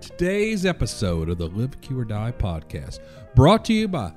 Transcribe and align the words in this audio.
Today's 0.00 0.66
episode 0.66 1.30
of 1.30 1.38
the 1.38 1.48
Live 1.48 1.80
Q 1.80 2.00
or 2.00 2.04
Die 2.04 2.32
podcast 2.32 3.00
brought 3.34 3.64
to 3.64 3.72
you 3.72 3.88
by 3.88 4.12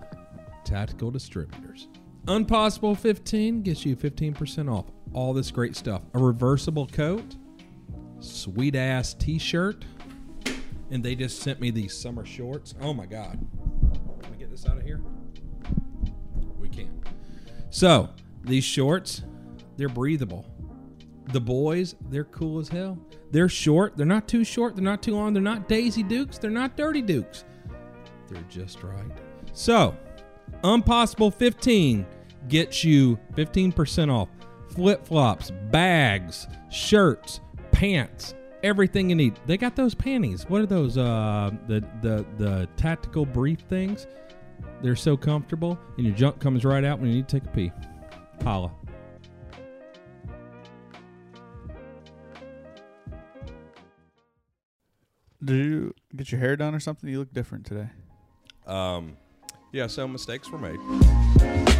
Tactical 0.65 1.09
Distributors. 1.09 1.87
Unpossible 2.25 2.97
15 2.97 3.61
gets 3.61 3.85
you 3.85 3.95
15% 3.95 4.69
off 4.69 4.87
all 5.13 5.33
this 5.33 5.51
great 5.51 5.73
stuff. 5.73 6.01
A 6.13 6.19
reversible 6.19 6.87
coat, 6.87 7.37
sweet 8.19 8.75
ass 8.75 9.13
t 9.13 9.39
shirt, 9.39 9.85
and 10.91 11.01
they 11.01 11.15
just 11.15 11.39
sent 11.39 11.61
me 11.61 11.71
these 11.71 11.95
summer 11.95 12.25
shorts. 12.25 12.75
Oh 12.81 12.93
my 12.93 13.05
God. 13.05 13.39
Can 14.21 14.31
we 14.31 14.37
get 14.37 14.51
this 14.51 14.65
out 14.65 14.77
of 14.77 14.83
here? 14.83 15.01
We 16.57 16.67
can. 16.67 17.01
So, 17.69 18.09
these 18.43 18.65
shorts, 18.65 19.23
they're 19.77 19.87
breathable. 19.87 20.45
The 21.31 21.41
boys, 21.41 21.95
they're 22.09 22.23
cool 22.25 22.59
as 22.59 22.69
hell. 22.69 22.97
They're 23.31 23.49
short. 23.49 23.95
They're 23.95 24.05
not 24.05 24.27
too 24.27 24.43
short. 24.43 24.75
They're 24.75 24.83
not 24.83 25.03
too 25.03 25.13
long. 25.15 25.33
They're 25.33 25.43
not 25.43 25.67
Daisy 25.67 26.03
Dukes. 26.03 26.37
They're 26.37 26.49
not 26.49 26.75
Dirty 26.75 27.01
Dukes. 27.01 27.45
They're 28.27 28.41
just 28.49 28.83
right. 28.83 29.11
So, 29.53 29.95
Unpossible 30.63 31.33
15 31.33 32.05
gets 32.47 32.83
you 32.83 33.19
15% 33.35 34.11
off 34.11 34.29
flip 34.69 35.05
flops, 35.05 35.51
bags, 35.71 36.47
shirts, 36.69 37.41
pants, 37.71 38.33
everything 38.63 39.09
you 39.09 39.15
need. 39.15 39.39
They 39.45 39.57
got 39.57 39.75
those 39.75 39.93
panties. 39.93 40.45
What 40.47 40.61
are 40.61 40.65
those? 40.65 40.97
Uh, 40.97 41.51
the 41.67 41.81
the 42.01 42.25
the 42.37 42.69
tactical 42.77 43.25
brief 43.25 43.59
things. 43.61 44.07
They're 44.81 44.95
so 44.95 45.17
comfortable, 45.17 45.77
and 45.97 46.05
your 46.05 46.15
junk 46.15 46.39
comes 46.39 46.63
right 46.63 46.83
out 46.83 46.99
when 46.99 47.09
you 47.09 47.17
need 47.17 47.27
to 47.27 47.39
take 47.39 47.49
a 47.49 47.51
pee. 47.51 47.71
Holla. 48.43 48.71
Did 55.43 55.55
you 55.55 55.93
get 56.15 56.31
your 56.31 56.39
hair 56.39 56.55
done 56.55 56.75
or 56.75 56.79
something? 56.79 57.09
You 57.09 57.19
look 57.19 57.33
different 57.33 57.65
today. 57.65 57.89
Um, 58.67 59.17
yeah, 59.71 59.87
so 59.87 60.07
mistakes 60.07 60.49
were 60.49 60.59
made. 60.59 61.78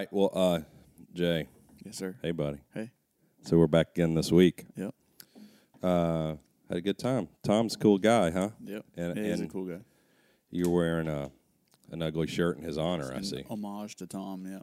Right. 0.00 0.08
Well, 0.12 0.30
uh, 0.34 0.60
Jay, 1.12 1.46
Yes, 1.84 1.96
sir. 1.96 2.16
hey, 2.22 2.30
buddy. 2.30 2.58
Hey. 2.74 2.90
So 3.42 3.58
we're 3.58 3.66
back 3.66 3.90
again 3.90 4.14
this 4.14 4.32
week. 4.32 4.64
Yep. 4.76 4.94
Uh, 5.82 6.34
had 6.68 6.78
a 6.78 6.80
good 6.80 6.98
time. 6.98 7.28
Tom's 7.42 7.74
a 7.74 7.78
cool 7.78 7.98
guy, 7.98 8.30
huh? 8.30 8.50
Yep. 8.64 8.84
And- 8.96 9.16
Yeah, 9.16 9.22
he's 9.24 9.40
a 9.40 9.42
and- 9.42 9.52
cool 9.52 9.64
guy. 9.66 9.80
You're 10.50 10.70
wearing 10.70 11.06
a 11.08 11.30
an 11.92 12.02
ugly 12.02 12.28
shirt 12.28 12.56
in 12.56 12.62
his 12.62 12.78
honor. 12.78 13.12
I 13.12 13.20
see. 13.22 13.42
Homage 13.50 13.96
to 13.96 14.06
Tom. 14.06 14.46
Yeah. 14.46 14.60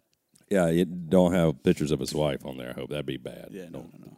Yeah, 0.49 0.69
you 0.69 0.85
don't 0.85 1.33
have 1.33 1.61
pictures 1.61 1.91
of 1.91 1.99
his 1.99 2.13
wife 2.13 2.45
on 2.45 2.55
there. 2.57 2.69
I 2.69 2.73
hope 2.73 2.89
that'd 2.89 3.05
be 3.05 3.17
bad. 3.17 3.49
Yeah. 3.51 3.65
No. 3.65 3.79
Don't- 3.81 3.99
No. 3.99 4.17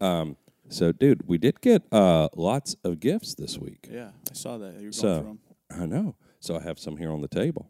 No. 0.00 0.06
Um, 0.06 0.36
so, 0.70 0.90
dude, 0.92 1.28
we 1.28 1.36
did 1.38 1.60
get 1.60 1.82
uh, 1.92 2.28
lots 2.34 2.76
of 2.82 2.98
gifts 3.00 3.34
this 3.34 3.58
week. 3.58 3.88
Yeah, 3.90 4.12
I 4.30 4.34
saw 4.34 4.56
that. 4.58 4.68
You 4.68 4.74
were 4.74 4.80
going 4.80 4.92
So- 4.92 5.20
through 5.20 5.30
'em. 5.30 5.38
I 5.70 5.86
know. 5.86 6.14
So 6.40 6.56
I 6.56 6.60
have 6.62 6.78
some 6.78 6.96
here 6.96 7.10
on 7.12 7.20
the 7.20 7.28
table. 7.28 7.68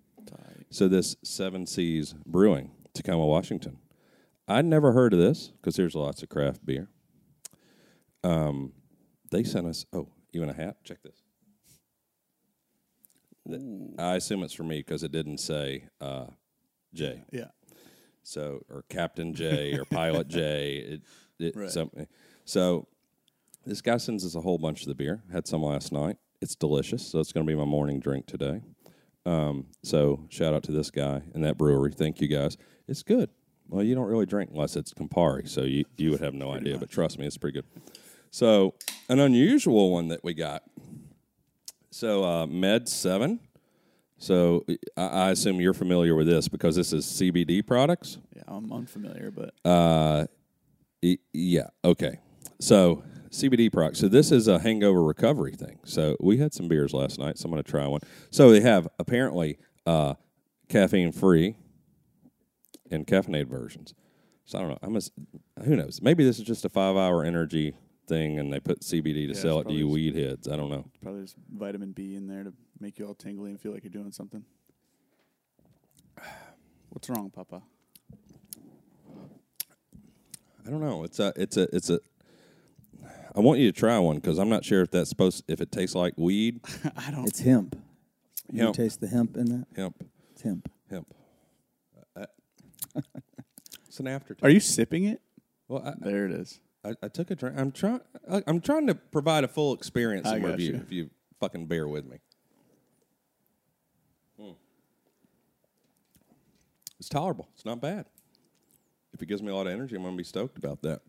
So 0.71 0.89
this 0.89 1.17
Seven 1.23 1.67
Seas 1.67 2.15
Brewing, 2.27 2.71
Tacoma, 2.95 3.25
Washington. 3.27 3.79
I'd 4.47 4.65
never 4.65 4.93
heard 4.93 5.13
of 5.13 5.19
this 5.19 5.49
because 5.49 5.77
there's 5.77 5.95
lots 5.95 6.23
of 6.23 6.29
craft 6.29 6.65
beer. 6.65 6.89
Um, 8.25 8.73
they 9.31 9.45
sent 9.45 9.67
us. 9.67 9.85
Oh, 9.93 10.09
even 10.33 10.49
a 10.49 10.55
hat. 10.55 10.77
Check 10.85 11.03
this. 11.03 11.23
Th- 13.49 13.61
I 13.99 14.17
assume 14.17 14.43
it's 14.43 14.55
for 14.55 14.63
me 14.65 14.79
because 14.81 15.03
it 15.03 15.13
didn't 15.13 15.39
say 15.39 15.85
uh, 16.01 16.27
J. 16.95 17.25
Yeah. 17.33 17.49
So 18.23 18.61
or 18.71 18.85
Captain 18.91 19.35
J 19.35 19.75
or 19.79 19.85
Pilot 19.85 20.29
J. 20.29 21.01
It, 21.41 21.45
it, 21.45 21.57
Right. 21.57 21.71
something. 21.71 22.07
So 22.45 22.89
this 23.65 23.81
guy 23.81 23.97
sends 23.99 24.25
us 24.27 24.35
a 24.35 24.41
whole 24.41 24.59
bunch 24.59 24.83
of 24.83 24.89
the 24.89 24.95
beer. 24.95 25.23
Had 25.33 25.47
some 25.47 25.63
last 25.63 25.93
night. 25.93 26.17
It's 26.41 26.57
delicious. 26.57 27.07
So 27.07 27.21
it's 27.21 27.33
going 27.33 27.47
to 27.47 27.51
be 27.51 27.57
my 27.57 27.65
morning 27.65 28.01
drink 28.01 28.27
today. 28.27 28.61
Um, 29.27 29.67
so 29.83 30.25
shout 30.31 30.55
out 30.55 30.63
to 30.65 30.73
this 30.73 30.91
guy 30.91 31.23
and 31.35 31.45
that 31.45 31.59
brewery. 31.59 31.93
Thank 31.93 32.21
you 32.21 32.29
guys. 32.29 32.57
It's 32.87 33.03
good. 33.03 33.31
Well, 33.69 33.83
you 33.85 33.95
don't 33.95 34.07
really 34.07 34.25
drink 34.27 34.51
unless 34.53 34.77
it's 34.77 34.95
Campari, 34.95 35.47
so 35.49 35.63
you, 35.63 35.85
you 35.99 36.11
would 36.11 36.21
have 36.21 36.33
no 36.35 36.53
idea. 36.53 36.79
But 36.79 36.91
trust 36.91 37.19
me, 37.19 37.27
it's 37.27 37.37
pretty 37.37 37.61
good. 37.61 37.67
So 38.31 38.75
an 39.11 39.19
unusual 39.21 39.91
one 39.93 40.09
that 40.09 40.25
we 40.25 40.33
got. 40.35 40.63
So 41.91 42.25
uh, 42.25 42.47
Med 42.47 42.89
Seven. 42.89 43.41
So 44.17 44.65
I, 44.97 45.07
I 45.07 45.31
assume 45.31 45.61
you're 45.61 45.75
familiar 45.75 46.15
with 46.15 46.27
this 46.27 46.49
because 46.49 46.77
this 46.77 46.93
is 46.93 47.05
CBD 47.05 47.67
products. 47.67 48.19
Yeah. 48.35 48.43
I'm 48.49 48.73
unfamiliar, 48.73 49.31
but 49.31 49.55
Uh, 49.69 50.27
y- 51.03 51.19
yeah. 51.33 51.69
Okay. 51.85 52.19
So 52.61 53.03
CBD 53.31 53.73
products. 53.73 53.99
So 54.01 54.09
this 54.09 54.31
is 54.33 54.49
a 54.49 54.59
hangover 54.59 55.03
recovery 55.03 55.53
thing. 55.53 55.79
So 55.85 56.17
we 56.21 56.39
had 56.39 56.53
some 56.55 56.69
beers 56.69 56.93
last 56.93 57.19
night. 57.19 57.39
So 57.39 57.47
I'm 57.47 57.51
going 57.53 57.63
to 57.63 57.71
try 57.71 57.87
one. 57.87 58.01
So 58.31 58.51
they 58.51 58.61
have 58.61 58.89
apparently 58.99 59.59
uh, 59.87 60.15
caffeine 60.69 61.13
free 61.13 61.57
and 62.91 63.07
caffeinated 63.07 63.49
versions. 63.49 63.95
So 64.47 64.59
I 64.59 64.63
don't 64.63 64.71
know. 64.71 64.79
I'm 64.83 64.97
a, 64.97 65.63
who 65.65 65.77
knows? 65.77 66.01
Maybe 66.03 66.25
this 66.25 66.39
is 66.39 66.45
just 66.47 66.65
a 66.65 66.69
five 66.71 66.97
hour 66.97 67.23
energy 67.23 67.75
thing, 68.07 68.39
and 68.39 68.51
they 68.51 68.61
put 68.61 68.81
CBD 68.81 69.27
to 69.27 69.35
Yeah, 69.35 69.35
sell 69.35 69.61
it 69.61 69.69
to 69.69 69.75
you 69.75 69.85
probably- 69.85 70.11
weed 70.11 70.17
heads. 70.17 70.49
I 70.49 70.57
don't 70.57 70.71
know. 70.71 70.91
probably 71.03 71.21
there's 71.21 71.35
vitamin 71.55 71.93
B 71.93 72.15
in 72.15 72.27
there 72.27 72.45
to 72.45 72.55
make 72.81 72.99
you 72.99 73.07
all 73.07 73.15
tingly 73.15 73.51
and 73.51 73.61
feel 73.61 73.73
like 73.73 73.85
you're 73.85 73.91
doing 73.93 74.11
something. 74.13 74.45
What's 76.89 77.11
wrong, 77.11 77.29
Papa? 77.31 77.61
I 80.67 80.71
don't 80.71 80.81
know. 80.81 81.05
It's 81.05 81.19
a. 81.19 81.33
It's 81.37 81.57
a. 81.57 81.75
It's 81.75 81.91
a. 81.91 81.99
I 83.39 83.41
want 83.41 83.61
you 83.61 83.71
to 83.71 83.79
try 83.79 83.97
one 84.01 84.17
because 84.17 84.37
I'm 84.41 84.49
not 84.49 84.65
sure 84.65 84.83
if 84.83 84.91
that's 84.91 85.09
supposed 85.09 85.45
if 85.47 85.61
it 85.61 85.71
tastes 85.71 85.95
like 85.95 86.15
weed. 86.17 86.59
I 86.97 87.13
don't. 87.13 87.25
It's 87.25 87.39
hemp. 87.39 87.81
You 88.51 88.65
Hemp. 88.65 88.75
taste 88.75 89.01
the 89.01 89.07
hemp 89.07 89.37
in 89.37 89.45
that? 89.47 89.67
Hemp. 89.77 90.05
It's 90.33 90.43
hemp. 90.43 90.69
Hemp. 90.91 91.15
Uh, 92.17 92.25
it's 93.87 94.01
an 94.01 94.09
aftertaste. 94.09 94.45
Are 94.45 94.51
you 94.51 94.59
sipping 94.59 95.05
it? 95.05 95.21
Well, 95.69 95.83
I, 95.87 95.95
There 96.01 96.27
it 96.27 96.33
is. 96.33 96.59
I, 96.85 96.95
I 97.01 97.07
took 97.09 97.31
a 97.31 97.37
drink. 97.37 97.57
I'm 97.57 97.71
trying. 97.71 98.01
I'm 98.47 98.61
trying 98.61 98.89
to 98.89 98.97
provide 98.97 99.45
a 99.45 99.49
full 99.49 99.73
experience 99.73 100.27
I 100.27 100.37
and 100.37 100.43
got 100.45 100.51
review. 100.53 100.73
you. 100.73 100.81
If 100.81 100.91
you 100.93 101.11
fucking 101.39 101.67
bear 101.67 101.87
with 101.87 102.07
me. 102.07 102.19
Hmm. 104.41 104.51
It's 106.99 107.09
tolerable. 107.09 107.49
It's 107.55 107.65
not 107.65 107.81
bad. 107.81 108.07
If 109.15 109.23
it 109.23 109.27
gives 109.27 109.43
me 109.43 109.53
a 109.53 109.55
lot 109.55 109.69
of 109.69 109.73
energy, 109.73 109.95
I'm 109.95 110.03
going 110.03 110.15
to 110.15 110.19
be 110.19 110.25
stoked 110.25 110.59
about 110.59 110.83
that. 110.83 111.03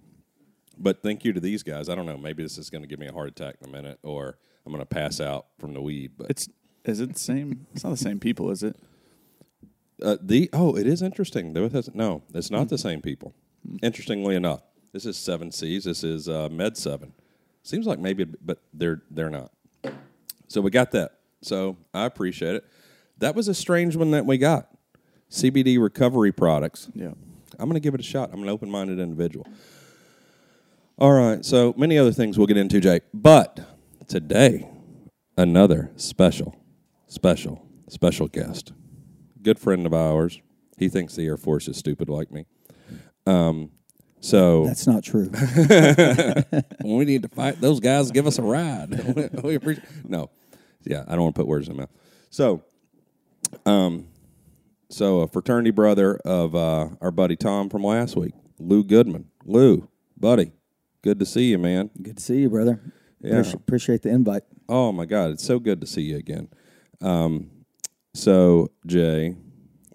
But 0.80 1.04
thank 1.04 1.26
you 1.26 1.34
to 1.34 1.40
these 1.40 1.62
guys. 1.64 1.90
I 1.90 1.96
don't 1.96 2.06
know. 2.06 2.18
Maybe 2.18 2.42
this 2.42 2.58
is 2.58 2.70
going 2.70 2.82
to 2.84 2.88
give 2.88 3.00
me 3.00 3.08
a 3.08 3.14
heart 3.14 3.28
attack 3.28 3.56
in 3.62 3.68
a 3.68 3.72
minute, 3.72 4.00
or 4.02 4.38
I'm 4.66 4.72
going 4.72 4.82
to 4.82 4.86
pass 4.86 5.20
out 5.20 5.48
from 5.60 5.74
the 5.74 5.82
weed. 5.82 6.12
But 6.18 6.30
It's. 6.30 6.48
Is 6.86 7.02
it 7.02 7.14
the 7.14 7.20
same? 7.20 7.68
It's 7.74 7.84
not 7.84 7.90
the 7.92 7.98
same 7.98 8.20
people, 8.20 8.50
is 8.52 8.64
it? 8.64 8.76
Uh, 10.02 10.16
the 10.22 10.50
oh, 10.54 10.76
it 10.78 10.88
is 10.88 11.02
interesting. 11.02 11.52
There 11.54 11.62
was- 11.68 11.94
No, 11.94 12.24
it's 12.34 12.48
Hmm. 12.48 12.56
not 12.56 12.70
the 12.70 12.78
same 12.78 13.02
people. 13.02 13.34
Interestingly 13.84 14.36
enough, 14.36 14.62
this 14.94 15.06
is 15.06 15.18
Seven 15.18 15.52
Seas. 15.52 15.84
This 15.84 16.04
is 16.06 16.30
uh, 16.30 16.48
Med 16.50 16.78
Seven. 16.78 17.12
Seems 17.64 17.86
like 17.86 18.00
maybe, 18.00 18.24
but 18.24 18.60
they're 18.74 19.02
they're 19.12 19.30
not. 19.30 19.52
So 20.48 20.62
we 20.62 20.72
got 20.72 20.92
that. 20.92 21.20
So 21.42 21.76
I 21.94 22.06
appreciate 22.06 22.56
it. 22.56 22.66
That 23.18 23.36
was 23.36 23.50
a 23.50 23.54
strange 23.54 23.98
one 23.98 24.12
that 24.12 24.26
we 24.26 24.38
got. 24.38 24.70
CBD 25.30 25.78
recovery 25.78 26.32
products. 26.32 26.90
Yeah. 26.96 27.12
I'm 27.60 27.68
going 27.68 27.74
to 27.74 27.80
give 27.82 27.94
it 27.94 28.00
a 28.00 28.04
shot. 28.04 28.30
I'm 28.34 28.42
an 28.42 28.50
open 28.50 28.72
minded 28.72 29.00
individual. 29.00 29.46
All 31.00 31.14
right. 31.14 31.46
So 31.46 31.74
many 31.78 31.98
other 31.98 32.12
things 32.12 32.38
we'll 32.38 32.48
get 32.48 32.58
into, 32.58 32.82
Jake. 32.82 33.04
But 33.14 33.62
today, 34.10 34.68
another 35.38 35.92
special, 35.96 36.58
special, 37.08 37.66
special 37.88 38.28
guest. 38.28 38.74
Good 39.42 39.60
friend 39.60 39.86
of 39.86 39.94
ours. 39.94 40.42
He 40.78 40.90
thinks 40.90 41.16
the 41.16 41.26
Air 41.26 41.38
Force 41.38 41.70
is 41.70 41.78
stupid 41.78 42.10
like 42.10 42.32
me. 42.32 42.46
Um, 43.26 43.72
so 44.20 44.66
That's 44.66 44.88
not 44.88 45.02
true. 45.02 45.30
we 46.84 47.06
need 47.06 47.22
to 47.22 47.30
fight 47.30 47.62
those 47.62 47.80
guys. 47.80 48.12
Give 48.12 48.28
us 48.28 48.38
a 48.38 48.42
ride. 48.42 49.40
we 49.44 49.56
appreciate. 49.56 49.88
No, 50.04 50.30
yeah, 50.84 51.06
I 51.08 51.12
don't 51.12 51.24
want 51.24 51.36
to 51.36 51.40
put 51.40 51.48
words 51.48 51.70
in 51.70 51.78
my 51.78 51.84
mouth. 51.84 51.92
So, 52.30 52.64
um, 53.66 54.08
so 54.90 55.22
a 55.22 55.28
fraternity 55.30 55.72
brother 55.72 56.18
of 56.26 56.56
uh, 56.56 56.90
our 57.00 57.12
buddy 57.12 57.38
Tom 57.38 57.70
from 57.70 57.84
last 57.86 58.18
week, 58.18 58.34
Lou 58.60 58.84
Goodman. 58.84 59.28
Lou, 59.46 59.88
buddy, 60.18 60.52
good 61.02 61.20
to 61.20 61.26
see 61.26 61.50
you, 61.50 61.58
man. 61.58 61.90
Good 62.02 62.18
to 62.18 62.24
see 62.24 62.42
you, 62.42 62.50
brother. 62.50 62.80
Yeah. 63.22 63.36
Appreci- 63.42 63.54
appreciate 63.56 64.02
the 64.02 64.10
invite. 64.10 64.44
Oh 64.68 64.92
my 64.92 65.06
God, 65.06 65.32
it's 65.32 65.44
so 65.46 65.60
good 65.60 65.82
to 65.82 65.88
see 65.88 66.02
you 66.04 66.18
again. 66.18 66.48
Um, 67.02 67.50
so 68.14 68.72
Jay, 68.86 69.36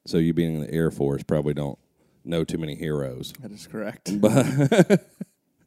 So 0.07 0.19
you 0.19 0.33
being 0.35 0.55
in 0.57 0.61
the 0.61 0.73
Air 0.73 0.91
Force 0.91 1.23
probably 1.23 1.55
don't 1.55 1.79
know 2.25 2.45
too 2.45 2.59
many 2.59 2.75
heroes. 2.75 3.33
That 3.41 3.53
is 3.53 3.67
correct. 3.67 4.11
But 4.21 5.07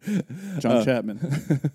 John 0.59 0.85
Chapman. 0.85 1.19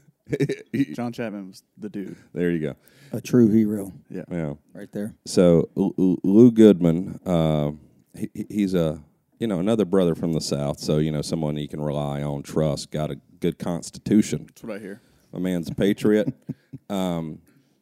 John 0.95 1.13
Chapman 1.13 1.49
was 1.49 1.63
the 1.77 1.89
dude. 1.89 2.17
there 2.33 2.51
you 2.51 2.61
go. 2.61 2.75
A 3.13 3.21
true 3.21 3.49
hero, 3.51 3.93
Yeah. 4.09 4.23
Yeah. 4.31 4.55
right 4.73 4.91
there. 4.93 5.15
So 5.27 5.69
L- 5.77 5.95
L- 5.99 6.17
Lou 6.25 6.51
Goodman, 6.51 7.21
uh, 7.27 7.73
he, 8.17 8.31
he- 8.35 8.47
he's 8.49 8.75
a 8.75 9.03
you 9.39 9.47
know 9.49 9.59
another 9.59 9.85
brother 9.85 10.15
from 10.15 10.33
the 10.33 10.41
South. 10.41 10.79
So 10.79 10.99
you 10.99 11.11
know 11.13 11.21
someone 11.23 11.57
you 11.57 11.69
can 11.69 11.81
rely 11.81 12.23
on, 12.23 12.43
trust, 12.43 12.91
got 12.91 13.11
a 13.11 13.17
good 13.43 13.59
constitution. 13.59 14.47
That's 14.47 14.63
what 14.63 14.77
I 14.77 14.79
hear. 14.79 15.03
My 15.33 15.41
man's 15.41 15.69
a 15.69 15.75
patriot. 15.75 16.33
um, 16.89 17.41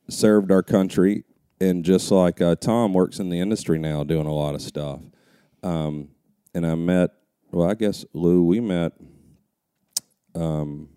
served 0.08 0.50
our 0.50 0.62
country, 0.62 1.24
and 1.60 1.84
just 1.84 2.10
like 2.10 2.40
uh, 2.40 2.56
Tom 2.56 2.94
works 2.94 3.18
in 3.20 3.28
the 3.28 3.38
industry 3.38 3.78
now, 3.78 4.02
doing 4.02 4.26
a 4.26 4.32
lot 4.34 4.54
of 4.54 4.62
stuff. 4.62 5.00
Um, 5.62 6.08
and 6.54 6.66
I 6.66 6.74
met, 6.74 7.10
well, 7.52 7.68
I 7.70 7.74
guess 7.74 8.04
Lou, 8.14 8.42
we 8.42 8.58
met. 8.60 8.92
Um, 10.34 10.88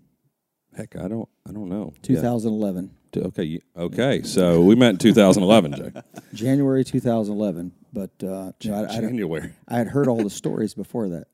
heck, 0.76 0.96
I 0.96 1.08
don't, 1.08 1.28
I 1.48 1.52
don't 1.52 1.70
know. 1.70 1.94
2011, 2.02 2.92
T- 3.12 3.20
Okay, 3.22 3.44
you- 3.44 3.62
okay. 3.76 4.24
So 4.24 4.62
we 4.62 4.76
met 4.76 4.92
in 4.92 4.98
2011, 4.98 5.74
Jay. 5.74 6.02
January 6.34 6.84
2011. 6.84 7.72
But 7.92 8.12
uh, 8.24 8.54
you 8.62 8.72
know, 8.72 8.86
I, 8.86 8.94
I, 8.98 9.02
January. 9.02 9.54
I 9.68 9.78
had 9.78 9.88
heard 9.88 10.08
all 10.08 10.24
the 10.24 10.30
stories 10.30 10.74
before 10.74 11.10
that, 11.10 11.28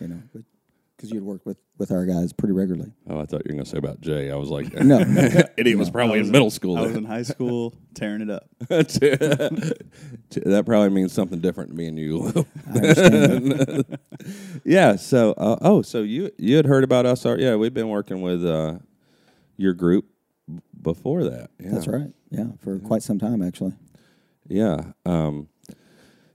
you 0.00 0.08
know, 0.08 0.22
because 0.96 1.10
you'd 1.10 1.22
worked 1.22 1.44
with 1.44 1.58
with 1.78 1.90
our 1.90 2.06
guys 2.06 2.32
pretty 2.32 2.52
regularly. 2.52 2.90
Oh, 3.08 3.18
I 3.20 3.26
thought 3.26 3.42
you 3.44 3.50
were 3.50 3.54
going 3.54 3.64
to 3.64 3.70
say 3.70 3.76
about 3.78 4.00
Jay. 4.00 4.30
I 4.30 4.36
was 4.36 4.48
like, 4.48 4.72
No, 4.74 4.98
idiot 5.56 5.78
was 5.78 5.90
probably 5.90 6.20
in 6.20 6.30
middle 6.30 6.50
school. 6.50 6.78
I 6.78 6.82
was 6.82 6.96
in 6.96 7.04
high 7.04 7.22
school 7.22 7.74
tearing 7.94 8.22
it 8.22 8.30
up. 8.30 8.48
that 8.60 9.02
probably 10.64 10.90
means 10.90 11.12
something 11.12 11.40
different 11.40 11.70
to 11.70 11.76
me 11.76 11.86
and 11.86 11.98
you. 11.98 12.26
I 12.26 12.44
understand. 12.74 13.52
that. 13.52 14.00
yeah. 14.64 14.96
So, 14.96 15.32
uh, 15.32 15.58
oh, 15.60 15.82
so 15.82 16.02
you 16.02 16.30
you 16.38 16.56
had 16.56 16.66
heard 16.66 16.84
about 16.84 17.04
us? 17.06 17.26
Our, 17.26 17.38
yeah, 17.38 17.56
we've 17.56 17.74
been 17.74 17.88
working 17.88 18.22
with 18.22 18.44
uh, 18.44 18.78
your 19.56 19.74
group 19.74 20.06
before 20.80 21.24
that. 21.24 21.50
Yeah. 21.58 21.70
That's 21.72 21.86
right. 21.86 22.10
Yeah, 22.30 22.46
for 22.62 22.78
quite 22.78 23.02
some 23.02 23.18
time 23.18 23.42
actually. 23.42 23.74
Yeah. 24.48 24.92
Um, 25.04 25.48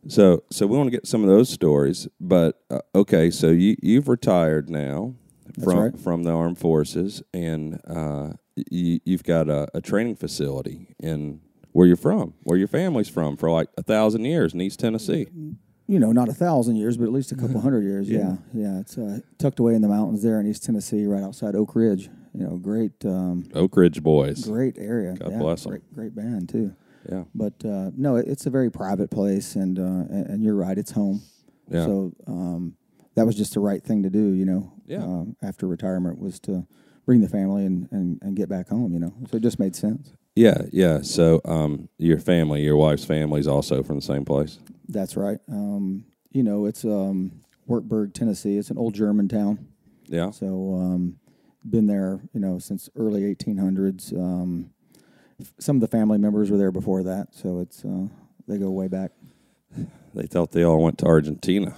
so, 0.08 0.44
so 0.50 0.68
we 0.68 0.78
want 0.78 0.88
to 0.88 0.92
get 0.92 1.08
some 1.08 1.22
of 1.24 1.30
those 1.30 1.50
stories, 1.50 2.08
but 2.20 2.62
uh, 2.70 2.80
okay. 2.96 3.30
So 3.30 3.48
you 3.50 3.76
you've 3.82 4.08
retired 4.08 4.70
now 4.70 5.16
That's 5.46 5.64
from 5.64 5.80
right. 5.80 6.00
from 6.00 6.24
the 6.24 6.32
armed 6.32 6.58
forces, 6.58 7.22
and 7.34 7.80
uh, 7.88 8.34
you, 8.56 9.00
you've 9.06 9.24
got 9.24 9.50
a, 9.50 9.68
a 9.74 9.82
training 9.82 10.16
facility 10.16 10.96
in 11.00 11.42
where 11.72 11.88
you're 11.88 11.96
from, 11.96 12.34
where 12.44 12.58
your 12.58 12.68
family's 12.68 13.10
from, 13.10 13.38
for 13.38 13.50
like 13.50 13.68
a 13.78 13.84
thousand 13.84 14.26
years 14.26 14.54
in 14.54 14.62
East 14.62 14.80
Tennessee. 14.80 15.28
You 15.88 16.00
know, 16.00 16.12
not 16.12 16.30
a 16.30 16.34
thousand 16.34 16.78
years, 16.78 16.96
but 16.98 17.04
at 17.06 17.12
least 17.12 17.32
a 17.32 17.36
couple 17.36 17.60
hundred 17.62 17.84
years. 17.84 18.10
Yeah, 18.10 18.38
yeah. 18.54 18.80
It's 18.80 18.98
uh, 18.98 19.20
tucked 19.38 19.60
away 19.60 19.76
in 19.76 19.82
the 19.82 19.88
mountains 19.90 20.24
there 20.24 20.40
in 20.40 20.48
East 20.48 20.64
Tennessee, 20.64 21.06
right 21.06 21.24
outside 21.24 21.56
Oak 21.56 21.76
Ridge. 21.76 22.10
You 22.34 22.46
know, 22.46 22.56
great, 22.56 22.94
um, 23.06 23.50
Oak 23.54 23.76
Ridge 23.76 24.02
Boys. 24.02 24.46
great 24.46 24.78
area. 24.78 25.16
God 25.16 25.32
yeah, 25.32 25.38
bless 25.38 25.66
'em. 25.66 25.72
Great, 25.72 25.94
great 25.94 26.16
band 26.16 26.48
too. 26.48 26.74
Yeah. 27.10 27.24
But 27.34 27.54
uh, 27.66 27.92
no, 27.96 28.16
it, 28.18 28.28
it's 28.28 28.46
a 28.46 28.50
very 28.50 28.70
private 28.72 29.10
place, 29.10 29.56
and, 29.56 29.80
uh, 29.80 30.14
and 30.14 30.28
and 30.28 30.44
you're 30.44 30.56
right, 30.56 30.78
it's 30.78 30.92
home. 30.92 31.22
Yeah. 31.70 31.86
So 31.86 32.14
um, 32.28 32.76
that 33.16 33.26
was 33.26 33.36
just 33.36 33.54
the 33.54 33.60
right 33.60 33.84
thing 33.84 34.04
to 34.04 34.10
do, 34.10 34.34
you 34.34 34.46
know. 34.46 34.74
Yeah. 34.86 35.04
Um, 35.04 35.36
after 35.42 35.68
retirement 35.68 36.20
was 36.20 36.40
to 36.42 36.66
bring 37.06 37.22
the 37.22 37.30
family 37.30 37.66
and, 37.66 37.88
and, 37.92 38.20
and 38.22 38.36
get 38.36 38.50
back 38.50 38.70
home, 38.70 38.94
you 38.94 39.00
know. 39.00 39.14
So 39.30 39.38
it 39.38 39.44
just 39.44 39.60
made 39.60 39.76
sense. 39.76 40.14
Yeah, 40.36 40.64
yeah. 40.72 41.02
So, 41.02 41.42
um, 41.46 41.90
your 41.98 42.20
family, 42.20 42.62
your 42.62 42.78
wife's 42.78 43.04
family, 43.04 43.40
is 43.42 43.48
also 43.48 43.84
from 43.84 43.98
the 43.98 44.02
same 44.02 44.24
place. 44.24 44.60
That's 44.88 45.18
right. 45.18 45.40
Um, 45.50 46.06
you 46.32 46.44
know, 46.44 46.66
it's 46.66 46.86
um, 46.86 47.42
Wartburg, 47.68 48.14
Tennessee. 48.14 48.58
It's 48.58 48.70
an 48.70 48.78
old 48.78 48.94
German 48.94 49.28
town. 49.28 49.68
Yeah. 50.08 50.32
So 50.32 50.76
um, 50.76 51.18
been 51.70 51.88
there, 51.88 52.22
you 52.34 52.40
know, 52.40 52.60
since 52.60 52.90
early 52.96 53.22
1800s. 53.34 54.14
Um, 54.18 54.72
some 55.60 55.78
of 55.78 55.82
the 55.82 55.88
family 55.88 56.18
members 56.18 56.50
were 56.52 56.58
there 56.58 56.72
before 56.72 57.04
that, 57.04 57.30
so 57.34 57.60
it's 57.60 57.84
uh, 57.86 58.08
they 58.48 58.58
go 58.58 58.70
way 58.72 58.88
back. 58.88 59.12
They 60.14 60.28
thought 60.28 60.52
they 60.52 60.64
all 60.66 60.84
went 60.84 60.98
to 60.98 61.06
Argentina. 61.06 61.74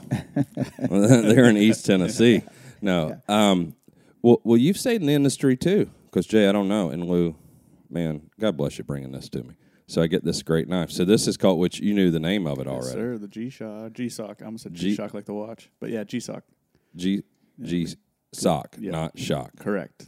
They're 0.89 1.45
in 1.49 1.55
East 1.55 1.85
Tennessee. 1.85 2.41
No. 2.81 3.21
Um, 3.27 3.75
well, 4.23 4.41
well, 4.43 4.57
you've 4.57 4.79
stayed 4.79 5.01
in 5.01 5.05
the 5.07 5.13
industry 5.13 5.55
too, 5.55 5.91
because 6.05 6.25
Jay, 6.25 6.49
I 6.49 6.51
don't 6.51 6.67
know, 6.67 6.89
and 6.89 7.05
Lou, 7.07 7.35
man, 7.91 8.31
God 8.39 8.57
bless 8.57 8.79
you 8.79 8.83
bringing 8.85 9.11
this 9.11 9.29
to 9.29 9.43
me. 9.43 9.53
So 9.85 10.01
I 10.01 10.07
get 10.07 10.23
this 10.23 10.41
great 10.41 10.67
knife. 10.67 10.89
So 10.89 11.05
this 11.05 11.27
is 11.27 11.37
called, 11.37 11.59
which 11.59 11.79
you 11.79 11.93
knew 11.93 12.09
the 12.09 12.19
name 12.19 12.47
of 12.47 12.57
it 12.57 12.65
Yes, 12.65 12.73
already. 12.73 12.91
sir. 12.91 13.17
The 13.19 13.27
G 13.27 13.49
Shock. 13.51 13.93
G 13.93 14.09
Sock. 14.09 14.41
I 14.41 14.45
almost 14.45 14.63
said 14.63 14.73
G- 14.73 14.89
G 14.89 14.95
Shock 14.95 15.13
like 15.13 15.25
the 15.25 15.33
watch. 15.35 15.69
But 15.79 15.91
yeah, 15.91 16.03
G 16.03 16.19
Sock. 16.19 16.43
G 16.95 17.21
G 17.61 17.87
sock, 18.33 18.75
Yeah. 18.79 18.91
not 18.93 19.19
shock, 19.19 19.51
Correct. 19.59 20.07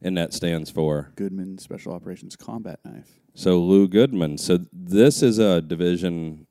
The 0.00 0.06
and 0.08 0.16
that 0.16 0.32
stands 0.32 0.70
for 0.70 1.12
Goodman 1.16 1.58
Special 1.58 1.92
Operations 1.92 2.36
Combat 2.36 2.80
Knife. 2.84 3.20
so 3.34 3.58
Lou 3.58 3.88
Goodman. 3.88 4.38
So 4.38 4.58
this 4.72 5.22
is 5.22 5.38
a 5.38 5.60
division 5.60 6.46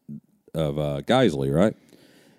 of 0.54 0.78
uh, 0.78 1.02
Geissele, 1.02 1.54
right? 1.54 1.76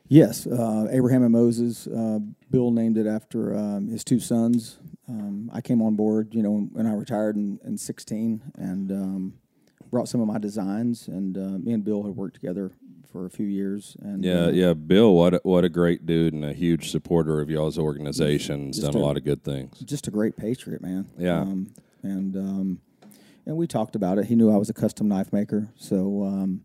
Yes, 0.08 0.46
uh, 0.46 0.88
Abraham 0.90 1.22
and 1.22 1.32
Moses. 1.32 1.86
Uh, 1.86 2.18
Bill 2.50 2.72
named 2.72 2.98
it 2.98 3.06
after 3.06 3.56
um, 3.56 3.88
his 3.88 4.02
two 4.02 4.18
sons. 4.18 4.78
Um, 5.08 5.50
I 5.52 5.60
came 5.60 5.80
on 5.82 5.94
board, 5.94 6.34
you 6.34 6.42
know, 6.42 6.68
when 6.72 6.86
I 6.86 6.94
retired 6.94 7.36
in, 7.36 7.60
in 7.64 7.78
16 7.78 8.42
and 8.56 8.90
um, 8.90 9.34
brought 9.90 10.08
some 10.08 10.20
of 10.20 10.26
my 10.26 10.38
designs. 10.38 11.06
And 11.06 11.36
uh, 11.36 11.58
me 11.58 11.72
and 11.72 11.84
Bill 11.84 12.02
had 12.02 12.16
worked 12.16 12.34
together 12.34 12.72
for 13.12 13.26
a 13.26 13.30
few 13.30 13.46
years. 13.46 13.96
And 14.00 14.24
Yeah, 14.24 14.46
uh, 14.46 14.50
yeah. 14.50 14.74
Bill, 14.74 15.14
what 15.14 15.34
a, 15.34 15.40
what 15.42 15.64
a 15.64 15.68
great 15.68 16.06
dude 16.06 16.32
and 16.34 16.44
a 16.44 16.52
huge 16.52 16.90
supporter 16.90 17.40
of 17.40 17.50
y'all's 17.50 17.78
organizations. 17.78 18.78
Done 18.78 18.94
a 18.94 18.98
a- 18.98 19.00
lot 19.00 19.16
of 19.16 19.24
good 19.24 19.42
things. 19.44 19.78
just 19.80 20.06
a 20.06 20.10
great 20.10 20.36
patriot, 20.36 20.80
man. 20.82 21.06
Yeah. 21.18 21.40
Um, 21.40 21.72
and 22.02 22.36
um, 22.36 22.80
and 23.46 23.56
we 23.56 23.66
talked 23.66 23.94
about 23.96 24.18
it. 24.18 24.26
He 24.26 24.34
knew 24.36 24.50
I 24.52 24.56
was 24.56 24.70
a 24.70 24.74
custom 24.74 25.08
knife 25.08 25.32
maker, 25.32 25.68
so 25.76 26.24
um, 26.24 26.62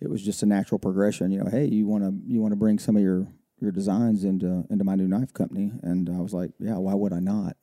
it 0.00 0.08
was 0.08 0.22
just 0.22 0.42
a 0.42 0.46
natural 0.46 0.78
progression. 0.78 1.30
You 1.32 1.40
know, 1.44 1.50
hey, 1.50 1.66
you 1.66 1.86
want 1.86 2.04
to 2.04 2.14
you 2.32 2.40
want 2.40 2.52
to 2.52 2.56
bring 2.56 2.78
some 2.78 2.96
of 2.96 3.02
your 3.02 3.26
your 3.60 3.72
designs 3.72 4.24
into 4.24 4.64
into 4.70 4.84
my 4.84 4.94
new 4.94 5.08
knife 5.08 5.34
company, 5.34 5.72
and 5.82 6.08
I 6.08 6.20
was 6.20 6.32
like, 6.32 6.52
yeah, 6.58 6.76
why 6.78 6.94
would 6.94 7.12
I 7.12 7.20
not? 7.20 7.56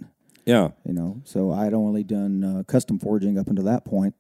Yeah, 0.46 0.70
You 0.86 0.94
know, 0.94 1.22
so 1.26 1.52
I 1.52 1.66
had 1.66 1.74
only 1.74 2.06
done 2.06 2.42
uh, 2.42 2.64
custom 2.64 3.00
forging 3.00 3.38
up 3.38 3.48
until 3.50 3.66
that 3.66 3.84
point, 3.84 4.16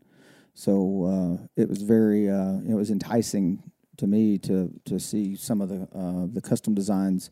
so 0.53 1.05
uh, 1.05 1.47
it 1.55 1.69
was 1.69 1.81
very 1.83 2.29
uh, 2.29 2.57
it 2.67 2.73
was 2.73 2.89
enticing 2.91 3.63
to 3.97 4.07
me 4.07 4.37
to 4.39 4.71
to 4.85 4.99
see 4.99 5.35
some 5.35 5.61
of 5.61 5.69
the 5.69 5.87
uh, 5.97 6.27
the 6.31 6.41
custom 6.41 6.73
designs, 6.73 7.29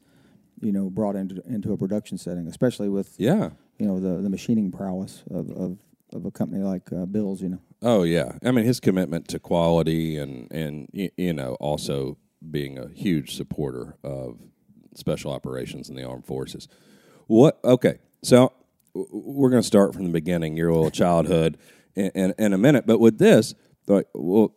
you 0.61 0.71
know, 0.71 0.89
brought 0.89 1.15
into 1.15 1.41
into 1.47 1.73
a 1.73 1.77
production 1.77 2.17
setting, 2.17 2.47
especially 2.47 2.89
with 2.89 3.15
yeah. 3.17 3.51
you 3.77 3.87
know 3.87 3.99
the 3.99 4.21
the 4.21 4.29
machining 4.29 4.71
prowess 4.71 5.23
of 5.29 5.49
of, 5.51 5.77
of 6.13 6.25
a 6.25 6.31
company 6.31 6.63
like 6.63 6.91
uh, 6.91 7.05
Bill's. 7.05 7.41
You 7.41 7.49
know, 7.49 7.59
Oh 7.81 8.01
yeah. 8.01 8.31
I 8.43 8.49
mean, 8.51 8.65
his 8.65 8.79
commitment 8.79 9.27
to 9.29 9.39
quality 9.39 10.17
and 10.17 10.51
and 10.51 10.89
you 10.91 11.33
know 11.33 11.55
also 11.59 12.17
being 12.49 12.79
a 12.79 12.89
huge 12.89 13.35
supporter 13.35 13.95
of 14.03 14.39
special 14.95 15.31
operations 15.31 15.87
in 15.87 15.95
the 15.95 16.03
armed 16.03 16.25
forces. 16.25 16.67
What? 17.27 17.59
Okay, 17.63 17.99
so 18.23 18.53
we're 18.93 19.51
going 19.51 19.61
to 19.61 19.67
start 19.67 19.93
from 19.93 20.05
the 20.05 20.11
beginning, 20.11 20.57
your 20.57 20.71
little 20.71 20.91
childhood, 20.91 21.57
in, 21.95 22.11
in, 22.15 22.33
in 22.39 22.53
a 22.53 22.57
minute. 22.57 22.87
But 22.87 22.99
with 22.99 23.19
this, 23.19 23.53
like, 23.87 24.07
well, 24.13 24.55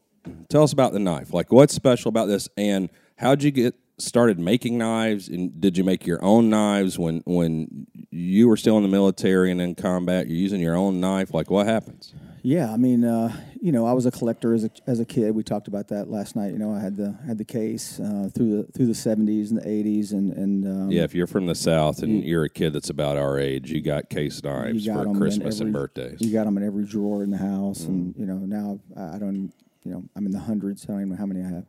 tell 0.49 0.63
us 0.63 0.73
about 0.73 0.93
the 0.93 0.99
knife. 0.99 1.33
Like, 1.33 1.53
what's 1.53 1.75
special 1.75 2.09
about 2.09 2.27
this, 2.27 2.49
and 2.57 2.89
how'd 3.17 3.43
you 3.43 3.51
get 3.51 3.75
started 3.99 4.39
making 4.39 4.79
knives? 4.79 5.29
And 5.29 5.61
did 5.61 5.77
you 5.77 5.85
make 5.85 6.07
your 6.07 6.23
own 6.25 6.51
knives 6.51 6.99
when 6.99 7.23
when 7.27 7.87
you 8.11 8.49
were 8.49 8.57
still 8.57 8.77
in 8.77 8.83
the 8.83 8.89
military 8.89 9.51
and 9.51 9.61
in 9.61 9.75
combat? 9.75 10.27
You're 10.29 10.37
using 10.39 10.61
your 10.61 10.77
own 10.77 11.01
knife. 11.01 11.35
Like, 11.35 11.51
what 11.51 11.67
happens? 11.67 12.15
yeah, 12.45 12.73
I 12.73 12.77
mean, 12.77 13.05
uh, 13.05 13.37
you 13.61 13.73
know, 13.73 13.85
I 13.85 13.93
was 13.93 14.07
a 14.07 14.13
collector 14.13 14.55
as 14.55 14.63
a 14.65 14.71
as 14.87 15.01
a 15.01 15.05
kid. 15.05 15.33
We 15.35 15.43
talked 15.43 15.67
about 15.67 15.89
that 15.89 16.09
last 16.09 16.37
night. 16.37 16.53
You 16.53 16.59
know, 16.59 16.73
I 16.73 16.79
had 16.79 16.97
the 16.97 17.13
had 17.27 17.37
the 17.37 17.45
case 17.45 17.99
uh, 17.99 18.31
through 18.33 18.63
the 18.63 18.73
through 18.73 18.87
the 18.87 18.95
seventies 18.95 19.51
and 19.51 19.61
the 19.61 19.69
eighties, 19.69 20.13
and 20.13 20.33
and 20.33 20.65
um, 20.65 20.91
Yeah, 20.93 21.03
if 21.03 21.15
you're 21.17 21.27
from 21.27 21.47
the 21.47 21.57
South 21.57 22.03
and 22.05 22.23
you're 22.23 22.45
a 22.45 22.49
kid 22.49 22.73
that's 22.73 22.91
about 22.91 23.17
our 23.17 23.37
age, 23.39 23.73
you 23.73 23.81
got 23.83 24.09
case 24.09 24.41
knives 24.45 24.87
you 24.87 24.95
got 24.95 25.05
for 25.07 25.15
Christmas 25.19 25.59
and 25.59 25.73
birthdays. 25.73 26.21
You 26.21 26.33
got 26.33 26.45
them 26.45 26.57
in 26.57 26.63
every 26.65 26.85
drawer 26.85 27.25
in 27.25 27.31
the 27.31 27.39
house, 27.39 27.85
and 27.85 28.15
Mm. 28.15 28.21
you 28.21 28.27
know 28.27 28.37
now 28.39 28.79
I 28.97 29.19
don't, 29.19 29.53
you 29.89 29.95
know, 29.95 30.05
I'm 30.15 30.27
in 30.27 30.33
the 30.33 30.39
hundreds. 30.39 30.85
I 30.85 30.89
don't 30.93 31.01
even 31.01 31.11
know 31.11 31.17
how 31.17 31.25
many 31.27 31.43
I 31.43 31.49
have, 31.49 31.67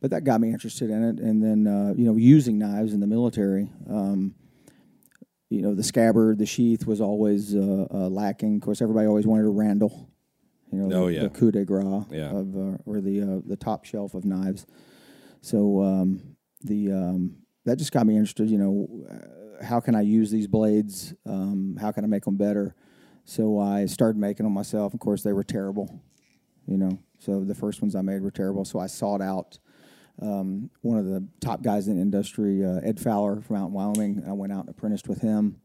but 0.00 0.10
that 0.12 0.22
got 0.22 0.40
me 0.40 0.50
interested 0.50 0.88
in 0.90 1.02
it. 1.02 1.18
And 1.18 1.42
then 1.42 1.66
uh, 1.66 1.94
you 1.96 2.04
know, 2.04 2.16
using 2.16 2.58
knives 2.58 2.92
in 2.92 3.00
the 3.00 3.06
military, 3.06 3.68
um, 3.90 4.34
you 5.50 5.62
know, 5.62 5.74
the 5.74 5.82
scabbard, 5.82 6.38
the 6.38 6.46
sheath 6.46 6.86
was 6.86 7.00
always 7.00 7.54
uh, 7.54 7.86
uh, 7.90 8.08
lacking. 8.08 8.56
Of 8.56 8.62
course, 8.62 8.80
everybody 8.80 9.06
always 9.06 9.26
wanted 9.26 9.46
a 9.46 9.50
Randall, 9.50 10.08
you 10.72 10.78
know, 10.78 10.96
Oh, 10.96 11.06
the, 11.06 11.12
yeah. 11.14 11.20
the 11.22 11.30
coup 11.30 11.50
de 11.50 11.64
grace 11.64 12.04
Yeah. 12.10 12.30
of 12.30 12.56
uh, 12.56 12.76
or 12.86 13.00
the 13.00 13.22
uh, 13.22 13.40
the 13.44 13.56
top 13.56 13.84
shelf 13.84 14.14
of 14.14 14.24
knives. 14.24 14.66
So 15.40 15.82
um, 15.82 16.36
the 16.62 16.92
um, 16.92 17.36
that 17.64 17.78
just 17.78 17.90
got 17.92 18.06
me 18.06 18.14
interested. 18.16 18.48
You 18.48 18.58
know, 18.58 18.88
uh, 19.10 19.64
how 19.64 19.80
can 19.80 19.94
I 19.96 20.02
use 20.02 20.30
these 20.30 20.46
blades? 20.46 21.14
Um, 21.24 21.76
how 21.80 21.90
can 21.90 22.04
I 22.04 22.06
make 22.06 22.24
them 22.24 22.36
better? 22.36 22.74
So 23.24 23.58
I 23.58 23.86
started 23.86 24.18
making 24.18 24.44
them 24.44 24.52
myself. 24.52 24.94
Of 24.94 25.00
course, 25.00 25.22
they 25.24 25.32
were 25.32 25.42
terrible. 25.42 26.00
You 26.66 26.76
know, 26.78 26.98
so 27.26 27.42
the 27.44 27.54
first 27.54 27.82
ones 27.82 27.96
I 27.96 28.02
made 28.02 28.22
were 28.22 28.30
terrible. 28.30 28.64
So 28.64 28.78
I 28.78 28.86
sought 28.86 29.20
out 29.20 29.58
um, 30.22 30.70
one 30.82 30.96
of 30.98 31.04
the 31.06 31.26
top 31.40 31.60
guys 31.62 31.88
in 31.88 31.96
the 31.96 32.00
industry, 32.02 32.64
uh, 32.64 32.80
Ed 32.84 33.00
Fowler 33.00 33.40
from 33.42 33.56
out 33.56 33.66
in 33.66 33.72
Wyoming. 33.72 34.22
I 34.26 34.32
went 34.32 34.52
out 34.52 34.60
and 34.60 34.68
apprenticed 34.70 35.08
with 35.08 35.20
him. 35.20 35.56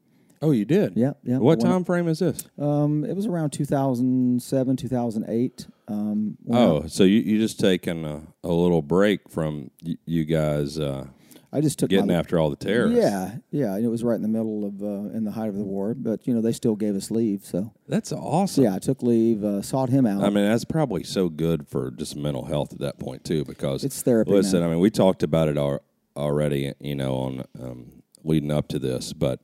Oh, 0.41 0.49
you 0.49 0.65
did. 0.65 0.93
Yeah, 0.97 1.13
yeah. 1.23 1.37
What 1.37 1.59
time 1.61 1.85
frame 1.85 2.07
is 2.07 2.17
this? 2.17 2.43
Um, 2.57 3.05
it 3.05 3.15
was 3.15 3.27
around 3.27 3.51
2007, 3.51 4.75
2008. 4.75 5.67
Um, 5.87 6.35
Oh, 6.51 6.87
so 6.87 7.03
you 7.03 7.19
you 7.19 7.37
just 7.37 7.59
taking 7.59 8.05
a, 8.05 8.23
a 8.43 8.51
little 8.51 8.81
break 8.81 9.29
from 9.29 9.69
y- 9.83 9.97
you 10.05 10.25
guys 10.25 10.79
uh, 10.79 11.05
I 11.53 11.59
just 11.59 11.79
took 11.79 11.89
getting 11.89 12.07
my, 12.07 12.13
after 12.13 12.39
all 12.39 12.49
the 12.49 12.55
terrorists. 12.55 13.03
Yeah, 13.03 13.35
yeah. 13.51 13.75
and 13.75 13.83
It 13.83 13.89
was 13.89 14.03
right 14.03 14.15
in 14.15 14.21
the 14.21 14.29
middle 14.29 14.65
of 14.65 14.81
uh, 14.81 15.15
in 15.15 15.25
the 15.25 15.31
height 15.31 15.49
of 15.49 15.57
the 15.57 15.63
war, 15.63 15.93
but 15.93 16.25
you 16.25 16.33
know 16.33 16.41
they 16.41 16.53
still 16.53 16.75
gave 16.75 16.95
us 16.95 17.11
leave. 17.11 17.43
So, 17.43 17.73
that's 17.87 18.13
awesome. 18.13 18.63
yeah, 18.63 18.75
I 18.75 18.79
took 18.79 19.03
leave, 19.03 19.43
uh, 19.43 19.61
sought 19.61 19.89
him 19.89 20.05
out. 20.05 20.23
I 20.23 20.29
mean, 20.29 20.45
that's 20.45 20.63
probably 20.63 21.03
so 21.03 21.27
good 21.27 21.67
for 21.67 21.91
just 21.91 22.15
mental 22.15 22.45
health 22.45 22.71
at 22.71 22.79
that 22.79 22.99
point 22.99 23.25
too, 23.25 23.43
because 23.43 23.83
It's 23.83 24.01
therapy 24.01 24.31
Listen, 24.31 24.61
now. 24.61 24.67
I 24.67 24.69
mean, 24.69 24.79
we 24.79 24.89
talked 24.89 25.23
about 25.23 25.49
it 25.49 25.57
al- 25.57 25.83
already, 26.15 26.73
you 26.79 26.95
know, 26.95 27.15
on 27.15 27.43
um, 27.61 28.03
leading 28.23 28.51
up 28.51 28.69
to 28.69 28.79
this, 28.79 29.11
but 29.11 29.41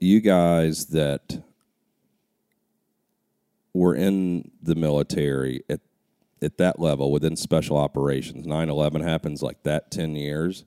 you 0.00 0.20
guys 0.20 0.86
that 0.86 1.42
were 3.74 3.94
in 3.94 4.50
the 4.62 4.74
military 4.74 5.64
at 5.68 5.80
at 6.40 6.56
that 6.58 6.78
level 6.78 7.10
within 7.12 7.36
special 7.36 7.76
operations, 7.76 8.46
9-11 8.46 9.02
happens 9.02 9.42
like 9.42 9.62
that 9.64 9.90
ten 9.90 10.14
years 10.16 10.64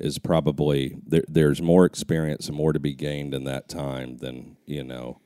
is 0.00 0.18
probably 0.18 0.96
there, 1.06 1.24
there's 1.28 1.60
more 1.62 1.84
experience 1.84 2.48
and 2.48 2.56
more 2.56 2.72
to 2.72 2.80
be 2.80 2.94
gained 2.94 3.34
in 3.34 3.44
that 3.44 3.68
time 3.68 4.18
than 4.18 4.56
you 4.66 4.84
know 4.84 5.20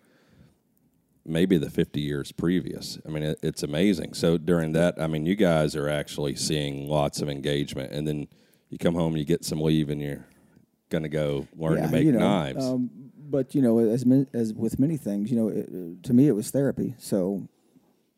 maybe 1.27 1.57
the 1.57 1.71
50 1.71 2.01
years 2.01 2.33
previous. 2.33 2.99
I 3.07 3.09
mean, 3.09 3.23
it, 3.23 3.39
it's 3.43 3.63
amazing. 3.63 4.15
So 4.15 4.37
during 4.37 4.73
that, 4.73 5.01
I 5.01 5.07
mean, 5.07 5.25
you 5.25 5.35
guys 5.35 5.75
are 5.75 5.89
actually 5.89 6.37
seeing 6.37 6.87
lots 6.87 7.23
of 7.23 7.29
engagement, 7.29 7.93
and 7.93 8.07
then 8.07 8.29
you 8.69 8.79
come 8.79 8.95
home, 8.95 9.17
you 9.17 9.25
get 9.25 9.45
some 9.45 9.61
leave, 9.61 9.89
and 9.89 10.01
you're 10.01 10.27
going 10.91 11.03
to 11.03 11.09
go 11.09 11.49
learn 11.57 11.79
yeah, 11.79 11.87
to 11.87 11.93
make 11.93 12.05
you 12.05 12.13
know, 12.13 12.19
knives. 12.19 12.65
Um, 12.65 12.91
but 13.17 13.55
you 13.55 13.63
know, 13.63 13.79
as 13.79 14.05
as 14.33 14.53
with 14.53 14.79
many 14.79 14.97
things, 14.97 15.31
you 15.31 15.37
know, 15.37 15.49
it, 15.49 16.03
to 16.05 16.13
me 16.13 16.29
it 16.29 16.33
was 16.33 16.51
therapy. 16.51 16.95
So 16.99 17.49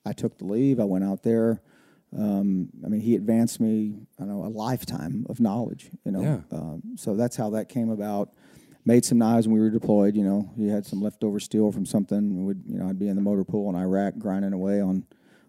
I 0.04 0.12
took 0.12 0.38
the 0.38 0.44
leave. 0.44 0.80
I 0.80 0.84
went 0.84 1.04
out 1.04 1.22
there. 1.22 1.62
Um, 2.16 2.70
I 2.84 2.88
mean, 2.88 3.00
he 3.00 3.14
advanced 3.14 3.60
me, 3.60 3.94
I 4.18 4.24
know, 4.24 4.44
a 4.44 4.48
lifetime 4.48 5.26
of 5.28 5.38
knowledge. 5.40 5.90
You 6.04 6.12
know, 6.12 6.22
Yeah. 6.22 6.40
um, 6.50 6.82
so 6.96 7.14
that's 7.14 7.36
how 7.36 7.50
that 7.50 7.68
came 7.68 7.90
about. 7.90 8.32
Made 8.84 9.04
some 9.04 9.18
knives 9.18 9.46
when 9.46 9.54
we 9.54 9.60
were 9.60 9.70
deployed. 9.70 10.16
You 10.16 10.24
know, 10.24 10.50
He 10.56 10.68
had 10.68 10.86
some 10.86 11.02
leftover 11.02 11.40
steel 11.40 11.72
from 11.72 11.84
something. 11.84 12.44
Would 12.46 12.62
you 12.66 12.78
know? 12.78 12.88
I'd 12.88 12.98
be 12.98 13.08
in 13.08 13.16
the 13.16 13.22
motor 13.22 13.44
pool 13.44 13.68
in 13.68 13.74
Iraq 13.76 14.16
grinding 14.18 14.52
away 14.52 14.80
on 14.80 15.04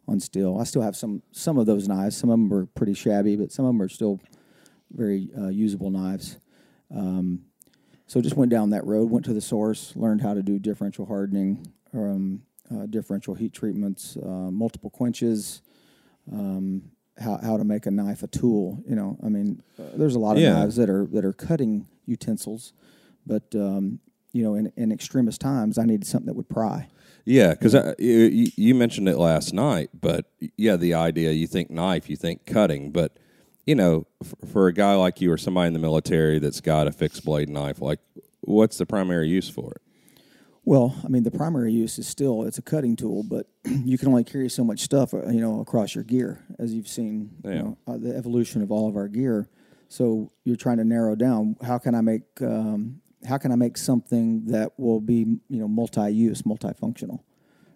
on 0.10 0.20
steel. 0.20 0.58
I 0.60 0.64
still 0.64 0.82
have 0.82 0.96
some 0.96 1.22
some 1.32 1.58
of 1.58 1.66
those 1.68 1.88
knives. 1.88 2.18
Some 2.18 2.30
of 2.30 2.34
them 2.40 2.52
are 2.54 2.66
pretty 2.66 2.94
shabby, 2.94 3.36
but 3.36 3.52
some 3.52 3.66
of 3.66 3.70
them 3.70 3.82
are 3.82 3.90
still 3.90 4.20
very 4.92 5.30
uh, 5.38 5.48
usable 5.50 5.90
knives. 5.92 6.38
Um, 6.94 7.42
so 8.08 8.22
just 8.22 8.38
went 8.38 8.50
down 8.50 8.70
that 8.72 8.86
road, 8.86 9.10
went 9.12 9.26
to 9.26 9.34
the 9.34 9.42
source, 9.42 9.94
learned 9.96 10.22
how 10.22 10.34
to 10.34 10.42
do 10.42 10.60
differential 10.60 11.06
hardening, 11.06 11.68
um, 11.94 12.42
uh, 12.74 12.86
differential 12.86 13.34
heat 13.36 13.52
treatments, 13.54 14.16
uh, 14.18 14.50
multiple 14.50 14.90
quenches, 14.90 15.62
um, 16.32 16.84
how 17.20 17.38
how 17.42 17.58
to 17.58 17.64
make 17.64 17.86
a 17.86 17.92
knife 17.92 18.24
a 18.24 18.28
tool. 18.28 18.84
You 18.88 18.96
know, 18.96 19.18
I 19.24 19.30
mean, 19.30 19.62
there's 19.96 20.16
a 20.16 20.20
lot 20.20 20.38
of 20.38 20.44
Yeah. 20.44 20.54
knives 20.54 20.76
that 20.78 20.90
are 20.90 21.06
that 21.08 21.26
are 21.26 21.34
cutting 21.34 21.88
utensils, 22.06 22.74
but 23.26 23.44
um, 23.56 24.00
you 24.34 24.44
know, 24.44 24.56
in, 24.56 24.72
in 24.78 24.92
extremist 24.92 25.42
times, 25.42 25.78
I 25.78 25.86
needed 25.86 26.06
something 26.06 26.28
that 26.28 26.36
would 26.36 26.50
pry. 26.50 26.88
yeah, 27.26 27.52
because 27.54 27.74
you, 28.00 28.48
you 28.56 28.76
mentioned 28.76 29.10
it 29.10 29.18
last 29.18 29.54
night, 29.54 29.90
but 30.00 30.26
yeah, 30.58 30.76
the 30.76 30.94
idea 30.94 31.32
you 31.32 31.48
think 31.48 31.70
knife, 31.72 32.10
you 32.10 32.16
think 32.16 32.46
cutting, 32.46 32.92
but 32.92 33.18
you 33.66 33.76
know, 33.76 34.06
f- 34.24 34.36
for 34.52 34.68
a 34.68 34.74
guy 34.74 34.96
like 34.96 35.20
you 35.20 35.32
or 35.32 35.38
somebody 35.38 35.68
in 35.68 35.74
the 35.74 35.80
military 35.80 36.40
that's 36.40 36.62
got 36.62 36.88
a 36.88 36.92
fixed 36.92 37.26
blade 37.26 37.50
knife, 37.50 37.82
like 37.82 38.00
what's 38.42 38.78
the 38.78 38.86
primary 38.86 39.28
use 39.28 39.50
for 39.50 39.72
it? 39.74 39.82
Well, 40.68 40.94
I 41.02 41.08
mean, 41.08 41.24
the 41.24 41.32
primary 41.32 41.72
use 41.72 41.98
is 41.98 42.10
still 42.10 42.44
it's 42.44 42.58
a 42.58 42.62
cutting 42.62 42.98
tool, 42.98 43.24
but 43.24 43.48
you 43.64 43.98
can 43.98 44.10
only 44.10 44.26
carry 44.26 44.50
so 44.50 44.66
much 44.66 44.82
stuff, 44.82 45.14
uh, 45.14 45.30
you 45.30 45.40
know, 45.40 45.62
across 45.62 45.96
your 45.96 46.04
gear, 46.04 46.44
as 46.60 46.74
you've 46.74 46.90
seen, 46.90 47.32
Yeah. 47.46 47.52
you 47.52 47.58
know, 47.60 47.78
uh, 47.88 47.96
the 47.96 48.14
evolution 48.14 48.62
of 48.62 48.70
all 48.70 48.90
of 48.90 48.98
our 48.98 49.08
gear. 49.08 49.48
So 49.88 50.30
you're 50.44 50.58
trying 50.58 50.76
to 50.80 50.84
narrow 50.84 51.16
down 51.16 51.56
how 51.62 51.78
can 51.78 51.96
I 51.96 52.02
make 52.02 52.24
um, 52.42 53.00
how 53.26 53.38
can 53.38 53.54
I 53.54 53.56
make 53.56 53.78
something 53.78 54.48
that 54.48 54.78
will 54.78 55.00
be 55.00 55.20
you 55.48 55.60
know 55.62 55.70
multi-use, 55.70 56.42
multifunctional, 56.42 57.22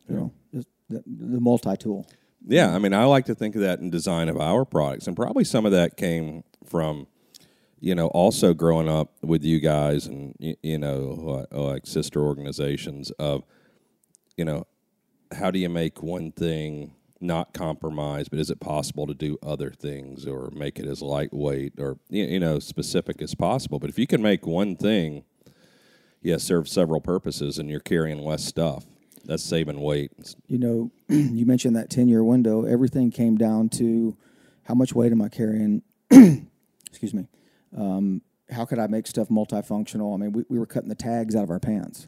you 0.10 0.16
know, 0.18 0.34
the, 0.52 1.02
the 1.08 1.40
multi-tool. 1.40 2.06
Yeah, 2.46 2.76
I 2.76 2.78
mean, 2.80 2.94
I 2.94 3.06
like 3.06 3.26
to 3.28 3.36
think 3.36 3.56
of 3.56 3.62
that 3.62 3.80
in 3.80 3.90
design 3.90 4.28
of 4.28 4.38
our 4.38 4.66
products, 4.66 5.08
and 5.08 5.16
probably 5.16 5.46
some 5.46 5.66
of 5.66 5.72
that 5.72 5.96
came 5.96 6.44
from, 6.66 7.08
you 7.82 7.96
know, 7.96 8.08
also 8.08 8.54
growing 8.54 8.88
up 8.88 9.12
with 9.24 9.44
you 9.44 9.60
guys 9.60 10.06
and 10.06 10.36
you 10.40 10.78
know, 10.78 11.46
like 11.52 11.86
sister 11.88 12.22
organizations 12.22 13.10
of, 13.12 13.44
you 14.38 14.46
know, 14.46 14.68
how 15.34 15.50
do 15.50 15.60
you 15.60 15.68
make 15.68 16.04
one 16.04 16.32
thing 16.32 16.94
not 17.20 17.54
compromise, 17.54 18.30
but 18.30 18.40
is 18.40 18.50
it 18.50 18.60
possible 18.60 19.08
to 19.08 19.14
do 19.14 19.38
other 19.44 19.72
things 19.72 20.28
or 20.28 20.52
make 20.52 20.80
it 20.80 20.86
as 20.86 21.02
lightweight 21.02 21.74
or 21.80 21.98
you 22.10 22.40
know 22.40 22.60
specific 22.60 23.22
as 23.22 23.34
possible? 23.36 23.80
But 23.80 23.90
if 23.90 23.98
you 23.98 24.08
can 24.08 24.22
make 24.22 24.46
one 24.46 24.76
thing, 24.76 25.24
yeah, 26.22 26.38
serve 26.38 26.68
several 26.68 27.02
purposes, 27.02 27.58
and 27.58 27.70
you're 27.70 27.80
carrying 27.80 28.20
less 28.20 28.44
stuff, 28.44 28.86
that's 29.26 29.44
saving 29.44 29.82
weight. 29.82 30.12
you 30.48 30.60
know, 30.60 30.92
you 31.08 31.46
mentioned 31.48 31.76
that 31.76 31.90
10 31.90 32.08
year 32.08 32.24
window. 32.24 32.66
Everything 32.66 33.10
came 33.10 33.38
down 33.38 33.70
to 33.70 34.16
how 34.64 34.76
much 34.76 34.94
weight 34.94 35.12
am 35.12 35.22
I 35.22 35.30
carrying? 35.30 35.82
Excuse 36.12 37.14
me. 37.14 37.28
Um, 37.75 38.22
how 38.50 38.66
could 38.66 38.80
I 38.80 38.88
make 38.88 39.08
stuff 39.08 39.30
multifunctional? 39.30 40.13
I 40.13 40.18
mean, 40.18 40.32
we, 40.34 40.44
we 40.50 40.60
were 40.60 40.66
cutting 40.66 40.90
the 40.90 40.96
tags 40.96 41.36
out 41.36 41.44
of 41.44 41.50
our 41.50 41.60
pants. 41.60 42.08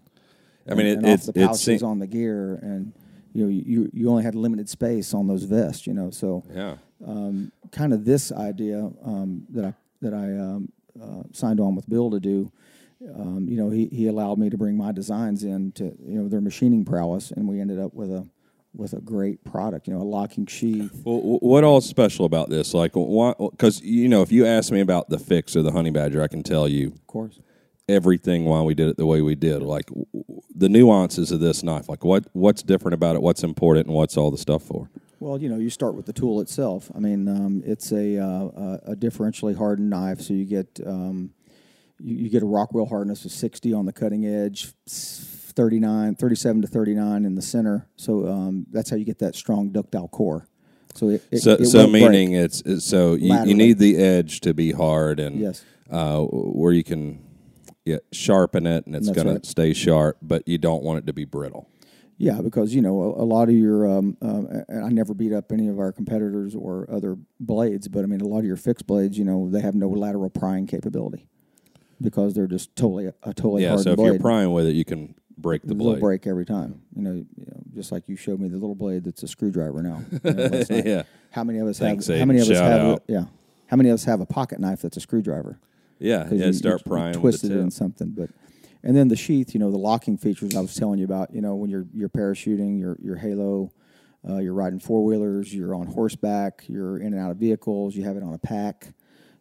I 0.70 0.76
mean, 0.76 0.88
and, 0.88 1.06
it, 1.06 1.10
and 1.10 1.20
the 1.22 1.42
it's 1.42 1.66
pouches 1.66 1.84
on 1.84 2.00
the 2.00 2.08
gear, 2.08 2.60
and 2.62 2.94
you 3.34 3.44
know, 3.44 3.50
you 3.50 3.90
you 3.94 4.10
only 4.10 4.24
had 4.24 4.36
limited 4.36 4.70
space 4.70 5.14
on 5.14 5.28
those 5.28 5.44
vests. 5.44 5.88
You 5.88 5.94
know, 5.94 6.10
so 6.10 6.44
yeah. 6.54 6.78
um, 7.06 7.52
kind 7.72 7.94
of 7.94 8.06
this 8.06 8.32
idea 8.32 8.90
um, 9.04 9.46
that 9.50 9.66
I 9.66 9.74
that 10.02 10.14
I 10.14 10.38
um, 10.38 10.72
uh, 11.02 11.24
signed 11.32 11.60
on 11.60 11.76
with 11.76 11.90
Bill 11.90 12.12
to 12.12 12.20
do. 12.20 12.52
Um, 13.16 13.48
you 13.50 13.58
know, 13.58 13.70
he, 13.70 13.88
he 13.88 14.08
allowed 14.08 14.38
me 14.38 14.50
to 14.50 14.58
bring 14.58 14.78
my 14.78 14.94
designs 14.94 15.44
in 15.44 15.74
to 15.74 15.96
you 16.06 16.22
know 16.22 16.30
their 16.30 16.42
machining 16.42 16.86
prowess, 16.86 17.32
and 17.32 17.48
we 17.48 17.60
ended 17.60 17.80
up 17.80 17.94
with 17.94 18.12
a 18.12 18.26
with 18.76 18.94
a 18.94 19.02
great 19.02 19.44
product. 19.44 19.88
You 19.88 19.94
know, 19.94 20.02
a 20.02 20.04
locking 20.04 20.46
sheath. 20.46 20.92
Well, 21.06 21.20
what 21.42 21.64
all 21.64 21.78
is 21.78 21.86
special 21.86 22.26
about 22.26 22.50
this? 22.50 22.74
Like, 22.74 22.94
because 22.94 23.82
you 23.82 24.08
know, 24.10 24.22
if 24.22 24.32
you 24.32 24.46
ask 24.46 24.72
me 24.72 24.82
about 24.82 25.10
the 25.10 25.20
fix 25.20 25.56
of 25.56 25.64
the 25.64 25.72
honey 25.72 25.92
badger, 25.92 26.22
I 26.22 26.28
can 26.28 26.44
tell 26.44 26.68
you 26.68 26.88
Of 26.90 27.08
course. 27.08 27.40
everything 27.88 28.46
why 28.46 28.62
we 28.62 28.74
did 28.74 28.88
it 28.90 28.98
the 28.98 29.06
way 29.06 29.22
we 29.22 29.36
did. 29.36 29.62
Like 29.62 29.90
the 30.56 30.70
nuances 30.70 31.32
of 31.32 31.40
this 31.40 31.64
knife. 31.64 31.90
Like 31.90 32.04
what 32.04 32.26
what's 32.34 32.64
different 32.64 32.94
about 32.94 33.16
it? 33.16 33.22
What's 33.22 33.44
important, 33.44 33.88
and 33.88 33.96
what's 33.96 34.18
all 34.18 34.32
the 34.32 34.38
stuff 34.38 34.64
for? 34.64 34.90
Well, 35.20 35.42
you 35.42 35.48
know, 35.48 35.58
you 35.58 35.70
start 35.70 35.96
with 35.96 36.06
the 36.06 36.12
tool 36.12 36.42
itself. 36.42 36.92
I 36.94 37.00
mean, 37.00 37.30
um, 37.30 37.64
it's 37.66 37.94
a, 37.94 38.18
uh, 38.18 38.78
a 38.88 38.94
differentially 38.94 39.56
hardened 39.56 39.90
knife, 39.90 40.20
so 40.20 40.34
you 40.34 40.44
get 40.44 40.82
um, 40.86 41.32
you, 42.02 42.16
you 42.26 42.30
get 42.30 42.44
a 42.44 42.46
Rockwell 42.46 42.88
hardness 42.88 43.24
of 43.24 43.32
60 43.32 43.72
on 43.72 43.86
the 43.86 43.94
cutting 43.94 44.26
edge, 44.26 44.74
39, 45.56 46.16
37 46.16 46.62
to 46.64 46.68
39 46.68 47.26
in 47.26 47.36
the 47.36 47.42
center. 47.42 47.88
So 47.96 48.28
um, 48.28 48.66
that's 48.72 48.90
how 48.90 48.96
you 48.96 49.06
get 49.06 49.20
that 49.20 49.36
strong 49.36 49.70
ductile 49.70 50.08
core. 50.08 50.48
So 50.94 51.10
it, 51.10 51.24
it, 51.32 51.40
So, 51.40 51.54
it 51.54 51.66
so 51.66 51.88
break. 51.90 52.04
meaning 52.04 52.34
it's, 52.34 52.62
it's 52.62 52.86
so 52.86 53.14
you, 53.16 53.34
you 53.46 53.56
need 53.56 53.80
the 53.80 53.98
edge 53.98 54.42
to 54.42 54.54
be 54.54 54.72
hard 54.72 55.20
and 55.20 55.40
Yes. 55.40 55.64
uh, 55.90 56.22
where 56.22 56.72
you 56.72 56.84
can 56.84 57.24
yeah, 57.86 57.98
sharpen 58.12 58.66
it 58.68 58.86
and 58.86 58.96
it's 58.96 59.10
going 59.10 59.28
right. 59.28 59.44
to 59.44 59.50
stay 59.50 59.74
sharp, 59.74 60.18
but 60.22 60.48
you 60.48 60.58
don't 60.58 60.84
want 60.84 61.00
it 61.00 61.08
to 61.08 61.14
be 61.14 61.26
brittle. 61.26 61.68
Yeah, 62.18 62.42
because 62.42 62.74
you 62.76 62.82
know 62.82 63.02
a, 63.02 63.24
a 63.24 63.26
lot 63.26 63.50
of 63.50 63.56
your, 63.56 63.88
um, 63.90 64.16
and 64.22 64.86
I 64.86 64.90
never 64.90 65.14
beat 65.16 65.34
up 65.34 65.52
any 65.52 65.68
of 65.68 65.80
our 65.80 65.92
competitors 65.92 66.56
or 66.56 66.88
other 66.90 67.18
blades, 67.40 67.88
but 67.88 68.04
I 68.04 68.06
mean 68.06 68.22
a 68.22 68.28
lot 68.28 68.40
of 68.40 68.46
your 68.46 68.56
fixed 68.56 68.86
blades, 68.86 69.18
you 69.18 69.26
know, 69.26 69.50
they 69.50 69.62
have 69.62 69.74
no 69.76 69.90
lateral 69.90 70.30
prying 70.30 70.68
capability 70.68 71.28
because 72.00 72.34
they're 72.36 72.48
just 72.48 72.76
totally 72.76 73.08
a 73.08 73.14
totally 73.34 73.64
yeah. 73.64 73.76
So 73.78 73.92
if 73.92 73.96
blade. 73.98 74.12
you're 74.12 74.20
prying 74.20 74.52
with 74.54 74.68
it, 74.68 74.76
you 74.76 74.86
can 74.86 75.16
break 75.38 75.64
the 75.64 75.76
blade. 75.76 76.00
break 76.00 76.28
every 76.28 76.46
time. 76.46 76.82
You 76.96 77.02
know, 77.02 77.14
you 77.14 77.46
know, 77.46 77.64
just 77.74 77.92
like 77.92 78.08
you 78.08 78.16
showed 78.16 78.40
me 78.40 78.48
the 78.48 78.58
little 78.58 78.76
blade 78.76 79.04
that's 79.04 79.24
a 79.24 79.28
screwdriver 79.28 79.82
now. 79.82 80.04
you 80.24 80.34
know. 80.34 80.64
Yeah. 80.70 81.04
How 81.32 81.44
many 81.44 81.60
of 81.60 81.68
us 81.68 81.80
Thanks, 81.80 82.08
have? 82.08 82.16
Aiden. 82.16 82.20
How 82.20 82.26
many 82.26 82.40
of 82.40 82.50
us 82.50 82.58
Shout 82.58 82.72
have? 82.72 82.82
out. 82.82 83.04
yeah. 83.08 83.26
How 83.68 83.78
many 83.78 83.90
of 83.90 83.96
us 83.96 84.04
have 84.06 84.22
a 84.22 84.26
pocket 84.26 84.60
knife 84.60 84.82
that's 84.82 84.98
a 84.98 85.02
screwdriver? 85.02 85.60
Yeah, 86.00 86.28
yeah. 86.32 86.48
you- 86.48 86.54
start 86.54 86.82
you, 86.86 86.90
prying 86.92 87.14
you 87.16 87.20
twisted 87.20 87.52
it 87.52 87.58
in 87.58 87.72
something, 87.72 88.10
but. 88.10 88.30
And 88.86 88.98
then 88.98 89.08
the 89.08 89.16
sheath, 89.16 89.54
you 89.54 89.62
know, 89.62 89.72
the 89.72 89.78
locking 89.78 90.18
features 90.18 90.58
I 90.58 90.60
was 90.60 90.76
telling 90.76 91.00
you 91.00 91.06
about. 91.06 91.34
You 91.34 91.40
know, 91.40 91.56
when 91.56 91.70
you're 91.70 91.86
you're 91.94 92.10
parachuting, 92.10 92.78
your 92.78 92.98
your 93.02 93.16
halo, 93.16 93.72
uh, 94.30 94.40
you're 94.40 94.54
riding 94.54 94.80
four 94.82 95.06
wheelers, 95.06 95.56
you're 95.56 95.74
on 95.74 95.88
horseback, 95.88 96.66
you're 96.68 96.98
in 96.98 97.14
and 97.14 97.22
out 97.22 97.32
of 97.32 97.38
vehicles, 97.38 97.96
you 97.96 98.04
have 98.04 98.18
it 98.18 98.24
on 98.24 98.34
a 98.34 98.38
pack. 98.38 98.94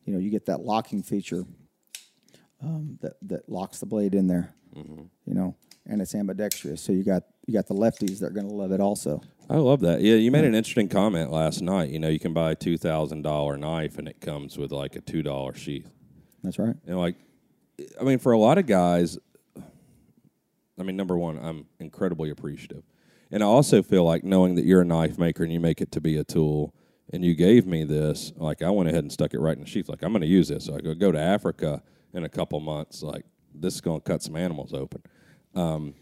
You 0.05 0.13
know, 0.13 0.21
you 0.21 0.31
get 0.31 0.47
that 0.47 0.61
locking 0.61 1.03
feature 1.03 1.45
um, 2.63 2.99
that 3.03 3.15
that 3.23 3.49
locks 3.49 3.81
the 3.81 3.87
blade 3.87 4.15
in 4.15 4.29
there. 4.29 4.55
Mm-hmm. 4.77 5.03
You 5.27 5.35
know, 5.35 5.57
and 5.87 6.01
it's 6.01 6.15
ambidextrous. 6.15 6.81
So 6.81 6.93
you 6.93 7.05
got 7.05 7.25
you 7.47 7.55
got 7.55 7.67
the 7.67 7.75
lefties 7.75 8.21
that 8.21 8.27
are 8.27 8.35
going 8.35 8.49
to 8.49 8.55
love 8.55 8.73
it 8.73 8.81
also. 8.81 9.21
I 9.51 9.57
love 9.57 9.81
that. 9.81 10.01
Yeah, 10.01 10.15
you 10.15 10.31
made 10.31 10.45
an 10.45 10.55
interesting 10.55 10.89
comment 10.89 11.31
last 11.31 11.61
night. 11.61 11.91
You 11.91 11.99
know, 11.99 12.09
you 12.09 12.19
can 12.19 12.33
buy 12.33 12.53
a 12.53 12.55
two 12.55 12.79
thousand 12.79 13.23
dollar 13.23 13.57
knife 13.57 13.99
and 13.99 14.09
it 14.09 14.21
comes 14.21 14.57
with 14.57 14.73
like 14.73 14.97
a 14.97 15.01
two 15.01 15.23
dollar 15.23 15.55
sheath. 15.55 15.91
That's 16.43 16.59
right. 16.59 16.77
And 16.87 16.99
like, 16.99 17.17
I 18.01 18.05
mean, 18.05 18.19
for 18.19 18.33
a 18.33 18.39
lot 18.39 18.59
of 18.59 18.67
guys, 18.67 19.19
I 20.79 20.83
mean, 20.83 20.97
number 20.97 21.17
one, 21.17 21.39
I'm 21.39 21.67
incredibly 21.81 22.31
appreciative, 22.31 22.85
and 23.31 23.43
I 23.43 23.47
also 23.47 23.83
feel 23.83 24.05
like 24.05 24.25
knowing 24.25 24.55
that 24.55 24.65
you're 24.65 24.81
a 24.81 24.85
knife 24.85 25.19
maker 25.19 25.45
and 25.45 25.53
you 25.53 25.61
make 25.61 25.81
it 25.81 25.93
to 25.93 26.01
be 26.01 26.17
a 26.17 26.25
tool, 26.25 26.75
and 27.13 27.25
you 27.25 27.35
gave 27.35 27.67
me 27.67 27.85
this, 27.85 28.33
like 28.37 28.63
I 28.63 28.71
went 28.71 28.89
ahead 28.89 29.05
and 29.05 29.13
stuck 29.13 29.35
it 29.35 29.41
right 29.41 29.57
in 29.57 29.63
the 29.63 29.69
sheath. 29.69 29.89
Like 29.89 30.03
I'm 30.03 30.13
going 30.13 30.23
to 30.23 30.29
use 30.29 30.49
this. 30.49 30.67
So 30.67 30.77
I 30.77 30.81
go 30.81 30.95
go 30.95 31.13
to 31.13 31.21
Africa 31.21 31.83
in 32.15 32.25
a 32.25 32.29
couple 32.29 32.59
months. 32.61 33.03
Like 33.03 33.25
this 33.55 33.75
is 33.75 33.81
going 33.81 34.01
to 34.01 34.05
cut 34.05 34.23
some 34.23 34.37
animals 34.37 34.73
open. 34.73 35.03
Um, 35.55 35.95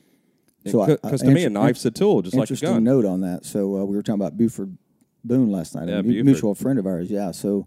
So 0.67 0.85
because 0.87 1.23
to 1.23 1.31
me, 1.31 1.45
a 1.45 1.51
knife's 1.51 1.85
a 1.87 1.91
tool, 1.91 2.23
just 2.23 2.37
like 2.37 2.51
a 2.51 2.53
Interesting 2.53 2.85
note 2.85 3.05
on 3.05 3.23
that. 3.23 3.45
So 3.45 3.79
uh, 3.79 3.85
we 3.85 3.97
were 3.97 4.03
talking 4.03 4.21
about 4.21 4.37
Buford 4.37 4.77
Boone 5.25 5.51
last 5.51 5.75
night, 5.75 5.89
Yeah, 5.89 5.99
a 5.99 6.03
Buford. 6.03 6.25
mutual 6.25 6.55
friend 6.55 6.79
of 6.79 6.87
ours. 6.87 7.11
Yeah. 7.11 7.31
So 7.31 7.67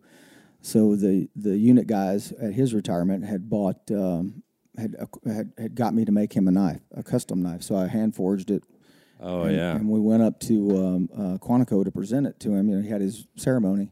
so 0.62 0.96
the 0.96 1.28
the 1.36 1.58
unit 1.58 1.88
guys 1.88 2.32
at 2.34 2.54
his 2.54 2.74
retirement 2.74 3.26
had 3.26 3.50
bought 3.50 3.90
um, 3.92 4.44
had 4.78 4.96
had 5.26 5.54
had 5.58 5.76
got 5.76 5.94
me 5.94 6.06
to 6.06 6.12
make 6.12 6.34
him 6.34 6.48
a 6.48 6.52
knife, 6.52 6.82
a 6.96 7.04
custom 7.04 7.42
knife. 7.42 7.64
So 7.64 7.76
I 7.76 7.88
hand 7.88 8.16
forged 8.16 8.52
it. 8.52 8.64
Oh 9.20 9.44
and, 9.44 9.56
yeah, 9.56 9.76
And 9.76 9.90
we 9.90 10.00
went 10.00 10.22
up 10.22 10.40
to 10.42 10.86
um, 10.86 11.10
uh, 11.18 11.38
Quantico 11.38 11.84
to 11.84 11.92
present 11.92 12.28
it 12.28 12.40
to 12.42 12.54
him. 12.54 12.68
You 12.70 12.76
know, 12.78 12.82
he 12.82 12.90
had 12.90 13.02
his 13.02 13.26
ceremony. 13.38 13.92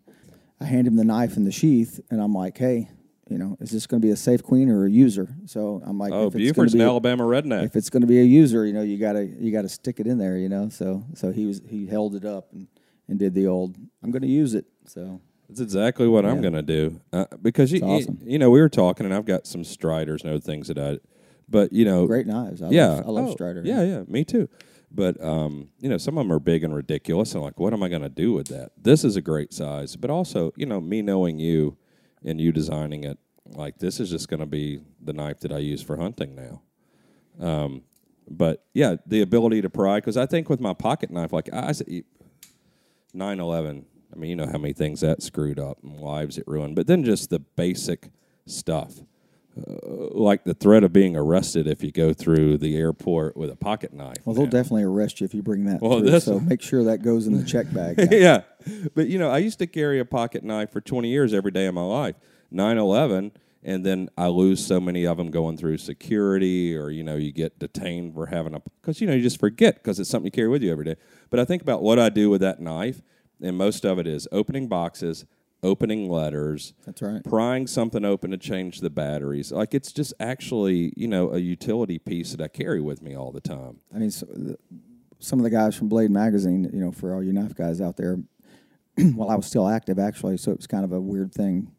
I 0.60 0.66
hand 0.66 0.86
him 0.88 0.96
the 0.96 1.04
knife 1.06 1.38
and 1.38 1.48
the 1.48 1.52
sheath, 1.52 2.00
and 2.12 2.22
I'm 2.22 2.34
like, 2.34 2.58
hey. 2.58 2.90
You 3.32 3.38
know, 3.38 3.58
is 3.62 3.72
this 3.72 3.88
going 3.88 4.02
to 4.02 4.06
be 4.06 4.12
a 4.12 4.18
safe 4.18 4.44
queen 4.44 4.70
or 4.70 4.86
a 4.86 4.90
user? 4.90 5.34
So 5.46 5.82
I'm 5.86 5.98
like, 5.98 6.12
oh 6.12 6.28
if 6.28 6.34
Buford's 6.34 6.74
an 6.74 6.82
Alabama 6.82 7.24
redneck. 7.24 7.64
if 7.64 7.78
it's 7.78 7.90
going 7.90 8.02
to 8.02 8.08
be 8.08 8.20
a 8.20 8.24
user, 8.24 8.66
you 8.66 8.74
know, 8.74 8.82
you 8.82 8.98
gotta 8.98 9.26
you 9.26 9.54
gotta 9.54 9.70
stick 9.70 10.02
it 10.02 10.06
in 10.06 10.18
there, 10.18 10.38
you 10.38 10.50
know. 10.50 10.68
So 10.68 11.06
so 11.16 11.32
he 11.32 11.46
was 11.46 11.62
he 11.66 11.88
held 11.88 12.16
it 12.16 12.26
up 12.26 12.52
and, 12.52 12.68
and 13.08 13.18
did 13.18 13.34
the 13.34 13.48
old 13.48 13.78
I'm 14.04 14.12
going 14.12 14.24
to 14.24 14.28
use 14.28 14.54
it. 14.54 14.66
So 14.86 15.22
That's 15.48 15.62
exactly 15.62 16.10
what 16.10 16.26
I'm 16.26 16.42
going 16.42 16.54
to 16.56 16.62
do 16.62 17.00
uh, 17.14 17.26
because 17.42 17.72
you, 17.72 17.80
It's 17.82 18.08
you 18.08 18.18
you 18.24 18.40
know 18.40 18.50
we 18.50 18.60
were 18.60 18.70
talking 18.70 19.06
and 19.06 19.16
I've 19.16 19.26
got 19.26 19.48
some 19.48 19.64
Striders 19.64 20.24
and 20.24 20.32
other 20.32 20.42
things 20.42 20.68
that 20.68 20.78
I, 20.78 21.00
but 21.48 21.72
you 21.72 21.86
know 21.86 22.08
great 22.08 22.28
knives. 22.28 22.62
I 22.62 22.70
yeah 22.70 22.88
love, 22.88 23.08
I 23.08 23.12
love 23.12 23.28
oh, 23.30 23.32
Strider. 23.32 23.62
yeah 23.64 23.82
yeah 23.82 24.04
me 24.08 24.26
too, 24.26 24.50
but 24.92 25.24
um 25.24 25.70
you 25.80 25.88
know 25.88 25.98
some 25.98 26.18
of 26.18 26.26
them 26.26 26.34
are 26.34 26.40
big 26.40 26.66
and 26.66 26.76
ridiculous 26.76 27.34
and 27.34 27.42
like 27.42 27.58
what 27.62 27.72
am 27.72 27.82
I 27.82 27.88
going 27.88 28.02
to 28.02 28.10
do 28.10 28.34
with 28.34 28.48
that? 28.48 28.72
This 28.78 29.06
is 29.06 29.16
a 29.16 29.22
great 29.22 29.54
size, 29.54 29.96
but 29.96 30.10
also 30.10 30.52
you 30.58 30.66
know 30.66 30.82
me 30.82 31.02
knowing 31.02 31.40
you 31.40 31.78
and 32.24 32.40
you 32.40 32.52
designing 32.52 33.04
it 33.04 33.18
like 33.46 33.80
this 33.80 34.00
is 34.00 34.10
just 34.10 34.30
going 34.30 34.40
to 34.40 34.46
be 34.46 34.82
the 35.04 35.14
knife 35.14 35.40
that 35.42 35.52
I 35.52 35.58
use 35.58 35.82
for 35.82 35.98
hunting 35.98 36.36
now. 36.36 36.62
Um, 37.46 37.84
but 38.30 38.64
yeah, 38.74 38.96
the 39.06 39.22
ability 39.22 39.62
to 39.62 39.70
pry 39.70 39.98
because 39.98 40.18
I 40.18 40.26
think 40.26 40.50
with 40.50 40.60
my 40.60 40.74
pocket 40.74 41.12
knife, 41.12 41.34
like 41.34 41.50
I 41.52 41.72
say, 41.72 42.04
9/11. 43.16 43.86
I 44.14 44.18
mean, 44.18 44.30
you 44.30 44.36
know 44.36 44.46
how 44.46 44.58
many 44.58 44.74
things 44.74 45.00
that 45.02 45.24
screwed 45.24 45.60
up 45.60 45.78
and 45.84 46.00
lives 46.00 46.38
it 46.38 46.44
ruined. 46.46 46.76
But 46.76 46.88
then 46.88 47.04
just 47.04 47.30
the 47.30 47.40
basic 47.40 48.10
stuff, 48.46 48.96
Uh, 49.58 50.08
like 50.12 50.46
the 50.46 50.54
threat 50.54 50.82
of 50.82 50.94
being 50.94 51.14
arrested 51.14 51.68
if 51.68 51.84
you 51.84 51.92
go 51.92 52.14
through 52.14 52.58
the 52.58 52.78
airport 52.78 53.36
with 53.36 53.50
a 53.50 53.56
pocket 53.56 53.92
knife. 53.92 54.16
Well, 54.24 54.34
they'll 54.34 54.46
now. 54.46 54.52
definitely 54.52 54.84
arrest 54.84 55.20
you 55.20 55.26
if 55.26 55.34
you 55.34 55.42
bring 55.42 55.66
that. 55.66 55.82
Well, 55.82 56.00
through, 56.00 56.20
so 56.22 56.40
make 56.40 56.62
sure 56.62 56.86
that 56.86 57.04
goes 57.04 57.28
in 57.28 57.38
the 57.38 57.44
check 57.44 57.72
bag. 57.74 58.08
yeah. 58.12 58.44
But 58.96 59.08
you 59.08 59.20
know, 59.20 59.30
I 59.30 59.40
used 59.40 59.60
to 59.60 59.68
carry 59.68 60.00
a 60.00 60.06
pocket 60.06 60.46
knife 60.46 60.72
for 60.72 60.80
20 60.80 61.10
years 61.10 61.34
every 61.34 61.52
day 61.52 61.66
of 61.66 61.74
my 61.74 61.84
life. 61.84 62.16
9/11 62.54 63.32
and 63.64 63.86
then 63.86 64.10
I 64.18 64.28
lose 64.28 64.66
so 64.66 64.80
many 64.80 65.06
of 65.06 65.18
them 65.18 65.32
going 65.32 65.58
through 65.58 65.78
security 65.78 66.76
or 66.76 66.90
you 66.90 67.04
know, 67.04 67.16
you 67.16 67.32
get 67.32 67.60
detained 67.60 68.14
for 68.14 68.28
having 68.28 68.56
a 68.56 68.62
cuz 68.82 69.02
you 69.02 69.08
know, 69.08 69.14
you 69.14 69.22
just 69.22 69.40
forget 69.40 69.76
because 69.76 70.00
it's 70.00 70.10
something 70.10 70.28
you 70.28 70.32
carry 70.32 70.48
with 70.48 70.64
you 70.64 70.72
every 70.72 70.86
day. 70.86 70.96
But 71.30 71.42
I 71.42 71.46
think 71.46 71.62
about 71.62 71.84
what 71.84 72.00
I 72.00 72.08
do 72.08 72.30
with 72.30 72.42
that 72.42 72.62
knife 72.62 73.02
and 73.42 73.58
most 73.58 73.86
of 73.86 74.00
it 74.00 74.08
is 74.08 74.28
opening 74.32 74.68
boxes, 74.68 75.26
opening 75.64 76.10
letters, 76.10 76.74
That's 76.86 77.02
right. 77.02 77.24
prying 77.24 77.68
something 77.68 78.04
open 78.04 78.32
to 78.32 78.38
change 78.38 78.80
the 78.80 78.90
batteries. 78.90 79.52
Like 79.52 79.74
it's 79.74 79.92
just 79.92 80.14
actually, 80.20 80.94
you 80.96 81.08
know, 81.08 81.32
a 81.32 81.38
utility 81.38 82.00
piece 82.00 82.32
that 82.32 82.42
I 82.42 82.48
carry 82.48 82.82
with 82.82 83.02
me 83.02 83.16
all 83.16 83.32
the 83.32 83.42
time. 83.42 83.80
I 83.94 84.00
mean, 84.00 84.12
so 84.12 84.26
the, 84.26 84.58
some 85.20 85.40
of 85.40 85.44
the 85.44 85.50
guys 85.50 85.76
from 85.76 85.88
Blade 85.88 86.12
Magazine, 86.12 86.70
you 86.74 86.80
know, 86.80 86.92
for 86.92 87.14
all 87.14 87.24
you 87.24 87.32
knife 87.32 87.56
guys 87.56 87.80
out 87.80 87.98
there, 87.98 88.18
while 89.14 89.30
I 89.30 89.36
was 89.36 89.46
still 89.46 89.68
active, 89.68 90.00
actually, 90.00 90.38
so 90.38 90.52
it 90.52 90.58
was 90.58 90.68
kind 90.68 90.84
of 90.84 90.92
a 90.92 91.00
weird 91.00 91.34
thing 91.34 91.72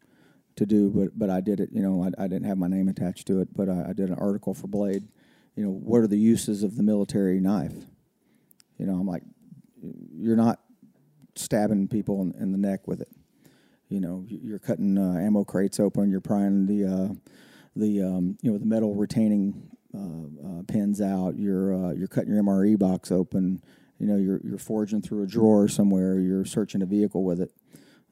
to 0.55 0.65
do, 0.65 0.89
but 0.89 1.17
but 1.17 1.29
I 1.29 1.41
did 1.41 1.59
it. 1.59 1.69
You 1.71 1.81
know, 1.81 2.03
I, 2.03 2.23
I 2.23 2.27
didn't 2.27 2.47
have 2.47 2.57
my 2.57 2.67
name 2.67 2.87
attached 2.87 3.27
to 3.27 3.41
it, 3.41 3.49
but 3.55 3.69
I, 3.69 3.87
I 3.89 3.93
did 3.93 4.09
an 4.09 4.15
article 4.15 4.53
for 4.53 4.67
Blade. 4.67 5.07
You 5.55 5.65
know, 5.65 5.71
what 5.71 5.99
are 6.01 6.07
the 6.07 6.17
uses 6.17 6.63
of 6.63 6.77
the 6.77 6.83
military 6.83 7.39
knife? 7.39 7.73
You 8.77 8.85
know, 8.85 8.93
I'm 8.93 9.07
like, 9.07 9.23
you're 10.15 10.35
not 10.35 10.59
stabbing 11.35 11.87
people 11.87 12.21
in, 12.21 12.33
in 12.39 12.51
the 12.51 12.57
neck 12.57 12.87
with 12.87 13.01
it. 13.01 13.09
You 13.93 13.99
know, 13.99 14.25
you- 14.27 14.39
you're 14.43 14.59
cutting 14.59 14.97
uh, 14.97 15.19
ammo 15.19 15.43
crates 15.43 15.79
open. 15.79 16.09
You're 16.09 16.19
prying 16.21 16.65
the 16.65 16.85
uh, 16.85 17.13
the 17.75 18.01
um, 18.01 18.37
you 18.41 18.51
know 18.51 18.57
the 18.57 18.65
metal 18.65 18.95
retaining 18.95 19.69
uh, 19.95 20.47
uh, 20.59 20.63
pins 20.67 20.99
out. 20.99 21.37
You're 21.37 21.73
uh, 21.75 21.91
you're 21.93 22.07
cutting 22.07 22.33
your 22.33 22.41
MRE 22.43 22.77
box 22.79 23.11
open. 23.11 23.61
You 23.99 24.07
know, 24.07 24.17
you're 24.17 24.41
you're 24.43 24.57
forging 24.57 25.01
through 25.03 25.21
a 25.23 25.27
drawer 25.27 25.67
somewhere. 25.67 26.19
You're 26.19 26.43
searching 26.45 26.81
a 26.81 26.87
vehicle 26.87 27.23
with 27.23 27.39
it. 27.39 27.51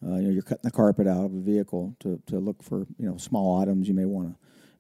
Uh, 0.05 0.15
you 0.17 0.21
know, 0.23 0.29
you're 0.29 0.43
cutting 0.43 0.61
the 0.63 0.71
carpet 0.71 1.07
out 1.07 1.25
of 1.25 1.33
a 1.33 1.39
vehicle 1.39 1.95
to, 2.01 2.21
to 2.27 2.37
look 2.39 2.61
for 2.61 2.85
you 2.99 3.09
know 3.09 3.17
small 3.17 3.59
items 3.59 3.87
you 3.87 3.95
may 3.95 4.05
want 4.05 4.29
to 4.29 4.35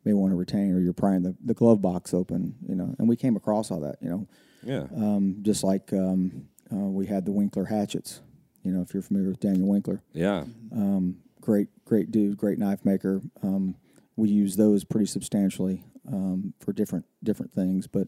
may 0.05 0.13
want 0.13 0.31
to 0.31 0.35
retain, 0.35 0.71
or 0.73 0.79
you're 0.79 0.93
prying 0.93 1.23
the, 1.23 1.35
the 1.43 1.55
glove 1.55 1.81
box 1.81 2.13
open. 2.13 2.55
You 2.67 2.75
know, 2.75 2.93
and 2.99 3.09
we 3.09 3.15
came 3.15 3.35
across 3.35 3.71
all 3.71 3.79
that. 3.81 3.95
You 4.01 4.09
know, 4.09 4.27
Yeah. 4.63 4.83
um, 4.95 5.37
just 5.41 5.63
like 5.63 5.91
um, 5.93 6.45
uh, 6.71 6.75
we 6.75 7.07
had 7.07 7.25
the 7.25 7.31
Winkler 7.31 7.65
hatchets. 7.65 8.21
You 8.63 8.71
know, 8.71 8.81
if 8.81 8.93
you're 8.93 9.03
familiar 9.03 9.29
with 9.29 9.39
Daniel 9.39 9.67
Winkler, 9.67 10.01
Yeah. 10.13 10.45
um, 10.71 11.17
great, 11.39 11.67
great 11.85 12.11
dude, 12.11 12.37
great 12.37 12.59
knife 12.59 12.85
maker. 12.85 13.21
Um, 13.41 13.75
we 14.15 14.29
use 14.29 14.55
those 14.55 14.83
pretty 14.83 15.07
substantially 15.07 15.83
um, 16.07 16.53
for 16.59 16.73
different 16.73 17.05
different 17.23 17.51
things, 17.53 17.87
but 17.87 18.07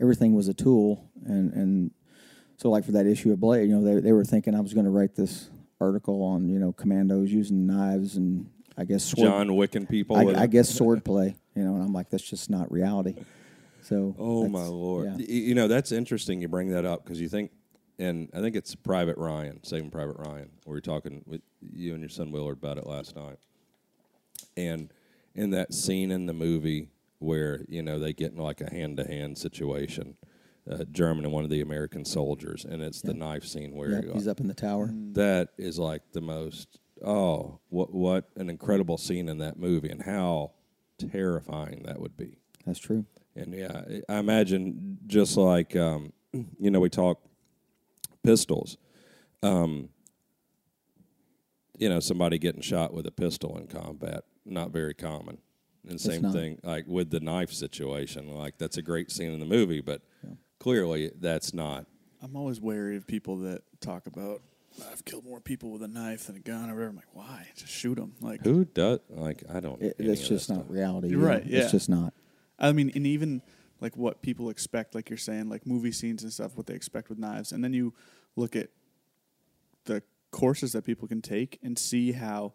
everything 0.00 0.34
was 0.34 0.48
a 0.48 0.54
tool. 0.54 1.10
And 1.26 1.52
and 1.52 1.90
so, 2.56 2.70
like 2.70 2.84
for 2.84 2.92
that 2.92 3.06
issue 3.06 3.32
of 3.32 3.40
Blade, 3.40 3.68
you 3.68 3.78
know, 3.78 3.82
they 3.84 4.00
they 4.00 4.12
were 4.12 4.24
thinking 4.24 4.54
I 4.54 4.60
was 4.60 4.72
going 4.74 4.84
to 4.84 4.90
write 4.90 5.14
this 5.16 5.50
article 5.80 6.22
on 6.22 6.48
you 6.48 6.58
know 6.58 6.72
commandos 6.72 7.30
using 7.32 7.66
knives 7.66 8.16
and 8.16 8.46
I 8.78 8.84
guess 8.84 9.02
sword, 9.04 9.28
John 9.28 9.56
Wicking 9.56 9.86
people 9.86 10.16
I, 10.16 10.42
I 10.42 10.46
guess 10.46 10.68
sword 10.74 11.04
play. 11.04 11.36
You 11.54 11.64
know, 11.64 11.74
and 11.74 11.82
I'm 11.82 11.92
like, 11.92 12.08
that's 12.10 12.22
just 12.28 12.48
not 12.48 12.70
reality. 12.70 13.16
So, 13.82 14.14
Oh 14.18 14.48
my 14.48 14.66
lord! 14.66 15.06
yeah. 15.18 15.26
You 15.26 15.54
know 15.54 15.68
that's 15.68 15.90
interesting. 15.92 16.40
You 16.40 16.48
bring 16.48 16.68
that 16.70 16.84
up 16.84 17.02
because 17.02 17.20
you 17.20 17.28
think, 17.28 17.50
and 18.00 18.30
I 18.34 18.40
think 18.40 18.56
it's 18.56 18.74
Private 18.74 19.18
Ryan, 19.18 19.62
Saving 19.62 19.90
Private 19.90 20.16
Ryan. 20.18 20.48
We 20.66 20.72
were 20.72 20.80
talking 20.80 21.22
with 21.26 21.42
you 21.60 21.92
and 21.92 22.00
your 22.00 22.08
son 22.08 22.32
Willard 22.32 22.56
about 22.58 22.78
it 22.78 22.86
last 22.86 23.14
night, 23.14 23.36
and 24.56 24.92
in 25.34 25.50
that 25.50 25.72
scene 25.74 26.10
in 26.10 26.26
the 26.26 26.32
movie 26.32 26.88
where 27.18 27.64
you 27.68 27.82
know 27.82 27.98
they 27.98 28.12
get 28.12 28.32
in 28.32 28.38
like 28.38 28.60
a 28.62 28.70
hand 28.70 28.96
to 28.96 29.04
hand 29.06 29.36
situation, 29.36 30.16
uh, 30.70 30.84
German 30.90 31.24
and 31.24 31.32
one 31.34 31.44
of 31.44 31.50
the 31.50 31.60
American 31.60 32.04
soldiers, 32.04 32.64
and 32.64 32.82
it's 32.82 33.02
the 33.02 33.14
knife 33.14 33.44
scene 33.44 33.74
where 33.74 33.90
Yeah, 33.90 34.00
you- 34.02 34.12
he's 34.14 34.28
up 34.28 34.40
in 34.40 34.46
the 34.48 34.54
tower. 34.54 34.90
that 35.12 35.50
is 35.58 35.78
like 35.78 36.02
the 36.12 36.20
most 36.22 36.80
oh 37.04 37.58
what 37.68 37.92
what 37.94 38.28
an 38.36 38.48
incredible 38.50 38.96
scene 38.98 39.28
in 39.28 39.38
that 39.38 39.58
movie 39.58 39.88
and 39.90 40.02
how 40.02 40.52
terrifying 40.98 41.82
that 41.84 42.00
would 42.00 42.16
be. 42.16 42.36
That's 42.66 42.78
true. 42.78 43.04
And 43.36 43.54
yeah, 43.54 43.82
I 44.08 44.18
imagine 44.18 44.98
just 45.06 45.36
like 45.36 45.76
um, 45.76 46.12
you 46.58 46.70
know 46.70 46.80
we 46.80 46.88
talk 46.90 47.20
pistols. 48.22 48.76
Um, 49.42 49.88
you 51.78 51.88
know, 51.88 52.00
somebody 52.00 52.38
getting 52.38 52.60
shot 52.60 52.92
with 52.92 53.06
a 53.06 53.10
pistol 53.10 53.56
in 53.56 53.66
combat, 53.66 54.24
not 54.44 54.70
very 54.70 54.94
common. 54.94 55.38
And 55.88 55.98
same 55.98 56.22
not. 56.22 56.34
thing 56.34 56.58
like 56.62 56.86
with 56.86 57.10
the 57.10 57.20
knife 57.20 57.52
situation. 57.52 58.34
Like 58.34 58.58
that's 58.58 58.76
a 58.76 58.82
great 58.82 59.10
scene 59.10 59.32
in 59.32 59.40
the 59.40 59.46
movie, 59.46 59.80
but 59.80 60.02
clearly 60.58 61.10
that's 61.18 61.54
not. 61.54 61.86
I'm 62.22 62.36
always 62.36 62.60
wary 62.60 62.98
of 62.98 63.06
people 63.06 63.38
that 63.38 63.62
talk 63.80 64.06
about 64.06 64.42
I've 64.90 65.04
killed 65.04 65.24
more 65.24 65.40
people 65.40 65.70
with 65.70 65.82
a 65.82 65.88
knife 65.88 66.26
than 66.26 66.36
a 66.36 66.40
gun 66.40 66.70
or 66.70 66.74
whatever. 66.74 66.90
I'm 66.90 66.96
like, 66.96 67.14
why? 67.14 67.48
Just 67.56 67.72
shoot 67.72 67.96
them. 67.96 68.14
Like, 68.20 68.44
Who 68.44 68.64
does 68.64 69.00
like 69.08 69.42
I 69.52 69.60
don't. 69.60 69.80
It, 69.82 69.96
any 69.98 70.08
that's 70.08 70.26
just 70.26 70.48
not 70.48 70.56
stuff. 70.56 70.66
reality. 70.68 71.08
You're 71.08 71.20
you 71.20 71.24
know? 71.24 71.32
right, 71.32 71.46
yeah. 71.46 71.60
It's 71.62 71.72
just 71.72 71.88
not. 71.88 72.14
I 72.58 72.72
mean, 72.72 72.92
and 72.94 73.06
even 73.06 73.42
like 73.80 73.96
what 73.96 74.22
people 74.22 74.50
expect, 74.50 74.94
like 74.94 75.08
you're 75.08 75.16
saying, 75.16 75.48
like 75.48 75.66
movie 75.66 75.92
scenes 75.92 76.22
and 76.22 76.32
stuff, 76.32 76.56
what 76.56 76.66
they 76.66 76.74
expect 76.74 77.08
with 77.08 77.18
knives, 77.18 77.52
and 77.52 77.62
then 77.64 77.72
you 77.72 77.94
look 78.36 78.54
at 78.56 78.68
the 79.84 80.02
courses 80.30 80.72
that 80.72 80.84
people 80.84 81.08
can 81.08 81.22
take 81.22 81.58
and 81.62 81.78
see 81.78 82.12
how 82.12 82.52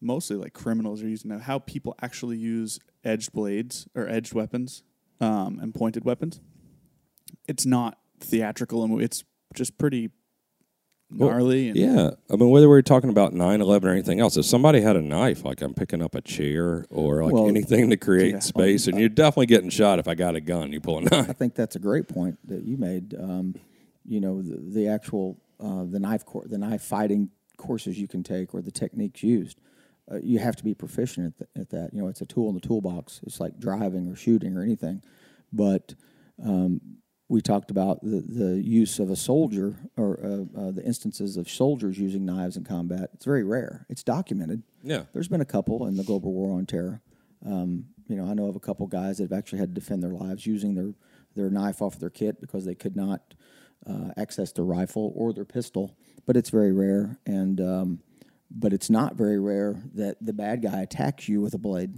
mostly 0.00 0.36
like 0.36 0.52
criminals 0.52 1.02
are 1.02 1.08
using 1.08 1.30
them, 1.30 1.40
how 1.40 1.58
people 1.58 1.94
actually 2.02 2.36
use 2.36 2.78
edged 3.04 3.32
blades 3.32 3.86
or 3.94 4.08
edged 4.08 4.34
weapons 4.34 4.82
um, 5.20 5.58
and 5.60 5.74
pointed 5.74 6.04
weapons. 6.04 6.40
It's 7.46 7.66
not 7.66 7.98
theatrical 8.20 8.82
and 8.82 9.00
it's 9.00 9.24
just 9.54 9.78
pretty 9.78 10.10
gnarly. 11.14 11.68
and 11.68 11.76
Yeah, 11.76 12.10
I 12.30 12.36
mean, 12.36 12.50
whether 12.50 12.68
we're 12.68 12.82
talking 12.82 13.10
about 13.10 13.32
9-11 13.32 13.84
or 13.84 13.90
anything 13.90 14.20
else, 14.20 14.36
if 14.36 14.44
somebody 14.44 14.80
had 14.80 14.96
a 14.96 15.02
knife, 15.02 15.44
like 15.44 15.60
I'm 15.62 15.74
picking 15.74 16.02
up 16.02 16.14
a 16.14 16.20
chair 16.20 16.84
or 16.90 17.24
like 17.24 17.32
Well, 17.32 17.48
anything 17.48 17.90
to 17.90 17.96
create 17.96 18.32
yeah. 18.32 18.38
space, 18.40 18.86
and 18.86 18.98
you're 18.98 19.08
definitely 19.08 19.46
getting 19.46 19.70
shot 19.70 19.98
if 19.98 20.08
I 20.08 20.14
got 20.14 20.36
a 20.36 20.40
gun. 20.40 20.72
You 20.72 20.80
pull 20.80 20.98
a 20.98 21.02
knife. 21.02 21.28
I 21.30 21.32
think 21.32 21.54
that's 21.54 21.76
a 21.76 21.80
great 21.80 22.08
point 22.08 22.38
that 22.48 22.64
you 22.64 22.76
made. 22.76 23.14
Um, 23.14 23.54
you 24.04 24.20
know, 24.20 24.42
the, 24.42 24.56
the 24.58 24.88
actual 24.88 25.38
uh, 25.60 25.84
the 25.84 26.00
knife 26.00 26.26
cour 26.26 26.44
the 26.46 26.58
knife 26.58 26.82
fighting 26.82 27.30
courses 27.56 27.98
you 27.98 28.08
can 28.08 28.22
take 28.22 28.52
or 28.54 28.60
the 28.62 28.72
techniques 28.72 29.22
used. 29.22 29.60
Uh, 30.10 30.18
you 30.20 30.40
have 30.40 30.56
to 30.56 30.64
be 30.64 30.74
proficient 30.74 31.26
at, 31.28 31.38
th- 31.38 31.50
at 31.62 31.70
that. 31.70 31.94
You 31.94 32.02
know, 32.02 32.08
it's 32.08 32.20
a 32.20 32.26
tool 32.26 32.48
in 32.48 32.54
the 32.56 32.60
toolbox. 32.60 33.20
It's 33.24 33.38
like 33.38 33.60
driving 33.60 34.08
or 34.08 34.16
shooting 34.16 34.56
or 34.56 34.62
anything. 34.62 35.00
But 35.52 35.94
um, 36.44 36.80
we 37.32 37.40
talked 37.40 37.70
about 37.70 37.98
the, 38.02 38.22
the 38.28 38.60
use 38.60 38.98
of 38.98 39.10
a 39.10 39.16
soldier 39.16 39.74
or 39.96 40.20
uh, 40.22 40.60
uh, 40.60 40.70
the 40.70 40.82
instances 40.84 41.38
of 41.38 41.48
soldiers 41.48 41.98
using 41.98 42.26
knives 42.26 42.58
in 42.58 42.64
combat. 42.64 43.08
It's 43.14 43.24
very 43.24 43.42
rare. 43.42 43.86
It's 43.88 44.02
documented. 44.02 44.62
Yeah. 44.82 45.04
There's 45.14 45.28
been 45.28 45.40
a 45.40 45.46
couple 45.46 45.86
in 45.86 45.96
the 45.96 46.04
global 46.04 46.34
war 46.34 46.52
on 46.58 46.66
terror. 46.66 47.00
Um, 47.46 47.86
you 48.06 48.16
know, 48.16 48.30
I 48.30 48.34
know 48.34 48.48
of 48.48 48.56
a 48.56 48.60
couple 48.60 48.86
guys 48.86 49.16
that 49.16 49.30
have 49.30 49.32
actually 49.32 49.60
had 49.60 49.74
to 49.74 49.80
defend 49.80 50.02
their 50.02 50.10
lives 50.10 50.46
using 50.46 50.74
their, 50.74 50.92
their 51.34 51.48
knife 51.48 51.80
off 51.80 51.94
of 51.94 52.00
their 52.00 52.10
kit 52.10 52.38
because 52.38 52.66
they 52.66 52.74
could 52.74 52.96
not 52.96 53.32
uh, 53.88 54.10
access 54.18 54.52
their 54.52 54.66
rifle 54.66 55.14
or 55.16 55.32
their 55.32 55.46
pistol. 55.46 55.96
But 56.26 56.36
it's 56.36 56.50
very 56.50 56.72
rare, 56.72 57.18
and 57.24 57.60
um, 57.62 58.00
but 58.50 58.74
it's 58.74 58.90
not 58.90 59.16
very 59.16 59.40
rare 59.40 59.82
that 59.94 60.18
the 60.20 60.34
bad 60.34 60.62
guy 60.62 60.82
attacks 60.82 61.28
you 61.28 61.40
with 61.40 61.54
a 61.54 61.58
blade. 61.58 61.94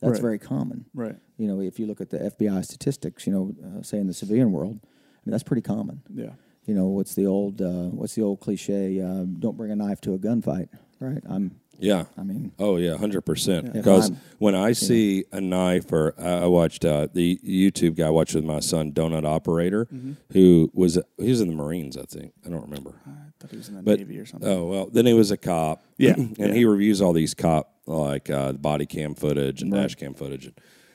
That's 0.00 0.12
Right. 0.14 0.20
very 0.22 0.38
common. 0.38 0.86
right. 0.94 1.16
You 1.36 1.46
know, 1.48 1.60
if 1.60 1.78
you 1.78 1.86
look 1.86 2.00
at 2.00 2.10
the 2.10 2.18
FBI 2.18 2.62
statistics, 2.64 3.26
you 3.26 3.32
know, 3.32 3.54
uh, 3.64 3.82
say 3.82 3.98
in 3.98 4.06
the 4.06 4.14
civilian 4.14 4.52
world, 4.52 4.78
I 4.82 4.86
mean, 5.24 5.32
that's 5.32 5.42
pretty 5.42 5.62
common. 5.62 6.02
Yeah. 6.14 6.32
You 6.66 6.74
know, 6.74 6.86
what's 6.88 7.14
the 7.14 7.26
old 7.26 7.60
uh, 7.62 7.88
what's 7.88 8.14
the 8.14 8.22
old 8.22 8.40
cliche? 8.40 9.00
Uh, 9.00 9.24
don't 9.24 9.56
bring 9.56 9.70
a 9.70 9.76
knife 9.76 10.00
to 10.02 10.14
a 10.14 10.18
gunfight, 10.18 10.68
right? 11.00 11.22
I'm. 11.26 11.60
Yeah. 11.80 12.04
I 12.18 12.22
mean, 12.22 12.52
Oh 12.58 12.76
yeah, 12.76 12.96
hundred 12.96 13.22
percent. 13.22 13.72
Because 13.72 14.12
when 14.38 14.54
I 14.54 14.72
see 14.72 15.24
a 15.32 15.40
knife, 15.40 15.90
or 15.92 16.14
I 16.18 16.42
I 16.42 16.46
watched 16.46 16.84
uh, 16.84 17.08
the 17.12 17.38
YouTube 17.44 17.96
guy 17.96 18.06
I 18.06 18.10
watched 18.10 18.34
with 18.34 18.44
my 18.44 18.60
son, 18.60 18.92
Donut 18.92 19.24
Operator, 19.24 19.86
Mm-hmm. 19.86 20.12
who 20.32 20.70
was 20.74 20.98
he 21.18 21.30
was 21.30 21.40
in 21.40 21.48
the 21.48 21.54
Marines, 21.54 21.96
I 21.96 22.02
think. 22.04 22.32
I 22.46 22.50
don't 22.50 22.62
remember. 22.62 22.94
I 23.06 23.10
thought 23.40 23.50
he 23.50 23.56
was 23.56 23.68
in 23.68 23.76
the 23.76 23.82
But 23.82 23.98
Navy 23.98 24.18
or 24.18 24.26
something. 24.26 24.48
oh 24.48 24.64
well, 24.66 24.86
then 24.92 25.06
he 25.06 25.14
was 25.14 25.30
a 25.30 25.36
cop. 25.36 25.82
Yeah, 25.98 26.14
and 26.14 26.54
he 26.54 26.64
reviews 26.64 27.00
all 27.02 27.12
these 27.12 27.34
cop 27.34 27.74
like 27.86 28.30
uh, 28.30 28.52
body 28.54 28.86
cam 28.86 29.14
footage 29.14 29.60
and 29.62 29.70
dash 29.72 29.94
cam 29.96 30.14
footage. 30.14 30.46
And 30.46 30.54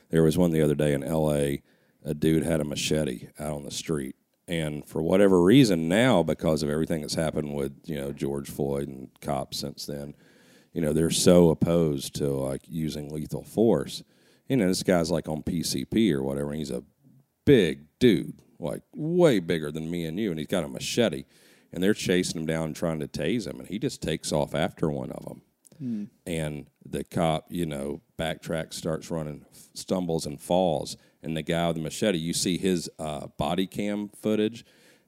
there 0.10 0.24
was 0.24 0.38
one 0.38 0.52
the 0.52 0.62
other 0.63 0.74
day 0.76 0.93
in 0.93 1.04
L.A. 1.04 1.62
A 2.04 2.13
dude 2.13 2.43
had 2.43 2.60
a 2.62 2.63
machete 2.63 3.28
out 3.39 3.54
on 3.56 3.63
the 3.63 3.71
street, 3.71 4.15
and 4.48 4.86
for 4.88 5.02
whatever 5.02 5.41
reason, 5.41 5.88
now 5.88 6.21
because 6.24 6.62
of 6.63 6.69
everything 6.69 7.02
that's 7.02 7.15
happened 7.15 7.54
with 7.56 7.74
you 7.86 7.95
know 7.98 8.12
George 8.12 8.50
Floyd 8.50 8.88
and 8.88 9.10
cops 9.21 9.58
since 9.60 9.86
then, 9.88 10.13
you 10.76 10.82
know 10.82 10.92
they're 10.92 11.10
so 11.10 11.50
opposed 11.50 12.14
to 12.16 12.28
like 12.28 12.62
using 12.68 13.10
lethal 13.10 13.44
force. 13.44 14.04
You 14.50 14.58
know, 14.58 14.68
this 14.68 14.84
guy's 14.84 15.10
like 15.10 15.30
on 15.30 15.42
PCP 15.42 16.12
or 16.12 16.22
whatever, 16.22 16.50
and 16.52 16.60
he's 16.60 16.70
a 16.70 16.84
big 17.46 17.86
dude, 17.98 18.42
like 18.60 18.84
way 18.94 19.40
bigger 19.40 19.72
than 19.72 19.90
me 19.90 20.06
and 20.06 20.20
you, 20.20 20.30
and 20.30 20.38
he's 20.38 20.50
got 20.50 20.66
a 20.66 20.68
machete, 20.68 21.24
and 21.72 21.82
they're 21.82 21.94
chasing 21.94 22.42
him 22.42 22.46
down, 22.46 22.74
trying 22.74 23.00
to 23.00 23.08
tase 23.08 23.48
him, 23.48 23.58
and 23.60 23.70
he 23.70 23.80
just 23.80 24.02
takes 24.02 24.34
off 24.34 24.54
after 24.54 24.90
one 24.90 25.12
of 25.12 25.24
them, 25.26 25.42
and 26.28 26.68
the 26.86 27.06
cop, 27.06 27.46
you 27.50 27.66
know, 27.66 28.02
backtracks, 28.20 28.74
starts 28.74 29.10
running, 29.10 29.46
stumbles 29.74 30.26
and 30.26 30.42
falls, 30.42 30.98
and 31.24 31.38
the 31.38 31.42
guy 31.42 31.68
with 31.68 31.78
the 31.78 31.82
machete, 31.82 32.18
you 32.18 32.34
see 32.34 32.58
his 32.58 32.90
uh, 33.00 33.28
body 33.38 33.66
cam 33.66 34.10
footage. 34.22 34.66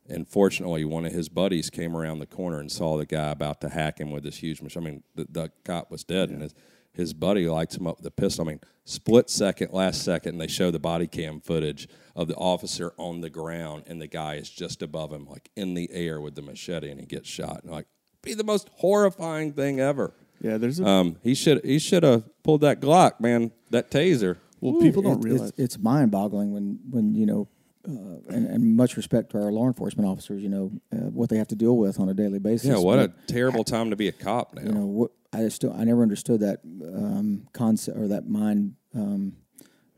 And 0.10 0.28
fortunately, 0.28 0.86
one 0.86 1.06
of 1.06 1.12
his 1.12 1.30
buddies 1.30 1.70
came 1.70 1.96
around 1.96 2.20
the 2.20 2.26
corner 2.26 2.60
and 2.60 2.72
saw 2.72 2.98
the 2.98 3.06
guy 3.06 3.32
about 3.32 3.62
to 3.62 3.70
hack 3.70 4.00
him 4.00 4.12
with 4.12 4.24
this 4.24 4.38
huge 4.38 4.62
machine. 4.62 4.84
I 4.84 4.86
mean, 4.86 5.04
the, 5.16 5.28
the 5.30 5.52
cop 5.66 5.92
was 5.92 6.04
dead, 6.04 6.30
and 6.30 6.42
his, 6.42 6.54
his 6.94 7.14
buddy 7.14 7.48
lights 7.48 7.76
him 7.78 7.86
up 7.88 7.98
with 7.98 8.06
a 8.08 8.12
pistol. 8.12 8.46
I 8.46 8.52
mean, 8.52 8.62
split 8.86 9.30
second, 9.30 9.74
last 9.74 10.04
second, 10.04 10.34
and 10.34 10.42
they 10.42 10.48
show 10.48 10.72
the 10.72 10.80
body 10.80 11.08
cam 11.08 11.42
footage 11.42 11.88
of 12.16 12.28
the 12.30 12.36
officer 12.36 12.94
on 12.98 13.22
the 13.22 13.30
ground, 13.30 13.84
and 13.88 14.02
the 14.02 14.08
guy 14.08 14.36
is 14.36 14.50
just 14.50 14.82
above 14.82 15.12
him, 15.12 15.26
like 15.30 15.50
in 15.56 15.74
the 15.74 15.90
air 15.92 16.22
with 16.22 16.36
the 16.36 16.42
machete, 16.42 16.90
and 16.90 17.00
he 17.00 17.06
gets 17.06 17.28
shot. 17.28 17.64
And 17.64 17.72
like, 17.72 17.88
be 18.22 18.34
the 18.34 18.44
most 18.46 18.70
horrifying 18.76 19.52
thing 19.54 19.80
ever. 19.80 20.14
Yeah, 20.42 20.58
there's 20.58 20.80
a, 20.80 20.86
Um, 20.88 21.18
he 21.24 21.34
should 21.36 21.64
he 21.66 21.80
should 21.80 22.04
have 22.04 22.24
pulled 22.44 22.62
that 22.62 22.80
Glock, 22.80 23.20
man. 23.20 23.52
That 23.72 23.90
taser. 23.92 24.38
well, 24.62 24.80
people 24.82 25.02
don't 25.02 25.20
it- 25.20 25.30
realize. 25.30 25.50
it's, 25.50 25.60
it's 25.60 25.78
mind-boggling 25.80 26.54
when 26.54 26.80
when 26.90 27.14
you 27.16 27.26
know, 27.26 27.48
uh, 27.88 28.20
and, 28.34 28.46
and 28.48 28.76
much 28.76 28.98
respect 28.98 29.32
to 29.32 29.38
our 29.42 29.52
law 29.52 29.66
enforcement 29.68 30.08
officers, 30.10 30.42
you 30.44 30.50
know, 30.50 30.72
uh, 30.94 30.98
what 31.12 31.30
they 31.30 31.38
have 31.38 31.48
to 31.48 31.56
deal 31.56 31.78
with 31.78 32.00
on 32.00 32.10
a 32.10 32.14
daily 32.14 32.40
basis. 32.40 32.68
Yeah, 32.70 32.80
what 32.80 33.00
a 33.00 33.08
But, 33.08 33.28
terrible 33.28 33.64
time 33.64 33.90
to 33.92 33.96
be 33.96 34.08
a 34.08 34.12
cop 34.12 34.54
now. 34.54 34.62
you 34.64 34.72
know 34.74 34.86
what 34.86 35.12
I 35.34 35.40
just 35.40 35.64
I 35.64 35.84
never 35.84 36.02
understood 36.02 36.40
that 36.42 36.60
um, 36.66 37.48
concept 37.54 37.98
or 37.98 38.08
that 38.10 38.28
mind 38.28 38.76
um, 38.96 39.38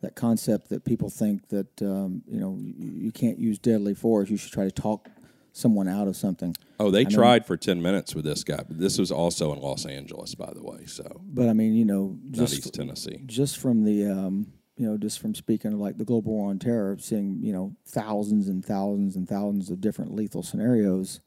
that 0.01 0.15
concept 0.15 0.69
that 0.69 0.85
people 0.85 1.09
think 1.09 1.47
that 1.49 1.81
um, 1.81 2.21
you 2.27 2.39
know 2.39 2.57
you, 2.59 2.91
you 3.05 3.11
can't 3.11 3.37
use 3.39 3.57
deadly 3.59 3.93
force. 3.93 4.29
You 4.29 4.37
should 4.37 4.51
try 4.53 4.63
to 4.65 4.71
talk 4.71 5.09
someone 5.51 5.87
out 5.87 6.07
of 6.07 6.15
something. 6.15 6.55
oh, 6.79 6.89
they 6.91 7.01
I 7.01 7.03
know- 7.03 7.09
tried 7.09 7.45
for 7.45 7.57
ten 7.57 7.81
minutes 7.81 8.15
with 8.15 8.23
this 8.25 8.43
guy, 8.43 8.63
but 8.67 8.77
this 8.79 8.97
was 8.97 9.11
also 9.11 9.51
in 9.53 9.59
Los 9.61 9.85
Angeles, 9.85 10.35
by 10.35 10.51
the 10.53 10.61
way. 10.63 10.85
So 10.85 11.21
But 11.25 11.49
I 11.49 11.53
mean, 11.53 11.73
you 11.75 11.85
know, 11.85 12.17
not 12.23 12.33
just 12.33 12.53
East 12.55 12.73
Tennessee. 12.73 13.21
just 13.25 13.57
from 13.57 13.83
the 13.83 14.05
um, 14.05 14.53
you 14.79 14.87
know 14.87 14.97
just 14.97 15.19
from 15.19 15.35
speaking 15.35 15.73
of 15.73 15.79
like 15.79 15.97
the 15.97 16.05
global 16.05 16.31
war 16.31 16.49
on 16.49 16.57
terror, 16.57 16.95
seeing 16.97 17.37
you 17.41 17.51
know 17.51 17.75
thousands 17.85 18.47
and 18.47 18.65
thousands 18.65 19.17
and 19.17 19.27
thousands 19.27 19.69
of 19.69 19.81
different 19.81 20.15
lethal 20.15 20.41
scenarios, 20.41 21.19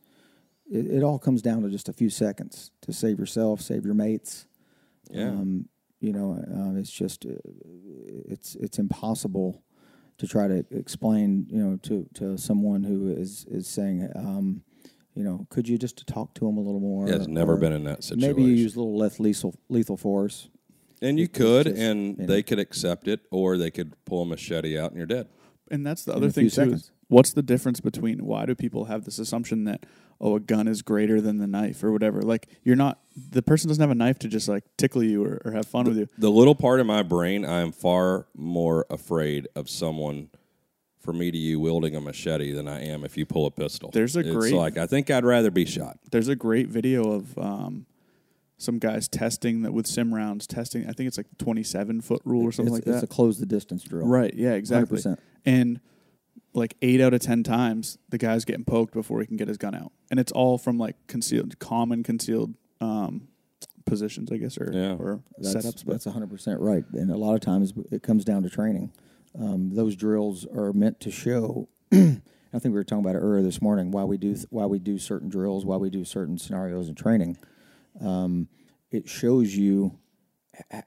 it, 0.70 0.86
it 0.86 1.02
all 1.02 1.18
comes 1.18 1.42
down 1.42 1.62
to 1.62 1.68
just 1.68 1.90
a 1.90 1.92
few 1.92 2.08
seconds 2.08 2.70
to 2.80 2.94
save 2.94 3.18
yourself, 3.18 3.60
save 3.60 3.84
your 3.84 3.94
mates. 3.94 4.46
Yeah. 5.10 5.28
Um, 5.28 5.68
you 6.00 6.14
know, 6.14 6.32
uh, 6.32 6.78
it's 6.78 6.90
just 6.90 7.26
uh, 7.26 7.34
it's 8.26 8.54
it's 8.54 8.78
impossible 8.78 9.62
to 10.16 10.26
try 10.26 10.48
to 10.48 10.64
explain 10.70 11.46
you 11.50 11.62
know 11.62 11.76
to 11.82 12.08
to 12.14 12.38
someone 12.38 12.82
who 12.82 13.10
is 13.10 13.44
is 13.50 13.68
saying. 13.68 14.10
Um, 14.16 14.64
you 15.14 15.24
know, 15.24 15.46
could 15.50 15.68
you 15.68 15.76
just 15.76 16.06
talk 16.06 16.32
to 16.36 16.48
him 16.48 16.56
a 16.56 16.60
little 16.62 16.80
more? 16.80 17.06
Yeah, 17.06 17.16
it's 17.16 17.26
never 17.26 17.52
or 17.52 17.56
been 17.58 17.74
in 17.74 17.84
that 17.84 18.02
situation. 18.02 18.34
Maybe 18.34 18.44
you 18.44 18.54
use 18.54 18.76
a 18.76 18.78
little 18.78 18.96
less 18.96 19.20
lethal 19.20 19.54
lethal 19.68 19.98
force. 19.98 20.48
And 21.02 21.18
you 21.18 21.28
could, 21.28 21.66
just, 21.66 21.78
and 21.78 22.18
you 22.18 22.26
know. 22.26 22.32
they 22.32 22.42
could 22.42 22.58
accept 22.58 23.08
it, 23.08 23.20
or 23.30 23.58
they 23.58 23.70
could 23.70 23.94
pull 24.04 24.22
a 24.22 24.26
machete 24.26 24.78
out 24.78 24.90
and 24.90 24.98
you're 24.98 25.06
dead. 25.06 25.28
And 25.70 25.86
that's 25.86 26.04
the 26.04 26.12
in 26.12 26.18
other 26.18 26.30
thing 26.30 26.48
few 26.48 26.64
too. 26.64 26.72
Is 26.72 26.92
what's 27.08 27.32
the 27.32 27.42
difference 27.42 27.80
between 27.80 28.24
why 28.24 28.46
do 28.46 28.54
people 28.54 28.86
have 28.86 29.04
this 29.04 29.18
assumption 29.18 29.64
that 29.64 29.84
oh 30.20 30.36
a 30.36 30.40
gun 30.40 30.68
is 30.68 30.82
greater 30.82 31.20
than 31.20 31.38
the 31.38 31.46
knife 31.46 31.82
or 31.82 31.92
whatever? 31.92 32.22
Like 32.22 32.48
you're 32.62 32.76
not 32.76 33.00
the 33.16 33.42
person 33.42 33.68
doesn't 33.68 33.82
have 33.82 33.90
a 33.90 33.94
knife 33.94 34.18
to 34.20 34.28
just 34.28 34.48
like 34.48 34.64
tickle 34.76 35.02
you 35.02 35.24
or, 35.24 35.40
or 35.44 35.52
have 35.52 35.66
fun 35.66 35.84
with 35.86 35.96
you. 35.98 36.08
The 36.18 36.30
little 36.30 36.54
part 36.54 36.80
of 36.80 36.86
my 36.86 37.02
brain, 37.02 37.44
I 37.44 37.60
am 37.60 37.72
far 37.72 38.26
more 38.34 38.86
afraid 38.90 39.48
of 39.56 39.68
someone 39.68 40.30
for 41.00 41.12
me 41.12 41.30
to 41.30 41.38
you 41.38 41.58
wielding 41.58 41.96
a 41.96 42.00
machete 42.00 42.52
than 42.52 42.68
I 42.68 42.84
am 42.84 43.04
if 43.04 43.16
you 43.16 43.26
pull 43.26 43.46
a 43.46 43.50
pistol. 43.50 43.90
There's 43.90 44.16
a 44.16 44.20
it's 44.20 44.30
great- 44.30 44.54
like 44.54 44.78
I 44.78 44.86
think 44.86 45.10
I'd 45.10 45.24
rather 45.24 45.50
be 45.50 45.64
shot. 45.64 45.98
There's 46.10 46.28
a 46.28 46.36
great 46.36 46.68
video 46.68 47.12
of 47.12 47.36
um, 47.38 47.86
some 48.62 48.78
guys 48.78 49.08
testing 49.08 49.62
that 49.62 49.72
with 49.72 49.86
sim 49.86 50.14
rounds 50.14 50.46
testing. 50.46 50.88
I 50.88 50.92
think 50.92 51.08
it's 51.08 51.16
like 51.16 51.26
27 51.38 52.00
foot 52.00 52.22
rule 52.24 52.44
or 52.44 52.52
something 52.52 52.74
it's, 52.74 52.86
like 52.86 52.94
that. 52.94 53.02
it's 53.02 53.12
a 53.12 53.14
close 53.14 53.38
the 53.38 53.46
distance 53.46 53.82
drill. 53.82 54.06
right? 54.06 54.32
Yeah, 54.34 54.52
exactly. 54.52 54.98
100%. 54.98 55.18
And 55.44 55.80
like 56.54 56.76
eight 56.82 57.00
out 57.00 57.14
of 57.14 57.20
ten 57.20 57.42
times, 57.42 57.98
the 58.10 58.18
guy's 58.18 58.44
getting 58.44 58.64
poked 58.64 58.92
before 58.94 59.20
he 59.20 59.26
can 59.26 59.36
get 59.36 59.48
his 59.48 59.56
gun 59.56 59.74
out, 59.74 59.90
and 60.10 60.20
it's 60.20 60.32
all 60.32 60.58
from 60.58 60.78
like 60.78 60.96
concealed, 61.06 61.58
common 61.58 62.02
concealed 62.02 62.54
um, 62.80 63.28
positions, 63.86 64.30
I 64.30 64.36
guess, 64.36 64.58
or 64.58 64.70
Yeah. 64.72 64.96
or 64.98 65.22
That's, 65.38 65.54
setups. 65.66 65.84
But 65.86 65.92
that's 65.92 66.06
100% 66.06 66.56
right. 66.60 66.84
And 66.92 67.10
a 67.10 67.16
lot 67.16 67.34
of 67.34 67.40
times 67.40 67.72
it 67.90 68.02
comes 68.02 68.24
down 68.24 68.42
to 68.42 68.50
training. 68.50 68.92
Um, 69.38 69.70
those 69.74 69.96
drills 69.96 70.46
are 70.46 70.72
meant 70.74 71.00
to 71.00 71.10
show. 71.10 71.68
I 71.92 72.58
think 72.58 72.64
we 72.66 72.72
were 72.72 72.84
talking 72.84 73.02
about 73.04 73.16
it 73.16 73.20
earlier 73.20 73.42
this 73.42 73.62
morning. 73.62 73.90
Why 73.90 74.04
we 74.04 74.18
do 74.18 74.36
why 74.50 74.66
we 74.66 74.78
do 74.78 74.98
certain 74.98 75.30
drills, 75.30 75.64
why 75.64 75.76
we 75.78 75.88
do 75.88 76.04
certain 76.04 76.36
scenarios 76.38 76.88
in 76.88 76.94
training. 76.94 77.38
Um, 78.00 78.48
it 78.90 79.08
shows 79.08 79.54
you 79.56 79.98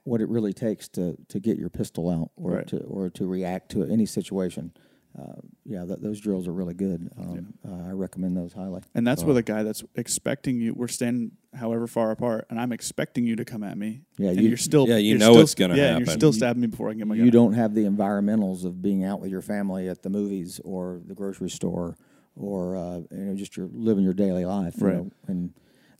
what 0.04 0.22
it 0.22 0.30
really 0.30 0.54
takes 0.54 0.88
to 0.90 1.18
to 1.30 1.40
get 1.40 1.58
your 1.58 1.70
pistol 1.70 2.10
out 2.10 2.32
or 2.36 2.52
Right. 2.58 2.68
to 2.68 2.78
or 2.82 3.10
to 3.12 3.26
react 3.28 3.72
to 3.72 3.84
any 3.84 4.06
situation. 4.06 4.72
Uh, 5.18 5.32
yeah, 5.64 5.86
th- 5.86 6.00
those 6.02 6.20
drills 6.20 6.46
are 6.46 6.52
really 6.52 6.74
good. 6.74 7.10
Um, 7.18 7.54
uh, 7.66 7.88
I 7.88 7.92
recommend 7.92 8.36
those 8.36 8.52
highly. 8.52 8.82
And 8.94 9.08
that's 9.08 9.24
with 9.24 9.38
a 9.38 9.44
guy 9.44 9.64
that's 9.64 9.82
expecting 9.96 10.60
you. 10.60 10.74
We're 10.74 10.90
standing 10.90 11.32
however 11.54 11.88
far 11.88 12.12
apart, 12.12 12.48
and 12.50 12.60
I'm 12.60 12.74
expecting 12.74 13.26
you 13.26 13.38
to 13.38 13.46
come 13.46 13.64
at 13.64 13.78
me. 13.78 14.02
Yeah, 14.18 14.32
and 14.32 14.42
you- 14.42 14.54
are 14.54 14.58
still. 14.58 14.90
Yeah, 14.90 14.98
you 14.98 15.18
know 15.18 15.32
still- 15.32 15.42
it's 15.42 15.56
gonna 15.56 15.78
yeah, 15.78 15.96
and 15.96 16.06
You're 16.06 16.14
still 16.14 16.34
stabbing 16.34 16.60
me 16.62 16.68
before 16.68 16.90
I 16.90 16.92
can 16.92 16.98
get 17.00 17.08
my 17.08 17.16
gun. 17.16 17.24
you 17.26 17.30
out. 17.30 17.34
don't 17.34 17.54
have 17.54 17.74
the 17.76 17.86
environmentals 17.86 18.66
of 18.66 18.82
being 18.82 19.06
out 19.06 19.22
with 19.22 19.32
your 19.32 19.42
family 19.42 19.88
at 19.88 20.04
the 20.04 20.10
movies 20.10 20.60
or 20.66 21.00
the 21.08 21.16
grocery 21.16 21.50
store 21.50 21.96
or 22.36 22.76
uh, 22.76 22.98
you 23.10 23.18
know 23.26 23.36
just 23.36 23.56
your 23.56 23.70
living 23.72 24.04
your 24.04 24.14
daily 24.14 24.44
life 24.46 24.76
you 24.82 24.86
Right. 24.86 24.96
know, 24.98 25.12
and 25.28 25.54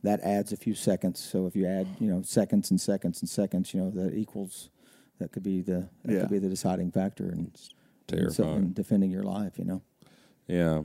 that 0.06 0.20
adds 0.22 0.52
a 0.52 0.56
few 0.56 0.74
seconds 0.74 1.18
so 1.20 1.46
if 1.46 1.54
you 1.56 1.66
add 1.66 1.86
you 2.00 2.08
know 2.10 2.22
seconds 2.22 2.70
and 2.70 2.80
seconds 2.80 3.20
and 3.20 3.28
seconds 3.28 3.72
you 3.74 3.80
know 3.80 3.90
that 3.90 4.14
equals 4.14 4.70
that 5.18 5.32
could 5.32 5.42
be 5.42 5.60
the 5.62 5.88
that 6.04 6.12
Yeah. 6.14 6.20
could 6.20 6.30
be 6.30 6.38
the 6.38 6.48
deciding 6.48 6.90
factor 6.92 7.34
so- 7.54 7.70
Terrifying. 8.08 8.56
in 8.56 8.72
defending 8.72 9.10
your 9.10 9.24
life 9.24 9.58
you 9.58 9.64
know 9.64 9.82
Yeah. 10.48 10.82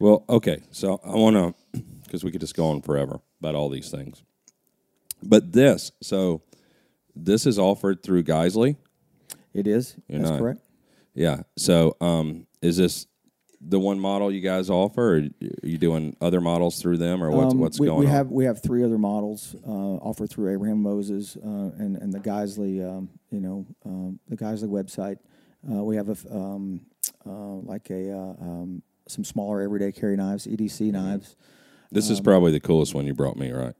Well, 0.00 0.24
okay. 0.28 0.58
So 0.72 1.00
I 1.04 1.14
want 1.14 1.36
to, 1.74 1.80
because 2.04 2.24
we 2.24 2.32
could 2.32 2.40
just 2.40 2.56
go 2.56 2.66
on 2.70 2.82
forever 2.82 3.20
about 3.40 3.54
all 3.54 3.68
these 3.68 3.88
things. 3.88 4.24
But 5.22 5.52
this, 5.52 5.92
so 6.02 6.42
this 7.14 7.46
is 7.46 7.56
offered 7.56 8.02
through 8.02 8.24
Geissele. 8.24 8.74
It 9.54 9.68
is. 9.68 9.94
You're 10.08 10.18
That's 10.18 10.30
not- 10.32 10.40
correct. 10.40 10.60
Yeah. 11.14 11.42
So 11.56 11.96
um, 12.00 12.48
is 12.60 12.76
this 12.78 13.06
the 13.64 13.78
one 13.78 13.98
model 14.00 14.32
you 14.32 14.40
guys 14.40 14.68
offer, 14.68 15.16
or 15.16 15.18
are 15.18 15.66
you 15.66 15.78
doing 15.78 16.16
other 16.20 16.40
models 16.40 16.80
through 16.80 16.96
them, 16.98 17.22
or 17.22 17.30
what's 17.30 17.52
Um, 17.54 17.60
what's 17.60 17.78
we, 17.80 17.86
going 17.86 18.00
we 18.00 18.06
on? 18.06 18.12
have 18.12 18.30
we 18.30 18.44
have 18.44 18.60
three 18.62 18.82
other 18.84 18.98
models 18.98 19.54
uh, 19.66 19.70
offered 19.70 20.30
through 20.30 20.52
Abraham 20.52 20.82
Moses 20.82 21.36
uh, 21.36 21.70
and 21.78 21.96
and 21.96 22.12
the 22.12 22.18
Geissele 22.18 22.84
um, 22.98 23.08
you 23.30 23.40
know 23.40 23.66
um, 23.84 24.18
the 24.28 24.36
Geissele 24.36 24.68
website. 24.68 25.18
Uh, 25.70 25.84
we 25.84 25.94
have 25.96 26.08
a 26.08 26.34
um, 26.34 26.80
uh, 27.24 27.30
like 27.62 27.88
a 27.90 28.12
uh, 28.12 28.34
um, 28.40 28.82
some 29.06 29.24
smaller 29.24 29.60
everyday 29.60 29.92
carry 29.92 30.16
knives, 30.16 30.46
EDC 30.46 30.80
Mm-hmm. 30.88 30.92
knives. 30.92 31.36
this 31.92 32.08
um, 32.08 32.12
is 32.14 32.20
probably 32.20 32.50
the 32.52 32.60
coolest 32.60 32.94
one 32.94 33.06
you 33.06 33.14
brought 33.14 33.36
me, 33.36 33.52
right? 33.52 33.74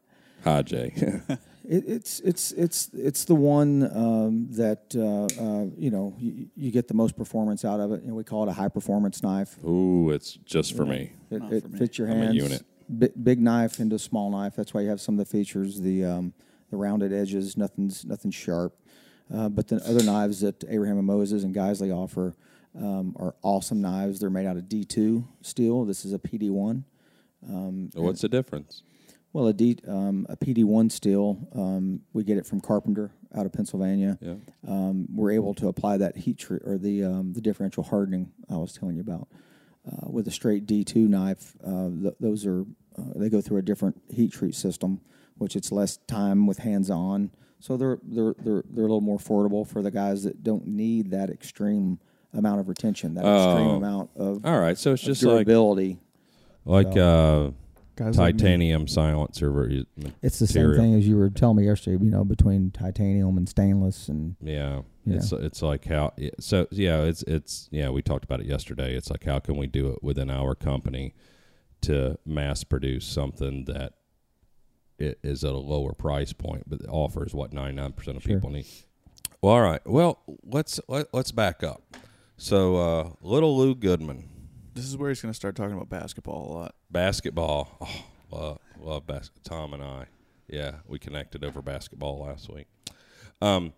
Hi, 0.44 0.62
Jay. 0.62 1.20
It, 1.68 1.84
it's 1.86 2.20
it's 2.20 2.52
it's 2.52 2.90
it's 2.92 3.24
the 3.24 3.34
one 3.34 3.84
um, 3.96 4.48
that 4.52 4.94
uh, 4.96 5.42
uh, 5.42 5.66
you 5.76 5.90
know 5.90 6.14
you, 6.18 6.48
you 6.56 6.70
get 6.70 6.88
the 6.88 6.94
most 6.94 7.16
performance 7.16 7.64
out 7.64 7.80
of 7.80 7.92
it, 7.92 8.02
and 8.02 8.14
we 8.14 8.24
call 8.24 8.42
it 8.44 8.48
a 8.48 8.52
high 8.52 8.68
performance 8.68 9.22
knife. 9.22 9.56
Ooh, 9.64 10.10
it's 10.10 10.32
just 10.44 10.76
for 10.76 10.84
me. 10.84 11.12
It, 11.30 11.42
it 11.52 11.62
for 11.62 11.68
me. 11.68 11.78
fits 11.78 11.98
your 11.98 12.08
I'm 12.08 12.20
a 12.20 12.24
hands. 12.24 12.36
unit. 12.36 12.64
Big, 12.98 13.12
big 13.22 13.40
knife 13.40 13.78
into 13.80 13.98
small 13.98 14.30
knife. 14.30 14.54
That's 14.56 14.74
why 14.74 14.80
you 14.80 14.88
have 14.88 15.00
some 15.00 15.18
of 15.18 15.18
the 15.20 15.30
features. 15.30 15.80
The 15.80 16.04
um, 16.04 16.34
the 16.70 16.76
rounded 16.76 17.12
edges. 17.12 17.56
Nothing's 17.56 18.04
nothing 18.04 18.30
sharp. 18.30 18.76
Uh, 19.32 19.48
but 19.48 19.68
the 19.68 19.76
other 19.88 20.02
knives 20.02 20.40
that 20.40 20.62
Abraham 20.68 20.98
and 20.98 21.06
Moses 21.06 21.42
and 21.42 21.54
Geissele 21.54 21.94
offer 21.94 22.34
um, 22.76 23.16
are 23.18 23.34
awesome 23.42 23.80
knives. 23.80 24.20
They're 24.20 24.30
made 24.30 24.46
out 24.46 24.56
of 24.56 24.64
D2 24.64 25.24
steel. 25.42 25.84
This 25.84 26.04
is 26.04 26.12
a 26.12 26.18
PD1. 26.18 26.84
What's 27.94 28.20
the 28.20 28.28
difference? 28.28 28.82
Well, 29.32 29.46
a, 29.46 29.52
D, 29.54 29.78
um, 29.88 30.26
a 30.28 30.36
PD1 30.36 30.92
steel, 30.92 31.38
um, 31.54 32.00
we 32.12 32.22
get 32.22 32.36
it 32.36 32.44
from 32.44 32.60
Carpenter 32.60 33.12
out 33.34 33.46
of 33.46 33.52
Pennsylvania. 33.52 34.18
Yeah. 34.20 34.34
Um, 34.68 35.06
we're 35.10 35.30
able 35.32 35.54
to 35.54 35.68
apply 35.68 35.96
that 35.98 36.16
heat 36.18 36.36
tre- 36.38 36.58
or 36.64 36.76
the 36.76 37.02
um, 37.04 37.32
the 37.32 37.40
differential 37.40 37.82
hardening 37.82 38.30
I 38.50 38.56
was 38.56 38.72
telling 38.74 38.96
you 38.96 39.00
about. 39.00 39.28
Uh, 39.90 40.10
with 40.10 40.28
a 40.28 40.30
straight 40.30 40.66
D2 40.66 40.96
knife, 41.08 41.56
uh, 41.66 41.88
th- 41.88 42.14
those 42.20 42.44
are 42.46 42.62
uh, 42.98 43.02
they 43.16 43.30
go 43.30 43.40
through 43.40 43.56
a 43.56 43.62
different 43.62 44.00
heat 44.10 44.32
treat 44.32 44.54
system, 44.54 45.00
which 45.38 45.56
it's 45.56 45.72
less 45.72 45.96
time 46.06 46.46
with 46.46 46.58
hands 46.58 46.90
on. 46.90 47.30
So 47.58 47.78
they're 47.78 47.98
they're 48.02 48.34
they're 48.38 48.64
they're 48.68 48.84
a 48.84 48.88
little 48.88 49.00
more 49.00 49.16
affordable 49.18 49.66
for 49.66 49.80
the 49.82 49.90
guys 49.90 50.24
that 50.24 50.42
don't 50.44 50.66
need 50.66 51.10
that 51.12 51.30
extreme 51.30 51.98
amount 52.34 52.60
of 52.60 52.68
retention, 52.68 53.14
that 53.14 53.20
extreme 53.24 53.68
Oh. 53.68 53.76
amount 53.76 54.10
of, 54.14 54.44
All 54.44 54.58
right, 54.60 54.76
so 54.76 54.92
it's 54.92 55.02
just 55.02 55.22
like 55.22 55.46
durability. 55.46 56.00
like 56.64 56.96
uh, 56.96 57.50
Guys 57.94 58.16
like 58.16 58.36
titanium 58.38 58.88
silencer. 58.88 59.84
It's 60.22 60.38
the 60.38 60.46
same 60.46 60.74
thing 60.74 60.94
as 60.94 61.06
you 61.06 61.16
were 61.16 61.28
telling 61.30 61.58
me 61.58 61.66
yesterday. 61.66 62.02
You 62.02 62.10
know, 62.10 62.24
between 62.24 62.70
titanium 62.70 63.36
and 63.36 63.48
stainless, 63.48 64.08
and 64.08 64.36
Yeah, 64.40 64.82
it's 65.06 65.30
it's 65.32 65.60
like 65.62 65.84
how 65.84 66.12
so 66.40 66.66
yeah 66.70 67.02
it's 67.02 67.22
it's 67.24 67.68
yeah 67.70 67.90
we 67.90 68.00
talked 68.02 68.24
about 68.24 68.40
it 68.40 68.46
yesterday. 68.46 68.94
It's 68.94 69.10
like 69.10 69.24
how 69.24 69.38
can 69.40 69.56
we 69.56 69.66
do 69.66 69.88
it 69.92 70.02
within 70.02 70.30
our 70.30 70.54
company 70.54 71.14
to 71.82 72.18
mass 72.24 72.64
produce 72.64 73.04
something 73.04 73.64
that 73.66 73.94
it 74.98 75.18
is 75.22 75.42
at 75.44 75.50
a 75.52 75.58
lower 75.58 75.92
price 75.92 76.32
point, 76.32 76.64
but 76.68 76.80
offers 76.88 77.34
what 77.34 77.52
ninety 77.52 77.74
nine 77.76 77.92
percent 77.92 78.16
of 78.16 78.22
Sure. 78.22 78.36
people 78.36 78.50
need. 78.50 78.66
Well, 79.42 79.54
all 79.54 79.60
right. 79.62 79.80
Well, 79.84 80.20
let's 80.44 80.80
let, 80.88 81.12
let's 81.12 81.32
back 81.32 81.62
up. 81.64 81.82
So, 82.36 82.76
uh, 82.76 83.10
little 83.20 83.56
Lou 83.58 83.74
Goodman, 83.74 84.28
This 84.74 84.86
is 84.86 84.96
where 84.96 85.10
he's 85.10 85.20
going 85.20 85.32
to 85.32 85.36
start 85.36 85.54
talking 85.54 85.74
about 85.74 85.88
basketball 85.88 86.50
a 86.50 86.52
lot. 86.54 86.74
basketball. 86.90 87.76
Oh, 87.80 88.38
love 88.38 88.58
love 88.80 89.06
basket. 89.06 89.44
Tom 89.44 89.74
and 89.74 89.82
I, 89.82 90.06
yeah, 90.48 90.76
we 90.86 90.98
connected 90.98 91.44
over 91.44 91.60
basketball 91.60 92.24
last 92.24 92.48
week. 92.50 92.66
Um, 93.42 93.74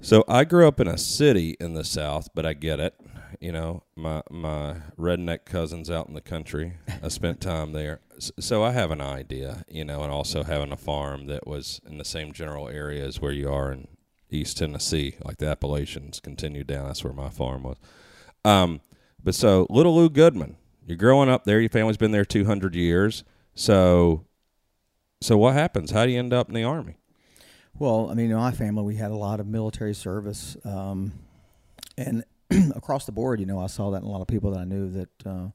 so 0.00 0.24
I 0.28 0.44
grew 0.44 0.68
up 0.68 0.78
in 0.80 0.86
a 0.86 0.98
city 0.98 1.56
in 1.58 1.74
the 1.74 1.84
South, 1.84 2.28
but 2.34 2.46
I 2.46 2.52
get 2.52 2.78
it. 2.78 2.94
You 3.40 3.50
know, 3.52 3.82
my 3.96 4.22
my 4.30 4.76
redneck 4.98 5.44
cousins 5.44 5.90
out 5.90 6.06
in 6.08 6.14
the 6.14 6.20
country. 6.20 6.74
I 7.02 7.08
spent 7.08 7.40
time 7.40 7.72
there, 7.72 8.00
so 8.18 8.62
I 8.62 8.70
have 8.70 8.92
an 8.92 9.00
idea. 9.00 9.64
You 9.68 9.84
know, 9.84 10.02
and 10.04 10.12
also 10.12 10.44
having 10.44 10.70
a 10.70 10.76
farm 10.76 11.26
that 11.26 11.46
was 11.46 11.80
in 11.84 11.98
the 11.98 12.04
same 12.04 12.32
general 12.32 12.68
area 12.68 13.04
as 13.04 13.20
where 13.20 13.32
you 13.32 13.52
are 13.52 13.72
in 13.72 13.88
East 14.30 14.58
Tennessee, 14.58 15.16
like 15.24 15.38
the 15.38 15.48
Appalachians 15.48 16.20
continued 16.20 16.68
down. 16.68 16.86
That's 16.86 17.02
where 17.02 17.12
my 17.12 17.28
farm 17.28 17.64
was. 17.64 17.76
Um, 18.44 18.80
but 19.24 19.34
so 19.34 19.66
little 19.70 19.96
Lou 19.96 20.08
Goodman, 20.08 20.56
you're 20.86 20.98
growing 20.98 21.28
up 21.28 21.44
there. 21.44 21.60
Your 21.60 21.70
family's 21.70 21.96
been 21.96 22.12
there 22.12 22.24
200 22.24 22.74
years. 22.74 23.24
So, 23.54 24.26
so 25.20 25.36
what 25.36 25.54
happens? 25.54 25.90
How 25.90 26.04
do 26.04 26.12
you 26.12 26.18
end 26.18 26.32
up 26.32 26.48
in 26.48 26.54
the 26.54 26.64
army? 26.64 26.98
Well, 27.76 28.08
I 28.10 28.14
mean, 28.14 28.30
in 28.30 28.36
my 28.36 28.52
family, 28.52 28.84
we 28.84 28.96
had 28.96 29.10
a 29.10 29.16
lot 29.16 29.40
of 29.40 29.46
military 29.48 29.94
service, 29.94 30.56
um, 30.64 31.12
and 31.96 32.24
across 32.76 33.04
the 33.04 33.12
board, 33.12 33.40
you 33.40 33.46
know, 33.46 33.58
I 33.58 33.66
saw 33.66 33.90
that 33.90 34.02
in 34.02 34.04
a 34.04 34.10
lot 34.10 34.20
of 34.20 34.28
people 34.28 34.52
that 34.52 34.60
I 34.60 34.64
knew 34.64 34.90
that, 34.90 35.26
uh, 35.26 35.48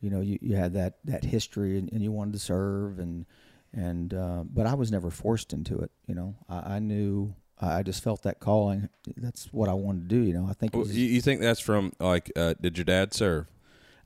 you 0.00 0.10
know, 0.10 0.20
you, 0.20 0.38
you 0.40 0.54
had 0.54 0.74
that 0.74 0.98
that 1.04 1.24
history 1.24 1.78
and, 1.78 1.90
and 1.92 2.02
you 2.02 2.12
wanted 2.12 2.34
to 2.34 2.38
serve, 2.38 3.00
and 3.00 3.26
and 3.72 4.14
uh, 4.14 4.44
but 4.44 4.66
I 4.66 4.74
was 4.74 4.92
never 4.92 5.10
forced 5.10 5.52
into 5.52 5.78
it. 5.78 5.90
You 6.06 6.14
know, 6.14 6.36
I, 6.48 6.76
I 6.76 6.78
knew 6.78 7.34
I 7.60 7.82
just 7.82 8.02
felt 8.04 8.22
that 8.24 8.38
calling. 8.38 8.88
That's 9.16 9.52
what 9.52 9.68
I 9.68 9.72
wanted 9.72 10.08
to 10.08 10.14
do. 10.14 10.22
You 10.22 10.34
know, 10.34 10.46
I 10.48 10.52
think 10.52 10.74
Well, 10.74 10.82
was, 10.82 10.96
You, 10.96 11.06
you 11.06 11.20
think 11.20 11.40
that's 11.40 11.60
from 11.60 11.92
like? 11.98 12.30
Uh, 12.36 12.54
did 12.60 12.76
your 12.76 12.84
dad 12.84 13.14
serve? 13.14 13.46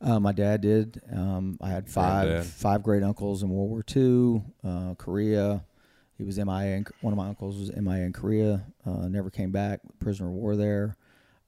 Uh, 0.01 0.19
my 0.19 0.33
dad 0.33 0.63
did. 0.63 1.01
Um, 1.13 1.59
I 1.61 1.69
had 1.69 1.89
five 1.89 2.27
Granddad. 2.27 2.47
five 2.47 2.83
great 2.83 3.03
uncles 3.03 3.43
in 3.43 3.51
World 3.51 3.71
War 3.71 3.85
II, 3.95 4.43
uh, 4.65 4.95
Korea. 4.95 5.65
He 6.17 6.25
was 6.25 6.39
MIA. 6.39 6.77
In, 6.77 6.87
one 7.01 7.13
of 7.13 7.17
my 7.19 7.29
uncles 7.29 7.59
was 7.59 7.75
MIA 7.77 8.05
in 8.05 8.13
Korea. 8.13 8.65
Uh, 8.87 9.09
never 9.09 9.31
came 9.31 9.51
back. 9.51 9.81
Prisoner 9.99 10.29
of 10.29 10.35
war 10.35 10.57
there. 10.57 10.97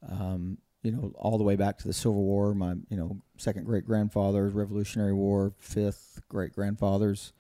Um, 0.09 0.59
you 0.83 0.91
know, 0.91 1.12
all 1.17 1.38
the 1.38 1.45
way 1.45 1.57
back 1.57 1.79
to 1.79 1.87
the 1.87 1.93
Civil 1.95 2.23
War. 2.23 2.55
My 2.55 2.75
you 2.91 2.97
know 2.97 3.17
second 3.37 3.65
great 3.65 3.87
grandfathers, 3.87 4.53
Revolutionary 4.53 5.15
War, 5.15 5.55
fifth 5.59 6.21
great 6.29 6.53
grandfathers. 6.53 7.33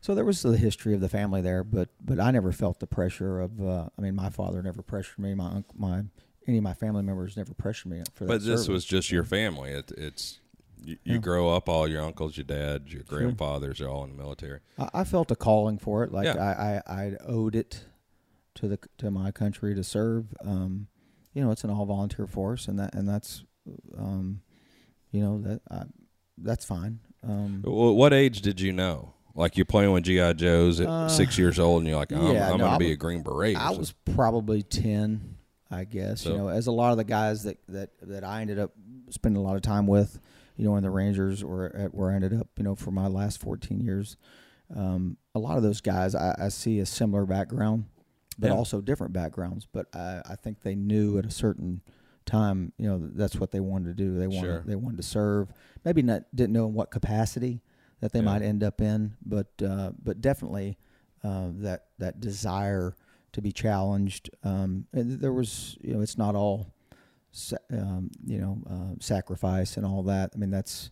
So 0.00 0.14
there 0.14 0.24
was 0.24 0.42
the 0.42 0.56
history 0.56 0.94
of 0.94 1.00
the 1.00 1.08
family 1.08 1.40
there, 1.42 1.64
but 1.64 1.88
but 2.04 2.20
I 2.20 2.30
never 2.30 2.52
felt 2.52 2.78
the 2.80 2.86
pressure 2.86 3.40
of. 3.40 3.60
Uh, 3.60 3.88
I 3.98 4.02
mean, 4.02 4.14
my 4.14 4.30
father 4.30 4.62
never 4.62 4.82
pressured 4.82 5.18
me. 5.18 5.34
My 5.34 5.48
unc- 5.48 5.78
my 5.78 6.04
any 6.46 6.58
of 6.58 6.64
my 6.64 6.74
family 6.74 7.02
members 7.02 7.36
never 7.36 7.52
pressured 7.54 7.90
me 7.92 8.02
for 8.14 8.24
that. 8.24 8.28
But 8.28 8.38
this 8.44 8.62
service. 8.62 8.68
was 8.68 8.84
just 8.84 9.10
your 9.10 9.24
family. 9.24 9.70
It, 9.70 9.92
it's 9.96 10.40
you, 10.82 10.96
you 11.04 11.14
Yeah. 11.14 11.18
grow 11.18 11.50
up. 11.50 11.68
All 11.68 11.88
your 11.88 12.02
uncles, 12.02 12.36
your 12.36 12.44
dad, 12.44 12.84
your 12.88 13.02
grandfathers 13.02 13.80
are 13.80 13.88
all 13.88 14.04
in 14.04 14.10
the 14.10 14.16
military. 14.16 14.60
I, 14.78 14.88
I 14.94 15.04
felt 15.04 15.30
a 15.30 15.36
calling 15.36 15.78
for 15.78 16.04
it. 16.04 16.12
Like 16.12 16.24
Yeah. 16.26 16.36
I, 16.36 16.92
I, 16.92 17.02
I 17.04 17.16
owed 17.26 17.54
it 17.54 17.84
to 18.54 18.68
the 18.68 18.78
to 18.98 19.10
my 19.10 19.30
country 19.32 19.74
to 19.74 19.84
serve. 19.84 20.26
Um, 20.44 20.86
you 21.34 21.44
know, 21.44 21.50
it's 21.50 21.64
an 21.64 21.70
all 21.70 21.84
volunteer 21.86 22.26
force, 22.26 22.66
and 22.68 22.78
that 22.78 22.94
and 22.94 23.08
that's, 23.08 23.44
um, 23.96 24.40
you 25.10 25.20
know 25.20 25.40
that 25.42 25.60
I, 25.70 25.82
that's 26.38 26.64
fine. 26.64 27.00
Um, 27.22 27.62
What 27.64 28.12
age 28.12 28.40
did 28.42 28.60
you 28.60 28.72
know? 28.72 29.14
Like 29.38 29.56
you're 29.56 29.64
playing 29.66 29.92
with 29.92 30.04
GI 30.04 30.34
Joes 30.34 30.80
at 30.80 30.88
Uh, 30.88 31.08
six 31.08 31.38
years 31.38 31.58
old, 31.58 31.82
and 31.82 31.88
you're 31.88 31.98
like, 31.98 32.12
I'm, 32.12 32.34
yeah, 32.34 32.50
I'm 32.50 32.58
no, 32.58 32.66
going 32.66 32.72
to 32.72 32.78
be 32.78 32.92
a 32.92 32.96
Green 32.96 33.22
Beret. 33.22 33.56
I 33.56 33.70
was 33.70 33.92
probably 34.14 34.62
ten, 34.62 35.36
I 35.70 35.84
guess. 35.84 36.22
So- 36.22 36.30
you 36.32 36.36
know, 36.38 36.48
as 36.48 36.66
a 36.66 36.72
lot 36.72 36.90
of 36.90 36.98
the 36.98 37.04
guys 37.04 37.44
that 37.44 37.58
that 37.68 37.90
that 38.02 38.24
I 38.24 38.40
ended 38.40 38.58
up 38.58 38.72
spending 39.10 39.40
a 39.40 39.44
lot 39.44 39.56
of 39.56 39.62
time 39.62 39.86
with, 39.86 40.18
you 40.56 40.64
know, 40.64 40.76
in 40.76 40.82
the 40.82 40.90
Rangers 40.90 41.42
or 41.42 41.66
at 41.74 41.94
where 41.94 42.10
I 42.10 42.14
ended 42.16 42.34
up, 42.34 42.48
you 42.56 42.64
know, 42.64 42.74
for 42.74 42.90
my 42.90 43.06
last 43.06 43.40
fourteen 43.40 43.80
years. 43.80 44.16
Um, 44.74 45.16
a 45.34 45.38
lot 45.38 45.56
of 45.56 45.62
those 45.62 45.80
guys, 45.80 46.14
I, 46.14 46.34
I 46.38 46.48
see 46.48 46.78
a 46.80 46.84
similar 46.86 47.24
background, 47.24 47.84
but 48.38 48.48
Yeah. 48.48 48.54
also 48.54 48.80
different 48.82 49.12
backgrounds. 49.14 49.66
But 49.70 49.86
I, 49.94 50.20
I 50.28 50.34
think 50.36 50.60
they 50.60 50.74
knew 50.74 51.16
at 51.16 51.24
a 51.24 51.30
certain 51.30 51.80
time, 52.26 52.72
you 52.76 52.86
know, 52.86 52.98
that's 53.14 53.36
what 53.36 53.50
they 53.52 53.60
wanted 53.60 53.96
to 53.96 54.02
do. 54.04 54.18
They 54.18 54.26
wanted 54.26 54.40
Sure. 54.42 54.62
they 54.66 54.74
wanted 54.76 54.96
to 54.98 55.02
serve. 55.04 55.52
Maybe 55.84 56.02
not 56.02 56.24
didn't 56.34 56.52
know 56.52 56.66
in 56.66 56.74
what 56.74 56.90
capacity 56.90 57.62
that 58.00 58.12
they 58.12 58.18
Yeah. 58.20 58.24
might 58.26 58.42
end 58.42 58.62
up 58.62 58.80
in, 58.80 59.14
but 59.24 59.48
uh, 59.62 59.92
but 60.02 60.20
definitely 60.20 60.78
uh, 61.24 61.48
that 61.54 61.86
that 61.98 62.20
desire 62.20 62.94
to 63.32 63.42
be 63.42 63.52
challenged. 63.52 64.30
Um, 64.42 64.86
there 64.92 65.32
was, 65.32 65.76
you 65.82 65.92
know, 65.94 66.00
it's 66.00 66.16
not 66.16 66.34
all, 66.34 66.72
sa- 67.32 67.56
um, 67.70 68.10
you 68.24 68.38
know, 68.38 68.58
uh, 68.68 68.94
sacrifice 69.00 69.76
and 69.76 69.84
all 69.84 70.02
that. 70.04 70.30
I 70.34 70.38
mean, 70.38 70.50
that's 70.50 70.90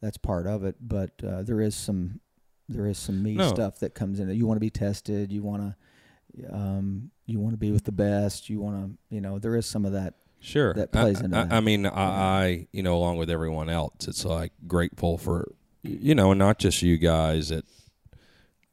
that's 0.00 0.16
part 0.16 0.46
of 0.46 0.64
it, 0.64 0.76
but 0.80 1.10
uh, 1.26 1.42
there 1.42 1.60
is 1.60 1.74
some 1.74 2.20
there 2.68 2.86
is 2.86 2.98
some 2.98 3.22
me 3.22 3.34
No. 3.34 3.48
stuff 3.48 3.78
that 3.80 3.94
comes 3.94 4.20
in. 4.20 4.28
You 4.30 4.46
want 4.46 4.56
to 4.56 4.60
be 4.60 4.70
tested. 4.70 5.32
You 5.32 5.42
want 5.42 5.62
to 5.62 6.54
um, 6.54 7.10
you 7.26 7.38
want 7.40 7.52
to 7.54 7.58
be 7.58 7.72
with 7.72 7.84
the 7.84 7.92
best. 7.92 8.48
You 8.50 8.60
want 8.60 8.76
to, 8.76 9.14
you 9.14 9.20
know, 9.20 9.38
there 9.38 9.56
is 9.56 9.66
some 9.66 9.84
of 9.84 9.92
that. 9.92 10.14
Sure, 10.40 10.72
that 10.74 10.90
I- 10.94 11.08
into 11.08 11.24
I, 11.36 11.44
that. 11.44 11.52
I 11.52 11.60
mean, 11.60 11.84
I, 11.84 11.90
I, 11.90 12.66
you 12.70 12.82
know, 12.84 12.96
along 12.96 13.16
with 13.16 13.28
everyone 13.28 13.68
else, 13.68 14.06
it's 14.06 14.24
like 14.24 14.52
grateful 14.68 15.18
for, 15.18 15.52
you 15.82 16.14
know, 16.14 16.32
and 16.32 16.38
not 16.38 16.58
just 16.58 16.82
you 16.82 16.96
guys 16.96 17.50
at 17.52 17.64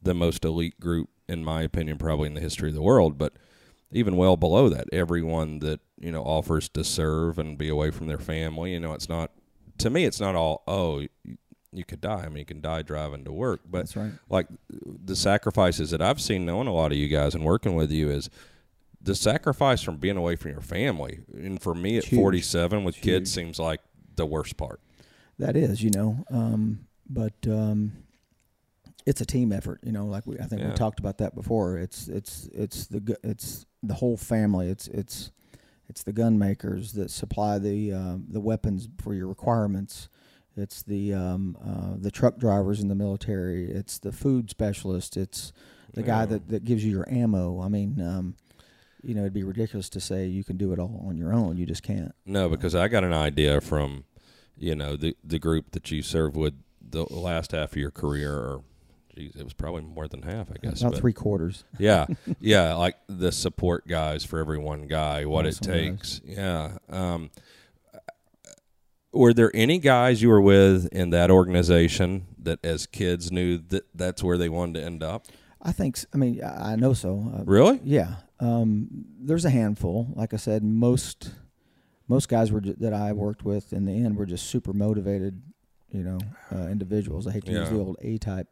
the 0.02 0.14
most 0.14 0.44
elite 0.44 0.78
group, 0.80 1.08
in 1.28 1.44
my 1.44 1.62
opinion, 1.62 1.98
probably 1.98 2.26
in 2.26 2.34
the 2.34 2.40
history 2.40 2.68
of 2.68 2.74
the 2.74 2.82
world, 2.82 3.18
but 3.18 3.32
even 3.92 4.16
well 4.16 4.36
below 4.36 4.68
that, 4.68 4.88
everyone 4.92 5.60
that 5.60 5.80
you 5.98 6.12
know 6.12 6.22
offers 6.22 6.68
to 6.70 6.84
serve 6.84 7.38
and 7.38 7.56
be 7.56 7.68
away 7.68 7.90
from 7.90 8.06
their 8.06 8.18
family. 8.18 8.72
You 8.72 8.80
know, 8.80 8.92
it's 8.92 9.08
not 9.08 9.30
to 9.78 9.90
me, 9.90 10.04
it's 10.04 10.20
not 10.20 10.34
all. 10.34 10.62
Oh, 10.66 11.06
you, 11.72 11.84
could 11.84 12.00
die. 12.00 12.22
I 12.24 12.28
mean, 12.28 12.38
you 12.38 12.44
can 12.44 12.60
die 12.60 12.82
driving 12.82 13.24
to 13.24 13.32
work, 13.32 13.60
but 13.68 13.78
That's 13.78 13.96
right. 13.96 14.12
like 14.30 14.46
the 14.70 15.16
sacrifices 15.16 15.90
that 15.90 16.00
I've 16.00 16.20
seen 16.20 16.46
knowing 16.46 16.68
a 16.68 16.72
lot 16.72 16.90
of 16.90 16.98
you 16.98 17.08
guys 17.08 17.34
and 17.34 17.44
working 17.44 17.74
with 17.74 17.90
you 17.90 18.10
is 18.10 18.30
the 19.02 19.14
sacrifice 19.14 19.82
from 19.82 19.98
being 19.98 20.16
away 20.16 20.36
from 20.36 20.52
your 20.52 20.62
family. 20.62 21.20
And 21.34 21.60
for 21.60 21.74
me 21.74 21.98
at 21.98 22.04
Huge. 22.04 22.18
47 22.18 22.82
with 22.82 22.96
kids 22.96 23.32
seems 23.32 23.58
like 23.58 23.80
the 24.16 24.26
worst 24.26 24.56
part. 24.56 24.80
That 25.38 25.54
is, 25.54 25.82
you 25.82 25.90
know, 25.90 26.24
um, 26.30 26.86
but 27.08 27.34
um, 27.48 27.92
it's 29.06 29.20
a 29.20 29.26
team 29.26 29.52
effort. 29.52 29.80
You 29.82 29.92
know, 29.92 30.06
like 30.06 30.26
we, 30.26 30.38
I 30.38 30.44
think 30.44 30.62
Yeah. 30.62 30.68
we 30.70 30.74
talked 30.74 30.98
about 30.98 31.18
that 31.18 31.34
before. 31.34 31.78
It's 31.78 32.08
it's 32.08 32.48
it's 32.52 32.86
the 32.86 33.16
it's 33.22 33.66
the 33.82 33.94
whole 33.94 34.16
family. 34.16 34.68
It's 34.68 34.88
it's 34.88 35.30
it's 35.88 36.02
the 36.02 36.12
gun 36.12 36.38
makers 36.38 36.92
that 36.94 37.10
supply 37.10 37.58
the 37.58 37.92
uh, 37.92 38.16
the 38.28 38.40
weapons 38.40 38.88
for 39.00 39.14
your 39.14 39.28
requirements. 39.28 40.08
It's 40.56 40.82
the 40.82 41.12
um, 41.14 41.56
uh, 41.64 41.96
the 41.98 42.10
truck 42.10 42.38
drivers 42.38 42.80
in 42.80 42.88
the 42.88 42.94
military. 42.94 43.70
It's 43.70 43.98
the 43.98 44.10
food 44.12 44.50
specialist. 44.50 45.16
It's 45.16 45.52
the 45.92 46.02
guy 46.02 46.26
that, 46.26 46.48
that 46.48 46.64
gives 46.64 46.84
you 46.84 46.90
your 46.90 47.08
ammo. 47.10 47.60
I 47.60 47.68
mean, 47.68 48.00
um, 48.02 48.34
you 49.02 49.14
know, 49.14 49.20
it'd 49.22 49.32
be 49.32 49.44
ridiculous 49.44 49.88
to 49.90 50.00
say 50.00 50.26
you 50.26 50.44
can 50.44 50.56
do 50.56 50.72
it 50.72 50.78
all 50.78 51.04
on 51.08 51.16
your 51.16 51.32
own. 51.32 51.56
You 51.58 51.64
just 51.66 51.82
can't. 51.82 52.12
No, 52.24 52.48
because 52.48 52.74
I 52.74 52.88
got 52.88 53.04
an 53.04 53.12
idea 53.12 53.60
from, 53.60 54.04
you 54.58 54.74
know, 54.74 54.96
the 54.96 55.14
the 55.22 55.38
group 55.38 55.70
that 55.72 55.90
you 55.90 56.02
serve 56.02 56.36
with 56.36 56.54
the 56.90 57.04
last 57.12 57.52
half 57.52 57.72
of 57.72 57.76
your 57.76 57.90
career, 57.90 58.32
or 58.32 58.62
geez, 59.14 59.34
it 59.36 59.44
was 59.44 59.52
probably 59.54 59.82
more 59.82 60.08
than 60.08 60.22
half, 60.22 60.50
I 60.50 60.56
guess. 60.62 60.80
About 60.80 60.92
but- 60.92 61.00
three 61.00 61.12
quarters. 61.12 61.64
yeah, 61.78 62.06
yeah, 62.40 62.74
like 62.74 62.96
the 63.08 63.32
support 63.32 63.86
guys 63.86 64.24
for 64.24 64.38
every 64.38 64.58
one 64.58 64.86
guy, 64.86 65.24
what 65.24 65.46
it 65.46 65.58
Awesome 65.60 65.72
guys. 65.72 65.80
takes. 65.80 66.20
Yeah. 66.24 66.78
Um, 66.88 67.30
were 69.12 69.32
there 69.32 69.50
any 69.54 69.78
guys 69.78 70.20
you 70.20 70.28
were 70.28 70.42
with 70.42 70.86
in 70.92 71.10
that 71.10 71.30
organization 71.30 72.26
that, 72.42 72.58
as 72.64 72.86
kids, 72.86 73.32
knew 73.32 73.56
that 73.68 73.84
that's 73.94 74.22
where 74.22 74.36
they 74.36 74.48
wanted 74.48 74.80
to 74.80 74.84
end 74.84 75.02
up? 75.02 75.26
I 75.62 75.72
think. 75.72 75.98
I 76.12 76.18
mean, 76.18 76.42
I 76.44 76.72
I 76.72 76.76
know 76.76 76.92
so. 76.92 77.32
Uh, 77.34 77.42
Really? 77.44 77.80
Yeah. 77.82 78.16
Um, 78.40 78.88
there's 79.18 79.46
a 79.46 79.50
handful. 79.50 80.12
Like 80.14 80.34
I 80.34 80.36
said, 80.36 80.62
most 80.62 81.32
most 82.08 82.28
guys 82.28 82.52
were 82.52 82.60
that 82.60 82.92
I 82.92 83.12
worked 83.12 83.42
with 83.42 83.72
in 83.72 83.86
the 83.86 83.92
end 84.04 84.16
were 84.16 84.26
just 84.26 84.46
super 84.46 84.74
motivated, 84.74 85.40
you 85.90 86.02
know, 86.02 86.18
uh, 86.54 86.68
individuals. 86.68 87.26
I 87.26 87.32
hate 87.32 87.44
to 87.46 87.52
use 87.52 87.70
the 87.70 87.78
old 87.78 87.96
A 88.02 88.18
type, 88.18 88.48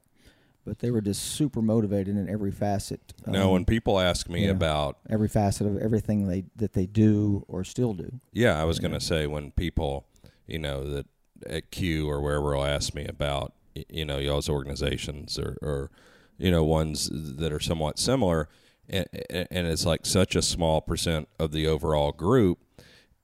but 0.64 0.78
they 0.78 0.90
were 0.90 1.00
just 1.00 1.22
super 1.22 1.60
motivated 1.60 2.16
in 2.16 2.28
every 2.28 2.50
facet. 2.50 3.12
no, 3.26 3.46
um, 3.46 3.50
when 3.52 3.64
people 3.64 3.98
ask 4.00 4.28
me 4.28 4.44
yeah. 4.44 4.50
about, 4.50 4.98
every 5.10 5.28
facet 5.28 5.66
of 5.66 5.78
everything 5.78 6.28
they 6.28 6.44
that 6.56 6.72
they 6.72 6.86
do 6.86 7.44
or 7.48 7.64
still 7.64 7.94
do. 7.94 8.20
yeah, 8.32 8.60
I 8.60 8.64
was 8.64 8.78
going 8.78 8.94
to 8.94 9.00
say 9.00 9.26
when 9.26 9.50
people, 9.52 10.06
you 10.46 10.58
know, 10.58 10.88
that 10.88 11.06
at 11.46 11.70
Q 11.70 12.08
or 12.08 12.20
wherever 12.20 12.54
will 12.54 12.64
ask 12.64 12.94
me 12.94 13.04
about, 13.06 13.52
you 13.88 14.04
know, 14.04 14.18
y'all's 14.18 14.48
organizations 14.48 15.38
or, 15.38 15.58
or 15.60 15.90
you 16.38 16.50
know, 16.50 16.64
ones 16.64 17.10
that 17.12 17.52
are 17.52 17.60
somewhat 17.60 17.98
similar, 17.98 18.48
and, 18.88 19.06
and 19.30 19.66
it's 19.66 19.86
like 19.86 20.06
such 20.06 20.36
a 20.36 20.42
small 20.42 20.80
percent 20.80 21.28
of 21.38 21.52
the 21.52 21.66
overall 21.66 22.12
group, 22.12 22.58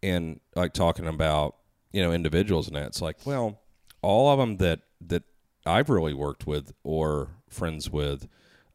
and 0.02 0.40
like 0.54 0.72
talking 0.72 1.06
about, 1.06 1.56
you 1.92 2.02
know, 2.02 2.12
individuals 2.12 2.66
and 2.66 2.76
that, 2.76 2.86
it's 2.86 3.02
like, 3.02 3.16
well, 3.24 3.59
all 4.02 4.30
of 4.30 4.38
them 4.38 4.56
that 4.58 4.80
that 5.00 5.22
I've 5.66 5.90
really 5.90 6.14
worked 6.14 6.46
with 6.46 6.72
or 6.82 7.28
friends 7.48 7.90
with 7.90 8.28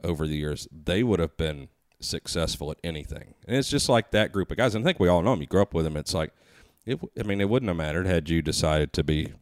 over 0.04 0.28
the 0.28 0.36
years, 0.36 0.68
they 0.72 1.04
would 1.04 1.20
have 1.20 1.36
been 1.38 1.70
successful 2.00 2.72
at 2.72 2.78
anything, 2.84 3.34
and 3.48 3.58
it's 3.58 3.70
just 3.70 3.90
like 3.90 4.12
that 4.12 4.32
group 4.32 4.52
of 4.52 4.58
guys. 4.58 4.76
And 4.76 4.84
I 4.84 4.86
think 4.86 5.00
we 5.00 5.08
all 5.08 5.22
know 5.22 5.32
them. 5.32 5.42
You 5.42 5.48
grew 5.48 5.62
up 5.62 5.74
with 5.74 5.86
them. 5.86 5.98
It's 5.98 6.14
like, 6.14 6.32
it, 6.86 7.00
I 7.20 7.24
mean, 7.24 7.42
it 7.42 7.50
wouldn't 7.50 7.70
have 7.70 7.78
mattered 7.78 8.06
had 8.06 8.30
you 8.30 8.42
decided 8.42 8.94
to 8.94 9.04
be 9.04 9.34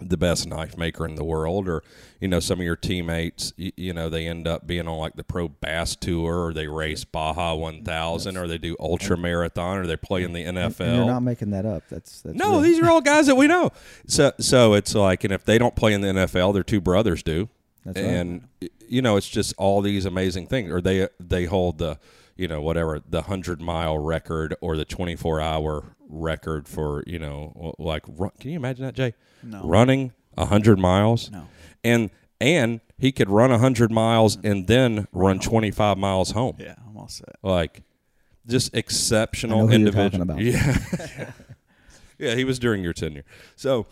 the 0.00 0.16
best 0.16 0.46
knife 0.46 0.76
maker 0.76 1.06
in 1.06 1.14
the 1.14 1.24
world, 1.24 1.68
or 1.68 1.82
you 2.20 2.28
know, 2.28 2.40
some 2.40 2.58
of 2.58 2.64
your 2.64 2.76
teammates, 2.76 3.52
you, 3.56 3.70
you 3.76 3.92
know, 3.92 4.08
they 4.08 4.26
end 4.26 4.46
up 4.48 4.66
being 4.66 4.88
on 4.88 4.98
like 4.98 5.14
the 5.16 5.22
pro 5.24 5.48
bass 5.48 5.94
tour, 5.96 6.46
or 6.46 6.52
they 6.52 6.66
race 6.66 7.04
Baja 7.04 7.54
One 7.54 7.84
Thousand, 7.84 8.36
or 8.36 8.48
they 8.48 8.58
do 8.58 8.76
ultra 8.80 9.16
marathon, 9.16 9.78
or 9.78 9.86
they 9.86 9.96
play 9.96 10.24
in 10.24 10.32
the 10.32 10.44
NFL. 10.44 10.80
And 10.80 10.96
you're 10.96 11.04
not 11.06 11.22
making 11.22 11.50
that 11.50 11.64
up. 11.64 11.84
That's, 11.88 12.22
that's 12.22 12.36
No, 12.36 12.52
real. 12.52 12.60
these 12.60 12.80
are 12.80 12.90
all 12.90 13.00
guys 13.02 13.26
that 13.26 13.36
we 13.36 13.46
know. 13.46 13.70
So 14.06 14.32
so 14.40 14.74
it's 14.74 14.94
like, 14.94 15.22
and 15.24 15.32
if 15.32 15.44
they 15.44 15.58
don't 15.58 15.76
play 15.76 15.92
in 15.92 16.00
the 16.00 16.08
NFL, 16.08 16.54
their 16.54 16.64
two 16.64 16.80
brothers 16.80 17.22
do, 17.22 17.48
That's 17.84 17.96
right. 18.00 18.04
and 18.06 18.48
you 18.88 19.00
know, 19.00 19.16
it's 19.16 19.28
just 19.28 19.54
all 19.58 19.80
these 19.80 20.04
amazing 20.04 20.48
things. 20.48 20.70
Or 20.72 20.80
they 20.80 21.08
they 21.20 21.44
hold 21.44 21.78
the 21.78 21.98
you 22.36 22.48
know 22.48 22.60
whatever 22.60 23.00
the 23.08 23.22
hundred 23.22 23.60
mile 23.60 23.96
record 23.96 24.56
or 24.60 24.76
the 24.76 24.84
twenty 24.84 25.14
four 25.14 25.40
hour 25.40 25.94
record 26.08 26.68
for 26.68 27.02
you 27.06 27.18
know 27.18 27.74
like 27.78 28.02
run, 28.08 28.30
can 28.40 28.50
you 28.50 28.56
imagine 28.56 28.84
that 28.84 28.94
Jay 28.94 29.14
No. 29.42 29.62
running 29.64 30.12
hundred 30.36 30.78
miles 30.78 31.30
No. 31.30 31.48
and 31.82 32.10
and 32.40 32.80
he 32.98 33.12
could 33.12 33.28
run 33.30 33.50
hundred 33.58 33.90
miles 33.90 34.36
mm-hmm. 34.36 34.46
and 34.46 34.66
then 34.66 35.08
run 35.12 35.38
twenty 35.38 35.70
five 35.70 35.96
miles 35.98 36.32
home 36.32 36.56
Yeah, 36.58 36.74
I'm 36.86 36.96
all 36.96 37.08
set. 37.08 37.36
like 37.42 37.82
just 38.46 38.74
exceptional 38.74 39.58
I 39.58 39.60
know 39.62 39.66
who 39.66 39.72
you're 39.72 39.88
individual. 39.88 40.26
talking 40.26 40.42
about. 40.42 40.42
Yeah, 41.18 41.30
yeah, 42.18 42.34
he 42.34 42.44
was 42.44 42.58
during 42.58 42.82
your 42.84 42.92
tenure. 42.92 43.24
So, 43.56 43.86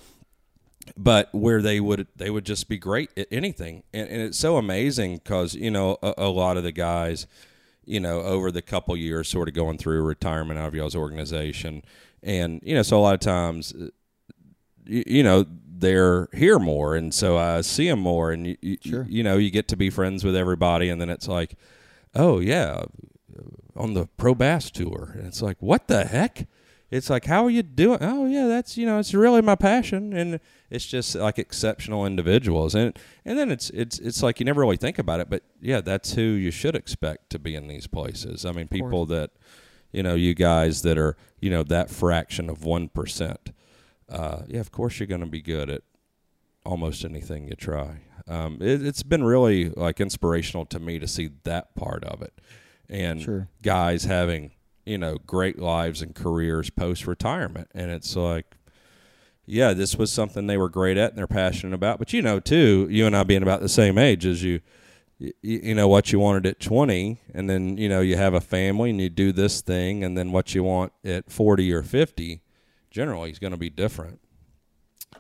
but 0.97 1.29
where 1.33 1.63
they 1.63 1.81
would 1.81 2.07
they 2.17 2.29
would 2.31 2.45
just 2.45 2.69
be 2.69 2.77
great 2.79 3.11
at 3.17 3.29
anything, 3.31 3.83
and, 3.95 4.09
and 4.09 4.21
it's 4.23 4.39
so 4.39 4.57
amazing 4.59 5.17
because 5.19 5.55
you 5.55 5.71
know 5.71 5.97
a, 6.03 6.15
a 6.19 6.29
lot 6.29 6.57
of 6.57 6.65
the 6.65 6.73
guys, 6.73 7.27
you 7.85 8.01
know, 8.01 8.21
over 8.21 8.51
the 8.51 8.63
couple 8.63 8.97
years, 8.97 9.29
sort 9.29 9.49
of 9.49 9.55
going 9.55 9.79
through 9.79 10.03
retirement 10.03 10.59
out 10.59 10.69
of 10.69 10.75
y'all's 10.75 10.97
organization, 10.97 11.83
and 12.23 12.61
you 12.63 12.75
know, 12.75 12.83
so 12.83 12.99
a 12.99 13.03
lot 13.03 13.15
of 13.15 13.21
times. 13.21 13.73
uh, 13.75 13.89
You, 14.85 15.05
you 15.07 15.23
know 15.23 15.45
they're 15.85 16.29
here 16.33 16.59
more, 16.61 16.95
and 16.95 17.13
so 17.13 17.37
I 17.37 17.61
see 17.63 17.89
them 17.89 17.99
more, 18.01 18.31
and 18.33 18.47
you, 18.47 18.57
you, 18.61 18.77
Sure. 18.85 19.07
you 19.09 19.23
know 19.25 19.37
you 19.37 19.51
get 19.51 19.67
to 19.69 19.77
be 19.77 19.91
friends 19.91 20.25
with 20.25 20.37
everybody, 20.37 20.89
and 20.89 21.01
then 21.01 21.11
it's 21.11 21.27
like, 21.29 21.57
oh 22.15 22.39
yeah, 22.41 22.85
on 23.75 23.95
the 23.95 24.07
pro 24.17 24.35
bass 24.35 24.71
tour 24.71 25.13
and 25.17 25.27
it's 25.27 25.41
like 25.43 25.57
what 25.61 25.89
the 25.89 26.05
heck 26.05 26.47
it's 26.93 27.09
like 27.11 27.25
how 27.25 27.45
are 27.45 27.51
you 27.51 27.63
doing? 27.63 27.99
Oh 28.03 28.27
yeah 28.27 28.47
that's 28.47 28.77
you 28.77 28.87
know 28.87 28.99
it's 28.99 29.15
really 29.15 29.43
my 29.43 29.57
passion. 29.57 30.13
And 30.13 30.39
it's 30.71 30.87
just 30.87 31.15
like 31.15 31.39
exceptional 31.39 32.07
individuals. 32.07 32.75
And 32.75 32.97
and 33.25 33.37
then 33.39 33.51
it's 33.51 33.71
it's 33.71 33.99
it's 33.99 34.23
like 34.23 34.39
you 34.39 34.47
never 34.47 34.61
really 34.61 34.77
think 34.77 34.99
about 34.99 35.19
it 35.21 35.29
but 35.31 35.43
yeah 35.61 35.81
that's 35.81 36.13
who 36.15 36.23
you 36.23 36.51
should 36.51 36.77
expect 36.77 37.31
to 37.31 37.39
be 37.39 37.55
in 37.57 37.67
these 37.67 37.87
places. 37.87 38.45
I 38.45 38.53
mean 38.53 38.69
people 38.69 39.07
that 39.07 39.31
you 39.91 40.03
know 40.03 40.15
you 40.15 40.35
guys 40.35 40.83
that 40.83 40.99
are 40.99 41.17
you 41.41 41.51
know 41.51 41.63
that 41.65 41.91
fraction 41.91 42.49
of 42.49 42.61
1% 42.61 43.37
uh, 44.09 44.43
yeah 44.47 44.61
of 44.61 44.71
course 44.71 45.01
you're 45.01 45.07
going 45.07 45.21
to 45.23 45.27
be 45.27 45.43
good 45.43 45.71
at 45.71 45.83
almost 46.65 47.05
anything 47.05 47.49
you 47.49 47.57
try. 47.57 48.03
Um, 48.29 48.59
it, 48.61 48.87
it's 48.87 49.03
been 49.03 49.25
really 49.25 49.71
like 49.71 50.01
inspirational 50.01 50.65
to 50.67 50.79
me 50.79 50.99
to 51.01 51.09
see 51.09 51.31
that 51.45 51.75
part 51.75 52.05
of 52.05 52.23
it, 52.23 52.33
and 52.89 53.21
Sure. 53.21 53.49
guys 53.63 54.05
having 54.05 54.53
you 54.85 54.99
know 54.99 55.19
great 55.27 55.59
lives 55.59 56.03
and 56.03 56.15
careers 56.15 56.71
post 56.71 57.07
retirement, 57.07 57.69
and 57.75 57.91
it's 57.91 58.17
like. 58.17 58.57
Yeah, 59.45 59.73
this 59.73 59.97
was 59.97 60.13
something 60.13 60.47
they 60.47 60.57
were 60.57 60.69
great 60.69 60.97
at 60.97 61.11
and 61.11 61.19
they're 61.19 61.27
passionate 61.27 61.75
about. 61.75 61.99
But 61.99 62.13
you 62.13 62.23
know, 62.23 62.39
too, 62.39 62.87
you 62.89 63.07
and 63.09 63.17
I 63.17 63.25
being 63.25 63.43
about 63.43 63.61
the 63.61 63.69
same 63.69 63.99
age 63.99 64.25
as 64.25 64.41
you, 64.41 64.61
you, 65.23 65.33
you 65.43 65.75
know 65.75 65.89
what 65.89 66.13
you 66.13 66.19
wanted 66.19 66.47
at 66.47 66.61
20 66.61 67.21
and 67.33 67.49
then 67.49 67.77
you 67.77 67.89
know 67.89 68.01
you 68.01 68.17
have 68.17 68.35
a 68.35 68.41
family 68.41 68.91
and 68.91 69.01
you 69.01 69.09
do 69.09 69.33
this 69.33 69.61
thing 69.61 70.03
and 70.03 70.19
then 70.19 70.33
what 70.33 70.55
you 70.55 70.65
want 70.65 70.93
at 71.05 71.31
40 71.31 71.73
or 71.73 71.83
50 71.83 72.43
generally 72.91 73.31
is 73.31 73.39
going 73.39 73.53
to 73.53 73.57
be 73.57 73.71
different 73.71 74.21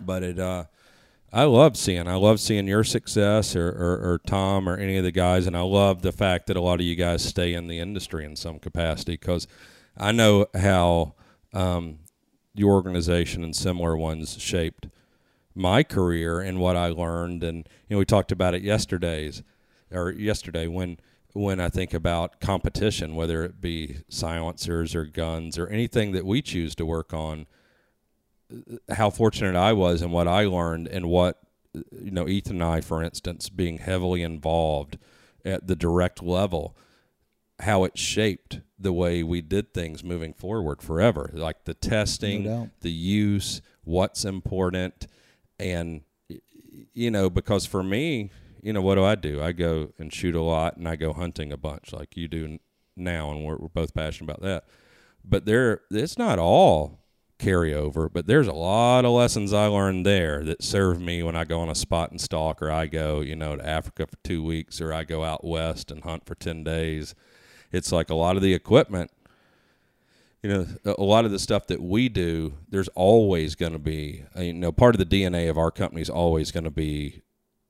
but 0.01 0.22
it 0.22 0.38
uh 0.38 0.64
I 1.35 1.45
love 1.45 1.79
seeing 1.79 2.07
I 2.09 2.16
love 2.16 2.40
seeing 2.40 2.66
your 2.66 2.85
success 2.85 3.57
or, 3.57 3.68
or, 3.68 4.12
or 4.12 4.21
Tom 4.27 4.68
or 4.68 4.77
any 4.77 4.99
of 4.99 5.05
the 5.05 5.12
guys 5.12 5.47
and 5.47 5.57
I 5.57 5.62
love 5.62 6.03
the 6.03 6.12
fact 6.12 6.47
that 6.47 6.59
a 6.59 6.61
lot 6.61 6.81
of 6.81 6.85
you 6.87 6.95
guys 6.95 7.25
stay 7.25 7.55
in 7.55 7.68
the 7.68 7.79
industry 7.79 8.27
in 8.27 8.37
some 8.37 8.59
capacity 8.59 9.12
because 9.12 9.47
I 9.97 10.12
know 10.12 10.47
how 10.55 11.14
um, 11.55 12.01
your 12.55 12.73
organization 12.73 13.45
and 13.45 13.57
similar 13.57 13.97
ones 13.97 14.38
shaped 14.38 14.88
my 15.55 15.83
career 15.83 16.40
and 16.40 16.61
what 16.61 16.77
I 16.77 16.88
learned 16.88 17.42
and 17.42 17.66
you 17.88 17.95
know 17.95 17.99
we 17.99 18.05
talked 18.05 18.33
about 18.33 18.55
it 18.55 18.62
yesterday's 18.62 19.42
or 19.90 20.11
yesterday 20.11 20.66
when 20.66 20.99
when 21.33 21.61
I 21.61 21.71
think 21.71 21.95
about 21.95 22.40
competition 22.40 23.14
whether 23.14 23.42
it 23.42 23.59
be 23.59 24.01
silencers 24.11 24.95
or 24.95 25.07
guns 25.07 25.57
or 25.57 25.66
anything 25.68 26.12
that 26.12 26.27
we 26.27 26.42
choose 26.42 26.75
to 26.75 26.85
work 26.85 27.14
on 27.14 27.47
how 28.91 29.11
fortunate 29.11 29.57
I 29.57 29.73
was 29.73 30.03
and 30.03 30.12
what 30.12 30.29
I 30.29 30.45
learned 30.45 30.88
and 30.88 31.09
what 31.09 31.38
you 31.75 32.11
know 32.11 32.29
Ethan 32.29 32.61
and 32.61 32.65
I 32.65 32.81
for 32.81 33.03
instance 33.03 33.48
being 33.48 33.79
heavily 33.79 34.23
involved 34.23 34.98
at 35.44 35.67
the 35.67 35.77
direct 35.77 36.23
level 36.23 36.77
how 37.61 37.85
it 37.85 37.96
shaped 37.96 38.61
the 38.79 38.92
way 38.92 39.23
we 39.23 39.40
did 39.40 39.73
things 39.73 40.03
moving 40.03 40.33
forward 40.33 40.83
forever. 40.83 41.31
Like 41.33 41.65
the 41.65 41.75
testing 41.75 42.44
No 42.44 42.71
the 42.81 42.90
use 42.90 43.63
what's 43.85 44.25
important. 44.25 45.07
And 45.59 46.03
you 46.94 47.11
know 47.11 47.31
because 47.31 47.67
for 47.67 47.83
me 47.83 48.31
you 48.63 48.73
know 48.73 48.83
what 48.83 48.94
do 48.94 49.05
I 49.05 49.15
do? 49.15 49.42
I 49.42 49.53
go 49.53 49.92
and 49.98 50.13
shoot 50.13 50.35
a 50.35 50.42
lot 50.42 50.77
and 50.77 50.88
I 50.88 50.96
go 50.96 51.13
hunting 51.13 51.53
a 51.53 51.57
bunch 51.57 51.92
like 51.92 52.17
you 52.17 52.29
do 52.29 52.59
now 52.96 53.31
and 53.31 53.44
we're, 53.44 53.57
we're 53.57 53.69
both 53.69 53.94
passionate 53.94 54.31
about 54.31 54.42
that. 54.42 54.65
But 55.25 55.46
there 55.46 55.83
it's 55.90 56.19
not 56.19 56.38
all 56.38 57.02
carryover. 57.43 58.09
But 58.13 58.27
there's 58.27 58.47
a 58.47 58.53
lot 58.53 59.05
of 59.05 59.13
lessons 59.13 59.53
I 59.53 59.67
learned 59.67 60.07
there 60.07 60.45
that 60.45 60.63
serve 60.63 61.01
me 61.01 61.23
when 61.23 61.37
I 61.37 61.45
go 61.45 61.61
on 61.61 61.69
a 61.69 61.75
spot 61.75 62.11
and 62.11 62.21
stalk, 62.21 62.63
or 62.63 62.71
I 62.71 62.87
go, 62.87 63.21
you 63.21 63.37
know, 63.37 63.57
to 63.57 63.67
Africa 63.67 64.07
for 64.07 64.17
two 64.23 64.43
weeks, 64.43 64.81
or 64.81 64.93
I 64.93 65.05
go 65.05 65.25
out 65.25 65.45
west 65.45 65.90
and 65.90 66.03
hunt 66.03 66.25
for 66.27 66.35
ten 66.35 66.65
days. 66.65 67.15
It's 67.73 67.93
like 67.93 68.11
a 68.11 68.15
lot 68.15 68.37
of 68.37 68.43
the 68.43 68.55
equipment. 68.55 69.11
You 70.43 70.51
know, 70.51 70.67
a 70.85 70.95
a 70.99 71.05
lot 71.05 71.25
of 71.25 71.31
the 71.31 71.38
stuff 71.38 71.67
that 71.69 71.81
we 71.81 72.09
do, 72.09 72.55
there's 72.69 72.88
always 72.88 73.55
going 73.55 73.73
to 73.73 73.79
be, 73.79 74.25
uh, 74.37 74.43
you 74.43 74.53
know, 74.53 74.73
part 74.73 74.95
of 74.95 74.99
the 74.99 75.25
DNA 75.25 75.49
of 75.49 75.59
our 75.59 75.71
company 75.71 76.03
is 76.03 76.11
always 76.11 76.51
going 76.51 76.65
to 76.65 76.71
be 76.71 77.23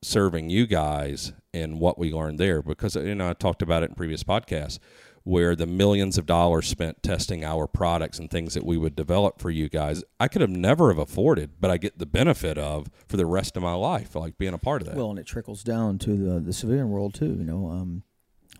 serving 0.02 0.50
you 0.50 0.66
guys 0.66 1.32
and 1.54 1.78
what 1.78 1.98
we 1.98 2.12
learned 2.12 2.38
there 2.38 2.60
because 2.60 2.96
you 2.96 3.14
know 3.14 3.30
I 3.30 3.34
talked 3.34 3.62
about 3.62 3.84
it 3.84 3.90
in 3.90 3.94
previous 3.94 4.24
podcasts 4.24 4.80
where 5.24 5.54
the 5.54 5.66
millions 5.66 6.18
of 6.18 6.26
dollars 6.26 6.66
spent 6.66 7.02
testing 7.02 7.44
our 7.44 7.66
products 7.66 8.18
and 8.18 8.30
things 8.30 8.54
that 8.54 8.64
we 8.64 8.76
would 8.76 8.96
develop 8.96 9.40
for 9.40 9.50
you 9.50 9.68
guys 9.68 10.02
I 10.18 10.28
could 10.28 10.40
have 10.40 10.50
never 10.50 10.88
have 10.88 10.98
afforded 10.98 11.52
but 11.60 11.70
I 11.70 11.76
get 11.76 11.98
the 11.98 12.06
benefit 12.06 12.58
of 12.58 12.88
for 13.08 13.16
the 13.16 13.26
rest 13.26 13.56
of 13.56 13.62
my 13.62 13.74
life 13.74 14.14
like 14.14 14.36
being 14.38 14.54
a 14.54 14.58
part 14.58 14.82
of 14.82 14.88
that 14.88 14.96
Well, 14.96 15.10
and 15.10 15.18
it 15.18 15.26
trickles 15.26 15.62
down 15.62 15.98
to 16.00 16.16
the 16.16 16.40
the 16.40 16.52
civilian 16.52 16.90
world 16.90 17.14
too. 17.14 17.34
You 17.38 17.44
know, 17.44 17.68
um, 17.68 18.02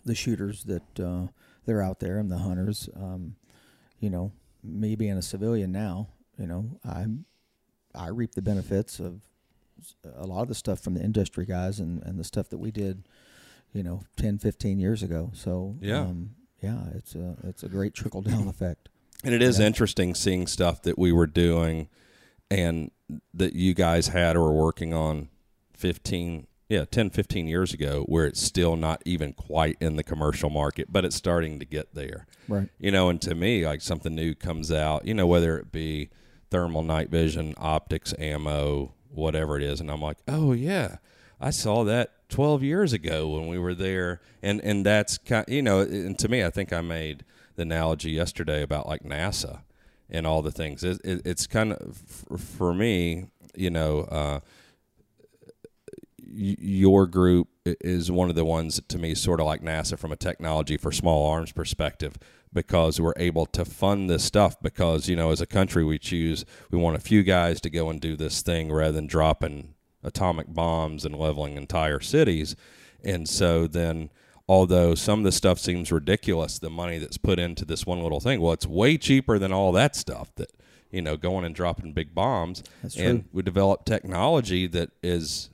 the 0.05 0.15
shooters 0.15 0.63
that 0.65 0.99
uh, 0.99 1.27
they're 1.65 1.81
out 1.81 1.99
there 1.99 2.17
and 2.17 2.29
the 2.31 2.37
hunters. 2.39 2.89
Um, 2.95 3.35
you 3.99 4.09
know, 4.09 4.31
me 4.63 4.95
being 4.95 5.17
a 5.17 5.21
civilian 5.21 5.71
now, 5.71 6.09
you 6.37 6.47
know, 6.47 6.79
I 6.85 7.05
I 7.95 8.07
reap 8.09 8.33
the 8.35 8.41
benefits 8.41 8.99
of 8.99 9.21
a 10.15 10.25
lot 10.25 10.41
of 10.43 10.47
the 10.47 10.55
stuff 10.55 10.79
from 10.79 10.93
the 10.93 11.01
industry 11.03 11.45
guys 11.45 11.79
and, 11.79 12.01
and 12.03 12.17
the 12.17 12.23
stuff 12.23 12.49
that 12.49 12.57
we 12.57 12.71
did, 12.71 13.07
you 13.73 13.83
know, 13.83 14.03
10, 14.17 14.37
15 14.39 14.79
years 14.79 15.03
ago. 15.03 15.31
So 15.33 15.75
Yeah. 15.81 16.01
um, 16.01 16.35
yeah, 16.63 16.85
it's 16.95 17.13
a 17.15 17.35
it's 17.43 17.61
a 17.63 17.69
great 17.69 17.93
trickle 17.93 18.21
down 18.21 18.47
effect. 18.47 18.89
And 19.23 19.33
it 19.33 19.41
is 19.41 19.59
Yeah. 19.59 19.67
interesting 19.67 20.15
seeing 20.15 20.47
stuff 20.47 20.81
that 20.83 20.97
we 20.97 21.11
were 21.11 21.27
doing 21.27 21.87
and 22.49 22.91
that 23.33 23.53
you 23.53 23.73
guys 23.73 24.07
had 24.09 24.35
or 24.35 24.43
were 24.51 24.63
working 24.63 24.93
on 24.93 25.29
15, 25.77 26.47
yeah, 26.69 26.85
10, 26.85 27.09
15 27.09 27.47
years 27.47 27.73
ago, 27.73 28.03
where 28.07 28.25
it's 28.25 28.41
still 28.41 28.75
not 28.75 29.01
even 29.05 29.33
quite 29.33 29.77
in 29.79 29.95
the 29.95 30.03
commercial 30.03 30.49
market, 30.49 30.91
but 30.91 31.05
it's 31.05 31.15
starting 31.15 31.59
to 31.59 31.65
get 31.65 31.93
there. 31.95 32.25
Right. 32.47 32.69
You 32.79 32.91
know, 32.91 33.09
and 33.09 33.21
to 33.21 33.35
me, 33.35 33.65
like 33.65 33.81
something 33.81 34.13
new 34.15 34.33
comes 34.35 34.71
out, 34.71 35.05
you 35.05 35.13
know, 35.13 35.27
whether 35.27 35.57
it 35.57 35.71
be 35.71 36.09
thermal 36.51 36.83
night 36.83 37.09
vision, 37.09 37.53
optics, 37.57 38.13
ammo, 38.19 38.93
whatever 39.09 39.57
it 39.57 39.63
is. 39.63 39.79
And 39.79 39.89
I'm 39.89 40.01
like, 40.01 40.17
oh, 40.27 40.51
yeah, 40.53 40.97
I 41.39 41.49
saw 41.49 41.83
that 41.85 42.22
12 42.33 42.63
years 42.63 42.93
ago 42.93 43.27
when 43.27 43.47
we 43.47 43.59
were 43.59 43.75
there. 43.75 44.19
And, 44.41 44.59
and 44.61 44.83
that's 44.83 45.19
kind 45.19 45.45
you 45.47 45.61
know, 45.61 45.81
and 45.81 46.17
to 46.17 46.27
me, 46.27 46.43
I 46.43 46.49
think 46.49 46.73
I 46.73 46.81
made 46.81 47.23
the 47.55 47.61
analogy 47.61 48.09
yesterday 48.09 48.63
about 48.63 48.87
like 48.87 49.03
NASA 49.03 49.61
and 50.09 50.25
all 50.25 50.41
the 50.41 50.51
things. 50.51 50.83
It, 50.83 50.99
it, 51.03 51.21
it's 51.25 51.45
kind 51.45 51.73
of, 51.73 51.97
for 52.35 52.73
me, 52.73 53.27
you 53.53 53.69
know, 53.69 53.99
uh, 54.01 54.39
your 56.25 57.05
group 57.05 57.49
is 57.65 58.09
one 58.09 58.29
of 58.29 58.35
the 58.35 58.45
ones 58.45 58.81
to 58.87 58.97
me 58.97 59.13
sort 59.13 59.39
of 59.39 59.45
like 59.45 59.61
NASA 59.61 59.95
from 59.95 60.11
a 60.11 60.15
technology 60.15 60.75
for 60.75 60.91
small 60.91 61.29
arms 61.29 61.51
perspective 61.51 62.17
because 62.51 62.99
we're 62.99 63.13
able 63.17 63.45
to 63.45 63.63
fund 63.63 64.09
this 64.09 64.23
stuff 64.23 64.59
because 64.59 65.07
you 65.07 65.15
know 65.15 65.29
as 65.29 65.41
a 65.41 65.45
country 65.45 65.83
we 65.83 65.99
choose 65.99 66.45
we 66.71 66.77
want 66.77 66.95
a 66.95 66.99
few 66.99 67.21
guys 67.21 67.61
to 67.61 67.69
go 67.69 67.89
and 67.89 68.01
do 68.01 68.15
this 68.15 68.41
thing 68.41 68.71
rather 68.71 68.93
than 68.93 69.07
dropping 69.07 69.72
atomic 70.03 70.53
bombs 70.53 71.05
and 71.05 71.15
leveling 71.15 71.55
entire 71.55 71.99
cities 71.99 72.55
and 73.03 73.27
so 73.27 73.67
then 73.67 74.09
although 74.47 74.93
some 74.95 75.19
of 75.19 75.25
the 75.25 75.31
stuff 75.31 75.59
seems 75.59 75.91
ridiculous 75.91 76.59
the 76.59 76.69
money 76.69 76.97
that's 76.97 77.17
put 77.17 77.39
into 77.39 77.65
this 77.65 77.85
one 77.85 78.01
little 78.01 78.19
thing 78.19 78.41
well 78.41 78.53
it's 78.53 78.67
way 78.67 78.97
cheaper 78.97 79.39
than 79.39 79.53
all 79.53 79.71
that 79.71 79.95
stuff 79.95 80.33
that 80.35 80.51
you 80.91 81.01
know 81.01 81.15
going 81.17 81.45
and 81.45 81.55
dropping 81.55 81.93
big 81.93 82.13
bombs 82.13 82.63
That's 82.81 82.97
and 82.97 83.21
true. 83.21 83.29
we 83.33 83.41
developed 83.41 83.85
technology 83.85 84.67
that 84.67 84.91
is 85.01 85.49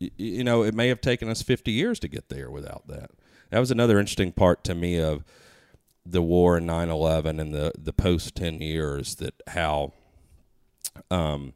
you 0.00 0.44
know, 0.44 0.62
it 0.62 0.74
may 0.74 0.88
have 0.88 1.00
taken 1.00 1.28
us 1.28 1.42
50 1.42 1.72
years 1.72 1.98
to 2.00 2.08
get 2.08 2.28
there 2.28 2.50
without 2.50 2.86
that. 2.88 3.10
That 3.50 3.58
was 3.58 3.70
another 3.70 3.98
interesting 3.98 4.32
part 4.32 4.62
to 4.64 4.74
me 4.74 5.00
of 5.00 5.24
the 6.04 6.22
war 6.22 6.56
in 6.56 6.66
9/11 6.66 7.40
and 7.40 7.52
the 7.52 7.72
the 7.76 7.92
post 7.92 8.34
10 8.34 8.62
years 8.62 9.16
that 9.16 9.34
how 9.48 9.92
um 11.10 11.52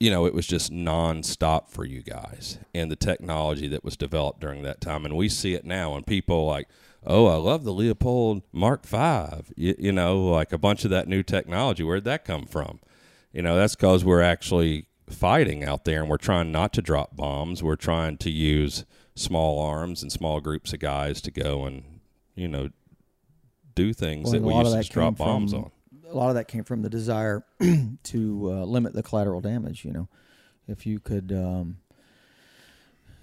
you 0.00 0.10
know, 0.10 0.26
it 0.26 0.34
was 0.34 0.46
just 0.46 0.72
nonstop 0.72 1.68
for 1.68 1.84
you 1.84 2.02
guys 2.02 2.58
and 2.74 2.90
the 2.90 2.96
technology 2.96 3.66
that 3.68 3.84
was 3.84 3.96
developed 3.96 4.40
during 4.40 4.62
that 4.62 4.80
time. 4.80 5.04
And 5.04 5.16
we 5.16 5.28
see 5.28 5.54
it 5.54 5.64
now 5.64 5.94
and 5.96 6.06
people 6.06 6.46
like, 6.46 6.68
oh, 7.04 7.26
I 7.26 7.36
love 7.36 7.64
the 7.64 7.72
Leupold 7.72 8.42
Mark 8.52 8.86
V. 8.86 9.42
You, 9.56 9.74
you 9.78 9.92
know, 9.92 10.24
like 10.24 10.52
a 10.52 10.58
bunch 10.58 10.84
of 10.84 10.90
that 10.90 11.08
new 11.08 11.22
technology. 11.22 11.82
Where'd 11.82 12.04
that 12.04 12.24
come 12.24 12.46
from? 12.46 12.78
You 13.32 13.42
know, 13.42 13.56
that's 13.56 13.74
because 13.74 14.04
we're 14.04 14.22
actually 14.22 14.86
fighting 15.08 15.64
out 15.64 15.84
there 15.84 16.00
and 16.00 16.10
we're 16.10 16.16
trying 16.16 16.52
not 16.52 16.72
to 16.74 16.82
drop 16.82 17.16
bombs. 17.16 17.62
We're 17.62 17.76
trying 17.76 18.18
to 18.18 18.30
use 18.30 18.84
small 19.16 19.60
arms 19.60 20.02
and 20.02 20.12
small 20.12 20.40
groups 20.40 20.72
of 20.72 20.78
guys 20.78 21.20
to 21.22 21.32
go 21.32 21.64
and, 21.64 22.00
you 22.36 22.46
know, 22.46 22.68
do 23.74 23.92
things 23.92 24.24
Well, 24.24 24.32
that 24.32 24.42
we 24.42 24.54
used 24.54 24.72
to 24.72 24.78
just 24.78 24.92
drop 24.92 25.16
bombs 25.16 25.52
on. 25.54 25.70
A 26.10 26.16
lot 26.16 26.28
of 26.28 26.34
that 26.36 26.48
came 26.48 26.64
from 26.64 26.82
the 26.82 26.88
desire 26.90 27.44
to 28.04 28.50
uh, 28.52 28.64
limit 28.64 28.92
the 28.94 29.02
collateral 29.02 29.40
damage. 29.40 29.84
You 29.84 29.92
know, 29.92 30.08
if 30.66 30.86
you 30.86 31.00
could, 31.00 31.32
um, 31.32 31.78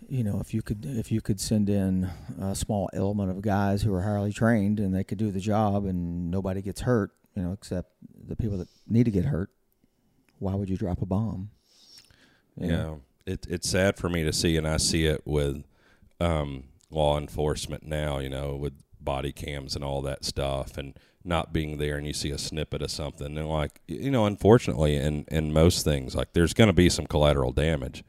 you 0.08 0.24
know, 0.24 0.40
if 0.40 0.54
you 0.54 0.62
could, 0.62 0.86
if 0.86 1.12
you 1.12 1.22
could 1.22 1.40
send 1.40 1.70
in 1.70 2.10
a 2.40 2.56
small 2.56 2.90
element 2.94 3.32
of 3.32 3.42
guys 3.42 3.82
who 3.82 3.94
are 3.94 4.02
highly 4.04 4.32
trained 4.32 4.80
and 4.80 4.94
they 4.94 5.04
could 5.04 5.18
do 5.18 5.32
the 5.32 5.40
job 5.40 5.86
and 5.86 6.30
nobody 6.30 6.62
gets 6.62 6.82
hurt, 6.82 7.12
you 7.36 7.44
know, 7.44 7.52
except 7.54 7.92
the 8.28 8.36
people 8.36 8.58
that 8.58 8.70
need 8.88 9.06
to 9.06 9.12
get 9.12 9.26
hurt. 9.26 9.50
Why 10.40 10.54
would 10.54 10.70
you 10.70 10.78
drop 10.78 11.02
a 11.02 11.06
bomb? 11.06 11.50
You 12.60 12.68
Yeah, 12.68 12.78
know? 12.78 13.02
it, 13.26 13.46
it's 13.50 13.70
sad 13.70 13.98
for 13.98 14.10
me 14.10 14.24
to 14.24 14.34
see, 14.34 14.58
and 14.58 14.68
I 14.68 14.78
see 14.78 15.06
it 15.06 15.22
with 15.26 15.64
um, 16.20 16.66
law 16.90 17.18
enforcement 17.18 17.84
now. 17.84 18.20
You 18.20 18.30
know, 18.30 18.56
with 18.56 18.74
body 19.00 19.32
cams 19.32 19.76
and 19.76 19.84
all 19.84 20.02
that 20.04 20.26
stuff, 20.26 20.78
and 20.78 20.98
not 21.26 21.54
being 21.54 21.78
there, 21.78 21.98
and 21.98 22.06
you 22.06 22.14
see 22.14 22.32
a 22.32 22.38
snippet 22.38 22.82
of 22.82 22.92
something, 22.92 23.38
and 23.38 23.50
like 23.50 23.82
you 23.88 24.12
know, 24.12 24.26
unfortunately, 24.26 24.96
in 24.96 25.26
in 25.30 25.54
most 25.54 25.84
things, 25.84 26.16
like 26.16 26.34
there's 26.34 26.54
going 26.54 26.68
to 26.68 26.74
be 26.74 26.90
some 26.90 27.08
collateral 27.08 27.52
damage, 27.52 28.04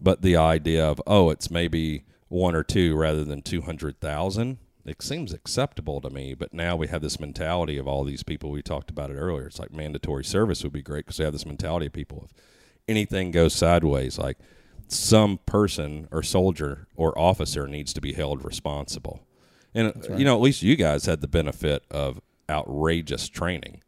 but 0.00 0.22
the 0.22 0.36
idea 0.36 0.86
of 0.86 1.00
oh, 1.06 1.30
it's 1.30 1.50
maybe 1.50 2.04
one 2.28 2.54
or 2.54 2.62
two 2.62 2.96
rather 2.96 3.24
than 3.24 3.42
two 3.42 3.62
hundred 3.62 4.00
thousand. 4.00 4.58
It 4.84 5.02
seems 5.02 5.34
acceptable 5.34 6.00
to 6.00 6.08
me, 6.08 6.32
but 6.32 6.54
now 6.54 6.74
we 6.74 6.88
have 6.88 7.02
this 7.02 7.20
mentality 7.20 7.76
of 7.76 7.86
all 7.86 8.04
these 8.04 8.22
people. 8.22 8.50
We 8.50 8.62
talked 8.62 8.88
about 8.90 9.10
it 9.10 9.16
earlier. 9.16 9.46
It's 9.46 9.58
like 9.58 9.70
mandatory 9.70 10.24
service 10.24 10.62
would 10.62 10.72
be 10.72 10.80
great 10.80 11.04
because 11.04 11.18
we 11.18 11.26
have 11.26 11.34
this 11.34 11.44
mentality 11.44 11.86
of 11.86 11.92
people 11.92 12.24
if 12.24 12.32
anything 12.88 13.30
goes 13.30 13.54
sideways, 13.54 14.18
like 14.18 14.38
some 14.88 15.38
person 15.44 16.08
or 16.10 16.22
soldier 16.22 16.88
or 16.96 17.16
officer 17.18 17.68
needs 17.68 17.92
to 17.92 18.00
be 18.00 18.14
held 18.14 18.44
responsible. 18.44 19.20
And 19.74 19.92
uh, 20.10 20.16
you 20.16 20.24
know, 20.24 20.34
at 20.34 20.40
least 20.40 20.62
you 20.62 20.76
guys 20.76 21.06
had 21.06 21.20
the 21.20 21.28
benefit 21.28 21.84
of 21.90 22.20
outrageous 22.50 23.28
training, 23.28 23.82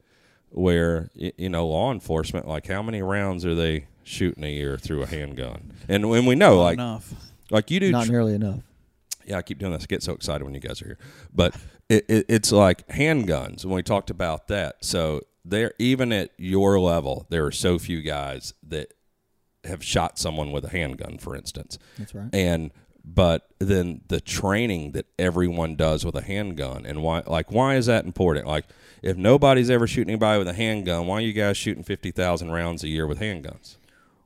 where 0.50 1.10
you 1.14 1.48
know 1.48 1.66
law 1.66 1.92
enforcement, 1.92 2.46
like 2.48 2.66
how 2.66 2.82
many 2.82 3.02
rounds 3.02 3.44
are 3.46 3.54
they 3.54 3.86
shooting 4.04 4.44
a 4.44 4.48
year 4.52 4.76
through 4.78 5.02
a 5.02 5.06
handgun? 5.06 5.72
And 5.88 6.08
when 6.10 6.26
we 6.26 6.34
know, 6.34 6.56
Not 6.56 6.62
like, 6.62 6.74
enough. 6.74 7.14
like 7.50 7.70
you 7.70 7.80
do, 7.80 7.92
not 7.92 8.06
tr- 8.06 8.12
nearly 8.12 8.34
enough. 8.34 8.60
yeah, 9.26 9.38
I 9.38 9.42
keep 9.42 9.58
doing 9.58 9.72
this. 9.72 9.82
I 9.84 9.86
get 9.86 10.02
so 10.02 10.12
excited 10.12 10.44
when 10.44 10.54
you 10.54 10.60
guys 10.60 10.80
are 10.82 10.86
here. 10.86 10.98
But 11.32 11.54
it, 11.88 12.04
it, 12.08 12.26
it's 12.28 12.52
like 12.52 12.86
handguns. 12.88 13.64
When 13.64 13.74
we 13.74 13.82
talked 13.82 14.10
about 14.10 14.48
that, 14.48 14.84
so 14.84 15.20
there, 15.44 15.72
even 15.78 16.12
at 16.12 16.30
your 16.36 16.78
level, 16.80 17.26
there 17.30 17.44
are 17.46 17.52
so 17.52 17.78
few 17.78 18.02
guys 18.02 18.52
that 18.66 18.92
have 19.64 19.84
shot 19.84 20.18
someone 20.18 20.52
with 20.52 20.64
a 20.64 20.70
handgun, 20.70 21.18
for 21.18 21.36
instance. 21.36 21.78
That's 21.98 22.14
right. 22.14 22.28
And 22.32 22.70
but 23.12 23.48
then 23.58 24.02
the 24.08 24.20
training 24.20 24.92
that 24.92 25.06
everyone 25.18 25.76
does 25.76 26.04
with 26.04 26.14
a 26.14 26.22
handgun, 26.22 26.86
and 26.86 27.02
why, 27.02 27.22
like, 27.26 27.50
why 27.50 27.76
is 27.76 27.86
that 27.86 28.04
important? 28.04 28.46
Like, 28.46 28.66
if 29.02 29.16
nobody's 29.16 29.70
ever 29.70 29.86
shooting 29.86 30.10
anybody 30.10 30.38
with 30.38 30.48
a 30.48 30.52
handgun, 30.54 31.06
why 31.06 31.16
are 31.16 31.20
you 31.20 31.32
guys 31.32 31.56
shooting 31.56 31.82
fifty 31.82 32.10
thousand 32.10 32.50
rounds 32.52 32.84
a 32.84 32.88
year 32.88 33.06
with 33.06 33.18
handguns? 33.18 33.76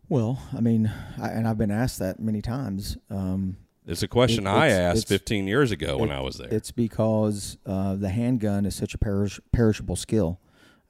Well, 0.08 0.42
I 0.56 0.60
mean, 0.60 0.92
I, 1.20 1.28
and 1.28 1.48
I've 1.48 1.56
been 1.58 1.70
asked 1.70 1.98
that 2.00 2.20
many 2.20 2.42
times. 2.42 2.98
Um, 3.08 3.56
It's 3.86 4.02
a 4.02 4.08
question 4.08 4.46
It- 4.46 4.50
I 4.50 4.68
asked 4.68 5.08
15 5.08 5.46
years 5.46 5.70
ago 5.70 5.96
when 5.98 6.10
It- 6.10 6.14
I 6.14 6.20
was 6.20 6.36
there. 6.36 6.48
It's 6.52 6.70
because 6.70 7.56
uh, 7.64 7.94
the 7.96 8.10
handgun 8.10 8.66
is 8.66 8.74
such 8.74 8.94
a 8.94 8.98
perish- 8.98 9.40
perishable 9.52 9.96
skill. 9.96 10.40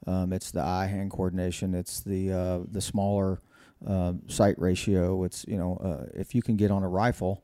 Um, 0.05 0.33
it's 0.33 0.51
the 0.51 0.61
eye-hand 0.61 1.11
coordination. 1.11 1.73
It's 1.73 2.01
the 2.01 2.31
uh, 2.31 2.59
the 2.69 2.81
smaller 2.81 3.39
uh, 3.87 4.13
sight 4.27 4.59
ratio. 4.59 5.23
It's 5.23 5.45
you 5.47 5.57
know 5.57 5.77
uh, 5.77 6.09
if 6.13 6.35
you 6.35 6.41
can 6.41 6.57
get 6.57 6.69
on 6.71 6.83
a 6.83 6.89
rifle 6.89 7.41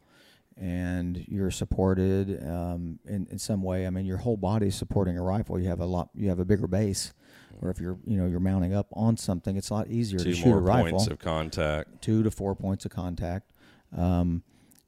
and 0.61 1.25
you're 1.27 1.49
supported 1.49 2.39
um, 2.47 2.99
in 3.05 3.27
in 3.31 3.39
some 3.39 3.63
way. 3.63 3.87
I 3.87 3.89
mean, 3.89 4.05
your 4.05 4.17
whole 4.17 4.37
body's 4.37 4.75
supporting 4.75 5.17
a 5.17 5.23
rifle. 5.23 5.59
You 5.59 5.67
have 5.69 5.79
a 5.79 5.85
lot. 5.85 6.09
You 6.13 6.29
have 6.29 6.39
a 6.39 6.45
bigger 6.45 6.67
base. 6.67 7.13
Or 7.61 7.69
if 7.69 7.79
you're 7.79 7.97
you 8.05 8.17
know 8.17 8.27
you're 8.27 8.39
mounting 8.39 8.73
up 8.73 8.87
on 8.93 9.17
something, 9.17 9.57
it's 9.57 9.71
a 9.71 9.73
lot 9.73 9.87
easier 9.87 10.19
Two 10.19 10.25
to 10.25 10.33
shoot 10.35 10.47
more 10.47 10.59
a 10.59 10.61
rifle 10.61 10.91
points 10.91 11.07
of 11.07 11.19
contact. 11.19 12.01
two 12.01 12.23
to 12.23 12.31
four 12.31 12.55
points 12.55 12.85
of 12.85 12.91
contact. 12.91 13.51
Um, 13.95 14.43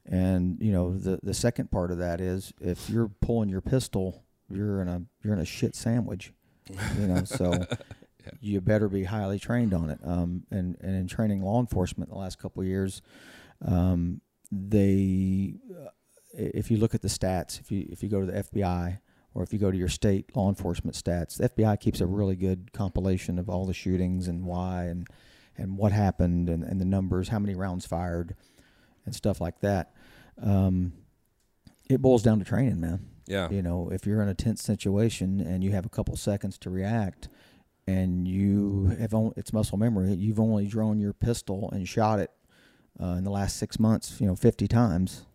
and 0.05 0.57
you 0.61 0.71
know 0.71 0.95
the 0.95 1.19
the 1.23 1.33
second 1.33 1.71
part 1.71 1.91
of 1.91 1.97
that 1.97 2.21
is 2.21 2.53
if 2.61 2.89
you're 2.89 3.09
pulling 3.09 3.49
your 3.49 3.61
pistol, 3.61 4.23
you're 4.49 4.81
in 4.81 4.87
a 4.87 5.01
you're 5.23 5.33
in 5.33 5.39
a 5.39 5.45
shit 5.45 5.75
sandwich. 5.75 6.33
You 6.99 7.07
know, 7.07 7.23
so 7.25 7.65
you 8.41 8.61
better 8.61 8.87
be 8.87 9.05
highly 9.05 9.39
trained 9.39 9.73
on 9.73 9.89
it. 9.89 9.99
Um, 10.03 10.43
and 10.51 10.77
and 10.81 10.95
in 10.95 11.07
training 11.07 11.41
law 11.41 11.59
enforcement 11.59 12.09
the 12.11 12.17
last 12.17 12.39
couple 12.39 12.61
of 12.61 12.67
years, 12.67 13.01
um, 13.65 14.21
they, 14.69 15.55
uh, 15.71 15.89
if 16.33 16.69
you 16.71 16.77
look 16.77 16.95
at 16.95 17.01
the 17.01 17.07
stats, 17.07 17.59
if 17.59 17.71
you 17.71 17.87
if 17.89 18.03
you 18.03 18.09
go 18.09 18.19
to 18.19 18.25
the 18.25 18.43
FBI 18.43 18.99
or 19.33 19.43
if 19.43 19.51
you 19.51 19.59
go 19.59 19.71
to 19.71 19.77
your 19.77 19.87
state 19.87 20.35
law 20.35 20.49
enforcement 20.49 20.95
stats, 20.95 21.37
the 21.37 21.49
FBI 21.49 21.79
keeps 21.79 22.01
a 22.01 22.05
really 22.05 22.35
good 22.35 22.71
compilation 22.73 23.39
of 23.39 23.49
all 23.49 23.65
the 23.65 23.73
shootings 23.73 24.27
and 24.27 24.45
why 24.45 24.85
and 24.85 25.07
and 25.57 25.77
what 25.77 25.91
happened 25.91 26.49
and, 26.49 26.63
and 26.63 26.81
the 26.81 26.85
numbers, 26.85 27.29
how 27.29 27.39
many 27.39 27.55
rounds 27.55 27.85
fired, 27.85 28.35
and 29.05 29.13
stuff 29.13 29.39
like 29.39 29.59
that. 29.61 29.93
Um, 30.41 30.93
it 31.89 32.01
boils 32.01 32.23
down 32.23 32.39
to 32.39 32.45
training, 32.45 32.79
man. 32.79 33.07
Yeah. 33.27 33.49
You 33.49 33.61
know, 33.61 33.89
if 33.91 34.05
you're 34.05 34.21
in 34.21 34.27
a 34.27 34.33
tense 34.33 34.63
situation 34.63 35.39
and 35.39 35.63
you 35.63 35.71
have 35.71 35.85
a 35.85 35.89
couple 35.89 36.15
seconds 36.15 36.57
to 36.59 36.69
react, 36.69 37.29
and 37.85 38.27
you 38.27 38.95
have 38.99 39.13
only, 39.13 39.33
it's 39.35 39.51
muscle 39.53 39.77
memory. 39.77 40.13
You've 40.13 40.39
only 40.39 40.67
drawn 40.67 40.99
your 40.99 41.13
pistol 41.13 41.69
and 41.71 41.87
shot 41.87 42.19
it 42.19 42.31
uh, 43.01 43.15
in 43.17 43.23
the 43.23 43.31
last 43.31 43.57
six 43.57 43.79
months, 43.79 44.19
you 44.19 44.27
know, 44.27 44.35
50 44.35 44.67
times. 44.67 45.25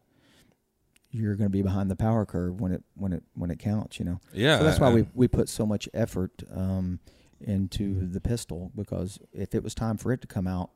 You're 1.10 1.36
going 1.36 1.46
to 1.46 1.52
be 1.52 1.62
behind 1.62 1.90
the 1.90 1.96
power 1.96 2.26
curve 2.26 2.60
when 2.60 2.70
it 2.70 2.82
when 2.94 3.14
it 3.14 3.22
when 3.34 3.50
it 3.50 3.58
counts. 3.58 3.98
You 3.98 4.04
know. 4.04 4.20
Yeah. 4.34 4.58
So 4.58 4.64
that's 4.64 4.78
why 4.78 4.88
I- 4.88 4.94
we 4.94 5.06
we 5.14 5.26
put 5.26 5.48
so 5.48 5.64
much 5.64 5.88
effort 5.94 6.42
um, 6.54 7.00
into 7.40 8.06
the 8.06 8.20
pistol 8.20 8.70
because 8.76 9.18
if 9.32 9.54
it 9.54 9.62
was 9.62 9.74
time 9.74 9.96
for 9.96 10.12
it 10.12 10.20
to 10.20 10.26
come 10.26 10.46
out, 10.46 10.70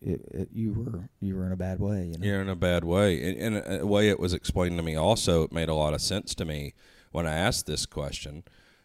it, 0.00 0.20
it, 0.32 0.48
you 0.52 0.72
were 0.72 1.08
you 1.20 1.36
were 1.36 1.46
in 1.46 1.52
a 1.52 1.56
bad 1.56 1.78
way. 1.78 2.06
You 2.06 2.18
know. 2.18 2.26
You're 2.26 2.40
in 2.40 2.48
a 2.48 2.56
bad 2.56 2.82
way. 2.82 3.14
In, 3.22 3.54
in 3.54 3.80
a 3.80 3.86
way 3.86 4.08
it 4.08 4.18
was 4.18 4.34
explained 4.34 4.76
to 4.78 4.82
me 4.82 4.96
also, 4.96 5.44
it 5.44 5.52
made 5.52 5.68
a 5.68 5.74
lot 5.74 5.94
of 5.94 6.00
sense 6.00 6.34
to 6.34 6.44
me 6.44 6.74
when 7.12 7.28
I 7.28 7.34
asked 7.34 7.66
this 7.66 7.86
question 7.86 8.42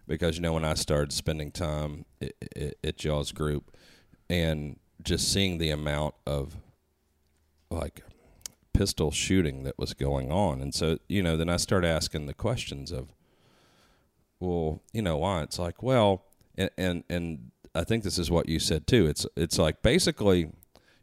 because, 0.07 0.35
you 0.35 0.43
know, 0.43 0.53
when 0.53 0.65
I 0.65 0.75
started 0.75 1.11
spending 1.13 1.51
time 1.51 2.05
at, 2.21 2.33
at, 2.55 2.73
at 2.83 3.03
y'all's 3.03 3.31
group 3.31 3.75
and 4.29 4.77
just 5.01 5.31
seeing 5.33 5.57
the 5.57 5.71
amount 5.71 6.13
of 6.27 6.57
like 7.75 8.01
pistol 8.73 9.11
shooting 9.11 9.63
that 9.63 9.77
was 9.77 9.93
going 9.93 10.31
on. 10.31 10.61
And 10.61 10.73
so, 10.73 10.97
you 11.07 11.23
know, 11.23 11.37
then 11.37 11.49
I 11.49 11.57
start 11.57 11.85
asking 11.85 12.25
the 12.25 12.33
questions 12.33 12.91
of, 12.91 13.13
well, 14.39 14.81
you 14.93 15.01
know, 15.01 15.17
why? 15.17 15.43
It's 15.43 15.59
like, 15.59 15.81
well, 15.81 16.23
and, 16.57 16.69
and, 16.77 17.03
and 17.09 17.51
I 17.73 17.83
think 17.83 18.03
this 18.03 18.17
is 18.17 18.29
what 18.29 18.49
you 18.49 18.59
said 18.59 18.87
too. 18.87 19.07
It's, 19.07 19.25
it's 19.35 19.57
like 19.57 19.81
basically, 19.81 20.49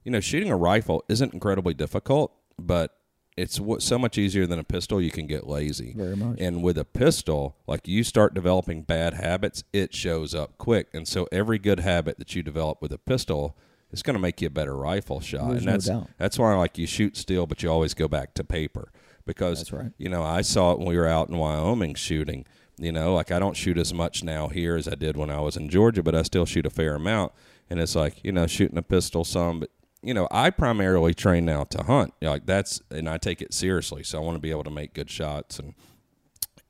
you 0.04 0.10
know, 0.10 0.20
shooting 0.20 0.50
a 0.50 0.56
rifle 0.56 1.04
isn't 1.08 1.32
incredibly 1.32 1.74
difficult, 1.74 2.32
but 2.58 2.96
it's 3.36 3.58
what, 3.58 3.80
so 3.80 3.98
much 3.98 4.18
easier 4.18 4.46
than 4.46 4.58
a 4.58 4.64
pistol. 4.64 5.00
You 5.00 5.10
can 5.10 5.26
get 5.26 5.46
lazy. 5.46 5.94
Very 5.96 6.16
much. 6.16 6.38
And 6.38 6.62
with 6.62 6.76
a 6.76 6.84
pistol, 6.84 7.56
like 7.66 7.88
you 7.88 8.04
start 8.04 8.34
developing 8.34 8.82
bad 8.82 9.14
habits, 9.14 9.64
it 9.72 9.94
shows 9.94 10.34
up 10.34 10.58
quick. 10.58 10.88
And 10.92 11.08
so 11.08 11.26
every 11.32 11.58
good 11.58 11.80
habit 11.80 12.18
that 12.18 12.34
you 12.34 12.42
develop 12.42 12.82
with 12.82 12.92
a 12.92 12.98
pistol 12.98 13.56
is 13.92 14.02
going 14.02 14.14
to 14.14 14.20
make 14.20 14.40
you 14.40 14.46
a 14.46 14.50
better 14.50 14.76
rifle 14.76 15.20
shot. 15.20 15.50
There's 15.50 15.58
and 15.58 15.66
no 15.66 15.72
that's 15.72 15.86
doubt. 15.86 16.08
that's 16.18 16.38
why 16.38 16.54
like 16.56 16.78
you 16.78 16.86
shoot 16.86 17.16
steel, 17.16 17.46
but 17.46 17.62
you 17.62 17.70
always 17.70 17.94
go 17.94 18.08
back 18.08 18.34
to 18.34 18.44
paper 18.44 18.90
because 19.24 19.58
That's 19.58 19.72
right. 19.72 19.92
you 19.98 20.08
know 20.08 20.22
I 20.22 20.40
saw 20.40 20.72
it 20.72 20.78
when 20.78 20.88
we 20.88 20.96
were 20.96 21.06
out 21.06 21.28
in 21.28 21.36
Wyoming 21.38 21.94
shooting. 21.94 22.44
You 22.78 22.90
know, 22.90 23.14
like 23.14 23.30
I 23.30 23.38
don't 23.38 23.56
shoot 23.56 23.78
as 23.78 23.92
much 23.94 24.24
now 24.24 24.48
here 24.48 24.76
as 24.76 24.88
I 24.88 24.94
did 24.94 25.16
when 25.16 25.30
I 25.30 25.40
was 25.40 25.56
in 25.56 25.68
Georgia, 25.68 26.02
but 26.02 26.14
I 26.14 26.22
still 26.22 26.46
shoot 26.46 26.66
a 26.66 26.70
fair 26.70 26.94
amount. 26.94 27.32
And 27.70 27.78
it's 27.78 27.94
like 27.94 28.24
you 28.24 28.32
know 28.32 28.46
shooting 28.46 28.78
a 28.78 28.82
pistol 28.82 29.24
some, 29.24 29.60
but 29.60 29.70
you 30.02 30.14
know 30.14 30.26
I 30.30 30.50
primarily 30.50 31.14
train 31.14 31.44
now 31.44 31.64
to 31.64 31.82
hunt. 31.84 32.14
Like 32.20 32.46
that's 32.46 32.80
and 32.90 33.08
I 33.08 33.18
take 33.18 33.40
it 33.42 33.52
seriously, 33.54 34.02
so 34.02 34.18
I 34.18 34.24
want 34.24 34.36
to 34.36 34.40
be 34.40 34.50
able 34.50 34.64
to 34.64 34.70
make 34.70 34.94
good 34.94 35.10
shots 35.10 35.58
and 35.58 35.74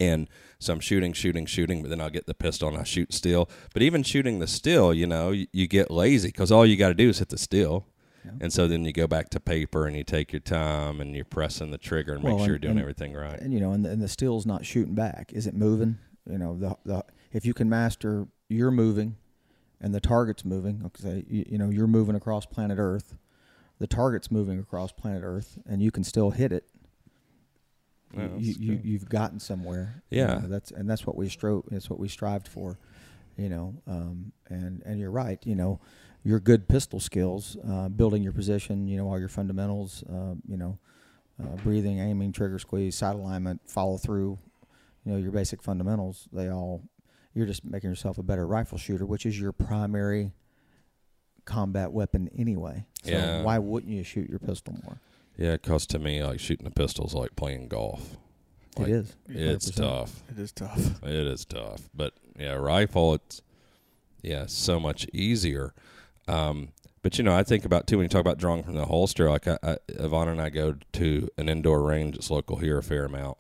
and 0.01 0.29
so 0.63 0.73
I'm 0.73 0.81
shooting, 0.81 1.13
shooting, 1.13 1.47
shooting, 1.47 1.83
but 1.83 1.91
then 1.91 2.01
I'll 2.01 2.11
get 2.11 2.27
the 2.27 2.35
pistol 2.35 2.69
and 2.69 2.79
I 2.79 2.85
shoot 2.85 3.13
still. 3.13 3.49
But 3.73 3.83
even 3.83 4.03
shooting 4.03 4.39
the 4.39 4.47
still, 4.47 4.93
you 4.95 5.07
know, 5.07 5.31
you, 5.31 5.47
you 5.53 5.67
get 5.67 5.91
lazy 5.91 6.29
because 6.29 6.51
all 6.53 6.65
you 6.67 6.77
got 6.77 6.89
to 6.89 6.95
do 6.95 7.09
is 7.09 7.19
hit 7.19 7.29
the 7.31 7.39
still. 7.39 7.87
And 8.41 8.53
so 8.53 8.69
then 8.69 8.85
you 8.85 8.93
go 8.93 9.09
back 9.09 9.31
to 9.31 9.41
paper 9.41 9.87
and 9.89 9.97
you 9.97 10.05
take 10.05 10.33
your 10.33 10.39
time 10.41 11.01
and 11.01 11.13
you're 11.17 11.25
pressing 11.25 11.73
the 11.73 11.79
trigger 11.79 12.15
and 12.15 12.23
make 12.23 12.35
Well, 12.37 12.45
sure 12.45 12.51
you're 12.55 12.59
doing 12.61 12.73
and- 12.73 12.81
everything 12.81 13.15
right. 13.15 13.39
and 13.41 13.53
you 13.53 13.59
know, 13.59 13.73
and 13.73 13.85
the, 13.85 13.91
and 13.91 14.01
the 14.01 14.07
still's 14.09 14.47
not 14.47 14.65
shooting 14.65 14.95
back. 14.95 15.33
Is 15.33 15.49
it 15.49 15.55
moving? 15.55 15.99
You 16.31 16.39
know, 16.39 16.57
the 16.57 16.77
the 16.85 17.05
if 17.33 17.45
you 17.45 17.53
can 17.53 17.69
master 17.69 18.29
you're 18.49 18.71
moving, 18.71 19.17
and 19.81 19.93
the 19.93 19.99
target's 19.99 20.45
moving. 20.45 20.83
Okay, 20.87 21.25
you, 21.29 21.45
you 21.51 21.59
know 21.59 21.69
you're 21.69 21.89
moving 21.89 22.15
across 22.15 22.47
planet 22.47 22.79
Earth, 22.79 23.17
the 23.81 23.89
target's 23.89 24.31
moving 24.31 24.61
across 24.61 24.93
planet 24.93 25.23
Earth, 25.25 25.59
and 25.67 25.83
you 25.83 25.91
can 25.91 26.05
still 26.05 26.31
hit 26.31 26.53
it. 26.53 26.69
Yeah, 28.15 28.29
you, 28.39 28.55
you, 28.59 28.81
you've 28.83 29.09
gotten 29.09 29.39
somewhere. 29.41 30.03
You 30.11 30.19
Yeah. 30.21 30.39
know, 30.43 30.49
that's 30.49 30.71
and 30.71 30.89
that's 30.89 31.07
what 31.07 31.17
we 31.17 31.29
strove. 31.29 31.65
That's 31.71 31.89
what 31.91 31.99
we 31.99 32.09
strived 32.09 32.49
for. 32.49 32.79
You 33.37 33.49
know, 33.49 33.75
um, 33.87 34.33
and 34.49 34.83
and 34.85 35.01
you're 35.01 35.11
right. 35.11 35.39
You 35.45 35.55
know, 35.57 35.81
your 36.23 36.39
good 36.41 36.69
pistol 36.69 37.01
skills, 37.01 37.57
uh, 37.67 37.89
building 37.89 38.23
your 38.23 38.33
position. 38.33 38.87
You 38.87 38.99
know, 38.99 39.09
all 39.09 39.19
your 39.19 39.29
fundamentals. 39.29 40.03
Uh, 40.05 40.35
you 40.47 40.57
know, 40.59 40.79
uh, 41.43 41.57
breathing, 41.57 41.99
aiming, 41.99 42.33
trigger 42.33 42.59
squeeze, 42.59 42.95
sight 42.95 43.17
alignment, 43.17 43.61
follow 43.67 43.97
through. 43.97 44.39
You 45.05 45.13
know, 45.13 45.19
your 45.19 45.33
basic 45.33 45.63
fundamentals. 45.63 46.29
They 46.33 46.49
all. 46.49 46.83
You're 47.35 47.47
just 47.47 47.65
making 47.65 47.89
yourself 47.89 48.19
a 48.19 48.23
better 48.23 48.47
rifle 48.47 48.77
shooter, 48.77 49.07
which 49.07 49.25
is 49.25 49.41
your 49.41 49.53
primary 49.53 50.33
combat 51.45 51.91
weapon 51.93 52.29
anyway. 52.37 52.85
So 53.03 53.13
Yeah. 53.13 53.43
why 53.43 53.59
wouldn't 53.59 53.93
you 53.93 54.05
shoot 54.05 54.29
your 54.29 54.39
pistol 54.39 54.75
more? 54.85 55.01
Yeah, 55.37 55.53
because 55.53 55.87
to 55.89 55.99
me, 55.99 56.23
like 56.23 56.41
shooting 56.41 56.67
a 56.67 56.71
pistol 56.71 57.07
is 57.07 57.15
like 57.15 57.35
playing 57.37 57.69
golf. 57.69 58.17
Like, 58.79 58.89
it 58.89 58.95
is. 58.95 59.17
It's 59.29 59.71
100%. 59.71 59.77
tough. 59.77 60.23
It 60.31 60.39
is 60.39 60.53
tough. 60.53 61.03
It 61.03 61.27
is 61.27 61.45
tough, 61.45 61.89
but 61.95 62.15
yeah, 62.39 62.55
rifle 62.55 63.15
it's 63.15 63.43
yeah 64.23 64.47
so 64.47 64.79
much 64.81 65.07
easier. 65.13 65.75
Um, 66.29 66.69
but 67.03 67.19
you 67.19 67.25
know, 67.25 67.35
I 67.35 67.43
think 67.43 67.65
about 67.65 67.87
too 67.87 67.99
when 67.99 68.05
you 68.05 68.09
talk 68.09 68.21
about 68.21 68.39
drawing 68.39 68.63
from 68.63 68.75
the 68.75 68.85
holster. 68.87 69.29
Like 69.29 69.49
I, 69.49 69.59
I, 69.63 69.77
Yvonne 69.89 70.29
and 70.29 70.41
I 70.41 70.51
go 70.51 70.77
to 70.93 71.29
an 71.37 71.49
indoor 71.49 71.83
range 71.83 72.15
that's 72.15 72.31
local 72.31 72.57
here 72.57 72.79
a 72.79 72.83
fair 72.83 73.05
amount. 73.05 73.39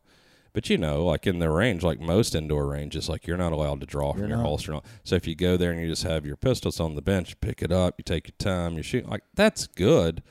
But 0.52 0.68
you 0.68 0.76
know, 0.76 1.04
like 1.06 1.26
in 1.26 1.38
the 1.38 1.48
range, 1.48 1.82
like 1.82 1.98
most 1.98 2.34
indoor 2.34 2.66
ranges, 2.66 3.08
like 3.08 3.26
you're 3.26 3.38
not 3.38 3.52
allowed 3.52 3.80
to 3.80 3.86
draw 3.86 4.12
from 4.12 4.20
You're 4.20 4.28
your 4.30 4.38
not. 4.38 4.46
holster. 4.46 4.80
So 5.04 5.14
if 5.14 5.26
you 5.26 5.34
go 5.34 5.56
there 5.56 5.70
and 5.70 5.80
you 5.80 5.88
just 5.88 6.02
have 6.02 6.26
your 6.26 6.36
pistols 6.36 6.78
on 6.78 6.94
the 6.94 7.00
bench, 7.00 7.30
you 7.30 7.36
pick 7.36 7.62
it 7.62 7.72
up, 7.72 7.94
you 7.96 8.02
take 8.04 8.28
your 8.28 8.34
time, 8.38 8.76
you 8.76 8.82
shoot. 8.82 9.08
Like 9.08 9.22
that's 9.34 9.66
good. 9.66 10.22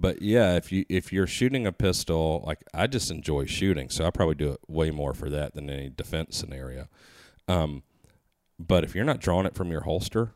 But 0.00 0.22
yeah, 0.22 0.54
if 0.54 0.70
you 0.70 0.84
if 0.88 1.12
you're 1.12 1.26
shooting 1.26 1.66
a 1.66 1.72
pistol, 1.72 2.44
like 2.46 2.62
I 2.72 2.86
just 2.86 3.10
enjoy 3.10 3.46
shooting, 3.46 3.90
so 3.90 4.04
I 4.06 4.10
probably 4.10 4.36
do 4.36 4.52
it 4.52 4.60
way 4.68 4.92
more 4.92 5.12
for 5.12 5.28
that 5.28 5.54
than 5.54 5.68
any 5.68 5.90
defense 5.90 6.36
scenario. 6.36 6.86
Um, 7.48 7.82
but 8.60 8.84
if 8.84 8.94
you're 8.94 9.04
not 9.04 9.20
drawing 9.20 9.46
it 9.46 9.54
from 9.56 9.72
your 9.72 9.80
holster, 9.80 10.34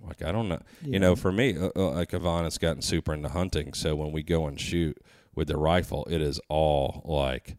like 0.00 0.22
I 0.22 0.30
don't 0.30 0.48
know, 0.48 0.60
you 0.84 1.00
know, 1.00 1.16
for 1.16 1.32
me, 1.32 1.56
uh, 1.58 1.70
uh, 1.74 1.90
like 1.90 2.14
Yvonne 2.14 2.44
has 2.44 2.58
gotten 2.58 2.82
super 2.82 3.12
into 3.12 3.30
hunting, 3.30 3.72
so 3.74 3.96
when 3.96 4.12
we 4.12 4.22
go 4.22 4.46
and 4.46 4.60
shoot 4.60 4.96
with 5.34 5.48
the 5.48 5.56
rifle, 5.56 6.06
it 6.10 6.20
is 6.20 6.40
all 6.48 7.02
like, 7.04 7.56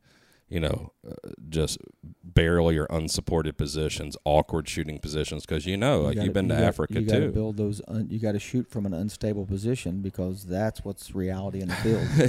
you 0.54 0.60
know, 0.60 0.92
uh, 1.08 1.14
just 1.50 1.80
barely 2.24 2.78
or 2.78 2.86
unsupported 2.90 3.58
positions, 3.58 4.16
awkward 4.26 4.68
shooting 4.70 5.00
positions, 5.00 5.46
because 5.46 5.66
you 5.66 5.76
know, 5.78 6.02
like 6.02 6.16
gotta- 6.16 6.26
you've 6.26 6.34
been 6.34 6.48
to 6.50 6.56
got- 6.56 6.64
Africa 6.64 7.02
you 7.02 7.08
gotta 7.08 7.22
too. 7.28 7.32
build 7.32 7.58
those. 7.58 7.82
Un, 7.88 8.08
you 8.10 8.20
got 8.20 8.34
to 8.34 8.40
shoot 8.40 8.70
from 8.70 8.86
an 8.86 8.94
unstable 8.94 9.46
position 9.46 10.02
because 10.02 10.46
that's 10.46 10.84
what's 10.86 11.14
reality 11.16 11.62
in 11.62 11.68
the 11.70 11.76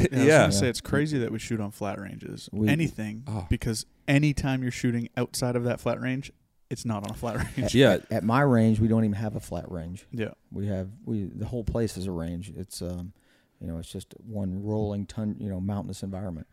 field. 0.08 0.10
Yeah, 0.12 0.44
I 0.44 0.46
was 0.46 0.58
say 0.58 0.68
it's 0.68 0.80
crazy 0.80 1.18
that 1.18 1.30
we 1.30 1.38
shoot 1.38 1.60
on 1.60 1.70
flat 1.70 2.00
ranges. 2.00 2.48
We- 2.52 2.68
Anything 2.68 3.24
Oh. 3.26 3.46
because 3.50 3.86
anytime 4.08 4.62
you're 4.62 4.72
shooting 4.72 5.08
outside 5.16 5.56
of 5.56 5.64
that 5.64 5.80
flat 5.80 6.00
range, 6.00 6.32
it's 6.70 6.84
not 6.84 7.04
on 7.04 7.10
a 7.10 7.14
flat 7.14 7.36
range. 7.58 7.74
yeah, 7.74 7.98
At 8.10 8.24
my 8.24 8.40
range, 8.40 8.80
we 8.80 8.88
don't 8.88 9.04
even 9.04 9.14
have 9.16 9.36
a 9.36 9.40
flat 9.40 9.70
range. 9.70 10.06
yeah. 10.12 10.30
We 10.50 10.66
have 10.68 10.88
we 11.04 11.24
the 11.24 11.46
whole 11.46 11.64
place 11.64 11.96
is 11.96 12.06
a 12.06 12.12
range. 12.12 12.52
It's 12.56 12.80
um, 12.80 13.12
you 13.60 13.66
know, 13.68 13.78
it's 13.78 13.90
just 13.90 14.14
one 14.26 14.62
rolling 14.62 15.06
ton, 15.06 15.36
you 15.38 15.48
know, 15.48 15.60
mountainous 15.60 16.02
environment. 16.02 16.46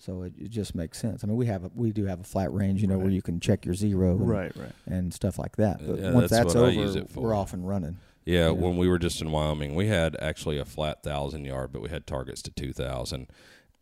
So 0.00 0.22
it, 0.22 0.32
it 0.38 0.48
just 0.50 0.74
makes 0.74 0.98
sense. 0.98 1.22
I 1.22 1.26
mean, 1.26 1.36
we 1.36 1.44
have 1.46 1.64
a, 1.64 1.70
we 1.74 1.92
do 1.92 2.06
have 2.06 2.20
a 2.20 2.24
flat 2.24 2.52
range, 2.54 2.80
you 2.80 2.88
know, 2.88 2.98
where 2.98 3.10
you 3.10 3.20
can 3.20 3.38
check 3.38 3.66
your 3.66 3.74
zero, 3.74 4.12
and, 4.12 4.26
Right, 4.28 4.56
right. 4.56 4.72
and 4.86 5.12
stuff 5.12 5.38
like 5.38 5.56
that. 5.56 5.86
But 5.86 5.98
Yeah, 6.00 6.12
once 6.12 6.30
that's 6.30 6.54
that's, 6.54 6.56
over, 6.56 6.98
it 6.98 7.14
we're 7.14 7.34
off 7.34 7.52
and 7.52 7.68
running. 7.68 7.98
Yeah, 8.24 8.46
Yeah. 8.46 8.50
when 8.52 8.78
we 8.78 8.88
were 8.88 8.98
just 8.98 9.20
in 9.20 9.30
Wyoming, 9.30 9.74
we 9.74 9.88
had 9.88 10.16
actually 10.20 10.56
a 10.58 10.64
flat 10.64 11.02
thousand 11.02 11.44
yard, 11.44 11.70
but 11.72 11.82
we 11.82 11.90
had 11.90 12.06
targets 12.06 12.40
to 12.42 12.50
two 12.50 12.72
thousand, 12.72 13.26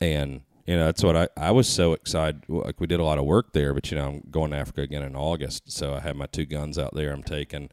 and 0.00 0.40
you 0.66 0.76
know 0.76 0.86
that's 0.86 1.04
what 1.04 1.16
I 1.16 1.28
I 1.36 1.52
was 1.52 1.68
so 1.68 1.92
excited. 1.92 2.42
Like 2.48 2.80
we 2.80 2.88
did 2.88 2.98
a 2.98 3.04
lot 3.04 3.18
of 3.18 3.24
work 3.24 3.52
there, 3.52 3.72
but 3.72 3.88
you 3.90 3.96
know 3.96 4.08
I'm 4.08 4.22
going 4.30 4.50
to 4.50 4.56
Africa 4.56 4.80
again 4.82 5.02
in 5.04 5.14
August, 5.14 5.70
so 5.70 5.94
I 5.94 6.00
have 6.00 6.16
my 6.16 6.26
two 6.26 6.46
guns 6.46 6.78
out 6.78 6.94
there. 6.94 7.12
I'm 7.12 7.22
taking, 7.22 7.70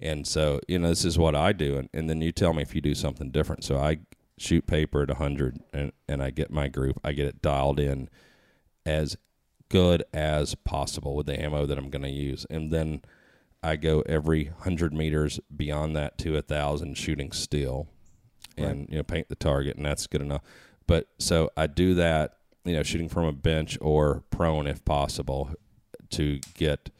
and 0.00 0.26
so 0.26 0.58
you 0.66 0.80
know 0.80 0.88
this 0.88 1.04
is 1.04 1.16
what 1.16 1.36
I 1.36 1.52
do, 1.52 1.76
and, 1.78 1.88
and 1.94 2.10
then 2.10 2.20
you 2.20 2.32
tell 2.32 2.52
me 2.54 2.62
if 2.62 2.74
you 2.74 2.80
do 2.80 2.94
something 2.96 3.30
different. 3.30 3.62
So 3.62 3.76
I 3.78 3.98
shoot 4.38 4.66
paper 4.66 5.02
at 5.02 5.10
hundred, 5.10 5.60
and 5.72 5.92
and 6.08 6.22
I 6.22 6.30
get 6.30 6.50
my 6.50 6.68
group, 6.68 7.00
I 7.04 7.12
get 7.12 7.26
it 7.26 7.42
dialed 7.42 7.80
in 7.80 8.08
as 8.86 9.16
good 9.68 10.04
as 10.12 10.54
possible 10.54 11.16
with 11.16 11.26
the 11.26 11.40
ammo 11.40 11.66
that 11.66 11.78
I'm 11.78 11.90
going 11.90 12.02
to 12.02 12.10
use, 12.10 12.46
and 12.50 12.72
then. 12.72 13.02
I 13.66 13.76
go 13.76 14.02
every 14.04 14.50
hundred 14.60 14.92
meters 14.92 15.40
beyond 15.56 15.96
that 15.96 16.18
to 16.18 16.36
a 16.36 16.42
thousand 16.42 16.98
shooting 16.98 17.32
still, 17.32 17.88
and 18.58 18.86
you 18.90 18.96
know 18.98 19.02
paint 19.02 19.30
the 19.30 19.36
target, 19.36 19.76
and 19.78 19.86
that's 19.86 20.06
good 20.06 20.20
enough. 20.20 20.42
But 20.86 21.08
so 21.18 21.48
I 21.56 21.66
do 21.66 21.94
that, 21.94 22.36
you 22.66 22.74
know, 22.74 22.82
shooting 22.82 23.08
from 23.08 23.24
a 23.24 23.32
bench 23.32 23.78
or 23.80 24.22
prone 24.28 24.66
if 24.66 24.84
possible, 24.84 25.54
to 26.10 26.40
get 26.52 26.90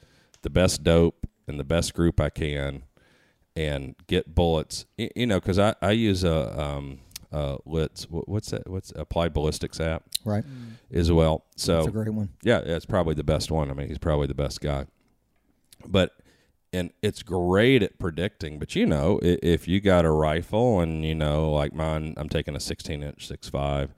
the 0.41 0.49
best 0.49 0.83
dope 0.83 1.27
and 1.47 1.61
the 1.61 1.65
best 1.65 1.93
group 1.93 2.19
I 2.19 2.31
can, 2.31 2.85
and 3.55 3.95
get 4.07 4.35
bullets. 4.35 4.87
You 4.97 5.27
know, 5.27 5.41
because 5.41 5.59
I 5.59 5.75
I 5.83 5.91
use 5.91 6.25
a 6.25 6.59
um 6.59 7.01
uh 7.35 7.57
Litz 7.67 8.07
what's 8.11 8.51
that 8.51 8.69
what's 8.71 8.93
applied 8.97 9.33
ballistics 9.35 9.81
app 9.81 10.05
Right. 10.25 10.45
as 10.93 11.11
well. 11.13 11.45
So 11.57 11.77
That's 11.77 11.89
a 11.89 11.91
great 11.91 12.09
one. 12.15 12.31
yeah, 12.43 12.61
it's 12.65 12.87
probably 12.87 13.15
the 13.15 13.25
best 13.25 13.51
one. 13.51 13.71
I 13.71 13.75
mean, 13.75 13.89
he's 13.89 13.99
probably 13.99 14.27
the 14.27 14.35
best 14.35 14.61
guy. 14.61 14.87
But 15.87 16.13
and 16.73 16.91
it's 17.03 17.23
great 17.23 17.83
at 17.83 17.99
predicting. 17.99 18.59
But 18.59 18.75
you 18.75 18.87
know, 18.87 19.21
if 19.23 19.69
you 19.69 19.81
got 19.81 20.05
a 20.05 20.11
rifle 20.11 20.81
and 20.81 21.05
you 21.05 21.15
know, 21.15 21.51
like 21.53 21.73
mine, 21.75 22.15
I'm 22.17 22.29
taking 22.29 22.57
a 22.57 22.61
16 22.61 23.03
inch 23.03 23.29
6.5 23.29 23.91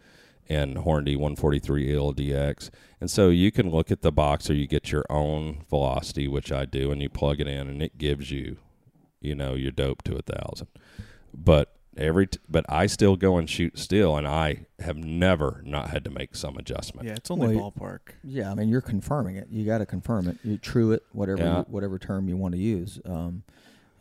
and 0.49 0.76
Hornady 0.76 1.16
143 1.16 1.89
ELDX, 1.89 2.70
and 3.01 3.11
so 3.11 3.30
you 3.30 3.51
can 3.51 3.68
look 3.70 3.91
at 3.91 4.03
the 4.03 4.12
box 4.12 4.49
or 4.49 4.55
you 4.55 4.66
get 4.68 4.93
your 4.93 5.05
own 5.11 5.64
velocity, 5.68 6.28
which 6.28 6.53
I 6.53 6.64
do, 6.64 6.93
and 6.93 7.03
you 7.03 7.09
plug 7.09 7.41
it 7.41 7.49
in, 7.49 7.66
and 7.68 7.82
it 7.82 7.99
gives 7.99 8.30
you, 8.30 8.57
you 9.20 9.34
know, 9.34 9.55
your 9.55 9.72
dope 9.72 10.03
to 10.05 10.14
a 10.16 10.22
thousand. 10.22 10.68
But 11.34 11.76
every 11.97 12.26
t- 12.28 12.38
but 12.49 12.64
I 12.68 12.86
still 12.86 13.16
go 13.16 13.36
and 13.38 13.49
shoot 13.49 13.78
still, 13.78 14.16
and 14.16 14.26
I 14.26 14.66
have 14.80 14.97
never 14.97 15.62
not 15.64 15.90
had 15.90 16.05
to 16.05 16.11
make 16.11 16.34
some 16.36 16.57
adjustment. 16.57 17.07
Yeah, 17.09 17.14
it's 17.14 17.30
only 17.30 17.57
Well, 17.57 17.72
ballpark. 17.72 18.01
Yeah, 18.24 18.51
I 18.51 18.55
mean 18.55 18.68
you're 18.68 18.80
confirming 18.80 19.36
it. 19.36 19.49
You 19.51 19.64
got 19.64 19.78
to 19.78 19.86
confirm 19.86 20.28
it. 20.28 20.38
You 20.44 20.59
true 20.59 20.92
it, 20.92 21.03
whatever 21.12 21.42
Yeah. 21.42 21.59
you, 21.59 21.62
whatever 21.68 21.99
term 21.99 22.28
you 22.28 22.36
want 22.36 22.55
to 22.55 22.61
use. 22.61 23.01
Um, 23.05 23.42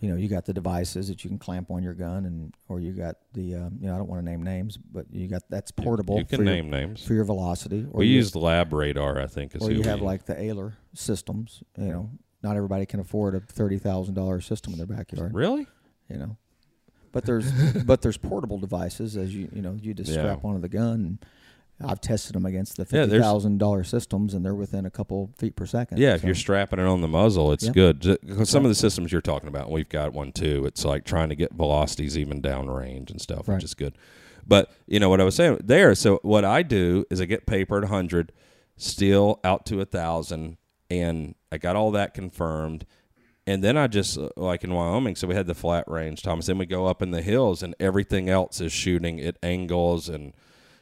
you 0.01 0.11
know, 0.11 0.17
you 0.17 0.27
got 0.27 0.45
the 0.45 0.53
devices 0.53 1.07
that 1.07 1.23
you 1.23 1.29
can 1.29 1.39
clamp 1.39 1.71
on 1.71 1.81
your 1.81 1.93
gun, 1.93 2.25
and 2.25 2.53
or 2.67 2.79
you 2.79 2.91
got 2.91 3.15
the 3.33 3.55
um, 3.55 3.77
you 3.79 3.87
know 3.87 3.95
I 3.95 3.97
don't 3.97 4.09
want 4.09 4.23
to 4.23 4.29
name 4.29 4.43
names, 4.43 4.77
but 4.77 5.05
you 5.11 5.27
got 5.27 5.43
that's 5.49 5.71
portable. 5.71 6.17
You, 6.19 6.25
can 6.25 6.39
for 6.39 6.43
name 6.43 6.69
your, 6.69 6.81
names. 6.81 7.03
for 7.05 7.13
your 7.13 7.23
velocity. 7.23 7.87
Or 7.91 7.99
we 7.99 8.07
you, 8.07 8.15
use 8.15 8.31
the 8.31 8.39
lab 8.39 8.73
radar, 8.73 9.19
I 9.19 9.25
think, 9.27 9.55
is 9.55 9.61
or 9.63 9.67
who 9.69 9.75
you 9.75 9.79
we 9.81 9.85
have 9.87 9.99
use. 9.99 10.05
like 10.05 10.25
the 10.25 10.35
Oehler 10.35 10.73
systems. 10.93 11.63
You 11.77 11.85
know, 11.85 12.09
not 12.43 12.55
everybody 12.57 12.85
can 12.85 12.99
afford 12.99 13.35
a 13.35 13.39
thirty 13.39 13.79
thousand 13.79 14.15
dollar 14.15 14.41
system 14.41 14.73
in 14.73 14.77
their 14.77 14.85
backyard. 14.85 15.33
really. 15.33 15.65
You 16.09 16.17
know, 16.17 16.37
but 17.15 17.25
there's 17.25 17.49
but 17.85 18.01
there's 18.03 18.17
portable 18.17 18.59
devices 18.59 19.17
as 19.17 19.33
you 19.33 19.49
you 19.53 19.61
know 19.63 19.75
you 19.81 19.93
just 19.95 20.11
Yeah. 20.11 20.19
strap 20.19 20.45
onto 20.45 20.61
the 20.61 20.69
gun. 20.69 21.17
I've 21.83 21.99
tested 21.99 22.35
them 22.35 22.45
against 22.45 22.77
the 22.77 22.83
Yeah, 22.83 23.03
fifty 23.05 23.19
thousand 23.19 23.57
dollar 23.57 23.83
systems, 23.83 24.33
and 24.33 24.45
they're 24.45 24.55
within 24.55 24.85
a 24.85 24.89
couple 24.89 25.31
feet 25.37 25.55
per 25.57 25.65
second. 25.65 25.97
Yeah, 25.97 26.13
if 26.15 26.23
you're 26.23 26.33
strapping 26.35 26.79
it 26.79 26.85
on 26.85 27.01
the 27.01 27.07
muzzle, 27.09 27.51
it's 27.51 27.65
Yep. 27.65 27.73
good. 27.73 27.99
Ju- 28.01 28.17
Because 28.25 28.49
some 28.49 28.63
of 28.63 28.69
the 28.69 28.75
systems 28.75 29.11
you're 29.11 29.19
talking 29.21 29.49
about, 29.49 29.69
we've 29.69 29.89
got 29.89 30.13
one 30.13 30.31
too. 30.31 30.65
It's 30.65 30.85
like 30.85 31.03
trying 31.03 31.27
to 31.29 31.35
get 31.35 31.53
velocities 31.53 32.17
even 32.17 32.41
downrange 32.41 33.11
and 33.11 33.19
stuff, 33.19 33.47
Right. 33.49 33.55
which 33.55 33.65
is 33.65 33.73
good. 33.73 33.97
But 34.47 34.71
you 34.87 34.99
know 35.01 35.09
what 35.09 35.19
I 35.19 35.25
was 35.25 35.35
saying 35.35 35.59
there. 35.63 35.95
So 35.95 36.19
what 36.21 36.45
I 36.45 36.63
do 36.63 37.03
is 37.09 37.19
I 37.19 37.25
get 37.25 37.45
paper 37.45 37.77
at 37.81 37.89
hundred, 37.89 38.31
steel 38.77 39.39
out 39.43 39.65
to 39.65 39.81
a 39.81 39.85
thousand, 39.85 40.55
and 40.89 41.35
I 41.51 41.57
got 41.57 41.75
all 41.75 41.91
that 41.91 42.13
confirmed. 42.13 42.85
And 43.47 43.63
then 43.63 43.77
I 43.77 43.87
just 43.87 44.17
uh, 44.17 44.29
like 44.35 44.63
in 44.63 44.73
Wyoming, 44.73 45.15
so 45.15 45.27
we 45.27 45.35
had 45.35 45.47
the 45.47 45.53
flat 45.53 45.87
range, 45.87 46.23
Thomas. 46.23 46.47
Then 46.47 46.57
we 46.57 46.65
go 46.65 46.87
up 46.87 47.01
in 47.01 47.11
the 47.11 47.21
hills, 47.21 47.61
and 47.61 47.75
everything 47.79 48.29
else 48.29 48.59
is 48.59 48.71
shooting 48.71 49.19
at 49.19 49.37
angles 49.43 50.09
and 50.09 50.33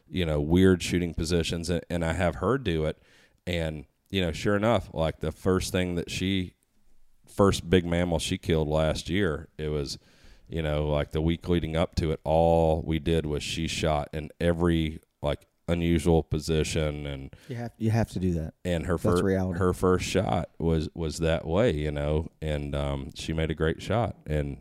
you 0.10 0.26
know 0.26 0.40
weird 0.40 0.82
shooting 0.82 1.14
positions. 1.14 1.70
And, 1.70 1.84
and 1.90 2.06
I 2.06 2.14
have 2.14 2.36
her 2.36 2.58
do 2.58 2.86
it, 2.86 3.02
and 3.46 3.86
you 4.14 4.22
know, 4.22 4.32
sure 4.32 4.56
enough, 4.56 4.92
like 4.94 5.22
the 5.22 5.32
first 5.32 5.72
thing 5.72 5.96
that 5.96 6.12
she, 6.12 6.54
first 7.28 7.68
big 7.68 7.84
mammal 7.84 8.20
she 8.20 8.38
killed 8.38 8.68
last 8.68 9.10
year, 9.10 9.50
it 9.58 9.70
was, 9.70 9.98
you 10.48 10.62
know, 10.62 10.88
like 10.88 11.14
the 11.14 11.22
week 11.22 11.50
leading 11.50 11.76
up 11.76 11.96
to 11.96 12.12
it, 12.12 12.20
all 12.24 12.84
we 12.86 13.00
did 13.00 13.26
was 13.26 13.42
she 13.42 13.68
shot 13.68 14.10
in 14.14 14.30
every 14.40 15.00
like 15.24 15.48
unusual 15.68 16.24
position 16.24 17.06
and 17.06 17.34
You 17.48 17.56
have 17.56 17.72
you 17.78 17.92
have 17.92 18.10
to 18.12 18.20
do 18.20 18.34
that. 18.34 18.54
and 18.66 18.86
her 18.86 18.98
first 18.98 19.24
reality. 19.24 19.60
her 19.60 19.74
first 19.74 20.06
shot 20.06 20.50
was 20.60 20.90
was 20.94 21.20
that 21.20 21.46
way, 21.46 21.72
you 21.74 21.92
know, 21.92 22.30
and 22.42 22.76
um, 22.76 23.12
she 23.16 23.34
made 23.34 23.50
a 23.52 23.56
great 23.56 23.82
shot, 23.82 24.16
and 24.28 24.58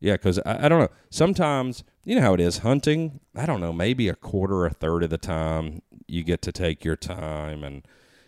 yeah, 0.00 0.14
because 0.14 0.38
I, 0.46 0.66
I 0.66 0.68
don't 0.68 0.80
know, 0.80 0.88
sometimes 1.10 1.84
you 2.04 2.14
know 2.16 2.20
how 2.22 2.34
it 2.34 2.40
is 2.40 2.58
hunting. 2.58 3.20
I 3.34 3.46
don't 3.46 3.60
know, 3.60 3.72
maybe 3.72 4.08
a 4.08 4.14
quarter, 4.14 4.64
a 4.66 4.70
third 4.70 5.02
of 5.02 5.10
the 5.10 5.18
time 5.18 5.82
you 6.06 6.22
get 6.24 6.42
to 6.42 6.52
take 6.52 6.84
your 6.84 6.96
time, 6.96 7.64
and 7.64 7.86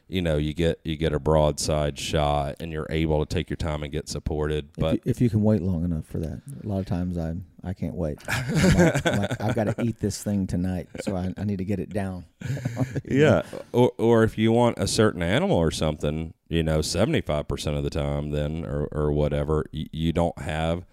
you 0.08 0.22
know 0.22 0.36
you 0.36 0.54
get 0.54 0.80
you 0.84 0.96
get 0.96 1.12
a 1.12 1.18
broadside 1.18 1.98
shot, 1.98 2.56
and 2.60 2.72
you're 2.72 2.86
able 2.90 3.24
to 3.24 3.34
take 3.34 3.48
your 3.50 3.56
time 3.56 3.82
and 3.82 3.92
get 3.92 4.08
supported. 4.08 4.68
If, 4.76 4.80
But 4.80 4.94
you, 4.94 5.00
if 5.04 5.20
you 5.20 5.30
can 5.30 5.42
wait 5.42 5.62
long 5.62 5.84
enough 5.84 6.06
for 6.06 6.18
that, 6.18 6.42
a 6.62 6.66
lot 6.66 6.78
of 6.80 6.86
times 6.86 7.16
I 7.18 7.34
I 7.62 7.72
can't 7.72 7.94
wait. 7.94 8.18
I'm 8.28 8.74
like, 8.74 9.06
I'm 9.06 9.18
like, 9.18 9.40
I've 9.40 9.54
got 9.54 9.64
to 9.64 9.82
eat 9.82 9.98
this 9.98 10.22
thing 10.22 10.46
tonight, 10.46 10.88
so 11.00 11.16
I, 11.16 11.32
I 11.38 11.44
need 11.44 11.58
to 11.58 11.64
get 11.64 11.80
it 11.80 11.90
down. 11.90 12.26
yeah, 13.04 13.42
or 13.72 13.92
or 13.98 14.22
if 14.24 14.36
you 14.36 14.52
want 14.52 14.78
a 14.78 14.86
certain 14.86 15.22
animal 15.22 15.56
or 15.56 15.70
something, 15.70 16.34
you 16.48 16.62
know, 16.62 16.82
seventy 16.82 17.22
five 17.22 17.48
percent 17.48 17.76
of 17.76 17.84
the 17.84 17.90
time, 17.90 18.30
then 18.30 18.64
or 18.64 18.88
or 18.92 19.12
whatever, 19.12 19.64
you, 19.72 19.86
you 19.92 20.12
don't 20.12 20.38
have, 20.38 20.84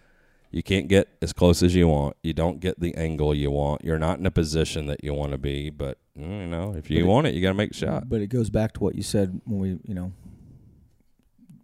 you 0.52 0.62
can't 0.62 0.88
get 0.88 1.08
as 1.22 1.32
close 1.34 1.64
as 1.64 1.74
you 1.74 1.88
want. 1.88 2.18
You 2.24 2.34
don't 2.34 2.60
get 2.60 2.80
the 2.80 2.94
angle 2.96 3.34
you 3.34 3.50
want. 3.52 3.84
You're 3.84 4.00
not 4.00 4.20
in 4.20 4.26
a 4.26 4.32
position 4.32 4.88
that 4.88 5.04
you 5.04 5.14
want 5.14 5.32
to 5.32 5.38
be. 5.38 5.70
But 5.70 5.98
you 6.16 6.26
know, 6.26 6.74
if 6.76 6.90
you 6.90 7.04
But 7.06 7.10
want 7.10 7.28
it, 7.28 7.34
you 7.34 7.42
got 7.42 7.50
to 7.50 7.54
make 7.56 7.72
the 7.72 7.78
shot. 7.78 8.10
But 8.10 8.22
it 8.22 8.28
goes 8.28 8.50
back 8.50 8.74
to 8.74 8.80
what 8.82 8.96
you 8.96 9.04
said 9.04 9.40
when 9.46 9.60
we, 9.60 9.70
you 9.86 9.96
know, 9.96 10.12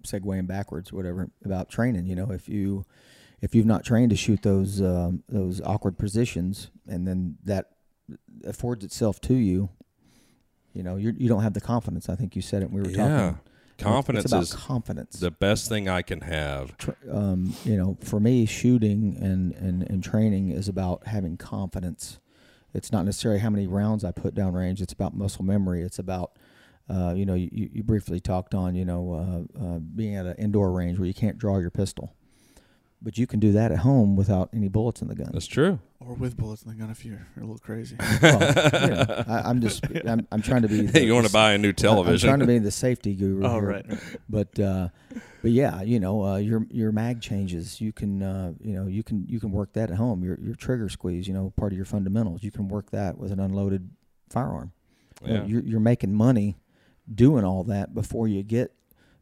segueing 0.03 0.47
backwards, 0.47 0.93
whatever 0.93 1.29
about 1.43 1.69
training. 1.69 2.05
You 2.05 2.15
know, 2.15 2.31
if 2.31 2.47
you 2.47 2.85
if 3.41 3.53
you've 3.53 3.65
not 3.65 3.83
trained 3.83 4.09
to 4.11 4.15
shoot 4.15 4.41
those 4.41 4.81
um, 4.81 5.23
those 5.27 5.61
awkward 5.61 5.97
positions, 5.97 6.71
and 6.87 7.05
then 7.07 7.37
that 7.43 7.65
affords 8.45 8.85
itself 8.85 9.19
to 9.21 9.33
you, 9.33 9.69
you 10.73 10.81
know, 10.81 10.95
you're, 10.95 11.13
you 11.13 11.27
don't 11.27 11.43
have 11.43 11.53
the 11.53 11.61
confidence. 11.61 12.07
I 12.07 12.15
think 12.15 12.35
you 12.35 12.41
said 12.41 12.61
it. 12.61 12.71
when 12.71 12.81
We 12.83 12.89
were 12.89 12.95
Yeah, 12.95 13.09
talking. 13.31 13.41
Confidence 13.77 14.25
it's 14.25 14.33
about 14.33 14.43
is 14.43 14.53
confidence. 14.53 15.19
the 15.19 15.31
best 15.31 15.69
thing 15.69 15.87
I 15.87 16.01
can 16.01 16.21
have. 16.21 16.75
Um, 17.11 17.53
you 17.63 17.77
know, 17.77 17.97
for 18.01 18.19
me, 18.19 18.45
shooting 18.45 19.17
and, 19.21 19.53
and, 19.53 19.83
and 19.83 20.03
training 20.03 20.49
is 20.51 20.67
about 20.67 21.07
having 21.07 21.37
confidence. 21.37 22.19
It's 22.73 22.91
not 22.91 23.05
necessarily 23.05 23.39
how 23.39 23.49
many 23.49 23.67
rounds 23.67 24.03
I 24.03 24.11
put 24.11 24.35
down 24.35 24.53
range. 24.53 24.81
It's 24.81 24.93
about 24.93 25.15
muscle 25.15 25.45
memory. 25.45 25.81
It's 25.81 25.99
about, 25.99 26.33
uh, 26.89 27.13
you 27.15 27.25
know, 27.25 27.33
you, 27.33 27.49
you 27.51 27.83
briefly 27.83 28.19
talked 28.19 28.53
on, 28.53 28.75
you 28.75 28.85
know, 28.85 29.47
uh, 29.57 29.63
uh, 29.63 29.79
being 29.79 30.15
at 30.15 30.25
an 30.25 30.35
indoor 30.37 30.71
range 30.71 30.99
where 30.99 31.07
you 31.07 31.13
can't 31.13 31.37
draw 31.37 31.59
your 31.59 31.71
pistol. 31.71 32.13
But 32.99 33.17
you 33.17 33.27
can 33.27 33.39
do 33.39 33.51
that 33.51 33.71
at 33.71 33.79
home 33.79 34.15
without 34.15 34.49
any 34.53 34.67
bullets 34.69 35.03
in 35.03 35.07
the 35.07 35.13
gun. 35.13 35.29
That's 35.31 35.45
true. 35.45 35.79
Or 35.99 36.15
with 36.15 36.35
bullets 36.35 36.63
in 36.63 36.69
the 36.69 36.75
gun 36.75 36.89
if 36.89 37.05
you're 37.05 37.27
a 37.37 37.41
little 37.41 37.59
crazy. 37.59 37.95
Well, 38.21 38.39
you 38.41 38.87
know, 38.95 39.23
I, 39.27 39.41
I'm 39.49 39.61
just, 39.61 39.85
I'm, 40.05 40.27
I'm 40.31 40.41
trying 40.41 40.63
to 40.63 40.67
be. 40.67 40.81
the- 40.87 41.03
you 41.03 41.13
want 41.13 41.27
to 41.27 41.31
buy 41.31 41.53
a 41.53 41.59
new 41.59 41.73
television? 41.73 42.27
I'm 42.27 42.39
trying 42.39 42.47
to 42.47 42.51
be 42.51 42.57
the 42.57 42.71
safety 42.71 43.13
guru. 43.13 43.45
oh, 43.45 43.59
here. 43.59 43.61
right. 43.61 43.85
but 44.27 44.59
uh, 44.59 44.89
but 45.43 45.51
yeah, 45.51 45.83
you 45.83 45.99
know, 45.99 46.25
uh, 46.25 46.37
your 46.37 46.65
your 46.71 46.91
mag 46.91 47.21
changes. 47.21 47.79
You 47.79 47.93
can 47.93 48.23
uh, 48.23 48.53
you 48.59 48.73
know 48.73 48.87
you 48.87 49.03
can 49.03 49.27
you 49.27 49.39
can 49.39 49.51
work 49.51 49.73
that 49.73 49.91
at 49.91 49.97
home. 49.97 50.23
Your 50.23 50.39
your 50.41 50.55
trigger 50.55 50.89
squeeze, 50.89 51.27
you 51.27 51.35
know, 51.35 51.53
part 51.55 51.71
of 51.73 51.77
your 51.77 51.85
fundamentals. 51.85 52.41
You 52.41 52.51
can 52.51 52.67
work 52.67 52.89
that 52.91 53.17
with 53.17 53.31
an 53.31 53.39
unloaded 53.39 53.91
firearm. 54.29 54.71
You 55.23 55.33
know, 55.33 55.45
you're 55.45 55.61
you're 55.61 55.79
making 55.79 56.13
money 56.13 56.57
doing 57.13 57.43
all 57.43 57.63
that 57.65 57.93
before 57.93 58.27
you 58.27 58.43
get 58.43 58.73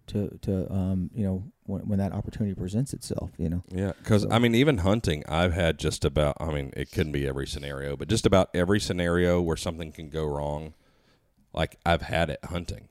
to 0.07 0.37
to 0.41 0.71
um, 0.71 1.09
you 1.13 1.23
know 1.23 1.43
when 1.63 1.87
when 1.87 1.99
that 1.99 2.11
opportunity 2.13 2.53
presents 2.55 2.93
itself. 2.93 3.31
You 3.37 3.49
know, 3.49 3.63
Yeah, 3.71 3.93
because 3.97 4.23
So- 4.23 4.29
I 4.31 4.39
mean, 4.39 4.55
even 4.55 4.79
hunting, 4.79 5.23
I've 5.27 5.53
had 5.53 5.77
just 5.79 6.05
about. 6.05 6.37
I 6.39 6.51
mean, 6.51 6.71
it 6.75 6.91
couldn't 6.91 7.11
be 7.11 7.27
every 7.27 7.47
scenario, 7.47 7.95
but 7.97 8.07
just 8.07 8.25
about 8.25 8.49
every 8.53 8.79
scenario 8.79 9.41
where 9.41 9.57
something 9.57 9.91
can 9.91 10.09
go 10.09 10.25
wrong, 10.25 10.73
like 11.53 11.77
I've 11.85 12.03
had 12.03 12.29
it 12.29 12.39
hunting, 12.45 12.89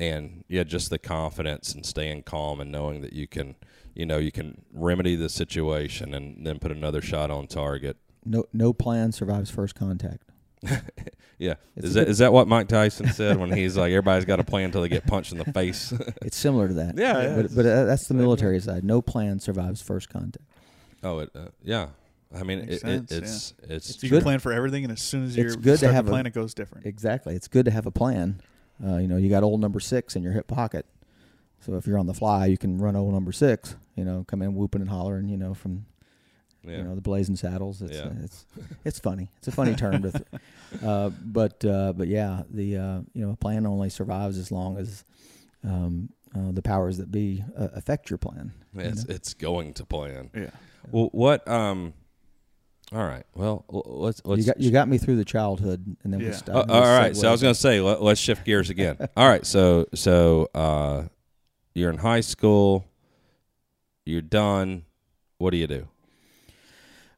and 0.00 0.44
yeah, 0.48 0.64
just 0.64 0.90
the 0.90 0.98
confidence 0.98 1.74
and 1.74 1.84
staying 1.84 2.22
calm 2.24 2.60
and 2.60 2.70
knowing 2.70 3.00
that 3.02 3.12
you 3.12 3.26
can, 3.26 3.56
you 3.94 4.06
know, 4.06 4.18
you 4.18 4.32
can 4.32 4.62
remedy 4.72 5.16
the 5.16 5.28
situation 5.28 6.14
and 6.14 6.46
then 6.46 6.58
put 6.58 6.70
another 6.72 7.00
shot 7.02 7.30
on 7.30 7.46
target. 7.46 7.96
no 8.24 8.44
no 8.52 8.72
plan 8.72 9.12
survives 9.12 9.50
first 9.50 9.74
contact. 9.74 10.24
Yeah, 11.40 11.54
It's 11.76 11.86
is 11.86 11.94
a 11.94 11.98
that 12.00 12.04
good- 12.06 12.10
is 12.10 12.18
that 12.18 12.32
what 12.32 12.48
Mike 12.48 12.66
Tyson 12.66 13.06
said 13.12 13.36
when 13.38 13.52
he's 13.52 13.76
like, 13.76 13.90
everybody's 13.90 14.24
got 14.24 14.40
a 14.40 14.44
plan 14.44 14.64
until 14.64 14.82
they 14.82 14.88
get 14.88 15.06
punched 15.06 15.30
in 15.30 15.38
the 15.38 15.44
face? 15.52 15.92
It's 16.22 16.36
similar 16.36 16.66
to 16.66 16.74
that. 16.74 16.98
Yeah, 16.98 17.22
yeah, 17.22 17.36
but 17.42 17.54
but 17.54 17.64
uh, 17.64 17.84
that's 17.84 18.08
the 18.08 18.14
military 18.14 18.58
side. 18.58 18.82
No 18.82 19.00
plan 19.00 19.38
survives 19.38 19.80
first 19.80 20.08
contact. 20.08 20.44
oh, 21.04 21.20
it, 21.20 21.30
uh, 21.36 21.46
yeah. 21.62 21.90
I 22.34 22.42
mean, 22.42 22.58
Makes 22.66 22.74
it, 22.74 22.80
sense, 22.80 23.12
it, 23.12 23.22
it's 23.22 23.54
it's 23.68 23.86
So 23.94 23.98
you 24.02 24.10
good. 24.10 24.16
can 24.16 24.24
plan 24.24 24.38
for 24.40 24.52
everything, 24.52 24.82
and 24.82 24.92
as 24.92 25.00
soon 25.00 25.22
as 25.24 25.30
It's 25.30 25.36
you're 25.38 25.54
good 25.54 25.62
to 25.64 25.76
start 25.78 25.94
have 25.94 26.08
a- 26.08 26.10
plan, 26.10 26.26
it 26.26 26.34
goes 26.34 26.54
different. 26.54 26.86
Exactly. 26.86 27.36
It's 27.36 27.46
good 27.46 27.66
to 27.66 27.70
have 27.70 27.86
a 27.86 27.92
plan. 27.92 28.40
Uh, 28.84 28.96
you 28.96 29.06
know, 29.06 29.16
you 29.16 29.30
got 29.30 29.44
old 29.44 29.60
number 29.60 29.78
six 29.78 30.16
in 30.16 30.24
your 30.24 30.32
hip 30.32 30.48
pocket. 30.48 30.86
So 31.60 31.74
if 31.76 31.86
you're 31.86 31.98
on 31.98 32.06
the 32.06 32.14
fly, 32.14 32.46
you 32.46 32.58
can 32.58 32.78
run 32.78 32.96
old 32.96 33.12
number 33.14 33.30
six. 33.32 33.76
You 33.94 34.04
know, 34.04 34.24
come 34.26 34.42
in 34.42 34.56
whooping 34.56 34.80
and 34.80 34.90
hollering. 34.90 35.28
You 35.28 35.36
know, 35.36 35.54
from 35.54 35.86
yeah. 36.64 36.78
you 36.78 36.82
know 36.84 36.94
the 36.94 37.00
blazing 37.00 37.36
saddles. 37.36 37.82
It's 37.82 37.92
Yeah. 37.96 38.04
uh, 38.06 38.12
it's 38.22 38.46
it's 38.84 38.98
funny. 38.98 39.30
It's 39.38 39.48
a 39.48 39.52
funny 39.52 39.74
term 39.74 40.02
to. 40.02 40.10
Th- 40.12 40.24
uh, 40.82 41.10
but 41.24 41.64
uh, 41.64 41.92
but 41.94 42.08
yeah, 42.08 42.42
the 42.50 42.76
uh, 42.76 43.00
you 43.14 43.24
know 43.26 43.32
a 43.32 43.36
plan 43.36 43.66
only 43.66 43.90
survives 43.90 44.38
as 44.38 44.50
long 44.52 44.78
as 44.78 45.04
um, 45.64 46.10
uh, 46.34 46.52
the 46.52 46.62
powers 46.62 46.98
that 46.98 47.10
be 47.10 47.42
uh, 47.56 47.68
affect 47.74 48.10
your 48.10 48.18
plan. 48.18 48.52
you 48.74 48.80
it's 48.82 49.06
know? 49.08 49.14
it's 49.14 49.34
going 49.34 49.74
to 49.74 49.84
plan. 49.86 50.30
yeah. 50.34 50.50
Well, 50.90 51.08
what? 51.12 51.46
Um. 51.48 51.94
All 52.90 53.04
right. 53.04 53.24
Well, 53.34 53.66
let's 53.68 54.22
let's. 54.24 54.40
you 54.40 54.46
got 54.46 54.60
you 54.60 54.70
got 54.70 54.88
me 54.88 54.96
through 54.96 55.16
the 55.16 55.24
childhood, 55.24 55.96
and 56.04 56.12
then 56.12 56.20
we 56.20 56.26
Yeah. 56.26 56.32
stopped. 56.32 56.70
Uh, 56.70 56.72
all 56.74 56.80
right. 56.98 57.14
So 57.14 57.28
I 57.28 57.32
was 57.32 57.42
going 57.42 57.52
to 57.52 57.60
say, 57.60 57.80
let, 57.80 58.02
let's 58.02 58.18
shift 58.20 58.46
gears 58.46 58.70
again. 58.70 58.96
all 59.16 59.28
right. 59.28 59.44
So 59.44 59.86
so 59.94 60.48
uh, 60.54 61.04
you're 61.74 61.90
in 61.90 61.98
high 61.98 62.20
school. 62.22 62.86
You're 64.06 64.22
done. 64.22 64.84
what 65.36 65.50
do 65.50 65.58
you 65.58 65.66
do? 65.66 65.86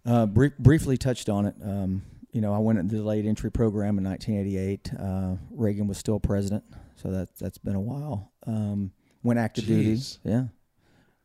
Uh, 0.07 0.27
brief, 0.27 0.57
briefly 0.59 0.97
touched 0.97 1.29
on 1.29 1.47
it. 1.47 1.55
Um, 1.63 2.03
you 2.33 2.41
know, 2.41 2.55
I 2.55 2.59
went 2.59 2.79
into 2.79 2.97
the 2.97 3.03
late 3.03 3.27
entry 3.27 3.51
program 3.51 3.99
in 3.99 4.05
1988. 4.05 4.93
Uh, 4.99 5.37
Reagan 5.51 5.89
was 5.89 5.99
still 5.99 6.21
president, 6.21 6.65
so 6.97 7.11
that 7.11 7.37
that's 7.39 7.59
been 7.59 7.75
a 7.75 7.81
while. 7.81 8.33
Um, 8.47 8.93
went 9.23 9.39
active 9.39 9.67
duty. 9.67 10.01
Yeah. 10.25 10.45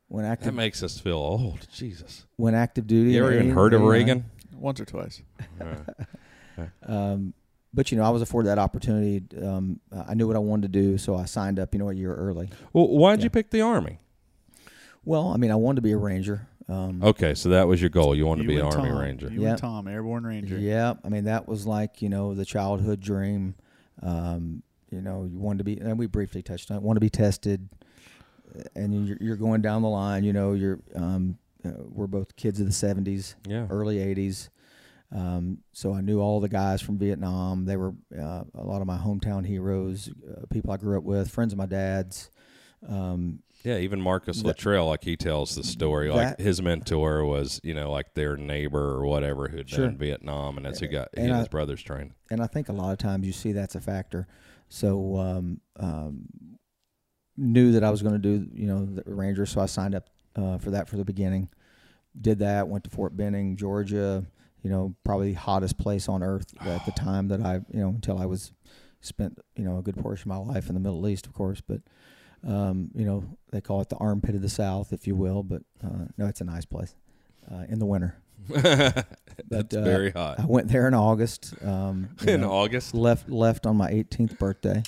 Went 0.10 0.28
active. 0.28 0.46
That 0.48 0.54
makes 0.54 0.84
us 0.84 1.00
feel 1.00 1.18
old. 1.18 1.68
Jesus. 1.74 2.26
went 2.38 2.56
active 2.56 2.86
duty. 2.88 3.14
You 3.14 3.24
ever 3.24 3.34
even 3.34 3.52
heard 3.52 3.74
of 3.74 3.82
89. 3.82 3.90
Reagan? 3.92 4.26
Once 4.56 4.80
or 4.80 4.86
twice. 4.86 5.22
Um, 6.88 7.34
but 7.74 7.92
you 7.92 7.98
know, 7.98 8.06
I 8.06 8.10
was 8.10 8.22
afforded 8.22 8.48
that 8.48 8.60
opportunity. 8.60 9.22
Um, 9.44 9.82
I 10.08 10.14
knew 10.14 10.26
what 10.26 10.38
I 10.38 10.40
wanted 10.40 10.72
to 10.72 10.80
do, 10.80 10.98
so 10.98 11.18
I 11.18 11.26
signed 11.26 11.60
up. 11.60 11.74
You 11.74 11.80
know, 11.80 11.90
a 11.90 11.94
year 11.94 12.16
early. 12.16 12.50
Well, 12.72 12.88
why'd 12.88 13.22
you 13.22 13.30
pick 13.30 13.52
the 13.52 13.60
army? 13.60 14.00
Well, 15.04 15.28
I 15.28 15.36
mean, 15.38 15.52
I 15.52 15.56
wanted 15.56 15.76
to 15.78 15.82
be 15.82 15.92
a 15.92 15.98
ranger. 15.98 16.48
Um, 16.68 17.04
Okay, 17.04 17.36
so 17.36 17.50
that 17.50 17.68
was 17.68 17.80
your 17.82 17.90
goal. 17.92 18.16
You 18.16 18.26
wanted 18.26 18.44
to 18.44 18.48
be 18.48 18.56
an 18.58 18.66
and 18.66 18.74
army 18.76 18.90
Tom. 18.90 18.98
ranger. 19.00 19.30
You 19.32 19.42
Yep. 19.42 19.50
and 19.52 19.58
Tom, 19.60 19.88
Airborne 19.88 20.24
Ranger. 20.26 20.58
Yeah, 20.58 20.96
I 21.04 21.10
mean 21.10 21.26
that 21.26 21.48
was 21.48 21.68
like 21.68 22.02
you 22.02 22.10
know 22.10 22.34
the 22.34 22.46
childhood 22.46 23.00
dream. 23.02 23.56
Um, 24.02 24.64
you 24.92 25.02
know, 25.02 25.26
you 25.32 25.38
wanted 25.40 25.60
to 25.60 25.64
be, 25.64 25.78
and 25.80 25.98
we 26.00 26.06
briefly 26.08 26.42
touched 26.42 26.72
on 26.72 26.78
it. 26.78 26.84
Want 26.84 26.96
to 26.98 27.02
be 27.02 27.10
tested, 27.10 27.68
uh, 28.58 28.64
and 28.76 29.08
you're, 29.08 29.18
you're 29.20 29.36
going 29.36 29.62
down 29.62 29.82
the 29.82 29.90
line. 29.90 30.24
You 30.24 30.34
know, 30.34 30.54
you're 30.54 30.80
um, 30.96 31.38
uh, 31.66 31.72
we're 31.90 32.08
both 32.08 32.36
kids 32.36 32.60
of 32.60 32.66
the 32.66 32.72
'70s, 32.72 33.36
Yeah. 33.48 33.68
early 33.70 33.98
'80s. 33.98 34.50
Um, 35.12 35.60
so 35.72 35.94
I 35.94 36.02
knew 36.02 36.20
all 36.20 36.40
the 36.40 36.50
guys 36.50 36.82
from 36.82 36.98
Vietnam. 36.98 37.66
They 37.66 37.78
were 37.78 37.94
uh, 38.18 38.44
a 38.56 38.64
lot 38.64 38.82
of 38.82 38.88
my 38.88 38.98
hometown 38.98 39.46
heroes, 39.46 40.10
uh, 40.30 40.46
people 40.52 40.72
I 40.72 40.78
grew 40.78 40.98
up 40.98 41.04
with, 41.04 41.30
friends 41.30 41.54
of 41.54 41.58
my 41.60 41.68
dad's. 41.68 42.30
Um, 42.88 43.40
Yeah, 43.66 43.78
even 43.80 44.00
Marcus 44.00 44.38
That- 44.38 44.48
Luttrell, 44.48 44.86
like 44.88 45.04
he 45.04 45.18
tells 45.18 45.56
the 45.56 45.64
story, 45.64 46.10
like 46.12 46.38
That- 46.38 46.40
his 46.44 46.62
mentor 46.62 47.26
was, 47.26 47.60
you 47.64 47.74
know, 47.74 47.92
like 47.92 48.14
their 48.14 48.38
neighbor 48.38 48.92
or 48.94 49.06
whatever 49.08 49.48
who'd 49.48 49.68
Sure. 49.70 49.86
been 49.86 49.94
in 49.94 49.98
Vietnam, 49.98 50.58
and 50.58 50.66
that's 50.66 50.80
who 50.80 50.88
got 50.88 51.10
and 51.16 51.34
I- 51.34 51.40
his 51.40 51.48
brothers 51.48 51.82
trained. 51.82 52.12
and 52.30 52.42
I 52.42 52.48
think 52.48 52.70
a 52.70 52.74
lot 52.74 52.92
of 52.92 53.00
times 53.00 53.26
you 53.26 53.34
see 53.34 53.52
that's 53.54 53.74
a 53.76 53.82
factor. 53.82 54.28
So 54.70 55.18
um, 55.18 55.62
um, 55.78 56.28
knew 57.38 57.72
that 57.74 57.84
I 57.84 57.90
was 57.90 58.02
going 58.02 58.14
to 58.14 58.20
do 58.20 58.48
you 58.54 58.68
know 58.68 58.86
the 58.86 59.04
Ranger, 59.14 59.46
so 59.46 59.62
I 59.62 59.66
signed 59.66 59.96
up 59.96 60.10
uh, 60.36 60.58
for 60.60 60.70
that 60.72 60.88
for 60.88 60.98
the 60.98 61.06
beginning. 61.06 61.50
Did 62.20 62.40
that. 62.40 62.68
Went 62.68 62.84
to 62.86 62.90
Fort 62.90 63.18
Benning, 63.18 63.58
Georgia. 63.58 64.26
You 64.64 64.70
know, 64.70 64.96
probably 65.04 65.30
the 65.34 65.40
hottest 65.40 65.78
place 65.78 66.08
on 66.10 66.24
earth 66.24 66.54
at 66.62 66.86
the 66.86 66.92
time 66.96 67.28
that 67.30 67.42
I 67.42 67.56
you 67.72 67.80
know 67.80 67.90
until 67.90 68.18
I 68.20 68.26
was 68.26 68.52
spent 69.02 69.40
you 69.56 69.64
know 69.64 69.78
a 69.78 69.82
good 69.82 69.98
portion 69.98 70.32
of 70.32 70.38
my 70.46 70.54
life 70.54 70.68
in 70.70 70.76
the 70.76 70.80
Middle 70.82 71.08
East, 71.08 71.26
of 71.26 71.34
course, 71.34 71.62
but. 71.62 71.82
Um, 72.46 72.92
you 72.94 73.06
know, 73.06 73.24
they 73.52 73.62
call 73.62 73.82
it 73.82 73.90
the 73.90 73.96
armpit 73.98 74.36
of 74.36 74.42
the 74.42 74.50
South, 74.50 74.94
if 74.94 75.08
you 75.08 75.16
will, 75.16 75.42
but 75.42 75.64
uh, 75.84 76.06
no, 76.18 76.28
it's 76.28 76.42
a 76.42 76.46
nice 76.46 76.66
place 76.66 76.94
uh, 77.52 77.64
in 77.68 77.80
the 77.80 77.86
winter. 77.86 78.18
that's 78.48 79.76
uh, 79.76 79.82
very 79.82 80.12
hot. 80.12 80.40
I 80.40 80.46
went 80.46 80.68
there 80.68 80.88
in 80.88 80.94
August. 80.94 81.54
Um, 81.64 82.10
in 82.28 82.42
know, 82.42 82.52
August. 82.52 82.94
left 82.94 83.30
left 83.30 83.66
on 83.66 83.78
my 83.78 83.92
18th 83.92 84.38
birthday. 84.38 84.84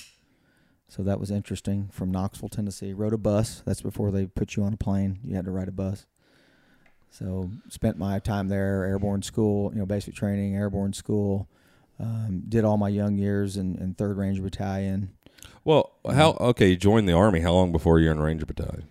So 0.88 1.02
that 1.02 1.20
was 1.20 1.30
interesting 1.30 1.90
from 1.92 2.10
Knoxville, 2.10 2.48
Tennessee. 2.48 2.94
Rode 2.94 3.12
a 3.12 3.18
bus. 3.18 3.62
That's 3.66 3.82
before 3.82 4.10
they 4.10 4.26
put 4.26 4.56
you 4.56 4.62
on 4.62 4.72
a 4.72 4.76
plane. 4.76 5.18
You 5.22 5.36
had 5.36 5.44
to 5.44 5.50
ride 5.50 5.68
a 5.68 5.72
bus. 5.72 6.06
So 7.10 7.50
spent 7.68 7.98
my 7.98 8.18
time 8.20 8.48
there, 8.48 8.84
airborne 8.84 9.22
school, 9.22 9.70
you 9.72 9.78
know, 9.78 9.86
basic 9.86 10.14
training, 10.14 10.56
airborne 10.56 10.92
school. 10.92 11.48
Um, 12.00 12.44
did 12.48 12.64
all 12.64 12.76
my 12.76 12.88
young 12.88 13.18
years 13.18 13.56
in, 13.56 13.76
in 13.76 13.94
Third 13.94 14.16
Ranger 14.16 14.42
Battalion. 14.42 15.10
Well, 15.68 15.92
how 16.10 16.30
okay? 16.40 16.70
You 16.70 16.76
joined 16.76 17.06
the 17.10 17.12
army. 17.12 17.40
How 17.40 17.52
long 17.52 17.72
before 17.72 18.00
you're 18.00 18.10
in 18.10 18.20
Ranger 18.20 18.46
Battalion? 18.46 18.88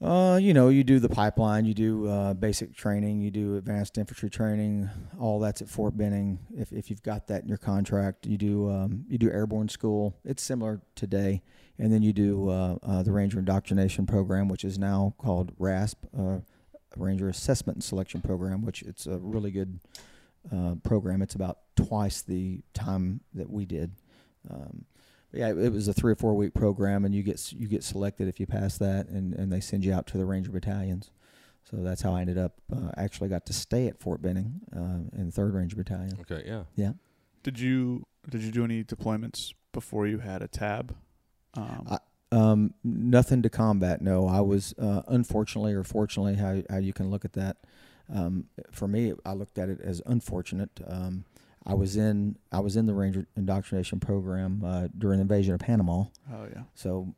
Uh, 0.00 0.38
you 0.40 0.54
know, 0.54 0.70
you 0.70 0.82
do 0.82 0.98
the 0.98 1.10
pipeline, 1.10 1.66
you 1.66 1.74
do 1.74 2.08
uh, 2.08 2.32
basic 2.32 2.74
training, 2.74 3.20
you 3.20 3.30
do 3.30 3.58
advanced 3.58 3.98
infantry 3.98 4.30
training. 4.30 4.88
All 5.20 5.38
that's 5.38 5.60
at 5.60 5.68
Fort 5.68 5.98
Benning. 5.98 6.38
If, 6.56 6.72
if 6.72 6.88
you've 6.88 7.02
got 7.02 7.26
that 7.26 7.42
in 7.42 7.48
your 7.48 7.58
contract, 7.58 8.24
you 8.24 8.38
do 8.38 8.70
um, 8.70 9.04
you 9.06 9.18
do 9.18 9.30
airborne 9.30 9.68
school. 9.68 10.16
It's 10.24 10.42
similar 10.42 10.80
today, 10.94 11.42
and 11.78 11.92
then 11.92 12.00
you 12.00 12.14
do 12.14 12.48
uh, 12.48 12.76
uh, 12.82 13.02
the 13.02 13.12
Ranger 13.12 13.38
Indoctrination 13.38 14.06
Program, 14.06 14.48
which 14.48 14.64
is 14.64 14.78
now 14.78 15.12
called 15.18 15.52
RASP, 15.58 15.98
uh, 16.18 16.38
Ranger 16.96 17.28
Assessment 17.28 17.76
and 17.76 17.84
Selection 17.84 18.22
Program, 18.22 18.62
which 18.64 18.80
it's 18.80 19.06
a 19.06 19.18
really 19.18 19.50
good 19.50 19.78
uh, 20.50 20.76
program. 20.82 21.20
It's 21.20 21.34
about 21.34 21.58
twice 21.76 22.22
the 22.22 22.62
time 22.72 23.20
that 23.34 23.50
we 23.50 23.66
did. 23.66 23.90
Um, 24.50 24.86
yeah, 25.32 25.48
it 25.50 25.72
was 25.72 25.88
a 25.88 25.92
three 25.92 26.12
or 26.12 26.16
four 26.16 26.34
week 26.34 26.54
program, 26.54 27.04
and 27.04 27.14
you 27.14 27.22
get 27.22 27.52
you 27.52 27.68
get 27.68 27.82
selected 27.84 28.28
if 28.28 28.40
you 28.40 28.46
pass 28.46 28.78
that, 28.78 29.08
and, 29.08 29.34
and 29.34 29.52
they 29.52 29.60
send 29.60 29.84
you 29.84 29.92
out 29.92 30.06
to 30.08 30.18
the 30.18 30.24
Ranger 30.24 30.50
battalions. 30.50 31.10
So 31.70 31.76
that's 31.78 32.02
how 32.02 32.14
I 32.14 32.22
ended 32.22 32.38
up. 32.38 32.60
Uh, 32.74 32.90
actually, 32.96 33.28
got 33.28 33.46
to 33.46 33.52
stay 33.52 33.86
at 33.86 34.00
Fort 34.00 34.20
Benning 34.22 34.60
uh, 34.74 35.18
in 35.18 35.26
the 35.26 35.32
Third 35.32 35.54
Ranger 35.54 35.76
Battalion. 35.76 36.18
Okay, 36.22 36.42
yeah. 36.46 36.62
Yeah, 36.74 36.92
Did 37.42 37.60
you 37.60 38.06
did 38.28 38.42
you 38.42 38.50
do 38.50 38.64
any 38.64 38.82
deployments 38.82 39.52
before 39.72 40.06
you 40.06 40.18
had 40.18 40.42
a 40.42 40.48
tab? 40.48 40.96
Um, 41.54 41.86
I- 41.90 41.98
um, 42.32 42.74
nothing 42.84 43.42
to 43.42 43.50
combat. 43.50 44.00
No, 44.00 44.28
I 44.28 44.40
was 44.40 44.72
uh, 44.78 45.02
unfortunately 45.08 45.72
or 45.74 45.82
fortunately, 45.82 46.36
how 46.36 46.62
how 46.70 46.78
you 46.78 46.92
can 46.92 47.10
look 47.10 47.24
at 47.24 47.32
that. 47.32 47.56
Um, 48.12 48.46
for 48.72 48.86
me, 48.88 49.14
I 49.24 49.32
looked 49.34 49.58
at 49.58 49.68
it 49.68 49.80
as 49.80 50.00
unfortunate. 50.06 50.70
Um, 50.86 51.24
I 51.66 51.74
was 51.74 51.96
in 51.96 52.36
I 52.50 52.60
was 52.60 52.76
in 52.76 52.86
the 52.86 52.94
Ranger 52.94 53.26
indoctrination 53.36 54.00
program 54.00 54.62
uh, 54.64 54.88
during 54.96 55.18
the 55.18 55.22
invasion 55.22 55.54
of 55.54 55.60
Panama. 55.60 56.04
oh 56.32 56.46
yeah. 56.54 56.62
So 56.74 57.14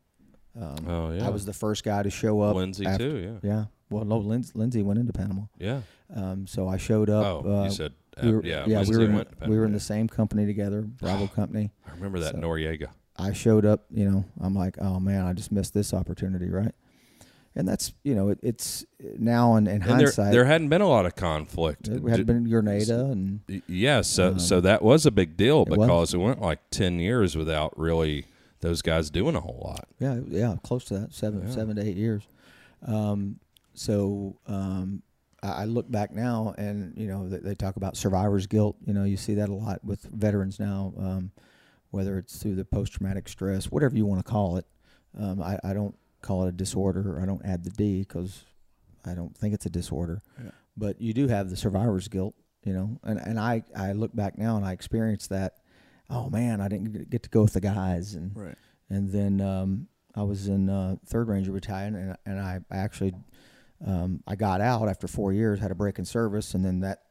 um, 0.60 0.86
Oh 0.88 1.10
yeah. 1.12 1.26
I 1.26 1.30
was 1.30 1.44
the 1.46 1.52
first 1.52 1.84
guy 1.84 2.02
to 2.02 2.10
show 2.10 2.40
up. 2.40 2.56
Lindsay 2.56 2.84
after- 2.86 3.08
too. 3.10 3.38
Yeah. 3.42 3.50
Yeah. 3.50 3.64
Well, 3.90 4.04
no, 4.06 4.16
Lindsay, 4.18 4.52
Lindsay 4.54 4.82
went 4.82 4.98
into 4.98 5.12
Panama. 5.12 5.42
Yeah. 5.58 5.82
Um, 6.14 6.46
so 6.46 6.66
I 6.66 6.76
showed 6.78 7.10
up. 7.10 7.44
oh, 7.44 7.60
uh, 7.60 7.64
you 7.64 7.70
said 7.70 7.92
uh, 8.16 8.20
we 8.26 8.32
were, 8.32 8.42
yeah. 8.44 8.64
yeah, 8.66 8.76
Lindsay 8.78 8.92
we 8.92 8.98
were 8.98 9.04
in, 9.04 9.14
went 9.16 9.40
to 9.42 9.48
we 9.48 9.58
were 9.58 9.64
in 9.66 9.72
the 9.72 9.80
same 9.80 10.08
company 10.08 10.46
together, 10.46 10.82
Bravo 10.82 11.26
Company. 11.34 11.70
I 11.86 11.90
remember 11.92 12.18
that 12.20 12.32
so- 12.32 12.38
Noriega. 12.40 12.88
I 13.16 13.32
showed 13.34 13.66
up. 13.66 13.84
You 13.90 14.10
know, 14.10 14.24
I'm 14.40 14.54
like, 14.54 14.76
oh 14.80 14.98
man, 14.98 15.26
I 15.26 15.34
just 15.34 15.52
missed 15.52 15.74
this 15.74 15.92
opportunity, 15.92 16.48
right? 16.48 16.72
And 17.54 17.68
that's 17.68 17.92
you 18.02 18.14
know, 18.14 18.30
it, 18.30 18.38
it's 18.42 18.84
now 19.18 19.56
in, 19.56 19.66
in 19.66 19.74
And 19.82 19.82
there, 19.82 19.96
hindsight. 20.06 20.32
there 20.32 20.44
hadn't 20.46 20.68
been 20.70 20.80
a 20.80 20.88
lot 20.88 21.04
of 21.04 21.14
conflict. 21.16 21.88
we 21.88 22.10
had 22.10 22.24
been 22.26 22.48
Grenada 22.48 23.06
and 23.06 23.40
Yeah, 23.66 24.00
so 24.00 24.28
Um, 24.32 24.38
so 24.38 24.60
that 24.62 24.82
was 24.82 25.04
a 25.04 25.10
big 25.10 25.36
deal 25.36 25.62
it 25.62 25.68
because 25.68 26.14
it 26.14 26.18
went 26.18 26.40
like 26.40 26.60
ten 26.70 26.98
years 26.98 27.36
without 27.36 27.78
really 27.78 28.24
those 28.60 28.80
guys 28.80 29.10
doing 29.10 29.34
a 29.34 29.40
whole 29.40 29.60
lot. 29.64 29.86
yeah, 29.98 30.20
yeah, 30.28 30.56
close 30.62 30.84
to 30.84 30.98
that, 30.98 31.12
seven, 31.12 31.42
Yeah. 31.46 31.52
seven 31.54 31.76
to 31.76 31.82
eight 31.86 31.96
years. 31.96 32.22
Um, 32.86 33.38
so 33.74 34.36
um, 34.46 35.02
I, 35.42 35.48
I 35.48 35.64
look 35.64 35.90
back 35.90 36.12
now, 36.12 36.54
and 36.56 36.96
you 36.96 37.06
know, 37.08 37.28
they, 37.28 37.38
they 37.38 37.54
talk 37.54 37.76
about 37.76 37.96
survivor's 37.96 38.46
guilt. 38.46 38.76
You 38.86 38.94
know, 38.94 39.04
you 39.04 39.16
see 39.16 39.34
that 39.34 39.48
a 39.48 39.54
lot 39.54 39.84
with 39.84 40.02
veterans 40.04 40.58
now, 40.60 40.92
um, 40.98 41.32
whether 41.90 42.16
it's 42.18 42.38
through 42.42 42.54
the 42.54 42.64
post-traumatic 42.64 43.28
stress, 43.28 43.70
whatever 43.70 43.96
you 43.96 44.06
want 44.06 44.24
to 44.24 44.30
call 44.30 44.56
it. 44.56 44.66
Um, 45.18 45.42
I, 45.42 45.58
I 45.64 45.72
don't 45.74 45.94
call 46.22 46.44
it 46.44 46.48
a 46.48 46.52
disorder. 46.52 47.20
I 47.20 47.26
don't 47.26 47.44
add 47.44 47.64
the 47.64 47.70
D 47.70 48.00
because 48.00 48.44
I 49.04 49.14
don't 49.14 49.36
think 49.36 49.54
it's 49.54 49.66
a 49.66 49.70
disorder. 49.70 50.22
Yeah. 50.42 50.50
But 50.76 51.00
you 51.00 51.12
do 51.12 51.28
have 51.28 51.50
the 51.50 51.56
survivor's 51.56 52.08
guilt, 52.08 52.34
you 52.64 52.72
know, 52.72 52.98
and 53.02 53.18
and 53.18 53.38
I 53.38 53.64
I 53.76 53.92
look 53.92 54.14
back 54.14 54.38
now 54.38 54.56
and 54.56 54.64
I 54.64 54.72
experienced 54.72 55.28
that. 55.30 55.56
Oh 56.08 56.30
man, 56.30 56.60
I 56.60 56.68
didn't 56.68 57.10
get 57.10 57.22
to 57.24 57.30
go 57.30 57.42
with 57.42 57.52
the 57.54 57.60
guys, 57.60 58.14
and 58.14 58.34
Right. 58.34 58.56
and 58.88 59.10
then 59.10 59.40
um, 59.40 59.88
I 60.14 60.22
was 60.22 60.48
in 60.48 60.68
uh, 60.68 60.96
Third 61.06 61.28
Ranger 61.28 61.52
Battalion, 61.52 61.94
and 61.94 62.16
and 62.26 62.40
I 62.40 62.60
actually 62.70 63.14
um, 63.86 64.22
I 64.26 64.36
got 64.36 64.60
out 64.60 64.88
after 64.88 65.08
four 65.08 65.32
years, 65.32 65.60
had 65.60 65.70
a 65.70 65.74
break 65.74 65.98
in 65.98 66.04
service, 66.04 66.54
and 66.54 66.64
then 66.64 66.80
that 66.80 67.02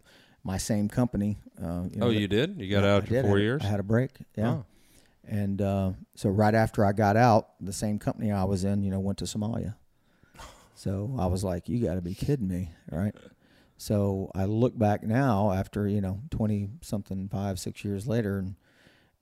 my 0.43 0.57
same 0.57 0.87
company. 0.87 1.37
Uh, 1.61 1.83
you 1.91 1.99
know, 1.99 2.07
oh, 2.07 2.09
you 2.09 2.27
did? 2.27 2.59
You 2.59 2.69
got 2.69 2.83
yeah, 2.83 2.95
out 2.95 3.03
after 3.03 3.21
four 3.23 3.39
years? 3.39 3.61
I 3.63 3.67
had 3.67 3.79
a 3.79 3.83
break, 3.83 4.11
yeah. 4.35 4.49
Oh. 4.49 4.65
And 5.31 5.61
uh, 5.61 5.93
so 6.13 6.29
right 6.29 6.53
after 6.53 6.85
I 6.85 6.91
got 6.91 7.15
out, 7.15 7.51
the 7.61 7.71
same 7.71 7.99
company 7.99 8.31
I 8.31 8.43
was 8.43 8.65
in, 8.65 8.83
you 8.83 8.91
know, 8.91 8.99
went 8.99 9.17
to 9.19 9.25
Somalia. 9.25 9.75
So 10.75 11.15
I 11.17 11.27
was 11.27 11.41
like, 11.43 11.69
"You 11.69 11.79
got 11.79 11.95
to 11.95 12.01
be 12.01 12.13
kidding 12.13 12.47
me, 12.47 12.71
right?" 12.91 13.15
So 13.77 14.29
I 14.35 14.43
look 14.45 14.77
back 14.77 15.03
now, 15.03 15.51
after 15.51 15.87
you 15.87 16.01
know, 16.01 16.19
twenty 16.31 16.69
something, 16.81 17.29
five, 17.29 17.59
six 17.59 17.85
years 17.85 18.07
later, 18.07 18.39
and 18.39 18.55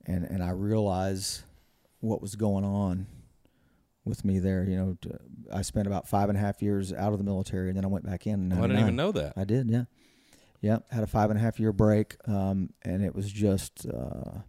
and 0.04 0.24
and 0.24 0.42
I 0.42 0.50
realize 0.50 1.44
what 2.00 2.20
was 2.20 2.34
going 2.34 2.64
on 2.64 3.06
with 4.04 4.24
me 4.24 4.40
there. 4.40 4.64
You 4.64 4.76
know, 4.76 4.96
to, 5.02 5.18
I 5.52 5.62
spent 5.62 5.86
about 5.86 6.08
five 6.08 6.28
and 6.28 6.36
a 6.36 6.40
half 6.40 6.60
years 6.60 6.92
out 6.92 7.12
of 7.12 7.18
the 7.18 7.24
military, 7.24 7.68
and 7.68 7.76
then 7.76 7.84
I 7.84 7.88
went 7.88 8.04
back 8.04 8.26
in. 8.26 8.50
in 8.50 8.58
Oh, 8.58 8.64
I 8.64 8.66
didn't 8.66 8.80
even 8.82 8.96
know 8.96 9.12
that. 9.12 9.34
I 9.36 9.44
did, 9.44 9.70
yeah. 9.70 9.84
Yeah, 10.60 10.78
had 10.90 11.04
a 11.04 11.06
five 11.06 11.30
and 11.30 11.38
a 11.38 11.42
half 11.42 11.60
year 11.60 11.72
break, 11.72 12.16
um, 12.28 12.70
and 12.82 13.02
it 13.02 13.14
was 13.14 13.32
just, 13.32 13.86
uh, 13.86 14.40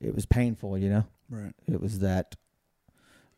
it 0.00 0.14
was 0.14 0.26
painful, 0.26 0.78
you 0.78 0.88
know. 0.90 1.04
Right. 1.30 1.52
It 1.66 1.80
was 1.80 1.98
that, 2.00 2.36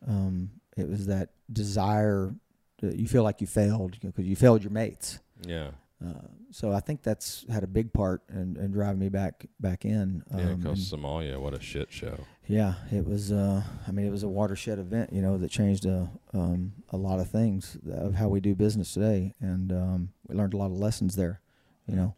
um, 0.07 0.51
it 0.77 0.89
was 0.89 1.07
that 1.07 1.31
desire. 1.53 2.35
That 2.79 2.97
you 2.97 3.07
feel 3.09 3.23
like 3.23 3.43
you 3.43 3.47
failed 3.47 3.99
because 4.01 4.25
you 4.27 4.37
failed 4.37 4.63
your 4.63 4.73
mates. 4.73 5.19
Yeah. 5.47 5.73
Uh, 6.03 6.15
so 6.51 6.73
I 6.73 6.81
think 6.81 7.03
that's 7.03 7.45
had 7.51 7.63
a 7.63 7.67
big 7.67 7.93
part 7.93 8.23
in, 8.31 8.57
in 8.57 8.71
driving 8.73 8.99
me 8.99 9.11
back 9.11 9.45
back 9.61 9.85
in. 9.85 10.23
Yeah, 10.35 10.53
Um, 10.53 10.57
because 10.61 10.91
Somalia, 10.91 11.39
what 11.39 11.53
a 11.53 11.61
shit 11.61 11.93
show. 11.93 12.19
yeah, 12.47 12.75
it 12.91 13.07
was. 13.07 13.33
Uh, 13.33 13.63
I 13.87 13.91
mean, 13.91 14.07
it 14.07 14.11
was 14.11 14.23
a 14.23 14.29
watershed 14.29 14.79
event, 14.79 15.13
you 15.13 15.21
know, 15.21 15.37
that 15.37 15.51
changed 15.51 15.85
a 15.85 16.11
um, 16.33 16.73
a 16.89 16.97
lot 16.97 17.21
of 17.21 17.29
things 17.29 17.77
of 17.93 18.15
how 18.15 18.29
we 18.29 18.41
do 18.41 18.55
business 18.55 18.95
today, 18.95 19.35
and 19.41 19.71
um, 19.73 20.09
we 20.27 20.35
learned 20.35 20.55
a 20.55 20.57
lot 20.57 20.67
of 20.71 20.79
lessons 20.79 21.17
there. 21.17 21.43
You 21.87 21.97
know, 21.97 22.15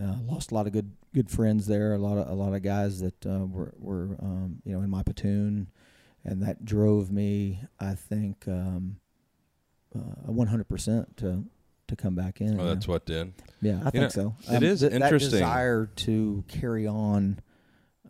uh, 0.00 0.16
lost 0.24 0.50
a 0.52 0.54
lot 0.54 0.66
of 0.66 0.72
good 0.72 0.90
good 1.14 1.30
friends 1.30 1.66
there. 1.66 1.94
A 1.94 1.98
lot 1.98 2.18
of 2.18 2.28
a 2.28 2.34
lot 2.34 2.54
of 2.54 2.62
guys 2.62 3.00
that 3.00 3.26
uh, 3.26 3.46
were 3.46 3.74
were 3.78 4.16
um, 4.20 4.60
you 4.64 4.72
know 4.72 4.82
in 4.82 4.90
my 4.90 5.02
platoon, 5.02 5.68
and 6.24 6.42
that 6.42 6.64
drove 6.64 7.10
me. 7.10 7.60
I 7.80 7.94
think 7.94 8.44
um, 8.48 8.96
uh, 9.94 10.30
one 10.32 10.46
hundred 10.48 10.68
percent 10.68 11.16
to 11.18 11.44
to 11.88 11.96
come 11.96 12.14
back 12.14 12.40
in. 12.40 12.60
Oh, 12.60 12.66
that's 12.66 12.86
know. 12.86 12.92
what 12.92 13.06
did. 13.06 13.32
Yeah, 13.60 13.80
I 13.82 13.84
You 13.86 13.90
think 13.90 14.16
know, 14.16 14.36
so. 14.42 14.54
it 14.54 14.62
is 14.62 14.80
th- 14.80 14.92
interesting. 14.92 15.30
That 15.30 15.36
desire 15.38 15.86
to 15.86 16.44
carry 16.46 16.86
on 16.86 17.40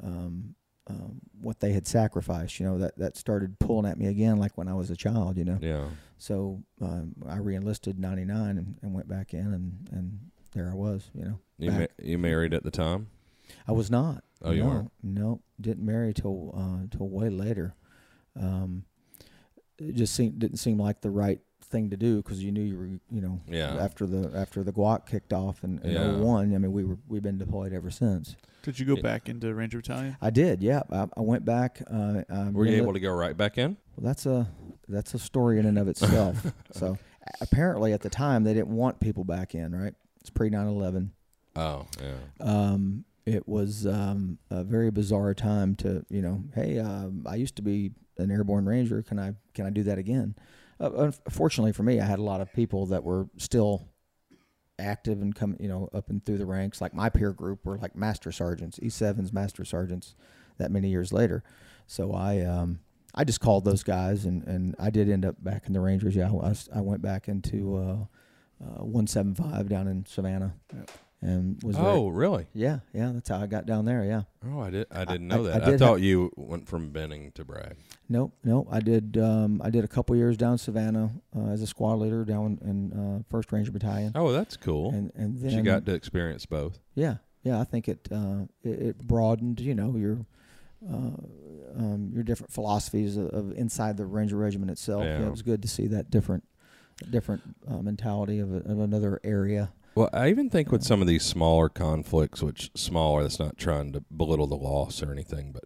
um, 0.03 0.55
um, 0.89 1.21
what 1.41 1.61
they 1.61 1.73
had 1.73 1.87
sacrificed, 1.87 2.59
you 2.59 2.67
know, 2.67 2.79
that, 2.79 2.99
that 2.99 3.17
started 3.17 3.59
pulling 3.59 3.87
at 3.91 3.99
me 3.99 4.07
again, 4.07 4.39
like 4.39 4.57
when 4.59 4.67
I 4.69 4.75
was 4.75 4.91
a 4.91 4.97
child, 4.97 5.37
you 5.37 5.45
know. 5.45 5.59
Yeah. 5.61 5.85
So 6.19 6.63
um, 6.81 7.15
I 7.29 7.37
reenlisted 7.37 7.99
'99 7.99 8.59
and, 8.59 8.79
and 8.83 8.93
went 8.95 9.07
back 9.09 9.33
in, 9.33 9.41
and, 9.55 9.89
and 9.93 10.19
there 10.53 10.71
I 10.71 10.75
was, 10.75 11.11
you 11.15 11.25
know. 11.25 11.39
You 11.59 11.71
ma- 11.73 11.87
you 12.03 12.19
married 12.19 12.55
at 12.55 12.63
the 12.65 12.71
time? 12.71 13.09
I 13.67 13.73
was 13.73 13.91
not. 13.91 14.25
Oh, 14.43 14.53
you 14.53 14.63
no, 14.63 14.69
weren't? 14.69 14.91
No, 15.03 15.41
didn't 15.61 15.85
marry 15.85 16.13
till 16.15 16.55
uh, 16.57 16.87
till 16.97 17.09
way 17.09 17.29
later. 17.29 17.75
Um, 18.41 18.85
it 19.79 19.95
just 19.95 20.15
seemed 20.15 20.39
didn't 20.39 20.59
seem 20.59 20.79
like 20.79 21.01
the 21.01 21.11
right 21.11 21.41
thing 21.65 21.91
to 21.91 21.97
do 21.97 22.17
because 22.19 22.43
you 22.43 22.51
knew 22.51 22.63
you 22.63 22.79
were, 22.79 22.87
you 22.87 23.21
know, 23.21 23.41
Yeah. 23.49 23.77
after 23.77 24.07
the 24.07 24.31
after 24.35 24.63
the 24.63 24.73
GWOT 24.73 25.07
kicked 25.07 25.33
off 25.33 25.65
in, 25.65 25.79
in 25.81 25.91
Yeah. 25.93 26.13
01, 26.17 26.55
I 26.55 26.59
mean, 26.59 26.73
we 26.73 26.85
were 26.85 26.99
we've 27.09 27.23
been 27.23 27.39
deployed 27.39 27.73
ever 27.73 27.91
since. 27.91 28.37
Did 28.63 28.79
you 28.79 28.87
go 28.87 28.95
Yeah. 28.97 29.03
back 29.03 29.29
into 29.29 29.53
Ranger 29.55 29.79
Battalion? 29.79 30.17
I 30.23 30.31
did, 30.31 30.63
yeah. 30.63 30.83
I, 30.91 31.07
I 31.17 31.21
went 31.21 31.45
back. 31.45 31.83
Uh, 31.91 32.23
um, 32.29 32.53
Were 32.55 32.65
you 32.67 32.73
enli- 32.79 32.83
able 32.83 32.93
to 32.95 33.01
go 33.01 33.13
right 33.13 33.37
back 33.37 33.59
in? 33.59 33.77
Well, 33.97 34.07
that's 34.07 34.25
a 34.27 34.49
that's 34.89 35.15
a 35.15 35.19
story 35.19 35.59
in 35.59 35.67
and 35.67 35.79
of 35.79 35.89
itself. 35.89 36.47
so 36.73 36.97
apparently, 37.41 37.93
at 37.93 38.01
the 38.01 38.11
time, 38.11 38.45
they 38.45 38.55
didn't 38.55 38.75
want 38.75 39.01
people 39.01 39.25
back 39.25 39.55
in. 39.55 39.75
Right? 39.75 39.95
It's 40.29 40.37
pre 40.37 40.51
9/11. 40.51 41.11
Oh, 41.57 41.87
yeah. 42.03 42.17
Um, 42.41 43.07
it 43.25 43.49
was 43.49 43.87
um, 43.87 44.39
a 44.51 44.63
very 44.63 44.91
bizarre 44.91 45.33
time 45.33 45.75
to 45.77 46.05
you 46.11 46.21
know, 46.21 46.45
hey, 46.55 46.79
um, 46.79 47.25
I 47.27 47.37
used 47.37 47.57
to 47.57 47.63
be 47.63 47.93
an 48.19 48.31
airborne 48.31 48.67
ranger. 48.67 49.03
Can 49.03 49.19
I 49.19 49.33
can 49.55 49.65
I 49.65 49.71
do 49.71 49.83
that 49.85 49.97
again? 49.97 50.35
Uh, 50.79 51.11
unfortunately 51.27 51.73
for 51.73 51.83
me, 51.83 51.99
I 51.99 52.05
had 52.05 52.19
a 52.19 52.23
lot 52.23 52.43
of 52.43 52.53
people 52.53 52.87
that 52.87 53.05
were 53.05 53.29
still 53.39 53.89
active 54.79 55.23
and 55.23 55.35
come 55.35 55.57
you 55.59 55.69
know 55.69 55.89
up 55.95 56.11
and 56.11 56.25
through 56.25 56.39
the 56.39 56.47
ranks. 56.47 56.83
Like 56.83 56.93
my 56.93 57.09
peer 57.09 57.33
group 57.33 57.65
were 57.65 57.79
like 57.79 57.97
master 57.97 58.31
sergeants, 58.31 58.79
E 58.83 58.91
sevens 58.91 59.33
master 59.33 59.65
sergeants. 59.65 60.15
That 60.59 60.73
many 60.73 60.89
years 60.89 61.13
later, 61.13 61.45
so 61.87 62.13
I 62.13 62.41
um, 62.41 62.81
I 63.15 63.25
just 63.25 63.41
called 63.41 63.65
those 63.65 63.85
guys 63.85 64.25
and, 64.25 64.45
and 64.47 64.75
I 64.79 64.91
did 64.91 65.09
end 65.09 65.25
up 65.25 65.43
back 65.43 65.69
in 65.69 65.73
the 65.73 65.81
Rangers. 65.81 66.17
Yeah, 66.17 66.31
I, 66.31 66.55
I 66.77 66.81
went 66.81 67.01
back 67.01 67.29
into 67.29 67.77
uh, 67.77 68.07
uh, 68.63 68.85
175 68.85 69.69
down 69.69 69.87
in 69.89 70.05
Savannah, 70.07 70.55
Yep. 70.75 70.91
and 71.23 71.63
was 71.63 71.77
very- 71.77 71.89
Oh, 71.89 72.09
really? 72.09 72.47
yeah, 72.55 72.81
yeah, 72.93 73.13
that's 73.13 73.29
how 73.29 73.39
I 73.39 73.47
got 73.47 73.67
down 73.67 73.85
there. 73.85 74.05
Yeah. 74.05 74.23
Oh, 74.47 74.61
I 74.61 74.71
did. 74.71 74.87
I 74.91 75.05
didn't 75.05 75.29
know 75.29 75.41
I 75.47 75.51
that. 75.51 75.63
I, 75.65 75.71
did 75.71 75.79
thought 75.79 75.95
have- 75.99 76.01
you 76.05 76.31
went 76.37 76.67
from 76.69 76.91
Benning 76.91 77.31
to 77.33 77.45
Bragg. 77.45 77.77
Nope, 78.09 78.33
nope. 78.45 78.67
I 78.71 78.81
did. 78.81 79.17
Um, 79.19 79.61
I 79.63 79.71
did 79.71 79.85
a 79.85 79.89
couple 79.89 80.17
years 80.17 80.37
down 80.37 80.59
Savannah 80.59 81.11
uh, 81.37 81.49
as 81.51 81.61
a 81.63 81.67
squad 81.67 81.95
leader 81.97 82.25
down 82.25 82.59
in 82.63 82.93
uh, 82.93 83.23
First 83.31 83.53
Ranger 83.53 83.71
Battalion, 83.73 84.13
Oh, 84.15 84.33
that's 84.33 84.57
cool. 84.57 84.91
and 84.91 85.13
and 85.15 85.39
then 85.39 85.51
you 85.51 85.63
got 85.63 85.85
to 85.87 85.95
experience 85.95 86.47
both. 86.47 86.79
yeah, 86.95 87.17
yeah. 87.43 87.61
I 87.61 87.65
think 87.65 87.89
it 87.89 88.09
uh, 88.11 88.43
it, 88.63 88.69
it 88.81 88.99
broadened. 88.99 89.61
You 89.61 89.75
know 89.75 89.97
your. 89.97 90.27
Uh, 90.89 91.11
um, 91.77 92.11
your 92.15 92.23
different 92.23 92.53
philosophies 92.53 93.17
of, 93.17 93.27
of 93.31 93.51
inside 93.59 93.97
the 93.97 94.07
Ranger 94.07 94.37
Regiment 94.37 94.71
itself. 94.71 95.03
Yeah. 95.05 95.27
it 95.27 95.31
was 95.31 95.43
good 95.43 95.61
to 95.63 95.69
see 95.69 95.89
that 95.89 96.09
different, 96.09 96.45
different 97.11 97.43
uh, 97.69 97.79
mentality 97.79 98.41
of, 98.41 98.53
a, 98.53 98.59
of 98.59 98.81
another 98.81 99.21
area. 99.25 99.73
Well, 99.95 100.11
I 100.13 100.29
even 100.29 100.49
think 100.49 100.71
with 100.71 100.85
some 100.85 101.01
of 101.01 101.09
these 101.09 101.25
smaller 101.25 101.69
conflicts, 101.69 102.43
which 102.43 102.71
smaller, 102.75 103.23
that's 103.23 103.41
not 103.41 103.59
trying 103.59 103.93
to 103.95 104.05
belittle 104.17 104.47
the 104.47 104.57
loss 104.57 105.03
or 105.03 105.11
anything, 105.11 105.51
but 105.53 105.65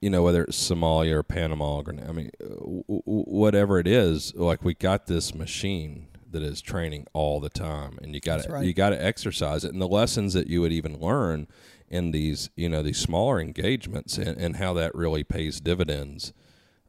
you 0.00 0.10
know, 0.10 0.22
whether 0.22 0.44
it's 0.44 0.70
Somalia 0.70 1.14
or 1.14 1.22
Panama, 1.22 1.80
or 1.80 1.94
I 2.08 2.12
mean, 2.12 2.30
uh, 2.42 2.48
w- 2.48 2.84
w- 2.86 3.02
whatever 3.04 3.78
it 3.78 3.86
is, 3.86 4.34
like 4.34 4.64
we 4.64 4.74
got 4.74 5.06
this 5.06 5.34
machine 5.34 6.08
that 6.30 6.42
is 6.42 6.60
training 6.60 7.06
all 7.12 7.40
the 7.40 7.48
time, 7.48 7.98
and 8.02 8.14
you 8.14 8.20
got 8.20 8.42
to 8.42 8.52
right. 8.52 8.64
you 8.64 8.74
got 8.74 8.90
to 8.90 9.04
exercise 9.04 9.64
it, 9.64 9.72
and 9.72 9.80
the 9.80 9.88
lessons 9.88 10.34
that 10.34 10.48
you 10.48 10.60
would 10.60 10.72
even 10.72 11.00
learn 11.00 11.46
in 11.88 12.10
these, 12.10 12.50
you 12.56 12.68
know, 12.68 12.82
these 12.82 12.98
smaller 12.98 13.40
engagements, 13.40 14.18
and, 14.18 14.36
and 14.38 14.56
how 14.56 14.72
that 14.74 14.94
really 14.94 15.24
pays 15.24 15.60
dividends 15.60 16.32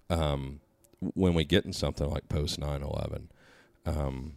um, 0.09 0.59
when 0.99 1.33
we 1.33 1.43
get 1.43 1.65
in 1.65 1.73
something 1.73 2.09
like 2.09 2.27
post 2.29 2.59
9-11. 2.59 3.27
Um, 3.87 4.33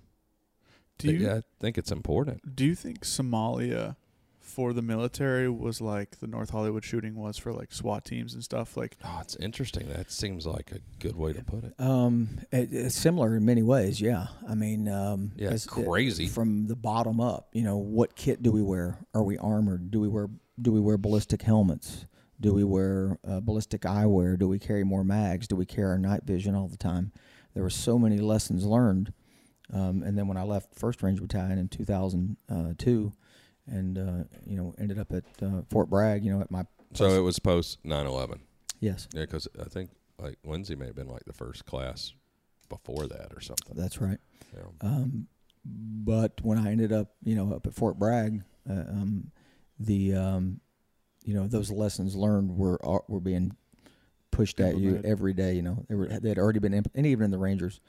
Do 0.98 1.10
you 1.12 1.18
yeah, 1.26 1.36
I 1.36 1.42
think 1.60 1.78
it's 1.78 1.90
important. 1.92 2.54
do 2.56 2.64
you 2.64 2.74
think 2.74 3.00
Somalia 3.00 3.96
for 4.38 4.72
the 4.72 4.82
military 4.82 5.48
was 5.48 5.80
like 5.80 6.18
the 6.18 6.26
North 6.26 6.50
Hollywood 6.50 6.84
shooting 6.84 7.14
was 7.14 7.38
for 7.38 7.52
like 7.52 7.72
SWAT 7.72 8.04
teams 8.04 8.34
and 8.34 8.42
stuff? 8.44 8.76
Like 8.76 8.96
Oh, 9.04 9.18
it's 9.22 9.36
interesting. 9.36 9.88
That 9.88 10.10
seems 10.10 10.46
like 10.46 10.72
a 10.72 10.80
good 10.98 11.16
way 11.16 11.32
to 11.32 11.42
put 11.44 11.64
it. 11.64 11.74
Um, 11.78 12.40
it, 12.52 12.72
it's 12.72 12.94
similar 12.96 13.36
in 13.36 13.44
many 13.44 13.62
ways. 13.62 14.00
Yeah, 14.00 14.26
I 14.48 14.54
mean, 14.54 14.88
um, 14.88 15.32
Yeah, 15.36 15.46
it's- 15.48 15.66
it- 15.66 15.70
crazy. 15.70 16.26
from 16.26 16.66
the 16.66 16.76
bottom 16.76 17.20
up. 17.20 17.48
You 17.52 17.62
know, 17.62 17.76
what 17.78 18.16
kit 18.16 18.42
do 18.42 18.50
we 18.52 18.62
wear? 18.62 18.98
Are 19.14 19.22
we 19.22 19.38
armored? 19.38 19.90
Do 19.90 20.00
we 20.00 20.08
wear 20.08 20.28
Do 20.60 20.72
we 20.72 20.80
wear 20.80 20.98
ballistic 20.98 21.42
helmets? 21.42 22.04
Do 22.38 22.52
we 22.52 22.64
wear 22.64 23.18
uh, 23.26 23.40
ballistic 23.40 23.82
eyewear? 23.82 24.38
Do 24.38 24.46
we 24.48 24.58
carry 24.58 24.84
more 24.84 25.04
mags? 25.04 25.46
Do 25.48 25.56
we 25.56 25.64
carry 25.66 25.88
our 25.90 25.98
night 25.98 26.24
vision 26.24 26.54
all 26.54 26.68
the 26.68 26.76
time? 26.76 27.12
There 27.54 27.62
were 27.62 27.70
so 27.70 27.98
many 27.98 28.18
lessons 28.18 28.64
learned. 28.66 29.12
Um, 29.72 30.02
and 30.02 30.16
then 30.18 30.26
when 30.26 30.36
I 30.36 30.42
left 30.42 30.74
First 30.74 31.02
Ranger 31.02 31.22
Battalion 31.22 31.58
in 31.58 31.68
2002, 31.68 33.12
and 33.66 33.98
uh, 33.98 34.24
you 34.46 34.56
know 34.56 34.74
ended 34.78 34.98
up 34.98 35.12
at 35.12 35.24
uh, 35.42 35.62
Fort 35.70 35.88
Bragg, 35.90 36.24
you 36.24 36.32
know, 36.32 36.40
at 36.40 36.50
my 36.50 36.64
So 36.94 37.06
place- 37.06 37.18
it 37.18 37.20
was 37.20 37.38
post 37.38 37.82
9/11. 37.84 38.40
yes, 38.80 39.06
Yeah, 39.14 39.22
because 39.22 39.46
I 39.60 39.64
think 39.68 39.90
like 40.18 40.38
Lindsay 40.44 40.74
may 40.74 40.86
have 40.86 40.96
been 40.96 41.08
like 41.08 41.24
the 41.24 41.32
first 41.32 41.66
class 41.66 42.12
before 42.68 43.06
that 43.06 43.32
or 43.34 43.40
something. 43.40 43.74
that's 43.76 44.00
right. 44.00 44.18
Yeah. 44.54 44.62
Um, 44.80 45.26
but 45.64 46.40
when 46.42 46.58
I 46.58 46.70
ended 46.72 46.92
up, 46.92 47.12
you 47.22 47.34
know, 47.36 47.52
up 47.54 47.66
at 47.66 47.74
Fort 47.74 47.98
Bragg, 47.98 48.42
uh, 48.68 48.72
um, 48.72 49.30
the 49.78 50.14
um, 50.14 50.60
you 51.24 51.34
know 51.34 51.46
those 51.46 51.70
lessons 51.70 52.16
learned 52.16 52.56
were 52.56 52.84
are- 52.84 53.04
were 53.08 53.20
being 53.20 53.54
pushed 54.32 54.58
at 54.60 54.78
you 54.78 55.00
every 55.04 55.32
day. 55.34 55.54
You 55.54 55.62
know, 55.62 55.84
they 55.88 55.94
were 55.94 56.08
they 56.08 56.28
had 56.30 56.38
already 56.38 56.58
been, 56.60 56.74
imp- 56.74 56.90
and 56.94 57.06
even 57.06 57.24
in 57.26 57.30
the 57.30 57.38
Rangers, 57.38 57.80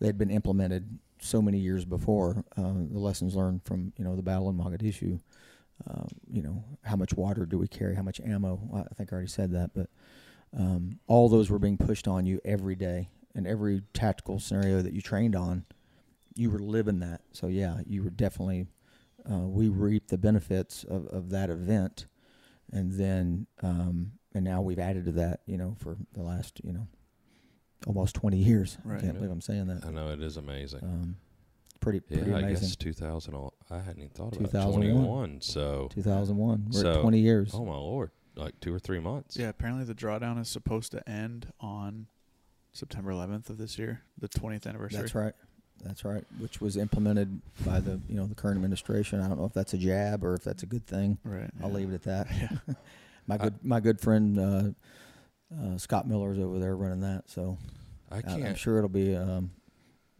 they 0.00 0.06
had 0.06 0.16
been 0.18 0.30
implemented 0.30 0.98
so 1.26 1.42
many 1.42 1.58
years 1.58 1.84
before. 1.84 2.44
Uh, 2.56 2.72
the 2.90 2.98
lessons 2.98 3.34
learned 3.34 3.62
from 3.64 3.92
you 3.96 4.04
know 4.04 4.16
the 4.16 4.22
battle 4.22 4.48
in 4.48 4.56
Mogadishu. 4.56 5.20
Um, 5.88 6.08
you 6.30 6.42
know, 6.42 6.64
how 6.84 6.96
much 6.96 7.12
water 7.12 7.44
do 7.44 7.58
we 7.58 7.68
carry? 7.68 7.94
How 7.94 8.02
much 8.02 8.20
ammo? 8.20 8.86
I 8.90 8.94
think 8.94 9.12
I 9.12 9.14
already 9.14 9.28
said 9.28 9.52
that, 9.52 9.72
but 9.74 9.88
um, 10.56 10.98
all 11.06 11.28
those 11.28 11.50
were 11.50 11.58
being 11.58 11.76
pushed 11.76 12.08
on 12.08 12.24
you 12.24 12.40
every 12.44 12.76
day, 12.76 13.10
and 13.34 13.46
every 13.46 13.82
tactical 13.92 14.38
scenario 14.40 14.80
that 14.80 14.94
you 14.94 15.02
trained 15.02 15.36
on, 15.36 15.66
you 16.34 16.50
were 16.50 16.58
living 16.58 17.00
that. 17.00 17.20
So 17.32 17.48
yeah, 17.48 17.80
you 17.86 18.02
were 18.02 18.10
definitely. 18.10 18.66
Uh, 19.28 19.48
we 19.48 19.68
reaped 19.68 20.08
the 20.08 20.18
benefits 20.18 20.84
of, 20.84 21.08
of 21.08 21.30
that 21.30 21.50
event, 21.50 22.06
and 22.72 22.92
then 22.92 23.48
um, 23.60 24.12
and 24.32 24.44
now 24.44 24.62
we've 24.62 24.78
added 24.78 25.04
to 25.06 25.12
that. 25.12 25.40
You 25.46 25.58
know, 25.58 25.76
for 25.78 25.96
the 26.12 26.22
last 26.22 26.60
you 26.62 26.72
know 26.72 26.86
almost 27.86 28.14
twenty 28.14 28.36
years. 28.38 28.76
Right. 28.84 28.98
I 28.98 29.00
can't 29.00 29.14
believe 29.14 29.30
I'm 29.30 29.40
saying 29.40 29.66
that. 29.68 29.84
I 29.86 29.90
know 29.90 30.10
it 30.10 30.22
is 30.22 30.36
amazing. 30.36 30.80
Um, 30.82 31.16
pretty 31.80 32.02
yeah, 32.08 32.22
pretty 32.24 32.34
I 32.34 32.50
guess 32.50 32.76
2000. 32.76 33.34
I 33.70 33.78
hadn't 33.78 33.98
even 33.98 34.08
thought 34.10 34.36
about 34.36 34.50
2001. 34.50 34.92
21. 34.92 35.40
So, 35.40 35.88
2001. 35.94 36.68
We're 36.72 36.80
So- 36.80 36.92
at 36.94 37.00
20 37.00 37.18
years. 37.20 37.52
oh 37.54 37.64
my 37.64 37.76
lord, 37.76 38.10
like 38.34 38.58
two 38.60 38.74
or 38.74 38.78
three 38.78 38.98
months. 39.00 39.36
yeah, 39.36 39.48
apparently 39.48 39.84
the 39.84 39.94
drawdown 39.94 40.40
is 40.40 40.48
supposed 40.48 40.90
to 40.92 41.08
end 41.08 41.52
on 41.60 42.06
September 42.72 43.10
11th 43.12 43.50
of 43.50 43.58
this 43.58 43.78
year, 43.78 44.02
the 44.18 44.28
20th 44.28 44.66
anniversary. 44.66 45.00
That's 45.00 45.14
right. 45.14 45.34
That's 45.84 46.04
right. 46.04 46.24
Which 46.38 46.60
was 46.60 46.76
implemented 46.76 47.40
by 47.64 47.80
the 47.80 48.00
you 48.08 48.16
know 48.16 48.26
the 48.26 48.34
current 48.34 48.56
administration. 48.56 49.20
I 49.20 49.28
don't 49.28 49.38
know 49.38 49.44
if 49.44 49.52
that's 49.52 49.74
a 49.74 49.78
jab 49.78 50.24
or 50.24 50.34
if 50.34 50.42
that's 50.42 50.62
a 50.62 50.66
good 50.66 50.86
thing. 50.86 51.18
Right. 51.22 51.50
I'll 51.62 51.68
yeah. 51.68 51.74
leave 51.74 51.90
it 51.90 51.94
at 51.94 52.02
that. 52.04 52.26
Yeah. 52.30 52.74
my 53.26 53.34
I- 53.34 53.38
good 53.38 53.64
my 53.64 53.80
good 53.80 54.00
friend 54.00 54.38
uh, 54.38 54.62
uh, 55.54 55.78
Scott 55.78 56.08
Miller's 56.08 56.38
over 56.38 56.58
there 56.58 56.76
running 56.76 57.00
that, 57.00 57.24
so 57.28 57.58
I 58.10 58.16
I. 58.16 58.32
I'm 58.32 58.54
sure 58.54 58.78
it'll 58.78 58.88
be 58.88 59.14
um, 59.14 59.50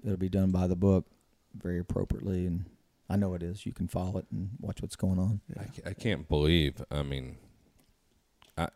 it'll 0.05 0.17
be 0.17 0.29
done 0.29 0.51
by 0.51 0.67
the 0.67 0.77
book, 0.77 1.07
very 1.55 1.79
appropriately, 1.79 2.47
and 2.47 2.67
I 3.09 3.17
know 3.17 3.35
it 3.35 3.43
is. 3.43 3.67
You 3.67 3.73
can 3.73 3.89
follow 3.89 4.19
it 4.19 4.27
and 4.31 4.51
watch 4.61 4.83
what's 4.83 4.97
going 4.97 5.19
on. 5.19 5.41
I, 5.59 5.91
I 5.91 5.93
can't 5.93 6.29
believe. 6.29 6.83
I 6.91 7.03
mean, 7.03 7.37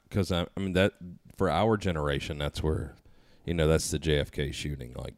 because 0.09 0.33
I, 0.33 0.47
I, 0.57 0.61
mean 0.61 0.73
that 0.75 0.93
for 1.37 1.51
our 1.51 1.77
generation, 1.77 2.39
that's 2.39 2.63
where, 2.63 2.95
you 3.45 3.55
know, 3.55 3.67
that's 3.67 3.91
the 3.91 3.99
JFK 3.99 4.53
shooting. 4.53 4.95
Like 4.95 5.15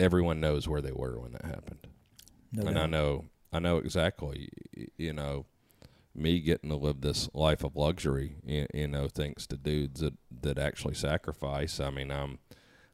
everyone 0.00 0.40
knows 0.40 0.68
where 0.68 0.80
they 0.80 0.92
were 0.92 1.18
when 1.18 1.32
that 1.32 1.44
happened, 1.44 1.86
No 2.52 2.66
and 2.66 2.78
I 2.78 2.86
know 2.86 3.26
I 3.52 3.60
know 3.60 3.78
exactly. 3.78 4.48
You 4.96 5.12
know, 5.12 5.46
me 6.14 6.40
getting 6.40 6.70
to 6.70 6.76
live 6.76 7.00
this 7.00 7.28
life 7.34 7.64
of 7.64 7.76
luxury. 7.76 8.36
You, 8.44 8.66
you 8.72 8.88
know, 8.88 9.08
thanks 9.08 9.46
to 9.48 9.56
dudes 9.56 10.00
that 10.00 10.14
that 10.42 10.58
actually 10.58 10.94
sacrifice. 10.94 11.80
I 11.80 11.90
mean, 11.90 12.10
I'm 12.10 12.38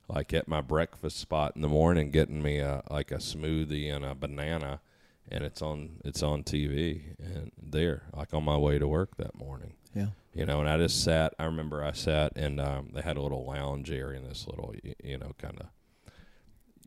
like 0.09 0.33
at 0.35 0.49
my 0.49 0.61
breakfast 0.61 1.18
spot 1.18 1.53
in 1.55 1.62
the 1.62 1.68
morning, 1.68 2.11
getting 2.11 2.43
me 2.43 2.59
a 2.59 2.83
like 2.91 3.11
a 3.11 3.16
smoothie 3.16 3.95
and 3.95 4.05
a 4.05 4.14
banana, 4.14 4.81
and 5.29 5.45
it's 5.45 5.62
on 5.62 6.01
it's 6.05 6.23
on 6.23 6.43
TV 6.43 7.14
and 7.18 7.53
there, 7.61 8.05
like 8.16 8.33
on 8.35 8.45
my 8.45 8.57
way 8.57 8.79
to 8.79 8.89
work 8.89 9.16
that 9.18 9.35
morning 9.37 9.75
Yeah. 9.95 10.09
you 10.35 10.45
know, 10.47 10.61
and 10.61 10.68
I 10.68 10.79
just 10.79 11.05
sat. 11.05 11.35
I 11.39 11.45
remember 11.45 11.85
I 11.85 11.93
sat 11.93 12.33
and 12.37 12.61
um, 12.61 12.91
they 12.95 13.03
had 13.03 13.16
a 13.16 13.23
little 13.23 13.45
lounge 13.45 13.91
area 13.91 14.18
in 14.21 14.27
this 14.29 14.47
little, 14.49 14.75
you 15.05 15.18
know, 15.18 15.33
kind 15.39 15.61
of 15.61 15.66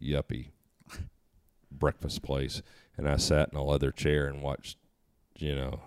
yuppie 0.02 0.48
breakfast 1.72 2.22
place, 2.24 2.62
and 2.98 3.08
I 3.08 3.18
sat 3.18 3.50
in 3.52 3.58
a 3.58 3.64
leather 3.64 3.92
chair 3.92 4.28
and 4.28 4.42
watched, 4.42 4.78
you 5.38 5.56
know, 5.56 5.80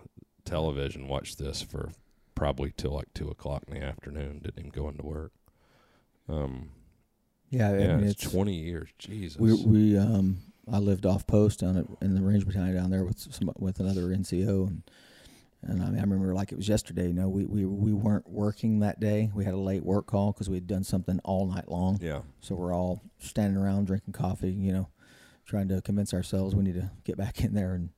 television. 0.47 1.09
Watched 1.09 1.38
this 1.38 1.62
for 1.62 1.90
probably 2.34 2.72
till 2.76 2.92
like 2.92 3.12
two 3.14 3.28
o'clock 3.28 3.64
in 3.68 3.74
the 3.74 3.84
afternoon. 3.84 4.40
Didn't 4.42 4.59
even 4.59 4.70
go 4.70 4.88
into 4.88 5.05
work. 5.05 5.32
Um, 6.28 6.70
Yeah, 7.51 7.70
I 7.70 7.72
mean, 7.72 8.05
it's, 8.05 8.24
it's 8.24 8.32
twenty 8.32 8.55
years. 8.55 8.88
Jesus. 8.99 9.38
we 9.38 9.53
we 9.64 9.99
um 9.99 10.38
I 10.70 10.78
lived 10.78 11.07
off 11.07 11.26
post 11.26 11.61
down 11.61 11.76
at, 11.76 11.86
in 12.01 12.14
the 12.14 12.22
range 12.22 12.47
battalion 12.47 12.76
down 12.76 12.90
there 12.90 13.05
with 13.05 13.18
some 13.18 13.53
with 13.59 13.80
another 13.80 14.03
NCO 14.09 14.66
and 14.66 14.82
and 15.62 15.82
I, 15.82 15.86
mean, 15.86 15.99
I 15.99 16.03
remember 16.03 16.34
like 16.34 16.53
it 16.53 16.57
was 16.57 16.68
yesterday. 16.68 17.09
You 17.09 17.14
know, 17.14 17.28
we 17.28 17.44
we 17.44 17.64
we 17.64 17.92
weren't 17.92 18.28
working 18.28 18.80
that 18.80 19.01
day. 19.01 19.30
We 19.34 19.44
had 19.44 19.55
a 19.55 19.59
late 19.59 19.84
work 19.84 20.07
call 20.07 20.32
because 20.32 20.49
we 20.49 20.57
had 20.57 20.66
done 20.66 20.84
something 20.84 21.18
all 21.24 21.47
night 21.47 21.68
long. 21.68 21.99
yeah. 22.01 22.20
So 22.40 22.55
we're 22.55 22.74
all 22.74 23.03
standing 23.18 23.61
around 23.61 23.86
drinking 23.86 24.12
coffee. 24.12 24.53
You 24.53 24.72
know, 24.72 24.88
trying 25.44 25.68
to 25.68 25.80
convince 25.80 26.14
ourselves 26.14 26.55
we 26.55 26.62
need 26.62 26.74
to 26.74 26.90
get 27.05 27.16
back 27.16 27.42
in 27.42 27.55
there 27.55 27.74
and 27.74 27.90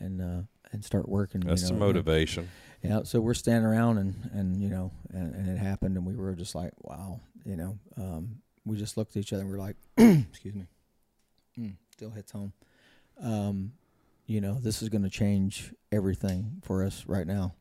and 0.00 0.20
uh, 0.20 0.42
and 0.74 0.84
start 0.84 1.08
working. 1.08 1.40
That's 1.40 1.62
you 1.62 1.68
the 1.68 1.74
know, 1.74 1.80
motivation. 1.80 2.50
yeah, 2.82 3.02
so 3.04 3.20
we're 3.20 3.34
standing 3.34 3.64
around 3.64 3.98
and 3.98 4.30
and 4.34 4.60
you 4.60 4.68
know 4.68 4.90
and, 5.12 5.34
and 5.34 5.48
it 5.48 5.58
happened 5.58 5.96
and 5.96 6.04
we 6.04 6.14
were 6.16 6.34
just 6.34 6.54
like, 6.54 6.72
wow, 6.82 7.20
you 7.46 7.56
know, 7.56 7.78
um, 7.96 8.36
we 8.64 8.76
just 8.76 8.96
looked 8.96 9.16
at 9.16 9.20
each 9.20 9.32
other 9.32 9.42
and 9.42 9.50
we 9.50 9.56
are 9.56 9.60
like, 9.60 9.76
excuse 9.96 10.54
me, 10.54 10.66
mm, 11.58 11.74
still 11.90 12.10
hits 12.10 12.32
home. 12.32 12.52
Um, 13.22 13.72
you 14.26 14.40
know, 14.40 14.58
this 14.60 14.82
is 14.82 14.88
going 14.88 15.02
to 15.04 15.10
change 15.10 15.72
everything 15.92 16.60
for 16.62 16.84
us 16.84 17.04
right 17.06 17.26
now. 17.26 17.54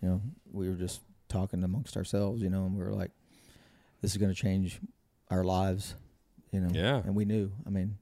You 0.00 0.08
know, 0.08 0.22
we 0.52 0.68
were 0.68 0.76
just 0.76 1.00
talking 1.28 1.62
amongst 1.64 1.96
ourselves, 1.96 2.40
you 2.42 2.50
know, 2.50 2.64
and 2.66 2.76
we 2.76 2.82
were 2.84 2.92
like, 2.92 3.10
this 4.00 4.12
is 4.12 4.16
going 4.16 4.32
to 4.32 4.40
change 4.40 4.80
our 5.30 5.44
lives, 5.44 5.94
you 6.52 6.60
know. 6.60 6.68
Yeah. 6.72 6.96
And 7.04 7.14
we 7.14 7.24
knew. 7.24 7.50
I 7.66 7.70
mean, 7.70 7.98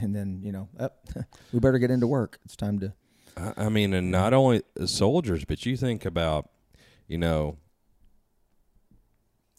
and 0.00 0.14
then 0.14 0.40
you 0.42 0.52
know, 0.52 0.68
up, 0.78 1.06
we 1.52 1.60
better 1.60 1.78
get 1.78 1.90
into 1.90 2.06
work. 2.06 2.38
It's 2.44 2.56
time 2.56 2.78
to. 2.80 2.92
I 3.36 3.52
I 3.56 3.68
mean, 3.68 3.92
and 3.94 4.10
not 4.10 4.32
only 4.32 4.62
soldiers, 4.84 5.44
but 5.44 5.66
you 5.66 5.76
think 5.76 6.04
about, 6.04 6.48
you 7.06 7.18
know, 7.18 7.58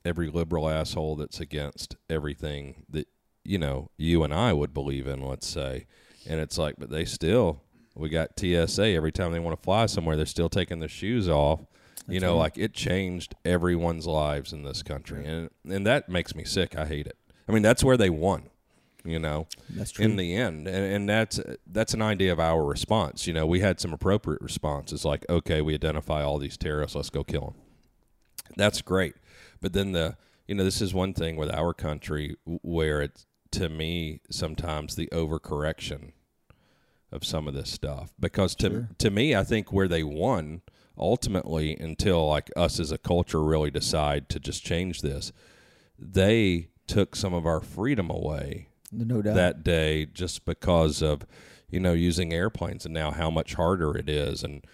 every 0.06 0.30
liberal 0.30 0.70
asshole 0.70 1.18
that's 1.18 1.40
against 1.40 1.96
everything 2.10 2.86
that 2.90 3.08
you 3.44 3.58
know 3.58 3.90
you 3.98 4.24
and 4.24 4.34
I 4.34 4.54
would 4.54 4.74
believe 4.74 5.08
in. 5.08 5.22
Let's 5.22 5.48
say, 5.48 5.86
and 6.28 6.40
it's 6.40 6.58
like, 6.58 6.76
but 6.78 6.90
they 6.90 7.06
still, 7.06 7.62
we 7.96 8.10
got 8.10 8.40
TSA 8.40 8.88
every 8.88 9.12
time 9.12 9.32
they 9.32 9.40
want 9.40 9.58
to 9.58 9.64
fly 9.64 9.86
somewhere, 9.86 10.16
they're 10.16 10.26
still 10.26 10.50
taking 10.50 10.80
their 10.80 10.90
shoes 10.90 11.30
off. 11.30 11.62
you 12.08 12.20
know, 12.20 12.34
right. 12.34 12.40
like 12.40 12.58
it 12.58 12.74
changed 12.74 13.36
everyone's 13.44 14.08
lives 14.08 14.54
in 14.54 14.64
this 14.64 14.82
country, 14.84 15.26
and 15.26 15.50
and 15.70 15.86
that 15.86 16.10
makes 16.10 16.36
me 16.36 16.44
sick. 16.44 16.76
I 16.76 16.86
hate 16.86 17.08
it. 17.08 17.18
I 17.48 17.52
mean, 17.52 17.64
that's 17.64 17.84
where 17.84 17.98
they 17.98 18.10
won. 18.10 18.50
You 19.08 19.20
know, 19.20 19.48
That's 19.70 19.92
true. 19.92 20.06
in 20.06 20.16
the 20.18 20.36
end. 20.36 20.68
And, 20.68 20.94
and 20.94 21.10
that's 21.10 21.40
that's 21.66 21.94
an 21.94 22.02
idea 22.02 22.32
of 22.32 22.40
our 22.40 22.64
response. 22.66 23.26
You 23.28 23.34
know 23.34 23.46
we 23.46 23.62
had 23.62 23.80
some 23.80 23.94
appropriate 23.94 24.42
responses 24.42 25.06
like 25.06 25.26
okay 25.30 25.62
we 25.62 25.74
identify 25.74 26.24
all 26.24 26.38
these 26.38 26.58
terrorists 26.58 26.96
let's 26.96 27.10
go 27.10 27.24
kill 27.24 27.42
them 27.42 27.54
that's 28.56 28.82
great. 28.82 29.16
But 29.62 29.74
then 29.74 29.92
the 29.94 30.18
you 30.48 30.56
know 30.56 30.64
this 30.64 30.82
is 30.82 30.94
one 30.94 31.14
thing 31.14 31.36
with 31.38 31.52
our 31.52 31.74
country 31.74 32.36
where 32.46 33.02
it's 33.02 33.26
to 33.52 33.70
me 33.70 34.20
sometimes 34.30 34.96
the 34.96 35.08
overcorrection 35.14 36.12
of 37.12 37.24
some 37.24 37.48
of 37.48 37.54
this 37.54 37.70
stuff. 37.70 38.12
Because 38.20 38.56
to 38.56 38.70
Sure. 38.70 38.90
to 38.98 39.10
me 39.10 39.36
I 39.36 39.44
think 39.44 39.72
where 39.72 39.88
they 39.88 40.04
won 40.04 40.62
ultimately 40.98 41.76
until 41.78 42.28
like 42.28 42.50
us 42.58 42.80
as 42.80 42.92
a 42.92 42.98
culture 42.98 43.44
really 43.44 43.70
decide 43.72 44.28
to 44.30 44.40
just 44.40 44.64
change 44.66 45.02
this 45.02 45.32
they 46.00 46.70
took 46.88 47.16
some 47.16 47.34
of 47.34 47.46
our 47.46 47.60
freedom 47.62 48.10
away 48.10 48.68
no 48.92 49.22
doubt. 49.22 49.36
that 49.36 49.64
day 49.64 50.06
just 50.06 50.46
because 50.46 51.02
of 51.02 51.26
you 51.70 51.80
know 51.80 51.94
using 51.94 52.34
airplanes 52.34 52.86
and 52.86 52.94
now 52.94 53.12
how 53.12 53.30
much 53.30 53.56
harder 53.56 53.98
it 53.98 54.10
is 54.10 54.44
and 54.44 54.66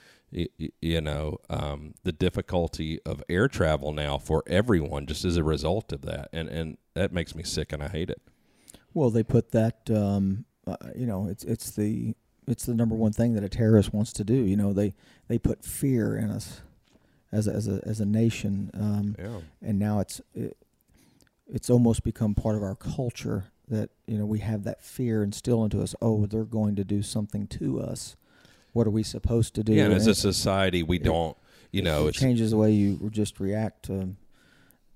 you 0.81 0.99
know 0.99 1.37
um, 1.49 1.93
the 2.03 2.11
difficulty 2.11 2.99
of 3.05 3.23
air 3.29 3.47
travel 3.47 3.93
now 3.93 4.17
for 4.17 4.43
everyone 4.47 5.05
just 5.05 5.25
as 5.25 5.37
a 5.37 5.43
result 5.43 5.91
of 5.91 6.01
that 6.03 6.27
and 6.33 6.49
and 6.49 6.77
that 6.95 7.11
makes 7.11 7.35
me 7.35 7.43
sick 7.43 7.71
and 7.71 7.83
I 7.83 7.87
hate 7.87 8.09
it 8.09 8.21
Well, 8.93 9.09
they 9.09 9.23
put 9.23 9.51
that. 9.51 9.89
Um, 9.89 10.45
uh, 10.65 10.77
you 10.95 11.05
know, 11.05 11.27
it's 11.27 11.43
it's 11.43 11.71
the 11.71 12.15
it's 12.47 12.65
the 12.65 12.73
number 12.73 12.95
one 12.95 13.11
thing 13.11 13.33
that 13.33 13.43
a 13.43 13.49
terrorist 13.49 13.93
wants 13.93 14.13
to 14.13 14.23
do. 14.23 14.35
You 14.35 14.55
know, 14.55 14.73
they 14.73 14.93
they 15.27 15.37
put 15.39 15.63
fear 15.65 16.15
in 16.15 16.29
us 16.29 16.61
as 17.31 17.47
a, 17.47 17.51
as 17.53 17.67
a 17.67 17.81
as 17.85 17.99
a 17.99 18.05
nation, 18.05 18.69
um, 18.73 19.15
yeah 19.17 19.39
and 19.61 19.79
now 19.79 19.99
it's 19.99 20.21
it, 20.35 20.55
it's 21.51 21.69
almost 21.69 22.03
become 22.03 22.35
part 22.35 22.55
of 22.55 22.63
our 22.63 22.75
culture 22.75 23.45
that 23.69 23.89
you 24.07 24.17
know 24.17 24.25
we 24.25 24.39
have 24.39 24.63
that 24.63 24.81
fear 24.83 25.23
instilled 25.23 25.65
into 25.65 25.83
us. 25.83 25.95
Oh, 26.01 26.25
they're 26.25 26.43
going 26.43 26.75
to 26.75 26.83
do 26.83 27.01
something 27.01 27.47
to 27.47 27.79
us. 27.79 28.15
What 28.73 28.87
are 28.87 28.91
we 28.91 29.03
supposed 29.03 29.53
to 29.55 29.63
do? 29.63 29.73
yeah 29.73 29.85
and 29.85 29.93
as 29.93 30.07
a 30.07 30.15
society 30.15 30.83
we 30.83 30.97
it- 30.97 31.03
don't 31.03 31.37
you 31.71 31.81
know 31.81 32.07
it 32.07 32.13
changes 32.15 32.51
the 32.51 32.57
way 32.57 32.71
you 32.71 33.09
just 33.11 33.39
react 33.39 33.83
to 33.85 34.15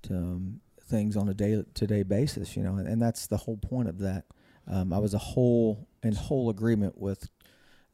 to 0.02 0.14
um, 0.14 0.60
things 0.82 1.16
on 1.16 1.28
a 1.28 1.34
day 1.34 1.64
to 1.74 1.86
day 1.86 2.02
basis. 2.02 2.56
You 2.56 2.62
know, 2.62 2.76
and, 2.76 2.88
and 2.88 3.00
that's 3.00 3.26
the 3.26 3.36
whole 3.36 3.56
point 3.56 3.88
of 3.88 3.98
that. 4.00 4.24
Um, 4.66 4.92
I 4.92 4.98
was 4.98 5.14
a 5.14 5.18
whole 5.18 5.88
in 6.02 6.14
whole 6.14 6.50
agreement 6.50 6.98
with. 6.98 7.28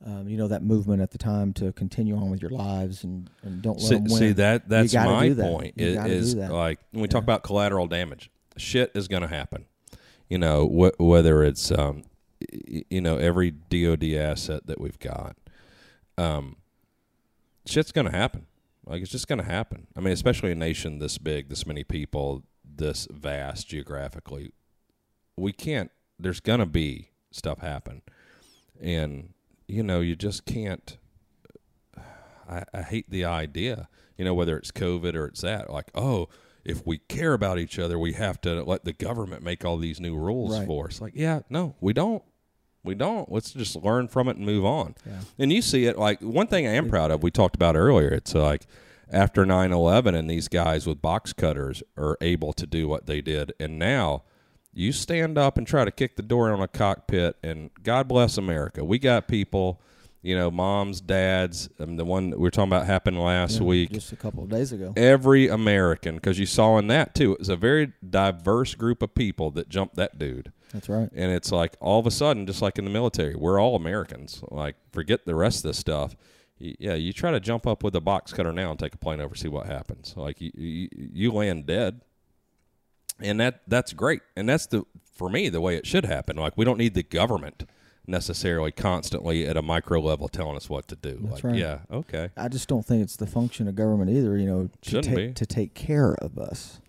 Um, 0.04 0.28
you 0.28 0.36
know 0.36 0.48
that 0.48 0.62
movement 0.62 1.00
at 1.00 1.12
the 1.12 1.18
time 1.18 1.54
to 1.54 1.72
continue 1.72 2.14
on 2.14 2.28
with 2.28 2.42
your 2.42 2.50
lives 2.50 3.04
and, 3.04 3.30
and 3.42 3.62
don't 3.62 3.78
let 3.78 3.88
see, 3.88 3.94
them 3.94 4.04
win. 4.04 4.18
see 4.18 4.32
that 4.32 4.68
that's 4.68 4.92
my 4.92 5.30
that. 5.30 5.50
point 5.50 5.74
is, 5.78 6.34
is 6.34 6.34
like 6.34 6.78
when 6.90 7.00
we 7.00 7.08
talk 7.08 7.22
about 7.22 7.42
collateral 7.42 7.86
damage 7.86 8.30
shit 8.58 8.90
is 8.94 9.08
going 9.08 9.22
to 9.22 9.28
happen 9.28 9.64
you 10.28 10.38
know 10.38 10.66
wh- 10.66 11.00
whether 11.00 11.42
it's 11.42 11.70
um 11.70 12.04
you 12.52 13.00
know 13.00 13.16
every 13.16 13.50
DoD 13.50 14.04
asset 14.14 14.66
that 14.66 14.80
we've 14.80 14.98
got 14.98 15.36
um 16.18 16.56
shit's 17.66 17.92
going 17.92 18.06
to 18.06 18.16
happen. 18.16 18.46
Like 18.86 19.00
it's 19.00 19.10
just 19.10 19.28
going 19.28 19.38
to 19.38 19.44
happen. 19.44 19.86
I 19.96 20.00
mean 20.00 20.12
especially 20.12 20.52
a 20.52 20.56
nation 20.56 20.98
this 20.98 21.18
big 21.18 21.48
this 21.48 21.66
many 21.66 21.84
people 21.84 22.44
this 22.64 23.06
vast 23.10 23.68
geographically 23.68 24.52
we 25.36 25.52
can't 25.52 25.90
there's 26.18 26.40
going 26.40 26.60
to 26.60 26.66
be 26.66 27.10
stuff 27.30 27.60
happen. 27.60 28.02
And 28.80 29.32
you 29.66 29.82
know 29.82 30.00
you 30.00 30.16
just 30.16 30.44
can't 30.44 30.98
I, 32.48 32.64
I 32.72 32.82
hate 32.82 33.10
the 33.10 33.24
idea, 33.24 33.88
you 34.16 34.24
know, 34.24 34.34
whether 34.34 34.56
it's 34.56 34.70
COVID 34.70 35.14
or 35.14 35.26
it's 35.26 35.40
that, 35.40 35.70
like, 35.70 35.90
oh, 35.94 36.28
if 36.64 36.86
we 36.86 36.98
care 36.98 37.32
about 37.34 37.58
each 37.58 37.78
other, 37.78 37.98
we 37.98 38.12
have 38.14 38.40
to 38.42 38.62
let 38.64 38.84
the 38.84 38.92
government 38.92 39.42
make 39.42 39.64
all 39.64 39.76
these 39.76 40.00
new 40.00 40.16
rules 40.16 40.56
Right. 40.58 40.66
for 40.66 40.86
us. 40.86 41.00
Like, 41.00 41.12
yeah, 41.14 41.40
no, 41.50 41.74
we 41.80 41.92
don't. 41.92 42.22
We 42.82 42.94
don't. 42.94 43.30
Let's 43.32 43.52
just 43.52 43.76
learn 43.76 44.08
from 44.08 44.28
it 44.28 44.36
and 44.36 44.44
move 44.44 44.64
on. 44.64 44.94
Yeah. 45.06 45.20
And 45.38 45.52
you 45.52 45.62
see 45.62 45.86
it 45.86 45.98
like 45.98 46.20
one 46.20 46.46
thing 46.46 46.66
I 46.66 46.72
am 46.72 46.88
proud 46.88 47.10
of, 47.10 47.22
we 47.22 47.30
talked 47.30 47.56
about 47.56 47.76
earlier, 47.76 48.08
it's 48.08 48.34
like 48.34 48.66
after 49.10 49.46
9 49.46 49.72
11 49.72 50.14
and 50.14 50.28
these 50.28 50.48
guys 50.48 50.86
with 50.86 51.00
box 51.00 51.32
cutters 51.32 51.82
are 51.96 52.18
able 52.20 52.52
to 52.54 52.66
do 52.66 52.86
what 52.88 53.06
they 53.06 53.20
did. 53.22 53.52
And 53.58 53.78
now 53.78 54.24
you 54.72 54.92
stand 54.92 55.38
up 55.38 55.56
and 55.56 55.66
try 55.66 55.84
to 55.84 55.90
kick 55.90 56.16
the 56.16 56.22
door 56.22 56.50
on 56.52 56.60
a 56.60 56.68
cockpit, 56.68 57.36
and 57.42 57.70
God 57.82 58.06
bless 58.08 58.36
America. 58.36 58.84
We 58.84 58.98
got 58.98 59.28
people, 59.28 59.80
you 60.24 60.34
know, 60.34 60.50
moms, 60.50 61.02
dads. 61.02 61.68
Um, 61.78 61.96
the 61.96 62.04
one 62.04 62.30
that 62.30 62.38
we 62.38 62.42
were 62.44 62.50
talking 62.50 62.72
about 62.72 62.86
happened 62.86 63.20
last 63.20 63.60
Yeah, 63.60 63.66
week. 63.66 63.92
just 63.92 64.10
a 64.10 64.16
couple 64.16 64.42
of 64.42 64.48
days 64.48 64.72
ago. 64.72 64.94
Every 64.96 65.48
American, 65.48 66.14
because 66.14 66.38
you 66.38 66.46
saw 66.46 66.78
in 66.78 66.86
that 66.88 67.14
too, 67.14 67.32
it 67.34 67.38
was 67.40 67.50
a 67.50 67.56
very 67.56 67.92
diverse 68.08 68.74
group 68.74 69.02
of 69.02 69.14
people 69.14 69.50
that 69.52 69.68
jumped 69.68 69.96
that 69.96 70.18
dude. 70.18 70.50
That's 70.72 70.88
right. 70.88 71.10
And 71.14 71.30
it's 71.30 71.52
like 71.52 71.76
all 71.78 72.00
of 72.00 72.06
a 72.06 72.10
sudden, 72.10 72.46
just 72.46 72.62
like 72.62 72.78
in 72.78 72.84
the 72.84 72.90
military, 72.90 73.36
we're 73.36 73.60
all 73.60 73.76
Americans. 73.76 74.42
Like, 74.50 74.76
forget 74.92 75.26
the 75.26 75.34
rest 75.34 75.58
of 75.58 75.64
this 75.64 75.78
stuff. 75.78 76.16
Yeah, 76.58 76.94
you 76.94 77.12
try 77.12 77.30
to 77.30 77.40
jump 77.40 77.66
up 77.66 77.82
with 77.84 77.94
a 77.94 78.00
box 78.00 78.32
cutter 78.32 78.52
now 78.52 78.70
and 78.70 78.78
take 78.80 78.94
a 78.94 78.98
plane 78.98 79.20
over, 79.20 79.34
see 79.34 79.48
what 79.48 79.66
happens. 79.66 80.14
Like 80.16 80.40
you, 80.40 80.50
you, 80.54 80.88
you 80.92 81.32
land 81.32 81.66
dead, 81.66 82.00
and 83.20 83.38
that 83.40 83.60
that's 83.68 83.92
great. 83.92 84.22
And 84.36 84.48
that's 84.48 84.66
the 84.66 84.84
for 85.14 85.28
me 85.28 85.48
the 85.50 85.60
way 85.60 85.76
it 85.76 85.86
should 85.86 86.06
happen. 86.06 86.36
Like 86.36 86.56
we 86.56 86.64
don't 86.64 86.78
need 86.78 86.94
the 86.94 87.02
government 87.02 87.64
necessarily 88.06 88.70
constantly 88.70 89.46
at 89.46 89.56
a 89.56 89.62
micro 89.62 90.00
level 90.00 90.28
telling 90.28 90.56
us 90.56 90.68
what 90.68 90.88
to 90.88 90.96
do. 90.96 91.18
That's 91.22 91.36
like, 91.36 91.44
right. 91.44 91.56
yeah, 91.56 91.78
okay, 91.90 92.30
I 92.36 92.48
just 92.48 92.68
don't 92.68 92.84
think 92.84 93.02
it's 93.02 93.16
the 93.16 93.26
function 93.26 93.68
of 93.68 93.74
government 93.74 94.10
either. 94.10 94.36
You 94.36 94.46
know, 94.46 94.70
to 94.82 95.02
be. 95.02 95.32
to 95.32 95.46
take 95.46 95.74
care 95.74 96.14
of 96.14 96.38
us 96.38 96.80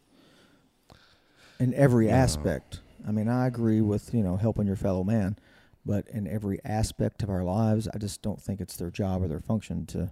in 1.60 1.74
every 1.74 2.10
aspect. 2.10 2.82
I 3.08 3.12
mean, 3.12 3.28
I 3.28 3.48
agree 3.48 3.82
with 3.82 4.14
you 4.14 4.24
know 4.24 4.38
helping 4.38 4.68
your 4.68 4.76
fellow 4.76 5.04
man, 5.04 5.38
but 5.86 6.08
in 6.10 6.28
every 6.28 6.60
aspect 6.66 7.24
of 7.24 7.30
our 7.30 7.44
lives, 7.44 7.88
I 7.94 7.98
just 7.98 8.22
don't 8.22 8.42
think 8.42 8.60
it's 8.60 8.76
their 8.78 8.92
job 8.92 9.24
or 9.24 9.28
their 9.28 9.40
function 9.40 9.86
to 9.88 10.12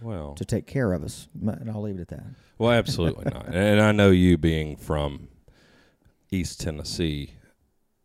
Well, 0.00 0.34
to 0.34 0.44
take 0.44 0.66
care 0.66 0.92
of 0.92 1.02
us. 1.02 1.28
And 1.40 1.70
I'll 1.70 1.82
leave 1.82 1.96
it 1.96 2.02
at 2.02 2.08
that. 2.08 2.24
well, 2.58 2.72
absolutely 2.72 3.24
not. 3.32 3.46
And 3.54 3.80
I 3.80 3.92
know 3.92 4.10
you 4.10 4.36
being 4.36 4.76
from 4.76 5.28
East 6.30 6.60
Tennessee. 6.60 7.32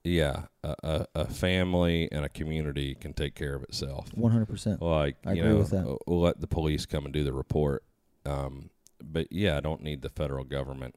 Yeah, 0.04 0.44
a, 0.64 0.76
a, 0.84 1.06
a 1.16 1.26
family 1.26 2.10
and 2.12 2.26
a 2.26 2.30
community 2.30 2.96
can 2.96 3.14
take 3.14 3.36
care 3.36 3.56
of 3.56 3.64
itself. 3.64 4.08
One 4.16 4.32
hundred 4.32 4.48
percent. 4.48 4.82
Like 4.82 5.18
I 5.26 5.34
you 5.34 5.42
agree 5.44 5.54
know, 5.54 5.60
with 5.60 5.70
that. 5.72 5.88
uh, 5.88 5.96
we'll 6.08 6.22
let 6.22 6.42
the 6.42 6.48
police 6.48 6.86
come 6.88 7.06
and 7.06 7.14
do 7.14 7.24
the 7.24 7.34
report. 7.34 7.84
Um, 8.26 8.70
but 9.04 9.28
yeah, 9.32 9.58
I 9.58 9.60
don't 9.60 9.84
need 9.84 10.02
the 10.02 10.10
federal 10.10 10.44
government. 10.44 10.96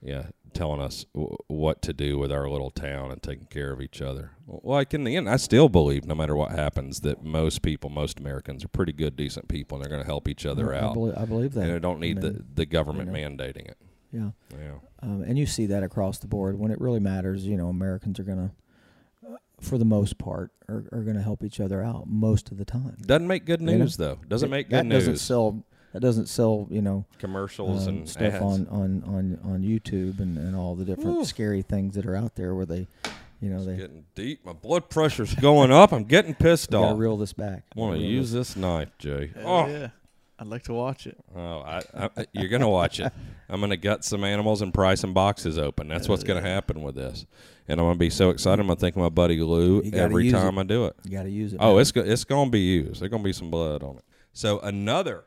Yeah, 0.00 0.26
telling 0.52 0.82
us 0.82 1.06
w- 1.14 1.34
what 1.48 1.80
to 1.82 1.94
do 1.94 2.18
with 2.18 2.30
our 2.30 2.46
little 2.50 2.70
town 2.70 3.10
and 3.10 3.22
taking 3.22 3.46
care 3.46 3.72
of 3.72 3.80
each 3.80 4.02
other. 4.02 4.32
Well, 4.46 4.60
Like 4.62 4.92
in 4.92 5.04
the 5.04 5.16
end, 5.16 5.30
I 5.30 5.36
still 5.38 5.70
believe, 5.70 6.04
no 6.04 6.14
matter 6.14 6.36
what 6.36 6.50
happens, 6.52 7.00
that 7.00 7.24
most 7.24 7.62
people, 7.62 7.88
most 7.88 8.20
Americans, 8.20 8.64
are 8.66 8.68
pretty 8.68 8.92
good, 8.92 9.16
decent 9.16 9.48
people, 9.48 9.76
and 9.78 9.82
they're 9.84 9.90
going 9.90 10.02
to 10.02 10.06
help 10.06 10.28
each 10.28 10.44
other 10.44 10.74
I, 10.74 10.80
out. 10.80 10.92
believe, 10.94 11.14
I 11.16 11.24
believe 11.24 11.54
that. 11.54 11.62
and 11.62 11.72
they 11.72 11.78
don't 11.78 12.00
need 12.00 12.18
I 12.18 12.20
the, 12.20 12.30
mean, 12.32 12.44
the 12.54 12.66
government 12.66 13.08
you 13.08 13.14
mandating 13.16 13.66
it. 13.66 13.78
Yeah. 14.14 14.30
Yeah. 14.58 14.74
Um, 15.02 15.22
and 15.22 15.36
you 15.38 15.44
see 15.46 15.66
that 15.66 15.82
across 15.82 16.18
the 16.18 16.26
board. 16.28 16.58
When 16.58 16.70
it 16.70 16.80
really 16.80 17.00
matters, 17.00 17.44
you 17.46 17.56
know, 17.56 17.68
Americans 17.68 18.18
are 18.20 18.24
going 18.24 18.38
to, 18.48 19.38
for 19.60 19.76
the 19.78 19.84
most 19.84 20.18
part, 20.18 20.50
are, 20.68 20.84
are 20.92 21.02
going 21.02 21.16
to 21.16 21.22
help 21.22 21.42
each 21.42 21.60
other 21.60 21.82
out 21.82 22.06
most 22.06 22.50
of 22.50 22.58
the 22.58 22.64
time. 22.64 22.96
Doesn't 23.04 23.26
make 23.26 23.44
good 23.44 23.60
You 23.60 23.66
know? 23.66 23.76
news 23.78 23.96
though. 23.96 24.18
Doesn't 24.28 24.48
It- 24.48 24.50
make 24.50 24.68
that 24.70 24.84
good 24.84 24.90
doesn't 24.90 25.16
sell. 25.18 25.62
That 25.92 26.00
doesn't 26.00 26.26
sell. 26.26 26.66
You 26.70 26.82
know, 26.82 27.04
Commercials 27.18 27.86
um, 27.86 27.96
and 27.98 28.08
stuff 28.08 28.34
ads. 28.34 28.42
on, 28.42 28.66
on, 28.68 29.02
on, 29.06 29.38
on 29.44 29.62
YouTube 29.62 30.18
and, 30.20 30.36
and 30.38 30.56
all 30.56 30.74
the 30.74 30.84
different 30.84 31.18
Ooh. 31.18 31.24
scary 31.24 31.62
things 31.62 31.94
that 31.96 32.04
are 32.06 32.16
out 32.16 32.34
there 32.34 32.52
where 32.54 32.66
they, 32.66 32.86
you 33.40 33.48
know, 33.50 33.56
It's 33.58 33.66
they 33.66 33.76
getting 33.76 34.04
deep. 34.16 34.44
My 34.44 34.52
blood 34.54 34.88
pressure's 34.90 35.34
going 35.34 35.70
up. 35.70 35.92
I'm 35.92 36.04
getting 36.04 36.34
pissed 36.34 36.74
off. 36.74 36.82
got 36.82 36.86
to 36.88 36.92
off. 36.94 36.98
reel 36.98 37.16
this 37.16 37.32
back. 37.32 37.64
Want 37.76 37.96
to 37.96 38.02
use 38.04 38.32
this- 38.32 38.48
this 38.54 38.56
knife, 38.56 38.90
Jay? 38.98 39.30
Hell 39.36 39.46
Oh, 39.46 39.66
yeah. 39.68 39.88
I'd 40.38 40.48
like 40.48 40.64
to 40.64 40.72
watch 40.72 41.06
it. 41.06 41.16
Oh, 41.34 41.60
I, 41.60 41.82
I, 41.94 42.26
you're 42.32 42.48
gonna 42.48 42.68
watch 42.68 42.98
it. 42.98 43.12
I'm 43.48 43.60
gonna 43.60 43.76
gut 43.76 44.04
some 44.04 44.24
animals 44.24 44.62
and 44.62 44.74
pry 44.74 44.96
some 44.96 45.14
boxes 45.14 45.58
open. 45.58 45.86
That's 45.86 46.08
what's 46.08 46.24
gonna 46.24 46.40
happen 46.40 46.82
with 46.82 46.96
this, 46.96 47.24
and 47.68 47.80
I'm 47.80 47.86
gonna 47.86 47.98
be 47.98 48.10
so 48.10 48.30
excited. 48.30 48.60
I'm 48.60 48.66
gonna 48.66 48.80
think 48.80 48.96
of 48.96 49.02
my 49.02 49.08
buddy 49.08 49.38
Lou 49.38 49.82
every 49.92 50.32
time 50.32 50.58
it. 50.58 50.62
I 50.62 50.64
do 50.64 50.86
it. 50.86 50.96
You 51.04 51.10
got 51.12 51.22
to 51.22 51.30
use 51.30 51.52
it. 51.52 51.58
Oh, 51.60 51.74
man. 51.74 51.82
it's 51.82 51.92
it's 51.94 52.24
gonna 52.24 52.50
be 52.50 52.60
used. 52.60 53.00
There's 53.00 53.10
gonna 53.10 53.22
be 53.22 53.32
some 53.32 53.50
blood 53.50 53.84
on 53.84 53.96
it. 53.96 54.04
So 54.32 54.58
another, 54.58 55.22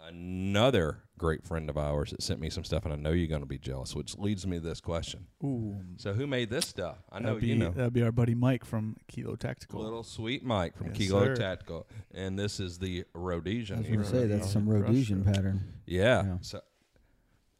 another 0.00 1.02
great 1.20 1.44
friend 1.44 1.68
of 1.68 1.76
ours 1.76 2.12
that 2.12 2.22
sent 2.22 2.40
me 2.40 2.48
some 2.48 2.64
stuff, 2.64 2.86
and 2.86 2.94
I 2.94 2.96
know 2.96 3.10
you're 3.10 3.28
gonna 3.28 3.44
be 3.44 3.58
jealous, 3.58 3.94
which 3.94 4.16
leads 4.16 4.46
me 4.46 4.56
to 4.56 4.62
this 4.62 4.80
question. 4.80 5.26
Ooh. 5.44 5.76
So 5.98 6.14
who 6.14 6.26
made 6.26 6.48
this 6.48 6.66
stuff? 6.66 6.96
I 7.12 7.18
know 7.18 7.34
that'd 7.34 7.42
be, 7.42 7.48
you 7.48 7.56
know. 7.56 7.72
That'd 7.72 7.92
be 7.92 8.02
our 8.02 8.10
buddy 8.10 8.34
Mike 8.34 8.64
from 8.64 8.96
Kilo 9.06 9.36
Tactical. 9.36 9.82
Little 9.82 10.02
sweet 10.02 10.42
Mike 10.42 10.78
from 10.78 10.86
Yes, 10.88 10.96
Kilo 10.96 11.26
sir. 11.26 11.36
Tactical, 11.36 11.86
and 12.14 12.38
this 12.38 12.58
is 12.58 12.78
the 12.78 13.04
Rhodesian. 13.12 13.76
I 13.76 13.80
was 13.80 13.88
going 13.88 14.00
to 14.00 14.06
say 14.06 14.26
that's 14.26 14.50
some 14.50 14.66
Rhodesian 14.66 15.22
pattern. 15.22 15.74
Yeah. 15.84 16.24
Yeah. 16.24 16.36
So, 16.40 16.60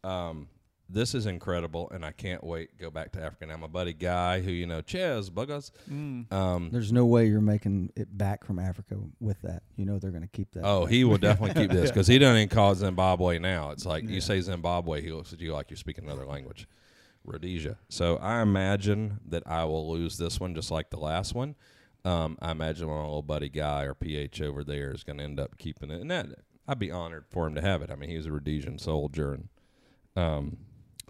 um, 0.04 0.48
this 0.92 1.14
is 1.14 1.26
incredible, 1.26 1.88
and 1.90 2.04
I 2.04 2.12
can't 2.12 2.42
wait 2.42 2.70
to 2.76 2.84
go 2.84 2.90
back 2.90 3.12
to 3.12 3.22
Africa 3.22 3.46
now. 3.46 3.56
My 3.56 3.66
buddy 3.66 3.92
Guy, 3.92 4.40
who 4.40 4.50
you 4.50 4.66
know, 4.66 4.80
Ches 4.80 5.30
Buggers. 5.30 5.70
Mm. 5.90 6.32
Um, 6.32 6.70
There's 6.72 6.92
no 6.92 7.06
way 7.06 7.26
you're 7.26 7.40
making 7.40 7.92
it 7.96 8.16
back 8.16 8.44
from 8.44 8.58
Africa 8.58 8.96
with 9.20 9.40
that. 9.42 9.62
You 9.76 9.84
know 9.86 9.98
they're 9.98 10.10
going 10.10 10.22
to 10.22 10.28
keep 10.28 10.52
that. 10.52 10.64
oh, 10.64 10.86
he 10.86 11.04
will 11.04 11.18
definitely 11.18 11.60
keep 11.62 11.70
this 11.76 11.90
because 11.90 12.06
he 12.06 12.18
doesn't 12.18 12.36
even 12.36 12.48
call 12.48 12.72
it 12.72 12.76
Zimbabwe 12.76 13.38
now. 13.38 13.70
It's 13.70 13.86
like 13.86 14.04
Yeah. 14.04 14.10
you 14.10 14.20
say 14.20 14.40
Zimbabwe, 14.40 15.00
he 15.02 15.12
looks 15.12 15.32
at 15.32 15.40
you 15.40 15.52
like 15.52 15.70
you're 15.70 15.76
speaking 15.76 16.04
another 16.04 16.26
language. 16.26 16.66
Rhodesia. 17.24 17.76
So 17.88 18.16
I 18.16 18.40
imagine 18.40 19.20
that 19.28 19.42
I 19.46 19.64
will 19.64 19.90
lose 19.92 20.16
this 20.16 20.40
one 20.40 20.54
just 20.54 20.70
like 20.70 20.90
the 20.90 20.98
last 20.98 21.34
one. 21.34 21.54
Um, 22.04 22.38
I 22.40 22.50
imagine 22.50 22.88
my 22.88 22.94
little 22.94 23.20
buddy 23.22 23.50
Guy 23.50 23.82
or 23.84 23.94
PH 23.94 24.40
over 24.40 24.64
there 24.64 24.90
is 24.92 25.04
going 25.04 25.18
to 25.18 25.24
end 25.24 25.38
up 25.38 25.58
keeping 25.58 25.90
it, 25.90 26.00
and 26.00 26.10
that 26.10 26.26
I'd 26.66 26.78
be 26.78 26.90
honored 26.90 27.26
for 27.28 27.46
him 27.46 27.54
to 27.56 27.60
have 27.60 27.82
it. 27.82 27.90
I 27.90 27.94
mean, 27.94 28.08
he 28.08 28.16
was 28.16 28.24
a 28.24 28.32
Rhodesian 28.32 28.78
soldier, 28.78 29.34
and 29.34 29.48
um, 30.16 30.56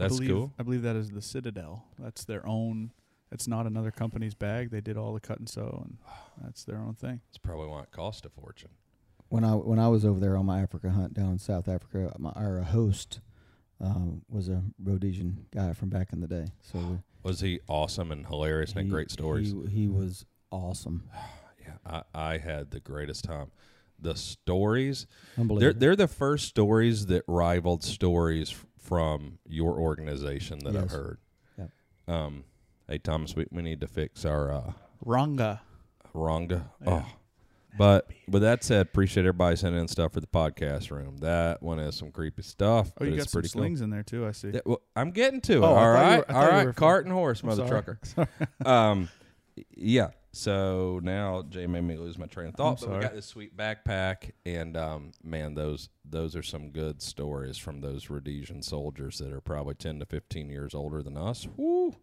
I 0.01 0.05
that's 0.05 0.17
believe, 0.17 0.31
cool. 0.31 0.53
I 0.59 0.63
believe 0.63 0.83
that 0.83 0.97
is 0.97 1.11
the 1.11 1.23
Citadel. 1.23 1.85
That's 1.99 2.25
their 2.25 2.47
own. 2.47 2.93
It's 3.33 3.47
not 3.47 3.67
another 3.67 3.91
company's 3.91 4.35
bag. 4.35 4.71
They 4.71 4.81
did 4.81 4.97
all 4.97 5.13
the 5.15 5.21
cut 5.21 5.39
and 5.39 5.49
sew, 5.49 5.83
and 5.85 5.99
that's 6.43 6.65
their 6.65 6.79
own 6.79 6.95
thing. 6.95 7.21
It's 7.29 7.39
probably 7.39 7.69
why 7.69 7.83
it 7.83 7.91
cost 7.93 8.27
a 8.27 8.29
fortune. 8.29 8.71
when 9.29 9.45
I 9.45 9.53
when 9.55 9.79
I 9.79 9.89
was 9.89 10.05
over 10.05 10.19
there 10.19 10.37
on 10.37 10.47
my 10.47 10.61
Africa 10.63 10.91
hunt 10.91 11.15
down 11.15 11.33
in 11.33 11.39
South 11.39 11.69
Africa, 11.69 12.13
my, 12.19 12.31
our 12.31 12.63
host 12.63 13.21
um, 13.81 14.23
was 14.29 14.49
a 14.49 14.63
Rhodesian 14.83 15.47
guy 15.55 15.73
from 15.75 15.89
back 15.91 16.13
in 16.13 16.21
the 16.21 16.27
day. 16.27 16.47
So 16.63 16.79
we- 16.79 16.99
Was 17.23 17.41
he 17.41 17.61
awesome 17.69 18.11
and 18.13 18.27
hilarious 18.27 18.71
and 18.71 18.79
had 18.81 18.91
great 18.91 19.11
stories? 19.11 19.53
He, 19.69 19.83
he 19.83 19.89
was 19.89 20.25
awesome, 20.51 21.09
yeah, 21.63 21.75
I, 21.87 22.03
I 22.33 22.39
had 22.39 22.71
the 22.71 22.81
greatest 22.81 23.25
time. 23.25 23.51
The 24.03 24.17
stories, 24.17 25.07
they're 25.37 25.75
they're 25.75 25.97
the 25.97 26.09
first 26.09 26.49
stories 26.49 27.07
that 27.07 27.23
rivaled 27.27 27.85
stories 27.85 28.51
f- 28.53 28.67
from 28.91 29.39
your 29.47 29.79
organization 29.79 30.59
that 30.65 30.75
I've 30.77 30.91
heard. 30.91 31.19
Yep. 31.57 31.71
Um, 32.09 32.45
hey 32.89 32.99
Thomas, 32.99 33.37
we, 33.37 33.47
we 33.53 33.63
need 33.63 33.81
to 33.81 33.87
fix 33.87 34.25
our 34.25 34.53
uh, 34.53 34.73
Ranga. 35.05 35.63
Rhonda. 36.13 36.65
Yeah. 36.85 37.05
Oh. 37.05 37.07
But 37.79 38.11
with 38.29 38.43
that 38.43 38.65
said, 38.65 38.81
appreciate 38.81 39.23
everybody 39.23 39.55
sending 39.55 39.81
in 39.81 39.87
stuff 39.87 40.15
for 40.15 40.21
the 40.21 40.27
podcast 40.27 40.91
room. 40.91 41.19
That 41.19 41.63
one 41.63 41.79
has 41.79 41.95
some 41.97 42.11
creepy 42.11 42.43
stuff. 42.43 42.89
Oh, 42.91 42.95
but 42.99 43.09
you 43.09 43.17
got 43.17 43.31
some 43.31 43.41
pretty 43.41 43.53
cool. 43.53 43.61
slings 43.61 43.81
in 43.81 43.91
there 43.91 44.03
too. 44.03 44.27
I 44.27 44.33
see. 44.33 44.51
Yeah, 44.53 44.61
well, 44.67 44.81
I'm 44.97 45.13
getting 45.13 45.41
to 45.43 45.59
it. 45.59 45.63
Oh, 45.63 45.67
I 45.67 45.69
all 45.69 45.77
thought 45.77 45.79
you 45.79 45.85
right, 45.85 45.95
were- 45.95 46.11
I 46.11 46.17
all 46.17 46.25
thought 46.43 46.51
you 46.51 46.57
right. 46.59 46.67
were 46.67 46.73
Cart 46.73 47.05
and 47.05 47.15
horse, 47.15 47.43
I'm 47.43 47.49
mother 47.51 47.69
sorry. 47.69 47.83
trucker. 48.17 48.29
um, 48.69 49.09
yeah. 49.77 50.09
So 50.33 51.01
now 51.03 51.43
Jay 51.49 51.67
made 51.67 51.83
me 51.83 51.97
lose 51.97 52.17
my 52.17 52.27
train 52.27 52.49
of 52.49 52.55
thought. 52.55 52.83
I'm 52.83 52.89
But 52.89 52.97
we 52.97 53.03
got 53.03 53.15
this 53.15 53.27
sweet 53.27 53.57
backpack, 53.57 54.31
and 54.47 54.77
um, 54.77 55.11
man, 55.25 55.55
those 55.55 55.89
those 56.05 56.37
are 56.37 56.43
some 56.43 56.71
good 56.71 57.03
stories 57.03 57.59
from 57.59 57.81
those 57.81 58.09
Rhodesian 58.11 58.63
soldiers 58.63 59.19
that 59.19 59.33
are 59.33 59.41
probably 59.41 59.75
ten 59.75 59.99
to 59.99 60.07
fifteen 60.07 60.49
years 60.49 60.73
older 60.75 61.03
than 61.03 61.17
us. 61.17 61.49
Woo. 61.57 61.95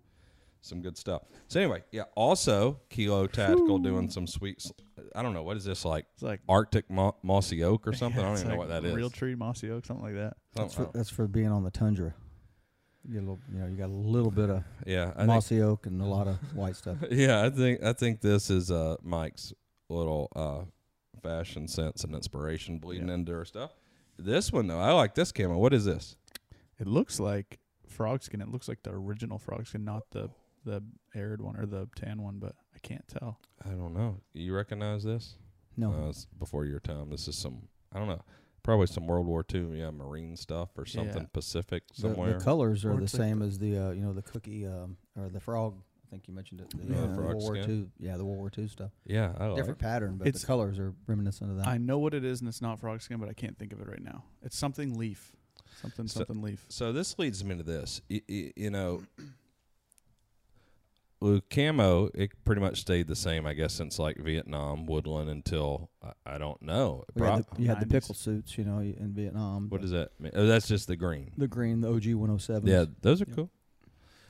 Some 0.62 0.82
good 0.82 0.98
stuff. 0.98 1.22
So 1.48 1.62
anyway, 1.62 1.84
yeah. 1.92 2.04
Also, 2.16 2.82
Kilo 2.90 3.28
Tactical 3.28 3.78
doing 3.78 4.10
some 4.10 4.28
sweet. 4.28 4.58
s- 4.60 4.74
I 5.16 5.22
don't 5.22 5.34
know 5.34 5.44
what 5.44 5.56
is 5.56 5.64
this 5.64 5.86
like 5.86 6.06
It's 6.16 6.24
like 6.24 6.42
Arctic 6.50 6.90
mo- 6.90 7.16
mossy 7.24 7.64
oak 7.64 7.88
or 7.88 7.94
something. 7.94 8.20
I 8.20 8.24
don't 8.24 8.34
it's 8.34 8.42
even 8.42 8.54
know 8.56 8.60
like 8.60 8.70
what 8.70 8.82
that 8.82 8.86
is. 8.90 8.94
Real 8.94 9.10
tree, 9.10 9.36
mossy 9.36 9.72
oak, 9.72 9.86
something 9.86 10.04
like 10.04 10.16
that. 10.16 10.36
that's, 10.56 10.74
Something- 10.74 10.92
for, 10.92 10.98
that's 10.98 11.10
for 11.10 11.28
being 11.28 11.48
on 11.52 11.64
the 11.64 11.72
tundra. 11.72 12.14
You 13.08 13.14
get 13.14 13.20
little, 13.22 13.40
you 13.54 13.60
know, 13.60 13.68
you 13.68 13.78
got 13.78 13.90
a 13.90 13.94
little 13.94 14.32
bit 14.32 14.50
of 14.50 14.64
yeah, 14.86 15.12
I 15.16 15.20
think 15.20 15.28
mossy 15.28 15.62
oak 15.62 15.86
and 15.86 16.02
a 16.02 16.06
lot 16.06 16.28
of 16.28 16.38
white 16.56 16.76
stuff. 16.76 16.98
yeah, 17.12 17.44
I 17.44 17.50
think 17.50 17.82
I 17.84 17.94
think 17.94 18.22
this 18.22 18.50
is 18.50 18.70
uh, 18.70 18.98
Mike's 19.02 19.54
little 19.90 20.30
uh, 20.36 20.66
fashion 21.24 21.68
sense 21.68 22.04
and 22.04 22.14
inspiration 22.14 22.80
bleeding 22.80 23.08
Yeah. 23.08 23.14
into 23.16 23.32
her 23.34 23.46
stuff. 23.46 23.72
This 24.20 24.52
one 24.52 24.68
though, 24.68 24.80
I 24.80 24.92
like 24.92 25.16
this 25.16 25.32
camera. 25.32 25.58
What 25.58 25.74
is 25.74 25.86
this? 25.86 26.16
It 26.80 26.88
looks 26.88 27.20
like 27.20 27.60
frog 27.88 28.24
skin. 28.24 28.42
It 28.42 28.50
looks 28.50 28.68
like 28.68 28.84
the 28.84 28.92
original 28.92 29.38
frog 29.40 29.68
skin, 29.68 29.86
not 29.86 30.10
the 30.12 30.30
the 30.66 30.84
aired 31.16 31.42
one 31.42 31.56
or 31.56 31.66
the 31.66 31.88
tan 31.96 32.22
one, 32.22 32.40
but 32.40 32.56
I 32.76 32.80
can't 32.80 33.08
tell. 33.08 33.40
I 33.64 33.70
don't 33.70 33.94
know. 33.94 34.18
You 34.34 34.54
recognize 34.54 35.04
this? 35.04 35.36
No, 35.78 35.94
Uh, 35.94 36.10
it's 36.10 36.26
before 36.38 36.66
your 36.66 36.80
time. 36.82 37.10
This 37.10 37.28
is 37.30 37.38
some 37.38 37.70
I 37.94 38.00
don't 38.00 38.10
know. 38.10 38.22
Probably 38.68 38.88
some 38.88 39.08
World 39.08 39.26
War 39.26 39.46
II, 39.56 39.80
yeah, 39.80 39.92
Marine 39.92 40.36
stuff 40.36 40.72
or 40.78 40.86
something 40.86 41.22
Yeah. 41.22 41.28
Pacific 41.32 41.84
somewhere. 41.94 42.38
the 42.38 42.44
colors 42.44 42.84
are 42.84 42.92
Or 42.92 43.00
the 43.00 43.08
same 43.08 43.42
as 43.42 43.58
the 43.60 43.78
uh, 43.78 43.92
you 43.92 44.02
know 44.02 44.12
the 44.12 44.22
cookie 44.22 44.68
um, 44.68 44.98
or 45.18 45.30
the 45.30 45.40
frog. 45.40 45.76
I 46.06 46.10
think 46.10 46.28
you 46.28 46.34
mentioned 46.34 46.60
it. 46.60 46.70
The, 46.78 46.94
Yeah, 46.94 47.00
uh, 47.04 47.16
frog 47.16 47.18
World 47.36 47.44
War 47.44 47.56
skin. 47.64 47.70
II. 48.00 48.06
Yeah, 48.06 48.18
the 48.18 48.26
World 48.26 48.40
War 48.40 48.52
II 48.58 48.68
stuff. 48.68 48.92
yeah, 49.06 49.32
I 49.40 49.46
like. 49.46 49.56
Different 49.56 49.80
pattern, 49.80 50.18
but 50.18 50.28
It's- 50.28 50.42
the 50.42 50.48
colors 50.48 50.80
are 50.80 50.94
reminiscent 51.08 51.50
of 51.50 51.56
that. 51.60 51.68
I 51.68 51.78
know 51.78 51.98
what 51.98 52.14
it 52.14 52.26
is, 52.26 52.42
and 52.42 52.50
it's 52.50 52.62
not 52.62 52.78
frog 52.82 53.02
skin, 53.02 53.22
but 53.22 53.30
I 53.30 53.34
can't 53.34 53.58
think 53.58 53.72
of 53.72 53.80
it 53.80 53.88
right 53.88 54.04
now. 54.04 54.26
It's 54.44 54.58
something 54.58 54.98
leaf, 54.98 55.34
something 55.82 56.08
So- 56.10 56.20
something 56.20 56.42
leaf. 56.42 56.66
So 56.68 56.92
this 56.92 57.18
leads 57.18 57.42
me 57.46 57.56
to 57.56 57.64
this. 57.64 58.02
Y- 58.10 58.22
y- 58.28 58.52
you 58.58 58.70
know, 58.70 59.04
with 61.20 61.50
camo, 61.50 62.10
it 62.14 62.32
pretty 62.46 62.62
much 62.62 62.82
stayed 62.82 63.08
the 63.08 63.16
same, 63.16 63.46
I 63.46 63.54
guess, 63.54 63.74
since 63.74 63.98
like 64.00 64.18
Vietnam, 64.18 64.86
woodland 64.86 65.30
until 65.30 65.90
I, 66.04 66.36
I 66.36 66.38
don't 66.38 66.62
know. 66.62 67.04
We 67.16 67.26
had 67.26 67.46
the, 67.56 67.62
you 67.62 67.68
had 67.68 67.80
the 67.80 67.88
pickle 67.88 68.14
suits, 68.16 68.58
you 68.58 68.64
know, 68.64 68.80
in 68.80 69.14
Vietnam. 69.14 69.68
what 69.70 69.82
does 69.82 69.92
that 69.92 70.12
mean? 70.20 70.32
Oh, 70.36 70.46
that's 70.46 70.68
just 70.68 70.88
the 70.88 70.96
green. 70.96 71.32
the 71.38 71.48
green, 71.48 71.82
the 71.82 71.90
OG 71.90 72.06
107. 72.14 72.68
Yeah, 72.68 72.86
those 73.02 73.22
are 73.22 73.26
Yeah. 73.28 73.36
cool. 73.36 73.50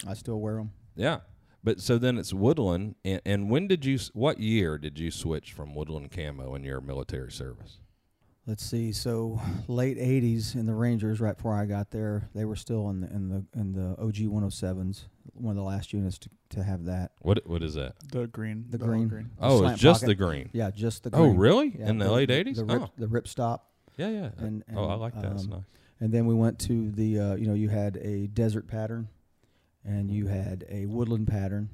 I 0.08 0.14
still 0.14 0.40
wear 0.40 0.56
them. 0.56 0.72
Yeah, 0.96 1.20
but 1.64 1.82
so 1.82 1.98
then 1.98 2.18
it's 2.18 2.34
woodland, 2.34 2.96
and, 3.04 3.22
and 3.26 3.50
when 3.50 3.68
did 3.68 3.84
you? 3.84 4.00
What 4.14 4.40
year 4.40 4.78
did 4.78 4.98
you 5.00 5.12
switch 5.12 5.54
from 5.54 5.76
woodland 5.76 6.12
camo 6.12 6.56
in 6.56 6.64
your 6.64 6.80
military 6.82 7.32
service? 7.32 7.80
Let's 8.48 8.64
see. 8.64 8.94
So 8.94 9.42
late 9.68 9.98
'80s 9.98 10.56
in 10.56 10.66
the 10.66 10.74
Rangers, 10.74 11.20
right 11.20 11.36
before 11.36 11.54
I 11.54 11.66
got 11.66 11.92
there, 11.92 12.30
they 12.34 12.46
were 12.46 12.56
still 12.56 12.90
in 12.90 13.02
the 13.02 13.08
in 13.08 13.30
the 13.30 13.60
in 13.60 13.74
the 13.74 14.02
OG 14.02 14.16
107s. 14.16 15.04
One 15.34 15.52
of 15.52 15.58
the 15.58 15.68
last 15.68 15.92
units 15.92 16.18
to, 16.20 16.30
to 16.52 16.64
have 16.64 16.86
that. 16.86 17.12
What 17.22 17.46
what 17.46 17.62
is 17.62 17.74
that? 17.74 17.96
The 18.10 18.26
green, 18.26 18.66
The 18.70 18.80
all 18.82 18.88
green. 18.88 19.08
green. 19.10 19.32
Oh, 19.42 19.68
it's 19.68 19.82
just 19.82 20.02
pocket. 20.02 20.18
the 20.18 20.24
green. 20.24 20.50
Yeah, 20.54 20.72
just 20.72 21.04
the. 21.04 21.10
Oh, 21.14 21.28
really? 21.28 21.76
Yeah, 21.78 21.90
in 21.90 21.98
the, 21.98 22.10
late 22.10 22.32
eighties? 22.32 22.58
The 22.58 22.64
rip, 22.64 22.82
oh, 22.84 22.90
the 22.98 23.08
rip 23.08 23.28
stop, 23.28 23.70
yeah, 23.98 24.10
yeah. 24.10 24.30
and, 24.38 24.64
and 24.68 24.78
oh, 24.78 24.86
I 24.86 24.94
like 24.94 25.14
that. 25.16 25.34
It's 25.34 25.44
um, 25.44 25.50
nice. 25.50 25.62
And 26.00 26.14
then 26.14 26.26
we 26.26 26.36
went 26.36 26.60
to 26.60 26.92
the, 26.92 27.20
uh, 27.20 27.36
you 27.36 27.48
know, 27.48 27.56
you 27.56 27.70
had 27.70 27.98
a 27.98 28.28
desert 28.28 28.68
pattern, 28.68 29.10
and 29.84 30.10
you 30.10 30.28
had 30.28 30.64
a 30.70 30.86
woodland 30.86 31.28
pattern. 31.28 31.70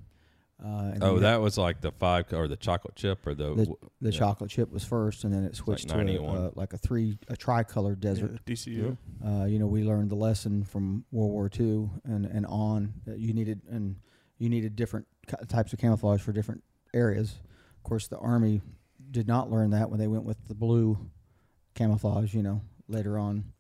Uh, 0.64 0.94
Oh, 1.02 1.16
you 1.16 1.20
that 1.22 1.42
was 1.42 1.58
like 1.58 1.82
the 1.82 1.92
five 1.92 2.32
or 2.32 2.48
the 2.48 2.56
chocolate 2.56 2.96
chip 2.96 3.28
or 3.28 3.34
the, 3.34 3.54
the, 3.54 3.74
the 4.00 4.12
yeah. 4.12 4.18
chocolate 4.18 4.50
chip 4.50 4.72
was 4.72 4.84
first, 4.86 5.26
and 5.26 5.34
then 5.34 5.44
it 5.44 5.56
switched 5.56 5.90
to 5.90 5.96
a, 5.96 6.04
91. 6.04 6.38
uh, 6.38 6.50
like 6.56 6.72
a 6.74 6.78
three 6.78 7.18
a 7.28 7.36
tricolor 7.36 7.96
desert. 7.96 8.40
Yeah, 8.48 8.54
DCU. 8.54 8.98
Uh, 9.26 9.46
you 9.46 9.60
know, 9.60 9.68
we 9.68 9.84
learned 9.84 10.10
the 10.10 10.16
lesson 10.16 10.64
from 10.64 11.04
World 11.12 11.32
War 11.32 11.50
II 11.54 11.90
and, 12.06 12.26
and 12.26 12.46
on 12.46 12.94
that 13.06 13.20
you 13.20 13.34
needed 13.34 13.62
and 13.70 13.98
you 14.38 14.50
needed 14.50 14.76
different 14.76 15.06
types 15.50 15.74
of 15.74 15.80
camouflage 15.80 16.22
for 16.22 16.32
different 16.32 16.64
areas. 16.94 17.40
Of 17.78 17.84
course, 17.84 18.08
the 18.08 18.18
Army 18.18 18.62
did 19.12 19.28
not 19.28 19.52
learn 19.52 19.72
that 19.72 19.90
when 19.90 20.00
they 20.00 20.08
went 20.08 20.24
with 20.24 20.38
the 20.48 20.56
blue 20.56 20.98
camouflage. 21.76 22.34
You 22.34 22.44
know, 22.44 22.62
later 22.88 23.18
on. 23.18 23.53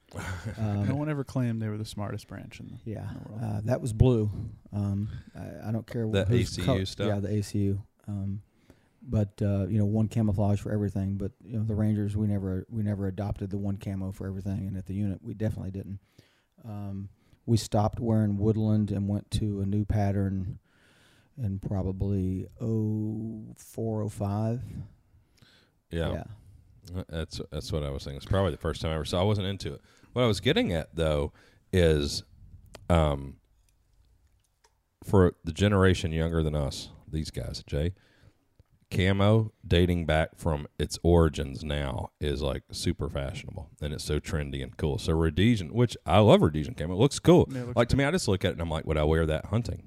Um, 0.59 0.87
no 0.87 0.95
one 0.95 1.09
ever 1.09 1.23
claimed 1.23 1.61
they 1.61 1.69
were 1.69 1.77
the 1.77 1.85
smartest 1.85 2.27
branch 2.27 2.59
in 2.59 2.67
the 2.67 2.91
yeah, 2.91 3.07
in 3.09 3.13
the 3.23 3.29
world. 3.29 3.41
uh, 3.43 3.61
that 3.65 3.81
was 3.81 3.93
blue. 3.93 4.29
Um, 4.71 5.09
I, 5.35 5.69
I 5.69 5.71
don't 5.71 5.87
care 5.87 6.05
what 6.07 6.27
The 6.27 6.37
whose 6.37 6.55
ACU 6.57 6.65
col- 6.65 6.85
stuff? 6.85 7.07
Yeah, 7.07 7.19
the 7.19 7.29
ACU. 7.29 7.81
Um, 8.07 8.41
but 9.01 9.41
uh, 9.41 9.65
you 9.67 9.77
know, 9.79 9.85
one 9.85 10.07
camouflage 10.07 10.59
for 10.61 10.71
everything. 10.71 11.15
But 11.17 11.31
you 11.43 11.57
know, 11.57 11.63
the 11.63 11.75
Rangers, 11.75 12.15
we 12.15 12.27
never 12.27 12.65
we 12.69 12.83
never 12.83 13.07
adopted 13.07 13.49
the 13.49 13.57
one 13.57 13.77
camo 13.77 14.11
for 14.11 14.27
everything, 14.27 14.67
and 14.67 14.77
at 14.77 14.85
the 14.85 14.93
unit, 14.93 15.19
we 15.23 15.33
definitely 15.33 15.71
didn't. 15.71 15.99
Um, 16.63 17.09
we 17.45 17.57
stopped 17.57 17.99
wearing 17.99 18.37
woodland 18.37 18.91
and 18.91 19.07
went 19.09 19.29
to 19.31 19.61
a 19.61 19.65
new 19.65 19.83
pattern 19.83 20.59
in 21.37 21.59
probably 21.59 22.47
oh 22.61 23.53
four 23.57 24.03
oh 24.03 24.09
five. 24.09 24.61
yeah. 25.89 26.23
That's 27.09 27.41
that's 27.51 27.71
what 27.71 27.83
I 27.83 27.89
was 27.89 28.03
thinking. 28.03 28.17
It's 28.17 28.25
probably 28.25 28.51
the 28.51 28.57
first 28.57 28.81
time 28.81 28.91
I 28.91 28.95
ever 28.95 29.05
saw. 29.05 29.19
I 29.19 29.23
wasn't 29.23 29.47
into 29.47 29.73
it. 29.73 29.81
What 30.13 30.23
I 30.23 30.27
was 30.27 30.39
getting 30.39 30.71
at 30.71 30.95
though 30.95 31.33
is, 31.71 32.23
um, 32.89 33.37
for 35.03 35.33
the 35.43 35.51
generation 35.51 36.11
younger 36.11 36.43
than 36.43 36.55
us, 36.55 36.89
these 37.11 37.29
guys, 37.31 37.63
Jay, 37.67 37.93
camo 38.89 39.51
dating 39.67 40.05
back 40.05 40.37
from 40.37 40.67
its 40.77 40.99
origins 41.03 41.63
now 41.63 42.11
is 42.21 42.41
like 42.41 42.61
super 42.71 43.09
fashionable 43.09 43.69
and 43.81 43.91
it's 43.93 44.03
so 44.03 44.19
trendy 44.19 44.61
and 44.63 44.77
cool. 44.77 44.97
So 44.99 45.13
Rhodesian, 45.13 45.73
which 45.73 45.97
I 46.05 46.19
love 46.19 46.41
Rhodesian 46.41 46.75
camo, 46.75 46.93
it 46.93 46.97
looks 46.99 47.19
cool. 47.19 47.47
Yeah, 47.51 47.61
it 47.61 47.65
looks 47.67 47.75
like 47.75 47.89
to 47.89 47.97
me, 47.97 48.03
I 48.05 48.11
just 48.11 48.27
look 48.27 48.45
at 48.45 48.49
it 48.49 48.51
and 48.53 48.61
I'm 48.61 48.69
like, 48.69 48.85
would 48.85 48.97
I 48.97 49.03
wear 49.03 49.25
that 49.25 49.45
hunting? 49.47 49.83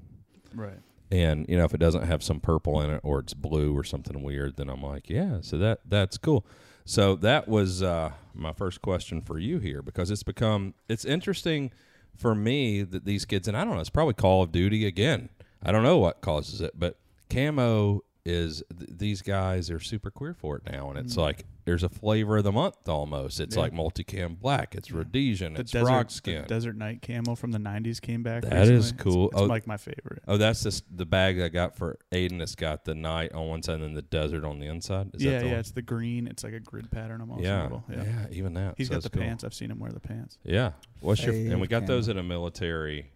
Right. 0.54 0.78
and 1.10 1.44
you 1.48 1.56
know 1.58 1.64
if 1.64 1.74
it 1.74 1.78
doesn't 1.78 2.04
have 2.06 2.22
some 2.22 2.40
purple 2.40 2.80
in 2.80 2.90
it 2.90 3.00
or 3.04 3.18
it's 3.20 3.34
blue 3.34 3.76
or 3.76 3.84
something 3.84 4.22
weird 4.22 4.56
then 4.56 4.70
i'm 4.70 4.82
like 4.82 5.10
yeah 5.10 5.38
so 5.42 5.58
that 5.58 5.80
that's 5.86 6.16
cool 6.16 6.46
so 6.86 7.14
that 7.16 7.48
was 7.48 7.82
uh, 7.82 8.12
my 8.32 8.52
first 8.52 8.80
question 8.80 9.20
for 9.20 9.38
you 9.38 9.58
here 9.58 9.82
because 9.82 10.10
it's 10.10 10.22
become 10.22 10.72
it's 10.88 11.04
interesting 11.04 11.70
for 12.16 12.34
me 12.34 12.82
that 12.82 13.04
these 13.04 13.26
kids 13.26 13.46
and 13.46 13.56
i 13.56 13.64
don't 13.64 13.74
know 13.74 13.80
it's 13.80 13.90
probably 13.90 14.14
call 14.14 14.42
of 14.42 14.52
duty 14.52 14.86
again. 14.86 15.28
I 15.62 15.72
don't 15.72 15.82
know 15.82 15.98
what 15.98 16.22
causes 16.22 16.60
it 16.62 16.78
but 16.78 16.96
camo 17.28 18.02
is 18.26 18.62
th- 18.76 18.90
these 18.92 19.22
guys 19.22 19.70
are 19.70 19.78
super 19.80 20.10
queer 20.10 20.34
for 20.34 20.56
it 20.56 20.62
now 20.70 20.90
and 20.90 20.98
it's 20.98 21.14
mm. 21.14 21.18
like 21.18 21.44
there's 21.64 21.82
a 21.82 21.88
flavor 21.88 22.36
of 22.38 22.44
the 22.44 22.52
month 22.52 22.88
almost 22.88 23.40
it's 23.40 23.54
Yeah. 23.56 23.62
like 23.62 23.72
multicam 23.72 24.38
black 24.38 24.74
it's 24.74 24.90
rhodesian 24.90 25.54
The 25.54 25.60
it's 25.60 25.72
desert, 25.72 25.86
rock 25.86 26.08
the 26.08 26.14
skin 26.14 26.44
desert 26.46 26.76
night 26.76 27.02
camo 27.02 27.34
from 27.34 27.52
the 27.52 27.58
'90s 27.58 28.00
came 28.00 28.22
back. 28.22 28.42
That 28.42 28.52
is 28.64 28.70
recently. 28.70 28.76
It's- 28.78 29.02
cool. 29.02 29.28
It's, 29.30 29.40
Oh. 29.40 29.44
like 29.44 29.66
my 29.66 29.76
favorite. 29.76 30.22
Oh, 30.28 30.36
that's 30.36 30.62
just 30.62 30.84
the 30.96 31.06
bag 31.06 31.40
I 31.40 31.48
got 31.48 31.76
for 31.76 31.98
Aiden. 32.12 32.40
It's 32.40 32.54
got 32.54 32.84
the 32.84 32.94
night 32.94 33.32
on 33.32 33.48
one 33.48 33.62
side 33.62 33.76
and 33.76 33.84
then 33.84 33.94
the 33.94 34.02
desert 34.02 34.44
on 34.44 34.58
the 34.58 34.66
inside. 34.66 35.10
Is 35.14 35.22
yeah, 35.22 35.32
that 35.32 35.38
the 35.40 35.44
yeah. 35.46 35.50
one? 35.52 35.60
It's 35.60 35.70
the 35.72 35.82
green. 35.82 36.26
It's 36.26 36.44
like 36.44 36.52
a 36.52 36.60
grid 36.60 36.90
pattern 36.90 37.20
almost. 37.20 37.42
yeah, 37.42 37.66
a 37.68 37.92
yeah, 37.92 38.02
yeah. 38.04 38.26
even 38.30 38.54
that. 38.54 38.74
He's 38.76 38.88
So 38.88 38.94
got 38.94 39.02
the 39.04 39.10
cool. 39.10 39.22
pants. 39.22 39.44
I've 39.44 39.54
seen 39.54 39.70
him 39.70 39.78
wear 39.78 39.92
the 39.92 40.00
pants. 40.00 40.38
Yeah. 40.44 40.72
What's 41.00 41.24
your 41.24 41.34
and 41.34 41.60
we 41.60 41.66
got 41.66 41.84
Fave 41.84 41.86
those 41.86 42.06
camo. 42.06 42.18
at 42.18 42.24
a 42.24 42.28
military 42.28 43.10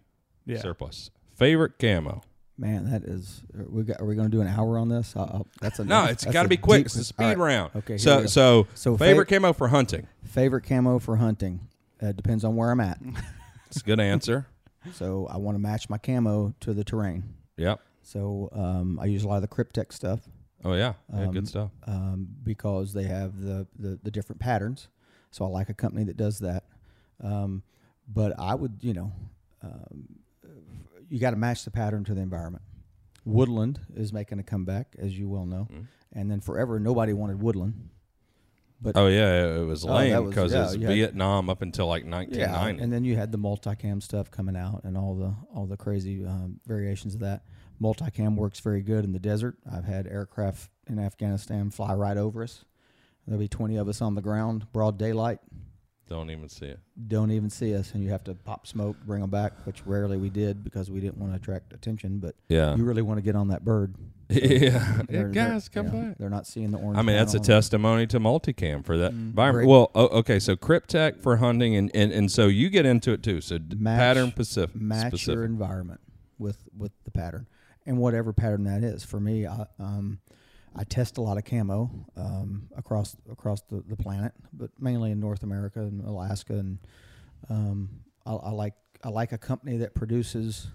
Yeah. 0.45 0.59
surplus. 0.59 1.11
Favorite 1.35 1.79
camo? 1.79 2.21
Man, 2.61 2.91
that 2.91 3.03
is. 3.03 3.41
Are 3.57 3.65
we, 3.69 3.83
got, 3.83 3.99
are 3.99 4.05
we 4.05 4.13
going 4.15 4.29
to 4.29 4.35
do 4.37 4.39
an 4.41 4.47
hour 4.47 4.77
on 4.77 4.87
this? 4.87 5.13
I'll, 5.15 5.23
I'll, 5.23 5.47
that's 5.61 5.79
a 5.79 5.83
No, 5.83 6.05
it's 6.05 6.23
got 6.25 6.43
to 6.43 6.47
be 6.49 6.57
quick. 6.57 6.85
It's 6.85 6.95
a 6.95 7.03
speed 7.03 7.25
right. 7.25 7.37
round. 7.37 7.71
Okay, 7.75 7.97
So 7.97 8.27
so 8.27 8.67
So 8.75 8.95
favorite 8.97 9.27
fa- 9.27 9.35
camo 9.35 9.51
for 9.53 9.69
hunting. 9.69 10.07
favorite 10.23 10.61
camo 10.63 10.99
for 10.99 11.15
hunting 11.15 11.61
uh, 12.01 12.11
depends 12.11 12.43
on 12.45 12.55
where 12.55 12.69
I'm 12.71 12.79
at. 12.79 12.99
It's 13.67 13.79
a 13.81 13.83
good 13.85 13.99
answer. 14.01 14.47
so 14.93 15.27
I 15.31 15.37
want 15.37 15.55
to 15.55 15.59
match 15.59 15.89
my 15.89 15.97
camo 15.97 16.53
to 16.59 16.73
the 16.73 16.83
terrain. 16.83 17.23
Yep. 17.57 17.79
So 18.03 18.49
um, 18.51 18.99
I 18.99 19.05
use 19.05 19.23
a 19.23 19.27
lot 19.29 19.37
of 19.37 19.41
the 19.43 19.47
Kryptek 19.47 19.91
stuff 19.93 20.19
Oh 20.65 20.73
yeah. 20.73 20.93
yeah 21.13 21.23
Um, 21.27 21.31
good 21.31 21.47
stuff. 21.47 21.71
um, 21.87 22.27
because 22.43 22.91
they 22.93 23.03
have 23.05 23.41
the, 23.41 23.65
the 23.79 23.97
the 24.03 24.11
different 24.11 24.39
patterns. 24.41 24.87
So 25.31 25.45
I 25.45 25.47
like 25.47 25.69
a 25.69 25.73
company 25.73 26.03
that 26.03 26.17
does 26.17 26.39
that. 26.39 26.65
Um, 27.23 27.63
but 28.07 28.37
I 28.37 28.53
would, 28.55 28.79
you 28.81 28.93
know, 28.93 29.13
um, 29.63 30.07
you 31.11 31.19
got 31.19 31.31
to 31.31 31.35
match 31.37 31.65
the 31.65 31.71
pattern 31.71 32.03
to 32.05 32.13
the 32.13 32.21
environment. 32.21 32.63
Woodland 33.25 33.79
is 33.95 34.11
making 34.13 34.39
a 34.39 34.43
comeback, 34.43 34.95
as 34.97 35.17
you 35.19 35.29
well 35.29 35.45
know, 35.45 35.67
Mhm. 35.71 35.85
and 36.13 36.31
then 36.31 36.39
forever 36.41 36.79
nobody 36.79 37.13
wanted 37.13 37.41
woodland. 37.41 37.89
But 38.81 38.97
Oh 38.97 39.05
yeah, 39.07 39.57
it 39.59 39.65
was 39.65 39.85
Oh, 39.85 39.93
lame 39.93 40.29
because 40.29 40.51
yeah, 40.53 40.59
it 40.59 40.63
was 40.63 40.71
had- 40.71 40.81
Vietnam 40.81 41.49
up 41.49 41.61
until 41.61 41.85
like 41.85 42.03
1990. 42.05 42.77
Yeah, 42.79 42.83
and 42.83 42.91
then 42.91 43.03
you 43.03 43.15
had 43.15 43.31
the 43.31 43.37
multicam 43.37 44.01
stuff 44.01 44.31
coming 44.31 44.55
out 44.55 44.83
and 44.85 44.97
all 44.97 45.13
the 45.15 45.35
all 45.53 45.67
the 45.67 45.77
crazy 45.77 46.25
um, 46.25 46.59
variations 46.65 47.13
of 47.13 47.19
that. 47.19 47.43
Multicam 47.79 48.35
works 48.37 48.59
very 48.59 48.81
good 48.81 49.03
in 49.03 49.11
the 49.11 49.19
desert. 49.19 49.57
I've 49.71 49.85
had 49.85 50.07
aircraft 50.07 50.71
in 50.87 50.97
Afghanistan 50.97 51.69
fly 51.69 51.93
right 51.93 52.17
over 52.17 52.41
us. 52.41 52.65
There'll 53.27 53.39
be 53.39 53.47
twenty 53.47 53.75
of 53.75 53.87
us 53.87 54.01
on 54.01 54.15
the 54.15 54.21
ground, 54.21 54.65
broad 54.73 54.97
daylight. 54.97 55.39
Don't 56.11 56.29
even 56.29 56.49
see 56.49 56.65
it. 56.65 56.79
Don't 57.07 57.31
even 57.31 57.49
see 57.49 57.73
us, 57.73 57.93
and 57.93 58.03
you 58.03 58.09
have 58.09 58.25
to 58.25 58.33
pop 58.33 58.67
smoke, 58.67 58.97
bring 59.05 59.21
them 59.21 59.29
back, 59.29 59.65
which 59.65 59.81
rarely 59.85 60.17
we 60.17 60.29
did 60.29 60.61
because 60.61 60.91
we 60.91 60.99
didn't 60.99 61.17
want 61.17 61.31
to 61.31 61.37
attract 61.37 61.71
attention. 61.71 62.19
But 62.19 62.35
Yeah. 62.49 62.75
you 62.75 62.83
really 62.83 63.01
want 63.01 63.17
to 63.19 63.21
get 63.21 63.37
on 63.37 63.47
that 63.47 63.63
bird. 63.63 63.95
yeah. 64.29 64.37
yeah. 64.51 65.01
They're- 65.07 65.29
Guys, 65.29 65.69
come 65.69 65.85
yeah, 65.85 65.91
back. 66.09 66.17
They're 66.17 66.29
not 66.29 66.45
seeing 66.47 66.71
the 66.71 66.79
orange. 66.79 66.97
I 66.97 67.01
mean, 67.01 67.15
that's 67.15 67.33
a 67.33 67.37
panel 67.39 67.45
on 67.45 67.57
it. 67.57 67.61
testimony 67.61 68.07
to 68.07 68.19
multicam 68.19 68.85
for 68.85 68.97
that 68.97 69.13
Mm. 69.13 69.65
Well, 69.65 69.89
oh, 69.95 70.07
okay, 70.19 70.37
so 70.37 70.57
Kryptek 70.57 71.21
for 71.21 71.37
hunting, 71.37 71.77
and, 71.77 71.89
and, 71.95 72.11
and 72.11 72.29
so 72.29 72.47
you 72.47 72.69
get 72.69 72.85
into 72.85 73.13
it 73.13 73.23
too. 73.23 73.39
So 73.39 73.57
Match- 73.77 73.97
pattern 73.97 74.31
Pacific, 74.33 74.75
match 74.75 75.07
specific. 75.13 75.33
your 75.35 75.45
environment 75.45 76.01
with 76.37 76.67
with 76.77 76.91
the 77.05 77.11
pattern 77.11 77.47
and 77.85 77.97
whatever 77.99 78.33
pattern 78.33 78.63
that 78.65 78.83
is 78.83 79.03
for 79.05 79.19
me 79.19 79.45
I, 79.47 79.65
um, 79.79 80.19
I 80.75 80.83
test 80.85 81.17
a 81.17 81.21
lot 81.21 81.37
of 81.37 81.43
camo 81.45 81.89
um, 82.15 82.67
across 82.77 83.15
across 83.31 83.61
the, 83.63 83.83
the 83.87 83.95
planet 83.95 84.31
but 84.53 84.69
mainly 84.79 85.11
in 85.11 85.19
North 85.19 85.43
America 85.43 85.79
and 85.79 86.03
Alaska 86.05 86.53
and 86.53 86.79
um, 87.49 87.89
I, 88.25 88.33
I 88.33 88.49
like 88.51 88.73
I 89.03 89.09
like 89.09 89.31
a 89.31 89.37
company 89.37 89.77
that 89.77 89.93
produces 89.95 90.67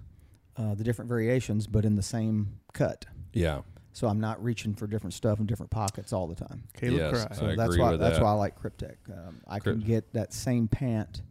uh, 0.57 0.75
the 0.75 0.85
different 0.85 1.09
variations 1.09 1.67
but 1.67 1.85
in 1.85 1.95
the 1.97 2.03
same 2.03 2.49
cut 2.73 3.07
yeah, 3.33 3.61
so 3.93 4.07
I'm 4.09 4.21
not 4.21 4.43
reaching 4.43 4.75
for 4.75 4.87
different 4.87 5.13
stuff 5.15 5.41
in 5.41 5.47
different 5.47 5.71
pockets 5.71 6.13
all 6.13 6.27
the 6.27 6.35
time 6.35 6.63
Caleb 6.75 6.99
Yes, 6.99 7.25
Cry. 7.25 7.37
so 7.37 7.47
I 7.47 7.55
that's 7.57 7.69
agree 7.75 7.81
why 7.81 7.91
with 7.93 8.01
that's 8.01 8.17
that. 8.19 8.25
why 8.25 8.31
I 8.31 8.35
like 8.35 8.59
Kryptek 8.61 8.97
um, 9.11 9.41
I 9.49 9.59
can 9.61 9.81
get 9.81 10.13
that 10.15 10.33
same 10.33 10.69
pant 10.69 11.23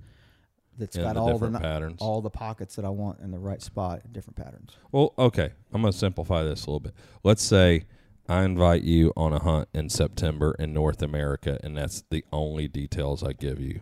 that's 0.78 0.96
in 0.98 1.04
got 1.04 1.14
the 1.16 1.22
all 1.22 1.38
the 1.38 1.52
patterns. 1.60 1.98
all 2.02 2.22
the 2.22 2.30
pockets 2.30 2.76
that 2.76 2.84
I 2.86 2.90
want 2.90 3.20
in 3.22 3.32
the 3.32 3.40
right 3.40 3.62
spot 3.62 4.02
in 4.06 4.12
different 4.12 4.36
patterns. 4.38 4.76
well, 4.92 5.14
okay, 5.18 5.52
I'm 5.74 5.82
going 5.82 5.94
to 5.94 5.98
simplify 5.98 6.44
this 6.44 6.66
a 6.66 6.70
little 6.70 6.82
bit. 6.82 6.94
Let's 7.24 7.42
say 7.44 7.86
I 8.28 8.44
invite 8.44 8.84
you 8.84 9.14
on 9.16 9.34
a 9.34 9.40
hunt 9.40 9.70
in 9.74 9.90
September 9.90 10.56
in 10.58 10.74
North 10.74 11.02
America, 11.02 11.60
and 11.64 11.78
that's 11.78 12.04
the 12.10 12.26
only 12.32 12.68
details 12.68 13.24
I 13.24 13.34
give 13.34 13.60
you. 13.60 13.82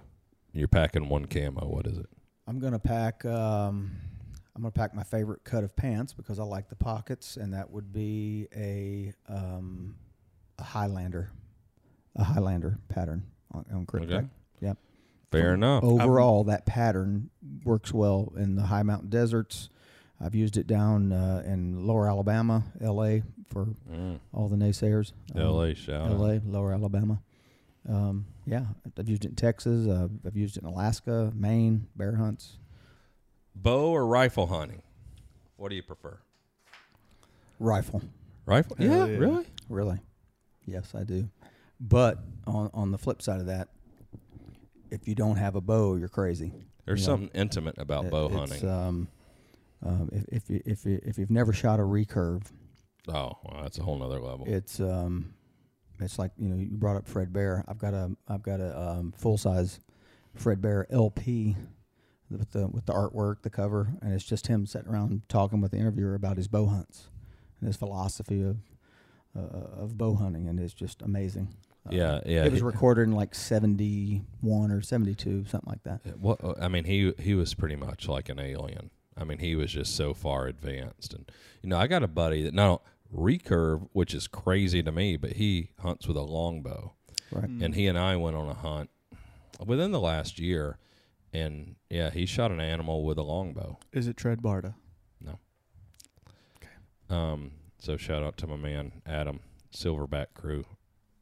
You're 0.52 0.68
packing 0.68 1.08
one 1.10 1.26
camo. 1.26 1.66
What 1.66 1.88
is 1.88 1.98
it? 1.98 2.08
I'm 2.46 2.60
gonna 2.60 2.80
pack. 2.80 3.24
Um, 3.24 3.92
I'm 4.56 4.62
gonna 4.62 4.72
pack 4.72 4.94
my 4.94 5.04
favorite 5.04 5.44
cut 5.46 5.64
of 5.64 5.76
pants 5.76 6.14
because 6.14 6.40
I 6.40 6.44
like 6.44 6.70
the 6.70 6.76
pockets, 6.76 7.38
and 7.38 7.54
that 7.54 7.72
would 7.72 7.94
be 7.94 8.48
a 8.56 9.14
um, 9.30 9.96
a 10.60 10.64
Highlander, 10.64 11.32
a 12.18 12.24
Highlander 12.24 12.80
pattern 12.90 13.24
on, 13.52 13.66
on 13.74 13.86
Kryptek. 13.86 14.14
Okay. 14.14 14.28
Yep. 14.60 14.78
Fair 15.32 15.54
enough. 15.54 15.84
Overall, 15.84 16.44
that 16.44 16.66
pattern 16.66 17.30
works 17.64 17.94
well 17.94 18.34
in 18.38 18.56
the 18.56 18.64
high 18.64 18.84
mountain 18.84 19.10
deserts. 19.10 19.70
I've 20.24 20.36
used 20.36 20.58
it 20.58 20.68
down 20.68 21.12
uh, 21.12 21.44
in 21.46 21.86
Lower 21.86 22.08
Alabama, 22.08 22.64
L.A. 22.82 23.24
for 23.50 23.66
Mm. 23.92 24.20
all 24.34 24.48
the 24.48 24.56
naysayers. 24.56 25.12
Um, 25.36 25.42
L.A. 25.42 25.76
shout 25.76 26.02
out. 26.08 26.12
L.A., 26.12 26.40
Lower 26.46 26.72
Alabama. 26.74 27.22
Um, 27.88 28.26
yeah, 28.46 28.66
I've 28.98 29.10
used 29.10 29.26
it 29.26 29.30
in 29.30 29.36
Texas. 29.36 29.88
Uh, 29.88 30.08
I've 30.26 30.38
used 30.38 30.56
it 30.56 30.64
in 30.64 30.70
Alaska, 30.70 31.32
Maine, 31.36 31.88
bear 31.98 32.16
hunts. 32.16 32.58
Bow 33.56 33.90
or 33.92 34.06
rifle 34.08 34.48
hunting? 34.48 34.82
What 35.58 35.70
do 35.70 35.76
you 35.76 35.84
prefer? 35.84 36.18
Rifle, 37.60 38.02
Rifle? 38.46 38.76
Yeah, 38.80 39.06
yeah. 39.06 39.18
really? 39.18 39.46
really. 39.70 40.00
Yes, 40.66 40.94
I 40.96 41.04
do. 41.04 41.30
But 41.80 42.20
on 42.48 42.70
on 42.74 42.92
the 42.92 42.98
flip 42.98 43.22
side 43.22 43.40
of 43.40 43.46
that, 43.48 43.68
if 44.90 45.08
you 45.08 45.16
don't 45.16 45.36
have 45.36 45.56
a 45.56 45.62
bow, 45.62 45.96
you're 45.96 46.08
crazy. 46.10 46.54
There's 46.86 47.02
You 47.02 47.08
know, 47.08 47.14
something 47.14 47.30
intimate 47.34 47.78
about 47.78 48.06
It- 48.06 48.12
bow 48.12 48.26
it's, 48.28 48.36
hunting. 48.36 48.70
Um, 48.70 49.08
um, 49.86 50.10
if 50.12 50.26
if 50.30 50.50
you, 50.50 50.62
if 50.66 50.86
you, 50.86 51.00
if 51.04 51.18
you've 51.18 51.32
never 51.32 51.54
shot 51.54 51.80
a 51.80 51.84
recurve, 51.84 52.44
oh, 53.10 53.38
well, 53.44 53.60
that's 53.62 53.78
a 53.78 53.84
whole 53.84 53.98
nother 53.98 54.20
level. 54.20 54.46
it's 54.48 54.80
um, 54.80 55.34
it's 56.00 56.18
like 56.18 56.32
you 56.38 56.50
know 56.50 56.56
you 56.56 56.70
brought 56.72 56.96
up 56.96 57.08
Fred 57.08 57.34
Bear. 57.34 57.64
I've 57.68 57.80
got 57.80 57.94
a 57.94 58.12
I've 58.28 58.44
got 58.44 58.60
a 58.60 58.80
um, 58.80 59.14
full 59.16 59.38
size 59.38 59.80
Fred 60.36 60.62
Bear 60.62 60.88
LP 60.90 61.56
with 62.30 62.52
the 62.52 62.68
with 62.68 62.86
the 62.86 62.94
artwork, 62.94 63.42
the 63.42 63.50
cover, 63.50 63.94
and 64.02 64.14
it's 64.14 64.24
just 64.24 64.48
him 64.48 64.66
sitting 64.66 64.90
around 64.92 65.22
talking 65.30 65.62
with 65.62 65.72
the 65.72 65.78
interviewer 65.78 66.16
about 66.16 66.38
his 66.38 66.48
bow 66.48 66.66
hunts 66.66 67.10
and 67.60 67.68
his 67.68 67.76
philosophy 67.76 68.42
of 68.42 68.58
uh, 69.38 69.82
of 69.82 69.98
bow 69.98 70.16
hunting, 70.16 70.48
and 70.48 70.60
it's 70.60 70.74
just 70.74 71.02
amazing. 71.02 71.50
Uh, 71.86 71.90
Yeah, 71.92 72.20
yeah. 72.26 72.46
It 72.46 72.52
was 72.52 72.62
recorded 72.62 73.04
in 73.04 73.12
like 73.12 73.36
seventy 73.36 74.24
one 74.42 74.72
or 74.72 74.82
seventy 74.82 75.16
two, 75.16 75.46
something 75.46 75.70
like 75.70 75.84
that. 75.84 76.18
What 76.18 76.40
I 76.62 76.68
mean, 76.68 76.86
he 76.86 77.14
he 77.20 77.34
was 77.36 77.54
pretty 77.54 77.76
much 77.76 78.08
like 78.08 78.30
an 78.30 78.40
alien. 78.40 78.90
I 79.18 79.24
mean, 79.24 79.38
he 79.40 79.56
was 79.56 79.72
just 79.72 79.96
so 79.96 80.14
far 80.14 80.48
advanced, 80.48 81.14
and 81.14 81.30
you 81.62 81.70
know, 81.70 81.78
I 81.78 81.88
got 81.88 82.04
a 82.04 82.08
buddy 82.08 82.44
that 82.44 82.54
now 82.54 82.82
recurve, 83.16 83.88
which 83.94 84.14
is 84.14 84.28
crazy 84.28 84.82
to 84.84 84.92
me, 84.92 85.18
but 85.18 85.34
he 85.34 85.70
hunts 85.80 86.08
with 86.08 86.18
a 86.18 86.22
longbow, 86.22 86.94
Right. 87.32 87.44
and 87.48 87.76
he 87.76 87.88
and 87.88 87.98
I 87.98 88.16
went 88.16 88.36
on 88.36 88.48
a 88.50 88.54
hunt 88.56 88.90
within 89.66 89.92
the 89.92 90.00
last 90.00 90.40
year, 90.40 90.78
and 91.32 91.76
yeah, 91.90 92.10
he 92.10 92.26
shot 92.26 92.52
an 92.52 92.60
animal 92.60 93.04
with 93.06 93.18
a 93.18 93.24
longbow. 93.24 93.78
Is 93.92 94.08
it 94.08 94.18
Tread 94.18 94.42
Barda? 94.42 94.76
Um, 97.10 97.52
so 97.80 97.98
shout 97.98 98.24
out 98.24 98.38
to 98.38 98.48
my 98.48 98.56
man 98.56 99.02
Adam 99.06 99.42
Silverback 99.76 100.28
crew, 100.34 100.66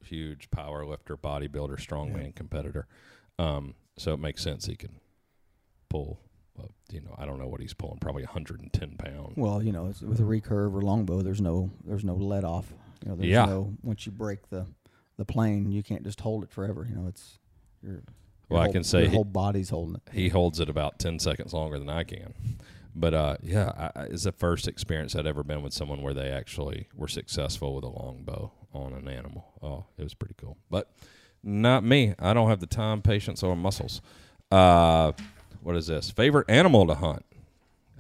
huge 0.05 0.49
power 0.51 0.85
lifter, 0.85 1.17
bodybuilder, 1.17 1.77
strongman 1.79 2.33
competitor. 2.35 2.87
Um, 3.39 3.73
so 3.97 4.13
it 4.13 4.19
makes 4.19 4.43
sense 4.43 4.65
he 4.67 4.75
can 4.75 4.99
pull. 5.89 6.19
Uh, 6.59 6.63
you 6.91 7.01
know, 7.01 7.15
I 7.17 7.25
don't 7.25 7.39
know 7.39 7.47
what 7.47 7.61
he's 7.61 7.73
pulling, 7.73 7.99
probably 7.99 8.23
110 8.23 8.97
pounds. 8.97 9.33
Well, 9.37 9.63
you 9.63 9.71
know, 9.71 9.87
it's, 9.87 10.01
with 10.01 10.19
a 10.19 10.23
recurve 10.23 10.73
or 10.75 10.81
longbow, 10.81 11.21
there's 11.21 11.41
no 11.41 11.69
there's 11.85 12.03
no 12.03 12.13
let 12.15 12.43
off. 12.43 12.73
You 13.03 13.09
know, 13.09 13.15
there's 13.15 13.29
Yeah. 13.29 13.45
no 13.45 13.73
once 13.83 14.05
you 14.05 14.11
break 14.11 14.49
the 14.49 14.65
the 15.17 15.25
plane, 15.25 15.71
you 15.71 15.83
can't 15.83 16.03
just 16.03 16.19
hold 16.21 16.43
it 16.43 16.51
forever. 16.51 16.85
You 16.89 16.95
know, 16.95 17.07
it's 17.07 17.39
your 17.81 17.93
your 17.93 18.03
Well, 18.49 18.61
I 18.61 18.71
can 18.71 18.83
say 18.83 19.01
your 19.01 19.09
he- 19.09 19.15
whole 19.15 19.23
body's 19.23 19.69
holding 19.69 19.95
it. 19.95 20.01
He 20.13 20.29
holds 20.29 20.59
it 20.59 20.67
about 20.69 20.99
10 20.99 21.19
seconds 21.19 21.53
longer 21.53 21.79
than 21.79 21.89
I 21.89 22.03
can. 22.03 22.33
But 22.93 23.13
uh, 23.13 23.37
yeah, 23.41 23.91
I, 23.95 24.01
it's 24.03 24.23
the 24.23 24.33
first 24.33 24.67
experience 24.67 25.15
I'd 25.15 25.25
ever 25.25 25.43
been 25.43 25.61
with 25.61 25.71
someone 25.73 26.01
where 26.01 26.13
they 26.13 26.29
actually 26.29 26.89
were 26.93 27.07
successful 27.07 27.73
with 27.75 27.85
a 27.85 27.89
longbow 27.89 28.51
on 28.73 28.93
an 28.93 29.07
animal. 29.07 29.45
Oh, 29.61 29.85
it 29.97 30.03
was 30.03 30.13
pretty 30.13 30.35
cool. 30.37 30.57
But 30.69 30.91
not 31.41 31.85
me. 31.85 32.13
I 32.19 32.33
don't 32.33 32.49
have 32.49 32.59
the 32.59 32.67
time, 32.67 33.01
patience, 33.01 33.41
or 33.43 33.55
muscles. 33.55 34.01
Uh, 34.51 35.13
what 35.61 35.75
is 35.75 35.87
this? 35.87 36.11
Favorite 36.11 36.49
animal 36.49 36.87
to 36.87 36.95
hunt? 36.95 37.25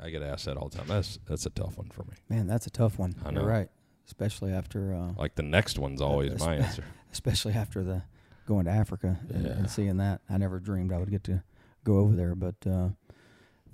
I 0.01 0.09
get 0.09 0.23
asked 0.23 0.45
that 0.45 0.57
all 0.57 0.69
the 0.69 0.77
time. 0.77 0.87
That's 0.87 1.19
that's 1.27 1.45
a 1.45 1.49
tough 1.51 1.77
one 1.77 1.89
for 1.89 2.03
me. 2.03 2.13
Man, 2.29 2.47
that's 2.47 2.65
a 2.65 2.71
tough 2.71 2.97
one. 2.97 3.15
I 3.23 3.31
You're 3.31 3.41
know. 3.43 3.47
right, 3.47 3.69
especially 4.07 4.51
after 4.51 4.93
uh, 4.95 5.13
Like 5.17 5.35
the 5.35 5.43
next 5.43 5.77
one's 5.77 6.01
always 6.01 6.39
my 6.39 6.55
answer. 6.55 6.83
especially 7.11 7.53
after 7.53 7.83
the 7.83 8.01
going 8.47 8.65
to 8.65 8.71
Africa 8.71 9.19
and, 9.29 9.45
Yeah. 9.45 9.51
and 9.51 9.69
seeing 9.69 9.97
that. 9.97 10.21
I 10.29 10.37
never 10.37 10.59
dreamed 10.59 10.91
I 10.91 10.97
would 10.97 11.11
get 11.11 11.23
to 11.25 11.43
go 11.83 11.97
over 11.99 12.15
there. 12.15 12.33
But 12.35 12.55
uh, 12.67 12.89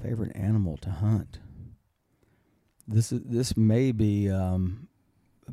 favorite 0.04 0.36
animal 0.36 0.76
to 0.78 0.90
hunt. 0.90 1.40
This 2.88 3.12
is 3.14 3.22
this 3.24 3.56
may 3.56 3.92
be 3.94 4.30
um, 4.30 4.88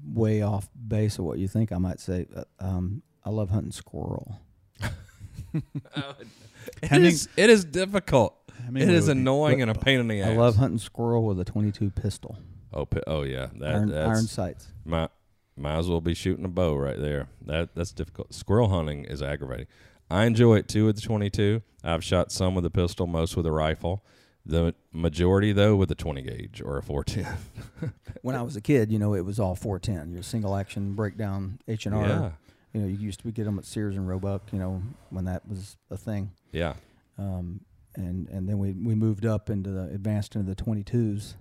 way 0.05 0.43
off 0.43 0.69
base 0.89 1.19
of 1.19 1.24
what 1.24 1.39
you 1.39 1.47
think 1.47 1.70
I 1.70 1.78
might 1.78 2.01
say. 2.01 2.27
Uh, 2.35 2.44
um, 2.59 3.02
I 3.24 3.31
love 3.31 3.51
hunting 3.51 3.73
squirrel. 3.73 4.40
Oh, 5.97 6.14
it 6.82 6.89
Henning- 6.89 7.06
is, 7.09 7.28
it 7.36 7.51
is 7.51 7.64
difficult. 7.64 8.35
It 8.48 8.55
Hemingway 8.64 8.94
is 8.94 9.06
would 9.09 9.14
be- 9.14 9.20
annoying 9.20 9.62
and 9.62 9.70
a 9.70 9.74
pain 9.74 10.01
in 10.01 10.09
the 10.09 10.20
ass. 10.22 10.31
I 10.31 10.35
love 10.36 10.56
hunting 10.56 10.78
squirrel 10.78 11.24
with 11.24 11.39
a 11.40 11.44
22 11.44 11.90
pistol, 11.90 12.36
Oh, 12.72 12.86
pi- 12.86 13.02
oh 13.06 13.22
yeah, 13.22 13.48
that, 13.59 13.74
iron, 13.74 13.89
that's 13.90 14.09
iron 14.09 14.26
sights. 14.26 14.68
Might 14.85 15.10
might 15.56 15.76
as 15.78 15.89
well 15.89 16.01
be 16.01 16.14
shooting 16.14 16.44
a 16.44 16.48
bow 16.48 16.74
right 16.76 16.98
there. 16.98 17.28
That 17.47 17.74
that's 17.74 17.93
difficult. 17.93 18.35
Squirrel 18.35 18.68
hunting 18.68 19.05
is 19.05 19.22
aggravating. 19.22 19.66
I 20.10 20.24
enjoy 20.24 20.56
it 20.56 20.66
too 20.68 20.86
with 20.86 20.97
the 20.97 21.02
22. 21.02 21.62
I've 21.85 22.02
shot 22.02 22.32
some 22.32 22.55
with 22.55 22.64
a 22.64 22.70
pistol, 22.70 23.06
most 23.06 23.36
with 23.36 23.47
a 23.47 23.52
rifle. 23.52 24.05
The 24.47 24.74
majority 24.93 25.52
though 25.52 25.76
with 25.76 25.90
a 25.90 25.94
20 25.94 26.22
gauge 26.22 26.62
or 26.64 26.76
a 26.78 26.82
410. 26.82 27.93
When 28.22 28.35
I 28.35 28.40
was 28.43 28.56
a 28.56 28.60
kid, 28.62 28.90
you 28.90 28.98
know, 28.98 29.12
it 29.14 29.24
was 29.24 29.39
all 29.39 29.55
410. 29.55 30.10
Your 30.12 30.22
single 30.22 30.56
action 30.56 30.94
breakdown 30.94 31.59
H 31.68 31.85
and 31.86 31.94
R. 31.94 32.32
You 32.74 32.80
know, 32.80 32.86
you 32.88 32.96
used 32.98 33.20
to 33.20 33.30
get 33.30 33.44
them 33.44 33.59
at 33.59 33.64
Sears 33.64 33.96
and 33.96 34.06
Roebuck. 34.06 34.52
You 34.52 34.59
know, 34.59 34.82
when 35.10 35.24
that 35.24 35.48
was 35.48 35.76
a 35.90 35.96
thing. 35.96 36.32
yeah, 36.52 36.74
um, 37.18 37.60
and 37.94 38.28
and 38.28 38.48
then 38.48 38.59
we, 38.59 38.72
we 38.72 38.94
moved 38.94 39.24
up 39.24 39.48
into 39.48 39.70
the 39.70 39.84
advanced 39.84 40.34
into 40.36 40.52
the 40.52 40.60
22s, 40.60 41.34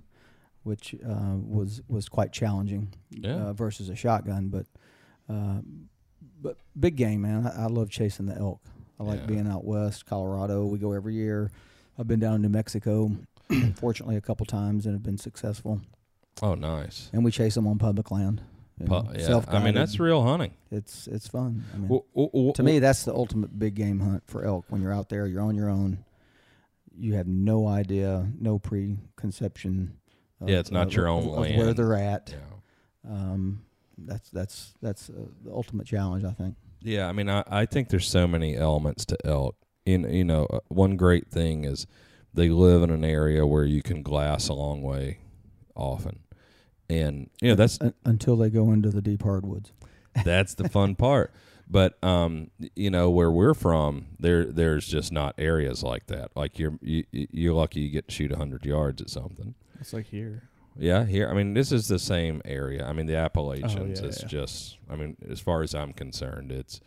which 0.64 0.96
uh, 1.06 1.36
was 1.38 1.82
was 1.88 2.08
quite 2.08 2.32
challenging 2.32 2.94
Yeah. 3.10 3.48
uh, 3.48 3.54
versus 3.54 3.90
a 3.90 3.96
shotgun. 3.96 4.50
But 4.50 4.68
uh, 5.28 5.62
but 6.42 6.58
big 6.80 6.96
game, 6.98 7.22
man. 7.22 7.48
I, 7.48 7.64
I 7.64 7.66
love 7.66 7.90
chasing 7.90 8.28
the 8.28 8.38
elk. 8.38 8.62
I 9.00 9.04
like 9.04 9.22
Yeah. 9.22 9.26
being 9.26 9.48
out 9.48 9.66
west, 9.66 10.06
Colorado. 10.06 10.66
We 10.66 10.78
go 10.78 10.92
every 10.94 11.16
year. 11.16 11.52
I've 11.98 12.08
been 12.08 12.20
down 12.20 12.34
to 12.34 12.40
New 12.44 12.50
Mexico, 12.50 13.12
fortunately, 13.76 14.16
a 14.18 14.22
couple 14.22 14.46
times 14.46 14.86
and 14.86 14.94
have 14.94 15.04
been 15.04 15.18
successful. 15.18 15.82
Oh, 16.42 16.54
nice. 16.56 17.10
And 17.14 17.24
we 17.26 17.32
chase 17.32 17.56
them 17.56 17.66
on 17.68 17.78
public 17.80 18.10
land. 18.12 18.42
Pu- 18.86 19.20
yeah, 19.20 19.42
I 19.48 19.64
mean 19.64 19.74
that's 19.74 20.00
real 20.00 20.22
hunting. 20.24 20.54
It's 20.72 21.08
it's 21.08 21.28
fun. 21.28 21.64
I 21.74 21.78
mean, 21.78 21.88
W- 21.88 22.04
w- 22.14 22.30
w- 22.32 22.54
to 22.54 22.64
me, 22.64 22.80
that's 22.80 23.04
the 23.04 23.14
ultimate 23.14 23.58
big 23.58 23.76
game 23.76 24.00
hunt 24.00 24.24
for 24.28 24.44
elk. 24.46 24.66
When 24.70 24.82
you're 24.82 24.94
out 24.94 25.10
there, 25.10 25.28
you're 25.28 25.42
on 25.42 25.56
your 25.56 25.70
own. 25.70 26.04
You 26.96 27.16
have 27.16 27.28
no 27.28 27.68
idea, 27.68 28.28
no 28.40 28.60
preconception. 28.60 29.98
Of, 30.42 30.50
Yeah, 30.50 30.60
it's 30.60 30.72
not 30.72 30.88
of- 30.88 30.94
your 30.96 31.08
own 31.08 31.28
of 31.30 31.38
where 31.58 31.74
they're 31.74 31.96
at. 31.96 32.34
yeah. 32.36 33.12
Um, 33.12 33.64
that's 33.98 34.30
that's 34.30 34.74
that's 34.82 35.10
uh, 35.10 35.14
the 35.44 35.52
ultimate 35.52 35.86
challenge, 35.88 36.24
I 36.24 36.32
think. 36.32 36.56
Yeah, 36.82 37.08
I 37.08 37.12
mean, 37.14 37.30
I, 37.30 37.44
I 37.48 37.66
think 37.66 37.90
there's 37.90 38.08
so 38.08 38.28
many 38.28 38.56
elements 38.58 39.06
to 39.06 39.18
elk. 39.26 39.56
In 39.86 40.04
you 40.14 40.24
know, 40.24 40.46
uh, 40.46 40.60
one 40.70 40.96
great 40.98 41.28
thing 41.30 41.64
is 41.66 41.86
they 42.34 42.50
live 42.50 42.82
in 42.84 42.90
an 42.90 43.04
area 43.06 43.46
where 43.46 43.66
you 43.66 43.82
can 43.82 44.02
glass 44.02 44.48
a 44.48 44.54
long 44.54 44.82
way, 44.82 45.20
often, 45.76 46.20
and 47.00 47.30
you 47.42 47.50
know 47.50 47.56
that's 47.56 47.80
Un- 47.82 47.94
until 48.06 48.36
they 48.38 48.50
go 48.50 48.72
into 48.72 48.90
the 48.90 49.02
deep 49.02 49.24
hardwoods. 49.24 49.72
that's 50.24 50.54
the 50.54 50.70
fun 50.70 50.96
part. 50.96 51.34
But 51.68 52.04
um, 52.04 52.52
you 52.76 52.92
know 52.92 53.10
where 53.10 53.32
we're 53.32 53.54
from, 53.54 54.08
there 54.20 54.46
there's 54.46 54.86
just 54.88 55.12
not 55.12 55.36
areas 55.38 55.82
like 55.82 56.08
that. 56.08 56.32
Like 56.36 56.60
you're 56.60 56.78
you, 56.82 57.06
you're 57.12 57.54
lucky 57.54 57.82
you 57.82 57.90
get 57.90 58.08
to 58.10 58.14
shoot 58.14 58.32
hundred 58.32 58.66
yards 58.66 59.02
at 59.02 59.10
something. 59.10 59.56
It's 59.80 59.94
like 59.94 60.08
here. 60.08 60.44
Yeah, 60.78 61.06
here. 61.06 61.30
I 61.30 61.34
mean, 61.34 61.54
this 61.54 61.72
is 61.72 61.88
the 61.88 62.00
same 62.00 62.42
area. 62.46 62.86
I 62.86 62.94
mean, 62.94 63.06
the 63.06 63.16
Appalachians 63.16 64.02
yeah, 64.02 64.08
is 64.08 64.22
yeah. 64.22 64.28
just. 64.28 64.78
I 64.90 64.96
mean, 64.96 65.18
as 65.30 65.40
far 65.40 65.64
as 65.64 65.74
I'm 65.74 65.94
concerned, 65.94 66.52
it's. 66.52 66.82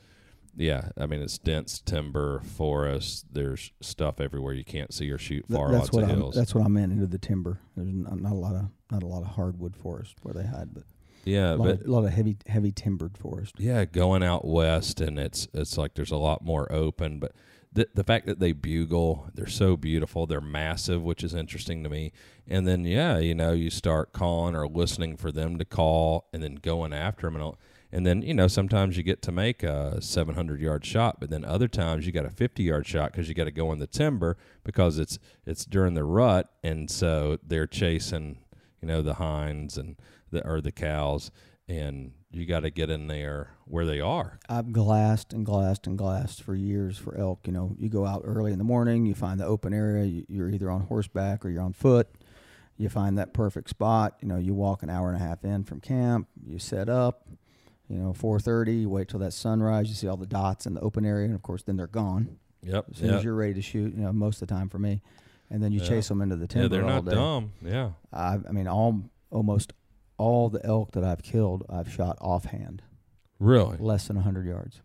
Yeah, 0.56 0.88
I 0.96 1.06
mean, 1.06 1.20
it's 1.20 1.38
dense 1.38 1.80
timber, 1.80 2.40
forest. 2.40 3.26
There's 3.30 3.72
stuff 3.80 4.20
everywhere 4.20 4.54
you 4.54 4.64
can't 4.64 4.92
see 4.92 5.10
or 5.10 5.18
shoot 5.18 5.46
Th- 5.48 5.56
far. 5.58 5.70
that's 5.70 5.84
lots 5.84 5.92
what 5.92 6.04
I'm, 6.04 6.10
hills. 6.18 6.34
that's 6.34 6.54
what 6.54 6.64
I 6.64 6.68
meant 6.68 6.92
into 6.92 7.06
the 7.06 7.18
timber. 7.18 7.60
There's 7.76 7.92
not, 7.92 8.20
not 8.20 8.32
a 8.32 8.36
lot 8.36 8.54
of 8.54 8.66
not 8.90 9.02
a 9.02 9.06
lot 9.06 9.22
of 9.22 9.28
hardwood 9.28 9.76
forest 9.76 10.14
where 10.22 10.32
they 10.32 10.48
hide, 10.48 10.72
but 10.72 10.84
yeah, 11.24 11.54
a 11.54 11.56
lot, 11.56 11.64
but 11.64 11.80
of, 11.80 11.86
a 11.86 11.90
lot 11.90 12.04
of 12.04 12.12
heavy 12.12 12.36
heavy 12.46 12.72
timbered 12.72 13.18
forest. 13.18 13.54
yeah, 13.58 13.84
going 13.84 14.22
out 14.22 14.46
west 14.46 15.00
and 15.00 15.18
it's 15.18 15.46
it's 15.52 15.76
like 15.76 15.94
there's 15.94 16.10
a 16.12 16.16
lot 16.16 16.42
more 16.42 16.70
open. 16.72 17.18
But 17.18 17.32
the 17.72 17.86
the 17.94 18.04
fact 18.04 18.24
that 18.26 18.38
they 18.38 18.52
bugle, 18.52 19.28
they're 19.34 19.46
so 19.46 19.76
beautiful. 19.76 20.26
They're 20.26 20.40
massive, 20.40 21.02
which 21.02 21.22
is 21.22 21.34
interesting 21.34 21.82
to 21.84 21.90
me. 21.90 22.12
And 22.48 22.66
then 22.66 22.84
yeah, 22.84 23.18
you 23.18 23.34
know, 23.34 23.52
you 23.52 23.68
start 23.68 24.12
calling 24.12 24.54
or 24.54 24.66
listening 24.66 25.18
for 25.18 25.30
them 25.30 25.58
to 25.58 25.66
call, 25.66 26.28
and 26.32 26.42
then 26.42 26.54
going 26.54 26.94
after 26.94 27.26
them 27.26 27.34
and 27.34 27.44
all. 27.44 27.58
And 27.96 28.04
then 28.04 28.20
you 28.20 28.34
know 28.34 28.46
sometimes 28.46 28.98
you 28.98 29.02
get 29.02 29.22
to 29.22 29.32
make 29.32 29.62
a 29.62 30.02
700 30.02 30.60
yard 30.60 30.84
shot, 30.84 31.18
but 31.18 31.30
then 31.30 31.46
other 31.46 31.66
times 31.66 32.04
you 32.04 32.12
got 32.12 32.26
a 32.26 32.30
50 32.30 32.62
yard 32.62 32.86
shot 32.86 33.10
because 33.10 33.26
you 33.26 33.34
got 33.34 33.44
to 33.44 33.50
go 33.50 33.72
in 33.72 33.78
the 33.78 33.86
timber 33.86 34.36
because 34.64 34.98
it's 34.98 35.18
it's 35.46 35.64
during 35.64 35.94
the 35.94 36.04
rut, 36.04 36.46
and 36.62 36.90
so 36.90 37.38
they're 37.42 37.66
chasing 37.66 38.36
you 38.82 38.88
know 38.88 39.00
the 39.00 39.14
hinds 39.14 39.78
and 39.78 39.96
the 40.30 40.46
or 40.46 40.60
the 40.60 40.72
cows, 40.72 41.30
and 41.68 42.12
you 42.30 42.44
got 42.44 42.60
to 42.60 42.70
get 42.70 42.90
in 42.90 43.06
there 43.06 43.52
where 43.64 43.86
they 43.86 43.98
are. 44.02 44.40
I've 44.46 44.74
glassed 44.74 45.32
and 45.32 45.46
glassed 45.46 45.86
and 45.86 45.96
glassed 45.96 46.42
for 46.42 46.54
years 46.54 46.98
for 46.98 47.16
elk. 47.16 47.46
You 47.46 47.54
know, 47.54 47.74
you 47.78 47.88
go 47.88 48.04
out 48.04 48.20
early 48.26 48.52
in 48.52 48.58
the 48.58 48.64
morning, 48.64 49.06
you 49.06 49.14
find 49.14 49.40
the 49.40 49.46
open 49.46 49.72
area, 49.72 50.04
you- 50.04 50.26
you're 50.28 50.50
either 50.50 50.70
on 50.70 50.82
horseback 50.82 51.46
or 51.46 51.48
you're 51.48 51.62
on 51.62 51.72
foot. 51.72 52.08
You 52.76 52.90
find 52.90 53.16
that 53.16 53.32
perfect 53.32 53.70
spot. 53.70 54.18
You 54.20 54.28
know, 54.28 54.36
you 54.36 54.52
walk 54.52 54.82
an 54.82 54.90
hour 54.90 55.08
and 55.08 55.16
a 55.16 55.24
half 55.26 55.46
in 55.46 55.64
from 55.64 55.80
camp, 55.80 56.28
you 56.46 56.58
set 56.58 56.90
up. 56.90 57.26
You 57.88 57.98
know, 57.98 58.12
4:30. 58.12 58.80
You 58.82 58.88
wait 58.88 59.08
till 59.08 59.20
that 59.20 59.32
sunrise. 59.32 59.88
You 59.88 59.94
see 59.94 60.08
all 60.08 60.16
the 60.16 60.26
dots 60.26 60.66
in 60.66 60.74
the 60.74 60.80
open 60.80 61.04
area, 61.04 61.26
and 61.26 61.34
of 61.34 61.42
course, 61.42 61.62
then 61.62 61.76
they're 61.76 61.86
gone 61.86 62.38
Yep. 62.62 62.86
as 62.90 62.96
soon 62.96 63.06
yep. 63.08 63.16
as 63.18 63.24
you're 63.24 63.34
ready 63.34 63.54
to 63.54 63.62
shoot. 63.62 63.94
You 63.94 64.02
know, 64.02 64.12
most 64.12 64.42
of 64.42 64.48
the 64.48 64.54
time 64.54 64.68
for 64.68 64.78
me, 64.78 65.02
and 65.50 65.62
then 65.62 65.70
you 65.72 65.80
Yeah. 65.80 65.86
chase 65.88 66.08
them 66.08 66.20
into 66.20 66.36
the 66.36 66.46
timber. 66.48 66.64
yeah, 66.64 66.68
they're 66.68 66.82
all 66.88 67.02
not 67.02 67.04
day. 67.04 67.14
dumb. 67.14 67.52
Yeah. 67.62 67.90
I, 68.12 68.38
I 68.48 68.52
mean, 68.52 68.66
all 68.66 69.02
almost 69.30 69.72
all 70.18 70.48
the 70.48 70.64
elk 70.66 70.92
that 70.92 71.04
I've 71.04 71.22
killed, 71.22 71.64
I've 71.68 71.90
shot 71.92 72.16
offhand, 72.20 72.82
Really? 73.38 73.76
less 73.78 74.06
than 74.08 74.16
100 74.16 74.46
yards 74.46 74.80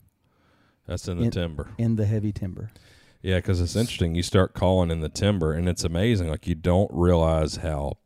That's 0.86 1.08
in 1.08 1.18
the 1.20 1.26
In- 1.26 1.32
timber. 1.32 1.70
in 1.78 1.96
the 1.96 2.06
heavy 2.06 2.32
timber. 2.34 2.70
Yeah, 3.22 3.38
because 3.38 3.62
it's 3.62 3.76
interesting. 3.76 4.14
You 4.16 4.24
start 4.24 4.54
calling 4.54 4.90
in 4.92 5.00
the 5.00 5.08
timber, 5.10 5.54
and 5.54 5.70
it's 5.70 5.84
amazing. 5.84 6.28
Like 6.30 6.48
you 6.48 6.56
don't 6.56 6.92
realize 6.94 7.58
how 7.58 7.98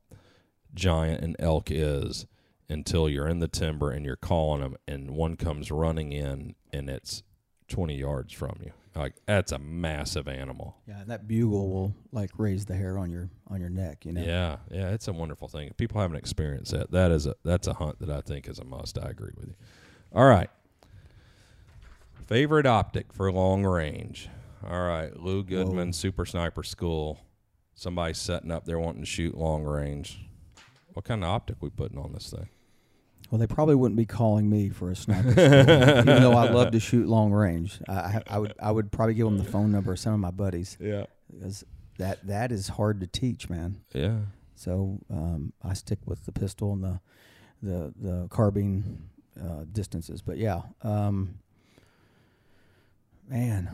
giant 0.73 1.21
an 1.23 1.35
elk 1.39 1.69
is 1.71 2.25
until 2.69 3.09
you're 3.09 3.27
in 3.27 3.39
the 3.39 3.47
timber 3.47 3.91
and 3.91 4.05
you're 4.05 4.15
calling 4.15 4.61
them, 4.61 4.75
and 4.87 5.11
one 5.11 5.35
comes 5.35 5.71
running 5.71 6.11
in, 6.11 6.55
and 6.71 6.89
it's 6.89 7.23
twenty 7.67 7.97
yards 7.97 8.33
from 8.33 8.57
you. 8.63 8.71
Like 8.95 9.15
that's 9.25 9.51
a 9.51 9.59
massive 9.59 10.27
animal. 10.27 10.77
Yeah, 10.87 11.01
and 11.01 11.09
that 11.09 11.27
bugle 11.27 11.69
will 11.69 11.95
like 12.11 12.31
raise 12.37 12.65
the 12.65 12.75
hair 12.75 12.97
on 12.97 13.11
your 13.11 13.29
on 13.47 13.59
your 13.59 13.69
neck. 13.69 14.05
You 14.05 14.13
know. 14.13 14.21
Yeah, 14.21 14.57
yeah, 14.71 14.91
it's 14.91 15.07
a 15.07 15.13
wonderful 15.13 15.47
thing. 15.47 15.67
If 15.67 15.77
people 15.77 15.99
haven't 15.99 16.17
experienced 16.17 16.71
that, 16.71 16.91
that 16.91 17.11
is 17.11 17.27
a 17.27 17.35
that's 17.43 17.67
a 17.67 17.73
hunt 17.73 17.99
that 17.99 18.09
I 18.09 18.21
think 18.21 18.47
is 18.47 18.59
a 18.59 18.63
must. 18.63 18.97
I 18.97 19.09
agree 19.09 19.33
with 19.35 19.47
you. 19.47 19.55
All 20.13 20.25
right. 20.25 20.49
Favorite 22.27 22.65
optic 22.65 23.13
for 23.13 23.31
long 23.31 23.63
range. 23.63 24.29
All 24.67 24.81
right, 24.81 25.15
Lou 25.15 25.43
Goodman, 25.43 25.89
Whoa. 25.89 25.91
Super 25.91 26.25
Sniper 26.25 26.63
School. 26.63 27.19
Somebody 27.75 28.13
setting 28.13 28.49
up 28.49 28.65
there 28.65 28.79
wanting 28.79 29.03
to 29.03 29.05
shoot 29.05 29.37
long 29.37 29.63
range. 29.63 30.25
What 30.93 31.03
kind 31.05 31.23
of 31.23 31.29
optic 31.29 31.57
we 31.59 31.69
putting 31.69 31.99
on 31.99 32.13
this 32.13 32.31
thing? 32.31 32.47
Well, 33.31 33.39
they 33.39 33.47
probably 33.47 33.75
wouldn't 33.75 33.97
be 33.97 34.05
calling 34.05 34.49
me 34.49 34.69
for 34.69 34.91
a 34.91 34.95
sniper, 34.95 35.31
school, 35.31 35.43
even 35.43 36.21
though 36.21 36.33
I 36.33 36.49
love 36.49 36.71
to 36.71 36.79
shoot 36.79 37.07
long 37.07 37.31
range. 37.31 37.79
I, 37.89 38.21
I, 38.27 38.39
would 38.39 38.53
I 38.59 38.71
would 38.71 38.91
probably 38.91 39.15
give 39.15 39.25
them 39.25 39.37
the 39.37 39.43
phone 39.43 39.71
number 39.71 39.91
of 39.93 39.99
some 39.99 40.13
of 40.13 40.19
my 40.19 40.31
buddies 40.31 40.77
Yeah. 40.79 41.05
because 41.33 41.63
that 41.97 42.25
that 42.27 42.51
is 42.51 42.67
hard 42.67 42.99
to 43.01 43.07
teach, 43.07 43.49
man. 43.49 43.81
Yeah. 43.93 44.17
So 44.55 44.99
um, 45.09 45.53
I 45.63 45.73
stick 45.73 45.99
with 46.05 46.25
the 46.25 46.31
pistol 46.31 46.73
and 46.73 46.83
the 46.83 46.99
the 47.63 47.93
the 47.99 48.27
carbine 48.29 49.09
uh, 49.41 49.65
distances. 49.71 50.21
But 50.21 50.37
yeah, 50.37 50.61
um, 50.83 51.39
man, 53.27 53.69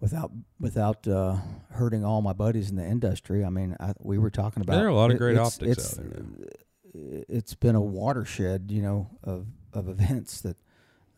without 0.00 0.30
without 0.58 1.06
uh, 1.08 1.36
hurting 1.70 2.04
all 2.04 2.22
my 2.22 2.32
buddies 2.32 2.70
in 2.70 2.76
the 2.76 2.84
industry, 2.86 3.44
I 3.44 3.50
mean, 3.50 3.76
I, 3.80 3.94
we 4.00 4.18
were 4.18 4.30
talking 4.30 4.62
about 4.62 4.74
There 4.74 4.84
are 4.86 4.88
a 4.88 4.94
lot 4.94 5.10
of 5.10 5.18
great 5.18 5.38
optics 5.38 5.98
out 5.98 6.04
there 6.04 6.22
now. 6.22 6.46
It's 6.92 7.54
been 7.54 7.74
a 7.76 7.80
watershed, 7.80 8.70
you 8.70 8.82
know, 8.82 9.10
of 9.22 9.46
of 9.72 9.88
events 9.88 10.40
that. 10.42 10.56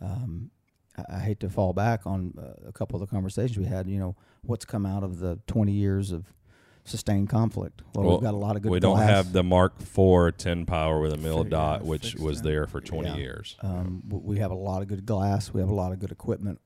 Um, 0.00 0.50
I, 0.98 1.16
I 1.16 1.18
hate 1.20 1.40
to 1.40 1.48
fall 1.48 1.72
back 1.72 2.06
on 2.06 2.34
uh, 2.36 2.68
a 2.68 2.72
couple 2.72 3.00
of 3.00 3.08
the 3.08 3.12
conversations 3.14 3.56
we 3.58 3.64
had. 3.64 3.86
You 3.86 3.98
know, 3.98 4.16
what's 4.42 4.64
come 4.64 4.84
out 4.84 5.02
of 5.04 5.20
the 5.20 5.38
20 5.46 5.72
years 5.72 6.10
of 6.12 6.26
sustained 6.84 7.28
conflict? 7.30 7.80
Well, 7.94 8.04
Well, 8.04 8.16
we've 8.16 8.22
got 8.24 8.34
a 8.34 8.36
lot 8.36 8.56
of 8.56 8.62
good. 8.62 8.72
we 8.72 8.80
don't 8.80 8.98
have 8.98 9.32
the 9.32 9.42
Mark 9.44 9.74
IV 9.80 10.36
10 10.36 10.66
power 10.66 11.00
with 11.00 11.12
a 11.14 11.16
mill 11.16 11.44
dot, 11.44 11.84
which 11.84 12.16
was 12.16 12.42
that. 12.42 12.48
there 12.48 12.66
for 12.66 12.80
20 12.80 13.08
Yeah. 13.08 13.16
years. 13.16 13.56
Um, 13.62 14.02
we 14.06 14.38
have 14.40 14.50
a 14.50 14.56
lot 14.56 14.82
of 14.82 14.88
good 14.88 15.06
glass. 15.06 15.54
We 15.54 15.60
have 15.60 15.70
a 15.70 15.74
lot 15.74 15.92
of 15.92 15.98
good 16.00 16.10
equipment. 16.10 16.60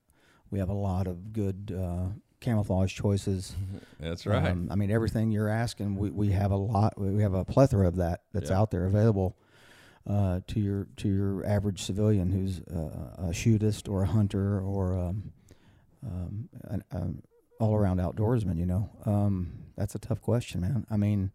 We 0.49 0.59
have 0.59 0.69
a 0.69 0.73
lot 0.73 1.07
of 1.07 1.31
good 1.31 1.73
uh, 1.77 2.07
camouflage 2.39 2.93
choices. 2.93 3.55
That's 3.99 4.25
right. 4.25 4.51
Um, 4.51 4.67
I 4.71 4.75
mean, 4.75 4.91
everything 4.91 5.31
you're 5.31 5.49
asking, 5.49 5.95
we, 5.95 6.09
we 6.11 6.31
have 6.31 6.51
a 6.51 6.55
lot. 6.55 6.99
We 6.99 7.21
have 7.21 7.33
a 7.33 7.43
plethora 7.43 7.87
of 7.87 7.95
that 7.97 8.21
that's 8.33 8.51
out 8.51 8.71
there 8.71 8.85
available 8.85 9.35
uh, 10.07 10.41
to 10.47 10.59
your 10.59 10.87
to 10.97 11.09
your 11.09 11.45
average 11.45 11.81
civilian 11.81 12.31
who's 12.31 12.59
uh, 12.59 13.27
a 13.27 13.31
shootist 13.31 13.89
or 13.89 14.03
a 14.03 14.07
hunter 14.07 14.59
or 14.61 14.97
um, 14.97 15.31
um, 16.05 16.49
an 16.65 16.83
um, 16.91 17.21
all 17.59 17.75
around 17.75 17.99
outdoorsman. 17.99 18.57
You 18.57 18.67
know, 18.67 18.89
um, 19.05 19.51
that's 19.75 19.95
a 19.95 19.99
tough 19.99 20.21
question, 20.21 20.61
man. 20.61 20.85
I 20.91 20.97
mean, 20.97 21.31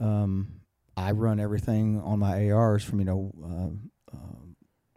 um, 0.00 0.60
I 0.96 1.12
run 1.12 1.40
everything 1.40 2.00
on 2.02 2.18
my 2.18 2.50
ARs 2.50 2.84
from 2.84 2.98
you 2.98 3.04
know. 3.04 3.32
Uh, 3.42 4.16
uh, 4.16 4.48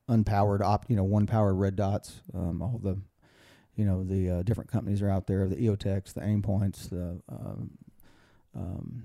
unpowered 0.10 0.62
op, 0.62 0.86
you 0.90 0.96
know, 0.96 1.04
one 1.04 1.26
power 1.26 1.54
red 1.54 1.76
dots, 1.76 2.22
um, 2.34 2.62
all 2.62 2.80
the, 2.84 2.98
you 3.82 3.88
know, 3.88 4.04
the 4.04 4.30
uh, 4.30 4.42
different 4.44 4.70
companies 4.72 5.02
are 5.02 5.10
out 5.10 5.26
there, 5.26 5.48
the 5.48 5.56
EOTechs, 5.56 6.14
the 6.14 6.22
aimpoints 6.22 6.88
the, 6.90 7.20
um, 7.30 7.72
um, 8.56 9.04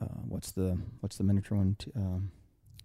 uh, 0.00 0.06
what's 0.28 0.52
the, 0.52 0.78
what's 1.00 1.18
the 1.18 1.24
miniature 1.24 1.58
one? 1.58 1.76
T- 1.78 1.90
um, 1.94 2.30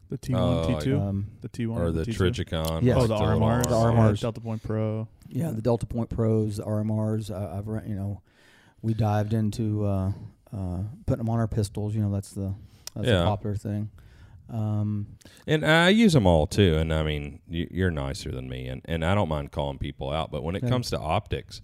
The 0.09 0.17
T 0.17 0.33
Oh, 0.35 0.67
one, 0.67 0.79
T 0.79 0.85
two, 0.85 0.99
um, 0.99 1.27
the 1.41 1.47
T 1.47 1.65
one, 1.65 1.81
or 1.81 1.91
the 1.93 2.03
T2. 2.03 2.17
Trijicon. 2.17 2.81
Yes. 2.83 2.97
Oh, 2.97 2.99
like 2.99 3.07
the 3.07 3.15
little 3.15 3.39
RMRs, 3.39 3.63
The 3.63 3.69
RMRs. 3.69 3.95
RMRs. 4.13 4.19
Delta 4.21 4.41
Point 4.41 4.63
Pro. 4.63 5.07
yeah, 5.29 5.51
the 5.51 5.61
Delta 5.61 5.85
Point 5.85 6.09
Pros, 6.09 6.57
the 6.57 6.63
RMRs. 6.63 7.31
I, 7.33 7.57
I've 7.57 7.67
run, 7.67 7.87
you 7.87 7.95
know, 7.95 8.21
we 8.81 8.93
dived 8.93 9.33
into 9.33 9.85
uh, 9.85 10.11
uh, 10.51 10.79
putting 11.05 11.23
them 11.23 11.29
on 11.29 11.39
our 11.39 11.47
pistols. 11.47 11.95
You 11.95 12.01
know, 12.01 12.11
that's 12.11 12.31
the 12.33 12.53
that's 12.95 13.07
Yeah. 13.07 13.21
a 13.21 13.25
popular 13.25 13.55
thing. 13.55 13.89
Um, 14.53 15.07
And 15.47 15.65
I 15.65 15.89
use 15.89 16.13
them 16.13 16.27
all 16.27 16.45
too. 16.47 16.75
And 16.77 16.93
I 16.93 17.03
mean, 17.03 17.39
you- 17.49 17.67
you're 17.71 17.91
nicer 17.91 18.31
than 18.31 18.47
me, 18.47 18.67
and, 18.67 18.81
and 18.85 19.03
I 19.03 19.15
don't 19.15 19.29
mind 19.29 19.51
calling 19.51 19.77
people 19.77 20.11
out. 20.11 20.31
But 20.31 20.43
when 20.43 20.55
it 20.55 20.63
Yeah. 20.63 20.69
comes 20.69 20.89
to 20.91 20.99
optics, 20.99 21.61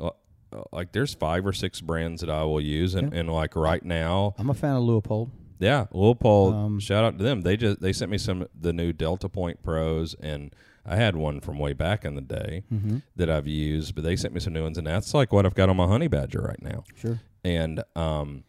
uh, 0.00 0.10
uh, 0.52 0.62
like 0.72 0.92
there's 0.92 1.14
five 1.14 1.46
or 1.46 1.52
six 1.52 1.80
brands 1.80 2.20
that 2.22 2.30
I 2.30 2.42
will 2.44 2.60
use, 2.60 2.94
and, 2.94 3.14
and 3.14 3.30
like 3.32 3.54
right 3.56 3.84
now, 3.84 4.34
I'm 4.38 4.50
a 4.50 4.54
fan 4.54 4.74
of 4.76 4.82
Leupold. 4.82 5.30
yeah, 5.60 5.86
Leupold. 5.94 6.52
Um, 6.54 6.80
shout 6.80 7.04
out 7.04 7.16
to 7.18 7.24
them. 7.24 7.42
They 7.42 7.56
just 7.56 7.80
they 7.80 7.92
sent 7.92 8.10
me 8.10 8.18
some 8.18 8.46
the 8.58 8.72
new 8.72 8.92
Delta 8.92 9.28
Point 9.28 9.62
Pros, 9.62 10.14
and 10.14 10.52
I 10.84 10.96
had 10.96 11.14
one 11.14 11.40
from 11.40 11.58
way 11.58 11.72
back 11.74 12.04
in 12.04 12.14
the 12.16 12.20
day 12.22 12.64
Mm-hmm. 12.72 12.98
that 13.16 13.30
I've 13.30 13.46
used, 13.46 13.94
but 13.94 14.02
they 14.02 14.16
sent 14.16 14.34
me 14.34 14.40
some 14.40 14.52
new 14.54 14.62
ones, 14.64 14.76
and 14.78 14.86
that's 14.86 15.14
like 15.14 15.32
what 15.32 15.46
I've 15.46 15.54
got 15.54 15.68
on 15.68 15.76
my 15.76 15.86
Honey 15.86 16.08
Badger 16.08 16.40
right 16.42 16.60
now. 16.62 16.82
Sure. 16.96 17.20
and 17.44 17.82
um 17.96 18.42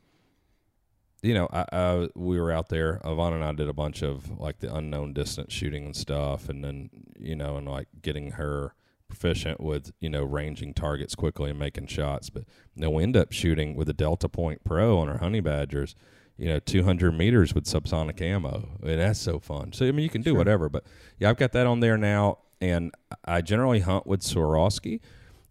you 1.21 1.33
know 1.33 1.47
I, 1.51 1.65
I 1.71 2.09
we 2.15 2.39
were 2.39 2.51
out 2.51 2.69
there 2.69 2.99
Yvonne 3.05 3.33
and 3.33 3.43
I 3.43 3.51
did 3.53 3.67
a 3.67 3.73
bunch 3.73 4.01
of 4.01 4.39
like 4.39 4.59
the 4.59 4.73
unknown 4.73 5.13
distance 5.13 5.53
shooting 5.53 5.85
and 5.85 5.95
stuff 5.95 6.49
and 6.49 6.63
then 6.63 6.89
you 7.19 7.35
know 7.35 7.57
and 7.57 7.67
like 7.67 7.87
getting 8.01 8.31
her 8.31 8.73
proficient 9.07 9.59
with 9.59 9.91
you 9.99 10.09
know 10.09 10.23
ranging 10.23 10.73
targets 10.73 11.15
quickly 11.15 11.49
and 11.49 11.59
making 11.59 11.87
shots 11.87 12.29
but 12.29 12.45
then 12.75 12.93
we 12.93 13.03
end 13.03 13.17
up 13.17 13.31
shooting 13.31 13.75
with 13.75 13.89
a 13.89 13.93
delta 13.93 14.29
point 14.29 14.63
pro 14.63 14.97
on 14.97 15.09
our 15.09 15.17
honey 15.17 15.41
badgers 15.41 15.95
you 16.37 16.47
know 16.47 16.59
200 16.59 17.11
meters 17.11 17.53
with 17.53 17.65
subsonic 17.65 18.21
ammo 18.21 18.69
and 18.81 19.01
that's 19.01 19.19
so 19.19 19.37
fun 19.37 19.73
so 19.73 19.85
i 19.85 19.91
mean 19.91 20.03
you 20.03 20.09
can 20.09 20.21
do 20.21 20.31
Sure. 20.31 20.37
whatever 20.37 20.69
but 20.69 20.85
yeah 21.19 21.29
i've 21.29 21.37
got 21.37 21.51
that 21.51 21.67
on 21.67 21.81
there 21.81 21.97
now 21.97 22.37
and 22.61 22.93
i 23.25 23.41
generally 23.41 23.81
hunt 23.81 24.07
with 24.07 24.21
Swarovski 24.21 25.01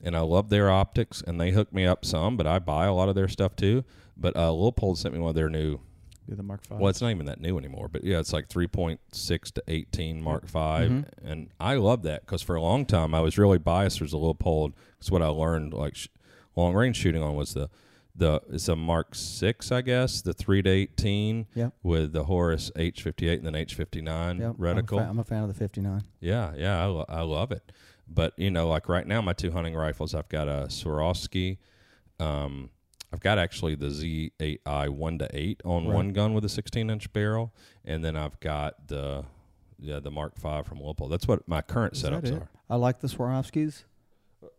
and 0.02 0.16
I 0.16 0.20
love 0.20 0.48
their 0.48 0.70
optics, 0.70 1.22
and 1.26 1.40
they 1.40 1.50
hook 1.50 1.72
me 1.72 1.84
up 1.84 2.04
some, 2.04 2.36
but 2.36 2.46
I 2.46 2.58
buy 2.58 2.86
a 2.86 2.94
lot 2.94 3.08
of 3.08 3.14
their 3.14 3.28
stuff 3.28 3.54
too. 3.54 3.84
But 4.20 4.36
uh, 4.36 4.50
Leupold 4.50 4.98
sent 4.98 5.14
me 5.14 5.20
one 5.20 5.30
of 5.30 5.34
their 5.34 5.48
new. 5.48 5.80
Yeah, 6.28 6.34
the 6.36 6.42
Mark 6.42 6.62
Five. 6.64 6.78
Well, 6.78 6.90
it's 6.90 7.00
not 7.00 7.10
even 7.10 7.26
that 7.26 7.40
new 7.40 7.58
anymore, 7.58 7.88
but 7.88 8.04
yeah, 8.04 8.20
it's 8.20 8.32
like 8.32 8.48
three 8.48 8.66
point 8.68 9.00
six 9.12 9.50
to 9.52 9.62
eighteen 9.66 10.22
Mark 10.22 10.46
5 10.46 10.90
Mhm. 10.90 11.04
and 11.24 11.48
I 11.58 11.74
love 11.76 12.02
that 12.02 12.20
because 12.26 12.42
for 12.42 12.54
a 12.54 12.62
long 12.62 12.84
time 12.86 13.14
I 13.14 13.20
was 13.20 13.36
really 13.38 13.58
biased 13.58 13.98
towards 13.98 14.12
the 14.12 14.18
Leupold. 14.18 14.74
Because 14.98 15.10
what 15.10 15.22
I 15.22 15.26
learned, 15.28 15.72
like 15.74 15.96
sh- 15.96 16.08
long 16.54 16.74
range 16.74 16.96
shooting 16.96 17.22
on, 17.22 17.34
was 17.34 17.54
the 17.54 17.68
the 18.14 18.42
it's 18.52 18.68
a 18.68 18.76
Mark 18.76 19.14
Six, 19.14 19.72
I 19.72 19.80
guess, 19.80 20.20
the 20.20 20.32
three 20.34 20.60
to 20.62 20.68
eighteen 20.70 21.46
Yep. 21.54 21.72
with 21.82 22.12
the 22.12 22.24
Horus 22.24 22.70
H 22.76 23.02
fifty 23.02 23.28
eight 23.28 23.38
and 23.38 23.46
then 23.46 23.54
H 23.56 23.74
fifty 23.74 24.02
nine 24.02 24.38
Yep. 24.38 24.56
I'm 24.58 24.64
a, 24.64 24.82
reticle. 24.82 24.98
fan, 24.98 25.08
I'm 25.08 25.18
a 25.18 25.24
fan 25.24 25.42
of 25.42 25.48
the 25.48 25.54
59. 25.54 26.02
Yeah, 26.20 26.52
yeah, 26.56 26.80
I, 26.80 26.84
lo- 26.86 27.06
I 27.08 27.22
love 27.22 27.50
it. 27.50 27.72
But 28.06 28.34
you 28.36 28.50
know, 28.50 28.68
like 28.68 28.88
right 28.88 29.06
now, 29.06 29.20
my 29.22 29.32
two 29.32 29.50
hunting 29.52 29.74
rifles, 29.74 30.14
I've 30.14 30.28
got 30.28 30.48
a 30.48 30.66
Swarovski. 30.68 31.58
Um, 32.20 32.70
I've 33.12 33.20
got 33.20 33.38
actually 33.38 33.74
the 33.74 33.86
Z8i 33.88 34.88
one 34.88 35.18
to 35.18 35.28
eight 35.32 35.60
on 35.64 35.86
Right. 35.86 35.94
one 35.94 36.12
gun 36.12 36.32
with 36.34 36.44
a 36.44 36.48
16 36.48 36.90
inch 36.90 37.12
barrel, 37.12 37.52
and 37.84 38.04
then 38.04 38.16
I've 38.16 38.38
got 38.40 38.88
the 38.88 39.24
yeah 39.78 39.98
the 39.98 40.10
Mark 40.10 40.36
V 40.36 40.62
from 40.64 40.78
Leupold. 40.78 41.10
That's 41.10 41.26
what 41.26 41.46
my 41.48 41.60
current 41.62 41.94
Is 41.96 42.02
setups 42.04 42.32
are. 42.40 42.48
I 42.68 42.76
like 42.76 43.00
the 43.00 43.08
Swarovskis. 43.08 43.84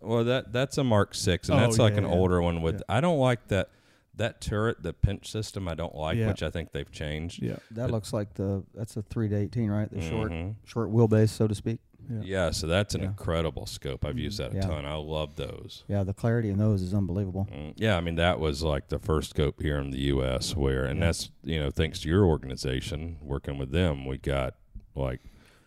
Well, 0.01 0.23
that 0.25 0.51
that's 0.51 0.77
a 0.77 0.83
Mark 0.83 1.15
Six, 1.15 1.47
and 1.49 1.57
Oh, 1.57 1.61
that's 1.61 1.79
like 1.79 1.93
yeah, 1.93 1.99
an 1.99 2.03
yeah. 2.05 2.11
older 2.15 2.41
one 2.41 2.61
with. 2.61 2.75
Yeah. 2.75 2.81
I 2.97 3.01
don't 3.01 3.19
like 3.19 3.47
that 3.47 3.69
that 4.15 4.41
turret, 4.41 4.83
the 4.83 4.91
pinch 4.93 5.31
system. 5.31 5.67
I 5.69 5.73
don't 5.73 5.95
like, 5.95 6.17
which 6.19 6.43
I 6.43 6.49
think 6.49 6.73
they've 6.73 6.91
changed. 6.91 7.41
Yeah. 7.41 7.55
That 7.71 7.89
looks 7.91 8.11
like 8.11 8.33
the 8.33 8.63
that's 8.73 8.97
a 8.97 9.01
three 9.01 9.29
to 9.29 9.35
eighteen, 9.35 9.69
right? 9.71 9.89
The 9.89 10.01
short 10.01 10.31
Mhm. 10.31 10.55
short 10.65 10.89
wheelbase, 10.91 11.29
so 11.29 11.47
to 11.47 11.55
speak. 11.55 11.79
Yeah. 12.09 12.21
Yeah, 12.23 12.51
so 12.51 12.67
that's 12.67 12.93
an 12.95 13.01
Yeah. 13.01 13.07
incredible 13.07 13.65
scope. 13.65 14.03
I've 14.05 14.17
used 14.19 14.39
that 14.39 14.51
a 14.51 14.55
Yeah. 14.55 14.61
ton. 14.61 14.85
I 14.85 14.95
love 14.95 15.35
those. 15.35 15.83
Yeah, 15.87 16.03
the 16.03 16.13
clarity 16.13 16.49
in 16.49 16.57
those 16.57 16.81
is 16.81 16.93
unbelievable. 16.93 17.47
Mm, 17.51 17.73
Yeah, 17.77 17.97
I 17.97 18.01
mean 18.01 18.15
that 18.15 18.39
was 18.39 18.63
like 18.63 18.89
the 18.89 18.99
first 18.99 19.29
scope 19.31 19.61
here 19.61 19.77
in 19.77 19.91
the 19.91 19.99
U.S. 20.13 20.55
where, 20.55 20.83
and 20.85 21.01
that's 21.01 21.31
you 21.43 21.59
know 21.59 21.69
thanks 21.71 21.99
to 22.01 22.09
your 22.09 22.25
organization 22.25 23.17
working 23.21 23.57
with 23.57 23.71
them, 23.71 24.05
we 24.05 24.17
got 24.17 24.55
like 24.95 25.21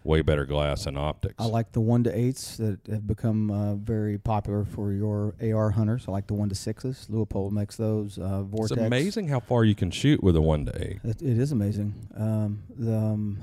way 0.05 0.20
better 0.20 0.44
glass 0.44 0.85
and 0.86 0.98
optics. 0.98 1.35
I 1.39 1.47
like 1.47 1.73
the 1.73 1.81
one 1.81 2.05
to 2.05 2.15
eights 2.15 2.59
that 2.59 2.78
have 2.90 3.06
become 3.06 3.51
uh, 3.51 3.74
very 3.77 4.19
popular 4.19 4.66
for 4.66 4.93
your 4.93 5.35
AR 5.40 5.70
hunters. 5.70 6.05
I 6.06 6.11
like 6.12 6.27
the 6.27 6.35
one 6.35 6.51
to 6.51 6.55
sixes. 6.55 7.06
Leupold 7.11 7.52
makes 7.52 7.77
those. 7.77 8.19
Uh, 8.19 8.44
it's 8.52 8.70
amazing 8.73 9.28
how 9.28 9.40
far 9.40 9.65
you 9.65 9.74
can 9.74 9.90
shoot 9.90 10.23
with 10.23 10.36
a 10.36 10.43
one 10.43 10.66
to 10.66 10.82
eight. 10.85 10.98
It, 11.05 11.23
it 11.23 11.39
is 11.39 11.52
amazing. 11.52 11.94
Um, 12.15 12.65
the 12.77 12.94
um, 12.94 13.39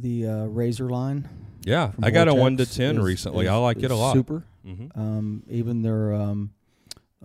the 0.00 0.26
uh, 0.26 0.44
Razor 0.46 0.88
line. 0.88 1.28
Yeah, 1.62 1.90
from 1.90 2.04
I 2.04 2.10
got 2.10 2.28
a 2.28 2.34
one 2.34 2.56
to 2.56 2.66
ten 2.66 2.98
is- 2.98 3.04
recently. 3.04 3.46
is- 3.46 3.50
I 3.50 3.56
like 3.56 3.82
it 3.82 3.90
a 3.90 3.96
lot. 3.96 4.14
Super. 4.14 4.44
hmm 4.64 4.86
Um, 4.94 5.42
even 5.48 5.82
their 5.82 6.12
um, 6.14 6.50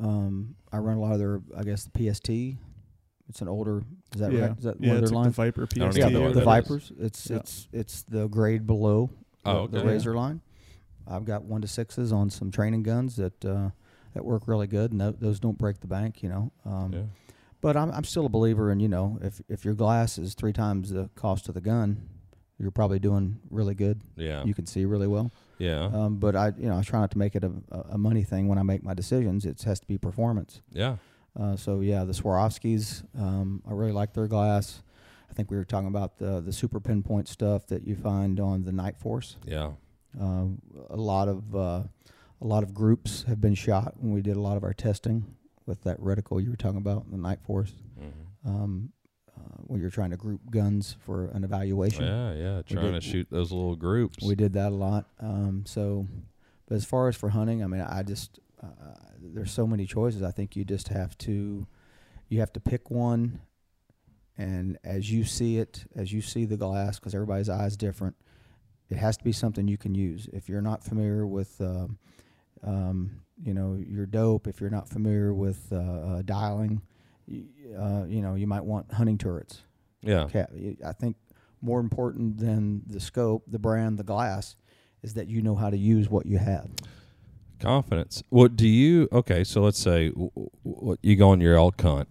um, 0.01 0.55
I 0.71 0.77
run 0.77 0.97
a 0.97 0.99
lot 0.99 1.13
of 1.13 1.19
their. 1.19 1.41
I 1.57 1.63
guess 1.63 1.85
the 1.85 1.91
PST. 2.13 2.57
It's 3.27 3.41
an 3.41 3.47
older. 3.47 3.81
Is 4.13 4.21
that 4.21 4.31
yeah. 4.31 4.41
right? 4.47 4.57
Is 4.57 4.63
that 4.65 4.75
yeah, 4.79 4.89
one 4.89 4.97
of 4.97 5.03
it's 5.03 5.11
their 5.11 5.15
like 5.17 5.23
lines? 5.25 5.35
the 5.35 5.41
Viper 5.43 5.65
PST. 5.67 5.75
don't 5.79 5.95
yeah, 5.95 6.01
even 6.09 6.13
know 6.13 6.19
the, 6.19 6.25
what 6.25 6.33
the 6.35 6.39
that 6.41 6.41
is. 6.41 6.45
Vipers. 6.67 6.91
It's 6.99 7.29
Yeah. 7.29 7.35
it's 7.37 7.67
it's 7.73 8.01
the 8.03 8.27
grade 8.27 8.67
below 8.67 9.09
the, 9.43 9.49
Oh, 9.51 9.67
the 9.67 9.79
okay. 9.79 9.87
Razor 9.87 10.15
line. 10.15 10.41
I've 11.07 11.25
got 11.25 11.43
one 11.43 11.61
to 11.61 11.67
sixes 11.67 12.11
on 12.11 12.29
some 12.29 12.51
training 12.51 12.83
guns 12.83 13.15
that 13.15 13.43
uh, 13.45 13.69
that 14.13 14.23
work 14.25 14.47
really 14.47 14.67
good, 14.67 14.91
and 14.91 14.99
tho- 15.01 15.11
those 15.19 15.39
don't 15.39 15.57
break 15.57 15.79
the 15.79 15.87
bank, 15.87 16.21
you 16.23 16.29
know. 16.29 16.51
Um, 16.65 16.91
Yeah. 16.93 17.01
But 17.61 17.75
I'm 17.77 17.89
I'm 17.91 18.03
still 18.03 18.25
a 18.27 18.29
believer 18.29 18.69
in 18.71 18.79
you 18.79 18.87
know 18.89 19.17
if 19.21 19.41
if 19.49 19.65
your 19.65 19.73
glass 19.73 20.17
is 20.19 20.35
three 20.35 20.53
times 20.53 20.91
the 20.91 21.09
cost 21.15 21.47
of 21.49 21.55
the 21.55 21.61
gun, 21.61 22.09
you're 22.59 22.71
probably 22.71 22.99
doing 22.99 23.39
really 23.49 23.75
good. 23.75 24.01
Yeah. 24.15 24.43
You 24.45 24.53
can 24.53 24.65
see 24.65 24.85
really 24.85 25.07
well. 25.07 25.31
yeah. 25.57 25.85
Um, 25.85 26.17
but 26.17 26.35
I, 26.35 26.53
you 26.57 26.67
know, 26.69 26.77
I 26.77 26.81
try 26.83 26.99
not 26.99 27.11
to 27.11 27.17
make 27.17 27.35
it 27.35 27.43
a, 27.43 27.51
a- 27.91 27.97
money 27.97 28.23
thing 28.23 28.47
when 28.47 28.57
I 28.57 28.63
make 28.63 28.83
my 28.83 28.93
decisions. 28.93 29.45
It 29.45 29.61
has 29.63 29.79
to 29.79 29.87
be 29.87 29.97
performance. 29.97 30.61
yeah. 30.71 30.97
Uh, 31.37 31.57
so 31.57 31.81
yeah, 31.81 32.05
the 32.05 32.13
Swarovskis, 32.13 33.03
um, 33.19 33.61
I 33.67 33.73
really 33.73 33.91
like 33.91 34.13
their 34.13 34.25
glass. 34.27 34.81
I 35.29 35.33
think 35.33 35.51
we 35.51 35.57
were 35.57 35.65
talking 35.65 35.89
about 35.89 36.17
the 36.17 36.39
the 36.39 36.53
super 36.53 36.79
pinpoint 36.79 37.27
stuff 37.27 37.67
that 37.67 37.85
you 37.85 37.95
find 37.97 38.39
on 38.39 38.63
the 38.63 38.71
Night 38.71 38.95
Force. 38.97 39.35
Yeah. 39.45 39.71
Uh, 40.17 40.45
a 40.89 40.95
lot 40.95 41.27
of 41.27 41.53
uh, 41.53 41.83
a 42.41 42.47
lot 42.47 42.63
of 42.63 42.73
groups 42.73 43.23
have 43.27 43.41
been 43.41 43.53
shot 43.53 43.95
when 43.99 44.13
we 44.13 44.21
did 44.21 44.37
a 44.37 44.39
lot 44.39 44.55
of 44.55 44.63
our 44.63 44.71
testing 44.73 45.25
with 45.65 45.81
that 45.83 45.99
reticle 45.99 46.41
you 46.41 46.51
were 46.51 46.55
talking 46.55 46.77
about, 46.77 47.11
the 47.11 47.17
Night 47.17 47.39
Force. 47.45 47.73
Mhm. 47.99 48.49
Um, 48.49 48.91
when 49.63 49.81
you're 49.81 49.89
trying 49.89 50.11
to 50.11 50.17
group 50.17 50.41
guns 50.49 50.95
for 51.05 51.25
an 51.27 51.43
evaluation, 51.43 52.03
Yeah, 52.05 52.33
yeah. 52.33 52.61
Trying 52.61 52.93
to 52.93 53.01
shoot 53.01 53.27
those 53.29 53.51
little 53.51 53.75
groups. 53.75 54.23
we 54.23 54.35
did 54.35 54.53
that 54.53 54.71
a 54.71 54.75
lot. 54.75 55.07
Um, 55.19 55.63
so, 55.65 56.07
but 56.67 56.75
as 56.75 56.85
far 56.85 57.07
as 57.07 57.15
for 57.15 57.29
hunting, 57.29 57.63
I 57.63 57.67
mean, 57.67 57.81
I 57.81 58.03
just 58.03 58.39
uh, 58.61 58.67
there's 59.21 59.51
so 59.51 59.67
many 59.67 59.85
choices. 59.85 60.21
I 60.23 60.31
think 60.31 60.55
you 60.55 60.63
just 60.65 60.87
have 60.89 61.17
to 61.19 61.67
you 62.29 62.39
have 62.39 62.53
to 62.53 62.59
pick 62.59 62.89
one, 62.89 63.41
and 64.37 64.77
as 64.83 65.11
you 65.11 65.23
see 65.23 65.57
it, 65.57 65.85
as 65.95 66.11
you 66.11 66.21
see 66.21 66.45
the 66.45 66.57
glass, 66.57 66.99
because 66.99 67.13
everybody's 67.13 67.49
eye 67.49 67.65
is 67.65 67.77
different, 67.77 68.15
it 68.89 68.97
has 68.97 69.17
to 69.17 69.23
be 69.23 69.31
something 69.31 69.67
you 69.67 69.77
can 69.77 69.95
use. 69.95 70.27
If 70.33 70.49
you're 70.49 70.61
not 70.61 70.83
familiar 70.83 71.25
with, 71.27 71.59
um, 71.61 71.97
um, 72.63 73.21
you 73.41 73.53
know, 73.53 73.75
your 73.75 74.05
dope, 74.05 74.47
if 74.47 74.59
you're 74.59 74.69
not 74.69 74.89
familiar 74.89 75.33
with 75.33 75.67
uh, 75.71 75.75
uh, 75.75 76.21
dialing, 76.23 76.81
uh, 77.29 78.05
you 78.07 78.21
know, 78.21 78.35
you 78.35 78.47
might 78.47 78.63
want 78.63 78.91
hunting 78.93 79.17
turrets. 79.17 79.63
yeah. 80.01 80.27
I 80.85 80.91
think 80.93 81.15
more 81.61 81.79
important 81.79 82.37
than 82.37 82.83
the 82.87 82.99
scope, 82.99 83.43
the 83.47 83.59
brand, 83.59 83.97
the 83.97 84.03
glass, 84.03 84.55
is 85.01 85.13
that 85.15 85.27
you 85.27 85.41
know 85.41 85.55
how 85.55 85.69
to 85.69 85.77
use 85.77 86.09
what 86.09 86.25
you 86.25 86.37
have. 86.37 86.69
Confidence. 87.59 88.21
What 88.29 88.55
do 88.55 88.67
you? 88.67 89.07
Okay, 89.11 89.43
so 89.43 89.61
let's 89.61 89.79
say 89.79 90.09
w- 90.09 90.29
w- 90.35 90.49
w- 90.63 90.97
you 91.01 91.15
go 91.15 91.29
on 91.29 91.39
your 91.41 91.55
elk 91.55 91.81
hunt. 91.81 92.09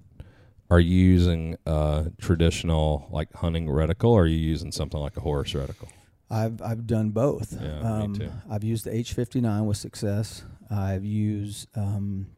Are 0.71 0.81
you 0.81 0.97
using 0.97 1.57
uh, 1.67 2.05
traditional 2.19 3.07
like 3.11 3.33
hunting 3.35 3.67
reticle, 3.67 4.09
or 4.11 4.23
are 4.23 4.27
you 4.27 4.39
using 4.39 4.73
something 4.73 4.99
like 4.99 5.17
a 5.17 5.21
Horus 5.21 5.53
reticle? 5.53 5.89
I've 6.31 6.61
I've 6.63 6.87
done 6.87 7.11
both. 7.11 7.53
Yeah, 7.61 8.07
me 8.07 8.19
too. 8.19 8.33
I've 8.51 8.65
used 8.65 8.87
the 8.87 8.91
H59 8.91 9.67
with 9.67 9.77
success. 9.77 10.43
I've 10.71 11.05
used 11.05 11.69
um, 11.77 12.29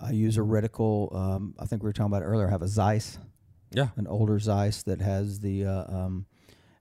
I 0.00 0.12
use 0.12 0.36
a 0.38 0.40
reticle. 0.40 1.14
Um, 1.14 1.54
I 1.58 1.66
think 1.66 1.82
we 1.82 1.88
were 1.88 1.92
talking 1.92 2.12
about 2.12 2.22
earlier. 2.22 2.46
I 2.46 2.50
have 2.50 2.62
a 2.62 2.68
Zeiss, 2.68 3.18
Yeah, 3.72 3.88
an 3.96 4.06
older 4.06 4.38
Zeiss 4.38 4.82
that 4.84 5.00
has 5.00 5.40
the 5.40 5.64
uh, 5.66 5.84
um, 5.94 6.26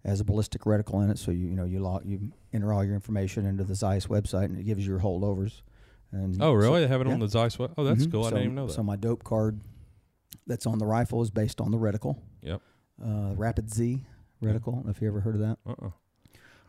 has 0.06 0.20
a 0.22 0.24
ballistic 0.24 0.62
reticle 0.64 1.04
in 1.04 1.10
it. 1.10 1.18
So 1.20 1.32
you 1.32 1.48
you 1.48 1.56
know 1.56 1.66
you 1.66 1.80
log 1.80 2.06
you 2.06 2.32
enter 2.54 2.72
all 2.74 2.84
your 2.84 2.96
information 2.96 3.46
into 3.46 3.64
the 3.64 3.76
Zeiss 3.76 4.08
website 4.08 4.46
and 4.46 4.58
it 4.58 4.64
gives 4.64 4.86
you 4.86 4.92
your 4.94 5.02
holdovers. 5.02 5.62
And 6.12 6.36
Oh, 6.42 6.52
so- 6.52 6.54
really? 6.54 6.82
They 6.82 6.88
have 6.88 7.02
it 7.02 7.08
on 7.08 7.20
the 7.20 7.28
Zeiss 7.30 7.60
web? 7.60 7.74
Oh, 7.78 7.84
that's 7.84 8.06
Mhm. 8.06 8.12
cool. 8.12 8.22
I 8.26 8.30
So, 8.30 8.30
didn't 8.32 8.44
even 8.46 8.56
know 8.56 8.68
that. 8.68 8.74
So 8.74 8.82
my 8.84 8.96
dope 8.96 9.24
card 9.24 9.60
that's 10.48 10.66
on 10.66 10.80
the 10.80 10.86
rifle 10.88 11.22
is 11.22 11.30
based 11.30 11.62
on 11.62 11.70
the 11.72 11.78
reticle. 11.78 12.18
Yep. 12.42 12.62
Uh, 13.04 13.34
Rapid 13.36 13.70
Z 13.72 14.04
reticle. 14.42 14.70
I 14.70 14.76
don't 14.76 14.86
know 14.86 14.92
if 14.92 15.02
you 15.02 15.08
ever 15.08 15.20
heard 15.22 15.36
of 15.36 15.42
that. 15.42 15.58
uh-uh. 15.66 15.92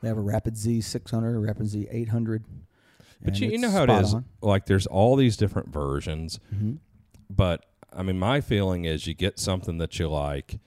They 0.02 0.08
have 0.08 0.18
a 0.18 0.22
Rapid 0.22 0.56
Z 0.56 0.80
600, 0.82 1.36
a 1.36 1.38
Rapid 1.38 1.66
Z 1.68 1.86
800. 1.90 2.44
But 3.22 3.38
you, 3.38 3.50
you 3.50 3.58
know 3.58 3.70
how 3.70 3.84
it 3.84 3.90
is. 3.90 4.14
Like, 4.40 4.66
there's 4.66 4.86
all 4.86 5.16
these 5.16 5.36
different 5.36 5.68
versions, 5.68 6.40
hmm 6.48 6.74
but 7.32 7.64
I 7.92 8.02
mean, 8.02 8.18
my 8.18 8.40
feeling 8.40 8.84
is 8.84 9.06
you 9.06 9.14
get 9.14 9.38
something 9.38 9.78
that 9.78 9.98
you 9.98 10.08
like, 10.08 10.58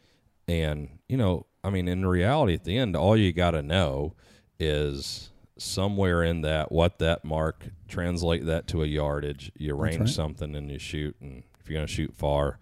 and 0.47 0.99
you 1.07 1.17
know, 1.17 1.45
I 1.63 1.69
mean, 1.69 1.87
in 1.87 2.05
reality, 2.05 2.53
at 2.53 2.63
the 2.63 2.77
end, 2.77 2.95
all 2.95 3.15
you 3.17 3.33
got 3.33 3.51
to 3.51 3.61
know 3.61 4.15
is 4.59 5.29
somewhere 5.57 6.23
in 6.23 6.41
that 6.41 6.71
what 6.71 6.99
that 6.99 7.23
mark 7.23 7.67
translate 7.87 8.45
that 8.45 8.67
to 8.67 8.83
a 8.83 8.87
yardage. 8.87 9.51
You 9.57 9.75
range 9.75 9.99
right. 9.99 10.09
something 10.09 10.55
and 10.55 10.71
you 10.71 10.79
shoot, 10.79 11.15
and 11.21 11.43
if 11.59 11.69
you're 11.69 11.77
going 11.77 11.87
to 11.87 11.93
shoot 11.93 12.13
far, 12.15 12.59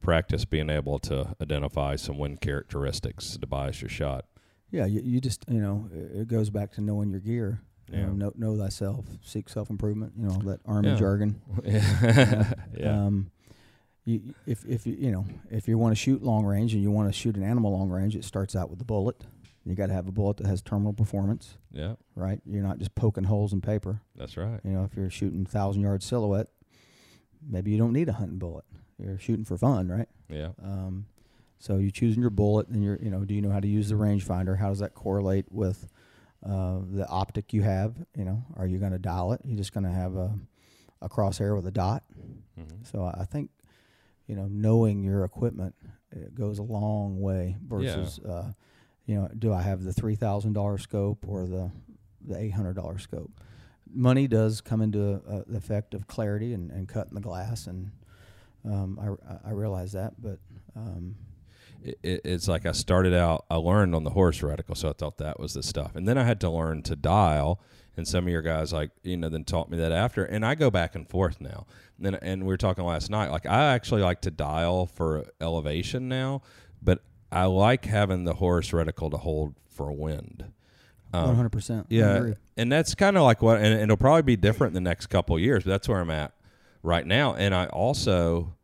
practice 0.00 0.44
being 0.44 0.70
able 0.70 0.98
to 1.00 1.34
identify 1.40 1.96
some 1.96 2.18
wind 2.18 2.40
characteristics 2.40 3.36
to 3.36 3.46
bias 3.46 3.82
your 3.82 3.88
shot. 3.88 4.24
Yeah, 4.70 4.86
you, 4.86 5.02
you 5.04 5.20
just 5.20 5.44
you 5.48 5.60
know 5.60 5.88
it 5.92 6.28
goes 6.28 6.50
back 6.50 6.72
to 6.72 6.80
knowing 6.80 7.10
your 7.10 7.20
gear. 7.20 7.60
You 7.90 7.98
Yeah. 7.98 8.06
know, 8.06 8.12
know, 8.12 8.32
know 8.36 8.56
thyself, 8.56 9.04
seek 9.22 9.48
self 9.48 9.68
improvement. 9.70 10.12
You 10.16 10.26
know 10.26 10.38
that 10.44 10.60
army 10.66 10.88
Yeah. 10.90 10.96
jargon. 10.96 11.40
yeah. 11.64 12.54
Um, 13.06 13.30
you, 14.04 14.34
if 14.46 14.64
if 14.64 14.86
you 14.86 14.94
you 14.98 15.10
know 15.12 15.26
if 15.50 15.68
you 15.68 15.78
want 15.78 15.92
to 15.92 15.96
shoot 15.96 16.22
long 16.22 16.44
range 16.44 16.74
and 16.74 16.82
you 16.82 16.90
want 16.90 17.08
to 17.08 17.12
shoot 17.12 17.36
an 17.36 17.42
animal 17.42 17.72
long 17.72 17.88
range, 17.90 18.16
it 18.16 18.24
starts 18.24 18.56
out 18.56 18.68
with 18.70 18.78
the 18.78 18.84
bullet. 18.84 19.24
You 19.64 19.76
got 19.76 19.86
to 19.86 19.92
have 19.92 20.08
a 20.08 20.12
bullet 20.12 20.38
that 20.38 20.46
has 20.46 20.60
terminal 20.60 20.92
performance, 20.92 21.56
yeah, 21.70 21.94
right? 22.16 22.40
You're 22.44 22.64
not 22.64 22.78
just 22.78 22.96
poking 22.96 23.24
holes 23.24 23.52
in 23.52 23.60
paper. 23.60 24.00
that's 24.16 24.36
right. 24.36 24.58
You 24.64 24.72
know, 24.72 24.82
if 24.84 24.96
you're 24.96 25.08
shooting 25.10 25.46
thousand 25.46 25.82
yard 25.82 26.02
silhouette, 26.02 26.48
maybe 27.48 27.70
you 27.70 27.78
don't 27.78 27.92
need 27.92 28.08
a 28.08 28.14
hunting 28.14 28.38
bullet. 28.38 28.64
You're 28.98 29.18
shooting 29.20 29.44
for 29.44 29.56
fun, 29.56 29.88
right? 29.88 30.08
Yeah. 30.28 30.48
Um, 30.62 31.06
so 31.60 31.76
you're 31.78 31.92
choosing 31.92 32.20
your 32.22 32.30
bullet, 32.30 32.66
and 32.68 32.82
you're 32.82 32.98
you 33.00 33.10
know, 33.10 33.24
do 33.24 33.34
you 33.34 33.40
know 33.40 33.50
how 33.50 33.60
to 33.60 33.68
use 33.68 33.88
the 33.88 33.94
rangefinder? 33.94 34.58
How 34.58 34.70
does 34.70 34.80
that 34.80 34.94
correlate 34.94 35.46
with 35.52 35.86
uh, 36.44 36.80
the 36.90 37.06
optic 37.08 37.52
you 37.52 37.62
have? 37.62 37.94
You 38.16 38.24
know, 38.24 38.44
are 38.56 38.66
you 38.66 38.78
going 38.78 38.92
to 38.92 38.98
dial 38.98 39.32
it? 39.32 39.40
You're 39.44 39.56
just 39.56 39.72
going 39.72 39.84
to 39.84 39.90
have 39.92 40.16
a 40.16 40.38
a 41.00 41.08
crosshair 41.08 41.56
with 41.56 41.66
a 41.66 41.70
dot. 41.72 42.04
Mhm. 42.58 42.86
So 42.90 43.04
I 43.04 43.24
think 43.24 43.50
you 44.26 44.36
know 44.36 44.46
knowing 44.48 45.02
your 45.02 45.24
equipment 45.24 45.74
it 46.12 46.34
goes 46.34 46.58
a 46.58 46.62
long 46.62 47.20
way 47.20 47.56
versus 47.66 48.18
uh, 48.20 48.52
you 49.06 49.16
know 49.16 49.28
do 49.36 49.52
I 49.52 49.62
have 49.62 49.82
the 49.82 49.92
three 49.92 50.14
thousand 50.16 50.52
dollar 50.52 50.78
scope 50.78 51.24
or 51.26 51.46
the 51.46 51.70
the 52.24 52.38
eight 52.38 52.50
hundred 52.50 52.74
dollar 52.76 52.98
scope? 52.98 53.30
Money 53.94 54.26
does 54.28 54.60
come 54.60 54.80
into 54.80 55.20
uh, 55.28 55.42
the 55.46 55.58
effect 55.58 55.92
of 55.92 56.06
clarity 56.06 56.54
and, 56.54 56.70
and 56.70 56.88
cutting 56.88 57.14
the 57.14 57.20
glass, 57.20 57.66
and 57.66 57.90
um, 58.64 58.98
I, 59.44 59.48
I 59.48 59.52
realize 59.52 59.92
that, 59.92 60.14
but 60.22 60.38
um, 60.76 61.16
it, 61.82 61.98
it- 62.02 62.20
it's 62.24 62.48
like 62.48 62.66
I 62.66 62.72
started 62.72 63.14
out, 63.14 63.44
I 63.50 63.56
learned 63.56 63.94
on 63.94 64.04
the 64.04 64.10
Horus 64.10 64.40
reticle, 64.40 64.76
so 64.76 64.88
I 64.90 64.92
thought 64.92 65.18
that 65.18 65.38
was 65.40 65.54
the 65.54 65.62
stuff. 65.62 65.94
And 65.96 66.06
then 66.08 66.16
I 66.18 66.24
had 66.24 66.40
to 66.40 66.50
learn 66.50 66.82
to 66.84 66.96
dial. 66.96 67.60
And 67.94 68.08
some 68.08 68.24
of 68.26 68.32
your 68.32 68.40
guys, 68.40 68.72
like, 68.72 68.90
you 69.02 69.18
know, 69.18 69.28
then 69.28 69.44
taught 69.44 69.68
me 69.70 69.76
that 69.76 69.92
after. 69.92 70.24
And 70.24 70.46
I 70.46 70.54
go 70.54 70.70
back 70.70 70.94
and 70.94 71.06
forth 71.06 71.42
now. 71.42 71.66
And, 71.98 72.06
then, 72.06 72.14
and 72.22 72.42
we 72.44 72.48
were 72.48 72.56
talking 72.56 72.84
last 72.84 73.10
night, 73.10 73.30
like, 73.30 73.44
I 73.44 73.74
actually 73.74 74.00
like 74.00 74.22
to 74.22 74.30
dial 74.30 74.86
for 74.86 75.26
elevation 75.42 76.08
now, 76.08 76.40
but 76.80 77.00
I 77.30 77.44
like 77.44 77.84
having 77.84 78.24
the 78.24 78.32
Horus 78.34 78.70
reticle 78.70 79.10
to 79.10 79.18
hold 79.18 79.56
for 79.68 79.92
wind. 79.92 80.44
Um, 81.12 81.26
one 81.26 81.36
hundred 81.36 81.52
percent. 81.52 81.86
yeah, 81.90 82.32
and 82.56 82.72
that's 82.72 82.94
kind 82.94 83.18
of 83.18 83.24
like 83.24 83.42
what, 83.42 83.58
and, 83.58 83.66
and 83.66 83.82
it'll 83.82 83.98
probably 83.98 84.22
be 84.22 84.36
different 84.36 84.70
in 84.70 84.82
the 84.82 84.88
next 84.88 85.08
couple 85.08 85.36
of 85.36 85.42
years. 85.42 85.64
But 85.64 85.70
that's 85.72 85.86
where 85.86 86.00
I'm 86.00 86.10
at 86.10 86.32
right 86.82 87.06
now. 87.06 87.34
And 87.34 87.54
I 87.54 87.66
also, 87.66 88.54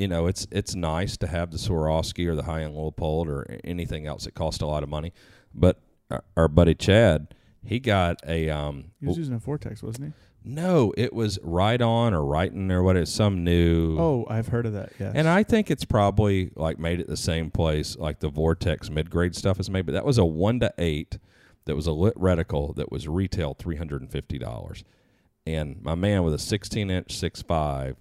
you 0.00 0.08
know, 0.08 0.26
it's 0.26 0.46
it's 0.50 0.74
nice 0.74 1.18
to 1.18 1.26
have 1.26 1.50
the 1.50 1.58
Swarovski 1.58 2.26
or 2.26 2.34
the 2.34 2.44
high 2.44 2.62
end 2.62 2.74
Leupold 2.74 3.26
or 3.26 3.58
anything 3.62 4.06
else 4.06 4.24
that 4.24 4.32
costs 4.32 4.62
a 4.62 4.66
lot 4.66 4.82
of 4.82 4.88
money. 4.88 5.12
But 5.54 5.78
our, 6.10 6.24
our 6.38 6.48
buddy 6.48 6.74
Chad, 6.74 7.34
he 7.62 7.78
got 7.80 8.18
a 8.26 8.48
um. 8.48 8.92
He 8.98 9.06
was 9.06 9.18
using 9.18 9.34
a 9.34 9.38
Vortex, 9.38 9.82
wasn't 9.82 10.06
he? 10.06 10.12
No, 10.42 10.94
it 10.96 11.12
was 11.12 11.38
right 11.42 11.80
on 11.82 12.14
or 12.14 12.24
writing 12.24 12.70
or 12.72 12.82
what? 12.82 12.96
It's 12.96 13.12
some 13.12 13.44
new. 13.44 13.98
Oh, 13.98 14.26
I've 14.30 14.48
heard 14.48 14.64
of 14.64 14.72
that. 14.72 14.92
Yes. 14.98 15.12
And 15.14 15.28
I 15.28 15.42
think 15.42 15.70
it's 15.70 15.84
probably 15.84 16.50
like 16.56 16.78
made 16.78 17.00
at 17.00 17.06
the 17.06 17.16
same 17.16 17.50
place 17.50 17.98
like 17.98 18.20
the 18.20 18.30
Vortex 18.30 18.88
mid 18.88 19.10
grade 19.10 19.36
stuff 19.36 19.60
is 19.60 19.68
made, 19.68 19.84
but 19.84 19.92
that 19.92 20.06
was 20.06 20.16
a 20.16 20.24
one 20.24 20.60
to 20.60 20.72
eight 20.78 21.18
that 21.66 21.76
was 21.76 21.86
a 21.86 21.92
lit 21.92 22.14
reticle 22.14 22.74
that 22.76 22.90
was 22.90 23.06
retail 23.06 23.52
three 23.52 23.76
hundred 23.76 24.00
and 24.00 24.10
fifty 24.10 24.38
dollars. 24.38 24.82
And 25.44 25.82
my 25.82 25.94
man 25.94 26.22
with 26.22 26.32
a 26.32 26.38
sixteen 26.38 26.90
inch 26.90 27.14
six 27.14 27.42
five 27.42 27.98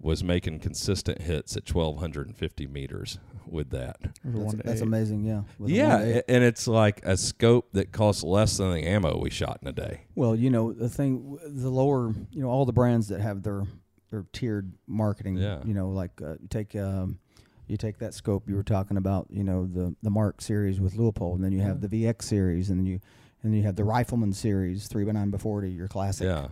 was 0.00 0.24
making 0.24 0.58
consistent 0.60 1.20
hits 1.22 1.56
at 1.56 1.66
twelve 1.66 1.98
hundred 1.98 2.26
and 2.26 2.36
fifty 2.36 2.66
meters 2.66 3.18
with 3.46 3.70
that. 3.70 3.96
That's, 4.24 4.54
that's 4.64 4.80
amazing. 4.80 5.24
Yeah. 5.24 5.42
With 5.58 5.70
yeah, 5.70 5.88
one 5.96 6.00
to 6.00 6.06
eight. 6.08 6.16
a- 6.18 6.30
and 6.30 6.44
it's 6.44 6.66
like 6.68 7.00
a 7.04 7.16
scope 7.16 7.68
that 7.72 7.92
costs 7.92 8.22
less 8.22 8.56
than 8.56 8.72
the 8.72 8.82
ammo 8.84 9.18
we 9.18 9.30
shot 9.30 9.58
in 9.62 9.68
a 9.68 9.72
day. 9.72 10.02
Well, 10.14 10.34
you 10.34 10.50
know 10.50 10.72
the 10.72 10.88
thing, 10.88 11.38
the 11.44 11.68
lower, 11.70 12.14
you 12.30 12.42
know, 12.42 12.48
all 12.48 12.64
the 12.64 12.72
brands 12.72 13.08
that 13.08 13.20
have 13.20 13.42
their 13.42 13.64
their 14.10 14.24
tiered 14.32 14.72
marketing. 14.86 15.36
Yeah. 15.36 15.60
You 15.64 15.74
know, 15.74 15.90
like 15.90 16.20
uh, 16.22 16.32
you 16.40 16.48
take 16.48 16.74
um, 16.76 17.18
you 17.66 17.76
take 17.76 17.98
that 17.98 18.14
scope 18.14 18.48
you 18.48 18.56
were 18.56 18.62
talking 18.62 18.96
about. 18.96 19.26
You 19.30 19.44
know, 19.44 19.66
the 19.66 19.94
the 20.02 20.10
Mark 20.10 20.40
series 20.40 20.80
with 20.80 20.94
Leupold, 20.96 21.34
and 21.36 21.44
then 21.44 21.52
you 21.52 21.60
have 21.60 21.80
the 21.80 21.88
VX 21.88 22.22
series, 22.22 22.70
and 22.70 22.78
then 22.78 22.86
you 22.86 23.00
and 23.42 23.52
then 23.52 23.58
you 23.58 23.64
have 23.64 23.76
the 23.76 23.84
Rifleman 23.84 24.32
series, 24.32 24.86
three 24.86 25.04
by 25.04 25.12
nine 25.12 25.30
by 25.30 25.38
forty, 25.38 25.70
your 25.70 25.88
classic. 25.88 26.26
Yeah, 26.26 26.48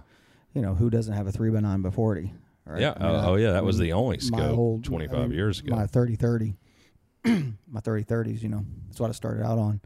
You 0.54 0.62
know, 0.62 0.74
who 0.74 0.90
doesn't 0.90 1.14
have 1.14 1.26
a 1.26 1.32
three 1.32 1.50
by 1.50 1.60
nine 1.60 1.80
by 1.82 1.90
forty? 1.90 2.32
Right? 2.68 2.80
yeah. 2.82 2.94
I 2.96 3.02
mean, 3.02 3.10
oh, 3.14 3.18
I- 3.18 3.24
oh, 3.26 3.34
yeah. 3.36 3.52
That 3.52 3.64
was 3.64 3.78
the 3.78 3.92
only 3.94 4.18
scope 4.20 4.56
old- 4.58 4.84
twenty 4.84 5.08
I 5.08 5.22
mean, 5.22 5.30
years 5.32 5.60
ago. 5.60 5.74
My 5.74 5.86
thirty 5.86 6.16
thirty, 6.16 6.54
my 7.24 7.80
thirty 7.80 8.02
thirties. 8.02 8.42
You 8.42 8.48
know, 8.50 8.64
that's 8.86 9.00
what 9.00 9.08
I 9.08 9.12
started 9.12 9.44
out 9.44 9.58
on. 9.58 9.80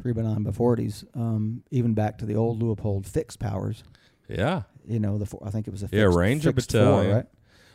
Three 0.00 0.12
by 0.12 0.22
nine 0.22 0.42
by 0.44 0.52
forties. 0.52 1.04
Um, 1.14 1.64
even 1.70 1.94
back 1.94 2.18
to 2.18 2.26
the 2.26 2.36
old 2.36 2.62
Leupold 2.62 3.06
fixed 3.06 3.38
powers. 3.38 3.82
yeah. 4.28 4.62
You 4.86 4.98
know, 5.00 5.18
the 5.18 5.26
four, 5.26 5.42
I 5.44 5.50
think 5.50 5.68
it 5.68 5.70
was 5.70 5.82
a 5.82 5.88
fixed, 5.88 5.98
Yeah, 5.98 6.04
Ranger 6.04 6.50
fixed 6.50 6.72
Battalion. 6.72 7.04
four, 7.04 7.14
right? 7.16 7.26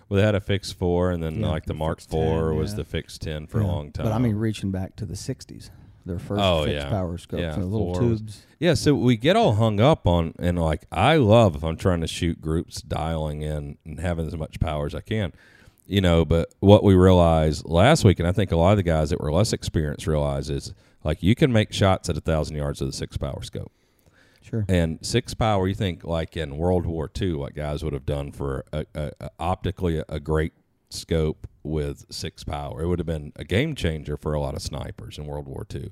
Well, 0.09 0.17
they 0.17 0.23
had 0.25 0.33
a 0.33 0.39
fixed 0.41 0.75
four, 0.79 1.11
and 1.11 1.21
then 1.21 1.41
Yeah, 1.41 1.47
like 1.49 1.65
the 1.65 1.75
Mark 1.75 2.01
Four 2.01 2.49
10, 2.49 2.57
was 2.57 2.71
yeah. 2.71 2.77
the 2.77 2.83
fixed 2.85 3.21
ten 3.21 3.45
for 3.45 3.59
a 3.59 3.67
long 3.67 3.91
time. 3.91 4.05
But 4.05 4.13
I 4.13 4.17
mean, 4.17 4.35
reaching 4.35 4.71
back 4.71 4.95
to 4.95 5.05
the 5.05 5.13
'60s. 5.13 5.69
Their 6.05 6.19
first 6.19 6.41
Oh, 6.41 6.63
fixed 6.65 6.75
yeah. 6.85 6.89
power 6.89 7.17
scopes, 7.17 7.41
Yeah, 7.41 7.55
little 7.57 7.93
fours. 7.95 8.19
tubes. 8.19 8.41
Yeah, 8.59 8.73
so 8.75 8.93
we 8.95 9.17
get 9.17 9.35
all 9.35 9.53
hung 9.55 9.79
up 9.79 10.05
on, 10.07 10.33
and 10.39 10.57
like 10.59 10.85
I 10.91 11.17
love 11.17 11.55
if 11.55 11.63
I'm 11.63 11.77
trying 11.77 12.01
to 12.01 12.07
shoot 12.07 12.41
groups, 12.41 12.81
dialing 12.81 13.41
in 13.41 13.77
and 13.85 13.99
having 13.99 14.27
as 14.27 14.35
much 14.37 14.59
power 14.59 14.85
as 14.85 14.95
I 14.95 15.01
can, 15.01 15.33
you 15.87 16.01
know. 16.01 16.23
But 16.25 16.53
what 16.59 16.83
we 16.83 16.93
realized 16.95 17.65
last 17.65 18.03
week, 18.05 18.19
and 18.19 18.27
I 18.27 18.31
think 18.31 18.51
a 18.51 18.55
lot 18.57 18.71
of 18.71 18.77
the 18.77 18.83
guys 18.83 19.09
that 19.09 19.19
were 19.21 19.31
less 19.31 19.53
experienced 19.53 20.07
realize 20.07 20.49
is 20.49 20.73
like 21.03 21.21
you 21.23 21.35
can 21.35 21.51
make 21.51 21.73
shots 21.73 22.09
at 22.09 22.17
a 22.17 22.21
thousand 22.21 22.55
yards 22.55 22.79
with 22.81 22.89
a 22.89 22.93
six 22.93 23.17
power 23.17 23.41
scope. 23.43 23.71
Sure. 24.41 24.65
And 24.67 24.99
six 25.01 25.33
power, 25.33 25.67
you 25.67 25.73
think 25.73 26.03
like 26.03 26.35
in 26.35 26.57
World 26.57 26.85
War 26.85 27.09
II, 27.19 27.33
what 27.35 27.55
guys 27.55 27.81
would 27.83 27.93
have 27.93 28.05
done 28.05 28.31
for 28.33 28.65
a, 28.73 28.85
a, 28.93 29.11
a 29.21 29.29
optically 29.39 29.97
a, 29.99 30.05
a 30.09 30.19
great 30.19 30.51
scope 30.89 31.47
with 31.63 32.05
six 32.11 32.43
power. 32.43 32.81
It 32.81 32.87
would 32.87 32.99
have 32.99 33.05
been 33.05 33.31
a 33.35 33.43
game 33.43 33.75
changer 33.75 34.17
for 34.17 34.33
a 34.33 34.39
lot 34.39 34.53
of 34.55 34.61
snipers 34.61 35.17
in 35.17 35.25
World 35.25 35.47
War 35.47 35.65
II. 35.73 35.91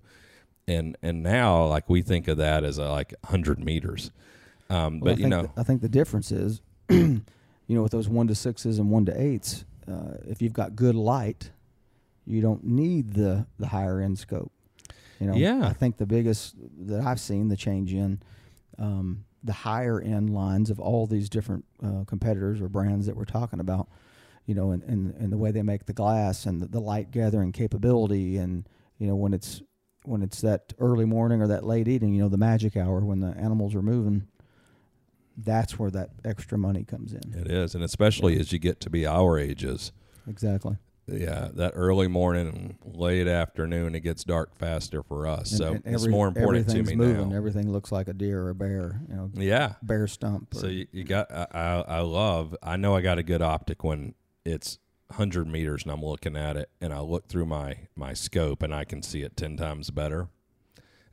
And 0.68 0.98
and 1.02 1.23
now 1.23 1.65
like 1.65 1.89
we 1.89 2.02
think 2.02 2.27
of 2.27 2.38
that 2.38 2.64
as 2.64 2.77
a, 2.77 2.89
like 2.89 3.14
hundred 3.26 3.64
meters. 3.64 4.11
Um, 4.69 4.99
Well, 4.99 5.14
but 5.15 5.19
you 5.22 5.27
know, 5.27 5.41
th- 5.41 5.52
I 5.57 5.64
think 5.64 5.81
the 5.81 5.89
difference 5.89 6.31
is, 6.31 6.61
you 6.89 7.23
know, 7.68 7.81
with 7.84 7.91
those 7.91 8.07
one 8.07 8.27
to 8.27 8.35
sixes 8.35 8.80
and 8.80 8.89
one 8.89 9.06
to 9.06 9.22
eights, 9.22 9.65
uh, 9.88 10.18
if 10.27 10.41
you've 10.41 10.53
got 10.53 10.76
good 10.76 10.95
light, 10.95 11.52
you 12.26 12.41
don't 12.41 12.64
need 12.64 13.14
the 13.14 13.45
the 13.60 13.68
higher 13.68 13.99
end 13.99 14.19
scope. 14.19 14.52
You 15.19 15.27
know, 15.27 15.35
Yeah. 15.35 15.68
I 15.68 15.73
think 15.73 15.98
the 15.98 16.06
biggest 16.06 16.56
that 16.88 17.02
I've 17.02 17.19
seen 17.19 17.49
the 17.49 17.57
change 17.57 17.93
in 17.93 18.22
um, 18.80 19.26
the 19.43 19.53
higher 19.53 19.99
end 19.99 20.30
lines 20.31 20.69
of 20.69 20.80
all 20.80 21.06
these 21.07 21.30
different 21.30 21.65
uh, 21.84 22.03
competitors 22.06 22.61
or 22.61 22.69
brands 22.69 23.06
that 23.07 23.15
we're 23.15 23.26
talking 23.26 23.60
about. 23.60 23.88
You 24.48 24.56
know, 24.56 24.72
and, 24.72 24.84
and, 24.84 25.14
and 25.16 25.32
the 25.32 25.38
way 25.38 25.52
they 25.52 25.62
make 25.62 25.86
the 25.86 25.94
glass 25.94 26.46
and 26.46 26.62
the, 26.62 26.68
the 26.68 26.80
light 26.82 27.12
gathering 27.12 27.52
capability, 27.52 28.38
and 28.38 28.68
you 28.98 29.08
know 29.08 29.16
when 29.16 29.34
it's 29.34 29.62
when 30.04 30.22
it's 30.24 30.42
that 30.42 30.74
early 30.80 31.06
morning 31.06 31.42
or 31.42 31.48
that 31.48 31.64
late 31.64 31.88
evening, 31.88 32.14
you 32.16 32.22
know, 32.22 32.30
the 32.30 32.38
magic 32.38 32.76
hour 32.76 33.02
when 33.02 33.20
the 33.20 33.30
animals 33.38 33.76
are 33.76 33.84
moving, 33.84 34.28
that's 35.38 35.78
where 35.80 35.92
that 35.92 36.10
extra 36.26 36.58
money 36.58 36.84
comes 36.84 37.14
in. 37.14 37.22
it 37.34 37.50
is, 37.50 37.76
and 37.76 37.84
especially 37.84 38.40
as 38.40 38.52
you 38.52 38.60
get 38.60 38.80
to 38.82 38.90
be 38.90 39.06
our 39.06 39.38
ages. 39.40 39.92
Exactly. 40.28 40.78
Yeah, 41.08 41.50
that 41.56 41.74
early 41.76 42.08
morning 42.08 42.48
and 42.48 42.96
late 42.96 43.28
afternoon, 43.28 43.96
it 43.96 44.02
gets 44.02 44.24
dark 44.24 44.56
faster 44.56 45.04
for 45.04 45.28
us. 45.28 45.52
And- 45.52 45.58
so 45.58 45.74
and 45.74 45.96
it's 45.96 46.08
more 46.08 46.28
important 46.28 46.68
to 46.68 46.72
everything's 46.72 46.90
me 46.90 46.96
moving. 46.96 47.30
now. 47.30 47.36
Everything 47.36 47.72
looks 47.72 47.92
like 47.92 48.08
a 48.08 48.14
deer 48.14 48.44
or 48.44 48.50
a 48.52 48.56
bear, 48.56 49.02
you 49.10 49.16
know, 49.16 49.30
Yeah, 49.34 49.74
bear 49.82 50.08
stump. 50.08 50.54
So 50.54 50.68
you, 50.68 50.88
you 50.92 51.04
got 51.04 51.32
I 51.32 51.84
I 51.88 52.00
love 52.02 52.56
I 52.64 52.78
know 52.78 52.96
I 52.96 53.02
got 53.02 53.18
a 53.18 53.24
good 53.24 53.42
optic 53.42 53.84
when 53.84 54.14
it's 54.46 54.80
hundred 55.12 55.48
meters 55.48 55.84
and 55.84 55.92
I'm 55.92 56.04
looking 56.04 56.38
at 56.38 56.56
it 56.56 56.70
and 56.80 56.94
I 56.94 57.02
look 57.02 57.28
through 57.28 57.46
my 57.46 57.76
my 57.96 58.14
scope 58.14 58.64
and 58.64 58.74
I 58.74 58.86
can 58.86 59.02
see 59.02 59.24
it 59.24 59.36
ten 59.36 59.58
times 59.58 59.92
better. 59.92 60.30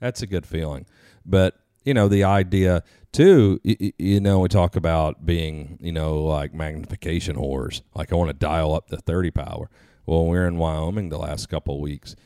That's 0.00 0.22
a 0.22 0.26
good 0.26 0.46
feeling. 0.46 0.86
But 1.26 1.56
you 1.84 1.94
know 1.94 2.08
the 2.08 2.24
idea 2.24 2.82
too. 3.12 3.60
You, 3.64 3.92
you 3.98 4.20
know 4.20 4.40
we 4.40 4.48
talk 4.48 4.76
about 4.76 5.26
being 5.26 5.78
you 5.80 5.92
know 5.92 6.22
like 6.22 6.54
magnification 6.54 7.36
whores. 7.36 7.82
Like 7.94 8.12
I 8.12 8.16
want 8.16 8.30
to 8.30 8.34
dial 8.34 8.74
up 8.74 8.88
the 8.88 8.98
thirty 8.98 9.30
power. 9.30 9.70
Well, 10.06 10.24
we 10.26 10.38
were 10.38 10.46
in 10.46 10.56
Wyoming 10.56 11.10
the 11.10 11.18
last 11.18 11.48
couple 11.48 11.80
weeks. 11.80 12.16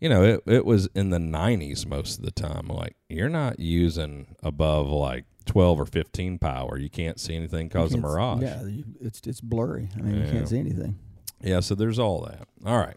You 0.00 0.08
know, 0.08 0.22
it 0.22 0.42
it 0.46 0.64
was 0.64 0.88
in 0.94 1.10
the 1.10 1.18
90s 1.18 1.86
most 1.86 2.18
of 2.18 2.24
the 2.24 2.30
time. 2.30 2.68
Like 2.68 2.96
you're 3.08 3.28
not 3.28 3.58
using 3.58 4.36
above 4.42 4.88
like 4.88 5.24
12 5.46 5.80
or 5.80 5.86
15 5.86 6.38
power. 6.38 6.76
You 6.78 6.90
can't 6.90 7.18
see 7.18 7.34
anything 7.34 7.68
because 7.68 7.92
of 7.92 7.98
You 7.98 8.02
can't 8.02 8.04
s- 8.04 8.14
mirage. 8.14 8.42
Yeah, 8.42 8.62
you, 8.66 8.84
it's 9.00 9.20
it's 9.26 9.40
blurry. 9.40 9.88
I 9.96 10.00
mean, 10.02 10.24
you 10.24 10.30
can't 10.30 10.48
see 10.48 10.58
anything. 10.58 10.98
Yeah, 11.42 11.60
so 11.60 11.74
there's 11.74 11.98
all 11.98 12.20
that. 12.22 12.46
All 12.64 12.78
right. 12.78 12.96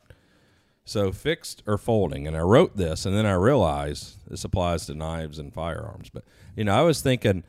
So 0.86 1.12
fixed 1.12 1.62
or 1.68 1.78
folding, 1.78 2.26
and 2.28 2.36
I 2.36 2.40
wrote 2.40 2.76
this, 2.76 3.06
and 3.06 3.16
then 3.16 3.26
I 3.28 3.34
realized 3.34 4.28
this 4.28 4.44
applies 4.44 4.88
to 4.88 4.96
knives 4.96 5.38
and 5.38 5.54
firearms. 5.54 6.10
But 6.10 6.24
you 6.56 6.64
know, 6.64 6.74
I 6.76 6.82
was 6.82 7.02
thinking 7.02 7.44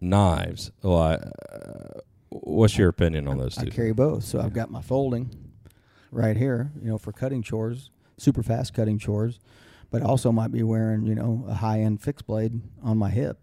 knives. 0.00 0.70
Like, 0.82 1.20
uh, 1.52 2.00
what's 2.30 2.78
your 2.78 2.88
opinion 2.88 3.28
on 3.28 3.38
those 3.38 3.58
I 3.58 3.64
two? 3.64 3.70
carry 3.70 3.92
both, 3.92 4.24
so 4.24 4.40
I've 4.40 4.54
got 4.54 4.70
my 4.70 4.80
folding 4.80 5.30
right 6.10 6.36
here, 6.36 6.70
you 6.80 6.88
know, 6.88 6.98
for 6.98 7.12
cutting 7.12 7.42
chores, 7.42 7.90
super 8.16 8.42
fast 8.42 8.72
cutting 8.74 8.98
chores, 8.98 9.38
but 9.90 10.02
I 10.02 10.06
also 10.06 10.32
might 10.32 10.52
be 10.52 10.62
wearing, 10.62 11.06
you 11.06 11.14
know, 11.14 11.44
a 11.48 11.54
high 11.54 11.80
end 11.80 12.00
fixed 12.00 12.26
blade 12.26 12.60
on 12.82 12.96
my 12.96 13.10
hip. 13.10 13.38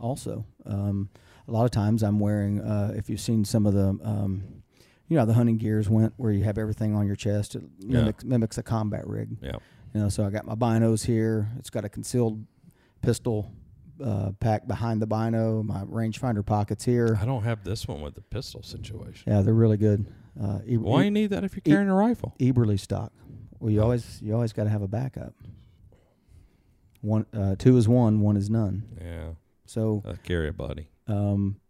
Also, 0.00 0.44
um, 0.66 1.10
a 1.46 1.52
lot 1.52 1.64
of 1.64 1.70
times 1.70 2.02
I'm 2.02 2.18
wearing. 2.18 2.60
Uh, 2.60 2.92
if 2.96 3.08
you've 3.10 3.20
seen 3.20 3.44
some 3.44 3.66
of 3.66 3.74
the, 3.74 3.88
um, 4.02 4.42
you 5.08 5.16
know, 5.16 5.26
the 5.26 5.34
hunting 5.34 5.56
gears 5.58 5.88
went 5.90 6.14
where 6.16 6.32
you 6.32 6.44
have 6.44 6.56
everything 6.58 6.94
on 6.94 7.06
your 7.06 7.16
chest. 7.16 7.54
It 7.56 7.62
mimics, 7.84 8.24
mimics 8.24 8.58
a 8.58 8.62
combat 8.62 9.06
rig. 9.06 9.36
yeah, 9.42 9.56
You 9.94 10.00
know, 10.02 10.08
so 10.08 10.24
I 10.24 10.30
got 10.30 10.46
my 10.46 10.54
binos 10.54 11.04
here. 11.04 11.48
It's 11.58 11.70
got 11.70 11.84
a 11.84 11.88
concealed 11.88 12.44
pistol 13.02 13.50
uh, 14.02 14.30
pack 14.40 14.66
behind 14.66 15.02
the 15.02 15.06
bino. 15.06 15.62
My 15.62 15.82
rangefinder 15.84 16.46
pockets 16.46 16.84
here. 16.84 17.18
I 17.20 17.24
don't 17.26 17.42
have 17.42 17.64
this 17.64 17.86
one 17.88 18.00
with 18.00 18.14
the 18.14 18.22
pistol 18.22 18.62
situation. 18.62 19.30
Yeah, 19.32 19.42
they're 19.42 19.52
really 19.52 19.76
good. 19.76 20.06
Uh, 20.40 20.60
e- 20.66 20.76
Why 20.76 21.00
do 21.00 21.04
you 21.06 21.10
need 21.10 21.30
that 21.30 21.44
if 21.44 21.54
you're 21.54 21.62
carrying 21.62 21.90
a 21.90 21.94
rifle? 21.94 22.34
Eberlestock. 22.38 23.10
Well, 23.58 23.70
you 23.70 23.82
always 23.82 24.22
you 24.22 24.32
always 24.32 24.52
got 24.54 24.64
to 24.64 24.70
have 24.70 24.80
a 24.80 24.88
backup. 24.88 25.34
One, 27.02 27.26
uh, 27.34 27.56
two 27.58 27.76
is 27.76 27.88
one, 27.88 28.20
one 28.20 28.36
is 28.36 28.48
none. 28.50 28.84
Yeah, 29.00 29.30
So, 29.70 30.02
uh, 30.04 30.14
carry 30.24 30.48
a 30.48 30.52
buddy. 30.52 30.88
um, 31.06 31.60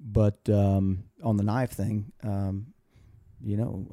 but 0.00 0.48
um, 0.48 1.04
on 1.22 1.36
the 1.36 1.42
knife 1.42 1.72
thing, 1.72 2.10
um, 2.22 2.68
you 3.42 3.58
know, 3.58 3.86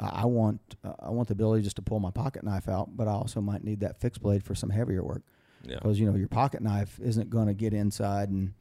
uh, 0.00 0.04
I, 0.06 0.22
I 0.22 0.24
want 0.24 0.60
uh, 0.82 0.94
I 1.00 1.10
want 1.10 1.28
the 1.28 1.32
ability 1.32 1.62
just 1.62 1.76
to 1.76 1.82
pull 1.82 2.00
my 2.00 2.10
pocket 2.10 2.42
knife 2.42 2.70
out, 2.70 2.96
but 2.96 3.06
I 3.06 3.12
also 3.12 3.42
might 3.42 3.62
need 3.62 3.80
that 3.80 4.00
fixed 4.00 4.22
blade 4.22 4.42
for 4.42 4.54
some 4.54 4.70
heavier 4.70 5.02
work 5.04 5.22
Yeah, 5.62 5.74
because 5.74 6.00
you 6.00 6.10
know 6.10 6.16
your 6.16 6.28
pocket 6.28 6.62
knife 6.62 6.98
isn't 7.02 7.28
going 7.28 7.48
to 7.48 7.54
get 7.54 7.74
inside, 7.74 8.30
and 8.30 8.54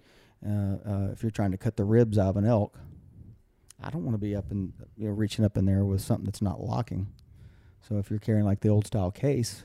uh, 0.46 0.90
uh, 0.90 1.08
if 1.14 1.24
you're 1.24 1.32
trying 1.32 1.52
to 1.52 1.58
cut 1.58 1.78
the 1.78 1.86
ribs 1.86 2.18
out 2.18 2.32
of 2.32 2.36
an 2.36 2.46
elk, 2.46 2.78
I 3.82 3.90
don't 3.90 4.04
want 4.04 4.16
to 4.16 4.22
be 4.22 4.36
up 4.36 4.52
and 4.52 4.74
you 4.98 5.08
know 5.08 5.14
reaching 5.14 5.46
up 5.46 5.56
in 5.56 5.66
there 5.66 5.86
with 5.86 6.02
something 6.02 6.26
that's 6.26 6.42
not 6.42 6.60
locking. 6.60 7.08
So 7.88 8.00
if 8.00 8.10
you're 8.10 8.20
carrying 8.20 8.46
like 8.46 8.60
the 8.60 8.70
old 8.70 8.86
style 8.86 9.12
case, 9.12 9.64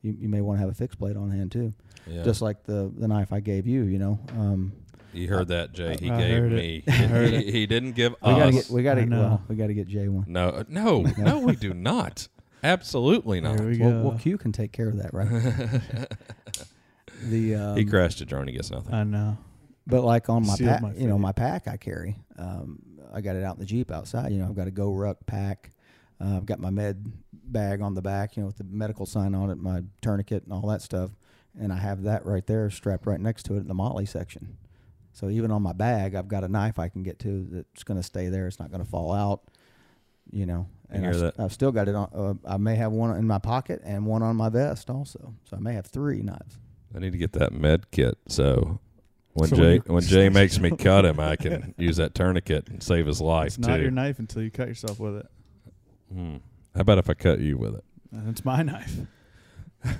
you, 0.00 0.14
you 0.16 0.28
may 0.28 0.42
want 0.42 0.58
to 0.58 0.60
have 0.60 0.70
a 0.70 0.74
fixed 0.74 1.00
blade 1.00 1.16
on 1.16 1.32
hand 1.32 1.50
too, 1.50 1.72
yeah. 2.06 2.22
just 2.22 2.42
like 2.42 2.64
the 2.64 2.92
the 2.96 3.08
knife 3.08 3.32
I 3.32 3.40
gave 3.40 3.66
you. 3.66 3.82
You 3.84 3.98
know, 3.98 4.20
um, 4.30 4.72
you 5.12 5.28
heard 5.28 5.48
that, 5.48 5.72
Jay? 5.72 5.96
He 5.98 6.10
I 6.10 6.18
gave 6.20 6.38
heard 6.38 6.52
me. 6.52 6.84
I 6.88 6.92
he, 6.92 7.50
he 7.52 7.66
didn't 7.66 7.92
give 7.92 8.12
we 8.12 8.30
gotta 8.30 8.44
us. 8.46 8.54
get 8.54 8.70
we 8.70 8.82
gotta 8.82 9.00
get 9.02 9.10
well, 9.10 9.42
we 9.48 9.56
gotta 9.56 9.74
get 9.74 9.88
Jay 9.88 10.08
one. 10.08 10.24
no, 10.26 10.64
no, 10.68 11.02
no, 11.18 11.38
we 11.38 11.56
do 11.56 11.72
not. 11.72 12.28
Absolutely 12.62 13.40
not. 13.40 13.60
We. 13.60 13.78
Well, 13.78 14.02
well, 14.02 14.18
Q 14.18 14.38
can 14.38 14.52
take 14.52 14.72
care 14.72 14.88
of 14.88 14.96
that, 14.96 15.12
right? 15.12 15.28
the 17.22 17.54
um, 17.54 17.76
he 17.76 17.84
crashed 17.84 18.20
a 18.20 18.24
drone. 18.24 18.48
He 18.48 18.54
gets 18.54 18.70
nothing. 18.70 18.94
I 18.94 19.04
know. 19.04 19.36
But 19.86 20.02
like 20.02 20.28
on 20.30 20.46
my 20.46 20.54
Sealed 20.54 20.70
pack, 20.70 20.82
my 20.82 20.94
you 20.94 21.06
know, 21.06 21.18
my 21.18 21.32
pack 21.32 21.68
I 21.68 21.76
carry. 21.76 22.16
Um, 22.38 22.78
I 23.12 23.20
got 23.20 23.36
it 23.36 23.44
out 23.44 23.56
in 23.56 23.60
the 23.60 23.66
Jeep 23.66 23.90
outside. 23.90 24.32
You 24.32 24.38
know, 24.38 24.46
I've 24.46 24.56
got 24.56 24.66
a 24.66 24.72
GORUCK 24.72 25.26
pack. 25.26 25.70
Uh, 26.20 26.36
I've 26.36 26.46
got 26.46 26.58
my 26.58 26.70
med 26.70 27.12
bag 27.32 27.82
on 27.82 27.94
the 27.94 28.02
back, 28.02 28.36
you 28.36 28.42
know, 28.42 28.46
with 28.46 28.56
the 28.56 28.64
medical 28.64 29.04
sign 29.06 29.34
on 29.34 29.50
it, 29.50 29.58
my 29.58 29.82
tourniquet 30.00 30.44
and 30.44 30.52
all 30.52 30.66
that 30.68 30.80
stuff. 30.82 31.10
And 31.58 31.72
I 31.72 31.76
have 31.76 32.02
that 32.02 32.26
right 32.26 32.46
there 32.46 32.68
strapped 32.70 33.06
right 33.06 33.20
next 33.20 33.44
to 33.44 33.54
it 33.54 33.58
in 33.58 33.68
the 33.68 33.74
MOLLE 33.74 34.06
section. 34.06 34.56
So 35.12 35.28
even 35.30 35.52
on 35.52 35.62
my 35.62 35.72
bag, 35.72 36.16
I've 36.16 36.26
got 36.26 36.42
a 36.42 36.48
knife 36.48 36.78
I 36.78 36.88
can 36.88 37.04
get 37.04 37.20
to 37.20 37.46
that's 37.50 37.84
going 37.84 37.98
to 37.98 38.02
stay 38.02 38.28
there. 38.28 38.48
It's 38.48 38.58
not 38.58 38.70
going 38.72 38.82
to 38.82 38.88
fall 38.90 39.12
out, 39.12 39.42
you 40.32 40.44
know. 40.46 40.66
And 40.90 41.02
hear 41.04 41.12
I've, 41.12 41.20
that. 41.20 41.34
I've 41.38 41.52
still 41.52 41.70
got 41.70 41.86
it 41.88 41.94
on. 41.94 42.10
Uh, 42.12 42.52
I 42.52 42.56
may 42.56 42.74
have 42.74 42.90
one 42.90 43.16
in 43.16 43.26
my 43.26 43.38
pocket 43.38 43.80
and 43.84 44.06
one 44.06 44.22
on 44.22 44.34
my 44.34 44.48
vest 44.48 44.90
also. 44.90 45.34
So 45.48 45.56
I 45.56 45.60
may 45.60 45.74
have 45.74 45.86
three 45.86 46.22
knives. 46.22 46.58
I 46.94 46.98
need 46.98 47.12
to 47.12 47.18
get 47.18 47.32
that 47.34 47.52
med 47.52 47.90
kit. 47.92 48.18
So 48.28 48.80
when 49.34 49.48
So 49.48 49.56
Jay 49.56 49.78
when 49.86 50.02
Jay 50.02 50.28
makes 50.28 50.58
me 50.58 50.70
cut 50.76 51.04
him, 51.04 51.20
I 51.20 51.36
can 51.36 51.74
use 51.78 51.96
that 51.98 52.14
tourniquet 52.14 52.68
and 52.68 52.82
save 52.82 53.06
his 53.06 53.20
life 53.20 53.46
It's 53.46 53.58
not 53.58 53.76
too. 53.76 53.82
your 53.82 53.90
knife 53.92 54.18
until 54.18 54.42
you 54.42 54.50
cut 54.50 54.66
yourself 54.68 54.98
with 54.98 55.16
it. 55.18 55.26
Hmm. 56.12 56.36
How 56.74 56.80
about 56.80 56.98
if 56.98 57.08
I 57.08 57.14
cut 57.14 57.38
you 57.38 57.56
with 57.56 57.76
it? 57.76 57.84
And 58.12 58.28
it's 58.28 58.44
my 58.44 58.62
knife. 58.62 58.96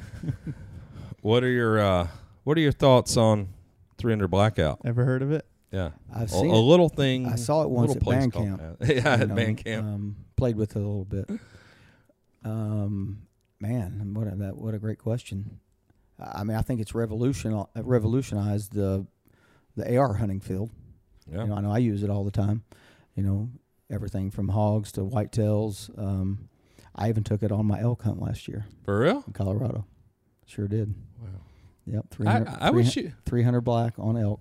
What 1.24 1.42
are 1.42 1.48
your 1.48 1.78
uh, 1.78 2.08
What 2.42 2.58
are 2.58 2.60
your 2.60 2.70
thoughts 2.70 3.16
on 3.16 3.48
300 3.96 4.28
blackout? 4.28 4.80
Ever 4.84 5.06
heard 5.06 5.22
of 5.22 5.32
it? 5.32 5.46
Yeah, 5.72 5.92
I've 6.14 6.24
a, 6.24 6.28
seen 6.28 6.50
a 6.50 6.54
it. 6.54 6.60
little 6.60 6.90
thing. 6.90 7.24
I 7.24 7.36
saw 7.36 7.62
it 7.62 7.70
once 7.70 7.94
little 7.94 7.96
at 7.96 8.02
place 8.02 8.18
band 8.18 8.32
called 8.34 8.44
camp. 8.46 8.78
that. 8.80 8.88
yeah, 8.96 9.16
you 9.16 9.22
at 9.22 9.28
know, 9.30 9.34
band 9.34 9.64
camp. 9.64 9.86
Um, 9.86 10.16
played 10.36 10.56
with 10.56 10.72
it 10.72 10.76
a 10.76 10.80
little 10.80 11.06
bit. 11.06 11.30
Um, 12.44 13.22
man, 13.58 14.12
what 14.12 14.26
a, 14.26 14.36
that 14.36 14.58
what 14.58 14.74
a 14.74 14.78
great 14.78 14.98
question. 14.98 15.60
I 16.20 16.40
I 16.40 16.44
mean, 16.44 16.58
I 16.58 16.60
think 16.60 16.82
it's 16.82 16.94
revolution 16.94 17.64
revolutionized 17.74 18.74
the 18.74 19.06
the 19.76 19.96
AR 19.96 20.12
hunting 20.12 20.40
field. 20.40 20.68
yeah, 21.26 21.40
You 21.44 21.46
know, 21.48 21.54
I 21.54 21.60
know 21.62 21.72
I 21.72 21.78
use 21.78 22.02
it 22.02 22.10
all 22.10 22.24
the 22.24 22.30
time. 22.32 22.64
You 23.14 23.22
know, 23.22 23.48
everything 23.90 24.30
from 24.30 24.48
hogs 24.50 24.92
to 24.92 25.00
whitetails. 25.00 25.88
Um, 25.98 26.50
I 26.94 27.08
even 27.08 27.24
took 27.24 27.42
it 27.42 27.50
on 27.50 27.64
my 27.64 27.80
elk 27.80 28.02
hunt 28.02 28.20
last 28.20 28.46
year 28.46 28.66
for 28.84 28.98
real. 29.00 29.24
in 29.26 29.32
Colorado. 29.32 29.86
Sure 30.46 30.68
did. 30.68 30.94
Yep, 31.86 32.06
I, 32.12 32.14
300, 32.14 32.74
would 32.74 32.86
shoot. 32.90 33.12
300 33.26 33.60
black 33.60 33.94
on 33.98 34.16
elk. 34.16 34.40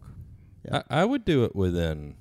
Yeah. 0.66 0.82
I, 0.90 1.02
I 1.02 1.06
would 1.06 1.26
do 1.26 1.44
it 1.44 1.56
within, 1.56 2.16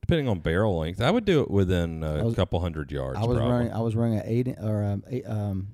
depending 0.00 0.28
on 0.28 0.40
barrel 0.40 0.78
length. 0.78 1.00
I 1.00 1.10
would 1.10 1.24
do 1.24 1.40
it 1.42 1.50
within 1.50 2.02
a 2.02 2.24
was- 2.24 2.34
couple 2.34 2.60
hundred 2.60 2.90
yards. 2.90 3.18
I 3.18 3.24
was 3.24 3.36
probably. 3.38 3.52
running. 3.54 3.72
I 3.72 3.80
was 3.80 3.94
running 3.94 4.18
a 4.18 4.22
eight 4.26 4.48
or 4.60 4.82
um, 4.84 5.04
eight, 5.08 5.24
um, 5.28 5.68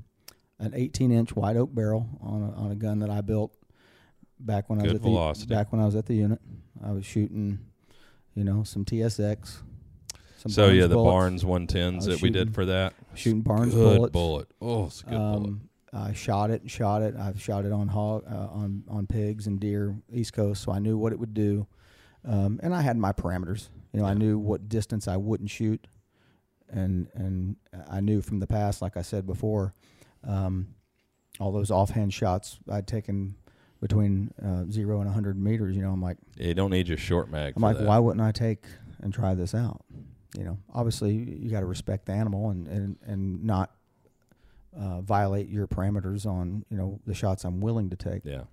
an 0.59 0.73
18 0.75 1.13
inch 1.13 1.35
white 1.35 1.57
oak 1.57 1.75
barrel 1.75 2.07
on 2.21 2.43
a, 2.43 2.53
on 2.53 2.71
a 2.73 2.75
gun 2.75 2.99
that 3.01 3.11
I 3.11 3.21
built 3.23 3.55
back 4.39 4.69
when 4.69 4.81
I 4.81 4.83
was 4.83 4.93
Good 4.93 4.97
at 4.97 5.03
velocity. 5.03 5.47
the 5.49 5.55
back 5.55 5.73
when 5.73 5.81
I 5.81 5.87
was 5.87 5.95
at 5.97 6.05
the 6.07 6.15
unit. 6.15 6.41
I 6.85 6.93
was 6.93 7.07
shooting, 7.07 7.59
you 8.35 8.45
know, 8.45 8.63
some 8.65 8.85
TSX. 8.85 9.59
Some 10.39 10.53
So 10.53 10.63
Barnes 10.67 10.77
yeah, 10.79 10.87
the 10.89 10.95
bullets, 10.95 11.43
Barnes 11.43 11.45
110s 11.45 11.93
I 11.93 11.97
was 11.97 12.05
that 12.07 12.23
we 12.23 12.29
did 12.31 12.55
for 12.55 12.67
that. 12.67 12.93
shooting 13.15 13.41
Barnes 13.41 13.73
good 13.75 13.97
bullets. 13.97 14.13
bullet. 14.13 14.49
Oh, 14.61 14.87
it's 14.87 15.01
a 15.01 15.05
good 15.07 15.13
bullet. 15.19 15.55
I 15.97 16.13
shot 16.13 16.51
it 16.51 16.63
and 16.63 16.71
shot 16.71 17.03
it. 17.03 17.15
I've 17.17 17.41
shot 17.41 17.65
it 17.65 17.73
on 17.73 17.89
hog, 17.89 18.25
uh, 18.31 18.49
on 18.53 18.85
on 18.89 19.07
pigs 19.07 19.47
and 19.47 19.59
deer, 19.59 19.97
East 20.13 20.33
Coast, 20.33 20.63
so 20.63 20.73
I 20.73 20.79
knew 20.79 20.97
what 20.99 21.13
it 21.13 21.19
would 21.19 21.35
do, 21.35 21.67
um, 22.25 22.61
and 22.63 22.75
I 22.75 22.83
had 22.83 22.97
my 22.97 23.13
parameters. 23.13 23.69
You 23.93 24.01
know, 24.01 24.07
I 24.07 24.15
knew 24.15 24.39
what 24.39 24.69
distance 24.69 25.09
I 25.09 25.17
wouldn't 25.17 25.51
shoot, 25.51 25.87
and 26.69 27.09
and 27.15 27.57
I 27.89 28.01
knew 28.01 28.21
from 28.21 28.41
the 28.41 28.47
past, 28.47 28.83
like 28.83 28.97
I 28.97 29.03
said 29.03 29.27
before, 29.27 29.75
um, 30.25 30.69
all 31.41 31.53
those 31.53 31.71
offhand 31.71 32.13
shots 32.13 32.59
I'd 32.71 32.87
taken 32.87 33.37
between 33.81 34.33
uh, 34.43 34.65
zero 34.71 35.01
and 35.01 35.11
hundred 35.11 35.39
meters. 35.39 35.77
You 35.77 35.83
know, 35.83 35.93
I'm 35.93 36.03
like, 36.03 36.19
You 36.37 36.55
don't 36.55 36.71
need 36.71 36.89
your 36.89 36.99
short 36.99 37.31
mag. 37.31 37.55
I'm 37.57 37.63
like, 37.63 37.79
that. 37.79 37.87
why 37.87 37.99
wouldn't 37.99 38.23
I 38.23 38.33
take 38.33 38.65
and 39.01 39.13
try 39.13 39.35
this 39.35 39.55
out? 39.55 39.85
You 40.37 40.45
know, 40.45 40.59
obviously 40.75 41.15
you 41.15 41.51
got 41.51 41.61
to 41.61 41.67
respect 41.67 42.07
the 42.07 42.13
animal 42.13 42.51
and 42.51 42.67
and 42.69 42.97
and 43.07 43.45
not 43.45 43.71
uh, 44.79 45.01
violate 45.01 45.49
your 45.49 45.67
parameters 45.67 46.27
on 46.27 46.65
you 46.71 46.77
know 46.77 47.01
the 47.07 47.15
shots 47.15 47.45
I'm 47.45 47.61
willing 47.61 47.91
to 47.91 47.97
take. 47.97 48.23
Yeah. 48.25 48.45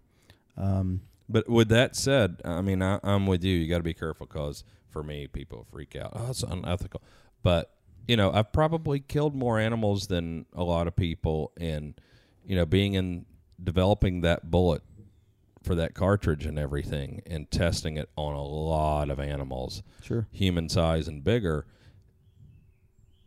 Um, 0.58 1.02
But 1.30 1.50
with 1.50 1.70
that 1.70 1.96
said, 1.96 2.42
I 2.46 2.62
mean, 2.62 2.82
I, 2.82 3.00
I'm 3.04 3.26
with 3.28 3.44
you. 3.44 3.56
You 3.58 3.68
got 3.68 3.78
to 3.78 3.84
be 3.84 3.94
careful 3.94 4.28
because 4.28 4.64
for 4.90 5.04
me, 5.04 5.28
people 5.28 5.66
freak 5.72 5.96
out. 5.96 6.12
Oh, 6.16 6.28
it's 6.30 6.44
unethical. 6.44 7.02
But 7.42 7.72
you 8.08 8.18
know, 8.18 8.32
I've 8.32 8.52
probably 8.52 9.00
killed 9.00 9.36
more 9.36 9.60
animals 9.60 10.08
than 10.08 10.46
a 10.54 10.64
lot 10.64 10.88
of 10.88 10.96
people, 10.96 11.52
and 11.58 12.00
you 12.46 12.56
know, 12.56 12.66
being 12.66 12.94
in 12.94 13.26
developing 13.64 14.22
that 14.22 14.52
bullet 14.52 14.82
for 15.64 15.76
that 15.76 15.94
cartridge 15.94 16.46
and 16.46 16.60
everything, 16.60 17.22
and 17.26 17.50
testing 17.50 17.96
it 17.98 18.10
on 18.18 18.34
a 18.34 18.44
lot 18.44 19.10
of 19.10 19.20
animals, 19.20 19.82
sure. 20.02 20.28
human 20.32 20.68
size 20.68 21.08
and 21.08 21.24
bigger. 21.24 21.66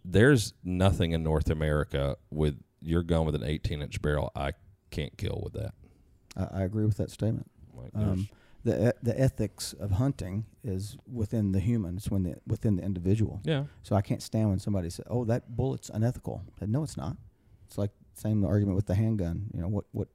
There's 0.05 0.53
nothing 0.63 1.13
in 1.13 1.23
North 1.23 1.51
America 1.51 2.17
with 2.31 2.63
you're 2.87 3.03
going 3.03 3.27
with 3.27 3.35
an 3.35 3.43
18 3.45 3.83
inch 3.83 4.01
barrel. 4.01 4.31
I 4.37 4.53
can't 4.91 5.17
kill 5.19 5.41
with 5.45 5.55
that. 5.55 5.75
I, 6.37 6.61
I 6.61 6.63
agree 6.63 6.85
with 6.87 6.97
that 6.99 7.11
statement. 7.11 7.51
Like, 7.75 7.91
Um, 7.95 8.29
the 8.65 8.95
the 9.03 9.19
ethics 9.21 9.75
of 9.75 9.93
hunting 9.93 10.45
is 10.65 10.97
within 11.13 11.53
the 11.53 11.61
human. 11.61 11.97
It's 11.97 12.11
when 12.11 12.23
the 12.25 12.37
within 12.47 12.77
the 12.77 12.83
individual. 12.83 13.41
yeah, 13.45 13.65
So 13.83 13.95
I 13.95 14.03
can't 14.03 14.23
stand 14.23 14.49
when 14.49 14.59
somebody 14.59 14.91
says, 14.91 15.05
"Oh, 15.09 15.25
that 15.27 15.55
bullet's 15.57 15.89
unethical." 15.91 16.43
I 16.57 16.59
said, 16.61 16.71
no, 16.71 16.83
it's 16.83 16.97
not. 16.97 17.17
It's 17.67 17.79
like 17.79 17.93
same 18.15 18.45
argument 18.45 18.75
with 18.77 18.87
the 18.87 18.95
handgun. 18.97 19.51
You 19.55 19.61
know 19.61 19.69
what 19.69 19.85
what 19.93 20.09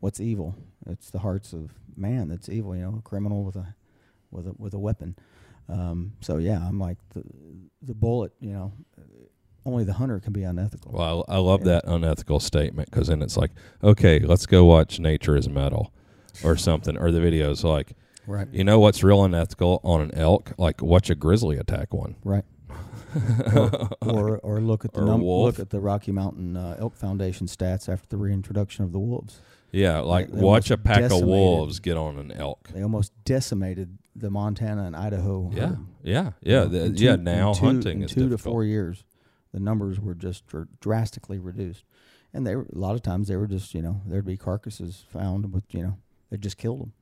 what's 0.00 0.20
evil? 0.20 0.54
It's 0.86 1.10
the 1.10 1.20
hearts 1.20 1.52
of 1.54 1.72
man 1.96 2.28
that's 2.28 2.48
evil. 2.50 2.74
You 2.76 2.82
know, 2.82 2.96
a 2.98 3.02
criminal 3.02 3.42
with 3.44 3.56
a 3.56 3.74
with 4.30 4.46
a 4.48 4.52
with 4.58 4.74
a 4.74 4.78
weapon. 4.78 5.16
Um, 5.68 6.12
so 6.20 6.36
yeah, 6.38 6.58
I'm 6.68 6.78
like 6.78 6.98
the 7.14 7.22
the 7.80 7.94
bullet. 7.94 8.32
You 8.40 8.52
know, 8.52 8.72
only 9.64 9.84
the 9.84 9.94
hunter 9.94 10.18
can 10.20 10.32
be 10.32 10.42
unethical. 10.42 10.92
Well, 10.92 11.24
I, 11.28 11.34
I 11.34 11.38
love 11.38 11.60
Yeah. 11.60 11.74
that 11.74 11.84
unethical 11.86 12.40
statement 12.40 12.90
because 12.90 13.08
then 13.08 13.22
it's 13.22 13.36
like, 13.36 13.50
okay, 13.82 14.18
let's 14.20 14.46
go 14.46 14.64
watch 14.64 14.98
Nature 14.98 15.36
is 15.36 15.48
Metal 15.48 15.92
or 16.44 16.56
something, 16.56 16.96
or 16.96 17.10
the 17.12 17.20
videos 17.20 17.62
like, 17.64 17.92
right, 18.26 18.48
you 18.52 18.64
know 18.64 18.78
what's 18.80 19.02
real 19.02 19.22
unethical 19.24 19.80
on 19.84 20.00
an 20.00 20.14
elk? 20.14 20.52
Like, 20.58 20.80
watch 20.82 21.10
a 21.10 21.14
grizzly 21.14 21.56
attack 21.58 21.92
one. 21.94 22.16
right. 22.24 22.44
or, 23.54 23.98
or 24.00 24.38
or 24.38 24.60
look 24.60 24.86
at 24.86 24.94
the 24.94 25.04
num- 25.04 25.22
look 25.22 25.58
at 25.58 25.68
the 25.68 25.80
Rocky 25.80 26.12
Mountain 26.12 26.56
uh, 26.56 26.76
Elk 26.78 26.96
Foundation 26.96 27.46
stats 27.46 27.86
after 27.86 28.08
the 28.08 28.16
reintroduction 28.16 28.84
of 28.84 28.92
the 28.92 28.98
wolves. 28.98 29.40
Yeah, 29.70 29.98
like 30.00 30.30
they 30.32 30.40
watch 30.40 30.70
a 30.70 30.78
pack 30.78 31.10
of 31.10 31.20
wolves 31.22 31.78
get 31.80 31.96
on 31.98 32.18
an 32.18 32.32
elk. 32.32 32.68
They 32.72 32.82
almost 32.82 33.12
decimated 33.24 33.98
the 34.16 34.30
Montana 34.30 34.84
and 34.84 34.96
Idaho. 34.96 35.50
Yeah, 35.52 35.74
yeah, 36.02 36.30
yeah, 36.42 36.64
the- 36.64 36.90
two- 36.90 37.04
yeah. 37.04 37.16
Now 37.16 37.52
two- 37.52 37.66
hunting 37.66 37.98
in 37.98 38.04
is 38.04 38.12
two 38.12 38.30
to 38.30 38.38
four 38.38 38.64
years, 38.64 39.04
the 39.52 39.60
numbers 39.60 40.00
were 40.00 40.14
just 40.14 40.46
dr- 40.46 40.68
drastically 40.80 41.38
reduced, 41.38 41.84
and 42.32 42.46
they 42.46 42.56
were, 42.56 42.66
a 42.72 42.78
lot 42.78 42.94
of 42.94 43.02
times 43.02 43.28
they 43.28 43.36
were 43.36 43.46
just 43.46 43.74
you 43.74 43.82
know 43.82 44.00
there'd 44.06 44.24
be 44.26 44.36
carcasses 44.36 45.04
found, 45.08 45.52
with 45.52 45.64
you 45.74 45.82
know 45.82 45.96
they 46.30 46.36
just 46.36 46.58
killed 46.58 46.80
them. 46.80 46.92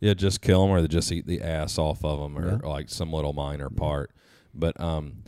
Yeah, 0.00 0.14
just 0.14 0.40
kill 0.42 0.62
them 0.62 0.70
or 0.70 0.80
they 0.82 0.88
just 0.88 1.10
eat 1.10 1.26
the 1.26 1.40
ass 1.40 1.78
off 1.78 2.04
of 2.04 2.20
them 2.20 2.38
or 2.38 2.60
Yeah. 2.62 2.68
like 2.68 2.90
some 2.90 3.12
little 3.12 3.32
minor 3.32 3.70
part. 3.70 4.12
But 4.54 4.78
um, 4.78 5.24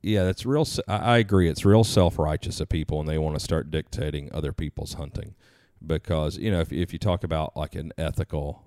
yeah, 0.00 0.24
that's 0.24 0.46
real. 0.46 0.66
I 0.88 1.18
agree. 1.18 1.48
It's 1.48 1.64
real 1.64 1.84
self 1.84 2.18
righteous 2.18 2.60
of 2.60 2.68
people, 2.68 3.00
and 3.00 3.08
they 3.08 3.18
want 3.18 3.36
to 3.36 3.40
start 3.44 3.70
dictating 3.70 4.30
other 4.32 4.52
people's 4.52 4.94
hunting 4.94 5.34
because 5.84 6.38
you 6.38 6.50
know 6.50 6.60
if 6.60 6.72
if 6.72 6.92
you 6.92 6.98
talk 6.98 7.24
about 7.24 7.56
like 7.56 7.74
an 7.74 7.92
ethical 7.98 8.64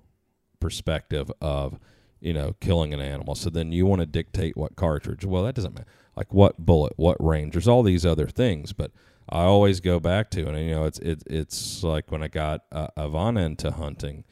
perspective 0.60 1.32
of 1.42 1.80
you 2.20 2.34
know 2.34 2.54
killing 2.60 2.94
an 2.94 3.00
animal, 3.00 3.36
so 3.36 3.50
then 3.50 3.72
you 3.72 3.86
want 3.86 4.02
to 4.02 4.06
dictate 4.06 4.58
what 4.58 4.76
cartridge. 4.76 5.24
Well, 5.26 5.44
that 5.44 5.56
doesn't 5.56 5.74
matter. 5.74 5.88
Like 6.16 6.34
what 6.34 6.58
bullet, 6.66 6.94
what 6.96 7.18
range. 7.24 7.54
There's 7.54 7.68
all 7.68 7.84
these 7.84 8.06
other 8.06 8.28
things, 8.28 8.72
but 8.74 8.92
I 9.30 9.42
always 9.44 9.80
go 9.80 10.00
back 10.00 10.30
to 10.32 10.48
and 10.48 10.58
you 10.60 10.72
know 10.76 10.86
it's 10.86 11.00
it, 11.00 11.24
it's 11.28 11.84
like 11.84 12.12
when 12.12 12.24
I 12.24 12.28
got 12.28 12.62
uh, 12.72 12.88
Ivana 12.98 13.46
into 13.46 13.72
hunting, 13.72 14.24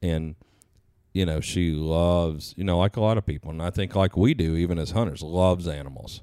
and 0.00 0.36
you 1.12 1.26
know 1.26 1.40
she 1.40 1.72
loves 1.72 2.54
you 2.56 2.64
know 2.64 2.78
like 2.78 2.96
a 2.96 3.00
lot 3.00 3.18
of 3.18 3.26
people, 3.26 3.50
and 3.50 3.60
I 3.62 3.70
think 3.70 3.94
like 3.94 4.16
we 4.16 4.34
do 4.34 4.56
even 4.56 4.78
as 4.78 4.92
hunters 4.92 5.22
loves 5.22 5.66
animals, 5.68 6.22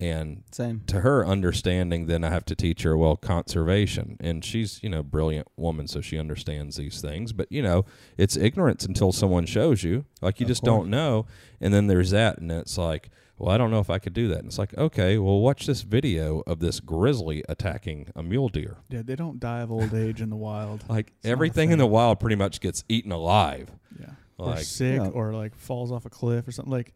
and 0.00 0.44
Same. 0.52 0.82
to 0.86 1.00
her 1.00 1.26
understanding 1.26 2.06
then 2.06 2.22
i 2.22 2.28
have 2.30 2.44
to 2.44 2.54
teach 2.54 2.82
her 2.82 2.96
well 2.96 3.16
conservation 3.16 4.16
and 4.20 4.44
she's 4.44 4.80
you 4.82 4.88
know 4.88 5.02
brilliant 5.02 5.48
woman 5.56 5.88
so 5.88 6.00
she 6.00 6.16
understands 6.16 6.76
these 6.76 7.00
things 7.00 7.32
but 7.32 7.50
you 7.50 7.60
know 7.60 7.84
it's 8.16 8.36
ignorance 8.36 8.84
until 8.84 9.10
someone 9.10 9.44
shows 9.44 9.82
you 9.82 10.04
like 10.22 10.38
you 10.38 10.44
Of 10.44 10.48
just 10.48 10.62
course. 10.62 10.68
don't 10.70 10.90
know 10.90 11.26
and 11.60 11.74
then 11.74 11.88
there's 11.88 12.10
that 12.10 12.38
and 12.38 12.52
it's 12.52 12.78
like 12.78 13.10
well 13.38 13.50
i 13.52 13.56
don't 13.58 13.70
know 13.70 13.80
if 13.80 13.88
i 13.90 13.98
could 13.98 14.12
do 14.12 14.28
that 14.28 14.38
and 14.38 14.46
it's 14.46 14.58
like 14.58 14.76
okay 14.76 15.16
well 15.18 15.40
watch 15.40 15.66
this 15.66 15.82
video 15.82 16.42
of 16.46 16.58
this 16.60 16.80
grizzly 16.80 17.42
attacking 17.48 18.08
a 18.16 18.22
mule 18.22 18.48
deer 18.48 18.78
Yeah, 18.90 19.02
they 19.02 19.16
don't 19.16 19.38
die 19.40 19.60
of 19.60 19.70
old 19.70 19.94
age 19.94 20.20
in 20.20 20.30
the 20.30 20.36
wild. 20.36 20.84
like 20.88 21.12
It's 21.18 21.26
everything 21.26 21.70
in 21.70 21.78
the 21.78 21.86
wild 21.86 22.20
pretty 22.20 22.36
much 22.36 22.60
gets 22.60 22.84
eaten 22.88 23.12
alive 23.12 23.70
Yeah. 23.98 24.10
Or 24.38 24.46
Like- 24.50 24.64
sick 24.64 25.00
Yeah. 25.00 25.08
or 25.08 25.32
like 25.34 25.54
falls 25.54 25.90
off 25.92 26.04
a 26.06 26.10
cliff 26.10 26.46
or 26.48 26.52
something. 26.52 26.72
Like 26.72 26.92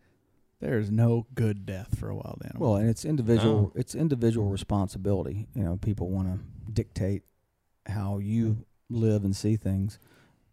there 0.60 0.78
is 0.78 0.90
no 0.92 1.26
good 1.34 1.66
death 1.66 1.98
for 1.98 2.08
a 2.08 2.14
wild 2.14 2.40
animal. 2.44 2.60
Well, 2.72 2.76
and 2.80 2.88
it's 2.88 3.04
individual. 3.04 3.62
No. 3.62 3.72
It's 3.74 3.96
individual 3.96 4.48
responsibility. 4.48 5.48
You 5.54 5.64
know, 5.64 5.76
people 5.76 6.08
want 6.08 6.28
to 6.28 6.38
dictate 6.72 7.22
how 7.86 8.18
you 8.18 8.64
live 8.88 9.24
and 9.24 9.34
see 9.34 9.56
things, 9.56 9.98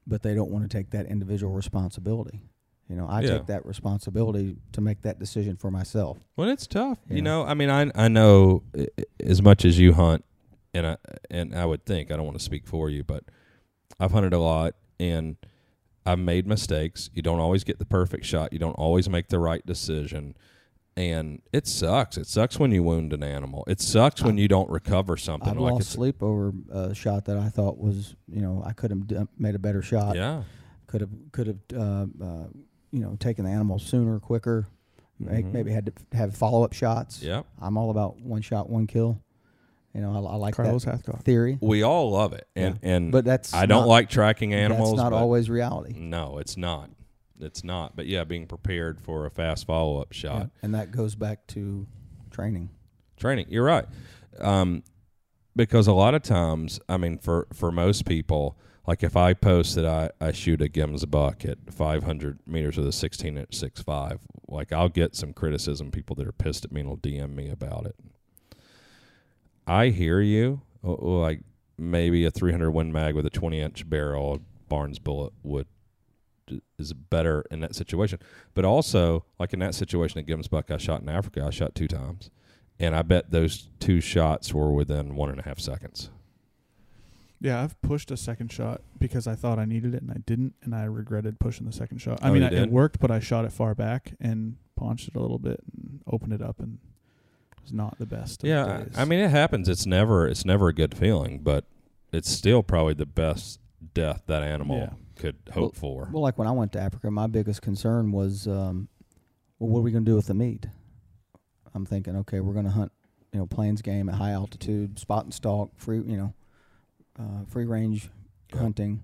but 0.07 0.23
they 0.23 0.33
don't 0.33 0.49
want 0.49 0.63
to 0.69 0.77
take 0.77 0.89
that 0.89 1.05
individual 1.05 1.53
responsibility. 1.53 2.41
You 2.89 2.95
know, 2.95 3.07
I 3.07 3.21
Yeah. 3.21 3.37
take 3.37 3.45
that 3.47 3.65
responsibility 3.65 4.57
to 4.71 4.81
make 4.81 5.01
that 5.03 5.19
decision 5.19 5.55
for 5.57 5.69
myself. 5.69 6.17
Well, 6.35 6.49
it's 6.49 6.65
tough. 6.67 6.97
Yeah. 7.07 7.15
You 7.17 7.21
know, 7.21 7.43
I 7.43 7.53
mean, 7.53 7.69
I 7.69 7.91
I 7.93 8.07
know 8.07 8.63
i- 8.77 8.87
i- 8.99 9.03
as 9.23 9.41
much 9.41 9.63
as 9.63 9.77
you 9.77 9.93
hunt, 9.93 10.25
and 10.73 10.85
I 10.87 10.97
and 11.29 11.55
I 11.55 11.65
would 11.65 11.85
think 11.85 12.09
I 12.11 12.15
don't 12.15 12.25
want 12.25 12.37
to 12.39 12.43
speak 12.43 12.65
for 12.67 12.89
you, 12.89 13.03
but 13.03 13.23
I've 13.99 14.11
hunted 14.11 14.33
a 14.33 14.39
lot, 14.39 14.73
and 14.99 15.35
I've 16.05 16.17
made 16.19 16.47
mistakes. 16.47 17.09
You 17.13 17.21
don't 17.21 17.39
always 17.39 17.63
get 17.63 17.77
the 17.77 17.85
perfect 17.85 18.25
shot. 18.25 18.53
You 18.53 18.59
don't 18.59 18.73
always 18.73 19.07
make 19.07 19.27
the 19.27 19.37
right 19.39 19.63
decision, 19.63 20.35
and 20.97 21.41
it 21.53 21.67
sucks. 21.67 22.17
It 22.17 22.25
sucks 22.25 22.57
when 22.59 22.71
you 22.71 22.81
wound 22.81 23.13
an 23.13 23.21
animal. 23.21 23.63
It 23.67 23.81
sucks 23.81 24.23
when 24.23 24.37
you 24.39 24.47
don't 24.47 24.69
recover 24.69 25.15
something. 25.15 25.49
I've 25.49 25.57
like 25.59 25.73
lost 25.73 25.89
sleep 25.91 26.23
over 26.23 26.53
a 26.71 26.95
shot 26.95 27.25
that 27.25 27.37
I 27.37 27.49
thought 27.49 27.77
was, 27.77 28.15
you 28.27 28.41
know, 28.41 28.63
I 28.65 28.73
could 28.73 28.89
have 28.89 29.27
made 29.37 29.53
a 29.53 29.59
better 29.59 29.83
shot. 29.83 30.15
yeah, 30.15 30.41
Could 30.87 31.01
have, 31.01 31.11
could 31.31 31.47
have, 31.47 31.57
uh, 31.75 32.07
uh, 32.23 32.47
you 32.91 32.99
know, 32.99 33.15
taking 33.19 33.45
the 33.45 33.51
animal 33.51 33.79
sooner, 33.79 34.19
quicker. 34.19 34.67
Make, 35.21 35.45
Mhm. 35.47 35.53
Maybe 35.53 35.71
had 35.71 35.85
to 35.87 35.93
have 36.17 36.35
follow 36.35 36.63
up 36.63 36.71
shots. 36.73 37.21
yeah. 37.21 37.41
I'm 37.61 37.77
all 37.77 37.89
about 37.91 38.19
one 38.21 38.41
shot, 38.41 38.69
one 38.69 38.87
kill. 38.87 39.19
You 39.93 40.01
know, 40.01 40.11
I, 40.13 40.31
I 40.31 40.35
like 40.35 40.53
Carlos 40.55 40.85
that 40.85 41.03
Hathcock. 41.03 41.23
theory. 41.23 41.57
We 41.61 41.81
all 41.83 42.11
love 42.11 42.31
it, 42.33 42.47
and 42.55 42.79
and 42.83 43.11
But 43.11 43.25
that's 43.25 43.53
I 43.53 43.65
don't 43.65 43.81
not- 43.81 43.87
like 43.87 44.09
tracking 44.09 44.53
animals. 44.53 44.91
That's 44.91 45.01
not 45.03 45.09
but- 45.11 45.17
always 45.17 45.49
reality. 45.49 45.93
No, 45.97 46.37
it's 46.37 46.55
not. 46.55 46.89
It's 47.39 47.63
not. 47.63 47.95
But 47.95 48.05
yeah, 48.07 48.23
being 48.23 48.45
prepared 48.47 49.01
for 49.01 49.25
a 49.25 49.31
fast 49.31 49.65
follow 49.65 49.99
up 50.01 50.11
shot. 50.13 50.41
Yeah. 50.41 50.47
And 50.61 50.75
that 50.75 50.91
goes 50.91 51.15
back 51.15 51.47
to 51.47 51.85
training. 52.31 52.69
training. 53.17 53.47
You're 53.49 53.65
right. 53.65 53.85
Um, 54.39 54.83
because 55.55 55.87
a 55.87 55.93
lot 55.93 56.13
of 56.15 56.21
times, 56.21 56.79
I 56.87 56.95
mean, 56.97 57.17
for, 57.17 57.47
for 57.53 57.71
most 57.71 58.05
people, 58.05 58.57
like 58.89 59.03
if 59.03 59.15
I 59.15 59.35
post 59.35 59.75
that 59.75 59.85
I, 59.85 60.09
I 60.19 60.31
shoot 60.31 60.63
a 60.63 60.65
gemsbok 60.65 61.47
at 61.47 61.71
500 61.71 62.39
meters 62.47 62.75
with 62.75 62.87
a 62.87 62.91
16 62.91 63.37
inch 63.37 63.51
6.5, 63.51 64.17
like 64.47 64.73
I'll 64.73 64.89
get 64.89 65.15
some 65.15 65.31
criticism, 65.31 65.91
people 65.91 66.15
that 66.15 66.27
are 66.27 66.31
pissed 66.31 66.65
at 66.65 66.71
me 66.71 66.81
and 66.81 66.89
will 66.89 66.97
DM 66.97 67.35
me 67.35 67.51
about 67.51 67.85
it. 67.85 67.95
I 69.67 69.89
hear 69.89 70.21
you. 70.21 70.61
Oh, 70.83 70.97
oh, 70.99 71.19
Like 71.19 71.41
maybe 71.77 72.25
a 72.25 72.31
300 72.31 72.71
Win 72.71 72.91
Mag 72.91 73.13
with 73.13 73.27
a 73.27 73.29
20 73.29 73.61
inch 73.61 73.87
barrel, 73.87 74.41
Barnes 74.67 74.97
bullet 74.97 75.33
would 75.43 75.67
is 76.79 76.93
better 76.93 77.45
in 77.51 77.59
that 77.59 77.75
situation. 77.75 78.17
But 78.55 78.65
also, 78.65 79.23
like 79.37 79.53
in 79.53 79.59
that 79.59 79.75
situation 79.75 80.19
at 80.19 80.25
gemsbok 80.25 80.71
I 80.71 80.77
shot 80.77 81.03
in 81.03 81.09
Africa, 81.09 81.45
I 81.45 81.51
shot 81.51 81.75
two 81.75 81.87
times 81.87 82.31
and 82.79 82.95
I 82.95 83.03
bet 83.03 83.29
those 83.29 83.69
two 83.79 84.01
shots 84.01 84.51
were 84.51 84.71
within 84.71 85.13
one 85.13 85.29
and 85.29 85.39
a 85.39 85.43
half 85.43 85.59
seconds. 85.59 86.09
Yeah, 87.41 87.63
I've 87.63 87.81
pushed 87.81 88.11
a 88.11 88.17
second 88.17 88.51
shot 88.51 88.81
because 88.97 89.25
I 89.27 89.35
thought 89.35 89.59
I 89.59 89.65
needed 89.65 89.93
it 89.95 90.01
and 90.01 90.11
I 90.11 90.17
didn't, 90.25 90.55
and 90.61 90.75
I 90.75 90.83
regretted 90.83 91.39
pushing 91.39 91.65
the 91.65 91.71
second 91.71 91.99
shot. 91.99 92.19
I 92.21 92.29
Oh, 92.29 92.33
mean, 92.33 92.43
I, 92.43 92.49
it 92.49 92.69
worked, 92.69 92.99
but 92.99 93.11
I 93.11 93.19
shot 93.19 93.45
it 93.45 93.51
far 93.53 93.73
back 93.75 94.13
and 94.19 94.57
paunched 94.75 95.07
it 95.07 95.15
a 95.15 95.19
little 95.21 95.39
bit 95.39 95.61
and 95.73 96.01
opened 96.05 96.33
it 96.33 96.41
up, 96.41 96.59
and 96.59 96.79
it 97.55 97.63
was 97.63 97.71
not 97.73 97.97
the 97.97 98.05
best. 98.05 98.43
Of 98.43 98.49
Yeah, 98.49 98.79
days. 98.83 98.93
I 98.97 99.01
I 99.03 99.05
mean 99.05 99.19
it 99.19 99.31
happens. 99.31 99.69
It's 99.69 99.85
never 99.85 100.27
it's 100.27 100.43
never 100.43 100.67
a 100.67 100.73
good 100.73 100.97
feeling, 100.97 101.39
but 101.39 101.63
it's 102.11 102.29
still 102.29 102.61
probably 102.61 102.93
the 102.93 103.05
best 103.05 103.59
death 103.93 104.23
that 104.27 104.43
animal 104.43 104.77
Yeah. 104.77 104.89
could 105.15 105.37
hope 105.53 105.75
for. 105.77 106.09
Well, 106.11 106.21
like 106.23 106.37
when 106.37 106.47
I 106.47 106.51
went 106.51 106.73
to 106.73 106.81
Africa, 106.81 107.09
my 107.09 107.27
biggest 107.27 107.61
concern 107.61 108.11
was, 108.11 108.47
um, 108.47 108.89
well, 109.59 109.69
what 109.69 109.79
are 109.79 109.83
we 109.83 109.91
going 109.91 110.03
to 110.03 110.11
do 110.11 110.15
with 110.15 110.27
the 110.27 110.33
meat? 110.33 110.65
I'm 111.73 111.85
thinking, 111.85 112.15
okay, 112.17 112.39
we're 112.41 112.53
going 112.53 112.65
to 112.65 112.71
hunt, 112.71 112.91
you 113.31 113.39
know, 113.39 113.45
plains 113.45 113.81
game 113.81 114.09
at 114.09 114.15
high 114.15 114.31
altitude, 114.31 114.97
spot 114.99 115.23
and 115.23 115.33
stalk, 115.33 115.71
fruit, 115.77 116.05
you 116.07 116.17
know, 116.17 116.33
uh, 117.19 117.43
free 117.47 117.65
range 117.65 118.09
Yeah. 118.53 118.59
hunting, 118.61 119.03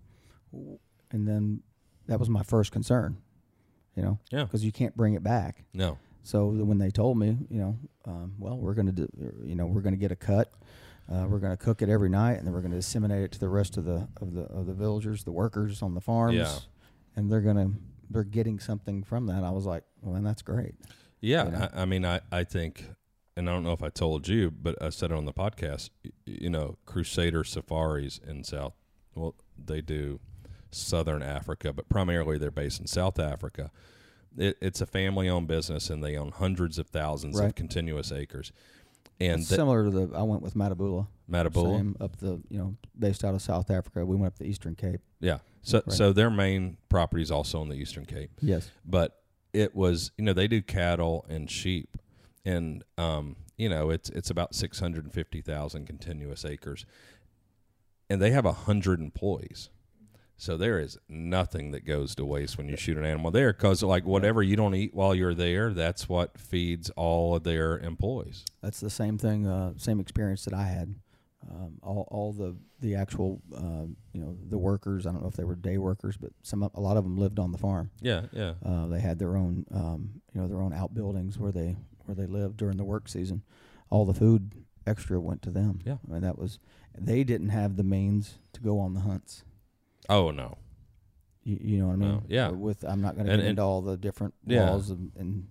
and 1.11 1.27
then 1.27 1.61
that 2.07 2.19
was 2.19 2.29
my 2.29 2.43
first 2.43 2.71
concern, 2.71 3.17
you 3.95 4.03
know, 4.03 4.19
Yeah. 4.31 4.43
because 4.43 4.63
you 4.65 4.71
can't 4.71 4.95
bring 4.95 5.13
it 5.13 5.23
back. 5.23 5.65
No. 5.73 5.97
So 6.23 6.47
when 6.47 6.77
they 6.79 6.89
told 6.89 7.17
me, 7.19 7.37
you 7.49 7.59
know, 7.59 7.77
um, 8.05 8.33
well, 8.39 8.57
we're 8.57 8.73
going 8.73 8.87
to 8.87 8.91
do, 8.91 9.07
you 9.43 9.55
know, 9.55 9.67
we're 9.67 9.81
going 9.81 9.93
to 9.93 9.99
get 9.99 10.11
a 10.11 10.15
cut. 10.15 10.51
Uh, 11.07 11.27
we're 11.29 11.37
going 11.39 11.51
to 11.55 11.57
cook 11.63 11.83
it 11.83 11.89
every 11.89 12.09
night, 12.09 12.33
and 12.39 12.47
then 12.47 12.53
we're 12.53 12.61
going 12.61 12.71
to 12.71 12.77
disseminate 12.77 13.23
it 13.23 13.31
to 13.33 13.39
the 13.39 13.49
rest 13.49 13.77
of 13.77 13.85
the 13.85 14.07
of 14.21 14.33
the 14.33 14.41
of 14.45 14.65
the 14.65 14.73
villagers, 14.73 15.23
the 15.23 15.31
workers 15.31 15.83
on 15.83 15.93
the 15.93 16.01
farms, 16.01 16.35
Yeah. 16.35 16.57
and 17.15 17.31
they're 17.31 17.41
going 17.41 17.57
to 17.57 17.79
they're 18.09 18.23
getting 18.23 18.59
something 18.59 19.03
from 19.03 19.27
that. 19.27 19.43
I 19.43 19.51
was 19.51 19.65
like, 19.67 19.83
well, 20.01 20.13
then 20.15 20.23
that's 20.23 20.41
great. 20.41 20.73
Yeah, 21.21 21.45
You 21.45 21.51
know? 21.51 21.69
I, 21.73 21.81
I 21.81 21.85
mean, 21.85 22.05
I, 22.05 22.21
I 22.31 22.43
think, 22.43 22.87
and 23.37 23.49
I 23.49 23.53
don't 23.53 23.63
know 23.63 23.73
if 23.73 23.83
I 23.83 23.89
told 23.89 24.27
you, 24.27 24.49
but 24.51 24.81
I 24.81 24.89
said 24.89 25.11
it 25.11 25.17
on 25.17 25.25
the 25.25 25.33
podcast. 25.33 25.89
You 26.25 26.49
know, 26.49 26.77
Crusader 26.85 27.43
safaris 27.43 28.19
in 28.25 28.43
South, 28.43 28.73
well, 29.13 29.35
they 29.63 29.81
do 29.81 30.19
Southern 30.71 31.21
Africa, 31.21 31.73
but 31.73 31.89
primarily 31.89 32.37
they're 32.37 32.51
based 32.51 32.79
in 32.79 32.87
South 32.87 33.19
Africa. 33.19 33.71
It, 34.37 34.57
it's 34.61 34.81
a 34.81 34.85
family-owned 34.85 35.47
business, 35.47 35.89
and 35.89 36.03
they 36.03 36.15
own 36.17 36.31
hundreds 36.31 36.77
of 36.77 36.87
thousands 36.87 37.39
of 37.39 37.55
continuous 37.55 38.11
acres. 38.11 38.51
And 39.19 39.41
the, 39.41 39.45
similar 39.45 39.85
to 39.85 39.89
the 39.89 40.17
I 40.17 40.23
went 40.23 40.41
with 40.41 40.55
Matabula, 40.55 41.07
Matabula, 41.31 41.77
same 41.77 41.95
up 42.01 42.17
the 42.17 42.41
you 42.49 42.57
know 42.57 42.75
based 42.99 43.23
out 43.23 43.33
of 43.33 43.41
South 43.41 43.71
Africa. 43.71 44.05
We 44.05 44.17
went 44.17 44.33
up 44.33 44.39
the 44.39 44.45
Eastern 44.45 44.75
Cape. 44.75 44.99
yeah. 45.21 45.39
So, 45.61 45.81
Right. 45.87 45.95
so 45.95 46.11
their 46.13 46.29
main 46.29 46.77
property 46.89 47.23
is 47.23 47.31
also 47.31 47.59
on 47.61 47.69
the 47.69 47.75
Eastern 47.75 48.05
Cape. 48.05 48.29
Yes, 48.41 48.69
but 48.85 49.21
it 49.53 49.73
was 49.73 50.11
you 50.17 50.25
know 50.25 50.33
they 50.33 50.49
do 50.49 50.61
cattle 50.61 51.25
and 51.29 51.49
sheep 51.49 51.97
and 52.45 52.83
um 52.97 53.35
you 53.57 53.67
know 53.67 53.89
it's 53.89 54.09
it's 54.09 54.29
about 54.29 54.53
650,000 54.55 55.85
continuous 55.85 56.45
acres 56.45 56.85
and 58.09 58.21
they 58.21 58.31
have 58.31 58.45
100 58.45 58.99
employees 58.99 59.69
so 60.37 60.57
there 60.57 60.79
is 60.79 60.97
nothing 61.07 61.71
that 61.71 61.85
goes 61.85 62.13
to 62.15 62.25
waste 62.25 62.57
when 62.57 62.67
you 62.67 62.75
shoot 62.75 62.97
an 62.97 63.05
animal 63.05 63.31
there 63.31 63.53
cuz 63.53 63.81
like 63.81 64.05
whatever 64.05 64.43
you 64.43 64.55
don't 64.55 64.75
eat 64.75 64.93
while 64.93 65.15
you're 65.15 65.33
there 65.33 65.73
that's 65.73 66.07
what 66.09 66.37
feeds 66.37 66.89
all 66.91 67.35
of 67.35 67.43
their 67.43 67.79
employees 67.79 68.43
that's 68.61 68.79
the 68.79 68.89
same 68.89 69.17
thing. 69.17 69.45
Uh, 69.47 69.73
same 69.77 69.99
experience 69.99 70.43
that 70.45 70.53
I 70.53 70.63
had. 70.65 70.95
Um, 71.47 71.77
all 71.83 72.07
all 72.09 72.33
the 72.33 72.55
the 72.79 72.95
actual 72.95 73.39
um, 73.55 73.95
you 74.11 74.19
know 74.19 74.35
the 74.49 74.57
workers. 74.57 75.05
I 75.05 75.11
don't 75.11 75.21
know 75.21 75.27
if 75.27 75.35
they 75.35 75.43
were 75.43 75.55
day 75.55 75.77
workers, 75.77 76.17
but 76.17 76.31
some 76.41 76.63
a 76.63 76.81
lot 76.81 76.97
of 76.97 77.03
them 77.03 77.15
lived 77.17 77.37
on 77.37 77.51
the 77.51 77.59
farm. 77.59 77.91
yeah 78.01 78.23
yeah 78.31 78.55
Uh, 78.63 78.87
they 78.87 78.99
had 78.99 79.19
their 79.19 79.37
own, 79.37 79.65
um, 79.71 80.21
you 80.33 80.41
know, 80.41 80.47
their 80.47 80.61
own 80.61 80.73
outbuildings 80.73 81.37
where 81.37 81.51
they 81.51 81.77
where 82.05 82.15
they 82.15 82.25
lived 82.27 82.57
during 82.57 82.77
the 82.77 82.83
work 82.83 83.07
season. 83.07 83.43
All 83.89 84.05
the 84.05 84.13
food 84.13 84.51
extra 84.87 85.19
went 85.19 85.41
to 85.43 85.51
them. 85.51 85.79
Yeah. 85.85 85.97
I 86.07 86.11
mean 86.13 86.21
that 86.21 86.37
was 86.37 86.59
they 86.97 87.23
didn't 87.23 87.49
have 87.49 87.75
the 87.75 87.83
means 87.83 88.35
to 88.53 88.61
go 88.61 88.79
on 88.79 88.93
the 88.93 89.01
hunts. 89.01 89.43
oh 90.09 90.31
no 90.31 90.57
You, 91.43 91.57
you 91.61 91.77
know 91.79 91.87
what 91.87 91.93
I 91.93 91.97
mean? 91.97 92.09
No, 92.09 92.23
yeah. 92.27 92.49
With 92.49 92.83
I'm 92.83 93.01
not 93.01 93.15
going 93.15 93.25
to 93.27 93.31
get 93.33 93.39
and- 93.39 93.49
into 93.49 93.61
all 93.63 93.81
the 93.81 93.97
different 93.97 94.33
Yeah. 94.45 94.69
laws 94.69 94.89
and, 94.91 95.11
and 95.17 95.47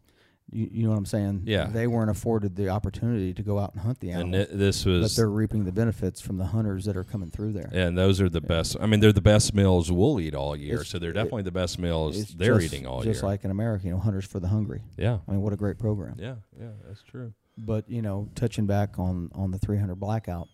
you, 0.55 0.69
you 0.73 0.83
know 0.85 0.91
what 0.91 0.99
I'm 0.99 1.05
saying? 1.07 1.43
Yeah. 1.47 1.67
They 1.67 1.87
weren't 1.87 2.11
afforded 2.11 2.55
the 2.57 2.69
opportunity 2.69 3.35
to 3.35 3.43
go 3.43 3.59
out 3.59 3.73
and 3.73 3.83
hunt 3.83 4.01
the 4.01 4.11
and 4.11 4.35
animals, 4.35 4.49
it, 4.53 4.59
this 4.59 4.85
but 4.85 4.91
was 4.91 5.17
they're 5.17 5.29
reaping 5.29 5.65
the 5.65 5.73
benefits 5.73 6.21
from 6.21 6.39
the 6.39 6.47
hunters 6.47 6.85
that 6.85 6.97
are 6.97 7.05
coming 7.05 7.31
through 7.31 7.53
there. 7.53 7.69
and 7.73 7.99
those 7.99 8.21
are 8.21 8.29
the 8.29 8.41
best 8.41 8.77
i 8.81 8.87
mean 8.87 9.01
they're 9.01 9.13
the 9.13 9.21
best 9.21 9.53
meals 9.55 9.91
we'll 9.91 10.21
eat 10.21 10.35
all 10.35 10.55
year 10.57 10.77
It's- 10.77 10.89
so 10.89 10.99
they're 10.99 11.11
it- 11.11 11.15
definitely 11.15 11.43
the 11.43 11.51
best 11.51 11.79
meals 11.79 12.29
they're 12.35 12.59
just- 12.61 12.73
eating 12.73 12.87
all 12.87 13.03
just 13.03 13.21
year 13.23 13.29
like 13.31 13.45
in 13.45 13.51
America, 13.51 13.85
you 13.87 13.91
know, 13.93 13.99
hunters 13.99 14.25
for 14.25 14.39
the 14.41 14.49
hungry. 14.49 14.83
yeah 14.97 15.19
I 15.27 15.33
mean, 15.33 15.43
what 15.43 15.53
a 15.53 15.57
great 15.57 15.79
program. 15.79 16.15
Yeah, 16.19 16.37
yeah, 16.59 16.69
that's 16.87 17.03
true. 17.03 17.33
But 17.59 17.89
you 17.91 18.01
know, 18.03 18.29
touching 18.35 18.67
back 18.67 18.99
on 18.99 19.31
on 19.35 19.51
the 19.51 19.59
300 19.59 19.97
blackout, 19.97 20.49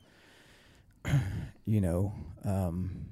you 1.67 1.81
know, 1.81 2.13
um, 2.45 3.07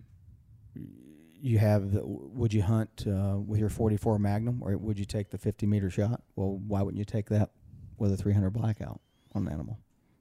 you 1.41 1.59
have 1.59 1.93
the, 1.93 2.01
would 2.05 2.53
you 2.53 2.63
hunt 2.63 3.05
uh, 3.07 3.37
with 3.39 3.61
your 3.61 3.69
44 3.69 4.19
Magnum 4.19 4.63
or 4.63 4.77
would 4.77 4.99
you 4.99 5.05
take 5.05 5.31
the 5.31 5.39
50 5.39 5.67
meter 5.67 5.91
shot? 5.91 6.23
Well, 6.37 6.61
why 6.67 6.83
wouldn't 6.83 6.99
you 6.99 7.05
take 7.05 7.29
that 7.31 7.51
with 7.99 8.13
a 8.13 8.17
300 8.17 8.51
blackout 8.51 9.01
on 9.35 9.47
an 9.47 9.53
animal? 9.53 9.79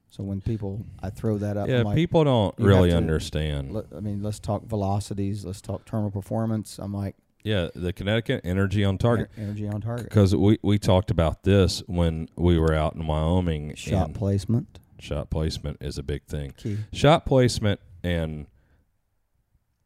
So 0.09 0.23
when 0.23 0.39
people, 0.41 0.85
I 1.01 1.09
throw 1.09 1.37
that 1.39 1.57
up. 1.57 1.67
Yeah, 1.67 1.81
like, 1.81 1.95
people 1.95 2.23
don't 2.23 2.55
really 2.57 2.93
understand. 2.93 3.73
let- 3.73 3.87
I 3.95 3.99
mean, 3.99 4.23
let's 4.23 4.39
talk 4.39 4.63
velocities. 4.65 5.43
Let's 5.45 5.61
talk 5.61 5.85
terminal 5.85 6.11
performance. 6.11 6.79
I'm 6.79 6.93
like, 6.93 7.15
yeah, 7.43 7.69
the 7.75 7.93
kinetic 7.93 8.41
energy 8.43 8.83
on 8.83 8.97
target. 8.97 9.29
en- 9.37 9.43
energy 9.43 9.67
on 9.67 9.81
target, 9.81 10.05
Because 10.05 10.35
we, 10.35 10.57
we 10.61 10.77
talked 10.79 11.11
about 11.11 11.43
this 11.43 11.79
when 11.87 12.29
we 12.35 12.57
were 12.57 12.73
out 12.73 12.95
in 12.95 13.05
Wyoming. 13.07 13.73
shot 13.75 14.13
placement, 14.13 14.79
shot 14.99 15.29
placement 15.29 15.77
is 15.81 15.97
a 15.97 16.03
big 16.03 16.25
thing. 16.25 16.53
key. 16.57 16.77
Shot 16.91 17.25
placement 17.25 17.79
and 18.03 18.47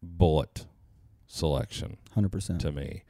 bullet 0.02 0.66
selection 1.32 1.98
Hundred 2.14 2.32
percent. 2.32 2.62
to 2.62 2.72
me. 2.72 3.04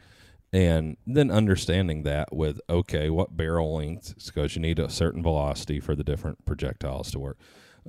And 0.53 0.97
then 1.07 1.31
understanding 1.31 2.03
that 2.03 2.33
with, 2.33 2.59
okay, 2.69 3.09
what 3.09 3.37
barrel 3.37 3.77
length, 3.77 4.15
because 4.25 4.55
you 4.55 4.61
need 4.61 4.79
a 4.79 4.89
certain 4.89 5.23
velocity 5.23 5.79
for 5.79 5.95
the 5.95 6.03
different 6.03 6.45
projectiles 6.45 7.09
to 7.11 7.19
work. 7.19 7.37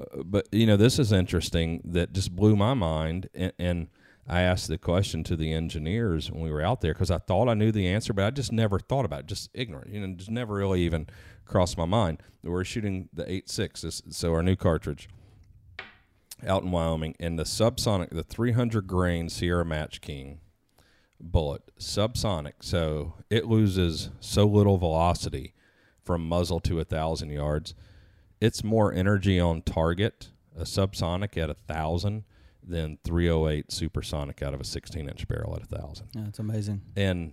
Uh, 0.01 0.23
but, 0.25 0.47
you 0.53 0.67
know, 0.67 0.77
this 0.77 0.99
is 1.01 1.11
interesting 1.11 1.81
that 1.85 2.13
just 2.13 2.37
blew 2.37 2.55
my 2.55 2.73
mind. 2.73 3.29
And, 3.35 3.53
and 3.59 3.89
I 4.29 4.43
asked 4.43 4.69
the 4.69 4.79
question 4.79 5.25
to 5.25 5.35
the 5.35 5.53
engineers 5.53 6.31
when 6.31 6.41
we 6.41 6.53
were 6.53 6.63
out 6.63 6.81
there 6.83 6.95
because 6.95 7.11
I 7.11 7.19
thought 7.19 7.49
I 7.49 7.55
knew 7.55 7.73
the 7.73 7.89
answer, 7.89 8.13
but 8.13 8.25
I 8.25 8.31
just 8.31 8.53
never 8.53 8.79
thought 8.79 9.05
about 9.05 9.21
it, 9.21 9.27
just 9.27 9.51
ignorant, 9.53 9.93
you 9.93 10.01
know, 10.01 10.15
just 10.15 10.31
never 10.31 10.55
really 10.55 10.83
even 10.83 11.09
crossed 11.45 11.77
my 11.77 11.85
mind. 11.85 12.23
We're 12.45 12.63
shooting 12.63 13.09
the 13.13 13.25
8.6, 13.25 13.81
this, 13.81 14.03
so 14.11 14.33
our 14.33 14.43
new 14.43 14.55
cartridge 14.55 15.09
out 16.47 16.63
in 16.63 16.71
Wyoming, 16.71 17.15
and 17.21 17.39
the 17.39 17.45
subsonic, 17.45 18.11
the 18.11 18.23
300 18.23 18.87
grain 18.87 19.29
Sierra 19.29 19.65
Match 19.65 20.01
King 20.01 20.41
bullet, 21.21 21.63
subsonic, 21.79 22.55
so 22.61 23.15
it 23.31 23.47
loses 23.47 24.11
so 24.21 24.45
little 24.45 24.77
velocity 24.77 25.55
from 26.03 26.27
muzzle 26.27 26.59
to 26.61 26.81
a 26.81 26.85
thousand 26.85 27.31
yards. 27.31 27.75
It's 28.41 28.65
more 28.65 28.93
energy 28.93 29.39
on 29.39 29.63
target, 29.63 30.31
a 30.57 30.63
subsonic 30.65 31.37
at 31.41 31.49
a 31.49 31.55
thousand, 31.55 32.25
than 32.61 32.99
308 33.05 33.71
supersonic 33.71 34.43
out 34.43 34.53
of 34.55 34.61
a 34.61 34.65
16 34.65 35.09
inch 35.09 35.29
barrel 35.29 35.55
at 35.55 35.63
a 35.63 35.67
thousand. 35.79 36.09
Yeah, 36.13 36.27
it's 36.29 36.39
amazing. 36.41 36.81
And 36.97 37.33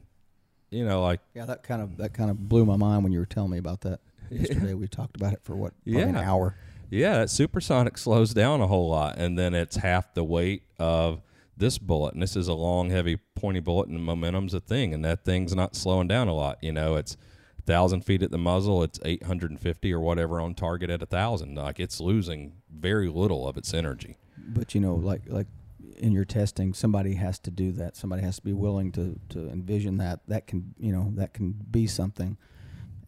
you 0.69 0.85
know, 0.85 1.01
like 1.01 1.19
Yeah, 1.33 1.45
that 1.45 1.63
kind 1.63 1.81
of 1.81 1.97
that 1.97 2.13
kind 2.13 2.29
of 2.29 2.47
blew 2.47 2.65
my 2.65 2.75
mind 2.77 3.03
when 3.03 3.11
you 3.11 3.17
were 3.19 3.25
telling 3.25 3.49
me 3.51 3.57
about 3.57 3.81
that 3.81 4.01
yesterday. 4.29 4.75
We 4.75 4.87
talked 4.87 5.15
about 5.15 5.33
it 5.33 5.39
for 5.43 5.55
what, 5.55 5.73
probably 5.83 6.01
an 6.03 6.13
Yeah. 6.15 6.31
hour. 6.31 6.55
Yeah, 6.89 7.19
that 7.19 7.29
supersonic 7.29 7.97
slows 7.97 8.33
down 8.33 8.61
a 8.61 8.67
whole 8.67 8.89
lot, 8.89 9.17
and 9.17 9.37
then 9.37 9.53
it's 9.53 9.77
half 9.77 10.13
the 10.13 10.23
weight 10.23 10.63
of 10.79 11.21
this 11.55 11.77
bullet. 11.77 12.13
And 12.13 12.23
this 12.23 12.35
is 12.35 12.47
a 12.47 12.53
long, 12.53 12.89
heavy, 12.89 13.17
pointy 13.35 13.59
bullet, 13.59 13.89
and 13.89 14.03
momentum's 14.03 14.53
a 14.53 14.59
thing, 14.59 14.93
and 14.93 15.05
that 15.05 15.23
thing's 15.23 15.55
not 15.55 15.75
slowing 15.75 16.07
down 16.07 16.27
a 16.27 16.33
lot. 16.33 16.57
You 16.61 16.71
know, 16.71 16.95
it's 16.95 17.15
thousand 17.69 18.01
feet 18.01 18.23
at 18.23 18.31
the 18.31 18.37
muzzle, 18.37 18.81
it's 18.81 18.99
eight 19.05 19.23
hundred 19.23 19.51
and 19.51 19.59
fifty 19.59 19.93
or 19.93 19.99
whatever 19.99 20.41
on 20.41 20.55
target 20.55 20.89
at 20.89 21.03
a 21.03 21.05
thousand. 21.05 21.55
Like 21.55 21.79
it's 21.79 21.99
losing 21.99 22.53
very 22.69 23.07
little 23.07 23.47
of 23.47 23.57
its 23.57 23.73
energy. 23.73 24.17
But 24.37 24.73
you 24.73 24.81
know, 24.81 24.95
like 24.95 25.21
like 25.27 25.47
in 25.97 26.11
your 26.11 26.25
testing, 26.25 26.73
somebody 26.73 27.13
has 27.15 27.37
to 27.39 27.51
do 27.51 27.71
that. 27.73 27.95
Somebody 27.95 28.23
has 28.23 28.37
to 28.37 28.41
be 28.41 28.53
willing 28.53 28.91
to 28.93 29.19
to 29.29 29.49
envision 29.49 29.97
that. 29.97 30.21
That 30.27 30.47
can 30.47 30.73
you 30.79 30.91
know 30.91 31.11
that 31.15 31.33
can 31.33 31.51
be 31.69 31.85
something. 31.85 32.37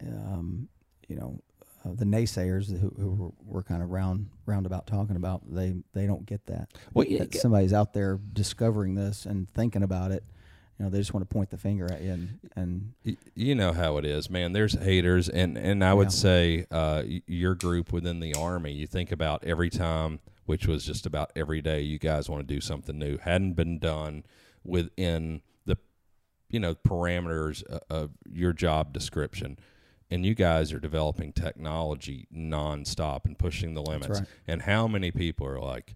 Um, 0.06 0.68
you 1.08 1.16
know, 1.16 1.41
uh, 1.86 1.90
the 1.94 2.06
naysayers 2.06 2.70
who, 2.80 2.94
who 2.98 3.12
were, 3.12 3.56
were 3.58 3.64
kind 3.64 3.82
of 3.82 3.90
round 3.90 4.30
roundabout 4.45 4.88
talking 4.88 5.16
about 5.16 5.41
they 5.53 5.74
they 5.94 6.06
don't 6.06 6.26
get 6.26 6.45
that. 6.48 6.70
Well, 6.94 7.06
yeah, 7.08 7.20
that 7.20 7.36
somebody's 7.36 7.74
out 7.74 7.94
there 7.94 8.20
discovering 8.34 8.95
this 8.95 9.26
and 9.26 9.49
thinking 9.53 9.84
about 9.84 10.12
it. 10.12 10.24
You 10.78 10.86
know, 10.86 10.91
they 10.91 10.98
just 10.98 11.14
want 11.14 11.28
to 11.30 11.32
point 11.34 11.52
the 11.52 11.58
finger 11.58 11.91
at 11.91 12.02
you 12.02 12.12
and 12.12 12.40
and 12.56 12.94
You 13.36 13.53
know 13.56 13.72
how 13.72 13.98
it 13.98 14.06
is, 14.06 14.30
man. 14.30 14.52
There's 14.53 14.74
haters, 14.74 15.30
and 15.30 15.58
and 15.58 15.84
I 15.84 15.94
would 15.94 16.08
Yeah. 16.08 16.10
say 16.10 16.66
uh, 16.72 17.03
your 17.28 17.53
group 17.56 17.91
within 17.94 18.20
the 18.20 18.34
army. 18.34 18.74
You 18.74 18.88
think 18.88 19.12
about 19.12 19.44
every 19.44 19.70
time, 19.70 20.20
which 20.45 20.68
was 20.68 20.84
just 20.86 21.06
about 21.06 21.32
every 21.36 21.62
day. 21.62 21.82
You 21.82 21.99
guys 21.99 22.30
want 22.30 22.48
to 22.48 22.53
do 22.53 22.62
something 22.62 22.98
new, 22.98 23.18
hadn't 23.18 23.53
been 23.53 23.78
done 23.80 24.24
within 24.64 25.41
the, 25.66 25.78
you 26.49 26.60
know, 26.60 26.74
parameters 26.76 27.62
of 27.90 28.12
your 28.32 28.53
job 28.53 28.91
description, 28.94 29.58
and 30.12 30.26
you 30.26 30.36
guys 30.36 30.74
are 30.74 30.80
developing 30.80 31.32
technology 31.32 32.28
nonstop 32.36 33.26
and 33.26 33.40
pushing 33.40 33.74
the 33.74 33.82
limits. 33.82 34.20
right. 34.20 34.28
And 34.46 34.62
how 34.64 34.88
many 34.88 35.10
people 35.10 35.48
are 35.48 35.60
like 35.60 35.96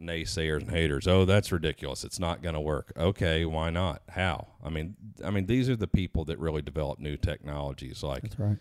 naysayers 0.00 0.60
and 0.60 0.70
haters? 0.70 1.08
Oh, 1.08 1.24
that's 1.24 1.50
ridiculous. 1.50 2.04
It's 2.04 2.20
not 2.20 2.42
going 2.42 2.54
to 2.54 2.60
work. 2.60 2.92
Okay, 2.96 3.46
why 3.46 3.70
not? 3.70 4.02
How? 4.10 4.48
I 4.62 4.68
mean, 4.68 4.96
I 5.24 5.30
mean, 5.30 5.46
these 5.46 5.70
are 5.70 5.76
the 5.76 5.88
people 5.88 6.26
that 6.26 6.38
really 6.38 6.62
develop 6.62 6.98
new 6.98 7.16
technologies. 7.16 8.02
Like, 8.02 8.22
That's 8.22 8.38
right. 8.38 8.58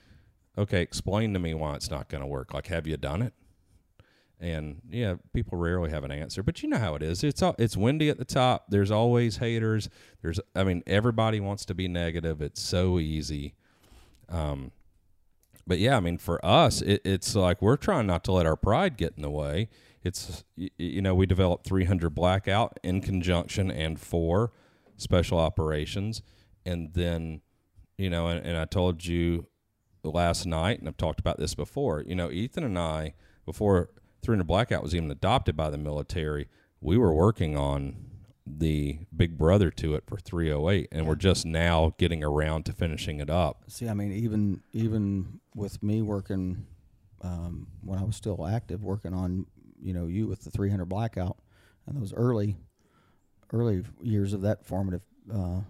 okay, 0.58 0.82
explain 0.82 1.34
to 1.34 1.40
me 1.40 1.54
why 1.54 1.76
it's 1.76 1.92
not 1.92 2.08
going 2.08 2.22
to 2.22 2.28
work. 2.28 2.54
Like, 2.54 2.68
have 2.68 2.88
you 2.88 2.96
done 2.96 3.22
it? 3.22 3.34
And 4.40 4.84
yeah, 4.90 5.16
people 5.34 5.58
rarely 5.58 5.90
have 5.90 6.04
an 6.04 6.12
answer, 6.12 6.44
but 6.44 6.62
you 6.62 6.70
know 6.70 6.78
how 6.78 6.94
it 6.96 7.02
is. 7.02 7.24
It's 7.24 7.42
all, 7.42 7.56
it's 7.58 7.76
windy 7.76 8.08
at 8.10 8.20
the 8.20 8.26
top. 8.26 8.68
There's 8.70 8.92
always 8.92 9.38
haters. 9.38 9.90
There's, 10.22 10.40
I 10.56 10.64
mean, 10.64 10.84
everybody 10.86 11.40
wants 11.40 11.66
to 11.66 11.74
be 11.74 11.88
negative. 11.88 12.40
It's 12.42 12.62
so 12.62 13.00
easy. 13.00 13.56
Um, 14.30 14.72
but 15.68 15.80
yeah, 15.80 15.98
I 15.98 16.00
mean, 16.00 16.18
for 16.18 16.44
us, 16.44 16.82
it, 16.82 17.02
it's 17.04 17.36
like 17.36 17.62
we're 17.62 17.78
trying 17.78 18.08
not 18.08 18.24
to 18.26 18.32
let 18.32 18.46
our 18.46 18.56
pride 18.56 18.98
get 18.98 19.14
in 19.18 19.22
the 19.22 19.30
way. 19.30 19.70
It's 20.04 20.46
you 20.56 21.02
know 21.02 21.14
we 21.14 21.26
developed 21.26 21.68
300 21.68 22.12
blackout 22.12 22.80
in 22.84 23.02
conjunction 23.02 23.70
and 23.70 24.00
for 24.00 24.54
special 24.96 25.38
operations, 25.38 26.22
and 26.66 26.94
then 26.94 27.42
you 27.98 28.10
know, 28.10 28.28
and, 28.28 28.46
and 28.46 28.58
I 28.58 28.66
told 28.66 29.06
you 29.06 29.48
last 30.04 30.46
night, 30.46 30.80
and 30.80 30.88
I've 30.88 30.98
talked 30.98 31.20
about 31.20 31.38
this 31.38 31.54
before. 31.54 32.02
You 32.08 32.16
know, 32.16 32.32
Ethan 32.32 32.64
and 32.64 32.80
I 32.80 33.14
before 33.46 33.90
300 34.22 34.46
blackout 34.46 34.84
was 34.84 34.96
even 34.96 35.12
adopted 35.12 35.56
by 35.56 35.70
the 35.70 35.78
military, 35.78 36.48
we 36.82 36.98
were 36.98 37.14
working 37.14 37.58
on 37.58 38.07
the 38.60 39.00
big 39.16 39.38
brother 39.38 39.70
to 39.72 39.96
it 39.96 40.04
for 40.08 40.18
308 40.18 40.88
and 40.92 41.08
we're 41.08 41.16
just 41.16 41.46
now 41.46 41.94
getting 41.98 42.24
around 42.24 42.66
to 42.66 42.74
finishing 42.74 43.20
it 43.20 43.30
up 43.30 43.64
See, 43.68 43.88
I 43.88 43.94
mean, 43.94 44.12
even 44.12 44.62
even 44.74 45.40
with 45.56 45.82
me 45.84 46.02
working 46.02 46.66
um, 47.22 47.68
when 47.82 48.00
I 48.00 48.04
was 48.04 48.16
still 48.16 48.46
active, 48.46 48.84
working 48.84 49.14
on 49.14 49.46
you 49.82 49.94
know 49.94 50.08
you 50.08 50.28
with 50.28 50.44
the 50.44 50.52
300 50.52 50.86
blackout 50.86 51.38
and 51.86 52.00
those 52.00 52.14
early 52.14 52.58
early 53.52 53.84
years 54.02 54.34
of 54.34 54.42
that 54.42 54.66
formative 54.66 55.02
uh, 55.34 55.62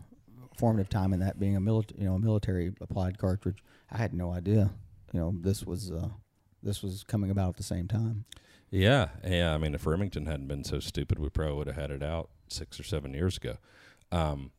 formative 0.58 0.90
time 0.90 1.14
and 1.14 1.22
that 1.22 1.40
being 1.40 1.56
a 1.56 1.60
military 1.60 2.02
you 2.02 2.08
know 2.08 2.16
a 2.16 2.20
military 2.20 2.74
applied 2.82 3.18
cartridge, 3.18 3.64
I 3.92 3.98
had 3.98 4.14
no 4.14 4.32
idea 4.32 4.72
you 5.14 5.20
know 5.20 5.34
this 5.40 5.66
was 5.66 5.92
uh, 5.92 6.10
this 6.62 6.84
was 6.84 7.04
coming 7.04 7.32
about 7.32 7.50
at 7.50 7.58
the 7.58 7.64
same 7.64 7.88
time. 7.88 8.26
Yeah, 8.70 9.10
yeah. 9.26 9.54
I 9.54 9.58
mean, 9.58 9.74
if 9.74 9.86
Remington 9.86 10.26
hadn't 10.26 10.48
been 10.48 10.66
so 10.66 10.82
stupid, 10.82 11.20
we 11.20 11.30
probably 11.30 11.56
would 11.56 11.68
have 11.68 11.78
had 11.78 11.92
it 11.92 12.04
out 12.04 12.30
six 12.52 12.80
or 12.80 12.84
seven 12.84 13.14
years 13.14 13.38
ago. 13.38 13.58
Um, 14.12 14.52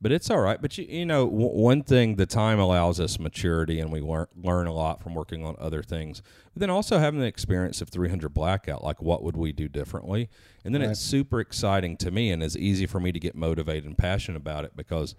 but 0.00 0.12
it's 0.12 0.30
all 0.30 0.40
right. 0.40 0.60
But 0.60 0.76
you, 0.76 0.84
you 0.84 1.06
know, 1.06 1.24
w- 1.24 1.48
one 1.48 1.82
thing 1.82 2.16
the 2.16 2.26
time 2.26 2.58
allows 2.58 3.00
us 3.00 3.18
maturity, 3.18 3.80
and 3.80 3.90
we 3.90 4.00
learn 4.00 4.26
learn 4.36 4.66
a 4.66 4.72
lot 4.72 5.00
from 5.02 5.14
working 5.14 5.42
on 5.44 5.56
other 5.58 5.82
things. 5.82 6.22
But 6.52 6.60
then 6.60 6.70
also 6.70 6.98
having 6.98 7.20
the 7.20 7.26
experience 7.26 7.80
of 7.80 7.88
300 7.88 8.28
blackout, 8.28 8.84
like 8.84 9.00
what 9.00 9.22
would 9.22 9.36
we 9.38 9.52
do 9.52 9.68
differently? 9.68 10.28
And 10.64 10.74
then 10.74 10.82
Right. 10.82 10.90
it's 10.90 11.00
super 11.00 11.40
exciting 11.40 11.96
to 11.98 12.10
me, 12.10 12.30
and 12.30 12.42
it's 12.42 12.56
easy 12.56 12.84
for 12.86 13.00
me 13.00 13.10
to 13.10 13.18
get 13.18 13.34
motivated 13.34 13.84
and 13.86 13.96
passionate 13.96 14.36
about 14.38 14.64
it 14.64 14.76
because. 14.76 15.14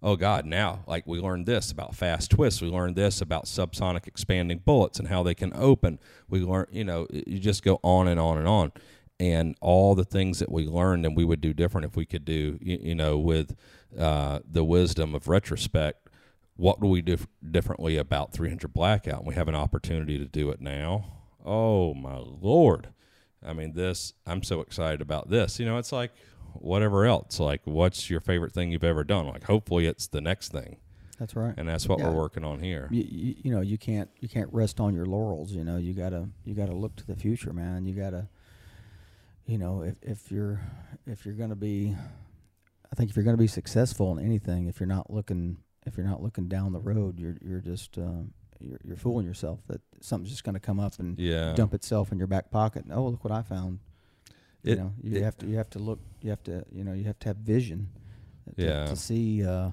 Oh 0.00 0.14
God! 0.14 0.46
Now, 0.46 0.84
like 0.86 1.08
we 1.08 1.18
learned 1.18 1.46
this 1.46 1.72
about 1.72 1.92
fast 1.96 2.30
twists. 2.30 2.62
We 2.62 2.68
learned 2.68 2.94
this 2.94 3.20
about 3.20 3.46
subsonic 3.46 4.06
expanding 4.06 4.58
bullets 4.64 5.00
and 5.00 5.08
how 5.08 5.24
they 5.24 5.34
can 5.34 5.52
open. 5.56 5.98
We 6.28 6.38
learn, 6.38 6.66
you 6.70 6.84
know, 6.84 7.08
you 7.10 7.40
just 7.40 7.64
go 7.64 7.80
on 7.82 8.06
and 8.06 8.20
on 8.20 8.38
and 8.38 8.46
on, 8.46 8.70
and 9.20 9.56
all 9.60 9.94
the 9.94 10.04
things 10.04 10.38
that 10.38 10.50
we 10.50 10.66
learned 10.66 11.04
and 11.04 11.16
we 11.16 11.24
would 11.24 11.40
do 11.40 11.52
different 11.52 11.84
if 11.86 11.96
we 11.96 12.06
could 12.06 12.24
do, 12.24 12.58
you, 12.60 12.78
you 12.80 12.94
know, 12.94 13.18
with 13.18 13.56
uh, 13.98 14.40
the 14.48 14.64
wisdom 14.64 15.14
of 15.14 15.28
retrospect. 15.28 16.08
What 16.56 16.80
do 16.80 16.86
we 16.88 17.02
do 17.02 17.16
differently 17.48 17.96
about 17.96 18.32
300 18.32 18.72
blackout? 18.72 19.18
And 19.20 19.26
we 19.28 19.34
have 19.34 19.48
an 19.48 19.54
opportunity 19.54 20.18
to 20.18 20.24
do 20.24 20.50
it 20.50 20.60
now. 20.60 21.04
Oh 21.44 21.94
my 21.94 22.16
lord! 22.16 22.88
I 23.46 23.52
mean, 23.52 23.72
this. 23.74 24.12
I'm 24.26 24.42
so 24.42 24.60
excited 24.60 25.00
about 25.00 25.30
this. 25.30 25.60
You 25.60 25.66
know, 25.66 25.78
it's 25.78 25.92
like 25.92 26.10
whatever 26.54 27.06
else. 27.06 27.38
Like, 27.38 27.60
what's 27.64 28.10
your 28.10 28.18
favorite 28.20 28.52
thing 28.52 28.72
you've 28.72 28.82
ever 28.82 29.04
done? 29.04 29.28
Like, 29.28 29.44
hopefully, 29.44 29.86
it's 29.86 30.08
the 30.08 30.20
next 30.20 30.50
thing, 30.50 30.78
That's 31.20 31.36
right. 31.36 31.54
and 31.56 31.68
that's 31.68 31.88
what 31.88 32.00
Yeah. 32.00 32.08
we're 32.08 32.16
working 32.16 32.42
on 32.44 32.58
here. 32.60 32.88
you, 32.90 33.04
you, 33.08 33.34
you 33.44 33.50
know 33.52 33.60
you 33.60 33.78
can't 33.78 34.10
you 34.18 34.28
can't 34.28 34.52
rest 34.52 34.80
on 34.80 34.94
your 34.94 35.06
laurels 35.06 35.52
you 35.52 35.62
know 35.62 35.76
you 35.76 35.94
gotta 35.94 36.28
you 36.44 36.54
gotta 36.54 36.74
look 36.74 36.96
to 36.96 37.06
the 37.06 37.14
future 37.14 37.52
man 37.52 37.86
you 37.86 37.94
gotta 37.94 38.28
you 39.48 39.56
know 39.58 39.82
if, 39.82 39.96
if 40.02 40.30
you're 40.30 40.60
if 41.06 41.24
you're 41.24 41.34
gonna 41.34 41.56
be 41.56 41.96
i 42.92 42.94
think 42.94 43.08
if 43.10 43.16
you're 43.16 43.24
gonna 43.24 43.36
be 43.36 43.46
successful 43.46 44.16
in 44.16 44.24
anything 44.24 44.66
if 44.68 44.78
you're 44.78 44.86
not 44.86 45.10
looking 45.10 45.56
if 45.86 45.96
you're 45.96 46.06
not 46.06 46.22
looking 46.22 46.48
down 46.48 46.72
the 46.72 46.78
road 46.78 47.18
you're 47.18 47.36
you're 47.42 47.60
just 47.60 47.96
um, 47.98 48.32
you're, 48.60 48.78
you're 48.84 48.96
fooling 48.96 49.24
yourself 49.26 49.60
that 49.66 49.80
something's 50.00 50.30
just 50.30 50.44
gonna 50.44 50.60
come 50.60 50.78
up 50.78 50.98
and 50.98 51.18
Yeah. 51.18 51.54
dump 51.54 51.72
itself 51.74 52.12
in 52.12 52.18
your 52.18 52.26
back 52.26 52.50
pocket 52.50 52.84
and, 52.84 52.92
oh 52.92 53.08
look 53.08 53.24
what 53.24 53.32
i 53.32 53.42
found 53.42 53.78
you 54.62 54.76
know 54.76 54.92
you 55.02 55.16
it- 55.16 55.22
have 55.22 55.36
to 55.38 55.46
you 55.46 55.56
have 55.56 55.70
to 55.70 55.78
look 55.78 55.98
you 56.22 56.30
have 56.30 56.42
to 56.44 56.64
you 56.70 56.84
know 56.84 56.92
you 56.92 57.04
have 57.04 57.18
to 57.20 57.28
have 57.28 57.36
vision 57.38 57.88
to, 58.56 58.64
Yeah. 58.64 58.84
to 58.86 58.96
see 58.96 59.44
uh, 59.46 59.70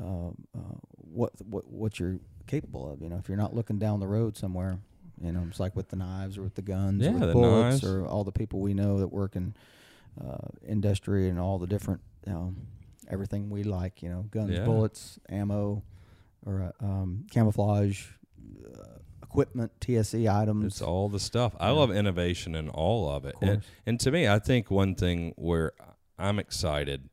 uh, 0.00 0.28
uh, 0.54 0.76
what 0.96 1.32
what 1.48 1.66
what 1.70 1.98
you're 1.98 2.18
capable 2.46 2.90
of. 2.90 3.02
You 3.02 3.08
know, 3.10 3.16
if 3.18 3.28
you're 3.28 3.36
not 3.36 3.54
looking 3.54 3.78
down 3.78 4.00
the 4.00 4.06
road 4.06 4.34
somewhere, 4.36 4.78
you 5.22 5.32
know, 5.32 5.44
it's 5.48 5.60
like 5.60 5.74
with 5.76 5.88
the 5.88 5.96
knives 5.96 6.38
or 6.38 6.42
with 6.42 6.54
the 6.54 6.62
guns, 6.62 7.02
Yeah, 7.04 7.10
or 7.10 7.18
with 7.18 7.32
bullets, 7.32 7.82
knives. 7.82 7.84
or 7.84 8.06
all 8.06 8.24
the 8.24 8.32
people 8.32 8.60
we 8.60 8.74
know 8.74 8.98
that 9.00 9.08
work 9.08 9.36
in 9.36 9.54
uh, 10.20 10.48
industry 10.66 11.28
and 11.28 11.38
all 11.38 11.58
the 11.58 11.66
different, 11.66 12.00
you 12.26 12.32
know, 12.32 12.54
everything 13.08 13.50
we 13.50 13.62
like. 13.64 14.02
You 14.02 14.08
know, 14.10 14.22
guns, 14.30 14.50
Yeah. 14.58 14.64
bullets, 14.64 15.18
ammo, 15.28 15.82
or 16.46 16.72
uh, 16.80 16.84
um, 16.84 17.26
camouflage. 17.30 18.06
Uh, 18.64 18.98
equipment, 19.22 19.70
TSE 19.80 20.26
items. 20.28 20.64
It's 20.64 20.82
all 20.82 21.08
the 21.08 21.20
stuff. 21.20 21.54
I 21.60 21.66
Yeah. 21.68 21.72
love 21.72 21.90
innovation 21.90 22.54
in 22.54 22.68
all 22.70 23.08
of 23.10 23.24
it. 23.26 23.34
Of 23.42 23.48
and, 23.48 23.62
and 23.86 24.00
to 24.00 24.10
me, 24.10 24.26
I 24.26 24.38
think 24.38 24.70
one 24.70 24.94
thing 24.94 25.34
where 25.36 25.72
I'm 26.18 26.38
excited, 26.38 27.10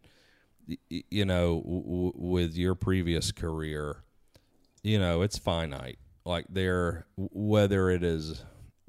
you 0.90 1.26
know, 1.26 1.62
w- 1.62 2.12
with 2.16 2.56
your 2.56 2.74
previous 2.76 3.32
career, 3.32 4.04
you 4.82 4.98
know, 4.98 5.22
it's 5.24 5.38
finite. 5.38 6.00
Like 6.26 6.46
there, 6.50 7.06
whether 7.16 7.90
it 7.90 8.04
is 8.04 8.44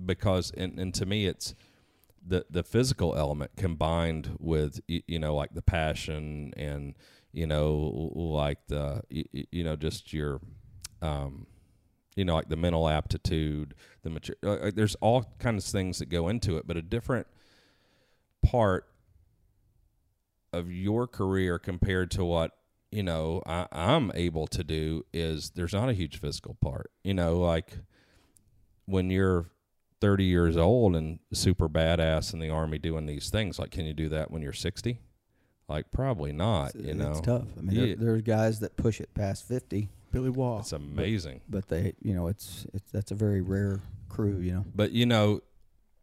because, 0.04 0.50
and, 0.52 0.78
and 0.78 0.94
to 0.94 1.06
me, 1.06 1.26
it's 1.26 1.54
the 2.26 2.44
the 2.50 2.62
physical 2.62 3.14
element 3.14 3.52
combined 3.56 4.36
with 4.38 4.80
you 4.88 5.18
know 5.18 5.34
like 5.34 5.54
the 5.54 5.62
passion 5.62 6.52
and 6.56 6.94
you 7.32 7.46
know 7.46 8.10
like 8.14 8.58
the 8.66 9.02
you 9.08 9.62
know 9.62 9.76
just 9.76 10.12
your 10.12 10.40
um 11.02 11.46
you 12.16 12.24
know 12.24 12.34
like 12.34 12.48
the 12.48 12.56
mental 12.56 12.88
aptitude 12.88 13.74
the 14.02 14.10
mature 14.10 14.34
uh, 14.44 14.70
there's 14.74 14.96
all 14.96 15.32
kinds 15.38 15.66
of 15.66 15.72
things 15.72 15.98
that 15.98 16.06
go 16.06 16.28
into 16.28 16.56
it 16.56 16.66
but 16.66 16.76
a 16.76 16.82
different 16.82 17.26
part 18.42 18.88
of 20.52 20.70
your 20.70 21.06
career 21.06 21.58
compared 21.58 22.10
to 22.10 22.24
what 22.24 22.52
you 22.90 23.02
know 23.02 23.42
I, 23.46 23.66
i'm 23.72 24.12
able 24.14 24.46
to 24.48 24.62
do 24.64 25.04
is 25.12 25.50
there's 25.50 25.72
not 25.72 25.88
a 25.88 25.92
huge 25.92 26.20
physical 26.20 26.54
part 26.60 26.90
you 27.04 27.14
know 27.14 27.38
like 27.38 27.78
when 28.86 29.10
you're 29.10 29.46
30 30.00 30.24
years 30.24 30.56
old 30.56 30.94
and 30.94 31.18
super 31.32 31.68
badass 31.68 32.32
in 32.32 32.38
the 32.38 32.50
army 32.50 32.78
doing 32.78 33.06
these 33.06 33.30
things 33.30 33.58
like 33.58 33.70
can 33.70 33.86
you 33.86 33.94
do 33.94 34.08
that 34.10 34.30
when 34.30 34.42
you're 34.42 34.52
60 34.52 35.00
like 35.68 35.90
probably 35.90 36.32
not 36.32 36.74
It's, 36.76 36.84
you 36.86 36.94
know 36.94 37.10
it's 37.10 37.20
tough. 37.22 37.46
I 37.58 37.60
mean, 37.60 37.76
Yeah. 37.76 37.86
there, 37.86 37.96
there's 37.96 38.22
guys 38.22 38.60
that 38.60 38.76
push 38.76 39.00
it 39.00 39.12
past 39.14 39.48
fifty, 39.48 39.88
Billy 40.12 40.30
Waugh. 40.30 40.60
it's 40.60 40.70
amazing 40.72 41.40
but 41.48 41.66
they, 41.68 41.94
you 42.00 42.14
know, 42.14 42.28
it's 42.28 42.66
it's 42.72 42.88
that's 42.92 43.10
a 43.10 43.16
very 43.16 43.40
rare 43.40 43.80
crew. 44.08 44.38
You 44.38 44.52
know, 44.52 44.64
But 44.76 44.92
you 44.92 45.06
know, 45.06 45.40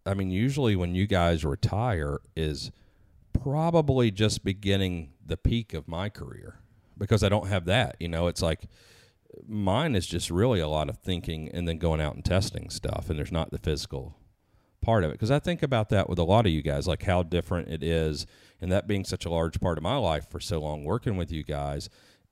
I 0.05 0.15
mean, 0.15 0.31
usually 0.31 0.75
when 0.75 0.95
you 0.95 1.07
guys 1.07 1.45
retire 1.45 2.19
is 2.35 2.71
probably 3.31 4.11
just 4.11 4.43
beginning 4.43 5.11
the 5.25 5.37
peak 5.37 5.73
of 5.73 5.87
my 5.87 6.09
career 6.09 6.59
because 7.03 7.21
I 7.21 7.27
don't 7.27 7.49
have 7.49 7.65
that. 7.65 7.97
You 7.99 8.07
know, 8.07 8.27
it's 8.27 8.41
like 8.41 8.61
mine 9.45 9.93
is 9.93 10.07
just 10.07 10.31
really 10.31 10.61
a 10.61 10.69
lot 10.69 10.87
of 10.87 10.99
thinking 10.99 11.49
and 11.49 11.67
then 11.67 11.77
going 11.77 11.99
out 11.99 12.15
and 12.15 12.23
testing 12.23 12.69
stuff, 12.69 13.09
and 13.09 13.19
there's 13.19 13.31
not 13.31 13.51
the 13.51 13.57
physical 13.57 14.15
part 14.79 15.03
of 15.03 15.09
it. 15.09 15.15
Because 15.15 15.29
I 15.29 15.39
think 15.39 15.61
about 15.61 15.89
that 15.89 16.07
with 16.07 16.17
a 16.17 16.23
lot 16.23 16.45
of 16.45 16.53
you 16.53 16.61
guys, 16.61 16.87
like 16.87 17.03
how 17.03 17.21
different 17.21 17.67
it 17.67 17.83
is, 17.83 18.25
and 18.61 18.71
that 18.71 18.87
being 18.87 19.03
such 19.03 19.25
a 19.25 19.29
large 19.29 19.59
part 19.59 19.77
of 19.77 19.83
my 19.83 19.97
life 19.97 20.29
for 20.29 20.39
so 20.39 20.61
long, 20.61 20.85
working 20.85 21.17
with 21.17 21.29
you 21.29 21.43
guys, 21.43 21.89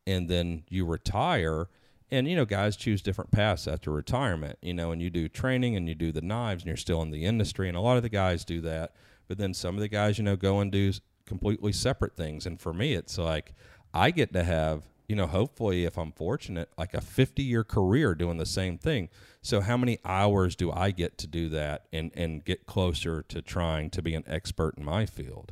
and 0.07 0.29
then 0.29 0.63
you 0.69 0.85
retire. 0.85 1.67
And 2.09 2.25
you 2.25 2.37
know, 2.37 2.45
guys 2.45 2.77
choose 2.77 3.01
different 3.01 3.31
paths 3.31 3.67
after 3.67 3.91
retirement. 3.91 4.57
You 4.61 4.73
know, 4.73 4.91
and 4.91 5.01
you 5.01 5.09
do 5.09 5.27
training 5.27 5.75
and 5.75 5.89
you 5.89 5.95
do 5.95 6.13
the 6.13 6.21
knives, 6.21 6.63
and 6.63 6.67
you're 6.67 6.77
still 6.77 7.01
in 7.01 7.11
the 7.11 7.25
industry. 7.25 7.67
And 7.67 7.75
a 7.75 7.81
lot 7.81 7.97
of 7.97 8.03
the 8.03 8.09
guys 8.09 8.45
do 8.45 8.61
that, 8.61 8.95
but 9.27 9.37
then 9.37 9.53
some 9.53 9.75
of 9.75 9.81
the 9.81 9.89
guys, 9.89 10.17
you 10.17 10.23
know, 10.23 10.37
go 10.37 10.61
and 10.61 10.71
do 10.71 10.93
completely 11.25 11.73
separate 11.73 12.15
things. 12.15 12.45
And 12.45 12.57
for 12.59 12.73
me, 12.73 12.93
it's 12.93 13.17
like 13.17 13.53
I 13.93 14.11
get 14.11 14.33
to 14.33 14.43
have, 14.43 14.83
you 15.07 15.15
know, 15.15 15.27
hopefully, 15.27 15.85
if 15.85 15.97
I'm 15.97 16.11
fortunate, 16.11 16.69
like 16.77 16.93
a 16.93 17.01
50 17.01 17.43
year 17.43 17.63
career 17.63 18.15
doing 18.15 18.37
the 18.37 18.45
same 18.45 18.77
thing. 18.77 19.09
So, 19.41 19.61
how 19.61 19.75
many 19.77 19.97
hours 20.05 20.55
do 20.55 20.71
I 20.71 20.91
get 20.91 21.17
to 21.19 21.27
do 21.27 21.49
that 21.49 21.85
and 21.91 22.11
and 22.15 22.43
get 22.45 22.65
closer 22.65 23.23
to 23.23 23.41
trying 23.41 23.89
to 23.91 24.01
be 24.01 24.13
an 24.15 24.23
expert 24.27 24.75
in 24.77 24.85
my 24.85 25.05
field? 25.05 25.51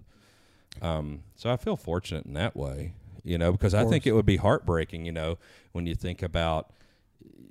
Um, 0.81 1.23
so 1.35 1.51
I 1.51 1.57
feel 1.57 1.75
fortunate 1.75 2.25
in 2.25 2.33
that 2.33 2.55
way, 2.55 2.93
you 3.23 3.37
know, 3.37 3.51
because 3.51 3.73
I 3.73 3.83
think 3.89 4.07
it 4.07 4.13
would 4.13 4.25
be 4.25 4.37
heartbreaking, 4.37 5.05
you 5.05 5.11
know, 5.11 5.37
when 5.73 5.85
you 5.85 5.95
think 5.95 6.21
about, 6.21 6.71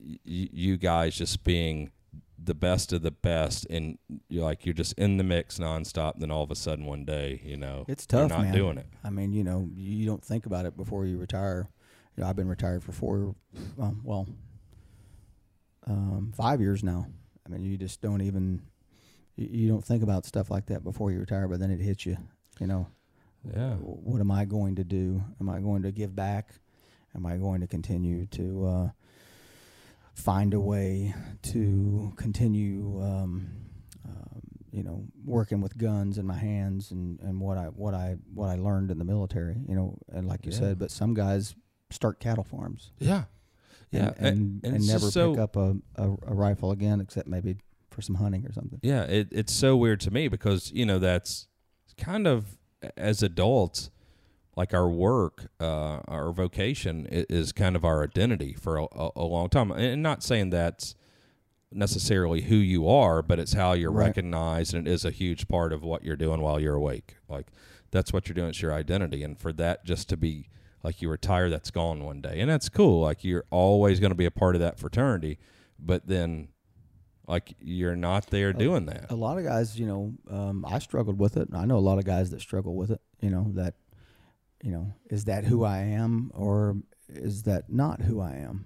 y- 0.02 0.18
you 0.24 0.76
guys 0.78 1.16
just 1.16 1.44
being 1.44 1.90
the 2.42 2.54
best 2.54 2.92
of 2.92 3.02
the 3.02 3.10
best, 3.10 3.66
and 3.68 3.98
you're 4.28 4.44
like 4.44 4.64
you're 4.64 4.72
just 4.74 4.92
in 4.94 5.16
the 5.16 5.24
mix 5.24 5.58
nonstop. 5.58 6.18
Then 6.18 6.30
all 6.30 6.42
of 6.44 6.50
a 6.50 6.54
sudden, 6.54 6.84
one 6.84 7.04
day, 7.04 7.40
you 7.44 7.56
know, 7.56 7.84
It's 7.88 8.06
you're 8.10 8.22
tough, 8.22 8.30
not 8.30 8.42
man. 8.44 8.54
doing 8.54 8.78
it. 8.78 8.86
I 9.04 9.10
mean, 9.10 9.32
you 9.32 9.42
know, 9.44 9.68
you 9.74 10.06
don't 10.06 10.24
think 10.24 10.46
about 10.46 10.64
it 10.66 10.76
before 10.76 11.04
you 11.06 11.18
retire. 11.18 11.68
You 12.16 12.22
know, 12.22 12.30
I've 12.30 12.36
been 12.36 12.48
retired 12.48 12.82
for 12.84 12.92
four, 12.92 13.34
um, 13.80 14.00
well, 14.04 14.26
um, 15.86 16.32
five 16.36 16.60
years 16.60 16.82
now. 16.82 17.06
I 17.46 17.50
mean, 17.50 17.62
you 17.62 17.76
just 17.78 18.00
don't 18.00 18.20
even, 18.20 18.62
you, 19.36 19.48
you 19.50 19.68
don't 19.68 19.84
think 19.84 20.02
about 20.02 20.26
stuff 20.26 20.50
like 20.50 20.66
that 20.66 20.84
before 20.84 21.10
you 21.10 21.18
retire, 21.20 21.48
but 21.48 21.60
then 21.60 21.70
it 21.70 21.80
hits 21.80 22.04
you. 22.06 22.16
You 22.60 22.66
know, 22.66 22.88
Yeah. 23.54 23.74
what 23.76 24.20
am 24.20 24.30
I 24.30 24.44
going 24.44 24.74
to 24.76 24.84
do? 24.84 25.22
Am 25.40 25.48
I 25.48 25.60
going 25.60 25.82
to 25.82 25.92
give 25.92 26.14
back? 26.14 26.54
Am 27.14 27.24
I 27.24 27.36
going 27.36 27.60
to 27.62 27.66
continue 27.66 28.26
to 28.26 28.66
uh, 28.66 28.88
find 30.18 30.52
a 30.52 30.60
way 30.60 31.14
to 31.42 32.12
continue, 32.16 33.00
um, 33.02 33.48
um, 34.04 34.42
you 34.72 34.82
know, 34.82 35.04
working 35.24 35.60
with 35.60 35.78
guns 35.78 36.18
in 36.18 36.26
my 36.26 36.36
hands 36.36 36.90
and, 36.90 37.20
and 37.20 37.40
what 37.40 37.56
I 37.56 37.66
what 37.66 37.94
I 37.94 38.16
what 38.34 38.48
I 38.48 38.56
learned 38.56 38.90
in 38.90 38.98
the 38.98 39.04
military? 39.04 39.56
You 39.68 39.76
know, 39.76 39.98
and 40.12 40.26
like 40.26 40.44
you 40.44 40.52
Yeah. 40.52 40.58
said, 40.58 40.78
but 40.78 40.90
some 40.90 41.14
guys 41.14 41.54
start 41.90 42.18
cattle 42.20 42.44
farms. 42.44 42.90
Yeah. 42.98 43.24
Yeah, 43.90 44.12
and 44.18 44.26
and, 44.26 44.64
and, 44.64 44.76
it's 44.76 44.86
never 44.88 45.10
so, 45.10 45.30
pick 45.30 45.40
up 45.40 45.56
a, 45.56 45.76
a, 45.94 46.10
a 46.26 46.34
rifle 46.34 46.72
again, 46.72 47.00
except 47.00 47.26
maybe 47.26 47.56
for 47.90 48.02
some 48.02 48.16
hunting 48.16 48.44
or 48.44 48.52
something. 48.52 48.80
Yeah, 48.82 49.04
it, 49.04 49.28
it's 49.30 49.52
so 49.52 49.76
weird 49.78 50.00
to 50.00 50.10
me 50.10 50.28
because 50.28 50.70
you 50.72 50.84
know 50.84 50.98
that's 50.98 51.46
kind 51.96 52.26
of 52.26 52.58
as 52.98 53.22
adults, 53.22 53.88
like 54.58 54.74
our 54.74 54.88
work, 54.90 55.46
uh, 55.60 56.00
our 56.08 56.32
vocation 56.32 57.06
is 57.10 57.52
kind 57.52 57.76
of 57.76 57.84
our 57.84 58.02
identity 58.02 58.52
for 58.54 58.76
a, 58.78 58.84
a, 58.92 59.10
a 59.14 59.24
long 59.24 59.48
time. 59.48 59.70
And 59.70 60.02
not 60.02 60.24
saying 60.24 60.50
that's 60.50 60.96
necessarily 61.70 62.42
who 62.42 62.56
you 62.56 62.88
are, 62.88 63.22
but 63.22 63.38
it's 63.38 63.52
how 63.52 63.72
you're 63.72 63.92
Right. 63.92 64.06
recognized, 64.06 64.74
and 64.74 64.88
it 64.88 64.90
is 64.90 65.04
a 65.04 65.10
huge 65.10 65.46
part 65.48 65.72
of 65.72 65.82
what 65.84 66.02
you're 66.02 66.16
doing 66.16 66.40
while 66.40 66.58
you're 66.58 66.74
awake. 66.74 67.16
Like 67.28 67.46
that's 67.90 68.12
what 68.12 68.26
you're 68.26 68.34
doing. 68.34 68.48
It's 68.48 68.60
your 68.62 68.72
identity, 68.72 69.22
and 69.22 69.38
for 69.38 69.52
that 69.54 69.84
just 69.84 70.08
to 70.08 70.16
be 70.16 70.48
like 70.82 71.02
you 71.02 71.08
retire, 71.10 71.50
that's 71.50 71.70
gone 71.70 72.02
one 72.04 72.20
day, 72.20 72.40
and 72.40 72.50
that's 72.50 72.68
cool. 72.68 73.02
Like 73.02 73.22
you're 73.24 73.44
always 73.50 74.00
going 74.00 74.10
to 74.10 74.16
be 74.16 74.24
a 74.26 74.30
part 74.30 74.56
of 74.56 74.60
that 74.60 74.78
fraternity, 74.78 75.38
but 75.78 76.06
then 76.08 76.48
like 77.26 77.54
you're 77.60 77.96
not 77.96 78.28
there 78.28 78.52
doing 78.54 78.86
that. 78.86 79.10
a 79.10 79.14
lot 79.14 79.36
of 79.38 79.44
guys, 79.44 79.78
you 79.78 79.86
know, 79.86 80.14
um, 80.30 80.64
I 80.66 80.78
struggled 80.78 81.18
with 81.18 81.36
it. 81.36 81.48
I 81.54 81.64
know 81.66 81.76
a 81.76 81.86
lot 81.90 81.98
of 81.98 82.04
guys 82.04 82.30
that 82.30 82.40
struggle 82.40 82.74
with 82.74 82.90
it. 82.90 83.00
You 83.20 83.30
know 83.30 83.46
that, 83.54 83.74
you 84.62 84.72
know, 84.72 84.92
is 85.10 85.24
that 85.26 85.44
who 85.44 85.64
I 85.64 85.78
am 85.78 86.30
or 86.34 86.76
is 87.08 87.44
that 87.44 87.70
not 87.70 88.02
who 88.02 88.20
I 88.20 88.32
am? 88.36 88.64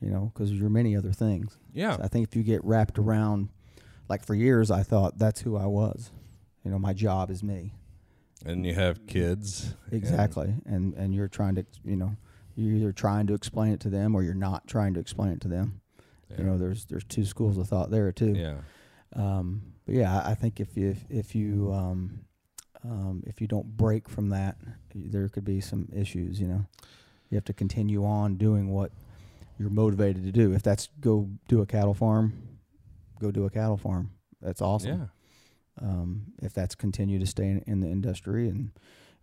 You 0.00 0.10
know, 0.10 0.32
because 0.34 0.52
you're 0.52 0.68
many 0.68 0.96
other 0.96 1.12
things. 1.12 1.58
Yeah. 1.72 1.96
So 1.96 2.02
I 2.02 2.08
think 2.08 2.26
if 2.28 2.34
you 2.36 2.42
get 2.42 2.64
wrapped 2.64 2.98
around, 2.98 3.50
like 4.08 4.24
for 4.24 4.34
years, 4.34 4.70
I 4.70 4.82
thought 4.82 5.16
that's 5.18 5.40
who 5.42 5.56
I 5.56 5.66
was. 5.66 6.10
You 6.64 6.70
know, 6.72 6.78
my 6.78 6.92
job 6.92 7.30
is 7.30 7.42
me. 7.42 7.74
and 8.44 8.66
you 8.66 8.74
have 8.74 9.06
kids. 9.06 9.74
Exactly, 9.92 10.54
and 10.66 10.94
and 10.94 11.14
you're 11.14 11.28
trying 11.28 11.54
to, 11.54 11.64
you 11.84 11.94
know, 11.96 12.16
you're 12.56 12.74
either 12.74 12.92
trying 12.92 13.28
to 13.28 13.34
explain 13.34 13.72
it 13.72 13.80
to 13.80 13.88
them 13.90 14.14
or 14.16 14.22
you're 14.24 14.34
not 14.34 14.66
trying 14.66 14.94
to 14.94 15.00
explain 15.00 15.30
it 15.32 15.40
to 15.42 15.48
them. 15.48 15.80
Yeah. 16.28 16.38
You 16.38 16.44
know, 16.44 16.58
there's 16.58 16.84
there's 16.86 17.04
two 17.04 17.24
schools 17.24 17.56
of 17.58 17.68
thought 17.68 17.90
there 17.92 18.10
too. 18.10 18.34
yeah. 18.36 18.56
Um, 19.14 19.62
but 19.86 19.94
yeah, 19.94 20.20
I- 20.20 20.30
I 20.32 20.34
think 20.34 20.58
if 20.58 20.76
you 20.76 20.96
if 21.08 21.34
you 21.36 21.72
um, 21.72 22.24
um, 22.84 23.22
if 23.26 23.40
you 23.40 23.46
don't 23.46 23.76
break 23.76 24.08
from 24.08 24.30
that, 24.30 24.56
there 24.94 25.28
could 25.28 25.44
be 25.44 25.60
some 25.60 25.88
issues. 25.94 26.40
You 26.40 26.48
know, 26.48 26.66
you 27.30 27.36
have 27.36 27.44
to 27.46 27.52
continue 27.52 28.04
on 28.04 28.36
doing 28.36 28.70
what 28.70 28.90
you're 29.58 29.70
motivated 29.70 30.24
to 30.24 30.32
do. 30.32 30.52
If 30.52 30.62
that's 30.62 30.88
go 31.00 31.28
do 31.48 31.60
a 31.62 31.66
cattle 31.66 31.94
farm, 31.94 32.32
go 33.20 33.30
do 33.30 33.44
a 33.44 33.50
cattle 33.50 33.76
farm. 33.76 34.10
That's 34.40 34.60
awesome. 34.62 34.98
Yeah. 34.98 35.06
Um, 35.88 36.22
if 36.42 36.52
that's 36.52 36.74
continue 36.74 37.18
to 37.18 37.26
stay 37.26 37.44
in, 37.48 37.62
in 37.66 37.80
the 37.80 37.88
industry 37.88 38.48
and 38.48 38.70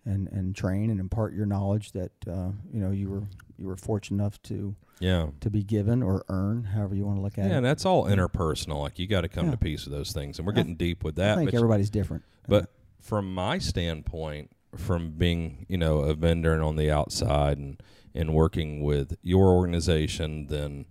and 0.05 0.27
and 0.29 0.55
train 0.55 0.89
and 0.89 0.99
impart 0.99 1.33
your 1.33 1.45
knowledge 1.45 1.91
that 1.91 2.11
uh, 2.27 2.49
you 2.71 2.79
know 2.79 2.89
you 2.91 3.09
were 3.09 3.23
you 3.57 3.67
were 3.67 3.75
fortunate 3.75 4.15
enough 4.23 4.41
to 4.43 4.75
Yeah. 4.99 5.27
to 5.41 5.49
be 5.49 5.61
given 5.61 6.01
or 6.01 6.23
earn, 6.29 6.63
however 6.63 6.95
you 6.95 7.05
want 7.05 7.17
to 7.17 7.21
look 7.21 7.37
at 7.37 7.45
Yeah, 7.45 7.51
it. 7.55 7.57
and 7.57 7.65
that's 7.65 7.85
all 7.85 8.05
interpersonal. 8.05 8.81
Like 8.81 8.97
you 8.97 9.05
got 9.07 9.21
to 9.21 9.27
come 9.29 9.45
Yeah. 9.45 9.51
to 9.51 9.57
peace 9.57 9.85
with 9.85 9.93
those 9.93 10.11
things, 10.13 10.39
and 10.39 10.45
we're 10.47 10.53
I- 10.53 10.55
getting 10.55 10.75
deep 10.75 11.03
with 11.03 11.19
I 11.19 11.23
that. 11.23 11.35
think 11.37 11.51
but 11.51 11.55
everybody's 11.57 11.89
different. 11.89 12.23
But 12.47 12.71
from 13.01 13.31
my 13.33 13.59
standpoint, 13.59 14.49
from 14.75 15.11
being 15.11 15.65
you 15.67 15.77
know 15.77 15.99
a 15.99 16.13
vendor 16.13 16.53
and 16.53 16.63
on 16.63 16.75
the 16.75 16.91
outside 16.91 17.57
and 17.57 17.81
and 18.13 18.33
working 18.33 18.81
with 18.81 19.15
your 19.21 19.49
organization, 19.53 20.47
then 20.47 20.85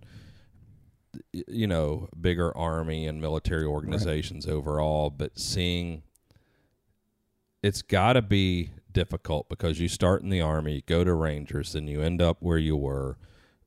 y- 1.33 1.43
you 1.47 1.67
know 1.67 2.09
bigger 2.19 2.55
army 2.55 3.07
and 3.07 3.21
military 3.21 3.65
organizations 3.65 4.47
overall, 4.47 5.09
but 5.09 5.37
seeing 5.39 6.03
it's 7.61 7.81
got 7.81 8.13
to 8.13 8.21
be 8.21 8.71
difficult 8.91 9.49
because 9.49 9.79
you 9.79 9.87
start 9.87 10.21
in 10.21 10.29
the 10.29 10.41
army, 10.41 10.83
go 10.87 11.03
to 11.03 11.13
Rangers, 11.13 11.73
then 11.73 11.87
you 11.87 12.01
end 12.01 12.21
up 12.21 12.37
where 12.39 12.57
you 12.57 12.77
were, 12.77 13.17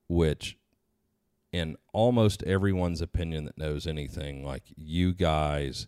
which 0.09 0.57
in 1.53 1.77
almost 1.93 2.43
everyone's 2.45 3.03
opinion 3.03 3.45
that 3.45 3.59
knows 3.59 3.87
anything, 3.87 4.45
like 4.45 4.63
you 4.75 5.13
guys 5.13 5.87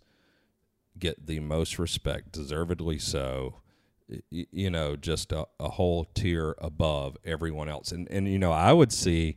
get 0.99 1.27
the 1.27 1.41
most 1.41 1.79
respect, 1.79 2.33
deservedly 2.33 2.99
so. 2.99 3.61
Y- 4.10 4.47
You 4.52 4.70
know, 4.70 4.97
just 4.97 5.32
a, 5.32 5.47
a 5.59 5.70
whole 5.70 6.05
tier 6.14 6.55
above 6.59 7.16
everyone 7.24 7.68
else, 7.68 7.90
and 7.93 8.06
and 8.10 8.28
you 8.28 8.39
know, 8.39 8.52
I 8.52 8.72
would 8.72 8.93
see, 8.93 9.36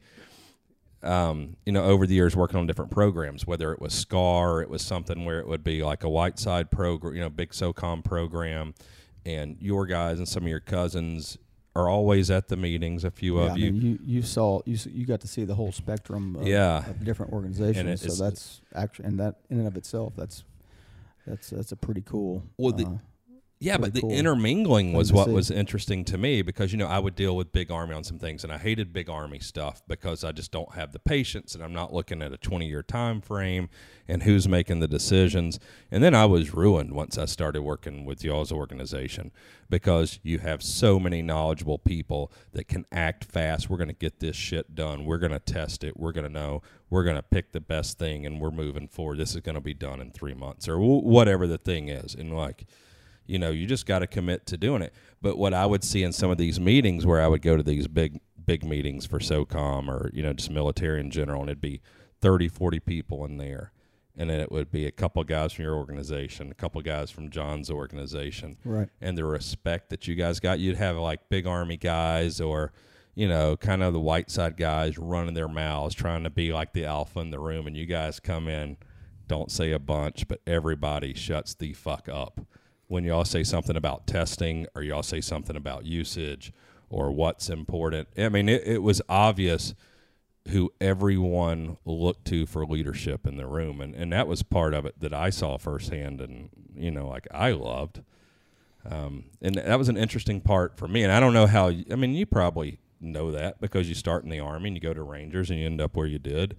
um, 1.04 1.56
you 1.66 1.72
know, 1.72 1.84
over 1.84 2.06
the 2.08 2.16
years 2.16 2.36
working 2.36 2.58
on 2.60 2.68
different 2.68 2.92
programs, 2.92 3.46
whether 3.48 3.72
it 3.72 3.80
was 3.82 3.94
SCAR, 3.94 4.56
or 4.56 4.62
it 4.62 4.70
was 4.70 4.82
something 4.82 5.24
where 5.26 5.40
it 5.40 5.48
would 5.48 5.64
be 5.64 5.84
like 5.84 6.04
a 6.04 6.10
White 6.10 6.38
Side 6.40 6.70
program, 6.72 7.16
you 7.16 7.22
know, 7.22 7.30
big 7.30 7.52
SOCOM 7.52 8.04
program, 8.04 8.74
and 9.26 9.58
your 9.62 9.86
guys 9.86 10.18
and 10.18 10.28
some 10.28 10.44
of 10.44 10.50
your 10.50 10.60
cousins 10.60 11.38
are 11.76 11.88
always 11.88 12.30
at 12.32 12.48
the 12.50 12.58
meetings. 12.58 13.04
A 13.04 13.12
few 13.12 13.40
Yeah, 13.40 13.46
of 13.46 13.52
I 13.52 13.56
you, 13.56 13.72
mean, 13.72 13.82
you 13.82 14.00
you 14.18 14.22
saw 14.22 14.62
you 14.66 14.78
you 14.92 15.06
got 15.06 15.22
to 15.22 15.28
see 15.28 15.46
the 15.46 15.56
whole 15.56 15.72
spectrum 15.72 16.36
of, 16.36 16.48
Yeah. 16.48 16.90
of 16.90 17.06
different 17.06 17.32
organizations. 17.32 18.02
it's- 18.04 18.18
so 18.18 18.24
that's 18.24 18.62
actually 18.76 19.06
and 19.06 19.20
that 19.20 19.36
in 19.50 19.60
and 19.60 19.68
of 19.68 19.78
itself 19.78 20.14
that's 20.18 20.44
that's 21.26 21.52
that's 21.52 21.72
a 21.72 21.76
pretty 21.78 22.02
cool. 22.02 22.44
Well, 22.58 22.74
the- 22.74 22.86
uh, 22.86 22.98
Yeah, 23.60 23.78
but 23.78 23.96
the 23.96 24.02
cool 24.02 24.12
intermingling 24.12 24.94
was 24.94 25.12
what 25.12 25.30
was 25.30 25.50
interesting 25.50 26.06
to 26.06 26.18
me 26.18 26.44
because 26.44 26.72
you 26.72 26.78
know 26.78 26.86
I 26.86 27.00
would 27.00 27.16
deal 27.16 27.36
with 27.36 27.52
big 27.52 27.72
army 27.72 27.96
on 27.96 28.04
some 28.04 28.20
things, 28.20 28.44
and 28.44 28.54
I 28.54 28.58
hated 28.60 28.94
big 28.94 29.10
army 29.10 29.40
stuff 29.40 29.82
because 29.88 30.24
I 30.24 30.32
just 30.32 30.52
don't 30.52 30.76
have 30.76 30.92
the 30.92 31.00
patience, 31.00 31.56
and 31.56 31.64
I'm 31.64 31.74
not 31.74 31.92
looking 31.92 32.22
at 32.22 32.32
a 32.32 32.38
20 32.38 32.68
year 32.68 32.84
time 32.84 33.20
frame 33.20 33.70
and 34.08 34.24
who's 34.24 34.48
making 34.48 34.80
the 34.80 34.88
decisions. 34.88 35.60
And 35.90 36.04
then 36.04 36.14
I 36.14 36.26
was 36.26 36.54
ruined 36.54 36.94
once 36.94 37.18
I 37.18 37.26
started 37.26 37.64
working 37.64 38.06
with 38.06 38.24
y'all's 38.24 38.52
organization 38.52 39.32
because 39.70 40.20
you 40.22 40.38
have 40.40 40.62
so 40.62 41.00
many 41.00 41.24
knowledgeable 41.24 41.80
people 41.80 42.32
that 42.54 42.68
can 42.68 42.86
act 42.92 43.26
fast. 43.26 43.70
We're 43.70 43.78
going 43.78 43.88
to 43.90 43.94
get 43.94 44.20
this 44.20 44.36
shit 44.36 44.76
done. 44.76 45.04
We're 45.04 45.18
going 45.18 45.32
to 45.32 45.40
test 45.40 45.84
it. 45.84 45.98
We're 45.98 46.14
going 46.14 46.28
to 46.28 46.32
know. 46.32 46.62
We're 46.92 47.04
going 47.04 47.16
to 47.16 47.24
pick 47.24 47.52
the 47.54 47.60
best 47.60 47.98
thing, 47.98 48.26
and 48.26 48.40
we're 48.40 48.52
moving 48.52 48.88
forward. 48.88 49.18
This 49.18 49.34
is 49.34 49.42
going 49.42 49.56
to 49.56 49.62
be 49.62 49.74
done 49.74 50.00
in 50.00 50.12
three 50.12 50.36
months 50.36 50.68
or 50.70 50.74
w- 50.74 51.02
whatever 51.02 51.48
the 51.48 51.58
thing 51.58 51.90
is, 51.90 52.14
and 52.14 52.38
like 52.38 52.66
you 53.28 53.38
know 53.38 53.52
you 53.52 53.66
just 53.66 53.86
got 53.86 54.00
to 54.00 54.08
commit 54.08 54.46
to 54.48 54.58
doing 54.58 54.82
it. 54.82 54.94
But 55.22 55.38
what 55.38 55.54
i 55.54 55.66
would 55.66 55.84
see 55.84 56.04
in 56.04 56.12
some 56.14 56.32
of 56.32 56.38
these 56.38 56.60
meetings 56.60 57.06
where 57.06 57.22
i 57.22 57.28
would 57.28 57.42
go 57.42 57.58
to 57.58 57.64
these 57.64 57.88
big 57.88 58.20
big 58.46 58.64
meetings 58.64 59.06
for 59.06 59.20
socom 59.20 59.90
or 59.90 60.10
you 60.14 60.24
know 60.24 60.34
just 60.34 60.50
military 60.50 61.02
in 61.02 61.12
general 61.12 61.42
and 61.42 61.50
it'd 61.50 61.62
be 61.62 61.82
30 62.22 62.48
40 62.48 62.80
people 62.80 63.26
in 63.26 63.38
there 63.38 63.72
and 64.16 64.30
then 64.30 64.40
it 64.40 64.52
would 64.52 64.72
be 64.72 64.86
a 64.86 64.92
couple 64.92 65.24
guys 65.24 65.54
from 65.54 65.64
your 65.64 65.76
organization 65.76 66.50
a 66.50 66.56
couple 66.56 66.82
guys 66.82 67.12
from 67.12 67.30
john's 67.30 67.70
organization 67.70 68.58
right. 68.64 68.90
and 69.02 69.18
the 69.18 69.26
respect 69.26 69.90
that 69.90 70.08
you 70.08 70.16
guys 70.16 70.40
got. 70.40 70.60
You'd 70.60 70.78
have 70.78 70.96
like 70.98 71.30
big 71.30 71.46
army 71.46 71.78
guys 71.78 72.40
or 72.40 72.72
you 73.16 73.28
know 73.28 73.58
kind 73.58 73.84
of 73.84 73.94
the 73.94 74.00
white 74.00 74.32
side 74.32 74.56
guys 74.58 74.98
running 74.98 75.34
their 75.34 75.50
mouths 75.50 75.94
trying 75.94 76.24
to 76.24 76.30
be 76.30 76.54
like 76.54 76.74
the 76.74 76.86
alpha 76.86 77.20
in 77.20 77.32
the 77.32 77.40
room 77.40 77.68
and 77.68 77.76
you 77.76 77.86
guys 77.86 78.20
come 78.20 78.48
in 78.48 78.78
don't 79.28 79.52
say 79.52 79.72
a 79.72 79.80
bunch 79.80 80.28
but 80.28 80.40
everybody 80.48 81.14
shuts 81.14 81.54
the 81.56 81.74
fuck 81.74 82.08
up 82.08 82.40
when 82.88 83.04
y'all 83.04 83.26
say 83.26 83.44
something 83.44 83.76
about 83.76 84.08
testing 84.08 84.68
or 84.76 84.82
y'all 84.82 85.04
say 85.04 85.22
something 85.22 85.56
about 85.56 85.86
usage 85.86 86.52
or 86.90 87.12
what's 87.12 87.50
important 87.50 88.08
i 88.18 88.30
mean 88.30 88.50
it, 88.50 88.64
it 88.66 88.82
was 88.84 89.02
obvious 89.10 89.74
who 90.50 90.72
everyone 90.80 91.78
looked 91.84 92.26
to 92.26 92.46
for 92.46 92.66
leadership 92.66 93.28
in 93.28 93.36
the 93.36 93.46
room 93.46 93.82
and, 93.82 93.94
and 93.96 94.14
that 94.14 94.28
was 94.28 94.44
part 94.44 94.74
of 94.74 94.86
it 94.86 95.00
that 95.00 95.14
i 95.14 95.30
saw 95.30 95.58
firsthand 95.58 96.22
and 96.22 96.50
you 96.76 96.92
know 96.92 97.08
like 97.08 97.28
i 97.32 97.52
loved 97.52 98.02
um, 98.90 99.26
and 99.42 99.56
that 99.56 99.78
was 99.78 99.90
an 99.90 99.98
interesting 99.98 100.42
part 100.42 100.78
for 100.78 100.88
me. 100.88 101.04
And 101.04 101.12
I 101.12 101.20
don't 101.20 101.34
know 101.34 101.48
how. 101.48 101.70
I 101.70 101.96
mean, 101.96 102.14
you 102.14 102.26
probably 102.26 102.80
know 103.00 103.32
that 103.32 103.60
because 103.60 103.90
you 103.90 103.96
start 103.96 104.24
in 104.24 104.30
the 104.30 104.40
army 104.40 104.70
and 104.70 104.78
you 104.78 104.82
go 104.82 104.94
to 104.94 105.04
Rangers 105.04 105.50
and 105.50 105.60
you 105.60 105.66
end 105.66 105.82
up 105.82 105.96
where 105.96 106.08
you 106.08 106.20
did, 106.20 106.56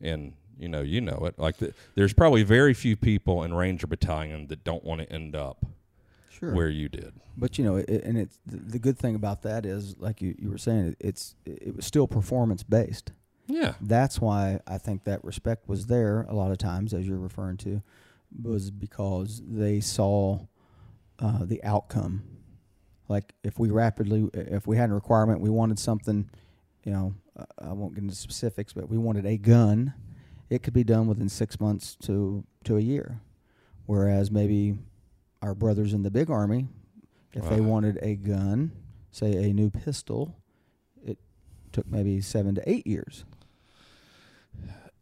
and 0.00 0.34
you 0.60 0.68
know 0.68 0.80
you 0.82 1.00
know 1.00 1.24
it. 1.26 1.38
Like 1.38 1.56
the, 1.58 1.72
there's 1.94 2.12
probably 2.12 2.42
very 2.42 2.74
few 2.74 2.96
people 2.96 3.42
in 3.42 3.54
Ranger 3.54 3.86
Battalion 3.86 4.46
that 4.48 4.62
don't 4.64 4.84
want 4.84 5.00
to 5.00 5.12
end 5.12 5.34
up 5.34 5.64
Sure. 6.30 6.54
where 6.54 6.68
you 6.70 6.88
did. 6.88 7.12
But 7.36 7.58
you 7.58 7.64
know, 7.64 7.76
it, 7.76 7.88
and 7.88 8.16
it's 8.16 8.38
the, 8.46 8.56
the 8.56 8.78
good 8.78 8.98
thing 8.98 9.14
about 9.14 9.42
that 9.42 9.66
is, 9.66 9.96
like 9.98 10.22
you, 10.22 10.34
you 10.38 10.48
were 10.50 10.56
saying, 10.58 10.88
it, 10.88 10.96
it's 11.00 11.34
it 11.44 11.76
was 11.76 11.84
still 11.84 12.06
performance 12.06 12.62
based. 12.62 13.12
Yeah. 13.46 13.74
That's 13.80 14.20
why 14.20 14.60
I 14.66 14.78
think 14.78 15.04
that 15.04 15.22
respect 15.24 15.68
was 15.68 15.86
there 15.86 16.22
a 16.28 16.34
lot 16.34 16.50
of 16.52 16.58
times, 16.58 16.94
as 16.94 17.06
you're 17.06 17.18
referring 17.18 17.56
to, 17.58 17.82
was 18.42 18.70
because 18.70 19.42
they 19.44 19.80
saw 19.80 20.38
uh, 21.18 21.44
the 21.44 21.62
outcome. 21.64 22.22
Like 23.08 23.34
if 23.42 23.58
we 23.58 23.70
rapidly, 23.70 24.30
if 24.32 24.66
we 24.68 24.76
had 24.76 24.90
a 24.90 24.94
requirement, 24.94 25.40
we 25.40 25.50
wanted 25.50 25.78
something, 25.80 26.30
you 26.84 26.92
know, 26.92 27.14
I 27.58 27.72
won't 27.72 27.94
get 27.94 28.04
into 28.04 28.14
specifics, 28.14 28.72
but 28.72 28.88
we 28.88 28.96
wanted 28.98 29.26
a 29.26 29.36
gun, 29.36 29.92
it 30.50 30.62
could 30.62 30.74
be 30.74 30.84
done 30.84 31.06
within 31.06 31.28
six 31.28 31.58
months 31.60 31.96
to 32.02 32.44
to 32.64 32.76
a 32.76 32.80
year. 32.80 33.20
Whereas 33.86 34.30
maybe 34.30 34.76
our 35.40 35.54
brothers 35.54 35.94
in 35.94 36.02
the 36.02 36.10
big 36.10 36.30
army, 36.30 36.68
if 37.32 37.48
they 37.48 37.60
wanted 37.60 37.98
a 38.02 38.16
gun, 38.16 38.72
say 39.10 39.32
a 39.48 39.52
new 39.52 39.70
pistol, 39.70 40.36
it 41.04 41.18
took 41.72 41.86
maybe 41.86 42.20
seven 42.20 42.54
to 42.56 42.70
eight 42.70 42.86
years. 42.86 43.24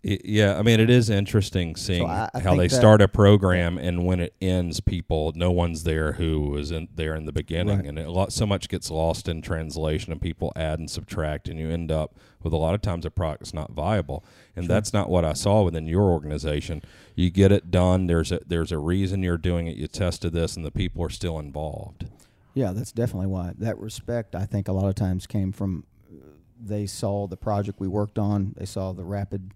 Yeah, 0.03 0.57
I 0.57 0.63
mean, 0.63 0.79
it 0.79 0.91
is 0.91 1.11
interesting 1.11 1.75
seeing 1.75 2.09
I- 2.09 2.31
I 2.33 2.39
how 2.39 2.55
they 2.55 2.69
start 2.69 3.03
a 3.03 3.09
program 3.09 3.79
and 3.79 4.07
when 4.07 4.21
it 4.21 4.33
ends, 4.41 4.79
people, 4.79 5.33
no 5.35 5.51
one's 5.51 5.83
there 5.83 6.13
who 6.13 6.51
was 6.51 6.71
in 6.71 6.87
there 6.95 7.17
in 7.17 7.25
the 7.27 7.33
beginning, 7.33 7.79
Right. 7.79 7.87
and 7.87 7.99
it, 7.99 8.07
a 8.07 8.11
lot, 8.11 8.33
so 8.33 8.47
much 8.47 8.69
gets 8.69 8.93
lost 8.93 9.29
in 9.29 9.43
translation, 9.43 10.13
and 10.13 10.21
people 10.21 10.53
add 10.55 10.79
and 10.79 10.89
subtract, 10.89 11.49
and 11.49 11.59
you 11.59 11.69
end 11.69 11.91
up 11.91 12.15
with 12.45 12.53
a 12.53 12.57
lot 12.57 12.75
of 12.77 12.81
times 12.81 13.05
a 13.05 13.11
product 13.11 13.41
that's 13.41 13.53
not 13.55 13.73
viable, 13.73 14.25
and 14.55 14.69
that's 14.69 14.93
not 14.93 15.11
what 15.11 15.25
I 15.25 15.33
saw 15.33 15.63
within 15.63 15.89
your 15.89 16.13
organization. 16.13 16.81
You 17.17 17.31
get 17.31 17.51
it 17.51 17.73
done. 17.73 18.07
There's 18.07 18.31
a 18.31 18.39
there's 18.47 18.71
a 18.71 18.79
reason 18.79 19.25
you're 19.25 19.37
doing 19.37 19.67
it. 19.67 19.77
You 19.77 19.89
tested 19.89 20.33
this, 20.33 20.57
and 20.57 20.65
the 20.65 20.71
people 20.71 21.03
are 21.05 21.11
still 21.11 21.41
involved. 21.41 22.07
Yeah, 22.55 22.71
that's 22.73 22.93
definitely 22.93 23.27
why. 23.27 23.55
That 23.59 23.77
respect, 23.79 24.37
I 24.37 24.47
think, 24.47 24.69
a 24.69 24.73
lot 24.73 24.89
of 24.89 24.95
times 24.95 25.27
came 25.27 25.51
from 25.51 25.85
uh, 26.09 26.25
they 26.65 26.87
saw 26.87 27.27
the 27.27 27.37
project 27.37 27.81
we 27.81 27.89
worked 27.89 28.19
on. 28.19 28.55
They 28.57 28.65
saw 28.65 28.93
the 28.93 29.05
rapid, 29.05 29.55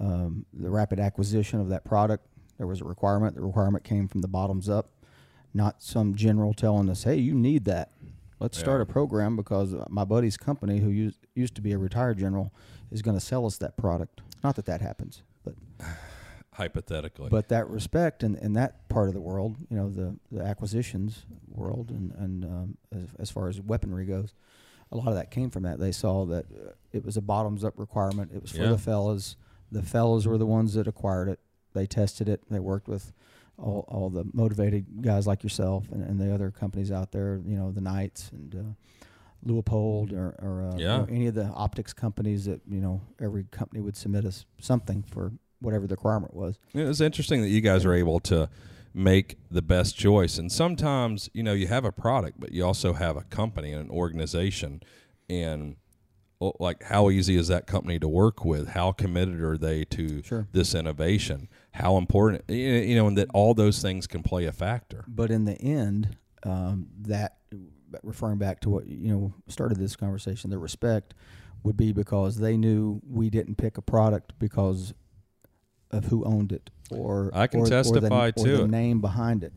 um, 0.00 0.46
the 0.52 0.70
rapid 0.70 0.98
acquisition 1.00 1.60
of 1.60 1.68
that 1.68 1.84
product. 1.84 2.26
There 2.58 2.66
was 2.66 2.80
a 2.80 2.84
requirement. 2.84 3.34
The 3.34 3.42
requirement 3.42 3.84
came 3.84 4.08
from 4.08 4.20
the 4.20 4.28
bottoms 4.28 4.68
up, 4.68 4.90
not 5.54 5.82
some 5.82 6.14
general 6.14 6.54
telling 6.54 6.88
us, 6.88 7.04
"Hey, 7.04 7.16
you 7.16 7.34
need 7.34 7.64
that. 7.64 7.90
Let's 8.40 8.58
start 8.58 8.80
a 8.80 8.86
program 8.86 9.36
because 9.36 9.74
my 9.88 10.04
buddy's 10.04 10.36
company, 10.36 10.78
who 10.80 10.90
used 10.90 11.18
used 11.34 11.54
to 11.56 11.62
be 11.62 11.72
a 11.72 11.78
retired 11.78 12.18
general, 12.18 12.52
is 12.90 13.02
going 13.02 13.16
to 13.16 13.24
sell 13.24 13.46
us 13.46 13.56
that 13.58 13.76
product." 13.76 14.20
Not 14.42 14.56
that 14.56 14.66
that 14.66 14.80
happens, 14.80 15.22
but 15.44 15.54
Hypothetically, 16.54 17.30
but 17.30 17.48
that 17.48 17.68
respect 17.70 18.22
and 18.22 18.36
in, 18.36 18.46
in 18.46 18.52
that 18.54 18.86
part 18.90 19.08
of 19.08 19.14
the 19.14 19.20
world, 19.22 19.56
you 19.70 19.76
know, 19.76 19.88
the, 19.88 20.18
the 20.30 20.42
acquisitions 20.44 21.24
world 21.48 21.88
and, 21.90 22.12
and 22.12 22.44
um, 22.44 22.76
as, 22.94 23.06
as 23.18 23.30
far 23.30 23.48
as 23.48 23.58
weaponry 23.58 24.04
goes, 24.04 24.34
a 24.90 24.96
lot 24.98 25.08
of 25.08 25.14
that 25.14 25.30
came 25.30 25.48
from 25.48 25.62
that. 25.62 25.78
They 25.78 25.92
saw 25.92 26.26
that 26.26 26.44
uh, 26.52 26.72
it 26.92 27.06
was 27.06 27.16
a 27.16 27.22
bottoms 27.22 27.64
up 27.64 27.78
requirement. 27.78 28.32
It 28.34 28.42
was 28.42 28.50
for 28.52 28.64
Yeah. 28.64 28.68
the 28.68 28.76
fellas. 28.78 29.36
The 29.72 29.82
fellows 29.82 30.26
were 30.26 30.38
the 30.38 30.46
ones 30.46 30.74
that 30.74 30.86
acquired 30.86 31.28
it. 31.28 31.40
They 31.74 31.86
tested 31.86 32.28
it. 32.28 32.42
They 32.50 32.60
worked 32.60 32.86
with 32.88 33.12
all, 33.58 33.84
all 33.88 34.10
the 34.10 34.24
motivated 34.32 35.02
guys 35.02 35.26
like 35.26 35.42
yourself 35.42 35.86
and, 35.90 36.02
and 36.02 36.20
the 36.20 36.32
other 36.34 36.50
companies 36.50 36.92
out 36.92 37.10
there, 37.12 37.40
you 37.44 37.56
know, 37.56 37.72
the 37.72 37.80
Knights 37.80 38.30
and 38.32 38.54
uh, 38.54 39.06
Leupold 39.46 40.12
or, 40.12 40.36
or, 40.40 40.70
uh, 40.72 40.76
Yeah. 40.78 41.00
or 41.02 41.08
any 41.10 41.26
of 41.26 41.34
the 41.34 41.46
optics 41.46 41.92
companies 41.92 42.44
that, 42.44 42.60
you 42.68 42.80
know, 42.80 43.00
every 43.20 43.44
company 43.44 43.80
would 43.80 43.96
submit 43.96 44.24
us 44.24 44.44
something 44.60 45.02
for 45.02 45.32
whatever 45.60 45.86
the 45.86 45.94
requirement 45.94 46.34
was. 46.34 46.58
It 46.74 46.84
was 46.84 47.00
interesting 47.00 47.40
that 47.42 47.48
you 47.48 47.60
guys 47.60 47.84
are 47.84 47.94
able 47.94 48.20
to 48.20 48.48
make 48.94 49.38
the 49.50 49.62
best 49.62 49.96
choice. 49.96 50.36
And 50.38 50.52
sometimes, 50.52 51.30
you 51.32 51.42
know, 51.42 51.54
you 51.54 51.66
have 51.68 51.84
a 51.84 51.92
product, 51.92 52.38
but 52.38 52.52
you 52.52 52.64
also 52.64 52.92
have 52.92 53.16
a 53.16 53.22
company 53.22 53.72
and 53.72 53.84
an 53.84 53.90
organization. 53.90 54.82
And 55.30 55.76
like, 56.58 56.82
how 56.84 57.10
easy 57.10 57.36
is 57.36 57.48
that 57.48 57.66
company 57.66 57.98
to 57.98 58.08
work 58.08 58.44
with? 58.44 58.68
How 58.68 58.92
committed 58.92 59.40
are 59.40 59.56
they 59.56 59.84
to 59.86 60.22
Sure. 60.22 60.48
this 60.52 60.74
innovation? 60.74 61.48
How 61.72 61.96
important, 61.96 62.44
you 62.48 62.94
know, 62.94 63.06
and 63.06 63.16
that 63.18 63.28
all 63.32 63.54
those 63.54 63.80
things 63.80 64.06
can 64.06 64.22
play 64.22 64.46
a 64.46 64.52
factor. 64.52 65.04
But 65.06 65.30
in 65.30 65.44
the 65.44 65.54
end, 65.54 66.16
um, 66.42 66.88
that 67.02 67.38
referring 68.02 68.38
back 68.38 68.60
to 68.60 68.70
what 68.70 68.86
you 68.86 69.12
know 69.12 69.34
started 69.48 69.78
this 69.78 69.96
conversation, 69.96 70.50
the 70.50 70.58
respect 70.58 71.14
would 71.62 71.76
be 71.76 71.92
because 71.92 72.38
they 72.38 72.56
knew 72.56 73.00
we 73.08 73.30
didn't 73.30 73.56
pick 73.56 73.78
a 73.78 73.82
product 73.82 74.32
because 74.38 74.94
of 75.90 76.06
who 76.06 76.24
owned 76.24 76.52
it 76.52 76.70
or 76.90 77.30
I 77.32 77.46
can 77.46 77.60
or, 77.60 77.66
testify 77.66 78.28
or 78.28 78.32
the, 78.32 78.42
to 78.44 78.54
or 78.54 78.56
the 78.58 78.68
name 78.68 79.00
behind 79.00 79.44
it. 79.44 79.52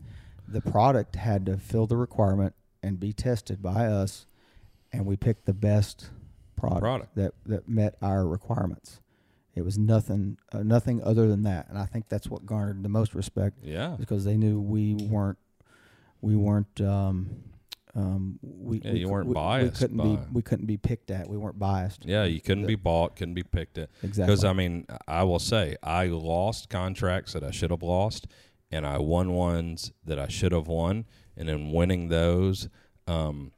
The 0.46 0.60
product 0.60 1.16
had 1.16 1.46
to 1.46 1.56
fill 1.56 1.86
the 1.86 1.96
requirement 1.96 2.54
and 2.82 3.00
be 3.00 3.12
tested 3.12 3.62
by 3.62 3.86
us, 3.86 4.26
and 4.92 5.04
we 5.04 5.16
picked 5.16 5.46
the 5.46 5.54
best 5.54 6.10
product, 6.56 6.80
Product. 6.80 7.14
that 7.16 7.34
that 7.46 7.68
met 7.68 7.96
our 8.02 8.26
requirements. 8.26 9.00
It 9.54 9.64
was 9.64 9.78
nothing 9.78 10.36
uh, 10.52 10.62
nothing 10.62 11.02
other 11.02 11.26
than 11.28 11.42
that, 11.44 11.68
and 11.68 11.78
I 11.78 11.86
think 11.86 12.08
that's 12.08 12.28
what 12.28 12.44
garnered 12.46 12.82
the 12.82 12.88
most 12.88 13.14
respect 13.14 13.56
Yeah. 13.62 13.96
because 13.98 14.24
they 14.24 14.36
knew 14.36 14.60
we 14.60 14.94
weren't 14.94 15.38
we 16.20 16.36
weren't 16.36 16.80
um, 16.80 17.30
um, 17.94 18.38
we, 18.42 18.80
Yeah, 18.84 18.92
we 18.92 18.98
you 19.00 19.08
weren't 19.08 19.28
we, 19.28 19.34
biased 19.34 19.74
We 19.74 19.78
couldn't 19.88 19.96
by- 19.96 20.04
be 20.04 20.18
we 20.32 20.42
couldn't 20.42 20.66
be 20.66 20.76
picked 20.76 21.10
at. 21.10 21.28
We 21.28 21.38
weren't 21.38 21.58
biased. 21.58 22.04
Yeah, 22.04 22.24
you 22.24 22.40
couldn't 22.40 22.62
The- 22.64 22.68
be 22.68 22.74
bought, 22.74 23.16
couldn't 23.16 23.34
be 23.34 23.42
picked 23.42 23.78
at. 23.78 23.88
Exactly. 24.02 24.26
Because 24.32 24.44
I 24.44 24.52
mean, 24.52 24.86
I 25.08 25.22
will 25.22 25.38
say 25.38 25.76
I 25.82 26.06
lost 26.06 26.68
contracts 26.68 27.32
that 27.32 27.42
I 27.42 27.50
should 27.50 27.70
have 27.70 27.82
lost, 27.82 28.26
and 28.70 28.84
I 28.86 28.98
won 28.98 29.32
ones 29.32 29.92
that 30.04 30.18
I 30.18 30.28
should 30.28 30.52
have 30.52 30.68
won. 30.68 31.06
And 31.38 31.48
in 31.48 31.70
winning 31.72 32.08
those, 32.08 32.68
um, 33.06 33.52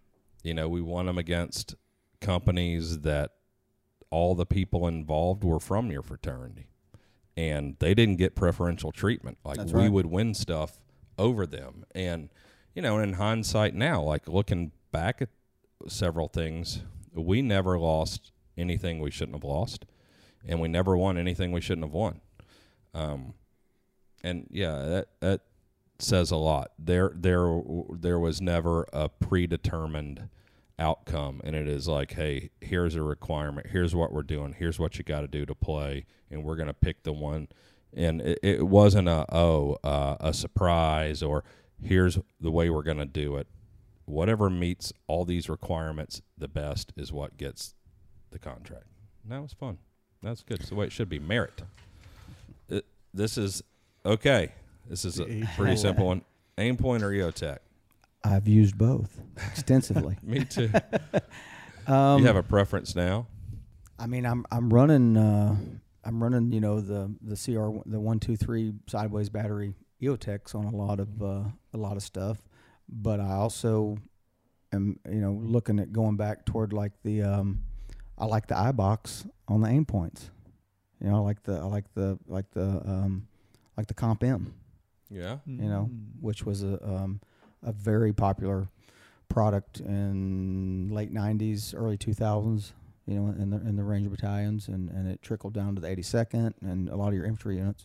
you 0.45 0.55
know, 0.55 0.69
we 0.69 0.81
won 0.83 1.07
them 1.07 1.19
against 1.19 1.75
companies 2.21 3.01
that 3.01 3.33
all 4.11 4.35
the 4.35 4.47
people 4.47 4.87
involved 4.87 5.45
were 5.45 5.61
from 5.61 5.91
your 5.91 6.03
fraternity, 6.03 6.69
and 7.37 7.77
they 7.79 7.95
didn't 7.95 8.17
get 8.17 8.35
preferential 8.35 8.93
treatment. 8.93 9.39
Like 9.45 9.59
That's 9.59 9.73
we 9.73 9.83
right. 9.83 9.93
would 9.93 10.07
win 10.07 10.35
stuff 10.35 10.81
over 11.19 11.47
them, 11.47 11.85
and 11.95 12.31
you 12.75 12.83
know, 12.83 12.99
in 12.99 13.15
hindsight 13.15 13.75
now, 13.75 14.03
like 14.03 14.29
looking 14.29 14.73
back 14.93 15.21
at 15.21 15.29
several 15.89 16.29
things, 16.29 16.83
we 17.13 17.43
never 17.43 17.79
lost 17.79 18.33
anything 18.57 19.01
we 19.01 19.11
shouldn't 19.11 19.37
have 19.37 19.45
lost, 19.45 19.85
and 20.45 20.61
we 20.61 20.69
never 20.69 20.97
won 20.97 21.19
anything 21.19 21.53
we 21.53 21.61
shouldn't 21.61 21.87
have 21.87 21.95
won. 21.95 22.21
Um, 22.95 23.35
and 24.23 24.47
yeah, 24.51 24.83
that 24.85 25.09
that 25.21 25.41
says 25.99 26.31
a 26.31 26.37
lot. 26.37 26.73
There 26.79 27.13
there 27.15 27.61
there 27.91 28.19
was 28.19 28.41
never 28.41 28.87
a 28.93 29.09
predetermined 29.09 30.29
outcome, 30.79 31.41
and 31.45 31.57
it 31.57 31.69
is 31.69 31.89
like, 31.89 32.13
hey, 32.13 32.51
here's 32.61 32.95
a 32.95 33.03
requirement. 33.03 33.69
Here's 33.71 33.95
what 33.95 34.13
we're 34.13 34.23
doing. 34.23 34.55
Here's 34.57 34.79
what 34.79 34.99
you 34.99 35.05
got 35.05 35.23
to 35.23 35.29
do 35.29 35.45
to 35.47 35.55
play, 35.55 36.07
and 36.31 36.45
we're 36.45 36.57
gonna 36.57 36.75
pick 36.75 37.03
the 37.03 37.13
one. 37.13 37.49
And 37.95 38.21
it, 38.21 38.39
it 38.43 38.67
wasn't 38.67 39.09
a 39.09 39.25
oh 39.35 39.79
uh, 39.83 40.17
a 40.21 40.33
surprise 40.33 41.23
or 41.23 41.43
here's 41.83 42.19
the 42.41 42.51
way 42.51 42.71
we're 42.71 42.83
gonna 42.83 43.07
do 43.07 43.37
it. 43.37 43.47
Whatever 44.05 44.51
meets 44.51 44.93
all 45.07 45.25
these 45.25 45.49
requirements 45.49 46.23
the 46.37 46.49
best 46.49 46.93
is 46.97 47.13
what 47.13 47.37
gets 47.37 47.75
the 48.31 48.39
contract. 48.39 48.87
And 49.23 49.33
that 49.33 49.43
was 49.43 49.53
fun. 49.53 49.79
That's 50.23 50.43
good. 50.43 50.61
It's 50.61 50.69
the 50.69 50.75
way 50.75 50.87
it 50.87 50.93
should 50.93 51.09
be. 51.09 51.19
Merit. 51.19 51.63
It, 52.69 52.85
this 53.15 53.39
is 53.39 53.63
okay. 54.05 54.53
This 54.89 55.05
is 55.05 55.21
a 55.21 55.49
pretty 55.57 55.77
simple 55.77 56.07
one. 56.07 56.23
Aimpoint 56.57 57.03
or 57.03 57.11
EOTech? 57.11 57.59
I've 58.25 58.49
used 58.49 58.77
both 58.77 59.21
extensively. 59.51 60.19
Me 60.23 60.45
too. 60.45 60.71
um, 61.87 62.19
you 62.21 62.27
have 62.27 62.37
a 62.37 62.43
preference 62.43 62.95
now? 62.95 63.27
I 63.99 64.07
mean, 64.07 64.27
I'm 64.27 64.45
I'm 64.51 64.73
running 64.73 65.17
uh, 65.17 65.57
I'm 66.05 66.23
running 66.23 66.53
you 66.53 66.61
know 66.61 66.81
the 66.81 67.15
the 67.23 67.37
CR 67.37 67.89
the 67.89 68.01
one 68.01 68.19
two 68.19 68.37
three 68.37 68.75
sideways 68.87 69.29
battery 69.29 69.75
EOTechs 70.03 70.55
on 70.55 70.65
a 70.65 70.77
lot 70.77 71.01
of 71.01 71.23
uh, 71.23 71.45
a 71.75 71.77
lot 71.77 71.97
of 71.97 72.03
stuff, 72.03 72.39
but 72.89 73.21
I 73.21 73.33
also 73.33 73.99
am 74.73 74.99
you 75.09 75.21
know 75.21 75.33
looking 75.33 75.79
at 75.79 75.93
going 75.93 76.17
back 76.17 76.45
toward 76.45 76.73
like 76.73 76.93
the 77.03 77.23
um, 77.23 77.63
I 78.17 78.27
like 78.27 78.47
the 78.47 78.55
iBox 78.55 79.29
on 79.49 79.61
the 79.61 79.69
Aimpoints. 79.69 80.31
You 81.01 81.11
know, 81.11 81.17
I 81.17 81.21
like 81.21 81.43
the 81.43 81.55
I 81.55 81.65
like 81.65 81.93
the 81.95 82.19
like 82.27 82.51
the 82.53 82.63
um, 82.63 83.29
like 83.77 83.87
the 83.87 83.95
Comp 83.95 84.25
M. 84.25 84.55
Yeah. 85.11 85.39
you 85.47 85.69
know, 85.71 85.89
which 86.21 86.45
was 86.45 86.63
a 86.63 86.79
um, 86.87 87.21
a 87.63 87.73
very 87.73 88.13
popular 88.13 88.69
product 89.29 89.81
in 89.81 90.89
late 90.91 91.13
'90s, 91.13 91.75
early 91.77 91.97
2000s. 91.99 92.73
You 93.07 93.15
know, 93.15 93.29
in 93.41 93.49
the 93.51 93.57
in 93.57 93.77
the 93.77 93.85
Ranger 93.85 94.11
battalions, 94.11 94.69
and, 94.69 94.91
and 94.91 95.09
it 95.11 95.23
trickled 95.23 95.55
down 95.55 95.75
to 95.77 95.81
the 95.81 95.89
82nd 95.89 96.53
and 96.61 96.91
a 96.91 96.97
lot 96.97 97.09
of 97.09 97.15
your 97.15 97.25
infantry 97.25 97.57
units. 97.57 97.85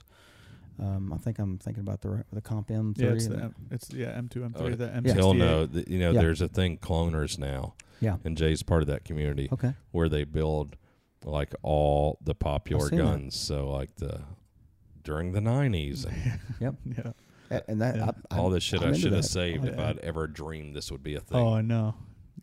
Um, 0.80 1.14
I 1.14 1.18
think 1.18 1.40
I'm 1.40 1.58
thinking 1.60 1.80
about 1.82 2.02
the 2.02 2.10
re- 2.10 2.24
the 2.34 2.42
Comp 2.42 2.68
M3. 2.68 2.98
Yeah, 2.98 3.08
it's 3.12 3.28
the 3.28 3.36
M, 3.38 3.56
it's 3.72 3.94
yeah 3.94 4.08
M 4.18 4.28
two 4.28 4.44
M 4.44 4.54
Oh, 4.58 4.66
three 4.66 4.76
the 4.76 4.92
M 4.94 5.06
Yeah. 5.06 5.14
He'll 5.14 5.34
know 5.34 5.66
that 5.66 5.88
you 5.88 5.98
know 6.00 6.12
Yeah. 6.12 6.22
there's 6.22 6.42
a 6.42 6.50
thing 6.50 6.78
cloners 6.78 7.38
now, 7.40 7.74
yeah. 8.02 8.18
and 8.26 8.36
Jay's 8.36 8.64
part 8.64 8.82
of 8.82 8.88
that 8.90 9.06
community 9.06 9.48
Okay. 9.54 9.74
where 9.92 10.10
they 10.10 10.26
build 10.26 10.76
like 11.24 11.54
all 11.62 12.18
the 12.22 12.36
popular 12.36 12.90
seen 12.90 12.98
that. 12.98 13.04
guns. 13.06 13.36
So 13.38 13.70
like 13.70 13.96
the 13.96 14.24
during 15.06 15.32
the 15.32 15.40
'90s 15.40 16.06
and 16.06 16.40
Yep. 16.60 16.76
Yeah. 16.98 17.12
A- 17.54 17.70
And 17.72 17.82
that 17.82 17.96
Yeah. 17.96 18.12
I, 18.32 18.38
all 18.38 18.46
I'm- 18.46 18.54
this 18.54 18.64
shit 18.64 18.82
I'm 18.82 18.94
I 18.94 18.98
should 18.98 19.14
have 19.14 19.26
saved 19.26 19.66
Oh, 19.66 19.68
if 19.70 19.78
yeah. 19.78 19.90
I'd 19.90 20.00
ever 20.00 20.28
dreamed 20.28 20.76
this 20.76 20.92
would 20.92 21.04
be 21.04 21.16
a 21.16 21.20
thing. 21.20 21.38
Oh, 21.38 21.54
I 21.54 21.62
know. 21.62 21.96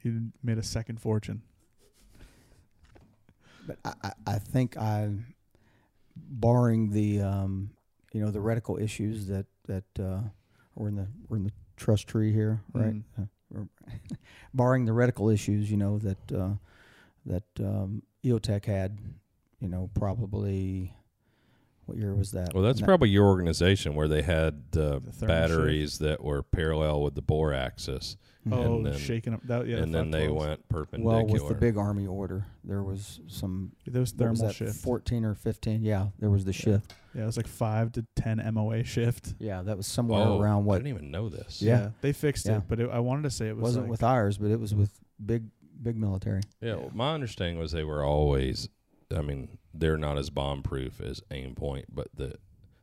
You 0.02 0.30
made 0.42 0.58
a 0.58 0.62
second 0.62 1.00
fortune. 1.00 1.42
but 3.66 3.78
I, 3.84 3.92
I, 4.02 4.12
I 4.34 4.38
think 4.38 4.76
I, 4.76 5.10
barring 6.16 6.90
the 6.90 7.20
um, 7.20 7.70
you 8.12 8.20
know 8.20 8.30
the 8.30 8.38
reticle 8.38 8.80
issues 8.80 9.26
that 9.26 9.46
that 9.66 9.84
uh, 9.98 10.20
we're 10.74 10.88
in 10.88 10.96
the 10.96 11.06
we're 11.28 11.36
in 11.36 11.44
the 11.44 11.52
trust 11.76 12.08
tree 12.08 12.32
here, 12.32 12.62
right? 12.72 12.94
Mhm. 12.94 13.28
Uh, 13.56 13.60
barring 14.54 14.84
the 14.84 14.92
reticle 14.92 15.32
issues, 15.32 15.70
you 15.70 15.76
know 15.76 15.98
that 15.98 16.32
uh, 16.32 16.50
that 17.26 17.44
um, 17.60 18.02
EOTech 18.24 18.64
had, 18.64 18.98
you 19.60 19.68
know, 19.68 19.90
probably 19.94 20.94
what 21.90 21.98
year 21.98 22.14
was 22.14 22.30
that? 22.32 22.54
Well, 22.54 22.62
that's 22.62 22.78
That- 22.80 22.86
probably 22.86 23.08
your 23.10 23.26
organization 23.26 23.94
where 23.94 24.08
they 24.08 24.22
had 24.22 24.54
uh, 24.54 24.60
the, 24.70 25.00
The 25.00 25.12
thermal 25.12 25.34
batteries 25.36 25.98
that 25.98 26.22
were 26.22 26.42
parallel 26.42 27.02
with 27.02 27.14
the 27.14 27.22
bore 27.22 27.52
axis, 27.52 28.16
Oh, 28.50 28.76
and 28.76 28.86
then- 28.86 28.96
shaking 28.96 29.34
up. 29.34 29.42
That, 29.46 29.66
yeah, 29.66 29.78
and 29.78 29.94
then 29.94 30.10
they 30.10 30.28
512s. 30.28 30.34
went 30.38 30.68
perpendicular. 30.68 31.24
well 31.24 31.26
with 31.34 31.48
the 31.48 31.54
big 31.54 31.76
army 31.76 32.06
order. 32.06 32.46
There 32.64 32.82
was 32.82 33.20
some 33.26 33.72
Those 33.86 33.94
what 33.94 34.00
was 34.00 34.12
thermal 34.12 34.46
that, 34.46 34.54
shift. 34.54 34.76
fourteen 34.76 35.24
or 35.24 35.34
fifteen. 35.34 35.82
Yeah, 35.82 36.08
there 36.18 36.30
was 36.30 36.44
the 36.44 36.52
shift. 36.52 36.94
Yeah, 37.14 37.22
it 37.24 37.26
was 37.26 37.36
like 37.36 37.48
five 37.48 37.92
to 37.92 38.06
ten 38.16 38.40
MOA 38.54 38.84
shift. 38.84 39.34
Yeah, 39.38 39.62
that 39.62 39.76
was 39.76 39.86
somewhere 39.86 40.20
oh, 40.26 40.40
around 40.40 40.64
what? 40.64 40.76
I 40.76 40.78
didn't 40.78 40.96
even 40.96 41.10
know 41.10 41.28
this. 41.28 41.60
Yeah. 41.60 41.90
they 42.00 42.12
fixed 42.12 42.46
Yeah. 42.46 42.58
it, 42.58 42.62
but 42.68 42.78
it, 42.80 42.88
I 42.90 43.00
wanted 43.00 43.24
to 43.24 43.30
say 43.30 43.48
it 43.48 43.56
was 43.56 43.62
wasn't 43.62 43.84
like, 43.86 43.90
with 43.90 44.02
ours, 44.04 44.38
but 44.38 44.50
it 44.50 44.60
was 44.60 44.74
with 44.74 44.92
big 45.24 45.44
big 45.82 45.96
military. 45.96 46.42
Yeah, 46.60 46.68
Yeah. 46.68 46.74
well, 46.76 46.90
my 46.94 47.14
understanding 47.14 47.58
was 47.58 47.72
they 47.72 47.84
were 47.84 48.04
always. 48.04 48.68
I 49.14 49.22
mean, 49.22 49.58
they're 49.74 49.96
not 49.96 50.18
as 50.18 50.30
bomb 50.30 50.62
proof 50.62 51.00
as 51.00 51.20
Aimpoint, 51.30 51.86
but 51.92 52.08
the 52.14 52.34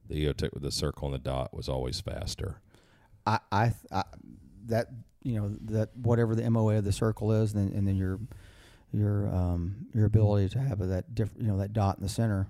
the 0.07 0.25
EOTech 0.25 0.53
with 0.53 0.63
the 0.63 0.71
circle 0.71 1.07
and 1.07 1.15
the 1.15 1.19
dot 1.19 1.53
was 1.53 1.67
always 1.67 1.99
faster. 1.99 2.61
I, 3.25 3.39
I, 3.51 3.73
I 3.91 4.03
that 4.67 4.87
you 5.23 5.39
know 5.39 5.55
that 5.65 5.95
whatever 5.95 6.35
the 6.35 6.49
MOA 6.49 6.77
of 6.77 6.85
the 6.85 6.91
circle 6.91 7.31
is, 7.31 7.53
and 7.53 7.69
then, 7.69 7.77
and 7.77 7.87
then 7.87 7.95
your 7.95 8.19
your 8.91 9.27
um, 9.33 9.87
your 9.93 10.05
ability 10.05 10.49
to 10.49 10.59
have 10.59 10.79
that 10.79 11.13
different 11.13 11.41
you 11.41 11.47
know 11.47 11.57
that 11.57 11.73
dot 11.73 11.97
in 11.97 12.03
the 12.03 12.09
center. 12.09 12.47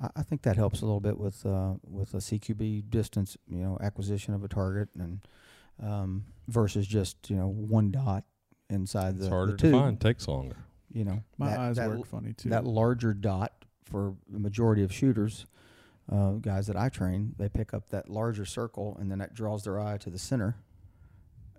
I, 0.00 0.08
I 0.16 0.22
think 0.22 0.42
that 0.42 0.56
helps 0.56 0.82
a 0.82 0.84
little 0.84 1.00
bit 1.00 1.18
with 1.18 1.44
uh, 1.46 1.74
with 1.86 2.14
a 2.14 2.18
CQB 2.18 2.90
distance, 2.90 3.36
you 3.48 3.58
know, 3.58 3.78
acquisition 3.80 4.34
of 4.34 4.42
a 4.42 4.48
target, 4.48 4.88
and 4.98 5.20
um, 5.82 6.24
versus 6.48 6.86
just 6.86 7.30
you 7.30 7.36
know 7.36 7.48
one 7.48 7.90
dot 7.90 8.24
inside 8.68 9.14
It's 9.14 9.24
the, 9.24 9.30
harder 9.30 9.52
the 9.52 9.58
to 9.58 9.70
find, 9.70 10.00
takes 10.00 10.26
longer. 10.26 10.56
You 10.92 11.04
know, 11.04 11.22
my 11.38 11.50
that, 11.50 11.58
eyes 11.58 11.76
that, 11.76 11.88
work 11.88 12.06
funny 12.06 12.32
too. 12.32 12.48
that 12.48 12.64
larger 12.64 13.14
dot 13.14 13.52
for 13.84 14.14
the 14.28 14.38
majority 14.38 14.82
of 14.82 14.92
shooters, 14.92 15.46
uh, 16.10 16.32
guys 16.32 16.66
that 16.66 16.76
I 16.76 16.88
train, 16.88 17.34
they 17.38 17.48
pick 17.48 17.72
up 17.72 17.88
that 17.90 18.08
larger 18.08 18.44
circle 18.44 18.96
and 19.00 19.10
then 19.10 19.18
that 19.18 19.34
draws 19.34 19.64
their 19.64 19.78
eye 19.78 19.98
to 19.98 20.10
the 20.10 20.18
center. 20.18 20.56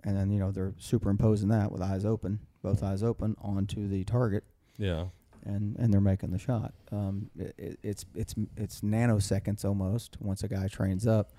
And 0.04 0.16
then, 0.16 0.30
you 0.30 0.40
know, 0.40 0.50
they're 0.50 0.74
superimposing 0.78 1.48
that 1.50 1.70
with 1.70 1.80
eyes 1.80 2.04
open, 2.04 2.40
both 2.62 2.82
eyes 2.82 3.02
open 3.02 3.36
onto 3.40 3.86
the 3.86 4.04
target 4.04 4.44
Yeah, 4.76 5.04
and, 5.44 5.76
and 5.78 5.92
they're 5.92 6.00
making 6.00 6.30
the 6.30 6.38
shot. 6.38 6.74
Um, 6.90 7.30
it, 7.38 7.54
it, 7.56 7.78
it's, 7.82 8.04
it's, 8.14 8.34
it's 8.56 8.80
nanoseconds 8.80 9.64
almost 9.64 10.16
once 10.20 10.42
a 10.42 10.48
guy 10.48 10.68
trains 10.68 11.06
up, 11.06 11.32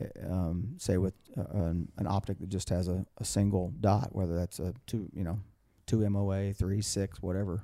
uh, 0.00 0.32
um, 0.32 0.74
say 0.76 0.96
with 0.96 1.14
uh, 1.36 1.42
an, 1.54 1.88
an 1.98 2.06
optic 2.06 2.38
that 2.38 2.48
just 2.48 2.68
has 2.68 2.86
a, 2.88 3.04
a 3.18 3.24
single 3.24 3.72
dot, 3.80 4.10
whether 4.12 4.36
that's 4.36 4.60
a 4.60 4.72
two, 4.86 5.08
you 5.12 5.24
know, 5.24 5.40
two 5.86 6.08
MOA, 6.08 6.52
three, 6.52 6.80
six, 6.82 7.20
whatever 7.22 7.62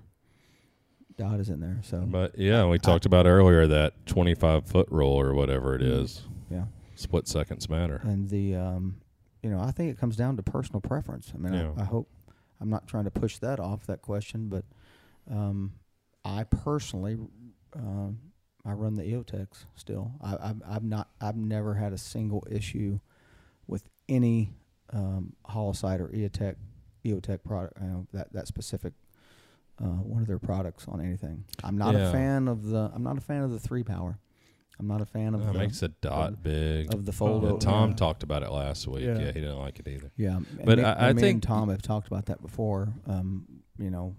dot 1.17 1.41
is 1.41 1.51
in 1.51 1.61
there. 1.61 1.79
So, 1.83 2.01
but 2.07 2.39
yeah, 2.39 2.65
we 2.67 2.79
talked 2.79 3.07
about 3.07 3.27
earlier 3.27 3.67
that 3.67 4.07
twenty-five 4.07 4.67
foot 4.67 4.89
roll 4.91 5.21
or 5.21 5.35
whatever 5.35 5.75
it 5.77 5.83
Mm. 5.83 6.21
yeah. 6.51 6.65
Split 6.95 7.27
seconds 7.29 7.69
matter. 7.69 8.01
and 8.05 8.29
the 8.29 8.55
um, 8.57 8.97
you 9.43 9.51
know 9.51 9.61
I 9.61 9.71
think 9.71 9.91
it 9.91 9.99
comes 9.99 10.17
down 10.17 10.37
to 10.37 10.43
personal 10.43 10.81
preference. 10.81 11.33
I 11.35 11.39
mean, 11.39 11.55
Yeah. 11.55 11.73
I, 11.77 11.83
I 11.83 11.85
hope 11.85 12.09
I'm 12.61 12.69
not 12.71 12.87
trying 12.87 13.05
to 13.05 13.11
push 13.11 13.39
that 13.39 13.59
off 13.61 13.87
that 13.87 14.03
question, 14.03 14.49
but 14.49 14.65
um, 15.31 15.73
I 16.25 16.45
personally 16.45 17.19
um, 17.75 18.19
I 18.67 18.73
run 18.73 18.97
the 18.97 19.03
EOTechs 19.05 19.65
still. 19.77 20.13
I, 20.23 20.37
I've 20.41 20.63
I've 20.69 20.85
not 20.85 21.09
I've 21.21 21.37
never 21.37 21.75
had 21.75 21.93
a 21.95 21.99
single 21.99 22.47
issue 22.51 23.01
with 23.67 23.89
any 24.09 24.53
um, 24.93 25.33
Holosite 25.49 26.01
or 26.01 26.09
EOTech 26.09 26.57
EOTech 27.05 27.43
product. 27.44 27.81
You 27.81 27.86
know, 27.89 28.06
that 28.12 28.32
that 28.32 28.47
specific. 28.47 28.93
Uh, 29.82 29.86
one 30.02 30.20
of 30.20 30.28
their 30.28 30.39
products 30.39 30.86
on 30.89 31.01
anything. 31.01 31.43
I'm 31.64 31.78
not 31.78 31.94
Yeah. 31.94 32.10
a 32.10 32.12
fan 32.12 32.48
of 32.48 32.64
the. 32.66 32.90
I'm 32.94 33.02
not 33.02 33.16
a 33.16 33.20
fan 33.22 33.43
of 33.43 33.51
the 33.51 33.59
three 33.59 33.82
power. 33.82 34.18
I'm 34.78 34.86
not 34.86 35.01
a 35.01 35.06
fan 35.06 35.35
of 35.35 35.40
That 35.44 35.52
the 35.55 35.59
makes 35.59 35.81
the 35.81 35.89
dot 35.89 36.43
big. 36.43 36.93
of 36.93 37.06
the 37.06 37.12
fold. 37.12 37.44
Oh, 37.47 37.56
Tom 37.59 37.90
yeah. 37.90 37.97
talked 37.97 38.22
about 38.22 38.43
it 38.43 38.51
last 38.51 38.86
week. 38.86 39.05
Yeah. 39.05 39.18
Yeah. 39.18 39.27
he 39.32 39.40
didn't 39.40 39.59
like 39.59 39.78
it 39.78 39.89
either. 39.89 40.10
Yeah, 40.16 40.36
and 40.36 40.47
But 40.66 40.78
me, 40.78 40.85
I- 40.85 41.09
I 41.09 41.12
me 41.14 41.20
think- 41.22 41.35
and 41.36 41.43
Tom 41.43 41.68
have 41.70 41.81
talked 41.82 42.06
about 42.09 42.27
that 42.27 42.43
before. 42.43 42.93
Um, 43.06 43.47
you 43.78 43.90
know, 43.90 44.14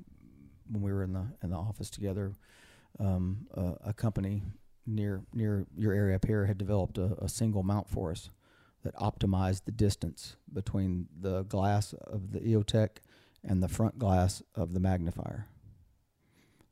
when 0.71 0.81
we 0.81 0.91
were 0.91 1.03
in 1.03 1.13
the 1.13 1.25
in 1.43 1.51
the 1.51 1.57
office 1.57 1.91
together, 1.91 2.33
um, 2.99 3.45
uh, 3.55 3.73
a 3.83 3.93
company 3.93 4.41
near 4.87 5.21
near 5.31 5.67
your 5.77 5.93
area 5.93 6.15
up 6.15 6.25
here 6.25 6.45
had 6.47 6.57
developed 6.57 6.97
a, 6.97 7.23
a 7.23 7.29
single 7.29 7.61
mount 7.61 7.87
for 7.87 8.09
us 8.11 8.31
that 8.83 8.95
optimized 8.95 9.65
the 9.65 9.71
distance 9.71 10.35
between 10.51 11.07
the 11.19 11.43
glass 11.43 11.93
of 11.93 12.31
the 12.31 12.39
EOTech 12.39 12.89
and 13.43 13.61
the 13.61 13.67
front 13.67 13.99
glass 13.99 14.41
of 14.55 14.73
the 14.73 14.79
magnifier. 14.79 15.47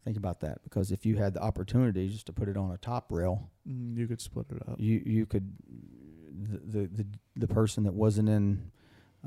Think 0.06 0.18
about 0.18 0.40
that, 0.40 0.64
because 0.64 0.91
if 0.91 1.06
you 1.06 1.18
had 1.18 1.34
the 1.34 1.41
opportunity 1.41 2.10
just 2.10 2.26
to 2.27 2.34
put 2.34 2.48
it 2.48 2.57
on 2.57 2.72
a 2.72 2.77
top 2.77 3.11
rail, 3.11 3.49
Mm, 3.68 3.95
you 3.98 4.07
could 4.07 4.22
split 4.22 4.48
it 4.49 4.61
up. 4.68 4.80
you 4.80 5.02
you 5.06 5.26
could 5.27 5.52
the 6.31 6.57
the 6.80 6.88
the, 6.88 7.06
the 7.36 7.48
person 7.48 7.84
that 7.84 7.94
wasn't 7.94 8.30
in 8.30 8.72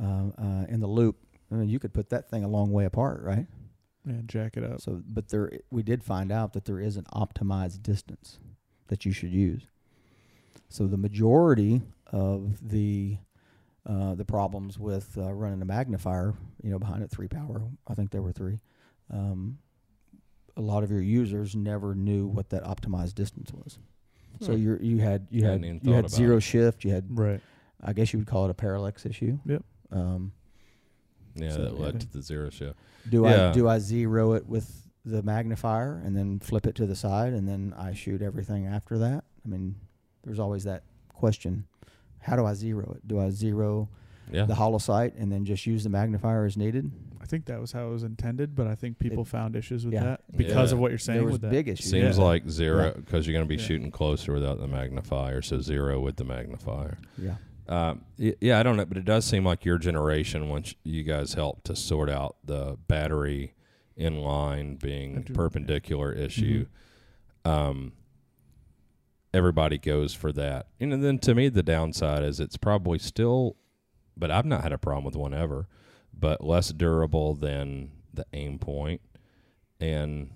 uh, 0.00 0.30
uh, 0.38 0.64
in 0.68 0.80
the 0.80 0.86
loop. 0.88 1.16
I 1.50 1.56
mean, 1.56 1.68
you 1.68 1.78
could 1.78 1.92
put 1.92 2.09
that 2.10 2.28
thing 2.30 2.42
a 2.44 2.48
long 2.48 2.72
way 2.72 2.86
apart, 2.86 3.22
right? 3.22 3.46
Yeah, 4.04 4.22
jack 4.26 4.56
it 4.56 4.64
up. 4.64 4.80
So, 4.80 5.00
but 5.06 5.28
there 5.28 5.52
we 5.70 5.82
did 5.84 6.02
find 6.02 6.32
out 6.32 6.54
that 6.54 6.64
there 6.64 6.80
is 6.80 6.96
an 6.96 7.04
optimized 7.14 7.82
distance 7.82 8.38
that 8.88 9.04
you 9.04 9.12
should 9.12 9.30
use. 9.32 9.62
So 10.68 10.86
the 10.88 10.96
majority 10.96 11.82
of 12.12 12.68
the 12.68 13.16
uh, 13.84 14.14
the 14.14 14.24
problems 14.24 14.78
with 14.78 15.16
uh, 15.18 15.32
running 15.32 15.60
a 15.60 15.64
magnifier, 15.64 16.34
you 16.62 16.70
know, 16.70 16.78
behind 16.78 17.02
it 17.02 17.10
three 17.10 17.26
power, 17.26 17.62
I 17.89 17.94
think 17.94 18.10
there 18.12 18.22
were 18.22 18.30
three. 18.32 18.60
Um, 19.10 19.59
a 20.56 20.60
lot 20.60 20.84
of 20.84 20.90
your 20.90 21.01
users 21.01 21.56
never 21.56 21.94
knew 21.94 22.26
what 22.26 22.51
that 22.51 22.62
optimized 22.64 23.14
distance 23.14 23.51
was. 23.52 23.78
So 24.40 24.52
Hmm. 24.52 24.59
you 24.59 24.78
you 24.80 24.98
had 24.98 25.26
you 25.30 25.44
Hadn't 25.44 25.62
had 25.64 25.86
you 25.86 25.93
had 25.94 26.10
zero 26.10 26.36
it. 26.36 26.43
shift. 26.43 26.84
You 26.84 26.93
had 26.93 27.06
right. 27.18 27.40
I 27.82 27.93
guess 27.93 28.12
you 28.12 28.18
would 28.20 28.28
call 28.28 28.44
it 28.44 28.51
a 28.51 28.55
parallax 28.55 29.05
issue. 29.06 29.39
Yep. 29.47 29.64
Um, 29.90 30.32
Yeah, 31.34 31.51
So, 31.51 31.62
that 31.64 31.80
led 31.80 31.94
yeah. 31.94 32.01
to 32.01 32.12
the 32.12 32.22
zero 32.22 32.51
shift. 32.51 32.78
do 33.09 33.24
Yeah. 33.24 33.48
I 33.48 33.52
do 33.52 33.66
I 33.68 33.78
zero 33.78 34.34
it 34.34 34.47
with 34.47 34.89
the 35.05 35.22
magnifier 35.22 36.01
and 36.05 36.16
then 36.16 36.39
flip 36.39 36.66
it 36.66 36.76
to 36.76 36.86
the 36.86 36.94
side 36.94 37.32
and 37.32 37.48
then 37.48 37.74
I 37.76 37.93
shoot 37.94 38.22
everything 38.22 38.66
after 38.66 38.98
that? 38.98 39.24
I 39.44 39.48
mean, 39.48 39.74
there's 40.22 40.39
always 40.39 40.62
that 40.64 40.84
question. 41.09 41.64
How 42.23 42.36
do 42.36 42.44
I 42.47 42.55
zero 42.55 42.93
it? 42.97 43.07
Do 43.07 43.20
I 43.20 43.31
zero 43.31 43.89
Yeah, 44.31 44.47
the 44.47 44.55
holo 44.55 44.78
sight 44.78 45.15
and 45.16 45.31
then 45.31 45.44
just 45.44 45.66
use 45.66 45.85
the 45.85 45.90
magnifier 45.90 46.44
as 46.47 46.57
needed? 46.57 46.90
I 47.20 47.27
think 47.27 47.44
that 47.47 47.61
was 47.61 47.73
how 47.73 47.86
it 47.86 47.90
was 47.90 48.03
intended, 48.03 48.55
but 48.55 48.66
I 48.66 48.74
think 48.74 48.99
people 48.99 49.23
It- 49.23 49.28
found 49.28 49.55
issues 49.57 49.85
with 49.85 49.94
yeah. 49.94 50.05
that 50.05 50.20
because 50.36 50.70
Yeah. 50.70 50.77
of 50.77 50.81
what 50.81 50.90
you're 50.90 50.99
saying 50.99 51.19
there 51.19 51.24
was 51.24 51.32
with 51.35 51.43
that. 51.43 51.51
big 51.51 51.69
issues. 51.69 51.90
seems 51.90 52.19
Yeah. 52.19 52.24
like 52.24 52.49
zero 52.49 52.86
Yeah. 52.86 52.93
because 52.97 53.27
you're 53.27 53.32
going 53.35 53.44
to 53.44 53.49
be 53.49 53.61
Yeah. 53.61 53.66
shooting 53.66 53.90
closer 53.90 54.32
without 54.32 54.59
the 54.61 54.66
magnifier. 54.69 55.43
So 55.43 55.61
zero 55.61 56.01
with 56.01 56.16
the 56.16 56.24
magnifier. 56.24 56.99
Yeah. 57.19 57.36
Um, 57.69 58.03
yeah, 58.19 58.59
I 58.59 58.62
don't 58.65 58.77
know, 58.77 58.85
but 58.85 58.97
it 58.97 59.05
does 59.05 59.24
seem 59.24 59.44
like 59.47 59.65
your 59.65 59.78
generation, 59.78 60.49
once 60.49 60.74
you 60.82 61.05
guys 61.05 61.35
helped 61.35 61.65
to 61.66 61.77
sort 61.77 62.11
out 62.11 62.36
the 62.44 62.77
battery 62.89 63.55
in 63.97 64.20
line 64.20 64.77
being 64.77 65.23
perpendicular 65.23 66.12
issue, 66.12 66.66
um, 67.44 67.93
everybody 69.34 69.78
goes 69.78 70.14
for 70.14 70.32
that. 70.32 70.66
And 70.80 71.02
then 71.04 71.18
to 71.20 71.34
me, 71.34 71.48
the 71.48 71.62
downside 71.62 72.22
is 72.24 72.40
it's 72.40 72.56
probably 72.56 72.98
still, 72.98 73.56
but 74.16 74.30
I've 74.30 74.46
not 74.46 74.62
had 74.62 74.72
a 74.72 74.78
problem 74.78 75.04
with 75.04 75.16
one 75.16 75.34
ever, 75.34 75.68
but 76.12 76.44
less 76.44 76.70
durable 76.70 77.34
than 77.34 77.90
the 78.12 78.26
Aimpoint, 78.34 79.00
and 79.80 80.30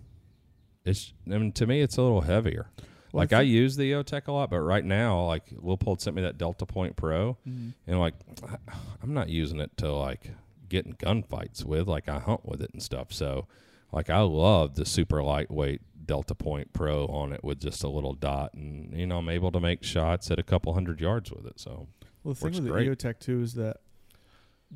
it's. 0.85 1.13
I 1.27 1.37
mean, 1.39 1.53
to 1.53 1.67
me, 1.67 1.81
it's 1.83 1.97
a 1.97 2.03
little 2.03 2.23
heavier. 2.23 2.71
Well, 3.13 3.23
like 3.23 3.33
I 3.33 3.43
use 3.43 3.77
the 3.77 3.93
EOTech 3.93 4.27
a 4.29 4.33
lot, 4.33 4.51
but 4.51 4.61
right 4.61 4.85
now, 4.85 5.25
like 5.25 5.51
Leupold 5.51 6.01
sent 6.01 6.17
me 6.17 6.23
that 6.23 6.39
DeltaPoint 6.39 6.97
Pro, 6.97 7.37
Mhm. 7.49 7.75
and 7.87 8.01
like 8.01 8.15
I- 8.49 8.75
I'm 9.03 9.13
not 9.15 9.29
using 9.29 9.61
it 9.61 9.77
to 9.79 9.93
like 9.93 10.31
get 10.69 10.87
in 10.87 10.95
gunfights 10.95 11.65
with. 11.65 11.87
Like 11.87 12.09
I 12.09 12.19
hunt 12.19 12.47
with 12.47 12.63
it 12.63 12.71
and 12.73 12.83
stuff. 12.83 13.13
So 13.13 13.47
like 13.93 14.11
I 14.11 14.21
love 14.21 14.75
the 14.75 14.85
super 14.87 15.23
lightweight 15.23 15.83
DeltaPoint 16.07 16.67
Pro 16.73 17.07
on 17.07 17.33
it 17.33 17.43
with 17.45 17.61
just 17.61 17.83
a 17.85 17.89
little 17.89 18.15
dot, 18.15 18.55
and 18.55 18.97
you 18.99 19.07
know 19.07 19.19
I'm 19.19 19.29
able 19.29 19.51
to 19.53 19.61
make 19.61 19.83
shots 19.83 20.31
at 20.31 20.39
a 20.39 20.43
couple 20.43 20.73
hundred 20.75 21.01
yards 21.01 21.31
with 21.33 21.47
it. 21.47 21.59
So 21.61 21.89
Well, 22.25 22.35
the 22.35 22.41
thing 22.41 22.65
with 22.65 22.73
great. 22.73 22.89
the 22.89 22.97
EOTech 22.97 23.19
too 23.21 23.41
is 23.43 23.55
that 23.55 23.79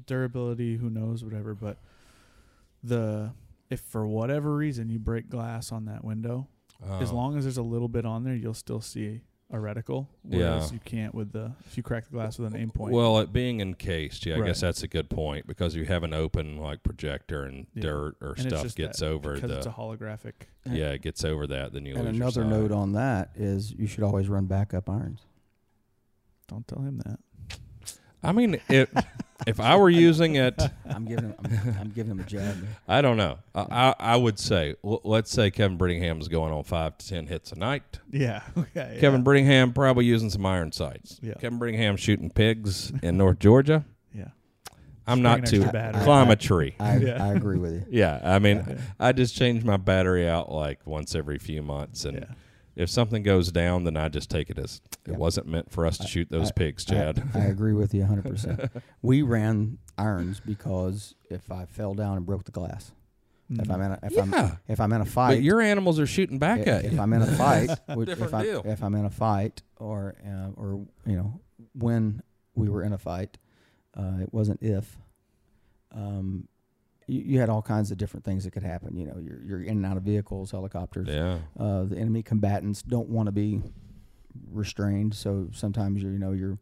durability, 0.07 0.77
who 0.77 0.91
knows, 0.91 1.25
whatever. 1.25 1.55
But 1.55 1.79
the 2.83 3.33
if 3.69 3.81
for 3.81 4.07
whatever 4.07 4.55
reason 4.57 4.89
you 4.89 4.99
break 4.99 5.29
glass 5.29 5.71
on 5.73 5.85
that 5.87 6.05
window, 6.05 6.49
as 7.01 7.11
Oh. 7.13 7.15
long 7.17 7.37
as 7.37 7.45
there's 7.45 7.57
a 7.59 7.63
little 7.63 7.89
bit 7.89 8.05
on 8.05 8.25
there, 8.25 8.35
you'll 8.35 8.55
still 8.55 8.81
see 8.81 9.21
a 9.53 9.57
reticle, 9.57 10.07
Yeah. 10.29 10.65
you 10.73 10.79
can't 10.85 11.13
with 11.15 11.33
the 11.33 11.53
if 11.67 11.77
you 11.77 11.83
crack 11.83 12.05
the 12.05 12.13
glass 12.13 12.39
with 12.39 12.55
an 12.55 12.71
Aimpoint. 12.71 12.91
Well, 12.93 13.19
it 13.19 13.33
being 13.33 13.61
encased, 13.61 14.25
yeah, 14.25 14.37
I 14.37 14.47
guess 14.47 14.61
that's 14.61 14.83
a 14.85 14.89
good 14.89 15.11
point 15.11 15.47
because 15.49 15.75
you 15.75 15.85
have 15.87 16.05
an 16.05 16.13
open 16.15 16.57
like 16.57 16.83
projector 16.85 17.43
and 17.45 17.67
Yeah. 17.75 17.83
dirt 17.83 18.17
or 18.21 18.35
And 18.39 18.49
stuff 18.49 18.75
gets 18.77 19.01
that 19.01 19.07
over 19.07 19.35
because 19.35 19.51
the 19.51 19.57
it's 19.59 19.67
a 19.67 19.71
holographic. 19.71 20.33
yeah, 20.71 20.91
it 20.91 21.03
gets 21.03 21.25
over 21.25 21.47
that, 21.49 21.73
then 21.73 21.85
you 21.85 21.95
And 21.97 22.05
lose 22.05 22.17
another 22.17 22.43
your 22.43 22.51
note 22.51 22.73
on 22.73 22.93
that 22.93 23.31
is 23.35 23.73
you 23.73 23.87
should 23.89 24.05
always 24.05 24.29
run 24.29 24.47
backup 24.47 24.89
irons. 24.89 25.23
Don't 26.47 26.67
tell 26.69 26.83
him 26.83 26.99
that. 27.05 27.19
I 28.23 28.33
mean, 28.33 28.61
if 28.69 28.91
if 29.47 29.59
I 29.61 29.77
were 29.77 29.89
using 29.91 30.37
it, 30.37 30.61
I'm 30.87 31.07
giving 31.07 31.25
him, 31.31 31.35
I'm, 31.43 31.77
I'm 31.81 31.89
giving 31.91 32.11
him 32.13 32.21
a 32.21 32.25
jab. 32.25 32.67
I 32.87 33.01
don't 33.01 33.17
know. 33.17 33.39
I 33.55 33.61
I, 33.71 33.95
I 33.99 34.17
would 34.17 34.39
say, 34.39 34.75
l- 34.85 35.01
let's 35.05 35.31
say 35.31 35.51
Kevin 35.51 35.79
Brittingham's 35.79 36.29
going 36.29 36.53
on 36.53 36.63
five 36.65 36.99
to 36.99 37.09
ten 37.09 37.27
hits 37.27 37.53
a 37.53 37.57
night. 37.59 38.01
Yeah. 38.11 38.43
Okay. 38.59 38.99
Kevin 39.01 39.25
Brittingham 39.25 39.75
probably 39.75 40.05
using 40.05 40.29
some 40.31 40.45
iron 40.47 40.71
sights. 40.73 41.19
Yeah. 41.23 41.35
Kevin 41.35 41.59
Brittingham 41.59 41.97
shooting 41.99 42.31
pigs 42.31 42.93
in 43.03 43.17
North 43.17 43.39
Georgia. 43.39 43.85
Yeah. 44.15 44.29
I'm 45.07 45.17
Bring 45.17 45.23
not 45.23 45.39
an 45.41 45.45
too 45.47 45.57
extra 45.63 45.73
battery. 45.73 46.05
climb 46.05 46.31
a 46.31 46.37
tree. 46.37 46.75
I, 46.79 46.97
Yeah. 46.99 47.25
I 47.25 47.33
agree 47.35 47.59
with 47.59 47.73
you. 47.73 47.85
Yeah, 47.91 48.21
I 48.23 48.39
mean, 48.39 48.65
Yeah. 48.69 48.77
I 49.01 49.13
just 49.13 49.35
change 49.35 49.65
my 49.65 49.77
battery 49.79 50.29
out 50.29 50.53
like 50.53 50.87
once 50.87 51.15
every 51.15 51.39
few 51.39 51.63
months, 51.63 52.05
and 52.05 52.19
Yeah. 52.19 52.35
If 52.81 52.91
something 52.91 53.23
goes 53.23 53.53
down, 53.53 53.85
then 53.85 53.97
I 53.97 54.09
just 54.09 54.31
take 54.31 54.51
it 54.51 54.59
as 54.59 54.81
it 55.07 55.11
Yep. 55.11 55.19
wasn't 55.19 55.47
meant 55.49 55.71
for 55.71 55.87
us 55.87 55.99
to 55.99 56.07
shoot 56.07 56.29
those 56.31 56.49
I- 56.49 56.53
pigs, 56.53 56.85
I- 56.89 56.93
Chad. 56.93 57.31
I, 57.35 57.41
agree 57.47 57.73
with 57.75 57.93
you 57.95 58.03
100%. 58.05 58.71
we 59.03 59.23
ran 59.23 59.79
irons 59.99 60.41
because 60.41 61.15
if 61.31 61.51
I 61.53 61.67
fell 61.67 61.95
down 61.95 62.17
and 62.17 62.25
broke 62.27 62.45
the 62.45 62.53
glass, 62.53 62.93
if 63.51 63.59
Mm. 63.67 63.75
I'm 63.75 63.81
in 63.83 63.93
a, 63.93 63.99
if 64.05 64.13
Yeah. 64.13 64.23
I'm 64.23 64.59
if 64.69 64.81
I'm 64.81 64.93
in 64.93 65.01
a 65.01 65.05
fight, 65.05 65.35
but 65.37 65.43
your 65.43 65.61
animals 65.61 65.99
are 65.99 66.07
shooting 66.07 66.39
back 66.39 66.61
i- 66.61 66.71
at 66.71 66.85
you. 66.85 66.91
if. 66.93 67.01
I'm 67.01 67.13
in 67.13 67.23
a 67.23 67.27
fight, 67.37 67.71
which, 67.97 68.09
if 68.09 68.19
Different 68.19 68.35
I 68.35 68.43
deal. 68.45 68.63
if 68.65 68.83
I'm 68.83 68.95
in 68.95 69.05
a 69.05 69.11
fight 69.11 69.63
or 69.79 70.15
uh, 70.25 70.51
or 70.57 70.87
you 71.05 71.17
know 71.17 71.41
when 71.75 72.23
we 72.55 72.69
were 72.69 72.83
in 72.85 72.93
a 72.93 72.99
fight, 72.99 73.39
uh, 73.97 74.19
it 74.23 74.33
wasn't 74.33 74.63
if. 74.63 74.97
Um, 75.93 76.47
you, 77.11 77.21
you 77.23 77.41
had 77.41 77.49
all 77.51 77.63
kinds 77.63 77.91
of 77.91 77.99
different 77.99 78.25
things 78.25 78.45
that 78.45 78.53
could 78.53 78.63
happen. 78.63 78.97
You 78.97 79.07
know, 79.07 79.19
you're 79.19 79.41
you're 79.43 79.63
in 79.63 79.77
and 79.79 79.87
out 79.87 79.97
of 79.97 80.03
vehicles, 80.03 80.51
helicopters. 80.51 81.09
yeah, 81.09 81.39
uh, 81.59 81.85
the 81.85 81.97
enemy 81.97 82.23
combatants 82.23 82.83
don't 82.83 83.09
want 83.09 83.27
to 83.27 83.33
be 83.33 83.63
restrained. 84.51 85.15
So 85.15 85.49
sometimes 85.53 86.03
you 86.03 86.09
know, 86.11 86.33
you're, 86.33 86.59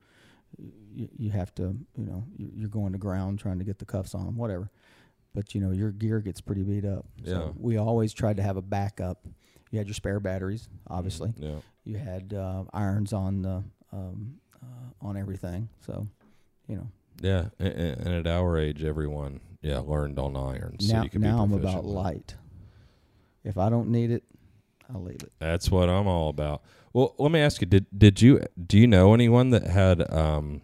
you, 0.94 1.08
you 1.16 1.30
have 1.30 1.54
to, 1.56 1.76
you 1.96 2.04
know, 2.06 2.24
you- 2.36 2.50
you're 2.54 2.68
going 2.68 2.92
to 2.92 2.98
ground 2.98 3.38
trying 3.38 3.58
to 3.58 3.64
get 3.64 3.78
the 3.78 3.84
cuffs 3.84 4.14
on 4.14 4.26
them, 4.26 4.36
whatever. 4.36 4.70
But 5.34 5.54
you 5.54 5.60
know, 5.60 5.70
your 5.70 5.90
gear 5.92 6.20
gets 6.20 6.40
pretty 6.40 6.62
beat 6.62 6.84
up. 6.84 7.04
Yeah. 7.22 7.32
So 7.34 7.54
we 7.58 7.76
always 7.76 8.12
tried 8.12 8.36
to 8.38 8.42
have 8.42 8.56
a 8.56 8.62
backup. 8.62 9.26
You 9.70 9.78
had 9.78 9.86
your 9.86 9.94
spare 9.94 10.18
batteries, 10.20 10.68
obviously. 10.88 11.34
yeah. 11.36 11.56
You 11.84 11.98
had 11.98 12.32
uh, 12.32 12.64
irons 12.72 13.12
on 13.12 13.42
the 13.42 13.62
um, 13.92 14.36
uh, 14.62 15.06
on 15.06 15.16
everything. 15.16 15.68
So, 15.86 16.06
you 16.66 16.76
know, 16.76 16.88
Yeah, 17.22 17.46
and 17.58 18.08
at 18.08 18.26
our 18.26 18.58
age, 18.58 18.82
everyone 18.82 19.40
yeah 19.60 19.78
learned 19.78 20.18
on 20.18 20.36
irons. 20.36 20.86
so 20.86 20.96
now 20.96 21.02
you 21.02 21.10
could 21.10 21.20
now 21.20 21.44
be 21.46 21.54
I'm 21.54 21.60
about 21.60 21.84
with 21.84 21.92
light. 21.92 22.34
If 23.44 23.56
I 23.56 23.70
don't 23.70 23.90
need 23.90 24.10
it, 24.10 24.24
I'll 24.92 25.02
leave 25.02 25.22
it. 25.22 25.32
That's 25.38 25.70
what 25.70 25.88
I'm 25.88 26.06
all 26.06 26.28
about. 26.28 26.62
Well, 26.92 27.14
let 27.18 27.30
me 27.30 27.40
ask 27.40 27.60
you: 27.60 27.66
Did 27.66 27.86
did 27.96 28.20
you 28.20 28.40
do 28.66 28.78
you 28.78 28.86
know 28.86 29.14
anyone 29.14 29.50
that 29.50 29.64
had? 29.64 30.12
Um, 30.12 30.62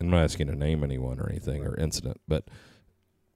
I'm 0.00 0.10
not 0.10 0.22
asking 0.22 0.46
to 0.48 0.54
name 0.54 0.84
anyone 0.84 1.18
or 1.20 1.28
anything 1.28 1.64
or 1.64 1.76
incident, 1.76 2.20
but 2.28 2.48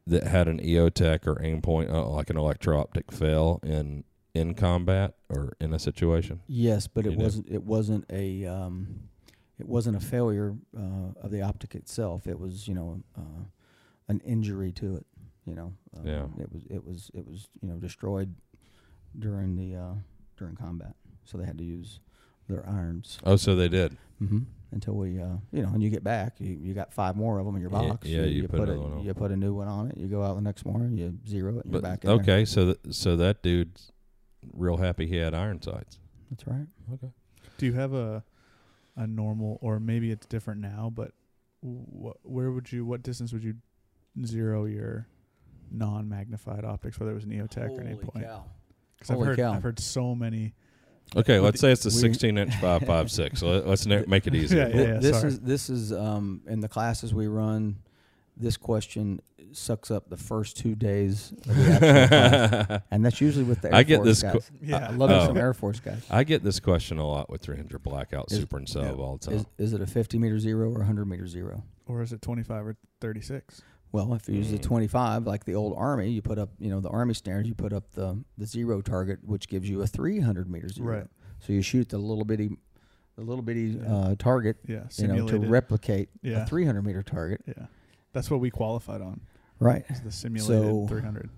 that 0.06 0.24
had 0.24 0.48
an 0.48 0.60
EOTech 0.60 1.26
or 1.26 1.36
Aimpoint, 1.36 1.92
uh, 1.92 2.08
like 2.08 2.30
an 2.30 2.36
electro 2.36 2.80
optic 2.80 3.10
fail 3.12 3.60
in 3.62 4.04
in 4.34 4.54
combat 4.54 5.14
or 5.28 5.56
in 5.60 5.72
a 5.72 5.78
situation. 5.78 6.40
Yes, 6.46 6.86
but 6.86 7.04
You 7.04 7.12
it 7.12 7.18
wasn't. 7.18 7.48
It 7.48 7.62
wasn't 7.64 8.04
a. 8.10 8.46
Um, 8.46 9.08
it 9.58 9.68
wasn't 9.68 9.96
a 9.96 10.00
failure 10.00 10.56
uh, 10.76 11.12
of 11.20 11.30
the 11.30 11.42
optic 11.42 11.74
itself. 11.76 12.26
It 12.26 12.40
was, 12.40 12.66
you 12.66 12.74
know, 12.74 13.02
uh, 13.16 13.44
an 14.12 14.20
injury 14.24 14.72
to 14.72 14.96
it. 14.96 15.06
You 15.46 15.54
know. 15.56 15.72
Um, 15.96 16.06
Yeah. 16.06 16.24
It 16.40 16.52
was. 16.52 16.62
It 16.70 16.84
was. 16.84 17.10
It 17.14 17.26
was. 17.26 17.48
You 17.60 17.68
know, 17.68 17.76
destroyed 17.76 18.34
during 19.18 19.56
the 19.56 19.76
uh, 19.76 19.94
during 20.36 20.56
combat. 20.56 20.94
So 21.24 21.38
they 21.38 21.44
had 21.44 21.58
to 21.58 21.64
use 21.64 22.00
their 22.48 22.68
irons. 22.68 23.18
Oh, 23.24 23.36
so 23.36 23.54
they 23.54 23.68
did. 23.68 23.96
Mm-hmm. 24.22 24.40
Until 24.72 24.94
we, 24.94 25.20
uh, 25.20 25.36
you 25.52 25.62
know, 25.62 25.68
and 25.68 25.82
you 25.82 25.90
get 25.90 26.02
back, 26.02 26.36
you, 26.38 26.56
you 26.58 26.72
got 26.72 26.94
five 26.94 27.14
more 27.14 27.38
of 27.38 27.44
them 27.44 27.54
in 27.56 27.60
your 27.60 27.70
box. 27.70 28.06
yeah, 28.08 28.22
you 28.22 28.48
put 28.48 28.60
put, 28.60 28.68
another 28.70 28.80
one 28.80 28.92
a, 28.92 28.96
on. 29.00 29.04
you 29.04 29.14
put 29.14 29.30
a 29.30 29.36
new 29.36 29.52
one 29.52 29.68
on 29.68 29.90
it. 29.90 29.98
You 29.98 30.06
go 30.08 30.22
out 30.22 30.34
the 30.34 30.40
next 30.40 30.64
morning, 30.64 30.96
you 30.96 31.18
zero 31.28 31.58
it, 31.58 31.64
and 31.66 31.72
you're 31.72 31.82
But 31.82 31.88
back 31.90 32.04
in 32.04 32.08
there. 32.10 32.20
okay, 32.20 32.44
so 32.46 32.64
th- 32.72 32.78
so 32.90 33.16
that 33.16 33.42
dude's 33.42 33.92
real 34.54 34.78
happy 34.78 35.06
he 35.06 35.16
had 35.16 35.34
iron 35.34 35.60
sights. 35.60 35.98
That's 36.30 36.46
right. 36.46 36.66
Okay. 36.94 37.10
Do 37.58 37.66
you 37.66 37.74
have 37.74 37.92
a 37.92 38.24
a 38.96 39.06
normal, 39.06 39.58
or 39.60 39.78
maybe 39.78 40.10
it's 40.10 40.26
different 40.26 40.60
now, 40.62 40.90
but 40.94 41.12
wh- 41.62 42.16
where 42.24 42.50
would 42.50 42.72
you, 42.72 42.86
what 42.86 43.02
distance 43.02 43.32
would 43.34 43.44
you 43.44 43.56
zero 44.24 44.64
your 44.66 45.06
non-magnified 45.70 46.64
optics, 46.64 46.98
whether 47.00 47.12
it 47.12 47.14
was 47.14 47.24
an 47.24 47.30
EOTech 47.30 47.76
or 47.76 47.80
an 47.80 47.96
Aimpoint? 47.96 48.12
Because 48.14 49.10
I've 49.10 49.16
Holy 49.16 49.26
heard, 49.28 49.38
cow. 49.38 49.52
I've 49.54 49.62
heard 49.62 49.80
so 49.80 50.14
many. 50.14 50.54
Okay, 51.16 51.38
let's 51.40 51.60
say 51.60 51.72
it's 51.72 51.84
a 51.84 51.88
we- 51.88 51.94
16 51.94 52.38
inch 52.38 52.52
556. 52.60 53.40
So 53.40 53.48
let, 53.48 53.66
let's 53.66 53.86
na- 53.86 54.02
make 54.06 54.26
it 54.26 54.34
easy. 54.34 54.56
Yeah, 54.58 54.66
yeah, 54.68 54.72
Th- 54.72 54.88
yeah, 54.88 54.98
this 54.98 55.16
sorry. 55.16 55.28
is 55.28 55.40
this 55.40 55.70
is 55.70 55.92
um, 55.92 56.42
in 56.46 56.60
the 56.60 56.68
classes 56.68 57.12
we 57.14 57.26
run. 57.26 57.76
This 58.36 58.56
question 58.56 59.20
sucks 59.52 59.90
up 59.90 60.08
the 60.08 60.16
first 60.16 60.56
two 60.56 60.74
days 60.74 61.32
of 61.46 61.54
the 61.54 61.70
actual 61.70 62.66
class, 62.66 62.82
and 62.90 63.04
that's 63.04 63.20
usually 63.20 63.44
with 63.44 63.60
the 63.60 63.68
Air 63.68 63.74
I 63.74 63.82
get 63.82 63.96
Force 63.96 64.06
this 64.08 64.22
guys. 64.22 64.50
qu- 64.60 64.66
Yeah. 64.66 64.88
I 64.88 64.90
love 64.92 65.10
me 65.10 65.16
Oh. 65.16 65.26
some 65.26 65.36
Air 65.36 65.52
Force 65.52 65.80
guys. 65.80 66.02
I 66.10 66.24
get 66.24 66.42
this 66.42 66.58
question 66.58 66.96
a 66.96 67.06
lot 67.06 67.28
with 67.28 67.42
300 67.42 67.82
blackout 67.82 68.32
Is- 68.32 68.38
super 68.38 68.56
and 68.56 68.66
sub 68.68 68.98
all 68.98 69.18
the 69.18 69.26
time. 69.26 69.34
Is, 69.34 69.46
is 69.58 69.72
it 69.74 69.82
a 69.82 69.86
50 69.86 70.18
meter 70.18 70.38
zero 70.38 70.68
or 70.70 70.76
a 70.76 70.78
100 70.78 71.04
meter 71.06 71.26
zero? 71.26 71.62
Or 71.86 72.00
is 72.00 72.12
it 72.14 72.22
25 72.22 72.66
or 72.68 72.76
36? 73.02 73.60
Well, 73.92 74.14
if 74.14 74.26
you 74.28 74.36
use 74.36 74.50
the 74.50 74.58
Mm. 74.58 74.62
25, 74.62 75.26
like 75.26 75.44
the 75.44 75.54
old 75.54 75.74
Army, 75.76 76.08
you 76.10 76.22
put 76.22 76.38
up, 76.38 76.50
you 76.58 76.70
know, 76.70 76.80
the 76.80 76.88
Army 76.88 77.12
standards, 77.14 77.46
you 77.48 77.54
put 77.54 77.72
up 77.72 77.90
the 77.92 78.24
the 78.38 78.46
zero 78.46 78.80
target, 78.80 79.20
which 79.24 79.48
gives 79.48 79.68
you 79.68 79.82
a 79.82 79.86
300 79.86 80.50
meter 80.50 80.68
zero. 80.68 80.96
Right. 80.98 81.06
So 81.40 81.52
you 81.52 81.60
shoot 81.62 81.90
the 81.90 81.98
little 81.98 82.24
bitty, 82.24 82.56
the 83.16 83.22
little 83.22 83.42
bitty 83.42 83.78
Yeah. 83.82 83.94
uh, 83.94 84.14
target, 84.18 84.56
Yeah. 84.66 84.84
you 84.96 85.08
know, 85.08 85.28
to 85.28 85.38
replicate 85.38 86.08
Yeah. 86.22 86.42
a 86.44 86.46
300 86.46 86.82
meter 86.82 87.02
target. 87.02 87.42
yeah. 87.46 87.66
That's 88.12 88.30
what 88.30 88.40
we 88.40 88.50
qualified 88.50 89.00
on. 89.02 89.20
Right. 89.58 89.84
Is 89.90 90.00
the 90.00 90.10
simulated 90.12 90.46
So- 90.64 90.86
300. 90.88 91.28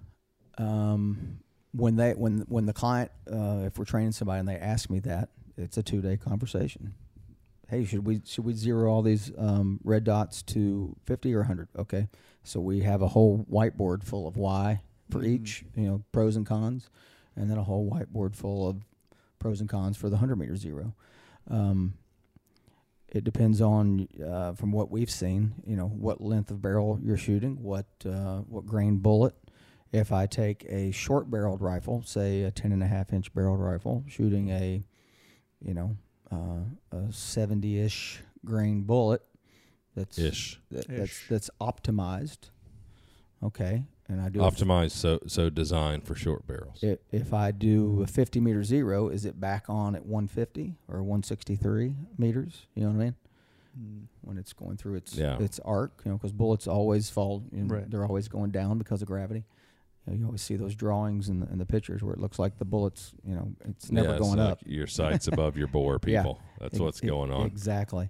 um, 0.58 1.38
when 1.72 1.96
they 1.96 2.12
when 2.12 2.40
when 2.48 2.66
the 2.66 2.72
client 2.72 3.10
uh, 3.30 3.62
if 3.66 3.78
we're 3.78 3.84
training 3.84 4.12
somebody 4.12 4.38
and 4.38 4.48
they 4.48 4.56
ask 4.56 4.88
me 4.88 5.00
that 5.00 5.30
it's 5.56 5.76
a 5.76 5.82
two 5.82 6.00
day 6.00 6.16
conversation 6.16 6.94
hey 7.68 7.84
should 7.84 8.06
we 8.06 8.20
should 8.24 8.44
we 8.44 8.52
zero 8.52 8.88
all 8.92 9.02
these 9.02 9.32
um, 9.36 9.80
red 9.82 10.04
dots 10.04 10.42
to 10.42 10.94
50 11.04 11.34
or 11.34 11.40
100 11.40 11.68
okay 11.76 12.08
so 12.44 12.60
we 12.60 12.80
have 12.80 13.02
a 13.02 13.08
whole 13.08 13.44
whiteboard 13.50 14.04
full 14.04 14.26
of 14.28 14.36
why 14.36 14.80
for 15.10 15.20
Mhm. 15.20 15.26
each 15.26 15.64
you 15.74 15.86
know 15.86 16.02
pros 16.12 16.36
and 16.36 16.46
cons 16.46 16.88
and 17.36 17.50
then 17.50 17.58
a 17.58 17.64
whole 17.64 17.90
whiteboard 17.90 18.34
full 18.36 18.68
of 18.68 18.84
pros 19.38 19.60
and 19.60 19.68
cons 19.68 19.96
for 19.96 20.08
the 20.08 20.16
100 20.16 20.36
meter 20.36 20.54
zero 20.56 20.94
um, 21.48 21.94
it 23.08 23.22
depends 23.24 23.60
on 23.60 24.08
uh, 24.24 24.52
from 24.52 24.72
what 24.72 24.90
we've 24.90 25.10
seen 25.10 25.54
you 25.66 25.76
know 25.76 25.88
what 25.88 26.20
length 26.20 26.50
of 26.50 26.62
barrel 26.62 26.98
you're 27.02 27.16
shooting 27.16 27.62
what 27.62 27.86
uh, 28.06 28.38
what 28.40 28.64
grain 28.66 28.98
bullet 28.98 29.34
if 29.92 30.10
I 30.10 30.26
take 30.26 30.64
a 30.68 30.90
short 30.90 31.30
barreled 31.30 31.60
rifle, 31.60 32.02
say 32.02 32.42
a 32.42 32.50
ten 32.50 32.72
and 32.72 32.82
a 32.82 32.86
half 32.88 33.12
inch 33.12 33.32
barreled 33.32 33.60
rifle, 33.60 34.02
shooting 34.08 34.48
a, 34.50 34.82
you 35.60 35.72
know, 35.72 35.96
uh, 36.32 36.64
a 36.90 37.12
seventy 37.12 37.78
ish 37.78 38.20
grain 38.44 38.82
bullet, 38.82 39.22
that's 39.94 40.18
Ish. 40.18 40.60
that, 40.70 40.86
that's 40.88 41.02
Ish. 41.02 41.26
that's 41.28 41.50
optimized. 41.60 42.50
Okay, 43.42 43.84
and 44.08 44.20
I 44.22 44.28
do 44.30 44.38
Optimized, 44.40 44.92
so 44.92 45.18
so 45.26 45.50
designed 45.50 46.04
for 46.04 46.14
short 46.14 46.46
barrels. 46.46 46.82
i- 46.82 46.98
if 47.12 47.34
I 47.34 47.50
do 47.50 48.02
a 48.02 48.06
fifty 48.06 48.40
meter 48.40 48.64
zero, 48.64 49.08
is 49.08 49.24
it 49.24 49.38
back 49.38 49.68
on 49.68 49.94
at 49.94 50.06
one 50.06 50.26
fifty 50.28 50.76
or 50.88 51.02
one 51.02 51.22
sixty 51.22 51.54
three 51.56 51.94
meters? 52.16 52.66
You 52.74 52.84
know 52.84 52.90
what 52.90 52.96
I 53.00 53.04
mean? 53.04 53.14
Mm. 53.78 54.02
When 54.22 54.38
it's 54.38 54.52
going 54.52 54.76
through 54.78 54.94
its 54.94 55.14
Yeah. 55.16 55.36
its 55.42 55.58
arc, 55.60 56.00
you 56.04 56.10
know, 56.10 56.16
because 56.16 56.32
bullets 56.32 56.66
always 56.66 57.10
fall. 57.10 57.42
You 57.52 57.64
know, 57.64 57.74
Right. 57.74 57.90
They're 57.90 58.06
always 58.06 58.28
going 58.28 58.50
down 58.50 58.78
because 58.78 59.02
of 59.02 59.08
gravity. 59.08 59.44
You, 60.06 60.12
know, 60.12 60.18
you 60.18 60.24
always 60.26 60.42
see 60.42 60.56
those 60.56 60.74
drawings 60.74 61.28
in 61.28 61.40
the, 61.40 61.50
in 61.50 61.58
the 61.58 61.66
pictures 61.66 62.02
where 62.02 62.12
it 62.14 62.20
looks 62.20 62.38
like 62.38 62.58
the 62.58 62.64
bullets. 62.64 63.14
You 63.26 63.34
know, 63.34 63.52
it's 63.66 63.90
never 63.90 64.08
Yeah, 64.08 64.14
it's 64.16 64.22
going 64.22 64.38
like 64.38 64.52
up. 64.52 64.60
Your 64.64 64.86
sights 64.86 65.26
above 65.32 65.56
your 65.56 65.66
bore, 65.66 65.98
Yeah. 66.06 66.22
people. 66.22 66.40
That's 66.60 66.74
Ex- 66.74 66.80
what's 66.80 67.00
going 67.00 67.30
on. 67.32 67.46
Exactly. 67.46 68.08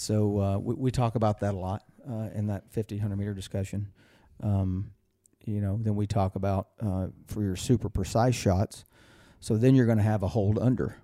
So 0.00 0.40
uh, 0.40 0.58
we, 0.58 0.74
we 0.76 0.90
talk 0.90 1.14
about 1.14 1.40
that 1.40 1.52
a 1.52 1.58
lot 1.58 1.84
uh, 2.10 2.30
in 2.34 2.46
that 2.46 2.72
50, 2.72 2.94
100 2.94 3.16
meter 3.16 3.34
discussion. 3.34 3.88
Um, 4.42 4.92
you 5.44 5.60
know, 5.60 5.78
then 5.78 5.94
we 5.94 6.06
talk 6.06 6.36
about 6.36 6.68
uh, 6.80 7.08
for 7.26 7.42
your 7.42 7.54
super 7.54 7.90
precise 7.90 8.34
shots. 8.34 8.86
So 9.40 9.58
then 9.58 9.74
you're 9.74 9.84
going 9.84 9.98
to 9.98 10.04
have 10.04 10.22
a 10.22 10.28
hold 10.28 10.58
under. 10.58 10.96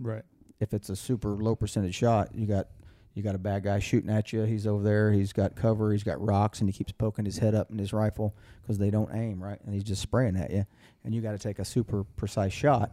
Right. 0.00 0.24
If 0.58 0.74
it's 0.74 0.88
a 0.88 0.96
super 0.96 1.28
low 1.28 1.54
percentage 1.54 1.94
shot, 1.94 2.34
you 2.34 2.46
got 2.46 2.66
you 3.14 3.22
got 3.22 3.36
a 3.36 3.38
bad 3.38 3.62
guy 3.62 3.78
shooting 3.78 4.10
at 4.10 4.32
you. 4.32 4.42
He's 4.42 4.66
over 4.66 4.82
there. 4.82 5.12
He's 5.12 5.32
got 5.32 5.54
cover. 5.54 5.92
He's 5.92 6.04
got 6.04 6.20
rocks, 6.20 6.58
and 6.58 6.68
he 6.68 6.72
keeps 6.72 6.90
poking 6.90 7.24
his 7.24 7.38
head 7.38 7.54
up 7.54 7.70
in 7.70 7.78
his 7.78 7.92
rifle 7.92 8.34
because 8.62 8.78
they 8.78 8.90
don't 8.90 9.14
aim 9.14 9.42
right, 9.42 9.60
and 9.64 9.74
he's 9.74 9.84
just 9.84 10.02
spraying 10.02 10.36
at 10.36 10.50
you. 10.50 10.66
And 11.04 11.14
you 11.14 11.20
got 11.20 11.32
to 11.32 11.38
take 11.38 11.60
a 11.60 11.64
super 11.64 12.02
precise 12.02 12.52
shot. 12.52 12.92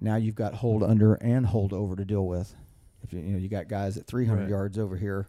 Now 0.00 0.16
you've 0.16 0.34
got 0.36 0.54
hold 0.54 0.84
under 0.84 1.14
and 1.14 1.46
hold 1.46 1.72
over 1.72 1.96
to 1.96 2.04
deal 2.04 2.26
with 2.26 2.54
If 3.04 3.12
you 3.12 3.20
you 3.20 3.32
know 3.32 3.38
you 3.38 3.48
got 3.48 3.68
guys 3.68 3.96
at 3.96 4.06
300 4.06 4.40
Right. 4.40 4.48
yards 4.50 4.78
over 4.78 4.96
here, 4.96 5.28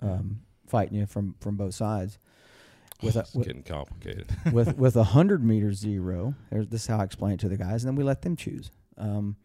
um, 0.00 0.40
fighting 0.66 0.96
you 0.98 1.06
from 1.06 1.34
from 1.40 1.56
both 1.56 1.74
sides. 1.74 2.18
With 3.02 3.16
a, 3.16 3.20
it's 3.20 3.34
with, 3.34 3.46
getting 3.48 3.62
complicated. 3.62 4.26
with 4.52 4.76
with 4.78 4.96
a 4.96 5.04
hundred 5.04 5.44
meter 5.44 5.72
zero, 5.72 6.34
there's, 6.50 6.68
this 6.68 6.82
is 6.82 6.86
how 6.86 6.98
I 7.00 7.04
explain 7.04 7.34
it 7.34 7.40
to 7.40 7.48
the 7.48 7.56
guys, 7.58 7.84
and 7.84 7.88
then 7.90 7.96
we 7.96 8.04
let 8.04 8.22
them 8.22 8.36
choose. 8.36 8.70
Um, 8.96 9.36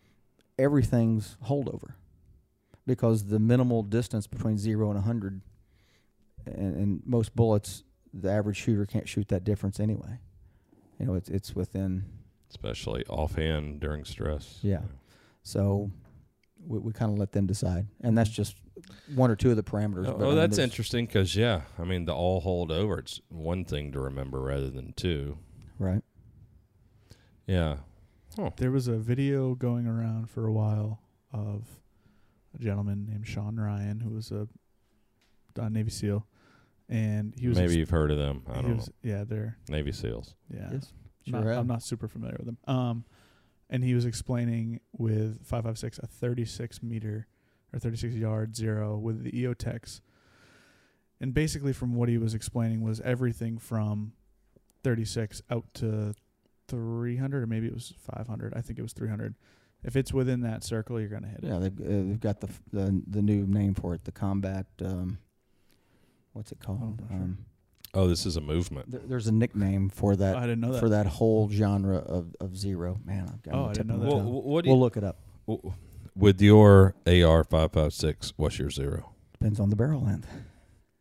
everything's 0.57 1.35
holdover 1.47 1.93
because 2.85 3.25
the 3.27 3.39
minimal 3.39 3.83
distance 3.83 4.27
between 4.27 4.57
zero 4.57 4.89
and 4.89 4.97
a 4.97 5.01
hundred, 5.01 5.41
and, 6.45 6.75
and 6.75 7.01
most 7.05 7.35
bullets, 7.35 7.83
the 8.13 8.31
average 8.31 8.57
shooter 8.57 8.85
can't 8.85 9.07
shoot 9.09 9.27
that 9.29 9.43
difference 9.43 9.79
anyway. 9.79 10.19
You 10.99 11.07
know, 11.07 11.15
it's 11.15 11.29
it's 11.29 11.55
within. 11.55 12.05
Especially 12.49 13.05
offhand 13.05 13.79
during 13.79 14.03
stress. 14.05 14.59
Yeah. 14.61 14.81
So 15.43 15.89
we, 16.67 16.79
we 16.79 16.93
kind 16.93 17.11
of 17.11 17.17
let 17.17 17.31
them 17.31 17.45
decide, 17.47 17.87
and 18.01 18.17
that's 18.17 18.29
just 18.29 18.55
one 19.15 19.29
or 19.31 19.35
two 19.35 19.49
of 19.51 19.55
the 19.55 19.63
parameters. 19.63 20.07
Oh, 20.07 20.13
but, 20.17 20.25
oh, 20.27 20.35
that's 20.35 20.57
there's- 20.57 20.69
interesting 20.69 21.05
because 21.05 21.35
yeah, 21.35 21.61
I 21.79 21.83
mean 21.83 22.05
the 22.05 22.13
all 22.13 22.41
hold 22.41 22.71
over. 22.71 22.99
It's 22.99 23.19
one 23.29 23.65
thing 23.65 23.91
to 23.93 23.99
remember 23.99 24.41
rather 24.41 24.69
than 24.69 24.93
two. 24.93 25.37
right? 25.79 26.03
Yeah. 27.47 27.77
There 28.57 28.71
was 28.71 28.87
a 28.87 28.97
video 28.97 29.55
going 29.55 29.87
around 29.87 30.29
for 30.29 30.47
a 30.47 30.51
while 30.53 31.01
of 31.33 31.63
a 32.57 32.63
gentleman 32.63 33.05
named 33.09 33.27
Sean 33.27 33.57
Ryan 33.59 33.99
who 33.99 34.09
was 34.11 34.31
a, 34.31 34.47
a 35.57 35.69
Navy 35.69 35.89
SEAL, 35.91 36.25
and 36.87 37.33
he 37.37 37.47
was 37.49 37.57
Maybe 37.57 37.71
ex- 37.71 37.75
you've 37.75 37.89
heard 37.89 38.09
of 38.11 38.17
them. 38.17 38.43
I 38.49 38.61
don't 38.61 38.77
was, 38.77 38.89
Yeah, 39.03 39.25
they're. 39.25 39.57
Navy 39.67 39.91
SEAls. 39.91 40.33
yeah. 40.53 40.69
Yes, 40.71 40.93
sure 41.27 41.39
have. 41.41 41.57
I'm 41.57 41.67
not 41.67 41.83
super 41.83 42.07
familiar 42.07 42.37
with 42.39 42.45
them. 42.45 42.57
Um, 42.67 43.03
and 43.71 43.83
he 43.83 43.93
was 43.95 44.05
explaining 44.05 44.79
with 44.91 45.39
556 45.45 45.97
a 45.99 46.05
36 46.07 46.83
meter 46.83 47.25
or 47.73 47.79
36 47.79 48.13
yard 48.15 48.55
zero 48.55 48.97
with 48.97 49.23
the 49.23 49.31
EOTechs. 49.31 50.01
And 51.19 51.33
basically, 51.33 51.71
from 51.73 51.95
what 51.95 52.09
he 52.09 52.17
was 52.17 52.33
explaining, 52.33 52.81
was 52.81 52.99
everything 53.01 53.57
from 53.57 54.13
36 54.83 55.41
out 55.49 55.65
to 55.75 56.13
300, 56.67 57.43
or 57.43 57.47
maybe 57.47 57.67
it 57.67 57.73
was 57.73 57.93
500. 57.97 58.53
I 58.55 58.61
think 58.61 58.79
it 58.79 58.81
was 58.81 58.93
300. 58.93 59.35
If 59.83 59.95
it's 59.95 60.13
within 60.13 60.41
that 60.41 60.63
circle, 60.63 60.99
you're 60.99 61.09
gonna 61.09 61.27
hit 61.27 61.43
it. 61.43 61.47
Yeah, 61.47 61.59
they've, 61.59 61.79
uh, 61.79 62.07
they've 62.09 62.19
got 62.19 62.39
the, 62.41 62.47
f- 62.47 62.61
the 62.71 63.01
the 63.07 63.21
new 63.21 63.47
name 63.47 63.73
for 63.73 63.93
it, 63.95 64.03
the 64.03 64.11
combat. 64.11 64.65
Um, 64.83 65.17
what's 66.33 66.51
it 66.51 66.59
called? 66.59 67.01
Sure. 67.07 67.17
um, 67.17 67.37
Oh, 67.93 68.07
this 68.07 68.25
is 68.25 68.37
a 68.37 68.41
movement. 68.41 68.89
there, 68.91 69.01
there's 69.03 69.27
a 69.27 69.31
nickname 69.33 69.89
for 69.89 70.15
that 70.15 70.37
I 70.37 70.41
didn't 70.41 70.61
know 70.61 70.71
that. 70.73 70.79
for 70.79 70.89
that 70.89 71.05
whole 71.07 71.49
genre 71.49 71.97
of, 71.97 72.35
of 72.39 72.55
zero. 72.57 72.99
Man, 73.03 73.29
I've 73.31 73.41
got 73.43 73.53
Oh, 73.53 73.63
on 73.63 73.69
I 73.69 73.73
didn't 73.73 73.87
know 73.87 73.99
that. 73.99 74.09
tongue. 74.09 74.31
Well, 74.31 74.41
what 74.43 74.63
do 74.63 74.69
We'll 74.69 74.77
you, 74.77 74.83
look 74.83 74.97
it 74.97 75.03
up. 75.03 75.17
w- 75.47 75.73
with 76.15 76.41
your 76.41 76.95
AR 77.05 77.43
five 77.43 77.73
five 77.73 77.93
six? 77.93 78.33
What's 78.37 78.57
your 78.59 78.69
zero? 78.69 79.11
Depends 79.33 79.59
on 79.59 79.69
the 79.69 79.75
barrel 79.75 80.01
length. 80.03 80.27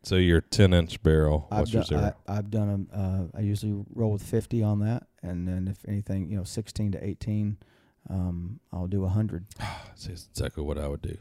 So 0.03 0.17
your 0.17 0.41
ten 0.41 0.73
inch 0.73 1.03
barrel. 1.03 1.47
I've 1.51 1.61
What's 1.61 1.73
your 1.75 1.83
done, 1.83 1.89
zero? 2.01 2.15
I, 2.27 2.39
I've 2.39 2.51
done 2.51 2.89
a, 2.93 2.97
uh, 2.97 3.23
I 3.37 3.41
usually 3.41 3.85
roll 3.95 4.11
with 4.13 4.23
50 4.23 4.63
on 4.63 4.81
that, 4.81 5.07
and 5.23 5.47
then 5.47 5.69
if 5.69 5.77
anything, 5.87 6.29
you 6.31 6.39
know, 6.39 6.45
16 6.45 6.93
to 6.93 7.05
18, 7.07 7.59
um, 8.09 8.61
I'll 8.73 8.87
do 8.87 9.01
a 9.01 9.09
100. 9.09 9.45
See, 9.95 10.11
it's 10.13 10.27
exactly 10.33 10.65
what 10.65 10.79
I 10.79 10.89
would 10.89 11.03
do. 11.03 11.17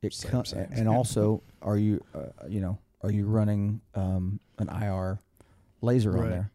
It 0.00 0.14
Same, 0.14 0.30
co- 0.30 0.42
same. 0.44 0.68
and 0.70 0.88
also, 0.88 1.42
are 1.60 1.76
you, 1.76 2.00
uh, 2.14 2.26
you 2.48 2.60
know, 2.60 2.78
are 3.04 3.12
you 3.12 3.26
running 3.26 3.80
um, 3.94 4.40
an 4.58 4.68
IR 4.68 5.18
laser 5.82 6.16
on 6.18 6.30
there? 6.30 6.50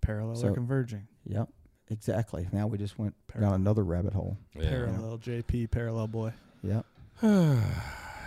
Parallel 0.00 0.36
So- 0.36 0.48
or 0.48 0.54
converging. 0.54 1.06
Yep, 1.26 1.48
exactly. 1.90 2.48
Now 2.52 2.66
we 2.66 2.78
just 2.78 2.98
went 2.98 3.14
Parallel. 3.28 3.52
down 3.52 3.60
another 3.60 3.84
rabbit 3.84 4.12
hole. 4.14 4.36
Yeah. 4.54 4.68
Parallel 4.70 5.18
JP, 5.18 5.70
parallel 5.70 6.06
boy. 6.08 6.32
Yep. 6.62 6.84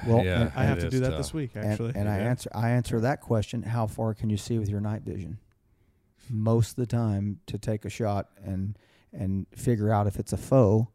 Well, 0.07 0.26
yeah, 0.26 0.49
I 0.56 0.64
have 0.64 0.80
to 0.80 0.90
do 0.90 0.99
that 1.02 1.10
tough. 1.11 1.18
this 1.19 1.32
week, 1.32 1.52
And, 1.53 1.64
actually. 1.65 1.94
and 1.95 2.10
I 2.10 2.18
Yeah. 2.18 2.23
answer 2.30 2.49
I 2.56 2.72
answer 2.72 2.99
that 3.02 3.22
question: 3.22 3.61
How 3.61 3.86
far 3.86 4.15
can 4.15 4.32
you 4.32 4.38
see 4.38 4.57
with 4.57 4.68
your 4.68 4.82
night 4.82 5.03
vision? 5.03 5.38
Most 6.28 6.72
of 6.72 6.76
the 6.78 6.88
time, 6.88 7.40
to 7.45 7.60
take 7.60 7.86
a 7.86 7.90
shot 7.90 8.30
and 8.44 8.76
and 9.14 9.45
figure 9.56 9.91
out 9.91 10.07
if 10.07 10.18
it's 10.18 10.34
a 10.34 10.38
foe, 10.38 10.88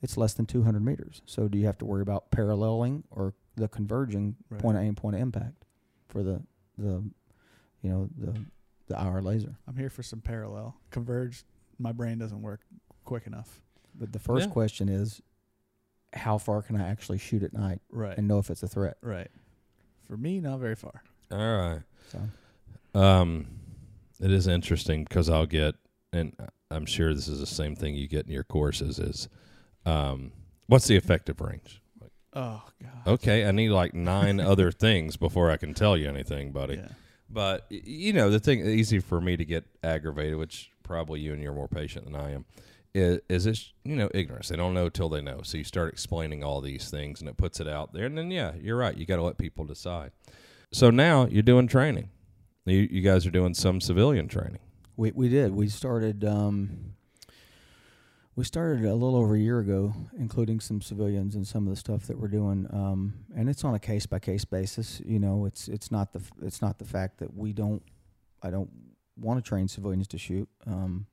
it's 0.00 0.16
less 0.16 0.32
than 0.32 0.46
200 0.46 0.80
meters. 0.82 1.20
So, 1.26 1.46
do 1.46 1.58
you 1.58 1.66
have 1.66 1.76
to 1.76 1.84
worry 1.84 2.00
about 2.00 2.30
paralleling 2.30 3.04
or 3.10 3.34
the 3.56 3.68
converging 3.68 4.36
Right. 4.48 4.60
point 4.62 4.78
of 4.78 4.82
aim, 4.82 4.94
point 4.94 5.14
of 5.16 5.20
impact 5.20 5.63
for 6.14 6.22
the 6.22 6.40
the 6.78 7.02
you 7.82 7.90
know 7.90 8.08
the 8.16 8.32
the 8.86 8.94
IR 9.02 9.20
laser? 9.20 9.56
I'm 9.66 9.76
here 9.76 9.90
for 9.90 10.02
some 10.04 10.20
parallel. 10.20 10.76
Converge, 10.90 11.42
my 11.78 11.90
brain 11.90 12.18
doesn't 12.18 12.40
work 12.40 12.60
quick 13.04 13.26
enough. 13.26 13.60
But 13.98 14.12
the 14.12 14.18
first 14.20 14.46
Yeah. 14.48 14.52
question 14.52 14.88
is, 14.88 15.20
how 16.12 16.38
far 16.38 16.62
can 16.62 16.76
I 16.80 16.88
actually 16.88 17.18
shoot 17.18 17.42
at 17.42 17.52
night 17.52 17.80
Right. 17.90 18.16
and 18.16 18.28
know 18.28 18.38
if 18.38 18.48
it's 18.50 18.62
a 18.62 18.68
threat? 18.68 18.96
right. 19.02 19.28
For 20.02 20.16
me, 20.16 20.38
not 20.40 20.60
very 20.60 20.76
far. 20.76 21.02
All 21.32 21.38
right. 21.38 21.82
So, 22.10 22.98
Um, 22.98 23.46
it 24.20 24.30
is 24.30 24.46
interesting 24.46 25.04
because 25.04 25.28
I'll 25.30 25.46
get, 25.46 25.74
and 26.12 26.36
I'm 26.70 26.84
sure 26.86 27.14
this 27.14 27.26
is 27.26 27.40
the 27.40 27.46
same 27.46 27.74
thing 27.74 27.94
you 27.96 28.06
get 28.06 28.26
in 28.26 28.32
your 28.32 28.44
courses. 28.44 28.98
Is, 28.98 29.28
um, 29.86 30.32
what's 30.66 30.86
the 30.86 30.96
effective 30.96 31.40
range? 31.40 31.80
Oh 32.34 32.62
god. 32.82 33.14
Okay, 33.14 33.46
I 33.46 33.52
need 33.52 33.70
like 33.70 33.94
nine 33.94 34.40
other 34.52 34.72
things 34.72 35.16
before 35.16 35.50
I 35.50 35.56
can 35.56 35.74
tell 35.74 35.96
you 35.96 36.08
anything, 36.08 36.52
buddy. 36.52 36.76
Yeah. 36.76 36.88
But 37.30 37.66
you 37.70 38.12
know, 38.12 38.30
the 38.30 38.40
thing 38.40 38.66
easy 38.66 38.98
for 38.98 39.20
me 39.20 39.36
to 39.36 39.44
get 39.44 39.64
aggravated, 39.82 40.36
which 40.36 40.70
probably 40.82 41.20
you 41.20 41.32
and 41.32 41.42
you're 41.42 41.54
more 41.54 41.68
patient 41.68 42.04
than 42.04 42.14
I 42.14 42.32
am, 42.32 42.44
is, 42.94 43.20
is 43.28 43.44
this 43.44 43.72
you 43.84 43.96
know 43.96 44.10
ignorance. 44.14 44.48
They 44.48 44.56
don't 44.56 44.74
know 44.74 44.88
till 44.88 45.08
they 45.08 45.22
know. 45.22 45.40
So 45.42 45.58
you 45.58 45.64
start 45.64 45.92
explaining 45.92 46.44
all 46.44 46.60
these 46.60 46.90
things, 46.90 47.20
and 47.20 47.28
it 47.28 47.36
puts 47.36 47.60
it 47.60 47.68
out 47.68 47.92
there. 47.92 48.06
And 48.06 48.16
then 48.16 48.30
yeah, 48.30 48.52
you're 48.60 48.76
right. 48.76 48.96
You 48.96 49.06
got 49.06 49.16
to 49.16 49.22
let 49.22 49.38
people 49.38 49.64
decide. 49.64 50.12
So 50.72 50.90
now 50.90 51.26
you're 51.26 51.42
doing 51.42 51.68
training. 51.68 52.10
You 52.66 52.88
you 52.90 53.00
guys 53.00 53.26
are 53.26 53.30
doing 53.30 53.54
some 53.54 53.80
civilian 53.80 54.28
training. 54.28 54.60
We 54.96 55.12
we 55.12 55.28
did. 55.28 55.54
We 55.54 55.68
started 55.68 56.24
um 56.24 56.94
we 58.36 58.44
started 58.44 58.84
a 58.84 58.94
little 58.94 59.16
over 59.16 59.34
a 59.36 59.38
year 59.38 59.60
ago, 59.60 59.94
including 60.18 60.58
some 60.58 60.80
civilians 60.80 61.36
and 61.36 61.46
some 61.46 61.66
of 61.66 61.70
the 61.70 61.76
stuff 61.76 62.06
that 62.08 62.18
we're 62.18 62.28
doing. 62.28 62.66
Um, 62.72 63.14
and 63.36 63.48
it's 63.48 63.64
on 63.64 63.74
a 63.74 63.78
case 63.78 64.06
by 64.06 64.18
case 64.18 64.44
basis. 64.44 65.00
You 65.04 65.20
know, 65.20 65.44
it's 65.46 65.68
it's 65.68 65.92
not 65.92 66.12
the 66.12 66.20
it's 66.42 66.60
not 66.60 66.78
the 66.78 66.84
fact 66.84 67.18
that 67.18 67.34
we 67.36 67.52
don't 67.52 67.82
I 68.42 68.50
don't 68.50 68.70
want 69.16 69.42
to 69.42 69.48
train 69.48 69.68
civilians 69.68 70.08
to 70.08 70.18
shoot. 70.18 70.48
Um, 70.66 71.06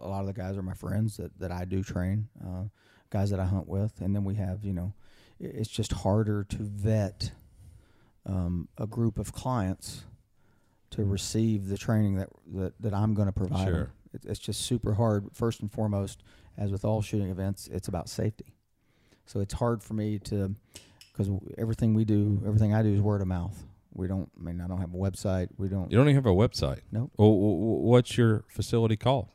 a 0.00 0.08
lot 0.08 0.20
of 0.20 0.26
the 0.26 0.32
guys 0.32 0.56
are 0.56 0.62
my 0.62 0.74
friends 0.74 1.16
that, 1.16 1.36
that 1.40 1.50
I 1.50 1.64
do 1.64 1.82
train, 1.82 2.28
uh, 2.44 2.64
guys 3.10 3.30
that 3.30 3.40
I 3.40 3.44
hunt 3.44 3.68
with, 3.68 4.00
and 4.00 4.14
then 4.14 4.24
we 4.24 4.34
have 4.36 4.64
you 4.64 4.72
know, 4.72 4.92
it's 5.38 5.70
just 5.70 5.92
harder 5.92 6.44
to 6.44 6.56
vet 6.60 7.30
um, 8.26 8.68
a 8.76 8.86
group 8.86 9.18
of 9.18 9.32
clients 9.32 10.04
to 10.90 11.04
receive 11.04 11.68
the 11.68 11.78
training 11.78 12.16
that 12.16 12.28
that, 12.54 12.74
that 12.80 12.94
I'm 12.94 13.14
going 13.14 13.26
to 13.26 13.32
provide. 13.32 13.66
Sure. 13.66 13.92
It, 14.14 14.22
it's 14.24 14.38
just 14.38 14.62
super 14.62 14.94
hard. 14.94 15.28
First 15.32 15.60
and 15.60 15.70
foremost, 15.70 16.22
as 16.56 16.70
with 16.70 16.84
all 16.84 17.02
shooting 17.02 17.30
events, 17.30 17.68
it's 17.72 17.88
about 17.88 18.08
safety. 18.08 18.54
So 19.26 19.40
it's 19.40 19.54
hard 19.54 19.82
for 19.82 19.94
me 19.94 20.18
to, 20.20 20.54
because 21.12 21.30
everything 21.58 21.94
we 21.94 22.04
do, 22.04 22.42
everything 22.46 22.74
I 22.74 22.82
do 22.82 22.94
is 22.94 23.00
word 23.00 23.20
of 23.22 23.26
mouth. 23.28 23.64
We 23.92 24.06
don't. 24.08 24.30
I 24.38 24.42
mean, 24.42 24.60
I 24.60 24.66
don't 24.66 24.80
have 24.80 24.92
a 24.92 24.96
website. 24.98 25.48
We 25.56 25.68
don't. 25.68 25.90
You 25.90 25.96
don't 25.96 26.08
even 26.08 26.16
have 26.16 26.26
a 26.26 26.34
website. 26.34 26.80
Nope. 26.90 27.12
Well, 27.16 27.28
wh- 27.30 27.80
wh- 27.80 27.84
what's 27.84 28.16
your 28.18 28.44
facility 28.48 28.96
called? 28.96 29.28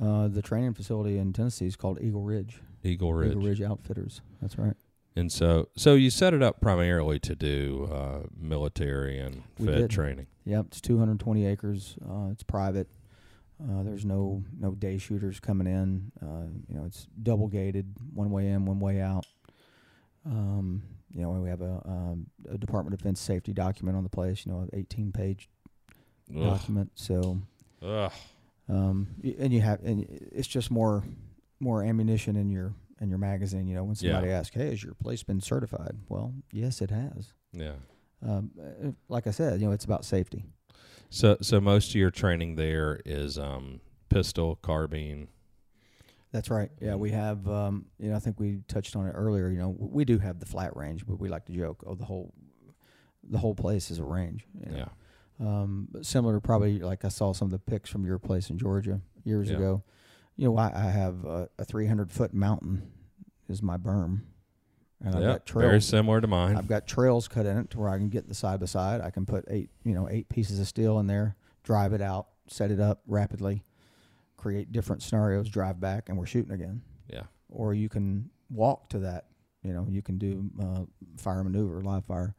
Uh, 0.00 0.28
the 0.28 0.40
training 0.40 0.72
facility 0.74 1.18
in 1.18 1.32
Tennessee 1.32 1.66
is 1.66 1.76
called 1.76 1.98
Eagle 2.00 2.22
Ridge. 2.22 2.60
Eagle 2.84 3.12
Ridge. 3.12 3.32
Eagle 3.32 3.42
Ridge 3.42 3.60
Outfitters. 3.60 4.20
That's 4.40 4.56
right. 4.56 4.74
And 5.14 5.30
so, 5.30 5.68
so 5.76 5.94
you 5.94 6.08
set 6.08 6.32
it 6.32 6.42
up 6.42 6.60
primarily 6.62 7.18
to 7.20 7.34
do 7.34 7.90
uh, 7.92 8.20
military 8.40 9.18
and 9.18 9.42
We 9.58 9.66
Fed 9.66 9.76
did. 9.76 9.90
training. 9.90 10.26
Yep, 10.46 10.66
it's 10.68 10.80
220 10.80 11.44
acres. 11.44 11.96
Uh, 12.08 12.28
it's 12.30 12.42
private. 12.42 12.88
Uh, 13.62 13.82
there's 13.82 14.04
no 14.04 14.42
no 14.58 14.72
day 14.72 14.98
shooters 14.98 15.38
coming 15.40 15.66
in. 15.66 16.10
Uh, 16.20 16.46
you 16.68 16.74
know, 16.74 16.84
it's 16.84 17.06
double 17.22 17.46
gated, 17.48 17.94
one 18.12 18.30
way 18.30 18.48
in, 18.48 18.64
one 18.66 18.80
way 18.80 19.00
out. 19.00 19.26
Um, 20.24 20.82
you 21.10 21.20
know, 21.22 21.30
we 21.30 21.48
have 21.50 21.60
a, 21.60 21.82
um, 21.84 22.26
a 22.50 22.56
Department 22.58 22.94
of 22.94 22.98
Defense 23.00 23.20
safety 23.20 23.52
document 23.52 23.96
on 23.96 24.02
the 24.02 24.08
place. 24.10 24.46
You 24.46 24.52
know, 24.52 24.60
an 24.60 24.70
18 24.72 25.12
page 25.12 25.48
Ugh. 26.34 26.42
document. 26.42 26.90
So, 26.94 27.38
Ugh. 27.82 28.12
um, 28.68 29.08
y- 29.22 29.34
and 29.38 29.52
you 29.52 29.60
have, 29.60 29.82
and 29.84 30.06
it's 30.10 30.48
just 30.48 30.70
more 30.70 31.04
more 31.60 31.84
ammunition 31.84 32.34
in 32.36 32.50
your 32.50 32.72
in 33.00 33.08
your 33.08 33.18
magazine. 33.18 33.66
You 33.68 33.74
know, 33.76 33.84
when 33.84 33.96
Yeah. 34.00 34.12
somebody 34.12 34.32
asks, 34.32 34.54
"Hey, 34.56 34.70
has 34.70 34.82
your 34.82 34.94
place 34.94 35.22
been 35.22 35.40
certified?" 35.40 35.96
Well, 36.08 36.32
yes, 36.52 36.80
it 36.82 36.90
has. 36.90 37.32
Yeah. 37.52 37.74
Um, 38.22 38.50
uh, 38.60 38.90
like 39.08 39.26
I 39.26 39.30
said, 39.32 39.60
you 39.60 39.66
know, 39.66 39.72
it's 39.72 39.84
about 39.84 40.04
safety. 40.04 40.44
So, 41.12 41.36
so 41.42 41.60
most 41.60 41.90
of 41.90 41.96
your 41.96 42.10
training 42.10 42.56
there 42.56 42.98
is 43.04 43.38
um, 43.38 43.80
pistol, 44.08 44.56
carbine. 44.56 45.28
That's 46.32 46.48
right. 46.48 46.70
Yeah, 46.80 46.94
we 46.94 47.10
have. 47.10 47.46
Um, 47.46 47.84
you 47.98 48.08
know, 48.08 48.16
I 48.16 48.18
think 48.18 48.40
we 48.40 48.60
touched 48.66 48.96
on 48.96 49.06
it 49.06 49.10
earlier. 49.10 49.50
You 49.50 49.58
know, 49.58 49.76
we 49.78 50.06
do 50.06 50.18
have 50.18 50.40
the 50.40 50.46
flat 50.46 50.74
range, 50.74 51.04
but 51.06 51.20
we 51.20 51.28
like 51.28 51.44
to 51.46 51.52
joke, 51.52 51.84
"Oh, 51.86 51.94
the 51.94 52.06
whole, 52.06 52.32
the 53.22 53.36
whole 53.36 53.54
place 53.54 53.90
is 53.90 53.98
a 53.98 54.04
range." 54.04 54.46
you 54.58 54.70
know. 54.72 54.76
Yeah. 54.78 54.88
Um, 55.46 55.88
but 55.92 56.06
similar, 56.06 56.34
to 56.36 56.40
probably 56.40 56.78
like 56.78 57.04
I 57.04 57.08
saw 57.08 57.34
some 57.34 57.46
of 57.46 57.52
the 57.52 57.58
pics 57.58 57.90
from 57.90 58.06
your 58.06 58.18
place 58.18 58.48
in 58.48 58.56
Georgia 58.56 59.02
years 59.22 59.50
Yeah. 59.50 59.56
ago. 59.56 59.82
You 60.36 60.46
know, 60.46 60.56
I, 60.56 60.72
I 60.74 60.90
have 60.90 61.26
a, 61.26 61.50
a 61.58 61.64
300 61.66 62.10
foot 62.10 62.32
mountain 62.32 62.90
is 63.50 63.62
my 63.62 63.76
berm, 63.76 64.22
and 65.04 65.14
I've 65.14 65.22
got 65.22 65.50
very 65.50 65.80
similar 65.80 66.20
to 66.20 66.26
mine. 66.26 66.56
I've 66.56 66.68
got 66.68 66.86
trails 66.86 67.28
cut 67.28 67.46
in 67.46 67.58
it 67.58 67.70
to 67.70 67.78
where 67.80 67.88
I 67.88 67.98
can 67.98 68.08
get 68.08 68.28
the 68.28 68.34
side 68.34 68.60
by 68.60 68.66
side. 68.66 69.00
I 69.00 69.10
can 69.10 69.26
put 69.26 69.44
eight, 69.48 69.70
you 69.84 69.94
know, 69.94 70.08
eight 70.08 70.28
pieces 70.28 70.60
of 70.60 70.68
steel 70.68 70.98
in 70.98 71.06
there, 71.06 71.36
drive 71.64 71.92
it 71.92 72.00
out, 72.00 72.28
set 72.46 72.70
it 72.70 72.80
up 72.80 73.02
rapidly, 73.06 73.64
create 74.36 74.72
different 74.72 75.02
scenarios, 75.02 75.48
drive 75.48 75.80
back, 75.80 76.08
and 76.08 76.16
we're 76.18 76.26
shooting 76.26 76.52
again. 76.52 76.82
yeah, 77.08 77.22
Or 77.48 77.74
you 77.74 77.88
can 77.88 78.30
walk 78.50 78.88
to 78.90 79.00
that. 79.00 79.26
You 79.62 79.72
know, 79.72 79.86
you 79.88 80.02
can 80.02 80.18
do 80.18 80.50
uh, 80.60 80.80
fire 81.16 81.42
maneuver, 81.44 81.80
live 81.82 82.04
fire, 82.04 82.34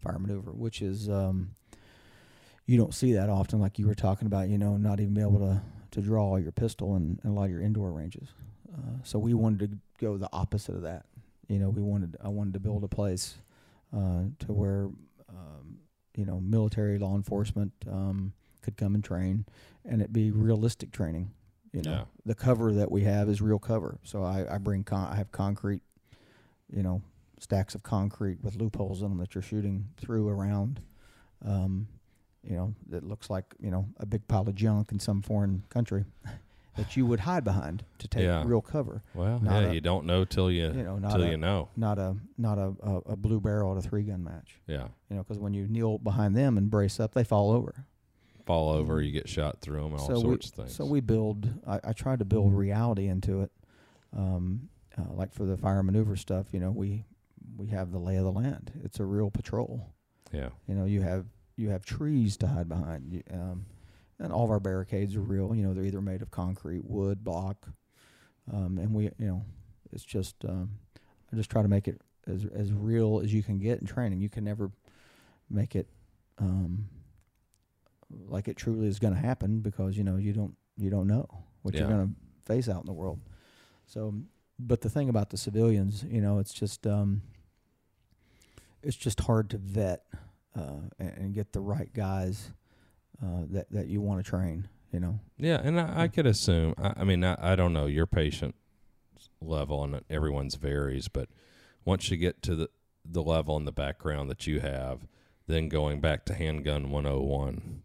fire 0.00 0.18
maneuver, 0.18 0.50
which 0.52 0.82
is 0.82 1.08
um, 1.08 1.50
you 2.66 2.76
don't 2.76 2.94
see 2.94 3.12
that 3.12 3.28
often. 3.30 3.60
Like 3.60 3.78
you 3.78 3.86
were 3.86 3.94
talking 3.94 4.26
about, 4.26 4.48
you 4.48 4.58
know, 4.58 4.76
not 4.76 4.98
even 5.00 5.14
be 5.14 5.20
able 5.20 5.38
to 5.40 5.62
to 5.92 6.00
draw 6.00 6.34
your 6.36 6.50
pistol 6.50 6.96
in, 6.96 7.20
in 7.22 7.30
a 7.30 7.32
lot 7.32 7.44
of 7.44 7.50
your 7.50 7.60
indoor 7.60 7.92
ranges. 7.92 8.28
Uh, 8.72 8.96
so 9.04 9.16
we 9.16 9.32
wanted 9.34 9.70
to 9.70 9.78
go 10.04 10.16
the 10.16 10.28
opposite 10.32 10.74
of 10.74 10.82
that. 10.82 11.06
You 11.48 11.58
know, 11.58 11.68
we 11.68 11.82
wanted 11.82 12.16
I 12.22 12.28
wanted 12.28 12.54
to 12.54 12.60
build 12.60 12.84
a 12.84 12.88
place 12.88 13.34
uh, 13.94 14.22
to 14.40 14.52
where 14.52 14.88
um, 15.28 15.78
you 16.16 16.24
know 16.24 16.40
military 16.40 16.98
law 16.98 17.14
enforcement 17.16 17.72
um, 17.90 18.32
could 18.62 18.76
come 18.76 18.94
and 18.94 19.04
train, 19.04 19.44
and 19.84 20.00
it 20.02 20.12
be 20.12 20.30
realistic 20.30 20.90
training. 20.92 21.30
You 21.72 21.82
know, 21.82 21.90
Yeah. 21.90 22.04
the 22.24 22.34
cover 22.34 22.72
that 22.72 22.90
we 22.90 23.02
have 23.04 23.28
is 23.28 23.42
real 23.42 23.58
cover. 23.58 23.98
So 24.04 24.22
I, 24.22 24.54
I 24.54 24.58
bring 24.58 24.84
con- 24.84 25.12
I 25.12 25.16
have 25.16 25.32
concrete, 25.32 25.82
you 26.72 26.82
know, 26.82 27.02
stacks 27.40 27.74
of 27.74 27.82
concrete 27.82 28.38
with 28.42 28.56
loopholes 28.56 29.02
in 29.02 29.08
them 29.08 29.18
that 29.18 29.34
you're 29.34 29.42
shooting 29.42 29.88
through 29.96 30.28
around. 30.28 30.80
Um, 31.44 31.88
you 32.42 32.54
know, 32.56 32.74
that 32.90 33.02
looks 33.04 33.28
like 33.28 33.44
you 33.60 33.70
know 33.70 33.88
a 33.98 34.06
big 34.06 34.26
pile 34.28 34.48
of 34.48 34.54
junk 34.54 34.92
in 34.92 34.98
some 35.00 35.20
foreign 35.20 35.64
country 35.68 36.04
that 36.76 36.96
you 36.96 37.06
would 37.06 37.20
hide 37.20 37.44
behind 37.44 37.84
to 37.98 38.08
take 38.08 38.24
Yeah. 38.24 38.42
real 38.46 38.60
cover. 38.60 39.02
well, 39.14 39.38
Not 39.40 39.62
yeah, 39.62 39.70
a- 39.70 39.74
you 39.74 39.80
don't 39.80 40.06
know 40.06 40.24
till 40.24 40.50
you, 40.50 40.66
You 40.72 40.82
know, 40.82 40.98
not 40.98 41.12
till 41.12 41.22
a, 41.24 41.30
you 41.30 41.36
know. 41.36 41.68
not 41.76 41.98
a 41.98 42.16
not 42.36 42.58
a, 42.58 42.74
a, 42.82 42.96
a 43.12 43.16
blue 43.16 43.40
barrel 43.40 43.72
at 43.72 43.78
a 43.84 43.88
three 43.88 44.02
gun 44.02 44.24
match. 44.24 44.60
Yeah, 44.66 44.88
You 45.10 45.16
know, 45.16 45.22
because 45.22 45.38
when 45.38 45.54
you 45.54 45.66
kneel 45.68 45.98
behind 45.98 46.36
them 46.36 46.58
and 46.58 46.68
brace 46.70 46.98
up, 46.98 47.14
they 47.14 47.24
fall 47.24 47.50
over. 47.52 47.86
fall 48.46 48.70
over, 48.70 49.00
you 49.00 49.10
get 49.12 49.28
shot 49.28 49.60
through 49.60 49.82
them, 49.82 49.92
all 49.94 50.06
so 50.06 50.20
sorts 50.20 50.46
we, 50.46 50.50
of 50.62 50.66
things. 50.68 50.76
So 50.76 50.84
we 50.84 51.00
build. 51.00 51.48
I, 51.66 51.80
I 51.84 51.92
tried 51.92 52.18
to 52.18 52.24
build 52.24 52.52
reality 52.54 53.06
into 53.08 53.40
it. 53.42 53.50
Um, 54.16 54.68
uh, 54.98 55.12
like 55.14 55.32
for 55.32 55.44
the 55.44 55.56
fire 55.56 55.82
maneuver 55.82 56.14
stuff, 56.16 56.46
you 56.52 56.60
know, 56.60 56.70
we 56.70 57.04
we 57.56 57.68
have 57.68 57.90
the 57.92 57.98
lay 57.98 58.16
of 58.16 58.24
the 58.24 58.32
land. 58.32 58.72
It's 58.84 59.00
a 59.00 59.04
real 59.04 59.30
patrol. 59.30 59.88
yeah, 60.32 60.48
You 60.66 60.74
know, 60.74 60.84
you 60.84 61.02
have 61.02 61.26
you 61.56 61.70
have 61.70 61.84
trees 61.84 62.36
to 62.38 62.46
hide 62.48 62.68
behind. 62.68 63.12
You, 63.12 63.22
um, 63.32 63.66
and 64.18 64.32
all 64.32 64.44
of 64.44 64.50
our 64.50 64.60
barricades 64.60 65.16
are 65.16 65.20
real. 65.20 65.54
You 65.54 65.62
know, 65.62 65.74
they're 65.74 65.84
either 65.84 66.00
made 66.00 66.22
of 66.22 66.30
concrete, 66.30 66.84
wood, 66.84 67.24
block, 67.24 67.68
um, 68.52 68.78
and 68.78 68.94
we, 68.94 69.04
you 69.04 69.26
know, 69.26 69.44
it's 69.92 70.04
just 70.04 70.44
um, 70.44 70.70
I 71.32 71.36
just 71.36 71.50
try 71.50 71.62
to 71.62 71.68
make 71.68 71.88
it 71.88 72.00
as 72.26 72.46
as 72.54 72.72
real 72.72 73.20
as 73.22 73.32
you 73.32 73.42
can 73.42 73.58
get 73.58 73.80
in 73.80 73.86
training. 73.86 74.20
You 74.20 74.28
can 74.28 74.44
never 74.44 74.70
make 75.50 75.74
it 75.76 75.88
um, 76.38 76.88
like 78.28 78.48
it 78.48 78.56
truly 78.56 78.88
is 78.88 78.98
going 78.98 79.14
to 79.14 79.20
happen 79.20 79.60
because 79.60 79.96
you 79.96 80.04
know 80.04 80.16
you 80.16 80.32
don't 80.32 80.56
you 80.76 80.90
don't 80.90 81.06
know 81.06 81.26
what 81.62 81.74
you're 81.74 81.88
going 81.88 82.08
to 82.08 82.14
face 82.52 82.68
out 82.68 82.80
in 82.80 82.86
the 82.86 82.92
world. 82.92 83.20
So, 83.86 84.14
but 84.58 84.80
the 84.80 84.90
thing 84.90 85.08
about 85.08 85.30
the 85.30 85.36
civilians, 85.36 86.04
you 86.08 86.20
know, 86.20 86.38
it's 86.38 86.52
just 86.52 86.86
um, 86.86 87.22
it's 88.82 88.96
just 88.96 89.20
hard 89.20 89.50
to 89.50 89.58
vet 89.58 90.02
uh, 90.56 90.88
and, 90.98 91.12
and 91.16 91.34
get 91.34 91.52
the 91.52 91.60
right 91.60 91.92
guys 91.92 92.50
uh, 93.22 93.42
that 93.50 93.70
that 93.70 93.86
you 93.88 94.00
want 94.00 94.24
to 94.24 94.28
train. 94.28 94.68
You 94.92 95.00
know, 95.00 95.20
yeah. 95.38 95.60
And 95.62 95.80
I, 95.80 96.02
I 96.02 96.08
could 96.08 96.26
assume. 96.26 96.74
I, 96.78 96.94
I 96.98 97.04
mean, 97.04 97.24
I, 97.24 97.36
I 97.52 97.56
don't 97.56 97.72
know 97.72 97.86
your 97.86 98.06
patient 98.06 98.54
level, 99.40 99.82
and 99.82 100.00
everyone's 100.08 100.54
varies. 100.54 101.08
But 101.08 101.28
once 101.84 102.10
you 102.10 102.16
get 102.16 102.42
to 102.42 102.54
the 102.54 102.68
the 103.04 103.22
level 103.22 103.56
and 103.56 103.66
the 103.66 103.72
background 103.72 104.30
that 104.30 104.46
you 104.46 104.60
have, 104.60 105.06
then 105.46 105.68
going 105.68 106.00
back 106.00 106.24
to 106.26 106.34
handgun 106.34 106.90
101, 106.90 107.82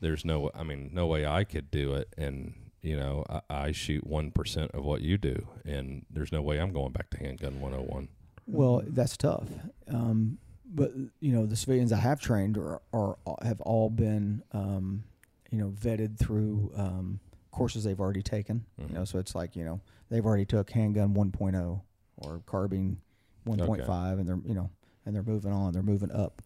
there's 0.00 0.24
no. 0.24 0.50
I 0.54 0.62
mean, 0.62 0.90
no 0.92 1.06
way 1.06 1.26
I 1.26 1.44
could 1.44 1.70
do 1.70 1.94
it. 1.94 2.08
And 2.16 2.54
you 2.80 2.96
know, 2.96 3.24
I, 3.28 3.40
I 3.50 3.72
shoot 3.72 4.06
one 4.06 4.30
percent 4.30 4.70
of 4.72 4.84
what 4.84 5.00
you 5.00 5.18
do, 5.18 5.48
and 5.64 6.06
there's 6.10 6.32
no 6.32 6.42
way 6.42 6.60
I'm 6.60 6.72
going 6.72 6.92
back 6.92 7.10
to 7.10 7.18
handgun 7.18 7.60
101. 7.60 8.08
well, 8.46 8.82
that's 8.86 9.16
tough. 9.16 9.48
Um, 9.88 10.38
but 10.74 10.92
you 11.20 11.32
know, 11.32 11.46
the 11.46 11.56
civilians 11.56 11.92
I 11.92 11.98
have 11.98 12.20
trained 12.20 12.58
are, 12.58 12.82
are 12.92 13.16
have 13.42 13.60
all 13.60 13.88
been 13.88 14.42
um, 14.52 15.04
you 15.50 15.58
know 15.58 15.68
vetted 15.70 16.18
through 16.18 16.72
um, 16.76 17.20
courses 17.52 17.84
they've 17.84 18.00
already 18.00 18.22
taken. 18.22 18.64
Mhm. 18.80 18.88
You 18.88 18.94
know, 18.96 19.04
so 19.04 19.18
it's 19.18 19.34
like 19.34 19.54
you 19.56 19.64
know 19.64 19.80
they've 20.10 20.24
already 20.26 20.44
took 20.44 20.70
handgun 20.70 21.14
1.0 21.14 21.80
or 22.16 22.42
carbine 22.46 22.98
1.5, 23.46 24.18
and 24.18 24.28
they're 24.28 24.40
you 24.44 24.54
know 24.54 24.70
and 25.06 25.14
they're 25.14 25.22
moving 25.22 25.52
on. 25.52 25.72
They're 25.72 25.82
moving 25.82 26.10
up. 26.10 26.42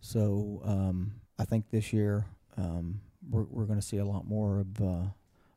So 0.00 0.60
um, 0.64 1.12
I 1.38 1.44
think 1.44 1.70
this 1.70 1.92
year 1.92 2.26
um, 2.56 3.00
we're 3.30 3.44
we're 3.44 3.64
going 3.66 3.78
to 3.80 3.86
see 3.86 3.98
a 3.98 4.04
lot 4.04 4.26
more 4.26 4.58
of 4.60 4.80
uh, 4.80 5.04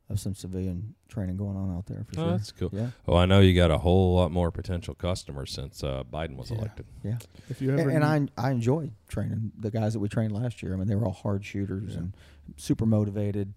of 0.10 0.20
some 0.20 0.36
civilian 0.36 0.94
training 1.08 1.36
going 1.36 1.58
on 1.58 1.76
out 1.76 1.88
there 1.88 2.04
for 2.04 2.20
Oh, 2.20 2.24
sure. 2.24 2.32
that's 2.32 2.52
cool. 2.52 2.70
Yeah, 2.72 2.90
Oh, 3.08 3.16
I 3.16 3.26
know 3.26 3.40
you 3.40 3.56
got 3.56 3.72
a 3.72 3.80
whole 3.80 4.16
lot 4.16 4.32
more 4.32 4.52
potential 4.52 4.94
customers 4.94 5.52
since 5.52 5.84
uh, 5.84 6.04
Biden 6.04 6.36
was 6.36 6.52
Yeah. 6.52 6.58
elected. 6.60 6.86
yeah. 7.04 7.18
If 7.50 7.60
you 7.62 7.72
And, 7.72 7.80
ever 7.80 7.90
and 7.90 8.24
need- 8.26 8.32
I 8.38 8.50
I 8.50 8.52
enjoyed 8.52 8.92
training 9.08 9.52
the 9.58 9.72
guys 9.72 9.94
that 9.94 10.00
we 10.00 10.08
trained 10.08 10.32
last 10.32 10.62
year. 10.62 10.74
I 10.74 10.78
mean, 10.78 10.88
they 10.88 10.96
were 10.96 11.06
all 11.06 11.12
hard 11.12 11.44
shooters 11.44 11.94
Yeah. 11.94 12.00
and 12.00 12.14
super 12.56 12.86
motivated. 12.86 13.54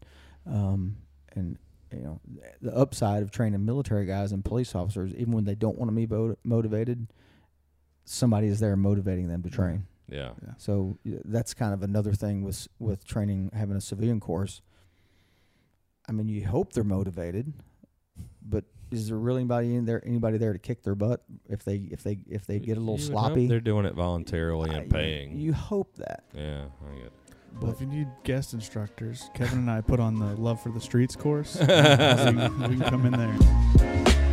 Um, 0.46 0.96
and 1.36 1.58
you 1.92 2.00
know, 2.02 2.20
the 2.62 2.74
upside 2.76 3.22
of 3.22 3.30
training 3.30 3.64
military 3.64 4.06
guys 4.06 4.32
and 4.32 4.44
police 4.44 4.74
officers, 4.74 5.12
even 5.14 5.32
when 5.32 5.44
they 5.44 5.54
don't 5.54 5.78
want 5.78 5.90
to 5.90 5.94
be 5.94 6.06
mo- 6.06 6.36
motivated, 6.44 7.08
somebody 8.04 8.46
is 8.46 8.60
there 8.60 8.76
motivating 8.76 9.28
them 9.28 9.42
to 9.42 9.50
train. 9.50 9.84
Yeah. 10.10 10.30
yeah. 10.42 10.54
So 10.56 10.98
that's 11.04 11.52
kind 11.54 11.74
of 11.74 11.82
another 11.82 12.14
thing 12.14 12.42
with 12.42 12.68
with 12.78 13.04
training, 13.06 13.50
having 13.52 13.76
a 13.76 13.80
civilian 13.80 14.20
course. 14.20 14.62
I 16.08 16.12
mean, 16.12 16.28
you 16.28 16.46
hope 16.46 16.72
they're 16.72 16.84
motivated, 16.84 17.52
but 18.42 18.64
is 18.90 19.08
there 19.08 19.18
really 19.18 19.40
anybody 19.40 19.74
in 19.74 19.84
there 19.84 20.02
anybody 20.06 20.38
there 20.38 20.54
to 20.54 20.58
kick 20.58 20.82
their 20.82 20.94
butt 20.94 21.22
if 21.48 21.62
they 21.64 21.76
if 21.90 22.02
they 22.02 22.18
if 22.28 22.46
they 22.46 22.58
get 22.58 22.76
a 22.78 22.80
little 22.80 22.96
You 22.96 23.02
sloppy? 23.04 23.46
They're 23.46 23.60
doing 23.60 23.84
it 23.84 23.94
voluntarily 23.94 24.70
I- 24.70 24.74
and 24.78 24.90
paying. 24.90 25.38
You 25.38 25.52
hope 25.52 25.96
that. 25.96 26.24
yeah, 26.34 26.64
I 26.90 26.94
get 26.94 27.06
it. 27.06 27.12
Well, 27.60 27.72
if 27.72 27.80
you 27.80 27.86
need 27.86 28.08
guest 28.24 28.52
instructors, 28.54 29.30
Kevin 29.34 29.60
and 29.60 29.70
I 29.70 29.80
put 29.80 30.00
on 30.00 30.18
the 30.18 30.36
Love 30.36 30.62
for 30.62 30.70
the 30.70 30.80
Streets 30.80 31.16
course. 31.16 31.56
we, 31.60 31.66
we 31.66 32.76
can 32.76 32.80
come 32.80 33.06
in 33.06 33.12
there. 33.12 34.27